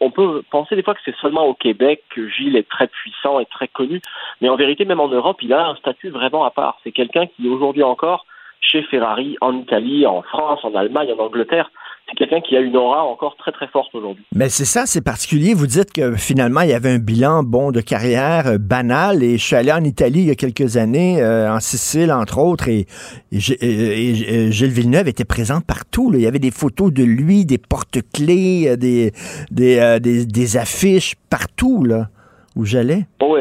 on 0.00 0.10
peut 0.10 0.42
penser 0.50 0.76
des 0.76 0.82
fois 0.82 0.94
que 0.94 1.00
c'est 1.04 1.16
seulement 1.16 1.46
au 1.46 1.54
Québec 1.54 2.04
que 2.14 2.28
Gilles 2.28 2.56
est 2.56 2.68
très 2.68 2.86
puissant 2.86 3.40
et 3.40 3.46
très 3.46 3.68
connu, 3.68 4.00
mais 4.40 4.48
en 4.48 4.56
vérité, 4.56 4.84
même 4.84 5.00
en 5.00 5.08
Europe, 5.08 5.42
il 5.42 5.52
a 5.52 5.68
un 5.68 5.74
statut 5.74 6.10
vraiment 6.10 6.44
à 6.44 6.50
part. 6.50 6.78
C'est 6.84 6.92
quelqu'un 6.92 7.26
qui 7.26 7.48
aujourd'hui 7.48 7.82
encore, 7.82 8.24
chez 8.60 8.82
Ferrari, 8.82 9.36
en 9.40 9.56
Italie, 9.56 10.06
en 10.06 10.22
France, 10.22 10.60
en 10.64 10.74
Allemagne, 10.74 11.12
en 11.12 11.22
Angleterre, 11.22 11.70
c'est 12.10 12.16
quelqu'un 12.16 12.40
qui 12.40 12.56
a 12.56 12.60
une 12.60 12.76
aura 12.76 13.04
encore 13.04 13.36
très 13.36 13.52
très 13.52 13.68
forte 13.68 13.94
aujourd'hui. 13.94 14.24
Mais 14.34 14.48
c'est 14.48 14.64
ça, 14.64 14.86
c'est 14.86 15.02
particulier. 15.02 15.54
Vous 15.54 15.66
dites 15.66 15.92
que 15.92 16.16
finalement, 16.16 16.62
il 16.62 16.70
y 16.70 16.72
avait 16.72 16.90
un 16.90 16.98
bilan 16.98 17.42
bon 17.42 17.70
de 17.70 17.80
carrière 17.80 18.46
euh, 18.46 18.58
banal. 18.58 19.22
Et 19.22 19.38
je 19.38 19.44
suis 19.44 19.56
allé 19.56 19.72
en 19.72 19.84
Italie 19.84 20.20
il 20.20 20.26
y 20.26 20.30
a 20.30 20.34
quelques 20.34 20.76
années, 20.76 21.22
euh, 21.22 21.52
en 21.52 21.60
Sicile 21.60 22.12
entre 22.12 22.38
autres, 22.38 22.68
et, 22.68 22.86
Gilles 23.32 24.70
Villeneuve 24.70 25.08
était 25.08 25.24
présent 25.24 25.60
partout. 25.60 26.10
Il 26.14 26.20
y 26.20 26.26
avait 26.26 26.38
des 26.38 26.50
photos 26.50 26.92
de 26.92 27.04
lui, 27.04 27.44
des 27.44 27.58
porte-clés, 27.58 28.76
des, 28.76 29.12
des, 29.50 30.00
des, 30.00 30.56
affiches 30.56 31.14
partout 31.28 31.84
là 31.84 32.08
où 32.56 32.64
j'allais. 32.64 33.06
Oui, 33.22 33.40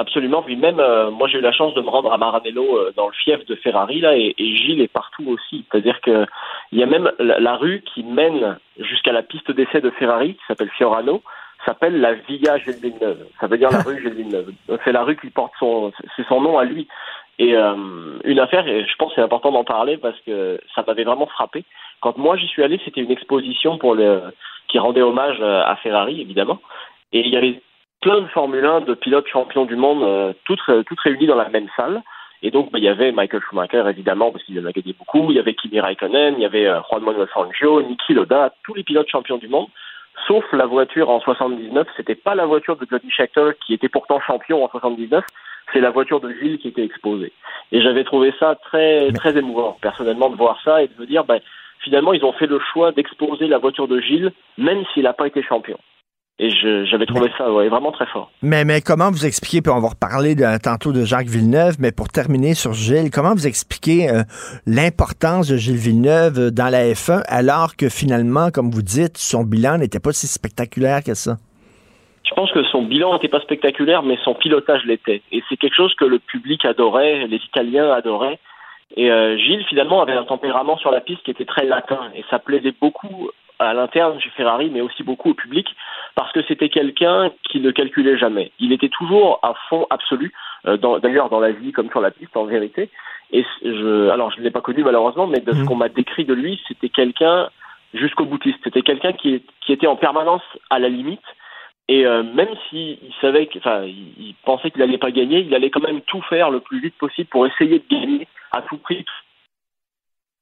absolument. 0.00 0.42
Puis 0.42 0.56
même, 0.56 0.76
moi, 1.10 1.28
j'ai 1.28 1.38
eu 1.38 1.42
la 1.42 1.52
chance 1.52 1.74
de 1.74 1.80
me 1.80 1.88
rendre 1.88 2.12
à 2.12 2.18
Maranello 2.18 2.90
dans 2.96 3.06
le 3.06 3.12
fief 3.12 3.44
de 3.46 3.54
Ferrari 3.54 4.00
là, 4.00 4.16
et, 4.16 4.34
Gilles 4.38 4.80
est 4.80 4.92
partout 4.92 5.24
aussi. 5.28 5.64
C'est-à-dire 5.70 6.00
que 6.00 6.26
il 6.72 6.78
y 6.78 6.82
a 6.82 6.86
même 6.86 7.10
la, 7.18 7.56
rue 7.56 7.82
qui 7.94 8.02
mène 8.02 8.58
jusqu'à 8.78 9.12
la 9.12 9.22
piste 9.22 9.50
d'essai 9.50 9.80
de 9.80 9.90
Ferrari, 9.90 10.34
qui 10.34 10.42
s'appelle 10.48 10.70
Fiorano, 10.70 11.22
s'appelle 11.64 12.00
la 12.00 12.14
Via 12.14 12.58
Gilles 12.58 12.80
Villeneuve. 12.82 13.26
Ça 13.40 13.46
veut 13.46 13.58
dire 13.58 13.70
la 13.70 13.82
rue 13.82 14.00
Gilles 14.00 14.14
Villeneuve. 14.14 14.52
C'est 14.84 14.92
la 14.92 15.02
rue 15.02 15.16
qui 15.16 15.30
porte 15.30 15.52
son, 15.58 15.92
c'est 16.16 16.26
son 16.26 16.40
nom 16.40 16.58
à 16.58 16.64
lui. 16.64 16.88
Et 17.38 17.56
euh, 17.56 18.18
une 18.24 18.38
affaire, 18.38 18.66
et 18.66 18.84
je 18.84 18.94
pense 18.96 19.10
que 19.10 19.14
c'est 19.16 19.22
important 19.22 19.50
d'en 19.50 19.64
parler 19.64 19.96
parce 19.96 20.18
que 20.26 20.60
ça 20.74 20.84
m'avait 20.86 21.04
vraiment 21.04 21.26
frappé. 21.26 21.64
Quand 22.00 22.18
moi 22.18 22.36
j'y 22.36 22.46
suis 22.46 22.62
allé, 22.62 22.80
c'était 22.84 23.00
une 23.00 23.10
exposition 23.10 23.78
pour 23.78 23.94
le, 23.94 24.22
qui 24.68 24.78
rendait 24.78 25.02
hommage 25.02 25.40
à 25.40 25.74
Ferrari, 25.76 26.20
évidemment. 26.20 26.58
Et 27.12 27.20
il 27.20 27.32
y 27.32 27.36
avait 27.36 27.60
plein 28.00 28.22
de 28.22 28.26
Formule 28.28 28.64
1 28.64 28.82
de 28.82 28.94
pilotes 28.94 29.28
champions 29.28 29.64
du 29.64 29.76
monde, 29.76 30.02
euh, 30.02 30.32
toutes, 30.44 30.62
toutes 30.86 31.00
réunies 31.00 31.26
dans 31.26 31.36
la 31.36 31.48
même 31.48 31.68
salle. 31.76 32.02
Et 32.42 32.50
donc, 32.50 32.72
bah, 32.72 32.78
il 32.78 32.84
y 32.84 32.88
avait 32.88 33.12
Michael 33.12 33.42
Schumacher, 33.42 33.84
évidemment, 33.88 34.32
parce 34.32 34.42
qu'il 34.44 34.58
en 34.58 34.64
a 34.64 34.72
gagné 34.72 34.94
beaucoup. 34.98 35.30
Il 35.30 35.36
y 35.36 35.38
avait 35.38 35.54
Kimi 35.54 35.80
Raikkonen, 35.80 36.34
il 36.38 36.42
y 36.42 36.46
avait 36.46 36.66
euh, 36.66 36.80
Juan 36.88 37.02
Manuel 37.02 37.28
Fangio, 37.28 37.82
Niki 37.82 38.14
Loda, 38.14 38.54
tous 38.64 38.74
les 38.74 38.82
pilotes 38.82 39.10
champions 39.10 39.36
du 39.36 39.48
monde. 39.48 39.68
Sauf 40.26 40.44
la 40.52 40.66
voiture 40.66 41.10
en 41.10 41.20
79, 41.20 41.86
c'était 41.96 42.14
pas 42.14 42.34
la 42.34 42.46
voiture 42.46 42.76
de 42.76 42.86
Jody 42.90 43.10
Scheckter 43.10 43.50
qui 43.64 43.74
était 43.74 43.88
pourtant 43.88 44.20
champion 44.20 44.64
en 44.64 44.68
79, 44.68 45.24
c'est 45.72 45.80
la 45.80 45.90
voiture 45.90 46.20
de 46.20 46.30
Gilles 46.32 46.58
qui 46.58 46.68
était 46.68 46.84
exposée. 46.84 47.32
Et 47.72 47.80
j'avais 47.80 48.04
trouvé 48.04 48.34
ça 48.38 48.54
très 48.56 49.12
très 49.12 49.36
émouvant 49.38 49.78
personnellement 49.80 50.28
de 50.28 50.36
voir 50.36 50.60
ça 50.64 50.82
et 50.82 50.88
de 50.88 51.00
me 51.00 51.06
dire, 51.06 51.24
ben, 51.24 51.40
finalement 51.78 52.12
ils 52.12 52.24
ont 52.24 52.32
fait 52.32 52.46
le 52.46 52.58
choix 52.58 52.92
d'exposer 52.92 53.46
la 53.46 53.58
voiture 53.58 53.88
de 53.88 54.00
Gilles 54.00 54.32
même 54.58 54.84
s'il 54.92 55.04
n'a 55.04 55.12
pas 55.12 55.26
été 55.26 55.42
champion. 55.42 55.78
Et 56.42 56.48
j'avais 56.86 57.04
trouvé 57.04 57.30
ça 57.36 57.50
vraiment 57.50 57.92
très 57.92 58.06
fort. 58.06 58.30
Mais, 58.40 58.64
mais 58.64 58.80
comment 58.80 59.10
vous 59.10 59.26
expliquez, 59.26 59.60
puis 59.60 59.70
on 59.70 59.78
va 59.78 59.88
reparler 59.88 60.34
de, 60.34 60.58
tantôt 60.58 60.90
de 60.90 61.04
Jacques 61.04 61.26
Villeneuve, 61.26 61.76
mais 61.78 61.92
pour 61.92 62.08
terminer 62.08 62.54
sur 62.54 62.72
Gilles, 62.72 63.10
comment 63.12 63.34
vous 63.34 63.46
expliquez 63.46 64.08
euh, 64.08 64.22
l'importance 64.66 65.48
de 65.48 65.58
Gilles 65.58 65.76
Villeneuve 65.76 66.50
dans 66.50 66.70
la 66.72 66.84
F1 66.94 67.20
alors 67.28 67.76
que 67.76 67.90
finalement, 67.90 68.48
comme 68.48 68.70
vous 68.70 68.80
dites, 68.80 69.18
son 69.18 69.44
bilan 69.44 69.76
n'était 69.76 70.00
pas 70.00 70.12
si 70.12 70.26
spectaculaire 70.26 71.04
que 71.04 71.12
ça? 71.12 71.36
Je 72.24 72.34
pense 72.34 72.50
que 72.52 72.64
son 72.72 72.84
bilan 72.84 73.12
n'était 73.12 73.28
pas 73.28 73.40
spectaculaire, 73.40 74.02
mais 74.02 74.16
son 74.24 74.32
pilotage 74.32 74.84
l'était. 74.86 75.20
Et 75.32 75.42
c'est 75.50 75.58
quelque 75.58 75.76
chose 75.76 75.94
que 75.96 76.06
le 76.06 76.20
public 76.20 76.64
adorait, 76.64 77.26
les 77.26 77.36
Italiens 77.36 77.92
adoraient. 77.92 78.38
Et 78.96 79.10
euh, 79.10 79.36
Gilles, 79.36 79.66
finalement, 79.68 80.00
avait 80.00 80.14
un 80.14 80.24
tempérament 80.24 80.78
sur 80.78 80.90
la 80.90 81.00
piste 81.00 81.22
qui 81.22 81.32
était 81.32 81.44
très 81.44 81.66
latin. 81.66 82.10
Et 82.14 82.24
ça 82.30 82.38
plaisait 82.38 82.74
beaucoup 82.80 83.30
à 83.60 83.74
l'interne 83.74 84.18
chez 84.20 84.30
Ferrari, 84.30 84.70
mais 84.72 84.80
aussi 84.80 85.02
beaucoup 85.02 85.30
au 85.30 85.34
public, 85.34 85.66
parce 86.14 86.32
que 86.32 86.42
c'était 86.48 86.68
quelqu'un 86.68 87.30
qui 87.48 87.60
ne 87.60 87.70
calculait 87.70 88.18
jamais. 88.18 88.52
Il 88.58 88.72
était 88.72 88.88
toujours 88.88 89.38
à 89.42 89.54
fond 89.68 89.86
absolu, 89.90 90.32
euh, 90.66 90.76
d'ailleurs 90.98 91.28
dans 91.28 91.40
la 91.40 91.52
vie 91.52 91.72
comme 91.72 91.90
sur 91.90 92.00
la 92.00 92.10
piste 92.10 92.36
en 92.36 92.44
vérité. 92.44 92.90
Et 93.32 93.44
je, 93.62 94.08
alors 94.08 94.32
je 94.32 94.38
ne 94.38 94.44
l'ai 94.44 94.50
pas 94.50 94.60
connu 94.60 94.82
malheureusement, 94.82 95.26
mais 95.26 95.40
de 95.40 95.52
ce 95.52 95.58
mmh. 95.58 95.66
qu'on 95.66 95.76
m'a 95.76 95.88
décrit 95.88 96.24
de 96.24 96.34
lui, 96.34 96.60
c'était 96.66 96.88
quelqu'un 96.88 97.50
jusqu'au 97.94 98.24
boutiste. 98.24 98.58
C'était 98.64 98.82
quelqu'un 98.82 99.12
qui, 99.12 99.42
qui 99.60 99.72
était 99.72 99.86
en 99.86 99.96
permanence 99.96 100.42
à 100.70 100.78
la 100.78 100.88
limite. 100.88 101.20
Et 101.88 102.06
euh, 102.06 102.22
même 102.22 102.54
s'il 102.68 102.98
savait, 103.20 103.48
enfin, 103.56 103.82
il, 103.82 104.34
pensait 104.44 104.70
qu'il 104.70 104.80
n'allait 104.80 104.98
pas 104.98 105.10
gagner, 105.10 105.40
il 105.40 105.54
allait 105.54 105.70
quand 105.70 105.82
même 105.82 106.00
tout 106.02 106.22
faire 106.22 106.50
le 106.50 106.60
plus 106.60 106.80
vite 106.80 106.96
possible 106.96 107.28
pour 107.28 107.46
essayer 107.46 107.80
de 107.80 107.84
gagner 107.90 108.28
à 108.52 108.62
tout 108.62 108.78
prix, 108.78 109.04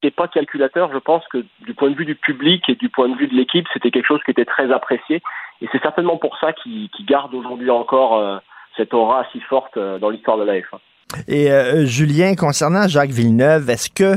n'était 0.03 0.15
pas 0.15 0.29
calculateur. 0.29 0.91
Je 0.93 0.99
pense 0.99 1.27
que 1.29 1.45
du 1.61 1.75
point 1.75 1.91
de 1.91 1.97
vue 1.97 2.05
du 2.05 2.15
public 2.15 2.69
et 2.69 2.75
du 2.75 2.89
point 2.89 3.09
de 3.09 3.17
vue 3.17 3.29
de 3.29 3.35
l'équipe, 3.35 3.67
c'était 3.73 3.91
quelque 3.91 4.07
chose 4.07 4.21
qui 4.25 4.31
était 4.31 4.45
très 4.45 4.73
apprécié. 4.73 5.23
Et 5.61 5.69
c'est 5.73 5.83
certainement 5.83 6.17
pour 6.17 6.39
ça 6.39 6.53
qu'il 6.53 6.89
garde 7.07 7.35
aujourd'hui 7.35 7.71
encore 7.71 8.19
euh, 8.19 8.39
cette 8.77 8.95
aura 8.95 9.27
si 9.33 9.41
forte 9.41 9.77
euh, 9.77 9.99
dans 9.99 10.11
l'histoire 10.11 10.39
de 10.39 10.45
la 10.45 10.55
F1. 10.55 10.79
Et 11.27 11.51
euh, 11.51 11.87
Julien, 11.87 12.35
concernant 12.35 12.87
Jacques 12.87 13.11
Villeneuve, 13.11 13.71
est-ce 13.71 13.89
que, 13.89 14.17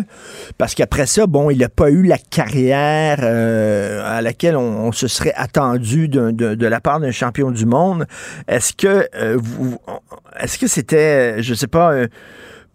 parce 0.58 0.76
qu'après 0.76 1.06
ça, 1.06 1.26
bon, 1.26 1.50
il 1.50 1.60
n'a 1.60 1.70
pas 1.70 1.90
eu 1.90 2.04
la 2.04 2.18
carrière 2.18 3.20
à 3.24 4.22
laquelle 4.22 4.58
on, 4.58 4.92
se 4.92 5.08
serait 5.08 5.34
attendu 5.34 6.10
de, 6.10 6.32
de, 6.32 6.68
la 6.68 6.82
part 6.82 7.00
d'un 7.00 7.12
champion 7.12 7.50
du 7.52 7.66
monde, 7.66 8.08
est-ce 8.50 8.74
que 8.74 9.08
vous, 9.38 9.80
est-ce 10.38 10.60
que 10.60 10.68
c'était, 10.68 11.42
je 11.42 11.54
sais 11.54 11.68
pas, 11.68 11.94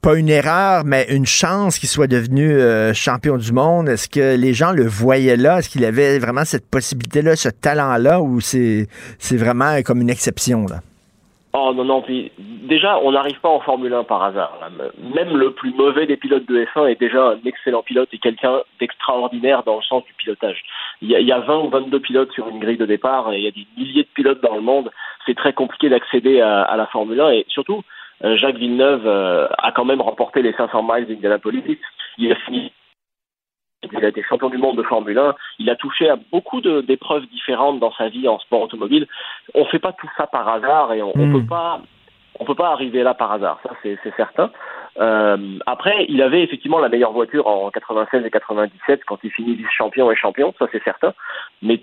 pas 0.07 0.17
une 0.17 0.29
erreur, 0.29 0.85
mais 0.85 1.05
une 1.11 1.27
chance 1.27 1.81
qu'il 1.81 1.89
soit 1.89 2.07
devenu 2.07 2.49
euh, 2.49 2.95
champion 2.95 3.39
du 3.39 3.53
monde? 3.53 3.89
Est-ce 3.89 4.09
que 4.09 4.41
les 4.41 4.55
gens 4.55 4.71
le 4.71 4.87
voyaient 4.87 5.37
là? 5.37 5.59
Est-ce 5.59 5.69
qu'il 5.69 5.85
avait 5.85 6.21
vraiment 6.21 6.45
cette 6.45 6.71
possibilité-là, 6.71 7.35
ce 7.35 7.49
talent-là, 7.49 8.21
ou 8.21 8.41
c'est, 8.41 8.87
vraiment 9.33 9.83
comme 9.85 10.01
une 10.01 10.09
exception? 10.09 10.67
Là? 10.71 10.77
Oh 11.55 11.73
non, 11.75 11.85
non, 11.85 12.03
puis 12.03 12.31
déjà, 12.39 13.01
on 13.01 13.11
n'arrive 13.11 13.41
pas 13.41 13.49
en 13.49 13.59
Formule 13.59 13.93
1 13.93 14.05
par 14.05 14.23
hasard. 14.23 14.57
Même 15.13 15.37
le 15.37 15.51
plus 15.51 15.75
mauvais 15.75 16.07
des 16.07 16.17
pilotes 16.17 16.47
de 16.47 16.65
F1 16.67 16.87
est 16.87 17.01
déjà 17.01 17.31
un 17.31 17.39
excellent 17.45 17.83
pilote 17.83 18.09
et 18.13 18.19
quelqu'un 18.19 18.61
d'extraordinaire 18.79 19.65
dans 19.65 19.79
le 19.79 19.83
sens 19.83 20.05
du 20.05 20.13
pilotage. 20.13 20.63
Il 21.03 21.11
y, 21.11 21.17
a, 21.17 21.19
il 21.19 21.27
y 21.27 21.33
a 21.33 21.41
20 21.41 21.65
ou 21.65 21.69
22 21.69 21.99
pilotes 21.99 22.31
sur 22.31 22.47
une 22.47 22.61
grille 22.61 22.77
de 22.77 22.87
départ 22.87 23.33
et 23.33 23.39
il 23.39 23.43
y 23.43 23.49
a 23.49 23.51
des 23.51 23.67
milliers 23.77 24.05
de 24.05 24.09
pilotes 24.15 24.41
dans 24.41 24.55
le 24.55 24.61
monde. 24.61 24.93
C'est 25.27 25.37
très 25.37 25.53
compliqué 25.53 25.89
d'accéder 25.89 26.41
à, 26.41 26.63
à 26.63 26.77
la 26.77 26.87
Formule 26.87 27.21
1 27.21 27.31
et 27.31 27.45
surtout, 27.49 27.83
Jacques 28.23 28.57
Villeneuve 28.57 29.07
euh, 29.07 29.47
a 29.59 29.73
quand 29.73 29.85
même 29.85 30.01
remporté 30.01 30.43
les 30.43 30.53
500 30.53 30.83
miles 30.83 31.07
d'Indianapolis. 31.07 31.79
Il 32.19 32.33
a 32.33 32.37
fini 32.37 32.73
il 33.93 34.05
a 34.05 34.09
été 34.09 34.23
champion 34.23 34.49
du 34.49 34.59
monde 34.59 34.77
de 34.77 34.83
Formule 34.83 35.19
1. 35.19 35.35
Il 35.59 35.71
a 35.71 35.77
touché 35.77 36.09
à 36.09 36.17
beaucoup 36.33 36.61
d'épreuves 36.61 37.27
différentes 37.27 37.79
dans 37.79 37.93
sa 37.93 38.09
vie 38.09 38.27
en 38.27 38.39
sport 38.39 38.63
automobile. 38.63 39.07
On 39.55 39.61
ne 39.61 39.67
fait 39.67 39.79
pas 39.79 39.93
tout 39.93 40.09
ça 40.17 40.27
par 40.27 40.49
hasard 40.49 40.93
et 40.93 41.03
on, 41.03 41.13
ne 41.15 41.27
hmm. 41.27 41.33
peut 41.33 41.47
pas 41.47 41.81
on 42.41 42.45
peut 42.45 42.55
pas 42.55 42.71
arriver 42.71 43.03
là 43.03 43.15
par 43.15 43.33
hasard. 43.33 43.59
Ça 43.63 43.71
c'est 43.83 43.99
certain. 44.17 44.51
Euh, 44.99 45.59
après, 45.67 46.07
il 46.09 46.23
avait 46.23 46.43
effectivement 46.43 46.79
la 46.79 46.89
meilleure 46.89 47.13
voiture 47.13 47.47
en 47.47 47.71
96 47.71 48.25
et 48.25 48.31
97 48.31 49.05
quand 49.05 49.19
il 49.23 49.31
finit 49.31 49.55
vice-champion 49.55 50.11
et 50.11 50.17
champion, 50.17 50.55
ça 50.59 50.67
c'est 50.73 50.83
certain. 50.83 51.13
Mais 51.63 51.83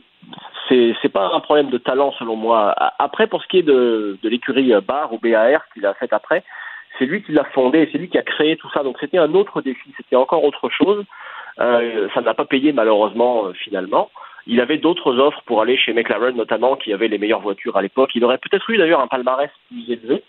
c'est 0.67 0.95
c'est 1.01 1.09
pas 1.09 1.31
un 1.34 1.39
problème 1.39 1.69
de 1.69 1.77
talent 1.77 2.11
selon 2.13 2.35
moi. 2.35 2.73
Après, 2.99 3.27
pour 3.27 3.41
ce 3.43 3.47
qui 3.47 3.59
est 3.59 3.63
de, 3.63 4.17
de 4.21 4.30
l'écurie 4.30 4.73
Bar 4.81 5.13
ou 5.13 5.19
BAR 5.19 5.61
qu'il 5.73 5.85
a 5.85 5.93
fait 5.93 6.11
après, 6.11 6.43
c'est 6.97 7.05
lui 7.05 7.23
qui 7.23 7.31
l'a 7.31 7.43
fondé, 7.45 7.89
c'est 7.91 7.97
lui 7.97 8.09
qui 8.09 8.17
a 8.17 8.23
créé 8.23 8.57
tout 8.57 8.69
ça. 8.73 8.84
Donc 8.84 8.97
c'était 8.99 9.17
un 9.17 9.34
autre 9.34 9.61
défi, 9.61 9.93
c'était 9.97 10.15
encore 10.15 10.43
autre 10.43 10.69
chose. 10.69 11.03
Euh, 11.59 12.07
ça 12.13 12.21
n'a 12.21 12.34
pas 12.34 12.45
payé 12.45 12.73
malheureusement 12.73 13.45
euh, 13.45 13.53
finalement. 13.53 14.09
Il 14.48 14.60
avait 14.60 14.78
d'autres 14.78 15.18
offres 15.20 15.41
pour 15.45 15.61
aller 15.61 15.78
chez 15.78 15.94
McLaren 15.94 16.36
notamment, 16.36 16.76
qui 16.76 16.94
avait 16.94 17.07
les 17.07 17.18
meilleures 17.18 17.41
voitures 17.41 17.78
à 17.78 17.82
l'époque. 17.82 18.11
Il 18.15 18.26
aurait 18.26 18.38
peut-être 18.38 18.70
eu 18.70 18.78
d'ailleurs 18.78 18.99
un 18.99 19.07
palmarès 19.07 19.49
plus 19.70 19.90
élevé, 19.90 20.24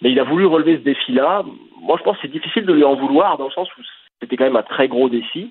mais 0.00 0.10
il 0.10 0.18
a 0.18 0.24
voulu 0.24 0.46
relever 0.46 0.76
ce 0.76 0.82
défi-là. 0.82 1.44
Moi, 1.80 1.96
je 1.98 2.02
pense 2.02 2.16
que 2.16 2.22
c'est 2.22 2.32
difficile 2.32 2.66
de 2.66 2.72
lui 2.72 2.84
en 2.84 2.94
vouloir 2.94 3.38
dans 3.38 3.46
le 3.46 3.52
sens 3.52 3.68
où 3.76 3.82
c'était 4.20 4.36
quand 4.36 4.44
même 4.44 4.56
un 4.56 4.62
très 4.62 4.88
gros 4.88 5.08
défi. 5.08 5.50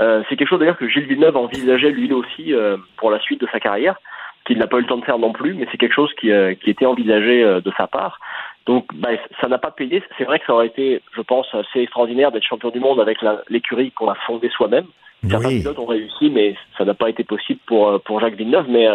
Euh, 0.00 0.22
c'est 0.28 0.36
quelque 0.36 0.48
chose 0.48 0.60
d'ailleurs 0.60 0.78
que 0.78 0.88
Gilles 0.88 1.06
Villeneuve 1.06 1.36
envisageait 1.36 1.90
lui 1.90 2.12
aussi 2.12 2.54
euh, 2.54 2.76
pour 2.96 3.10
la 3.10 3.18
suite 3.20 3.40
de 3.40 3.48
sa 3.50 3.58
carrière, 3.58 3.98
qu'il 4.46 4.58
n'a 4.58 4.66
pas 4.66 4.78
eu 4.78 4.82
le 4.82 4.86
temps 4.86 4.98
de 4.98 5.04
faire 5.04 5.18
non 5.18 5.32
plus, 5.32 5.54
mais 5.54 5.66
c'est 5.70 5.78
quelque 5.78 5.94
chose 5.94 6.12
qui, 6.20 6.30
euh, 6.30 6.54
était 6.66 6.86
envisagé 6.86 7.42
de 7.44 7.72
sa 7.76 7.86
part. 7.86 8.20
Donc 8.66 8.86
bah, 8.94 9.10
ça 9.40 9.48
n'a 9.48 9.58
pas 9.58 9.70
payé. 9.70 10.02
C'est 10.16 10.24
vrai 10.24 10.38
que 10.38 10.46
ça 10.46 10.54
aurait 10.54 10.66
été, 10.66 11.02
je 11.16 11.22
pense, 11.22 11.46
assez 11.54 11.80
extraordinaire 11.80 12.30
d'être 12.30 12.44
champion 12.44 12.70
du 12.70 12.80
monde 12.80 13.00
avec 13.00 13.18
l'écurie 13.48 13.90
qu'on 13.92 14.10
a 14.10 14.14
fondée 14.14 14.50
soi-même. 14.50 14.86
Certains 15.26 15.48
pilotes 15.48 15.78
ont 15.78 15.86
réussi, 15.86 16.30
mais 16.30 16.54
ça 16.76 16.84
n'a 16.84 16.94
pas 16.94 17.10
été 17.10 17.24
possible 17.24 17.60
pour, 17.66 18.00
pour 18.02 18.20
Jacques 18.20 18.36
Villeneuve. 18.36 18.68
Mais 18.68 18.88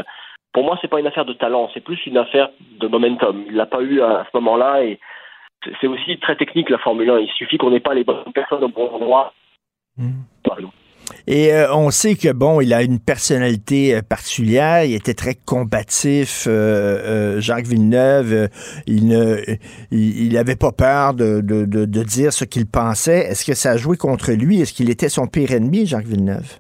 pour 0.54 0.64
moi, 0.64 0.78
c'est 0.82 0.88
pas 0.88 1.00
une 1.00 1.08
affaire 1.08 1.26
de 1.26 1.34
talent, 1.34 1.70
c'est 1.74 1.84
plus 1.84 2.00
une 2.06 2.18
affaire 2.18 2.50
de 2.80 2.88
momentum. 2.88 3.44
Il 3.48 3.56
l'a 3.56 3.66
pas 3.66 3.82
eu 3.82 4.02
à, 4.02 4.26
ce 4.32 4.38
moment-là 4.38 4.84
et 4.84 5.00
c'est 5.82 5.88
aussi 5.88 6.18
très 6.20 6.36
technique 6.36 6.70
la 6.70 6.78
Formule 6.78 7.10
1. 7.10 7.20
Il 7.20 7.30
suffit 7.32 7.58
qu'on 7.58 7.72
n'ait 7.72 7.80
pas 7.80 7.94
les 7.94 8.04
bonnes 8.04 8.32
personnes 8.34 8.64
au 8.64 8.70
bon 8.70 8.88
endroit. 8.90 9.34
Mmh. 9.98 10.22
Et 11.28 11.54
euh, 11.54 11.74
on 11.74 11.90
sait 11.90 12.16
que 12.16 12.34
bon, 12.34 12.60
il 12.60 12.74
a 12.74 12.84
une 12.84 13.00
personnalité 13.00 13.96
euh, 13.96 14.02
particulière. 14.02 14.84
Il 14.84 14.94
était 14.94 15.14
très 15.14 15.36
combatif. 15.36 16.46
Euh, 16.48 17.40
Jacques 17.40 17.66
Villeneuve, 17.66 18.50
il 18.88 19.08
ne, 19.08 19.38
il, 19.92 20.38
avait 20.38 20.58
pas 20.58 20.72
peur 20.72 21.14
de, 21.14 21.42
de, 21.42 21.66
de, 21.66 21.86
de 21.86 22.04
dire 22.04 22.34
ce 22.34 22.44
qu'il 22.44 22.66
pensait. 22.66 23.20
Est-ce 23.32 23.46
que 23.46 23.54
ça 23.54 23.72
a 23.72 23.78
joué 23.78 23.96
contre 23.96 24.32
lui? 24.32 24.62
Est-ce 24.62 24.74
qu'il 24.74 24.90
était 24.90 25.10
son 25.10 25.28
pire 25.28 25.52
ennemi, 25.52 25.86
Jacques 25.86 26.06
Villeneuve? 26.06 26.60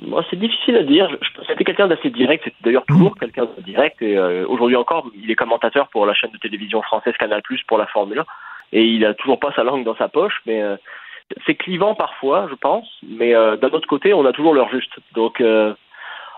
Moi, 0.00 0.24
c'est 0.30 0.38
difficile 0.38 0.76
à 0.76 0.84
dire. 0.84 1.08
C'était 1.48 1.64
quelqu'un 1.64 1.88
d'assez 1.88 2.10
direct. 2.10 2.44
C'était 2.44 2.56
d'ailleurs 2.64 2.86
toujours 2.86 3.12
mmh. 3.12 3.20
quelqu'un 3.20 3.48
de 3.56 3.62
direct. 3.62 4.00
Et 4.00 4.16
aujourd'hui 4.44 4.76
encore, 4.76 5.10
il 5.20 5.28
est 5.28 5.34
commentateur 5.34 5.88
pour 5.88 6.06
la 6.06 6.14
chaîne 6.14 6.30
de 6.30 6.38
télévision 6.38 6.82
française 6.82 7.14
Canal+ 7.18 7.42
pour 7.66 7.78
la 7.78 7.86
Formule 7.86 8.20
1. 8.20 8.24
Et 8.74 8.84
il 8.84 9.04
a 9.04 9.14
toujours 9.14 9.40
pas 9.40 9.52
sa 9.56 9.64
langue 9.64 9.84
dans 9.84 9.96
sa 9.96 10.08
poche, 10.08 10.34
mais 10.46 10.62
c'est 11.46 11.54
clivant 11.54 11.94
parfois, 11.94 12.48
je 12.50 12.54
pense, 12.54 12.88
mais 13.06 13.34
euh, 13.34 13.56
d'un 13.56 13.68
autre 13.68 13.88
côté, 13.88 14.14
on 14.14 14.24
a 14.24 14.32
toujours 14.32 14.54
l'heure 14.54 14.70
juste. 14.70 14.98
Donc, 15.14 15.40
euh, 15.40 15.74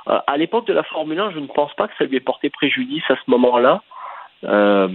Euh, 0.09 0.19
à 0.27 0.37
l'époque 0.39 0.67
de 0.67 0.73
la 0.73 0.83
Formule 0.83 1.21
1, 1.21 1.33
je 1.33 1.39
ne 1.39 1.47
pense 1.47 1.75
pas 1.75 1.87
que 1.87 1.95
ça 1.99 2.05
lui 2.05 2.17
ait 2.17 2.21
porté 2.21 2.49
préjudice 2.49 3.05
à 3.11 3.17
ce 3.17 3.31
moment-là. 3.31 3.83
Euh, 4.45 4.89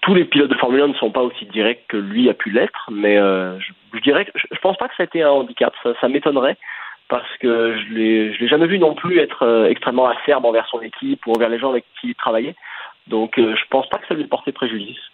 tous 0.00 0.14
les 0.14 0.24
pilotes 0.24 0.50
de 0.50 0.56
Formule 0.56 0.82
1 0.82 0.88
ne 0.88 0.94
sont 0.94 1.12
pas 1.12 1.22
aussi 1.22 1.46
directs 1.46 1.84
que 1.88 1.96
lui 1.96 2.28
a 2.28 2.34
pu 2.34 2.50
l'être, 2.50 2.90
mais 2.90 3.16
je, 3.16 3.72
je, 3.94 4.00
dirais 4.00 4.26
je, 4.34 4.58
pense 4.60 4.76
pas 4.76 4.88
que 4.88 4.96
ça 4.96 5.04
a 5.04 5.06
été 5.06 5.22
un 5.22 5.30
handicap. 5.30 5.72
Ça, 6.00 6.08
m'étonnerait 6.08 6.56
parce 7.08 7.36
que 7.38 7.78
je 7.78 7.94
l'ai, 7.94 8.34
je 8.34 8.40
l'ai 8.40 8.48
jamais 8.48 8.66
vu 8.66 8.80
non 8.80 8.94
plus 8.94 9.18
être 9.18 9.68
extrêmement 9.70 10.08
acerbe 10.08 10.44
envers 10.44 10.66
son 10.66 10.80
équipe 10.80 11.24
ou 11.26 11.32
envers 11.32 11.48
les 11.48 11.60
gens 11.60 11.70
avec 11.70 11.84
qui 12.00 12.08
il 12.08 12.14
travaillait. 12.16 12.56
Donc, 13.06 13.34
je 13.36 13.64
pense 13.70 13.88
pas 13.88 13.98
que 13.98 14.06
ça 14.08 14.14
lui 14.14 14.26
portait 14.26 14.52
préjudice. 14.52 15.11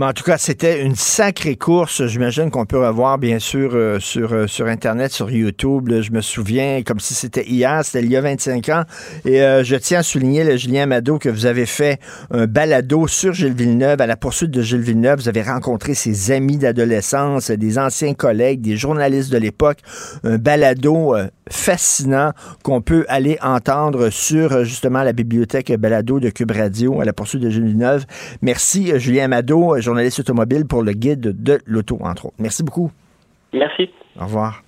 En 0.00 0.12
tout 0.12 0.22
cas, 0.22 0.38
c'était 0.38 0.80
une 0.82 0.94
sacrée 0.94 1.56
course. 1.56 2.06
J'imagine 2.06 2.52
qu'on 2.52 2.66
peut 2.66 2.78
revoir, 2.78 3.18
bien 3.18 3.40
sûr, 3.40 3.72
euh, 3.74 3.98
sur, 3.98 4.32
euh, 4.32 4.46
sur 4.46 4.66
Internet, 4.66 5.10
sur 5.10 5.28
YouTube. 5.28 5.90
Je 5.90 6.12
me 6.12 6.20
souviens, 6.20 6.82
comme 6.84 7.00
si 7.00 7.14
c'était 7.14 7.44
hier, 7.44 7.84
c'était 7.84 8.04
il 8.04 8.10
y 8.12 8.16
a 8.16 8.20
25 8.20 8.68
ans. 8.68 8.82
Et 9.24 9.42
euh, 9.42 9.64
je 9.64 9.74
tiens 9.74 9.98
à 9.98 10.02
souligner, 10.04 10.44
le 10.44 10.56
Julien 10.56 10.86
Mado, 10.86 11.18
que 11.18 11.28
vous 11.28 11.46
avez 11.46 11.66
fait 11.66 11.98
un 12.30 12.46
balado 12.46 13.08
sur 13.08 13.32
Gilles 13.32 13.54
Villeneuve, 13.54 14.00
à 14.00 14.06
la 14.06 14.16
poursuite 14.16 14.52
de 14.52 14.62
Gilles 14.62 14.82
Villeneuve. 14.82 15.18
Vous 15.18 15.28
avez 15.28 15.42
rencontré 15.42 15.94
ses 15.94 16.30
amis 16.30 16.58
d'adolescence, 16.58 17.50
des 17.50 17.76
anciens 17.76 18.14
collègues, 18.14 18.60
des 18.60 18.76
journalistes 18.76 19.32
de 19.32 19.38
l'époque. 19.38 19.78
Un 20.22 20.38
balado 20.38 21.16
fascinant 21.50 22.32
qu'on 22.62 22.80
peut 22.80 23.04
aller 23.08 23.38
entendre 23.42 24.10
sur, 24.10 24.64
justement, 24.64 25.02
la 25.02 25.12
bibliothèque 25.12 25.72
balado 25.72 26.20
de 26.20 26.30
Cube 26.30 26.50
Radio, 26.50 27.00
à 27.00 27.04
la 27.04 27.12
poursuite 27.12 27.42
de 27.42 27.50
Gilles 27.50 27.64
Villeneuve. 27.64 28.06
Merci, 28.42 28.92
Julien 28.98 29.28
Mado 29.28 29.78
journaliste 29.80 30.20
automobile 30.20 30.64
pour 30.66 30.82
le 30.82 30.92
guide 30.92 31.42
de 31.42 31.58
l'auto, 31.66 31.98
entre 32.00 32.26
autres. 32.26 32.36
Merci 32.38 32.62
beaucoup. 32.62 32.90
Merci. 33.52 33.90
Au 34.18 34.24
revoir. 34.24 34.62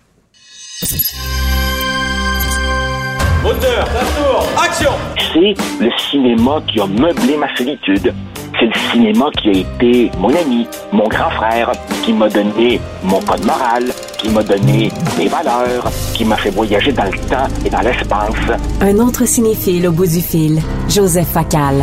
Moteur, 3.43 3.87
ça 3.87 4.01
tourne, 4.17 4.47
action 4.63 4.91
C'est 5.33 5.85
le 5.85 5.91
cinéma 5.99 6.63
qui 6.67 6.81
a 6.81 6.87
meublé 6.87 7.37
ma 7.37 7.55
solitude. 7.57 8.15
C'est 8.61 8.67
le 8.67 8.91
cinéma 8.93 9.31
qui 9.41 9.49
a 9.49 9.53
été 9.53 10.11
mon 10.19 10.29
ami, 10.37 10.69
mon 10.93 11.09
grand 11.09 11.31
frère, 11.31 11.73
qui 12.05 12.13
m'a 12.13 12.29
donné 12.29 12.79
mon 13.03 13.19
code 13.23 13.43
moral, 13.47 13.91
qui 14.19 14.29
m'a 14.29 14.43
donné 14.43 14.93
mes 15.17 15.29
valeurs, 15.29 15.91
qui 16.13 16.27
m'a 16.27 16.37
fait 16.37 16.51
voyager 16.51 16.93
dans 16.93 17.05
le 17.05 17.19
temps 17.31 17.49
et 17.65 17.71
dans 17.71 17.81
l'espace. 17.81 18.35
Un 18.83 18.99
autre 18.99 19.25
cinéphile 19.25 19.89
au 19.89 19.93
bout 19.93 20.07
du 20.07 20.21
fil, 20.21 20.61
Joseph 20.91 21.29
Facal. 21.29 21.83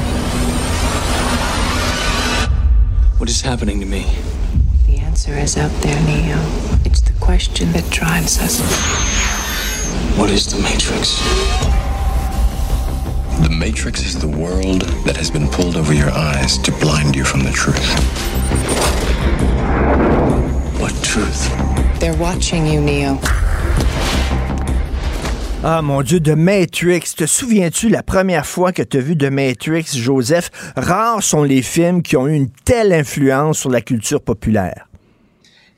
What 3.19 3.27
is 3.27 3.41
happening 3.43 3.79
to 3.79 3.87
me? 3.87 4.05
The 4.87 5.01
answer 5.03 5.33
is 5.35 5.57
out 5.57 5.71
there, 5.81 5.99
Neo. 6.05 6.37
It's 6.85 7.01
the 7.01 7.13
question 7.19 7.71
that 7.71 7.89
drives 7.89 8.39
us. 8.39 8.61
What 10.15 10.29
is 10.29 10.45
the 10.45 10.61
Matrix? 10.61 11.17
The 13.43 13.49
Matrix 13.49 14.03
is 14.05 14.19
the 14.19 14.27
world 14.27 14.81
that 15.05 15.15
has 15.15 15.29
been 15.29 15.47
pulled 15.47 15.75
over 15.75 15.93
your 15.93 16.09
eyes 16.11 16.57
to 16.59 16.71
blind 16.73 17.15
you 17.15 17.23
from 17.23 17.43
the 17.43 17.51
truth. 17.51 17.77
What 20.79 20.93
truth? 21.03 21.49
They're 21.99 22.17
watching 22.17 22.65
you, 22.65 22.81
Neo. 22.81 23.19
Ah 25.63 25.81
mon 25.81 26.01
Dieu, 26.01 26.19
de 26.19 26.33
Matrix. 26.33 27.15
Te 27.15 27.25
souviens-tu 27.25 27.89
la 27.89 28.03
première 28.03 28.45
fois 28.45 28.71
que 28.71 28.83
tu 28.83 28.97
as 28.97 29.01
vu 29.01 29.17
The 29.17 29.31
Matrix, 29.31 29.95
Joseph? 29.95 30.49
Rares 30.75 31.23
sont 31.23 31.43
les 31.43 31.61
films 31.61 32.01
qui 32.01 32.15
ont 32.17 32.27
eu 32.27 32.35
une 32.35 32.49
telle 32.49 32.93
influence 32.93 33.59
sur 33.59 33.69
la 33.69 33.81
culture 33.81 34.21
populaire. 34.21 34.86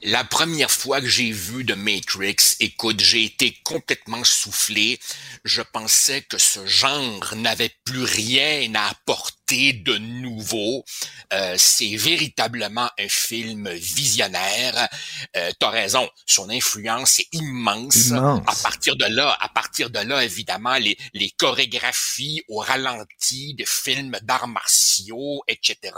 La 0.02 0.24
première 0.24 0.72
fois 0.72 1.02
que 1.02 1.08
j'ai 1.08 1.32
vu 1.32 1.66
The 1.66 1.76
Matrix, 1.76 2.56
écoute, 2.62 3.02
j'ai 3.02 3.26
été 3.26 3.58
complètement 3.64 4.24
soufflé. 4.24 4.98
Je 5.44 5.62
pensais 5.62 6.22
que 6.22 6.38
ce 6.38 6.66
genre 6.66 7.36
n'avait 7.36 7.72
plus 7.84 8.04
rien 8.04 8.74
à 8.76 8.90
apporter 8.92 9.74
de 9.74 9.98
nouveau. 9.98 10.86
Euh, 11.34 11.56
c'est 11.58 11.96
véritablement 11.98 12.90
un 12.98 13.10
film 13.10 13.70
visionnaire. 13.72 14.88
Euh, 15.36 15.52
T'as 15.60 15.70
raison, 15.70 16.10
son 16.26 16.50
influence 16.50 17.20
est 17.20 17.28
immense. 17.34 18.08
Immense. 18.08 18.44
À 18.48 18.56
partir 18.64 18.96
de 18.96 19.06
là, 19.06 19.38
à 19.42 19.50
partir 19.50 19.90
de 19.90 20.00
là, 20.00 20.24
évidemment, 20.24 20.78
les, 20.78 20.98
les 21.14 21.32
chorégraphies 21.32 22.42
au 22.48 22.60
ralenti 22.60 23.54
de 23.56 23.66
films 23.66 24.18
d'arts 24.22 24.48
martiaux, 24.48 25.44
etc. 25.48 25.94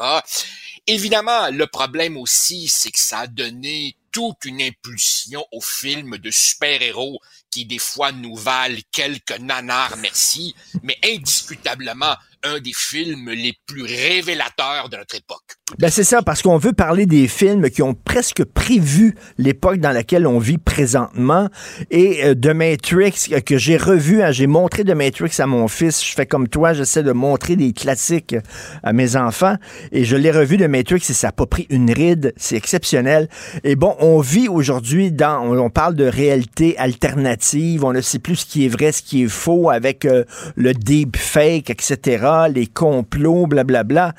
Évidemment, 0.87 1.49
le 1.51 1.67
problème 1.67 2.17
aussi, 2.17 2.67
c'est 2.67 2.91
que 2.91 2.99
ça 2.99 3.19
a 3.19 3.27
donné 3.27 3.95
toute 4.11 4.45
une 4.45 4.61
impulsion 4.61 5.45
aux 5.51 5.61
films 5.61 6.17
de 6.17 6.31
super-héros 6.31 7.19
qui 7.49 7.65
des 7.65 7.79
fois 7.79 8.11
nous 8.11 8.35
valent 8.35 8.79
quelques 8.91 9.37
nanars, 9.39 9.97
merci, 9.97 10.55
mais 10.83 10.97
indiscutablement 11.03 12.15
un 12.43 12.59
des 12.59 12.73
films 12.73 13.29
les 13.29 13.53
plus 13.67 13.83
révélateurs 13.83 14.89
de 14.89 14.97
notre 14.97 15.15
époque. 15.15 15.41
Ben 15.79 15.89
c'est 15.89 16.03
ça, 16.03 16.21
parce 16.21 16.41
qu'on 16.41 16.57
veut 16.57 16.73
parler 16.73 17.05
des 17.05 17.27
films 17.27 17.69
qui 17.69 17.81
ont 17.81 17.93
presque 17.93 18.43
prévu 18.43 19.15
l'époque 19.37 19.77
dans 19.77 19.91
laquelle 19.91 20.27
on 20.27 20.39
vit 20.39 20.57
présentement. 20.57 21.49
Et 21.91 22.25
euh, 22.25 22.35
The 22.35 22.47
Matrix, 22.47 23.29
euh, 23.31 23.39
que 23.39 23.57
j'ai 23.57 23.77
revu, 23.77 24.21
hein, 24.21 24.31
j'ai 24.31 24.47
montré 24.47 24.83
The 24.83 24.91
Matrix 24.91 25.31
à 25.39 25.45
mon 25.45 25.67
fils. 25.67 26.05
Je 26.05 26.13
fais 26.13 26.25
comme 26.25 26.47
toi, 26.47 26.73
j'essaie 26.73 27.03
de 27.03 27.13
montrer 27.13 27.55
des 27.55 27.71
classiques 27.73 28.35
à 28.83 28.91
mes 28.91 29.15
enfants. 29.15 29.55
Et 29.91 30.03
je 30.03 30.17
l'ai 30.17 30.31
revu 30.31 30.57
The 30.57 30.63
Matrix 30.63 31.03
et 31.09 31.13
ça 31.13 31.27
n'a 31.27 31.31
pas 31.31 31.45
pris 31.45 31.67
une 31.69 31.91
ride. 31.91 32.33
C'est 32.35 32.55
exceptionnel. 32.55 33.29
Et 33.63 33.75
bon, 33.75 33.95
on 33.99 34.19
vit 34.19 34.49
aujourd'hui 34.49 35.11
dans, 35.11 35.41
on, 35.41 35.57
on, 35.57 35.69
parle 35.69 35.95
de 35.95 36.05
réalité 36.05 36.77
alternative. 36.77 37.85
On 37.85 37.93
ne 37.93 38.01
sait 38.01 38.19
plus 38.19 38.37
ce 38.37 38.45
qui 38.45 38.65
est 38.65 38.69
vrai, 38.69 38.91
ce 38.91 39.01
qui 39.01 39.23
est 39.23 39.29
faux 39.29 39.69
avec 39.69 40.05
euh, 40.05 40.25
le 40.55 40.73
deep 40.73 41.15
fake, 41.15 41.69
etc 41.69 42.30
les 42.47 42.67
complots, 42.67 43.47
blablabla. 43.47 44.13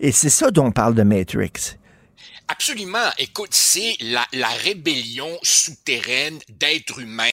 Et 0.00 0.12
c'est 0.12 0.30
ça 0.30 0.50
dont 0.50 0.66
on 0.66 0.72
parle 0.72 0.94
de 0.94 1.02
Matrix. 1.02 1.76
Absolument. 2.50 3.10
Écoute, 3.18 3.52
c'est 3.52 3.98
la, 4.00 4.48
rébellion 4.64 5.38
souterraine 5.42 6.38
d'êtres 6.48 7.00
humains 7.00 7.28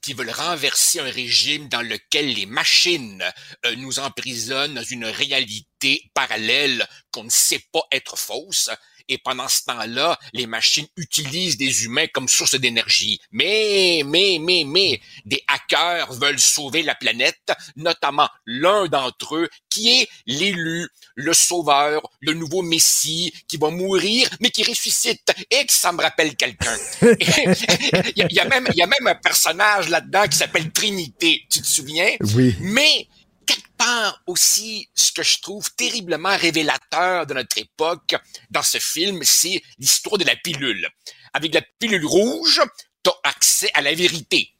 qui 0.00 0.14
veulent 0.14 0.30
renverser 0.30 1.00
un 1.00 1.10
régime 1.10 1.68
dans 1.68 1.82
lequel 1.82 2.32
les 2.32 2.46
machines 2.46 3.24
euh, 3.66 3.74
nous 3.76 3.98
emprisonnent 3.98 4.74
dans 4.74 4.84
une 4.84 5.04
réalité 5.04 6.08
parallèle 6.14 6.86
qu'on 7.10 7.24
ne 7.24 7.30
sait 7.30 7.64
pas 7.72 7.82
être 7.90 8.16
fausse. 8.16 8.70
Et 9.08 9.18
pendant 9.18 9.48
ce 9.48 9.64
temps-là, 9.64 10.18
les 10.32 10.46
machines 10.46 10.86
utilisent 10.96 11.56
des 11.56 11.84
humains 11.84 12.06
comme 12.12 12.28
source 12.28 12.54
d'énergie. 12.54 13.20
Mais, 13.30 14.02
mais, 14.04 14.38
mais, 14.40 14.64
mais, 14.66 15.00
des 15.24 15.42
hackers 15.48 16.12
veulent 16.12 16.38
sauver 16.38 16.82
la 16.82 16.94
planète, 16.94 17.52
notamment 17.76 18.28
l'un 18.46 18.86
d'entre 18.86 19.36
eux 19.36 19.48
qui 19.70 20.00
est 20.00 20.08
l'élu, 20.26 20.88
le 21.14 21.32
sauveur, 21.32 22.02
le 22.20 22.34
nouveau 22.34 22.62
messie 22.62 23.32
qui 23.48 23.56
va 23.56 23.70
mourir, 23.70 24.28
mais 24.40 24.50
qui 24.50 24.64
ressuscite. 24.64 25.32
Et 25.50 25.66
que 25.66 25.72
ça 25.72 25.92
me 25.92 26.02
rappelle 26.02 26.36
quelqu'un. 26.36 26.76
Il 27.02 28.12
y, 28.16 28.22
a, 28.22 28.26
y, 28.30 28.40
a 28.40 28.44
même, 28.44 28.68
il 28.72 28.78
y 28.78 28.82
a 28.82 28.86
même 28.86 29.06
un 29.06 29.14
personnage 29.14 29.88
là-dedans 29.88 30.26
qui 30.28 30.36
s'appelle 30.36 30.70
Trinité. 30.72 31.42
Tu 31.50 31.60
te 31.60 31.66
souviens? 31.66 32.10
Oui. 32.34 32.54
Mais, 32.60 33.06
quelque 33.46 33.76
part 33.76 34.22
aussi, 34.26 34.88
ce 34.94 35.12
que 35.12 35.22
je 35.22 35.40
trouve 35.40 35.70
terriblement 35.74 36.36
révélateur 36.36 37.26
de 37.26 37.34
notre 37.34 37.58
époque 37.58 38.14
dans 38.50 38.62
ce 38.62 38.78
film, 38.78 39.22
c'est 39.24 39.62
l'histoire 39.78 40.18
de 40.18 40.24
la 40.24 40.36
pilule. 40.36 40.88
Avec 41.32 41.54
la 41.54 41.62
pilule 41.78 42.06
rouge, 42.06 42.60
tu 43.02 43.10
as 43.10 43.28
accès 43.28 43.70
à 43.74 43.82
la 43.82 43.94
vérité. 43.94 44.50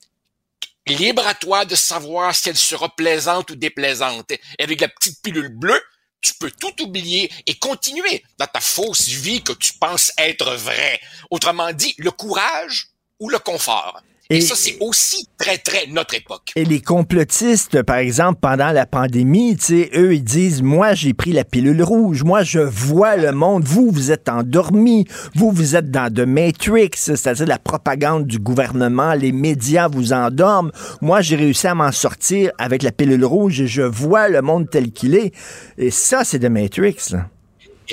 Libre 0.87 1.27
à 1.27 1.35
toi 1.35 1.65
de 1.65 1.77
savoir 1.77 2.35
si 2.35 2.49
elle 2.49 2.57
sera 2.57 2.89
plaisante 2.95 3.51
ou 3.51 3.57
déplaisante. 3.57 4.33
Et 4.33 4.41
avec 4.59 4.81
la 4.81 4.89
petite 4.89 5.23
pilule 5.23 5.49
bleue, 5.49 5.81
tu 6.21 6.35
peux 6.35 6.51
tout 6.51 6.83
oublier 6.83 7.31
et 7.47 7.55
continuer 7.59 8.25
dans 8.39 8.47
ta 8.47 8.61
fausse 8.61 9.09
vie 9.09 9.43
que 9.43 9.53
tu 9.53 9.75
penses 9.75 10.13
être 10.19 10.55
vraie. 10.55 11.01
Autrement 11.31 11.73
dit, 11.73 11.95
le 11.99 12.11
courage 12.11 12.89
ou 13.19 13.29
le 13.29 13.39
confort. 13.39 14.01
Et, 14.31 14.37
et, 14.37 14.41
ça, 14.41 14.55
c'est 14.57 14.77
aussi 14.81 15.29
très, 15.37 15.59
très 15.59 15.87
notre 15.89 16.15
époque. 16.15 16.53
Et 16.57 16.65
les 16.65 16.81
complotistes, 16.81 17.83
par 17.83 17.97
exemple, 17.97 18.39
pendant 18.41 18.71
la 18.71 18.87
pandémie, 18.87 19.57
eux, 19.95 20.15
ils 20.15 20.25
disent, 20.25 20.63
moi, 20.63 20.95
j'ai 20.95 21.13
pris 21.13 21.33
la 21.33 21.45
pilule 21.45 21.83
rouge, 21.83 22.23
moi, 22.23 22.43
je 22.43 22.61
vois 22.61 23.17
le 23.17 23.33
monde, 23.33 23.65
vous, 23.65 23.91
vous 23.91 24.11
êtes 24.11 24.29
endormis, 24.29 25.07
vous, 25.35 25.51
vous 25.51 25.77
êtes 25.77 25.91
dans 25.91 26.13
de 26.13 26.25
Matrix, 26.25 26.91
c'est-à-dire 26.95 27.47
la 27.47 27.59
propagande 27.59 28.27
du 28.27 28.39
gouvernement, 28.39 29.15
les 29.15 29.33
médias 29.33 29.89
vous 29.89 30.13
endorment. 30.13 30.71
Moi, 31.01 31.21
j'ai 31.21 31.37
réussi 31.37 31.67
à 31.67 31.75
m'en 31.75 31.93
sortir 31.93 32.53
avec 32.59 32.83
la 32.83 32.93
pilule 32.93 33.25
rouge 33.25 33.61
et 33.61 33.67
je 33.67 33.83
vois 33.83 34.29
le 34.29 34.41
monde 34.41 34.71
tel 34.71 34.93
qu'il 34.93 35.15
est. 35.15 35.33
Et 35.77 35.91
ça, 35.91 36.25
c'est 36.25 36.39
de 36.39 36.49
Matrix, 36.49 36.97
là. 37.11 37.29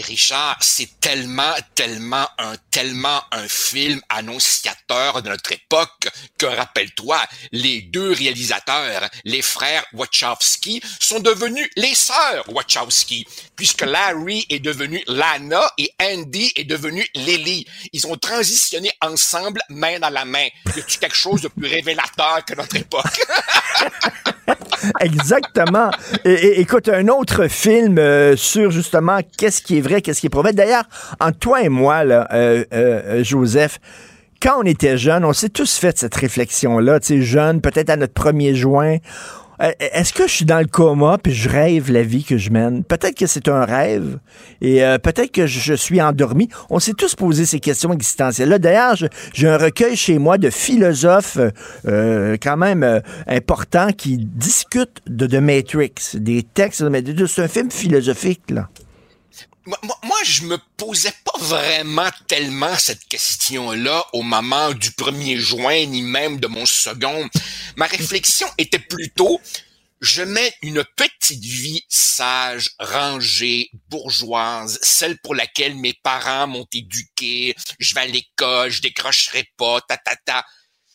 Richard, 0.02 0.58
c'est 0.62 1.00
tellement, 1.00 1.54
tellement 1.76 2.28
un, 2.38 2.56
tellement 2.72 3.22
un 3.32 3.48
film 3.48 4.02
annonciateur 4.10 5.22
de 5.22 5.30
notre 5.30 5.52
époque 5.52 6.10
que, 6.38 6.46
rappelle-toi, 6.46 7.20
les 7.52 7.82
deux 7.82 8.12
réalisateurs, 8.12 9.10
les 9.26 9.42
frères 9.42 9.86
Wachowski, 9.94 10.82
sont 11.00 11.20
devenus 11.20 11.70
les 11.76 11.96
sœurs 11.96 12.48
Wachowski, 12.50 13.26
puisque 13.56 13.82
Larry 13.82 14.46
est 14.50 14.60
devenu 14.60 15.04
Lana 15.08 15.72
et 15.78 15.92
Andy 16.02 16.52
est 16.56 16.64
devenu 16.64 17.06
Lily. 17.16 17.66
Ils 17.94 18.08
ont 18.08 18.18
transitionné 18.18 18.92
ensemble, 19.02 19.62
main 19.70 20.00
dans 20.00 20.10
la 20.10 20.26
main. 20.26 20.48
Y 20.76 20.80
a-tu 20.80 21.00
quelque 21.00 21.16
chose 21.16 21.42
de 21.42 21.48
plus 21.48 21.68
révélateur 21.68 22.46
que 22.46 22.56
notre 22.56 22.76
époque? 22.76 23.20
Exactement. 25.02 25.92
Écoute, 26.26 26.90
un 26.90 27.08
autre 27.08 27.48
film 27.48 27.98
euh, 27.98 28.36
sur 28.36 28.72
justement 28.72 29.20
qu'est-ce 29.38 29.62
qui 29.62 29.78
est 29.78 29.82
vrai, 29.82 30.02
qu'est-ce 30.02 30.22
qui 30.22 30.28
est 30.28 30.36
vrai. 30.36 30.54
D'ailleurs, 30.54 30.84
entre 31.20 31.40
toi 31.40 31.62
et 31.62 31.70
moi, 31.70 32.04
là, 32.04 32.28
euh, 32.34 32.64
euh, 32.74 33.24
Joseph, 33.24 33.80
quand 34.42 34.62
on 34.62 34.64
était 34.64 34.98
jeune, 34.98 35.26
on 35.26 35.34
s'est 35.34 35.50
tous 35.50 35.78
fait 35.78 35.98
cette 35.98 36.16
réflexion-là, 36.16 37.00
tu 37.02 37.08
sais, 37.08 37.22
jeune, 37.22 37.60
peut-être 37.60 37.90
à 37.90 37.98
notre 37.98 38.14
premier 38.14 38.56
juin, 38.56 38.96
euh, 38.96 38.98
est-ce 39.60 40.14
que 40.14 40.28
je 40.28 40.34
suis 40.34 40.46
dans 40.46 40.60
le 40.60 40.68
coma 40.68 41.18
puis 41.18 41.34
je 41.34 41.50
rêve 41.50 41.92
la 41.92 42.04
vie 42.04 42.24
que 42.24 42.38
je 42.38 42.50
mène? 42.50 42.84
Peut-être 42.84 43.16
que 43.16 43.28
c'est 43.28 43.48
un 43.48 43.66
rêve 43.66 44.20
et 44.62 44.84
euh, 44.84 44.98
peut-être 44.98 45.32
que 45.32 45.48
je 45.48 45.74
suis 45.74 46.02
endormi. 46.02 46.50
On 46.70 46.80
s'est 46.80 46.94
tous 46.94 47.16
posé 47.16 47.46
ces 47.46 47.60
questions 47.60 47.92
existentielles-là. 47.94 48.60
D'ailleurs, 48.60 48.96
j'ai 49.34 49.48
un 49.48 49.58
recueil 49.58 49.96
chez 49.96 50.18
moi 50.18 50.38
de 50.38 50.50
philosophes 50.50 51.38
euh, 51.86 52.38
quand 52.42 52.58
même 52.58 53.02
importants 53.28 53.92
qui 53.92 54.18
discutent 54.18 55.02
de 55.08 55.28
The 55.28 55.42
Matrix, 55.42 55.94
des 56.16 56.44
textes 56.44 56.84
de 56.84 57.26
C'est 57.26 57.44
un 57.44 57.48
film 57.48 57.70
philosophique, 57.70 58.44
là. 58.50 58.70
Moi, 60.04 60.24
je 60.24 60.44
me 60.44 60.58
posais 60.78 61.14
pas 61.24 61.38
vraiment 61.38 62.10
tellement 62.28 62.76
cette 62.78 63.06
question-là 63.06 64.04
au 64.14 64.24
moment 64.24 64.74
du 64.74 64.90
1er 64.90 65.38
juin, 65.38 65.86
ni 65.86 66.02
même 66.02 66.40
de 66.40 66.48
mon 66.48 66.66
second. 66.66 67.30
Ma 67.76 67.86
réflexion 67.86 68.48
était 68.58 68.80
plutôt, 68.80 69.40
je 70.02 70.24
mets 70.24 70.56
une 70.64 70.84
petite 70.96 71.44
vie 71.44 71.84
sage, 71.88 72.72
rangée, 72.80 73.70
bourgeoise, 73.90 74.80
celle 74.82 75.20
pour 75.20 75.36
laquelle 75.36 75.76
mes 75.76 75.94
parents 75.94 76.48
m'ont 76.48 76.68
éduqué, 76.74 77.56
je 77.78 77.94
vais 77.94 78.02
à 78.02 78.06
l'école, 78.08 78.72
je 78.72 78.82
décrocherai 78.82 79.52
pas, 79.56 79.82
ta 79.82 79.98
ta 79.98 80.16
ta. 80.26 80.46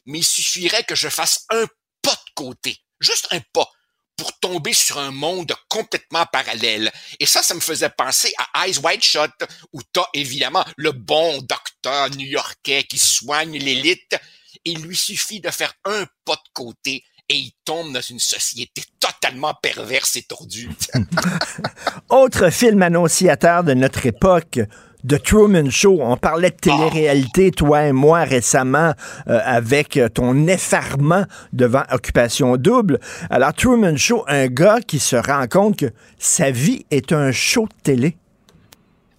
Mais 0.06 0.18
il 0.18 0.24
suffirait 0.24 0.84
que 0.84 0.96
je 0.96 1.08
fasse 1.08 1.44
un 1.50 1.66
pas 2.02 2.14
de 2.14 2.32
côté, 2.34 2.76
juste 2.98 3.28
un 3.30 3.40
pas, 3.52 3.70
pour 4.16 4.38
tomber 4.38 4.72
sur 4.72 4.98
un 4.98 5.10
monde 5.10 5.52
complètement 5.68 6.24
parallèle. 6.26 6.90
Et 7.20 7.26
ça, 7.26 7.42
ça 7.42 7.54
me 7.54 7.60
faisait 7.60 7.90
penser 7.90 8.32
à 8.38 8.66
Eyes 8.66 8.78
Wide 8.78 9.02
Shut, 9.02 9.32
où 9.72 9.80
t'as 9.92 10.06
évidemment 10.14 10.64
le 10.76 10.92
bon 10.92 11.40
docteur 11.42 12.10
new-yorkais 12.10 12.84
qui 12.84 12.98
soigne 12.98 13.58
l'élite. 13.58 14.16
Il 14.64 14.82
lui 14.82 14.96
suffit 14.96 15.40
de 15.40 15.50
faire 15.50 15.74
un 15.84 16.06
pas 16.24 16.36
de 16.36 16.50
côté 16.52 17.04
et 17.28 17.36
il 17.36 17.52
tombe 17.64 17.92
dans 17.92 18.00
une 18.00 18.20
société 18.20 18.82
totalement 19.00 19.54
perverse 19.54 20.16
et 20.16 20.22
tordue. 20.22 20.70
Autre 22.10 22.50
film 22.50 22.82
annonciateur 22.82 23.64
de 23.64 23.74
notre 23.74 24.04
époque, 24.06 24.60
The 25.06 25.22
Truman 25.22 25.70
Show. 25.70 25.98
On 26.00 26.16
parlait 26.16 26.50
de 26.50 26.56
télé-réalité, 26.56 27.50
toi 27.50 27.86
et 27.86 27.92
moi, 27.92 28.24
récemment, 28.24 28.92
euh, 29.28 29.40
avec 29.44 30.00
ton 30.14 30.46
effarement 30.46 31.24
devant 31.52 31.84
Occupation 31.90 32.56
Double. 32.56 32.98
Alors, 33.30 33.52
Truman 33.52 33.96
Show, 33.96 34.24
un 34.28 34.46
gars 34.46 34.80
qui 34.80 34.98
se 34.98 35.16
rend 35.16 35.46
compte 35.46 35.78
que 35.78 35.92
sa 36.18 36.50
vie 36.50 36.86
est 36.90 37.12
un 37.12 37.32
show 37.32 37.66
de 37.66 37.82
télé. 37.82 38.16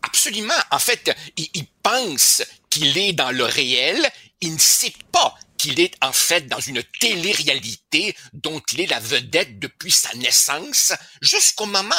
Absolument. 0.01 0.53
En 0.71 0.79
fait, 0.79 1.15
il, 1.37 1.47
il 1.53 1.65
pense 1.83 2.43
qu'il 2.69 2.97
est 2.97 3.13
dans 3.13 3.31
le 3.31 3.43
réel. 3.43 3.97
Il 4.41 4.53
ne 4.53 4.59
sait 4.59 4.93
pas 5.11 5.35
qu'il 5.57 5.79
est 5.79 5.93
en 6.01 6.11
fait 6.11 6.47
dans 6.47 6.59
une 6.59 6.83
télé-réalité 6.99 8.15
dont 8.33 8.61
il 8.73 8.81
est 8.81 8.89
la 8.89 8.99
vedette 8.99 9.59
depuis 9.59 9.91
sa 9.91 10.15
naissance 10.17 10.93
jusqu'au 11.21 11.65
moment 11.65 11.95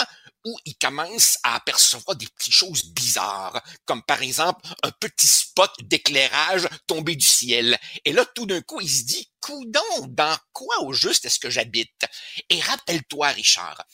où 0.47 0.57
il 0.65 0.77
commence 0.77 1.39
à 1.43 1.57
apercevoir 1.57 2.17
des 2.17 2.29
petites 2.29 2.55
choses 2.55 2.85
bizarres, 2.93 3.61
comme 3.85 4.03
par 4.05 4.23
exemple 4.23 4.65
un 4.85 4.93
petit 4.93 5.27
spot 5.27 5.73
d'éclairage 5.83 6.69
tombé 6.87 7.17
du 7.17 7.27
ciel. 7.27 7.77
Et 8.05 8.13
là, 8.13 8.25
tout 8.25 8.47
d'un 8.47 8.63
coup, 8.63 8.81
il 8.81 8.89
se 8.89 9.03
dit, 9.03 9.29
coudon, 9.41 9.81
dans 10.07 10.39
quoi 10.53 10.85
au 10.85 10.93
juste 10.93 11.25
est-ce 11.25 11.41
que 11.41 11.51
j'habite? 11.51 12.07
Et 12.49 12.61
rappelle-toi, 12.61 13.27
Richard, 13.31 13.85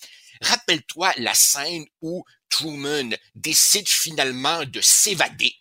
rappelle-toi 0.42 1.14
la 1.16 1.32
scène 1.32 1.86
où 2.02 2.22
Truman 2.50 3.16
décide 3.34 3.88
finalement 3.88 4.66
de 4.66 4.82
s'évader 4.82 5.54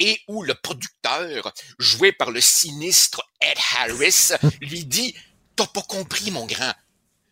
et 0.00 0.20
où 0.26 0.42
le 0.42 0.56
producteur, 0.56 1.52
joué 1.78 2.10
par 2.10 2.32
le 2.32 2.40
sinistre 2.40 3.22
Ed 3.40 3.56
Harris, 3.76 4.32
lui 4.60 4.84
dit, 4.84 5.14
t'as 5.54 5.68
pas 5.68 5.82
compris, 5.82 6.32
mon 6.32 6.46
grand. 6.46 6.74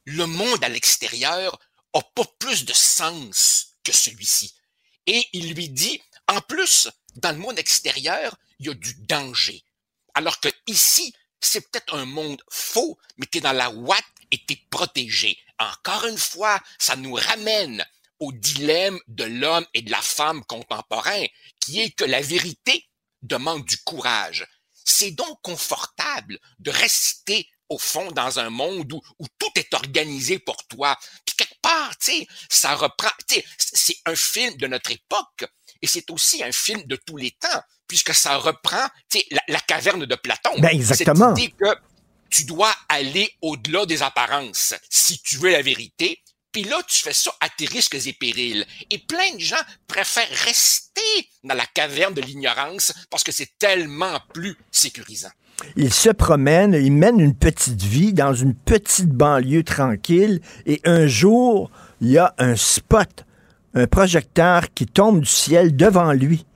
Le 0.05 0.27
monde 0.27 0.63
à 0.63 0.69
l'extérieur 0.69 1.59
a 1.95 2.03
pas 2.03 2.25
plus 2.39 2.65
de 2.65 2.73
sens 2.73 3.77
que 3.83 3.93
celui-ci. 3.93 4.55
Et 5.07 5.27
il 5.33 5.55
lui 5.55 5.69
dit, 5.69 6.01
en 6.29 6.41
plus, 6.41 6.89
dans 7.17 7.33
le 7.33 7.39
monde 7.39 7.59
extérieur, 7.59 8.37
il 8.59 8.67
y 8.67 8.71
a 8.71 8.75
du 8.75 8.95
danger. 8.95 9.63
Alors 10.15 10.41
que 10.41 10.49
ici, 10.67 11.15
c'est 11.41 11.61
peut-être 11.71 11.95
un 11.95 12.07
monde 12.07 12.43
faux, 12.51 12.99
mais 13.17 13.27
tu 13.27 13.41
dans 13.41 13.53
la 13.53 13.71
ouate 13.71 14.05
et 14.31 14.45
tu 14.47 14.57
protégé. 14.71 15.39
Encore 15.59 16.07
une 16.07 16.19
fois, 16.19 16.61
ça 16.79 16.97
nous 16.97 17.15
ramène 17.15 17.85
au 18.19 18.33
dilemme 18.33 18.99
de 19.09 19.25
l'homme 19.25 19.67
et 19.75 19.83
de 19.83 19.91
la 19.91 20.01
femme 20.01 20.45
contemporain, 20.45 21.25
qui 21.61 21.81
est 21.81 21.91
que 21.91 22.05
la 22.05 22.21
vérité 22.21 22.89
demande 23.23 23.65
du 23.65 23.77
courage. 23.79 24.47
C'est 24.85 25.13
donc 25.13 25.41
confortable 25.43 26.39
de 26.59 26.71
rester 26.71 27.49
au 27.69 27.79
fond 27.79 28.11
dans 28.13 28.39
un 28.39 28.51
monde 28.51 28.93
où 28.93 29.27
tout 29.39 29.51
est 29.57 29.75
organisé 29.75 30.39
pour 30.39 30.67
toi. 30.67 30.97
Quelque 31.37 31.61
part, 31.63 31.97
tu 31.99 32.13
sais, 32.13 32.27
ça 32.49 32.75
reprend, 32.75 33.11
tu 33.29 33.37
sais, 33.37 33.45
c'est 33.59 33.97
un 34.07 34.17
film 34.17 34.57
de 34.57 34.67
notre 34.67 34.91
époque 34.91 35.45
et 35.83 35.87
c'est 35.87 36.11
aussi 36.11 36.43
un 36.43 36.53
film 36.53 36.83
de 36.85 36.97
tous 36.97 37.17
les 37.17 37.33
temps 37.33 37.63
puisque 37.87 38.15
ça 38.15 38.37
reprend, 38.37 38.87
tu 39.11 39.19
sais, 39.19 39.27
la, 39.49 39.61
caverne 39.61 40.07
de 40.07 40.15
Platon. 40.15 40.59
Ben 40.59 40.69
exactement. 40.69 41.35
Cette 41.35 41.45
idée 41.45 41.55
que 41.59 41.75
tu 42.31 42.45
dois 42.45 42.75
aller 42.89 43.33
au-delà 43.43 43.87
des 43.87 44.03
apparences 44.03 44.75
si 44.91 45.21
tu 45.21 45.37
veux 45.37 45.51
la 45.51 45.63
vérité. 45.63 46.21
Puis 46.55 46.63
là, 46.63 46.77
tu 46.87 47.03
fais 47.03 47.13
ça 47.13 47.33
à 47.41 47.49
tes 47.49 47.67
risques 47.67 47.97
et 48.07 48.13
périls. 48.13 48.65
Et 48.89 48.99
plein 48.99 49.35
de 49.35 49.41
gens 49.41 49.57
préfèrent 49.89 50.29
rester 50.45 51.01
dans 51.43 51.55
la 51.55 51.67
caverne 51.67 52.15
de 52.15 52.21
l'ignorance 52.21 52.95
parce 53.11 53.25
que 53.25 53.33
c'est 53.33 53.59
tellement 53.59 54.21
plus 54.33 54.57
sécurisant. 54.71 55.31
Il 55.75 55.93
se 55.93 56.11
promène, 56.11 56.75
il 56.75 56.93
mène 56.93 57.19
une 57.19 57.35
petite 57.35 57.83
vie 57.83 58.13
dans 58.13 58.35
une 58.35 58.55
petite 58.55 59.09
banlieue 59.09 59.65
tranquille 59.65 60.41
et 60.65 60.81
un 60.85 61.09
jour, 61.09 61.73
il 62.01 62.11
y 62.11 62.19
a 62.19 62.33
un 62.39 62.55
spot, 62.55 63.25
un 63.75 63.89
projecteur 63.89 64.73
qui 64.75 64.87
tombe 64.87 65.21
du 65.21 65.27
ciel 65.27 65.75
devant 65.75 66.13
lui. 66.13 66.47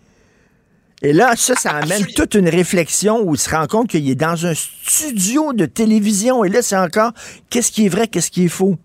Et 1.02 1.12
là, 1.12 1.34
ça, 1.34 1.56
ça 1.56 1.70
amène 1.72 2.06
toute 2.06 2.34
une 2.34 2.48
réflexion 2.48 3.20
où 3.20 3.34
il 3.34 3.38
se 3.38 3.50
rend 3.50 3.66
compte 3.66 3.88
qu'il 3.88 4.08
est 4.08 4.14
dans 4.14 4.46
un 4.46 4.54
studio 4.54 5.52
de 5.52 5.66
télévision. 5.66 6.44
Et 6.44 6.48
là, 6.48 6.62
c'est 6.62 6.76
encore 6.76 7.12
qu'est-ce 7.50 7.72
qui 7.72 7.86
est 7.86 7.88
vrai, 7.88 8.06
qu'est-ce 8.06 8.30
qui 8.30 8.44
est 8.44 8.48
faux? 8.48 8.78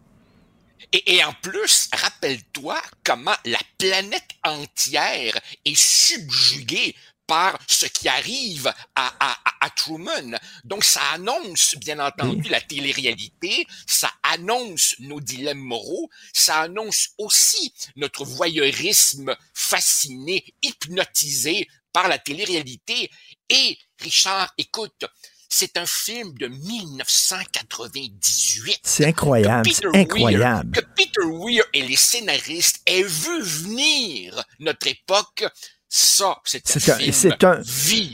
Et, 0.94 1.16
et, 1.16 1.24
en 1.24 1.34
plus, 1.34 1.90
rappelle-toi 1.92 2.80
comment 3.04 3.36
la 3.46 3.60
planète 3.80 4.30
entière 4.44 5.38
est 5.66 5.76
subjuguée 5.76 6.96
par 7.26 7.58
ce 7.68 7.88
qui 7.88 8.08
arrive 8.08 8.68
à, 8.96 9.14
à, 9.20 9.38
à, 9.62 9.70
Truman. 9.72 10.38
Donc, 10.64 10.84
ça 10.84 11.02
annonce, 11.14 11.76
bien 11.78 11.98
entendu, 12.00 12.48
la 12.50 12.62
télé-réalité, 12.62 13.66
ça 13.88 14.12
annonce 14.22 14.96
nos 15.00 15.20
dilemmes 15.20 15.58
moraux, 15.58 16.10
ça 16.32 16.62
annonce 16.62 17.10
aussi 17.18 17.74
notre 17.96 18.24
voyeurisme 18.24 19.36
fasciné, 19.54 20.46
hypnotisé 20.62 21.68
par 21.92 22.08
la 22.08 22.20
télé-réalité. 22.20 23.10
Et, 23.50 23.78
Richard, 24.00 24.54
écoute, 24.58 25.06
c'est 25.54 25.78
un 25.78 25.86
film 25.86 26.34
de 26.40 26.48
1998. 26.48 28.80
C'est 28.82 29.06
incroyable, 29.06 29.70
c'est 29.72 29.86
incroyable. 29.96 30.72
que 30.72 30.82
Peter 30.96 31.26
Weir 31.26 31.64
et 31.74 31.84
les 31.84 31.96
scénaristes 31.96 32.82
aient 32.88 33.04
vu 33.04 33.40
venir 33.40 34.44
notre 34.60 34.88
époque 34.88 35.46
ça, 35.96 36.38
c'est 36.44 36.90
un, 36.90 36.98
c'est 37.12 37.44
un, 37.44 37.62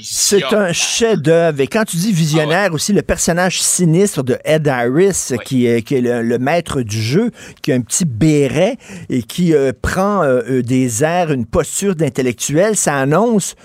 c'est 0.03 0.43
un 0.43 0.73
chef-d'œuvre. 0.73 1.61
Et 1.61 1.67
quand 1.67 1.85
tu 1.85 1.95
dis 1.95 2.11
visionnaire 2.11 2.71
ah 2.71 2.73
aussi, 2.73 2.91
le 2.91 3.03
personnage 3.03 3.61
sinistre 3.61 4.21
de 4.21 4.37
Ed 4.43 4.67
Harris, 4.67 5.31
qui, 5.45 5.65
est, 5.65 5.81
qui 5.81 5.95
est 5.95 6.01
le, 6.01 6.39
maître 6.39 6.81
du 6.81 7.01
jeu, 7.01 7.31
qui 7.61 7.71
a 7.71 7.75
un 7.75 7.79
petit 7.79 8.03
béret 8.03 8.75
et 9.07 9.23
qui 9.23 9.53
euh, 9.53 9.71
prend 9.81 10.23
euh, 10.23 10.41
euh, 10.49 10.61
des 10.61 11.05
airs, 11.05 11.31
une 11.31 11.45
posture 11.45 11.95
d'intellectuel, 11.95 12.75
ça 12.75 12.97
annonce, 12.97 13.55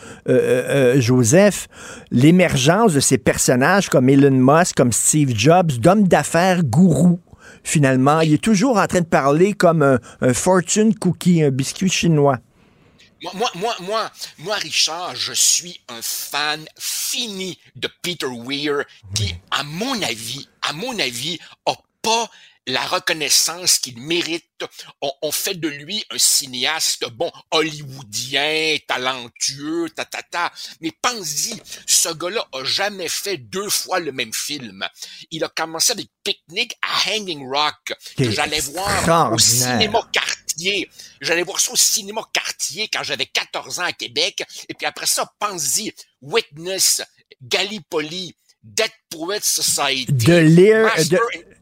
Joseph, 0.95 1.67
l'émergence 2.13 2.95
de 2.95 3.01
ces 3.01 3.19
personnages 3.19 3.89
comme 3.89 4.09
Elon 4.09 4.31
Musk, 4.31 4.77
comme 4.77 4.93
Steve 4.93 5.33
Jobs, 5.35 5.73
d'hommes 5.81 6.07
d'affaires 6.07 6.63
gourous 6.63 7.19
finalement. 7.65 8.21
Il 8.21 8.35
est 8.35 8.43
toujours 8.43 8.79
en 8.79 8.87
train 8.87 9.01
de 9.01 9.07
parler 9.07 9.55
comme 9.55 9.83
un 9.83 10.33
fortune 10.35 10.95
cookie, 10.95 11.43
un 11.43 11.51
biscuit 11.51 11.91
chinois. 11.91 12.39
Moi, 13.33 13.51
moi, 13.55 13.75
moi, 13.81 14.13
moi, 14.39 14.57
Richard, 14.57 15.17
je 15.17 15.33
suis 15.33 15.81
un 15.89 16.03
fan 16.03 16.65
fini 16.79 17.59
de 17.75 17.89
Peter 18.03 18.27
Weir 18.27 18.85
qui, 19.15 19.35
à 19.51 19.63
mon 19.63 20.01
avis, 20.03 20.47
à 20.63 20.75
mon 20.75 20.99
avis, 20.99 21.39
a 21.65 21.75
pas 22.03 22.31
la 22.67 22.85
reconnaissance 22.87 23.79
qu'il 23.79 23.99
mérite. 23.99 24.65
On, 25.03 25.11
on, 25.23 25.33
fait 25.33 25.55
de 25.55 25.69
lui 25.69 26.05
un 26.11 26.19
cinéaste, 26.19 27.07
bon, 27.11 27.31
hollywoodien, 27.51 28.77
talentueux, 28.87 29.91
ta, 29.91 30.05
ta, 30.05 30.23
ta. 30.23 30.53
Mais 30.81 30.93
pense-y, 31.03 31.61
ce 31.87 32.11
gars-là 32.11 32.47
a 32.53 32.65
jamais 32.65 33.09
fait 33.09 33.37
deux 33.37 33.69
fois 33.69 34.01
le 34.01 34.13
même 34.13 34.33
film. 34.33 34.87
Il 35.31 35.45
a 35.45 35.49
commencé 35.49 35.93
avec 35.93 36.09
Picnic 36.23 36.77
à 36.83 37.11
Hanging 37.11 37.47
Rock, 37.49 37.95
que 38.17 38.31
j'allais 38.31 38.61
voir 38.61 39.33
au 39.33 39.39
cinéma 39.39 40.01
Cartier. 40.13 40.44
J'allais 41.21 41.43
voir 41.43 41.61
ça 41.61 41.73
au 41.73 41.77
cinéma 41.77 42.23
Cartier 42.33 42.89
quand 42.93 43.03
j'avais 43.03 43.27
14 43.27 43.81
ans 43.81 43.85
à 43.85 43.93
Québec. 43.93 44.43
Et 44.69 44.75
puis 44.75 44.87
après 44.87 45.07
ça, 45.07 45.33
pense-y, 45.39 45.93
Witness, 46.21 47.03
Gallipoli, 47.43 48.35
Dead 48.63 48.91
Poets 49.11 49.41
Society. 49.43 50.13
Lire, 50.27 50.91
de, 51.11 51.19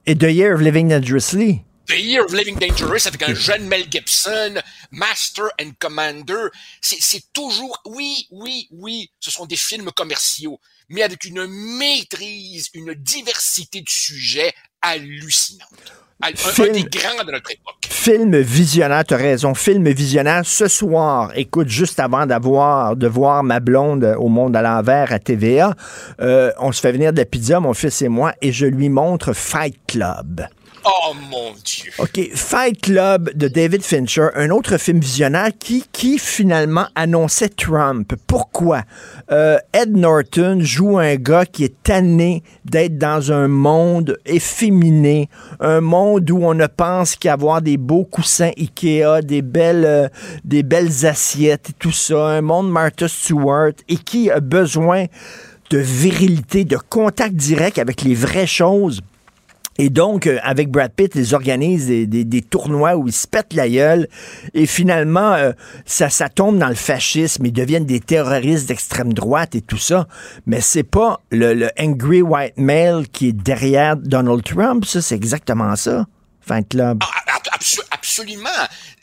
et 0.07 0.17
The 0.17 0.25
Year 0.25 0.55
of 0.55 0.61
Living 0.61 0.89
Dangerously. 0.89 1.63
The 1.89 1.99
Year 1.99 2.25
of 2.25 2.33
Living 2.33 2.59
Dangerous 2.59 3.07
avec 3.07 3.23
un 3.23 3.35
jeune 3.35 3.67
Mel 3.67 3.87
Gibson, 3.91 4.63
Master 4.93 5.51
and 5.61 5.73
Commander. 5.79 6.49
C'est 6.81 7.33
toujours, 7.33 7.83
oui, 7.87 8.27
oui, 8.31 8.69
oui, 8.71 9.11
ce 9.19 9.31
sont 9.31 9.47
des 9.47 9.57
films 9.57 9.91
commerciaux, 9.91 10.61
mais 10.89 11.03
avec 11.03 11.25
une 11.25 11.47
maîtrise, 11.47 12.69
une 12.73 12.95
diversité 12.95 13.81
de 13.81 13.89
sujets 13.89 14.55
hallucinante. 14.81 15.93
Un, 16.23 16.37
film, 16.37 16.69
un 16.69 16.73
des 16.73 16.83
grands 16.85 17.25
de 17.25 17.33
notre 17.33 17.51
époque. 17.51 17.75
Film 17.89 18.37
visionnaire, 18.39 19.05
tu 19.05 19.15
as 19.15 19.17
raison. 19.17 19.55
Film 19.55 19.89
visionnaire. 19.89 20.43
Ce 20.45 20.69
soir, 20.69 21.33
écoute, 21.35 21.69
juste 21.69 21.99
avant 21.99 22.27
d'avoir 22.27 22.97
de 22.97 23.09
voir 23.09 23.43
ma 23.43 23.61
blonde 23.61 24.17
au 24.19 24.29
monde 24.29 24.55
à 24.55 24.63
l'envers 24.63 25.13
à 25.13 25.19
TVA, 25.19 25.75
euh, 26.21 26.53
on 26.59 26.73
se 26.73 26.81
fait 26.81 26.93
venir 26.93 27.13
de 27.13 27.19
la 27.19 27.25
pizza, 27.25 27.59
mon 27.61 27.75
fils 27.75 28.03
et 28.03 28.09
moi, 28.09 28.35
et 28.41 28.53
je 28.53 28.67
lui 28.67 28.89
montre 28.89 29.33
Fight 29.33 29.77
Club. 29.87 30.47
Oh 30.85 31.15
mon 31.31 31.53
Dieu. 31.65 31.93
OK. 31.99 32.31
Fight 32.35 32.81
Club 32.81 33.31
de 33.37 33.47
David 33.47 33.83
Fincher, 33.83 34.29
un 34.35 34.51
autre 34.51 34.79
film 34.79 34.99
visionnaire 34.99 35.51
qui, 35.57 35.85
qui 35.93 36.19
finalement 36.19 36.87
annonçait 36.97 37.51
Trump. 37.51 38.15
Pourquoi? 38.27 38.83
Euh, 39.31 39.59
Ed 39.73 39.97
Norton 39.97 40.59
joue 40.61 40.99
un 40.99 41.15
gars 41.15 41.47
qui 41.47 41.65
est 41.65 41.83
tanné 41.85 42.43
d'être 42.65 42.99
dans 42.99 43.31
un 43.31 43.47
monde 43.47 44.19
efféminé, 44.27 45.29
un 45.61 45.81
monde 45.81 46.29
où 46.31 46.45
on 46.45 46.55
ne 46.55 46.67
pense 46.67 47.15
qu'avoir 47.15 47.63
des 47.63 47.77
beaux 47.77 48.05
coussins 48.05 48.51
Ikea, 48.57 49.23
des 49.23 49.43
belles, 49.43 49.85
euh, 49.85 50.09
des 50.45 50.65
belles 50.65 51.07
assiettes 51.07 51.71
et 51.71 51.75
tout 51.75 51.93
ça, 51.93 52.27
un 52.27 52.41
monde 52.41 52.71
Martha 52.71 53.07
Stewart 53.07 53.73
et 53.89 53.97
qui 53.97 54.31
a 54.31 54.41
besoin 54.41 55.07
de 55.71 55.79
virilité, 55.79 56.65
de 56.65 56.77
contact 56.77 57.35
direct 57.35 57.79
avec 57.79 58.03
les 58.03 58.15
vraies 58.15 58.47
choses 58.47 59.01
et 59.79 59.91
donc, 59.91 60.27
euh, 60.27 60.39
avec 60.43 60.71
Brad 60.71 60.93
Pitt, 60.93 61.13
ils 61.15 61.35
organisent 61.35 61.87
des, 61.87 62.07
des, 62.07 62.25
des, 62.25 62.43
tournois 62.43 62.97
où 62.97 63.07
ils 63.09 63.13
se 63.13 63.27
pètent 63.27 63.55
la 63.55 63.69
gueule. 63.69 64.07
Et 64.55 64.67
finalement, 64.67 65.33
euh, 65.33 65.53
ça, 65.87 66.11
ça 66.11 66.29
tombe 66.29 66.59
dans 66.59 66.69
le 66.69 66.75
fascisme. 66.75 67.47
Ils 67.47 67.53
deviennent 67.53 67.87
des 67.87 68.01
terroristes 68.01 68.69
d'extrême 68.69 69.15
droite 69.15 69.55
et 69.55 69.63
tout 69.63 69.79
ça. 69.79 70.07
Mais 70.47 70.61
c'est 70.61 70.83
pas 70.83 71.21
le, 71.31 71.55
le, 71.55 71.71
angry 71.81 72.21
white 72.23 72.59
male 72.59 73.09
qui 73.09 73.29
est 73.29 73.33
derrière 73.33 73.97
Donald 73.97 74.43
Trump. 74.45 74.85
Ça, 74.85 75.01
c'est 75.01 75.15
exactement 75.15 75.75
ça. 75.77 76.07
Fan 76.43 76.65
Club. 76.65 76.99
Ah, 77.03 77.22
absolument 77.91 78.49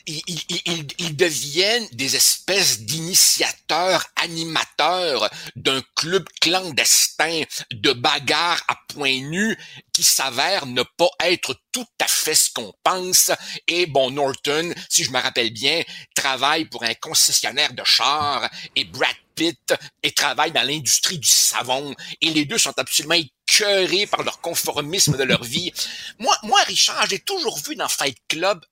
ils, 0.06 0.22
ils, 0.48 0.86
ils, 0.98 1.16
deviennent 1.16 1.86
des 1.92 2.16
espèces 2.16 2.80
d'initiateurs, 2.80 4.04
animateurs 4.16 5.28
d'un 5.56 5.82
club 5.94 6.26
clandestin 6.40 7.42
de 7.72 7.92
bagarres 7.92 8.62
à 8.68 8.76
point 8.88 9.20
nu 9.20 9.56
qui 9.92 10.02
s'avère 10.02 10.66
ne 10.66 10.82
pas 10.82 11.10
être 11.24 11.54
tout 11.72 11.86
à 12.00 12.06
fait 12.06 12.34
ce 12.34 12.50
qu'on 12.52 12.72
pense. 12.82 13.30
Et 13.68 13.86
bon, 13.86 14.10
Norton, 14.10 14.72
si 14.88 15.04
je 15.04 15.10
me 15.10 15.20
rappelle 15.20 15.52
bien, 15.52 15.82
travaille 16.14 16.64
pour 16.64 16.82
un 16.82 16.94
concessionnaire 16.94 17.72
de 17.74 17.84
chars 17.84 18.48
et 18.76 18.84
Brad 18.84 19.14
Pitt 19.34 19.74
et 20.02 20.12
travaille 20.12 20.52
dans 20.52 20.66
l'industrie 20.66 21.18
du 21.18 21.28
savon. 21.28 21.94
Et 22.20 22.30
les 22.30 22.44
deux 22.44 22.58
sont 22.58 22.76
absolument 22.76 23.14
écœurés 23.50 24.06
par 24.06 24.22
leur 24.22 24.40
conformisme 24.40 25.16
de 25.16 25.24
leur 25.24 25.44
vie. 25.44 25.72
Moi, 26.18 26.36
moi, 26.42 26.60
Richard, 26.62 27.06
j'ai 27.08 27.18
toujours 27.18 27.58
vu 27.58 27.76
dans 27.76 27.88
Fight 27.88 28.16
Club 28.28 28.64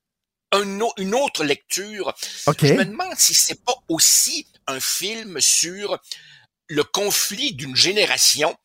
un, 0.53 0.79
une 0.97 1.15
autre 1.15 1.45
lecture. 1.45 2.15
Je 2.47 2.73
me 2.73 2.85
demande 2.85 3.17
si 3.17 3.35
c'est 3.35 3.63
pas 3.65 3.77
aussi 3.89 4.47
un 4.67 4.81
film 4.81 5.41
sur 5.41 5.99
le 6.69 6.85
conflit 6.85 7.55
d'une 7.55 7.77
génération 7.77 8.57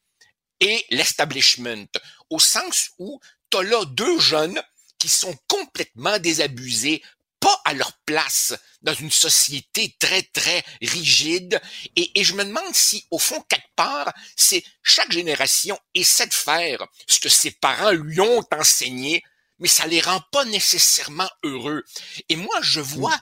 et 0.60 0.86
l'establishment, 0.90 1.88
au 2.30 2.40
sens 2.40 2.92
où 3.00 3.20
tu 3.50 3.58
as 3.58 3.64
là 3.64 3.84
deux 3.86 4.20
jeunes 4.20 4.62
qui 4.98 5.10
sont 5.10 5.36
complètement 5.48 6.20
désabusés, 6.20 7.02
pas 7.44 7.62
à 7.66 7.74
leur 7.74 7.92
place 8.06 8.54
dans 8.84 8.94
une 8.94 9.12
société 9.12 9.98
très, 10.00 10.22
très 10.22 10.64
rigide. 10.82 11.62
Et, 11.98 12.18
et 12.18 12.24
je 12.24 12.36
me 12.36 12.46
demande 12.46 12.74
si, 12.74 13.06
au 13.12 13.20
fond, 13.20 13.44
quelque 13.50 13.76
part, 13.76 14.14
c'est 14.38 14.64
chaque 14.82 15.12
génération 15.12 15.78
essaie 15.94 16.28
de 16.28 16.34
faire 16.34 16.88
ce 17.06 17.20
que 17.20 17.28
ses 17.28 17.52
parents 17.52 17.92
lui 17.92 18.22
ont 18.22 18.46
enseigné 18.58 19.22
mais 19.60 19.68
ça 19.70 19.88
les 19.88 20.02
rend 20.02 20.20
pas 20.32 20.44
nécessairement 20.46 21.30
heureux. 21.44 21.84
Et 22.28 22.36
moi, 22.36 22.56
je 22.62 22.82
vois 22.82 23.18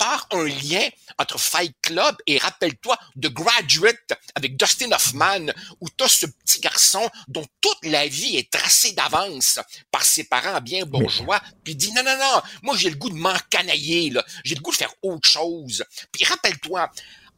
part 0.00 0.26
un 0.30 0.46
lien 0.46 0.88
entre 1.18 1.38
Fight 1.38 1.76
Club 1.82 2.16
et 2.26 2.38
rappelle-toi 2.38 2.98
The 3.20 3.26
Graduate 3.26 4.14
avec 4.34 4.56
Dustin 4.56 4.90
Hoffman, 4.92 5.52
où 5.78 5.88
tu 5.90 6.04
as 6.04 6.08
ce 6.08 6.24
petit 6.24 6.60
garçon 6.60 7.06
dont 7.28 7.44
toute 7.60 7.84
la 7.84 8.08
vie 8.08 8.38
est 8.38 8.50
tracée 8.50 8.92
d'avance 8.92 9.58
par 9.90 10.02
ses 10.02 10.24
parents 10.24 10.62
bien 10.62 10.86
bourgeois, 10.86 11.38
puis 11.62 11.74
il 11.74 11.76
dit 11.76 11.92
non, 11.92 12.02
non, 12.02 12.16
non, 12.16 12.40
moi 12.62 12.76
j'ai 12.78 12.88
le 12.88 12.96
goût 12.96 13.10
de 13.10 13.14
m'encanailler, 13.14 14.08
là, 14.08 14.24
j'ai 14.42 14.54
le 14.54 14.62
goût 14.62 14.70
de 14.70 14.76
faire 14.76 14.94
autre 15.02 15.28
chose. 15.28 15.84
Puis 16.12 16.24
rappelle-toi, 16.24 16.90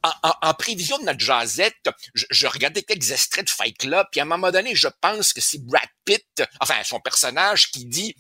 en, 0.05 0.33
en, 0.43 0.55
prévision 0.55 0.99
de 0.99 1.05
notre 1.05 1.21
jazzette, 1.21 1.89
je, 2.15 2.27
je, 2.31 2.47
regardais 2.47 2.83
quelques 2.83 3.11
extraits 3.11 3.47
de 3.47 3.51
Fight 3.51 3.77
Club, 3.77 4.07
puis 4.13 4.21
à 4.21 4.23
un 4.23 4.27
moment 4.27 4.53
donné, 4.53 4.77
je 4.77 4.89
pense 5.01 5.33
que 5.33 5.41
c'est 5.41 5.65
Brad 5.65 5.89
Pitt, 6.05 6.45
enfin 6.61 6.77
son 6.85 7.01
personnage, 7.01 7.73
qui 7.73 7.87
dit 7.87 8.15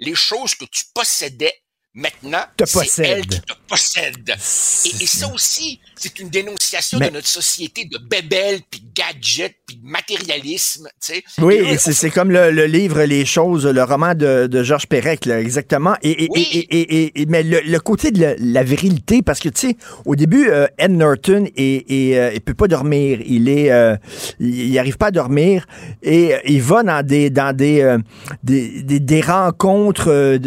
les 0.00 0.14
choses 0.16 0.56
que 0.56 0.64
tu 0.64 0.84
possédais 0.92 1.62
Maintenant, 1.98 2.44
c'est 2.62 3.06
elle 3.08 3.26
qui 3.26 3.40
te 3.40 3.54
possède. 3.66 4.28
Et, 4.28 5.02
et, 5.02 5.06
ça 5.06 5.32
aussi, 5.32 5.80
c'est 5.94 6.18
une 6.18 6.28
dénonciation 6.28 6.98
de 6.98 7.06
notre 7.06 7.26
société 7.26 7.86
de 7.86 7.96
bébelles, 7.96 8.60
puis 8.70 8.82
gadgets, 8.94 9.56
puis 9.66 9.80
matérialisme. 9.82 10.88
Tu 11.00 11.14
sais. 11.14 11.24
Oui, 11.38 11.58
c'est 11.78 12.10
comme 12.10 12.30
le, 12.30 12.50
le, 12.50 12.66
livre 12.66 13.02
Les 13.04 13.24
choses, 13.24 13.66
le 13.66 13.82
roman 13.82 14.14
de, 14.14 14.46
de 14.46 14.62
Georges 14.62 14.88
Perec, 14.88 15.24
là, 15.24 15.40
exactement. 15.40 15.96
Et, 16.02 16.24
et, 16.24 16.28
oui. 16.30 16.66
et, 16.70 17.26
mais 17.28 17.42
le, 17.42 17.60
le, 17.60 17.80
côté 17.80 18.10
de 18.10 18.20
la, 18.20 18.34
la, 18.38 18.62
virilité, 18.62 19.22
parce 19.22 19.40
que, 19.40 19.48
tu 19.48 19.68
sais, 19.68 19.76
au 20.04 20.16
début, 20.16 20.50
euh, 20.50 20.66
Ed 20.76 20.90
Norton, 20.90 21.46
et, 21.56 22.18
euh, 22.18 22.30
il 22.34 22.42
peut 22.42 22.52
pas 22.52 22.68
dormir. 22.68 23.20
Il 23.24 23.48
est, 23.48 23.70
euh, 23.70 23.96
il 24.38 24.78
arrive 24.78 24.98
pas 24.98 25.06
à 25.06 25.10
dormir. 25.12 25.66
Et 26.02 26.34
euh, 26.34 26.38
il 26.44 26.60
va 26.60 26.82
dans 26.82 27.02
des, 27.04 27.30
dans 27.30 27.56
des, 27.56 27.96
des, 28.42 28.82
des, 28.82 29.00
des, 29.00 29.20
rencontres 29.22 30.38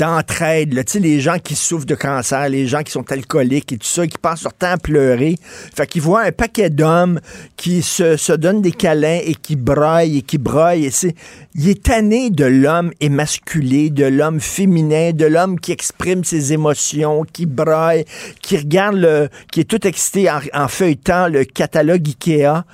d'entraide, 0.00 0.82
tu 0.86 0.98
les 0.98 1.20
gens 1.20 1.38
qui 1.38 1.54
souffrent 1.54 1.84
de 1.84 1.94
cancer, 1.94 2.48
les 2.48 2.66
gens 2.66 2.82
qui 2.82 2.90
sont 2.90 3.12
alcooliques 3.12 3.72
et 3.72 3.76
tout 3.76 3.86
ça, 3.86 4.06
qui 4.06 4.16
passent 4.16 4.44
leur 4.44 4.54
temps 4.54 4.72
à 4.72 4.78
pleurer. 4.78 5.36
Fait 5.76 5.86
qu'ils 5.86 6.00
voient 6.00 6.22
un 6.22 6.32
paquet 6.32 6.70
d'hommes 6.70 7.20
qui 7.58 7.82
se, 7.82 8.34
donnent 8.34 8.62
des 8.62 8.72
câlins 8.72 9.20
et 9.22 9.34
qui 9.34 9.56
braillent 9.56 10.16
et 10.18 10.22
qui 10.22 10.38
braillent. 10.38 10.86
Et 10.86 10.90
c'est, 10.90 11.14
il 11.54 11.68
est 11.68 11.82
tanné 11.82 12.30
de 12.30 12.46
l'homme 12.46 12.92
émasculé, 13.00 13.90
de 13.90 14.06
l'homme 14.06 14.40
féminin, 14.40 15.12
de 15.12 15.26
l'homme 15.26 15.60
qui 15.60 15.72
exprime 15.72 16.24
ses 16.24 16.54
émotions, 16.54 17.26
qui 17.30 17.44
braille, 17.44 18.06
qui 18.40 18.56
regarde 18.56 18.96
le, 18.96 19.28
qui 19.52 19.60
est 19.60 19.64
tout 19.64 19.86
excité 19.86 20.30
en 20.30 20.68
feuilletant 20.68 21.28
le 21.28 21.44
catalogue 21.44 22.08
Ikea. 22.08 22.64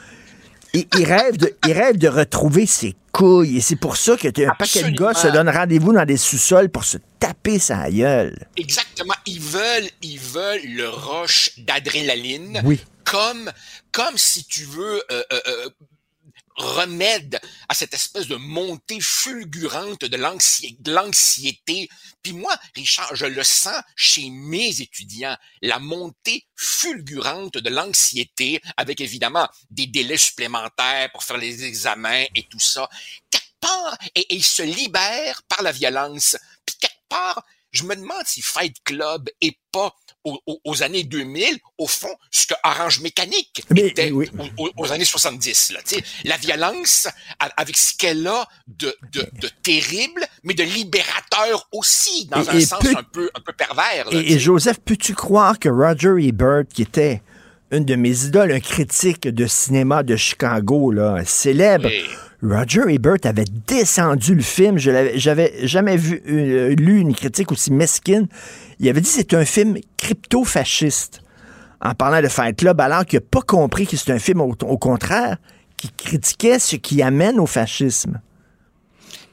Il 0.97 1.05
rêve 1.05 1.37
de, 1.37 1.57
il 1.67 1.73
rêve 1.73 1.97
de 1.97 2.09
retrouver 2.09 2.67
ses 2.67 2.95
couilles. 3.13 3.59
Et 3.59 3.61
c'est 3.61 3.77
pour 3.77 3.97
ça 3.97 4.17
que 4.17 4.29
un 4.29 4.55
paquet 4.55 4.91
de 4.91 4.97
gars 4.97 5.15
se 5.15 5.29
donnent 5.29 5.49
rendez-vous 5.49 5.93
dans 5.93 6.05
des 6.05 6.17
sous-sols 6.17 6.69
pour 6.69 6.85
se 6.85 6.99
taper 7.19 7.59
sa 7.59 7.91
gueule. 7.91 8.47
Exactement. 8.57 9.15
Ils 9.27 9.41
veulent, 9.41 9.91
ils 10.03 10.19
veulent 10.19 10.67
le 10.67 10.89
roche 10.89 11.53
d'adrénaline. 11.59 12.61
Oui. 12.65 12.81
Comme, 13.05 13.51
comme 13.93 14.17
si 14.17 14.45
tu 14.45 14.65
veux, 14.65 15.03
euh, 15.13 15.23
euh, 15.33 15.41
euh 15.47 15.69
remède 16.57 17.41
à 17.69 17.75
cette 17.75 17.95
espèce 17.95 18.27
de 18.27 18.37
montée 18.37 19.01
fulgurante 19.01 20.05
de 20.05 20.91
l'anxiété. 20.91 21.89
Puis 22.23 22.33
moi, 22.33 22.55
Richard, 22.75 23.15
je 23.15 23.27
le 23.27 23.45
sens 23.45 23.81
chez 23.95 24.31
mes 24.31 24.81
étudiants, 24.81 25.37
la 25.63 25.79
montée 25.79 26.47
fulgurante 26.57 27.59
de 27.59 27.71
l'anxiété, 27.71 28.61
avec 28.77 29.01
évidemment 29.01 29.49
des 29.71 29.87
délais 29.87 30.17
supplémentaires 30.17 31.11
pour 31.13 31.25
faire 31.25 31.39
les 31.39 31.65
examens 31.65 32.25
et 32.35 32.45
tout 32.45 32.61
ça. 32.61 32.89
Quelque 33.31 33.45
part, 33.61 33.99
et, 34.15 34.35
ils 34.35 34.45
se 34.45 34.63
libèrent 34.63 35.43
par 35.45 35.63
la 35.63 35.73
violence. 35.73 36.37
Puis 36.65 36.77
quelque 36.81 37.09
part, 37.09 37.45
je 37.73 37.85
me 37.85 37.95
demande 37.95 38.27
si 38.27 38.41
Fight 38.41 38.77
Club 38.85 39.29
est 39.41 39.59
pas 39.71 39.95
aux, 40.65 40.83
années 40.83 41.05
2000, 41.05 41.59
au 41.79 41.87
fond, 41.87 42.15
ce 42.31 42.47
que 42.47 42.55
Orange 42.65 43.01
Mécanique 43.01 43.63
était 43.75 44.11
aux, 44.11 44.93
années 44.93 45.05
70. 45.05 45.73
Là, 45.73 45.81
la 46.25 46.37
violence, 46.37 47.09
avec 47.57 47.77
ce 47.77 47.97
qu'elle 47.97 48.27
a 48.27 48.49
de, 48.67 48.95
de, 49.13 49.49
terrible, 49.63 50.27
mais 50.43 50.55
de 50.55 50.65
libérateur 50.65 51.69
aussi, 51.73 52.27
dans 52.27 52.49
un 52.49 52.61
sens 52.61 52.85
un, 52.97 53.03
peu, 53.03 53.31
un 53.35 53.41
peu 53.41 53.53
pervers. 53.53 54.07
et, 54.13 54.39
Joseph, 54.39 54.79
peux-tu 54.85 55.15
croire 55.15 55.59
que 55.59 55.69
Roger 55.69 56.15
Ebert, 56.27 56.65
qui 56.73 56.83
était 56.83 57.23
une 57.71 57.85
de 57.85 57.95
mes 57.97 58.25
idoles, 58.25 58.53
un 58.53 58.61
critique 58.61 59.27
de 59.29 59.47
cinéma 59.47 60.03
de 60.03 60.17
Chicago, 60.17 60.93
là, 60.93 61.25
célèbre, 61.25 61.89
Roger 62.43 62.83
Ebert 62.89 63.17
avait 63.25 63.45
descendu 63.67 64.35
le 64.35 64.43
film. 64.43 64.79
Je 64.79 65.13
j'avais 65.15 65.67
jamais 65.67 65.97
vu, 65.97 66.23
euh, 66.29 66.75
lu 66.75 67.01
une 67.01 67.15
critique 67.15 67.51
aussi 67.53 67.73
mesquine. 67.73 68.29
Il 68.79 68.89
avait 68.89 69.01
dit 69.01 69.09
c'est 69.09 69.35
un 69.35 69.45
film 69.45 69.79
crypto-fasciste 69.97 71.23
en 71.81 71.95
parlant 71.95 72.23
de 72.23 72.29
Fight 72.29 72.57
Club, 72.57 72.81
alors 72.81 73.05
qu'il 73.05 73.19
n'a 73.19 73.25
pas 73.31 73.43
compris 73.43 73.87
que 73.87 73.97
c'est 73.97 74.13
un 74.13 74.19
film 74.19 74.41
au, 74.41 74.55
au 74.63 74.79
contraire 74.79 75.37
qui 75.77 75.91
critiquait 75.91 76.59
ce 76.59 76.77
qui 76.77 77.03
amène 77.03 77.39
au 77.39 77.47
fascisme. 77.47 78.21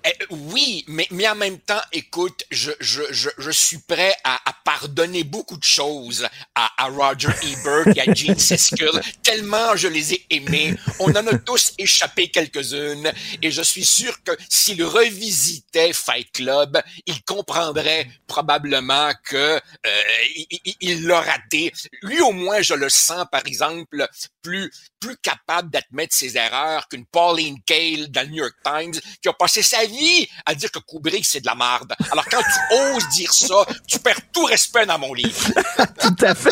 Eh, 0.05 0.25
oui, 0.29 0.83
mais, 0.87 1.07
mais 1.11 1.27
en 1.29 1.35
même 1.35 1.59
temps, 1.59 1.81
écoute, 1.93 2.43
je, 2.51 2.71
je, 2.81 3.03
je, 3.11 3.29
je 3.37 3.51
suis 3.51 3.77
prêt 3.77 4.13
à, 4.25 4.35
à, 4.49 4.53
pardonner 4.65 5.23
beaucoup 5.23 5.55
de 5.55 5.63
choses 5.63 6.27
à, 6.55 6.71
à 6.77 6.87
Roger 6.87 7.29
Ebert 7.43 7.87
et 7.95 8.01
à 8.01 8.13
Gene 8.13 8.37
Siskel, 8.37 9.01
tellement 9.21 9.77
je 9.77 9.87
les 9.87 10.13
ai 10.13 10.25
aimés. 10.29 10.75
On 10.99 11.09
en 11.11 11.27
a 11.27 11.37
tous 11.37 11.71
échappé 11.77 12.27
quelques-unes, 12.29 13.13
et 13.41 13.49
je 13.49 13.61
suis 13.61 13.85
sûr 13.85 14.21
que 14.23 14.31
s'il 14.49 14.83
revisitait 14.83 15.93
Fight 15.93 16.31
Club, 16.33 16.81
il 17.05 17.23
comprendrait 17.23 18.09
probablement 18.27 19.11
que 19.23 19.37
euh, 19.55 20.01
il 20.81 21.07
l'a 21.07 21.21
raté. 21.21 21.71
Lui, 22.01 22.19
au 22.19 22.33
moins, 22.33 22.61
je 22.61 22.73
le 22.73 22.89
sens, 22.89 23.25
par 23.31 23.45
exemple, 23.45 24.05
plus 24.41 24.69
plus 25.03 25.17
capable 25.17 25.69
d'admettre 25.69 26.15
ses 26.15 26.37
erreurs 26.37 26.87
qu'une 26.87 27.05
Pauline 27.05 27.57
Kael 27.65 28.09
dans 28.09 28.21
le 28.21 28.27
New 28.27 28.37
York 28.37 28.55
Times 28.63 28.93
qui 29.21 29.27
a 29.27 29.33
passé 29.33 29.61
sa 29.61 29.83
vie 29.85 29.92
à 30.45 30.55
dire 30.55 30.71
que 30.71 30.79
Kubrick 30.79 31.25
c'est 31.25 31.41
de 31.41 31.45
la 31.45 31.55
merde. 31.55 31.93
Alors 32.11 32.25
quand 32.25 32.41
tu 32.41 32.75
oses 32.75 33.09
dire 33.09 33.33
ça, 33.33 33.65
tu 33.87 33.99
perds 33.99 34.21
tout 34.31 34.45
respect 34.45 34.85
dans 34.85 34.99
mon 34.99 35.13
livre. 35.13 35.31
tout 36.01 36.25
à 36.25 36.35
fait. 36.35 36.51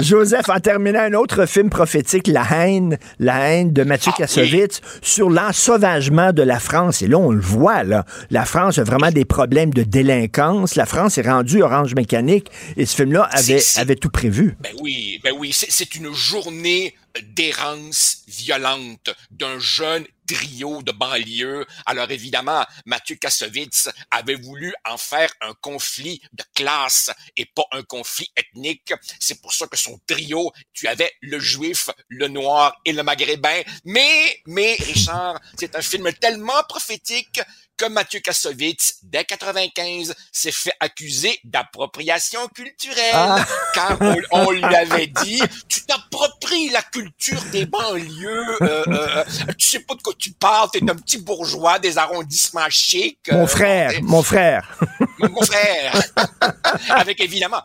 Joseph, 0.00 0.48
en 0.48 0.60
terminant 0.60 1.00
un 1.00 1.14
autre 1.14 1.46
film 1.46 1.70
prophétique, 1.70 2.26
La 2.26 2.46
haine, 2.50 2.98
La 3.18 3.50
haine 3.50 3.72
de 3.72 3.82
Mathieu 3.82 4.12
ah, 4.14 4.18
Kassovitz, 4.18 4.80
sur 5.02 5.30
l'ensauvagement 5.30 6.32
de 6.32 6.42
la 6.42 6.60
France. 6.60 7.02
Et 7.02 7.06
là, 7.06 7.18
on 7.18 7.30
le 7.30 7.40
voit, 7.40 7.84
là. 7.84 8.04
La 8.30 8.44
France 8.44 8.78
a 8.78 8.84
vraiment 8.84 9.10
des 9.10 9.24
problèmes 9.24 9.72
de 9.72 9.82
délinquance. 9.82 10.74
La 10.74 10.86
France 10.86 11.18
est 11.18 11.28
rendue 11.28 11.62
orange 11.62 11.94
mécanique. 11.94 12.48
Et 12.76 12.86
ce 12.86 12.96
film-là 12.96 13.28
avait, 13.32 13.60
avait 13.76 13.96
tout 13.96 14.10
prévu. 14.10 14.56
Ben 14.60 14.72
oui, 14.80 15.20
ben 15.22 15.34
oui. 15.36 15.52
C'est 15.52 15.94
une 15.94 16.12
journée 16.12 16.94
d'errance 17.34 18.22
violente 18.28 19.10
d'un 19.30 19.58
jeune 19.58 20.04
trio 20.28 20.82
de 20.82 20.92
banlieue. 20.92 21.66
Alors 21.86 22.10
évidemment, 22.10 22.64
Mathieu 22.84 23.16
Kassovitz 23.16 23.88
avait 24.10 24.36
voulu 24.36 24.72
en 24.84 24.98
faire 24.98 25.32
un 25.40 25.54
conflit 25.54 26.20
de 26.32 26.44
classe 26.54 27.10
et 27.36 27.46
pas 27.46 27.64
un 27.72 27.82
conflit 27.82 28.30
ethnique. 28.36 28.92
C'est 29.18 29.40
pour 29.40 29.52
ça 29.52 29.66
que 29.66 29.76
son 29.76 29.98
trio, 30.06 30.52
tu 30.72 30.86
avais 30.86 31.10
le 31.22 31.40
juif, 31.40 31.90
le 32.08 32.28
noir 32.28 32.78
et 32.84 32.92
le 32.92 33.02
maghrébin. 33.02 33.62
Mais, 33.84 34.40
mais, 34.46 34.76
Richard, 34.80 35.40
c'est 35.58 35.74
un 35.74 35.82
film 35.82 36.12
tellement 36.12 36.62
prophétique 36.68 37.40
que 37.78 37.86
Mathieu 37.86 38.20
Kassovitz, 38.20 38.98
dès 39.04 39.24
95, 39.24 40.14
s'est 40.32 40.52
fait 40.52 40.72
accuser 40.80 41.38
d'appropriation 41.44 42.46
culturelle. 42.48 43.14
Ah. 43.14 43.46
Car 43.72 43.96
on, 44.32 44.50
lui 44.50 44.64
avait 44.64 45.06
dit, 45.06 45.40
tu 45.68 45.82
t'appropries 45.86 46.70
la 46.70 46.82
culture 46.82 47.40
des 47.52 47.66
banlieues, 47.66 48.62
euh, 48.62 48.84
euh, 48.88 49.24
tu 49.56 49.66
sais 49.66 49.80
pas 49.80 49.94
de 49.94 50.02
quoi 50.02 50.12
tu 50.18 50.32
parles, 50.32 50.68
t'es 50.72 50.82
un 50.82 50.96
petit 50.96 51.18
bourgeois 51.18 51.78
des 51.78 51.96
arrondissements 51.96 52.68
chics. 52.68 53.30
Mon 53.30 53.44
euh, 53.44 53.46
frère, 53.46 53.92
mon 54.02 54.22
frère. 54.22 54.78
Mon 55.18 55.42
frère. 55.42 56.00
Avec 56.90 57.20
évidemment 57.20 57.62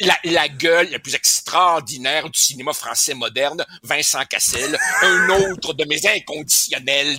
la, 0.00 0.16
la, 0.24 0.48
gueule 0.48 0.90
la 0.90 0.98
plus 0.98 1.14
extraordinaire 1.14 2.28
du 2.30 2.38
cinéma 2.38 2.72
français 2.72 3.14
moderne, 3.14 3.64
Vincent 3.82 4.24
Cassel, 4.28 4.78
un 5.02 5.28
autre 5.30 5.74
de 5.74 5.84
mes 5.84 6.00
inconditionnels. 6.06 7.18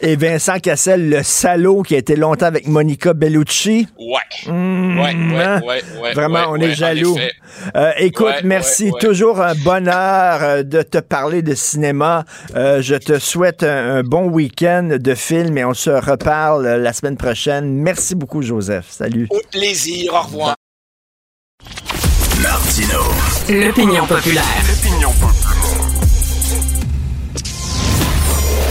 Et 0.00 0.16
Vincent 0.16 0.58
Cassel, 0.60 1.08
le 1.08 1.22
salaud 1.38 1.82
qui 1.82 1.94
a 1.94 1.98
été 1.98 2.16
longtemps 2.16 2.46
avec 2.46 2.66
Monica 2.66 3.14
Bellucci. 3.14 3.86
Ouais. 3.98 4.52
Mmh, 4.52 4.98
ouais, 4.98 5.04
ouais, 5.04 5.44
hein? 5.44 5.60
ouais, 5.64 5.82
ouais, 6.00 6.12
Vraiment, 6.14 6.46
on 6.50 6.56
est 6.56 6.74
jaloux. 6.74 7.16
Euh, 7.76 7.92
écoute, 7.98 8.42
merci. 8.44 8.90
Toujours 9.00 9.40
un 9.40 9.54
bonheur 9.54 10.42
euh, 10.42 10.62
de 10.62 10.82
te 10.82 10.98
parler 10.98 11.42
de 11.42 11.54
cinéma. 11.54 12.24
Euh, 12.56 12.82
je 12.82 12.96
te 12.96 13.18
souhaite 13.18 13.62
un, 13.62 14.02
bon 14.02 14.28
week-end 14.28 14.96
de 14.98 15.14
film 15.14 15.56
et 15.58 15.64
on 15.64 15.74
se 15.74 15.90
reparle 15.90 16.66
la 16.66 16.92
semaine 16.92 17.16
prochaine. 17.16 17.72
Merci 17.72 18.14
beaucoup, 18.14 18.42
Joseph. 18.42 18.86
Salut. 18.90 19.28
Au 19.30 19.40
plaisir. 19.50 20.14
Au 20.14 20.22
revoir. 20.22 20.56
Martino. 22.42 23.00
L'opinion 23.48 24.06
populaire. 24.06 24.44
L'opinion 24.68 25.10
populaire. 25.12 25.57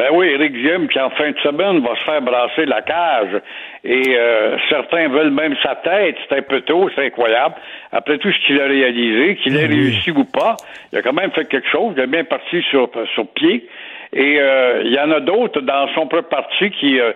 Ben 0.00 0.08
oui, 0.14 0.28
Éric 0.28 0.54
Duhem, 0.54 0.88
qui 0.88 0.98
en 0.98 1.10
fin 1.10 1.30
de 1.30 1.38
semaine 1.40 1.80
va 1.80 1.94
se 1.94 2.04
faire 2.04 2.22
brasser 2.22 2.64
la 2.64 2.80
cage. 2.80 3.38
Et 3.84 4.16
euh, 4.16 4.56
certains 4.70 5.08
veulent 5.08 5.30
même 5.30 5.54
sa 5.62 5.74
tête. 5.74 6.16
C'est 6.26 6.38
un 6.38 6.42
peu 6.42 6.62
tôt, 6.62 6.88
c'est 6.94 7.04
incroyable. 7.04 7.56
Après 7.92 8.16
tout 8.16 8.32
ce 8.32 8.46
qu'il 8.46 8.58
a 8.62 8.64
réalisé, 8.64 9.36
qu'il 9.36 9.54
ait 9.58 9.66
réussi 9.66 10.10
ou 10.12 10.24
pas, 10.24 10.56
il 10.90 10.98
a 10.98 11.02
quand 11.02 11.12
même 11.12 11.30
fait 11.32 11.44
quelque 11.50 11.68
chose. 11.68 11.92
Il 11.98 12.02
a 12.02 12.06
bien 12.06 12.24
parti 12.24 12.62
sur, 12.70 12.88
sur 13.12 13.26
pied. 13.34 13.68
Et 14.14 14.40
euh, 14.40 14.84
il 14.86 14.90
y 14.90 14.98
en 14.98 15.10
a 15.10 15.20
d'autres 15.20 15.60
dans 15.60 15.86
son 15.88 16.06
propre 16.06 16.30
parti 16.30 16.70
qui 16.70 16.98
euh, 16.98 17.12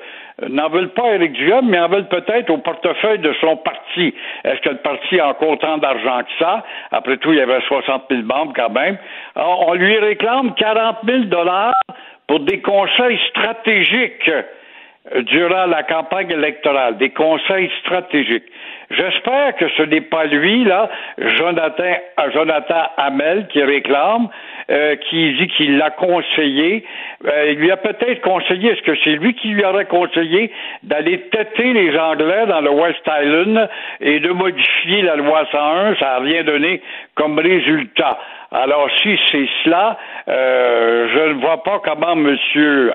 n'en 0.46 0.68
veulent 0.68 0.92
pas 0.92 1.14
Éric 1.14 1.32
Duhem, 1.32 1.66
mais 1.66 1.80
en 1.80 1.88
veulent 1.88 2.08
peut-être 2.08 2.50
au 2.50 2.58
portefeuille 2.58 3.18
de 3.18 3.32
son 3.40 3.56
parti. 3.56 4.14
Est-ce 4.44 4.60
que 4.60 4.68
le 4.68 4.76
parti 4.76 5.18
a 5.18 5.28
encore 5.28 5.52
autant 5.52 5.78
d'argent 5.78 6.20
que 6.20 6.44
ça? 6.44 6.62
Après 6.92 7.16
tout, 7.16 7.32
il 7.32 7.38
y 7.38 7.40
avait 7.40 7.62
60 7.62 8.02
000 8.10 8.24
membres 8.24 8.52
quand 8.54 8.70
même. 8.70 8.98
on 9.36 9.72
lui 9.72 9.96
réclame 9.96 10.54
40 10.54 10.98
000 11.06 11.18
dollars 11.24 11.72
pour 12.26 12.40
des 12.40 12.60
conseils 12.60 13.18
stratégiques 13.30 14.28
euh, 14.28 15.22
durant 15.22 15.66
la 15.66 15.82
campagne 15.82 16.30
électorale, 16.30 16.96
des 16.96 17.10
conseils 17.10 17.70
stratégiques. 17.80 18.50
J'espère 18.90 19.56
que 19.56 19.68
ce 19.76 19.82
n'est 19.82 20.00
pas 20.00 20.24
lui, 20.26 20.64
là, 20.64 20.90
Jonathan, 21.18 21.82
euh, 21.84 22.30
Jonathan 22.32 22.82
Hamel, 22.96 23.46
qui 23.48 23.62
réclame, 23.62 24.28
euh, 24.70 24.96
qui 24.96 25.34
dit 25.34 25.48
qu'il 25.48 25.78
l'a 25.78 25.90
conseillé. 25.90 26.84
il 27.24 27.54
lui 27.54 27.70
a 27.70 27.76
peut-être 27.76 28.20
conseillé, 28.20 28.72
est-ce 28.72 28.82
que 28.82 28.96
c'est 29.02 29.16
lui 29.16 29.34
qui 29.34 29.48
lui 29.48 29.64
aurait 29.64 29.86
conseillé 29.86 30.50
d'aller 30.82 31.20
têter 31.30 31.72
les 31.72 31.98
Anglais 31.98 32.46
dans 32.46 32.60
le 32.60 32.70
West 32.70 33.02
Island 33.06 33.68
et 34.00 34.20
de 34.20 34.30
modifier 34.30 35.02
la 35.02 35.16
loi 35.16 35.46
101? 35.50 35.96
Ça 35.96 36.04
n'a 36.04 36.18
rien 36.18 36.44
donné 36.44 36.82
comme 37.14 37.38
résultat. 37.38 38.18
Alors, 38.54 38.88
si 39.02 39.18
c'est 39.32 39.48
cela, 39.64 39.98
euh, 40.28 41.08
je 41.12 41.28
ne 41.30 41.40
vois 41.40 41.64
pas 41.64 41.80
comment 41.84 42.12
M. 42.12 42.36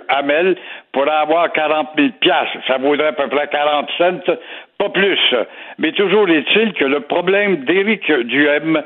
Hamel 0.08 0.56
pourrait 0.94 1.12
avoir 1.12 1.52
40 1.52 1.90
000 1.98 2.10
piastres. 2.22 2.58
Ça 2.66 2.78
vaudrait 2.78 3.08
à 3.08 3.12
peu 3.12 3.28
près 3.28 3.48
40 3.50 3.90
cents, 3.98 4.34
pas 4.80 4.90
plus. 4.90 5.36
Mais 5.78 5.92
toujours 5.92 6.28
est-il 6.30 6.74
que 6.74 6.86
le 6.86 7.02
problème 7.02 7.58
d'Éric 7.66 8.10
Duhem, 8.12 8.82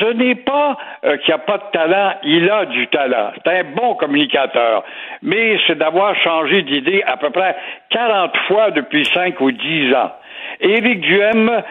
ce 0.00 0.12
n'est 0.12 0.34
pas 0.34 0.76
euh, 1.04 1.16
qu'il 1.18 1.28
n'y 1.28 1.40
a 1.40 1.44
pas 1.44 1.58
de 1.58 1.70
talent, 1.72 2.14
il 2.24 2.50
a 2.50 2.66
du 2.66 2.88
talent. 2.88 3.30
C'est 3.42 3.60
un 3.60 3.64
bon 3.64 3.94
communicateur. 3.94 4.84
Mais 5.22 5.58
c'est 5.66 5.78
d'avoir 5.78 6.16
changé 6.16 6.62
d'idée 6.62 7.02
à 7.06 7.16
peu 7.16 7.30
près 7.30 7.56
40 7.90 8.36
fois 8.48 8.70
depuis 8.72 9.04
5 9.06 9.40
ou 9.40 9.52
10 9.52 9.94
ans. 9.94 10.12
Éric 10.60 11.00
Duhem 11.00 11.62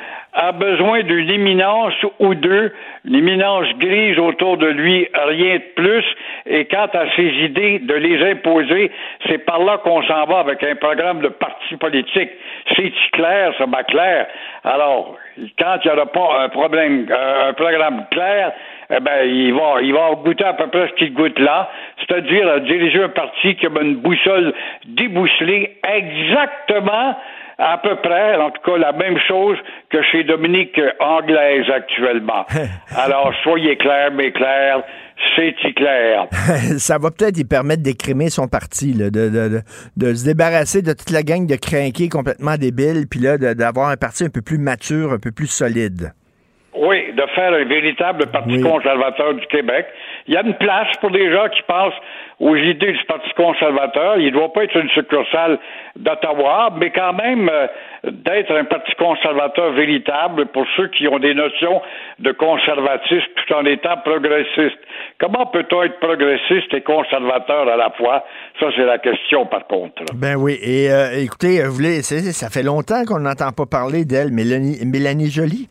a 0.42 0.54
besoin 0.54 1.04
d'une 1.04 1.30
éminence 1.30 1.94
ou 2.20 2.34
deux, 2.34 2.74
une 3.04 3.16
éminence 3.16 3.68
grise 3.78 4.18
autour 4.18 4.56
de 4.56 4.68
lui, 4.68 5.06
rien 5.14 5.56
de 5.56 5.64
plus, 5.76 6.06
et 6.46 6.64
quant 6.64 6.88
à 6.94 7.14
ses 7.18 7.28
idées, 7.44 7.80
de 7.80 7.94
les 7.94 8.32
imposer, 8.32 8.90
c'est 9.28 9.40
par 9.40 9.60
là 9.60 9.80
qu'on 9.80 10.02
s'en 10.04 10.26
va 10.26 10.40
avec 10.40 10.64
un 10.64 10.76
programme 10.76 11.20
de 11.20 11.28
parti 11.28 11.76
politique. 11.76 12.30
C'est 12.74 12.94
clair, 13.12 13.54
ça 13.58 13.66
va 13.66 13.84
clair. 13.84 14.28
Alors, 14.64 15.18
quand 15.60 15.78
il 15.84 15.92
n'y 15.92 15.98
aura 15.98 16.06
pas 16.06 16.44
un 16.44 16.50
problème, 16.50 17.06
un 17.12 17.52
programme 17.54 18.06
clair, 18.10 18.54
eh 18.92 19.00
ben, 19.02 19.26
il 19.26 19.54
va, 19.54 19.82
il 19.82 19.94
va 19.94 20.12
goûter 20.24 20.46
à 20.46 20.54
peu 20.54 20.68
près 20.68 20.88
ce 20.88 20.94
qu'il 20.94 21.14
goûte 21.14 21.38
là, 21.38 21.70
c'est-à-dire 22.00 22.62
diriger 22.62 23.04
un 23.04 23.10
parti 23.10 23.56
qui 23.56 23.66
a 23.66 23.70
une 23.82 23.98
boussole 23.98 24.54
débousselée 24.86 25.78
exactement 25.84 27.16
à 27.60 27.78
peu 27.78 27.96
près, 27.98 28.36
en 28.38 28.52
tout 28.52 28.62
cas, 28.66 28.78
la 28.78 28.94
même 28.94 29.18
chose 29.28 29.58
que 29.90 30.02
chez 30.02 30.24
Dominique 30.24 30.80
Anglaise 31.00 31.70
actuellement. 31.70 32.46
Alors, 32.98 33.34
soyez 33.44 33.76
clair, 33.76 34.12
mais 34.14 34.32
clair, 34.32 34.82
c'est 35.36 35.74
clair. 35.74 36.28
ça 36.78 36.98
va 36.98 37.12
peut-être 37.12 37.38
lui 37.38 37.44
permettre 37.44 37.84
d'écrimer 37.84 38.30
son 38.30 38.48
parti, 38.48 38.94
là, 38.94 39.10
de, 39.10 39.30
de, 39.30 39.62
de, 39.98 40.14
se 40.14 40.26
débarrasser 40.26 40.82
de 40.82 40.94
toute 40.94 41.12
la 41.12 41.24
gang 41.24 41.46
de 41.46 41.56
crinqués 41.56 42.10
complètement 42.10 42.56
débiles, 42.56 43.06
puis 43.10 43.20
là, 43.20 43.38
d'avoir 43.38 43.90
un 43.90 43.98
parti 43.98 44.24
un 44.24 44.30
peu 44.30 44.42
plus 44.42 44.58
mature, 44.58 45.12
un 45.12 45.20
peu 45.20 45.32
plus 45.32 45.48
solide. 45.48 46.14
Oui, 46.76 47.12
de 47.14 47.24
faire 47.36 47.54
un 47.54 47.66
véritable 47.66 48.28
Parti 48.28 48.62
conservateur 48.62 49.34
du 49.34 49.46
Québec. 49.48 49.88
Il 50.28 50.34
y 50.34 50.38
a 50.38 50.44
une 50.44 50.54
place 50.54 50.88
pour 51.02 51.12
des 51.12 51.32
gens 51.32 51.50
qui 51.50 51.62
pensent 51.64 52.00
aux 52.40 52.56
idées 52.56 52.94
du 52.94 53.04
Parti 53.06 53.30
conservateur. 53.36 54.18
Il 54.18 54.28
ne 54.28 54.32
doit 54.32 54.54
pas 54.54 54.64
être 54.64 54.78
une 54.78 54.90
succursale 54.90 55.60
d'Ottawa, 55.98 56.74
mais 56.78 56.92
quand 56.92 57.14
même 57.14 57.50
euh, 57.50 57.68
d'être 58.04 58.56
un 58.56 58.64
Parti 58.64 58.94
conservateur 58.96 59.72
véritable 59.74 60.46
pour 60.48 60.66
ceux 60.78 60.88
qui 60.88 61.08
ont 61.08 61.20
des 61.20 61.34
notions 61.34 61.82
de 62.20 62.32
conservatisme 62.32 63.28
tout 63.36 63.54
en 63.54 63.66
étant 63.66 63.98
progressiste. 63.98 64.80
Comment 65.20 65.48
peut-on 65.48 65.84
être 65.84 66.00
progressiste 66.00 66.74
et 66.74 66.82
conservateur 66.82 67.68
à 67.68 67.76
la 67.76 67.90
fois? 67.92 68.24
Ça, 68.60 68.68
c'est 68.76 68.86
la 68.86 69.00
question, 69.00 69.46
par 69.46 69.68
contre. 69.68 70.04
Ben 70.16 70.36
oui. 70.36 70.58
Et 70.64 70.90
euh, 70.90 71.22
écoutez, 71.22 71.62
vous 71.64 71.74
voulez, 71.74 72.02
ça 72.02 72.50
fait 72.50 72.64
longtemps 72.64 73.04
qu'on 73.06 73.20
n'entend 73.20 73.52
pas 73.52 73.66
parler 73.66 74.06
d'elle, 74.06 74.32
Mélanie, 74.32 74.78
Mélanie 74.86 75.30
Joly. 75.30 75.68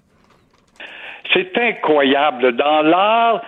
C'est 1.33 1.57
incroyable. 1.59 2.57
Dans 2.57 2.83
l'art 2.83 3.43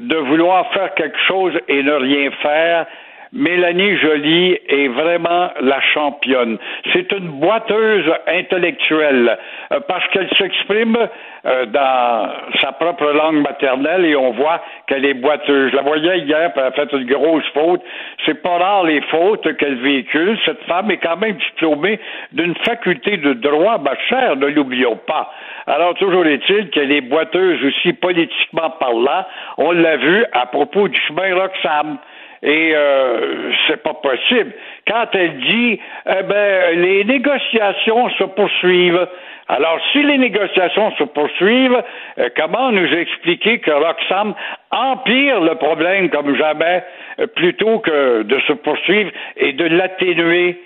de 0.00 0.16
vouloir 0.16 0.72
faire 0.72 0.94
quelque 0.94 1.18
chose 1.26 1.52
et 1.68 1.82
ne 1.82 1.92
rien 1.92 2.30
faire, 2.42 2.86
Mélanie 3.34 3.96
Joly 3.96 4.58
est 4.68 4.88
vraiment 4.88 5.48
la 5.62 5.80
championne. 5.80 6.58
C'est 6.92 7.10
une 7.12 7.40
boiteuse 7.40 8.04
intellectuelle 8.26 9.38
euh, 9.72 9.80
parce 9.88 10.06
qu'elle 10.08 10.28
s'exprime 10.36 10.98
euh, 11.46 11.64
dans 11.64 12.30
sa 12.60 12.72
propre 12.72 13.10
langue 13.10 13.40
maternelle 13.40 14.04
et 14.04 14.14
on 14.16 14.32
voit 14.32 14.60
qu'elle 14.86 15.06
est 15.06 15.14
boiteuse. 15.14 15.70
Je 15.70 15.76
la 15.76 15.82
voyais 15.82 16.18
hier, 16.18 16.52
elle 16.54 16.62
a 16.62 16.72
fait 16.72 16.92
une 16.92 17.06
grosse 17.06 17.46
faute. 17.54 17.80
C'est 18.26 18.42
pas 18.42 18.58
rare 18.58 18.84
les 18.84 19.00
fautes 19.02 19.56
qu'elle 19.56 19.76
véhicule. 19.76 20.38
Cette 20.44 20.62
femme 20.64 20.90
est 20.90 20.98
quand 20.98 21.16
même 21.16 21.36
diplômée 21.36 22.00
d'une 22.32 22.54
faculté 22.56 23.16
de 23.16 23.32
droit, 23.32 23.78
ma 23.78 23.96
chère, 24.10 24.36
ne 24.36 24.46
l'oublions 24.48 24.96
pas. 25.06 25.32
Alors, 25.66 25.94
toujours 25.94 26.26
est-il 26.26 26.68
qu'elle 26.68 26.92
est 26.92 27.00
boiteuse 27.00 27.64
aussi 27.64 27.94
politiquement 27.94 28.70
parlant. 28.78 29.24
On 29.56 29.72
l'a 29.72 29.96
vu 29.96 30.24
à 30.32 30.44
propos 30.46 30.88
du 30.88 31.00
chemin 31.00 31.34
Roxham. 31.34 31.96
Et 32.42 32.72
euh, 32.74 33.52
c'est 33.66 33.82
pas 33.82 33.94
possible. 33.94 34.52
Quand 34.88 35.06
elle 35.12 35.38
dit, 35.38 35.78
eh 36.08 36.22
ben, 36.24 36.80
les 36.80 37.04
négociations 37.04 38.10
se 38.10 38.24
poursuivent. 38.24 39.06
Alors, 39.48 39.78
si 39.92 40.02
les 40.02 40.18
négociations 40.18 40.90
se 40.92 41.04
poursuivent, 41.04 41.82
euh, 42.18 42.28
comment 42.36 42.72
nous 42.72 42.92
expliquer 42.94 43.60
que 43.60 43.70
Roxham 43.70 44.34
empire 44.72 45.40
le 45.40 45.54
problème 45.54 46.10
comme 46.10 46.36
jamais, 46.36 46.82
euh, 47.20 47.26
plutôt 47.28 47.78
que 47.78 48.22
de 48.22 48.40
se 48.40 48.54
poursuivre 48.54 49.10
et 49.36 49.52
de 49.52 49.64
l'atténuer? 49.64 50.60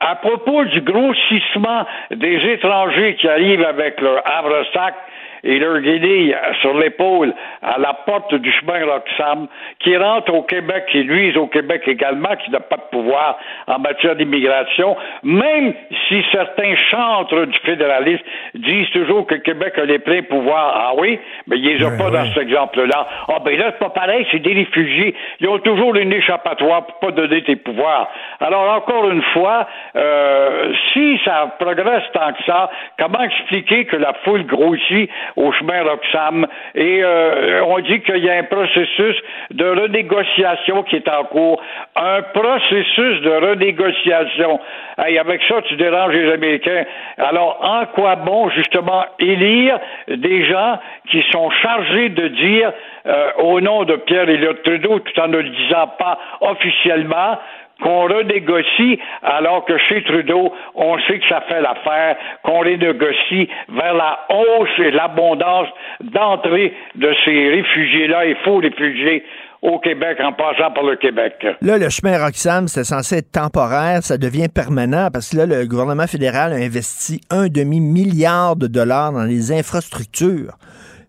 À 0.00 0.16
propos 0.16 0.64
du 0.64 0.80
grossissement 0.80 1.84
des 2.10 2.36
étrangers 2.52 3.16
qui 3.16 3.28
arrivent 3.28 3.64
avec 3.64 4.00
leur 4.00 4.22
havre-sac 4.24 4.94
et 5.44 5.58
leur 5.58 5.80
guédille 5.80 6.36
sur 6.60 6.74
l'épaule 6.74 7.34
à 7.62 7.78
la 7.78 7.94
porte 7.94 8.34
du 8.34 8.52
chemin 8.52 8.84
Roxham, 8.84 9.48
qui 9.80 9.96
rentre 9.96 10.32
au 10.32 10.42
Québec, 10.42 10.84
qui 10.90 11.04
nuisent 11.04 11.36
au 11.36 11.46
Québec 11.46 11.82
également, 11.86 12.34
qui 12.44 12.50
n'a 12.50 12.60
pas 12.60 12.76
de 12.76 12.90
pouvoir 12.90 13.38
en 13.66 13.78
matière 13.78 14.16
d'immigration, 14.16 14.96
même 15.22 15.74
si 16.08 16.22
certains 16.32 16.74
chantres 16.90 17.46
du 17.46 17.58
fédéralisme 17.60 18.24
disent 18.54 18.90
toujours 18.90 19.26
que 19.26 19.34
le 19.34 19.40
Québec 19.40 19.74
a 19.78 19.84
les 19.84 19.98
pleins 19.98 20.22
pouvoirs. 20.22 20.74
Ah 20.74 20.92
oui, 20.96 21.18
mais 21.46 21.58
ils 21.58 21.78
les 21.78 21.84
ont 21.84 21.96
pas 21.96 22.10
dans 22.10 22.24
cet 22.26 22.38
exemple-là. 22.38 23.06
Ah 23.28 23.38
ben 23.44 23.58
là, 23.58 23.66
c'est 23.72 23.78
pas 23.78 23.90
pareil, 23.90 24.26
c'est 24.30 24.38
des 24.38 24.54
réfugiés. 24.54 25.14
Ils 25.40 25.48
ont 25.48 25.58
toujours 25.58 25.94
une 25.96 26.12
échappatoire 26.12 26.86
pour 26.86 26.98
pas 26.98 27.10
donner 27.10 27.42
tes 27.42 27.56
pouvoirs. 27.56 28.08
Alors, 28.40 28.74
encore 28.74 29.10
une 29.10 29.22
fois, 29.34 29.66
euh, 29.96 30.72
si 30.92 31.18
ça 31.24 31.54
progresse 31.58 32.04
tant 32.12 32.32
que 32.32 32.44
ça, 32.44 32.70
comment 32.98 33.22
expliquer 33.22 33.84
que 33.84 33.96
la 33.96 34.12
foule 34.24 34.44
grossit 34.44 35.10
au 35.36 35.52
chemin 35.52 35.82
Roxham. 35.82 36.46
Et 36.74 37.02
euh, 37.02 37.62
on 37.64 37.78
dit 37.80 38.00
qu'il 38.00 38.24
y 38.24 38.30
a 38.30 38.34
un 38.34 38.44
processus 38.44 39.16
de 39.50 39.64
renégociation 39.64 40.82
qui 40.84 40.96
est 40.96 41.08
en 41.08 41.24
cours. 41.24 41.60
Un 41.96 42.22
processus 42.22 43.20
de 43.22 43.30
renégociation. 43.30 44.60
Avec 44.96 45.42
ça, 45.44 45.62
tu 45.62 45.76
déranges 45.76 46.14
les 46.14 46.32
Américains. 46.32 46.84
Alors, 47.18 47.58
en 47.62 47.86
quoi 47.86 48.16
bon, 48.16 48.48
justement, 48.50 49.04
élire 49.18 49.78
des 50.08 50.44
gens 50.44 50.78
qui 51.10 51.24
sont 51.30 51.50
chargés 51.50 52.08
de 52.08 52.28
dire, 52.28 52.72
euh, 53.06 53.30
au 53.38 53.60
nom 53.60 53.84
de 53.84 53.96
Pierre 53.96 54.28
Elliott 54.28 54.62
Trudeau, 54.62 54.98
tout 54.98 55.20
en 55.20 55.28
ne 55.28 55.38
le 55.38 55.50
disant 55.50 55.86
pas 55.98 56.18
officiellement, 56.40 57.38
qu'on 57.82 58.02
renégocie, 58.02 58.98
alors 59.22 59.64
que 59.64 59.78
chez 59.78 60.02
Trudeau, 60.04 60.52
on 60.74 60.98
sait 61.00 61.18
que 61.18 61.28
ça 61.28 61.42
fait 61.42 61.60
l'affaire, 61.60 62.16
qu'on 62.42 62.60
renégocie 62.60 63.48
vers 63.68 63.94
la 63.94 64.18
hausse 64.30 64.78
et 64.78 64.90
l'abondance 64.90 65.68
d'entrée 66.00 66.74
de 66.94 67.14
ces 67.24 67.50
réfugiés-là, 67.50 68.26
et 68.26 68.34
faux 68.44 68.56
réfugiés 68.56 69.24
au 69.62 69.78
Québec 69.78 70.18
en 70.20 70.32
passant 70.32 70.70
par 70.70 70.84
le 70.84 70.96
Québec. 70.96 71.34
Là, 71.60 71.78
le 71.78 71.88
chemin 71.88 72.16
Roxham, 72.18 72.68
c'est 72.68 72.84
censé 72.84 73.18
être 73.18 73.32
temporaire, 73.32 74.02
ça 74.02 74.16
devient 74.16 74.48
permanent 74.48 75.08
parce 75.12 75.30
que 75.30 75.38
là, 75.38 75.46
le 75.46 75.66
gouvernement 75.66 76.06
fédéral 76.06 76.52
a 76.52 76.56
investi 76.56 77.20
un 77.30 77.48
demi-milliard 77.48 78.56
de 78.56 78.66
dollars 78.66 79.12
dans 79.12 79.24
les 79.24 79.52
infrastructures. 79.52 80.52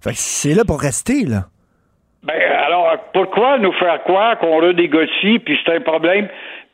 Fait 0.01 0.11
que 0.11 0.17
c'est 0.17 0.55
là 0.55 0.63
pour 0.65 0.81
rester, 0.81 1.25
là. 1.25 1.45
Ben, 2.23 2.35
alors, 2.65 2.97
pourquoi 3.13 3.59
nous 3.59 3.71
faire 3.73 4.03
croire 4.03 4.37
qu'on 4.39 4.57
renégocie, 4.57 5.39
puis 5.39 5.57
c'est 5.63 5.75
un 5.75 5.81
problème 5.81 6.27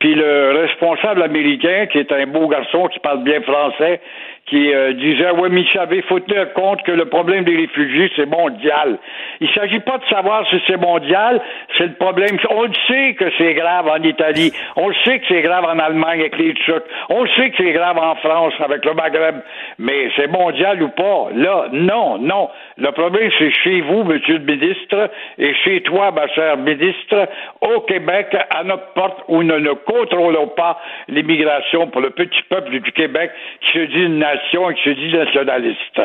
puis 0.06 0.14
le 0.14 0.52
responsable 0.62 1.24
américain, 1.24 1.88
qui 1.92 1.98
est 1.98 2.12
un 2.12 2.28
beau 2.28 2.48
garçon 2.48 2.86
qui 2.90 3.00
parle 3.00 3.24
bien 3.24 3.42
français, 3.42 4.00
qui 4.48 4.74
euh, 4.74 4.94
disait 4.94 5.32
Oui, 5.32 5.50
mais 5.52 5.62
il 5.62 6.04
faut 6.04 6.20
tenir 6.20 6.54
compte 6.54 6.84
que 6.84 6.92
le 6.92 7.06
problème 7.06 7.44
des 7.46 7.56
réfugiés, 7.56 8.12
c'est 8.16 8.28
mondial. 8.28 8.98
Il 9.40 9.48
ne 9.48 9.54
s'agit 9.54 9.80
pas 9.80 9.98
de 9.98 10.06
savoir 10.06 10.48
si 10.50 10.62
c'est 10.68 10.80
mondial, 10.80 11.42
c'est 11.78 11.88
le 11.88 11.94
problème. 11.94 12.38
On 12.50 12.64
le 12.64 12.74
sait 12.88 13.16
que 13.16 13.26
c'est 13.38 13.54
grave 13.56 13.88
en 13.88 14.02
Italie, 14.04 14.52
on 14.76 14.90
le 14.90 14.96
sait 15.04 15.20
que 15.20 15.26
c'est 15.28 15.42
grave 15.42 15.66
en 15.66 15.80
Allemagne 15.80 16.20
avec 16.22 16.38
les 16.38 16.54
Turcs, 16.54 16.84
on 17.10 17.24
le 17.24 17.30
sait 17.30 17.50
que 17.50 17.58
c'est 17.58 17.74
grave 17.74 17.98
en 17.98 18.16
France 18.16 18.54
avec 18.64 18.86
le 18.86 18.94
Maghreb, 18.94 19.36
mais 19.80 20.10
c'est 20.16 20.28
mondial 20.28 20.82
ou 20.84 20.90
pas? 20.90 21.30
Là, 21.34 21.66
non, 21.72 22.20
non. 22.20 22.50
Le 22.78 22.92
problème, 22.92 23.32
c'est 23.40 23.52
chez 23.64 23.82
vous, 23.82 24.04
monsieur 24.04 24.38
le 24.38 24.46
ministre, 24.46 25.10
et 25.40 25.54
chez 25.64 25.82
toi, 25.82 26.12
ma 26.12 26.28
chère 26.28 26.58
ministre, 26.58 27.28
au 27.62 27.82
Québec, 27.82 28.36
à 28.52 28.64
notre 28.64 28.94
porte, 28.94 29.24
où 29.28 29.42
nous 29.42 29.60
ne 29.60 29.74
contrôlons 29.74 30.48
pas 30.50 30.80
l'immigration 31.08 31.88
pour 31.88 32.02
le 32.02 32.12
petit 32.12 32.42
peuple 32.50 32.80
du 32.80 32.92
Québec 32.92 33.32
qui 33.62 33.80
se 33.80 33.86
dit 33.86 34.04
une 34.04 34.20
et 34.36 34.74
qui 34.76 34.84
se 34.84 34.90
dit 34.90 35.14
nationaliste. 35.14 36.02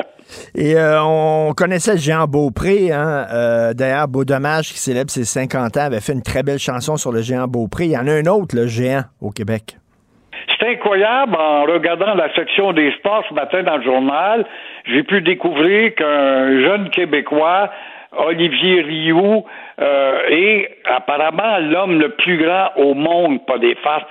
Et 0.54 0.74
euh, 0.76 1.02
on 1.02 1.52
connaissait 1.52 1.96
Jean 1.98 2.26
Beaupré, 2.26 2.92
hein? 2.92 3.26
Euh, 3.32 3.72
d'ailleurs, 3.74 4.08
Beau 4.08 4.24
Dommage, 4.24 4.68
qui 4.68 4.78
célèbre 4.78 5.10
ses 5.10 5.24
50 5.24 5.76
ans, 5.76 5.86
avait 5.86 6.00
fait 6.00 6.12
une 6.12 6.22
très 6.22 6.42
belle 6.42 6.58
chanson 6.58 6.96
sur 6.96 7.12
le 7.12 7.22
géant 7.22 7.46
Beaupré. 7.46 7.86
Il 7.86 7.92
y 7.92 7.98
en 7.98 8.06
a 8.06 8.12
un 8.12 8.26
autre, 8.26 8.54
le 8.54 8.66
géant, 8.66 9.02
au 9.20 9.30
Québec. 9.30 9.76
C'est 10.58 10.68
incroyable, 10.68 11.36
en 11.36 11.64
regardant 11.64 12.14
la 12.14 12.32
section 12.34 12.72
des 12.72 12.92
sports 12.98 13.24
ce 13.28 13.34
matin 13.34 13.62
dans 13.62 13.76
le 13.76 13.82
journal, 13.82 14.46
j'ai 14.86 15.02
pu 15.02 15.20
découvrir 15.22 15.94
qu'un 15.94 16.60
jeune 16.60 16.90
Québécois 16.90 17.70
Olivier 18.12 18.82
Rioux 18.82 19.44
euh, 19.80 20.18
est 20.28 20.78
apparemment 20.84 21.58
l'homme 21.58 22.00
le 22.00 22.10
plus 22.10 22.38
grand 22.38 22.70
au 22.76 22.94
monde, 22.94 23.46
pas 23.46 23.58
des 23.58 23.76
farces, 23.76 24.04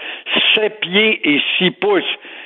sept 0.56 0.80
pieds 0.80 1.20
et 1.24 1.42
six 1.58 1.72
pouces. 1.72 2.04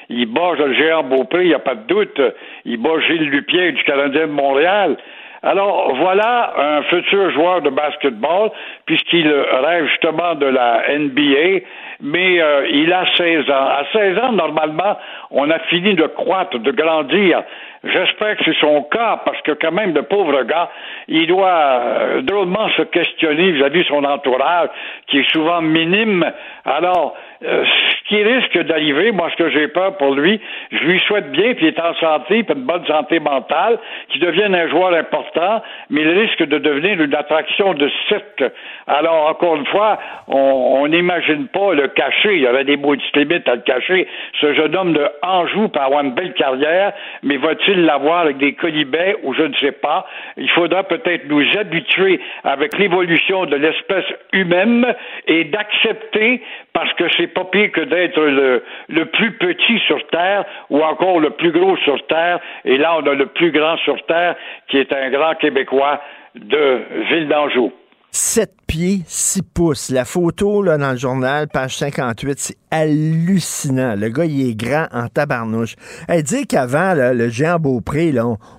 Il 0.10 0.26
bat 0.28 0.54
le 0.58 0.74
géant 0.74 1.04
Beaupré, 1.04 1.44
il 1.44 1.48
n'y 1.48 1.54
a 1.54 1.60
pas 1.60 1.76
de 1.76 1.88
doute. 1.88 2.22
Il 2.66 2.78
bat 2.78 3.00
Gilles 3.08 3.30
Lupien 3.30 3.72
du 3.72 3.84
Canadien 3.84 4.28
de 4.28 4.32
Montréal. 4.32 4.98
Alors 5.46 5.94
voilà 5.96 6.54
un 6.58 6.84
futur 6.84 7.30
joueur 7.32 7.62
de 7.62 7.70
basketball, 7.70 8.50
puisqu'il 8.86 9.30
rêve 9.30 9.88
justement 9.88 10.36
de 10.36 10.46
la 10.46 10.84
NBA, 10.98 11.66
mais 12.00 12.42
euh, 12.42 12.66
il 12.72 12.94
a 12.94 13.04
16 13.18 13.50
ans. 13.50 13.68
À 13.68 13.84
16 13.92 14.20
ans, 14.20 14.32
normalement, 14.32 14.98
on 15.32 15.50
a 15.52 15.60
fini 15.68 15.96
de 15.96 16.08
croître, 16.08 16.58
de 16.58 16.72
grandir. 16.72 17.44
J'espère 17.84 18.38
que 18.38 18.46
c'est 18.46 18.60
son 18.62 18.84
cas, 18.84 19.20
parce 19.26 19.42
que 19.42 19.52
quand 19.52 19.74
même, 19.74 19.94
le 19.94 20.04
pauvre 20.04 20.44
gars, 20.44 20.70
il 21.10 21.28
doit 21.28 21.50
euh, 21.50 22.22
drôlement 22.22 22.70
se 22.78 22.84
questionner 22.84 23.52
vis-à-vis 23.52 23.80
de 23.80 23.88
son 23.88 24.06
entourage, 24.06 24.70
qui 25.08 25.20
est 25.20 25.30
souvent 25.30 25.62
minime. 25.62 26.26
Alors, 26.64 27.18
euh, 27.44 27.66
Ce 27.66 28.08
qui 28.08 28.24
risque 28.24 28.58
d'arriver, 28.64 29.12
moi, 29.12 29.30
ce 29.32 29.44
que 29.44 29.50
j'ai 29.50 29.68
peur 29.68 29.98
pour 29.98 30.14
lui, 30.14 30.40
je 30.72 30.84
lui 30.84 31.00
souhaite 31.02 31.32
bien, 31.32 31.54
puis 31.54 31.68
il 31.68 31.70
est 31.70 31.80
en 31.80 31.94
santé, 31.96 32.44
puis 32.44 32.56
une 32.56 32.66
bonne 32.66 32.86
santé 32.86 33.20
mentale, 33.20 33.80
qu'il 34.10 34.22
devienne 34.22 34.56
un 34.56 34.68
joueur 34.70 34.94
important, 34.94 35.62
mais 35.90 36.02
il 36.02 36.10
risque 36.10 36.44
de 36.44 36.58
devenir 36.58 37.02
une 37.02 37.16
attraction 37.16 37.74
de 37.74 37.90
cirque. 38.08 38.44
Alors, 38.88 39.30
encore 39.30 39.56
une 39.56 39.66
fois, 39.68 40.00
on 40.28 40.88
n'imagine 40.88 41.48
pas 41.48 41.74
le 41.74 41.88
cacher. 41.90 42.36
Il 42.36 42.42
y 42.42 42.48
aurait 42.48 42.66
des 42.66 42.78
maudites 42.78 43.16
limites 43.16 43.48
à 43.48 43.56
le 43.56 43.62
cacher. 43.62 44.08
Ce 44.42 44.54
jeune 44.54 44.76
homme 44.76 44.94
de 44.94 45.08
Anjou 45.22 45.70
peut 45.70 45.80
avoir 45.80 46.04
une 46.04 46.14
belle 46.14 46.34
carrière, 46.34 46.94
mais 47.24 47.38
va-t-il 47.38 47.86
l'avoir 47.86 48.20
avec 48.20 48.38
des 48.38 48.54
colibets 48.54 49.16
ou 49.24 49.34
je 49.34 49.44
ne 49.44 49.54
sais 49.56 49.72
pas? 49.72 50.06
Il 50.38 50.50
faudra 50.50 50.84
peut-être 50.84 51.28
nous 51.28 51.44
habituer 51.58 52.20
avec 52.44 52.78
l'évolution 52.78 53.46
de 53.46 53.56
l'espèce 53.56 54.06
humaine 54.32 54.94
et 55.28 55.46
d'accepter, 55.46 56.42
parce 56.74 56.92
que 56.94 57.04
c'est 57.18 57.28
pas 57.28 57.46
pire 57.46 57.72
que 57.72 57.82
d'être 57.82 58.20
le, 58.20 59.06
plus 59.06 59.38
petit 59.38 59.80
sur 59.86 60.06
Terre 60.08 60.44
ou 60.70 60.82
encore 60.82 61.20
le 61.20 61.30
plus 61.32 61.52
gros 61.52 61.78
sur 61.78 62.06
Terre. 62.08 62.40
Et 62.66 62.78
là, 62.78 62.98
on 62.98 63.06
a 63.06 63.14
le 63.14 63.28
plus 63.28 63.52
grand 63.52 63.78
sur 63.78 64.04
Terre, 64.06 64.36
qui 64.70 64.78
est 64.78 64.92
un 64.92 65.10
grand 65.12 65.36
Québécois 65.36 66.02
de 66.36 66.82
Ville 67.10 67.28
d'Anjou. 67.28 67.72
7 68.16 68.52
pieds, 68.68 69.00
6 69.08 69.42
pouces. 69.56 69.90
La 69.90 70.06
photo 70.06 70.62
là, 70.62 70.78
dans 70.78 70.92
le 70.92 70.98
journal, 70.98 71.48
page 71.48 71.78
58, 71.78 72.40
c'est 72.40 72.58
hallucinant. 72.70 73.96
Le 73.96 74.10
gars, 74.10 74.26
il 74.26 74.50
est 74.50 74.56
grand 74.56 74.86
en 74.92 75.08
tabarnouche. 75.08 75.76
Elle 76.08 76.22
dit 76.22 76.46
qu'avant, 76.46 76.94
le 76.96 77.30
géant 77.30 77.58
Beaupré, 77.58 78.14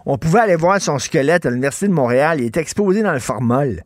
on, 0.06 0.18
pouvait 0.18 0.40
aller 0.40 0.56
voir 0.56 0.80
son 0.80 0.98
squelette 0.98 1.46
à 1.46 1.50
l'Université 1.50 1.86
de 1.86 1.92
Montréal. 1.92 2.38
Il 2.40 2.46
est 2.46 2.56
exposé 2.56 3.02
dans 3.02 3.12
le 3.12 3.20
formol. 3.20 3.82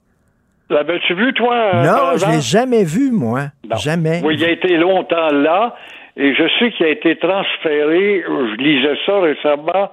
L'avais-tu 0.70 1.14
vu, 1.14 1.32
toi? 1.32 1.72
Non, 1.76 2.16
je 2.16 2.26
l'ai 2.30 2.40
jamais 2.40 2.84
vu, 2.84 3.10
moi. 3.10 3.46
Jamais. 3.82 4.20
Oui, 4.22 4.34
il 4.34 4.44
a 4.44 4.50
été 4.50 4.76
longtemps 4.76 5.30
là. 5.32 5.74
Et 6.16 6.34
je 6.34 6.42
sais 6.58 6.72
qu'il 6.72 6.84
a 6.84 6.88
été 6.88 7.16
transféré, 7.16 8.24
je 8.26 8.56
lisais 8.56 8.98
ça 9.06 9.20
récemment, 9.20 9.90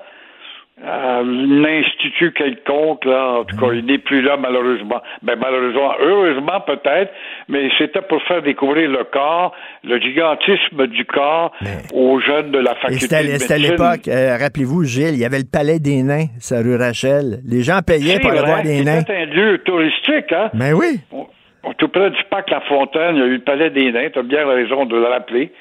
à 0.84 1.20
un 1.20 1.64
institut 1.64 2.34
quelconque, 2.34 3.06
là, 3.06 3.40
en 3.40 3.46
tout 3.46 3.56
cas, 3.56 3.72
il 3.74 3.86
n'est 3.86 3.98
plus 3.98 4.22
là, 4.22 4.36
malheureusement. 4.36 5.02
Ben, 5.22 5.38
malheureusement, 5.40 5.94
heureusement 6.00 6.60
peut-être, 6.62 7.14
mais 7.48 7.70
c'était 7.78 8.02
pour 8.02 8.22
faire 8.24 8.42
découvrir 8.42 8.90
le 8.90 9.06
corps, 9.06 9.54
le 9.86 10.00
gigantisme 10.00 10.88
du 10.88 11.06
corps 11.06 11.54
aux 11.94 12.20
jeunes 12.20 12.52
de 12.52 12.60
la 12.60 12.76
faculté 12.76 13.08
C'était 13.08 13.54
à 13.54 13.58
l'époque, 13.58 14.08
euh, 14.10 14.38
rappelez-vous, 14.38 14.84
Gilles, 14.84 15.14
il 15.14 15.20
y 15.20 15.26
avait 15.26 15.40
le 15.40 15.50
Palais 15.50 15.80
des 15.80 16.04
Nains, 16.04 16.28
ça 16.40 16.62
rue 16.62 16.76
Rachel. 16.76 17.40
Les 17.48 17.62
gens 17.62 17.80
payaient 17.82 18.20
pour 18.20 18.32
aller 18.32 18.42
voir 18.42 18.62
des 18.62 18.84
nains. 18.84 19.00
C'était 19.00 19.16
un 19.16 19.26
lieu 19.26 19.58
touristique, 19.60 20.32
hein? 20.34 20.50
Ben 20.54 20.74
oui. 20.74 21.00
tout 21.78 21.88
près 21.88 22.10
du 22.10 22.24
parc 22.30 22.50
La 22.50 22.60
Fontaine, 22.62 23.16
il 23.16 23.20
y 23.20 23.24
a 23.24 23.28
eu 23.28 23.36
le 23.36 23.44
Palais 23.44 23.70
des 23.70 23.94
Nains, 23.94 24.10
tu 24.12 24.20
as 24.20 24.24
bien 24.24 24.46
raison 24.46 24.86
de 24.86 24.98
le 24.98 25.06
rappeler. 25.06 25.54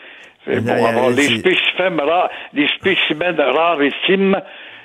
C'est 0.45 0.61
bon, 0.61 0.85
avoir 0.85 1.13
des 1.13 1.39
spécimens 1.39 2.05
rares, 2.05 2.31
des 2.53 2.67
spécimens 2.69 3.33
rarissimes 3.39 4.37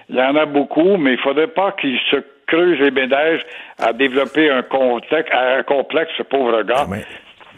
il 0.09 0.15
y 0.15 0.21
en 0.21 0.35
a 0.35 0.45
beaucoup, 0.45 0.97
mais 0.97 1.13
il 1.13 1.19
faudrait 1.19 1.47
pas 1.47 1.71
qu'ils 1.73 1.99
se 2.09 2.17
creusent 2.47 2.79
les 2.79 2.91
ménages 2.91 3.41
à 3.77 3.93
développer 3.93 4.49
un, 4.49 4.63
complexe, 4.63 5.29
un 5.31 5.63
complexe, 5.63 6.11
ce 6.17 6.23
pauvre 6.23 6.63
gars. 6.63 6.87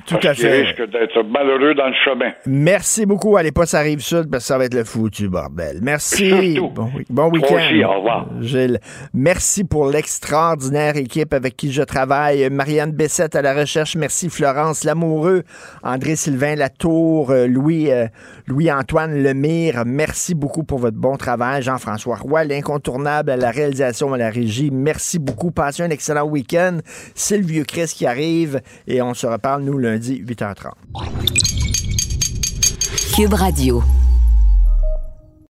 Tout 0.05 0.19
à 0.23 0.33
fait. 0.33 0.63
risque 0.63 0.89
d'être 0.89 1.23
malheureux 1.23 1.73
dans 1.73 1.87
le 1.87 1.93
chemin. 2.03 2.31
Merci 2.45 3.05
beaucoup. 3.05 3.37
Allez 3.37 3.51
pas, 3.51 3.65
ça 3.65 3.79
arrive 3.79 3.99
sud, 3.99 4.29
parce 4.31 4.43
que 4.43 4.47
ça 4.47 4.57
va 4.57 4.65
être 4.65 4.73
le 4.73 4.83
foutu 4.83 5.29
bordel. 5.29 5.79
Merci. 5.81 6.59
Bon, 7.09 7.29
week-end. 7.29 7.57
au 7.87 7.93
revoir. 7.95 8.27
Gilles. 8.41 8.79
Merci 9.13 9.63
pour 9.63 9.89
l'extraordinaire 9.89 10.97
équipe 10.97 11.33
avec 11.33 11.55
qui 11.55 11.71
je 11.71 11.83
travaille. 11.83 12.49
Marianne 12.49 12.91
Bessette 12.91 13.35
à 13.35 13.41
la 13.41 13.53
recherche. 13.53 13.95
Merci 13.95 14.29
Florence 14.29 14.83
Lamoureux, 14.83 15.43
André-Sylvain 15.83 16.55
Latour, 16.55 17.31
euh, 17.31 17.47
Louis, 17.47 17.91
euh, 17.91 18.07
Louis-Antoine 18.47 19.21
Lemire. 19.21 19.83
Merci 19.85 20.35
beaucoup 20.35 20.63
pour 20.63 20.79
votre 20.79 20.97
bon 20.97 21.17
travail. 21.17 21.61
Jean-François 21.61 22.17
Roy, 22.17 22.43
l'incontournable 22.43 23.31
à 23.31 23.37
la 23.37 23.51
réalisation, 23.51 24.13
à 24.13 24.17
la 24.17 24.29
régie. 24.29 24.71
Merci 24.71 25.19
beaucoup. 25.19 25.51
Passez 25.51 25.83
un 25.83 25.89
excellent 25.89 26.25
week-end. 26.25 26.79
C'est 27.15 27.37
le 27.37 27.45
vieux 27.45 27.63
Chris 27.63 27.91
qui 27.95 28.05
arrive 28.05 28.61
et 28.87 29.01
on 29.01 29.13
se 29.13 29.27
reparle, 29.27 29.63
nous, 29.63 29.77
lundi, 29.77 30.23
8h30. 30.23 30.71
Cube 33.15 33.33
Radio. 33.33 33.83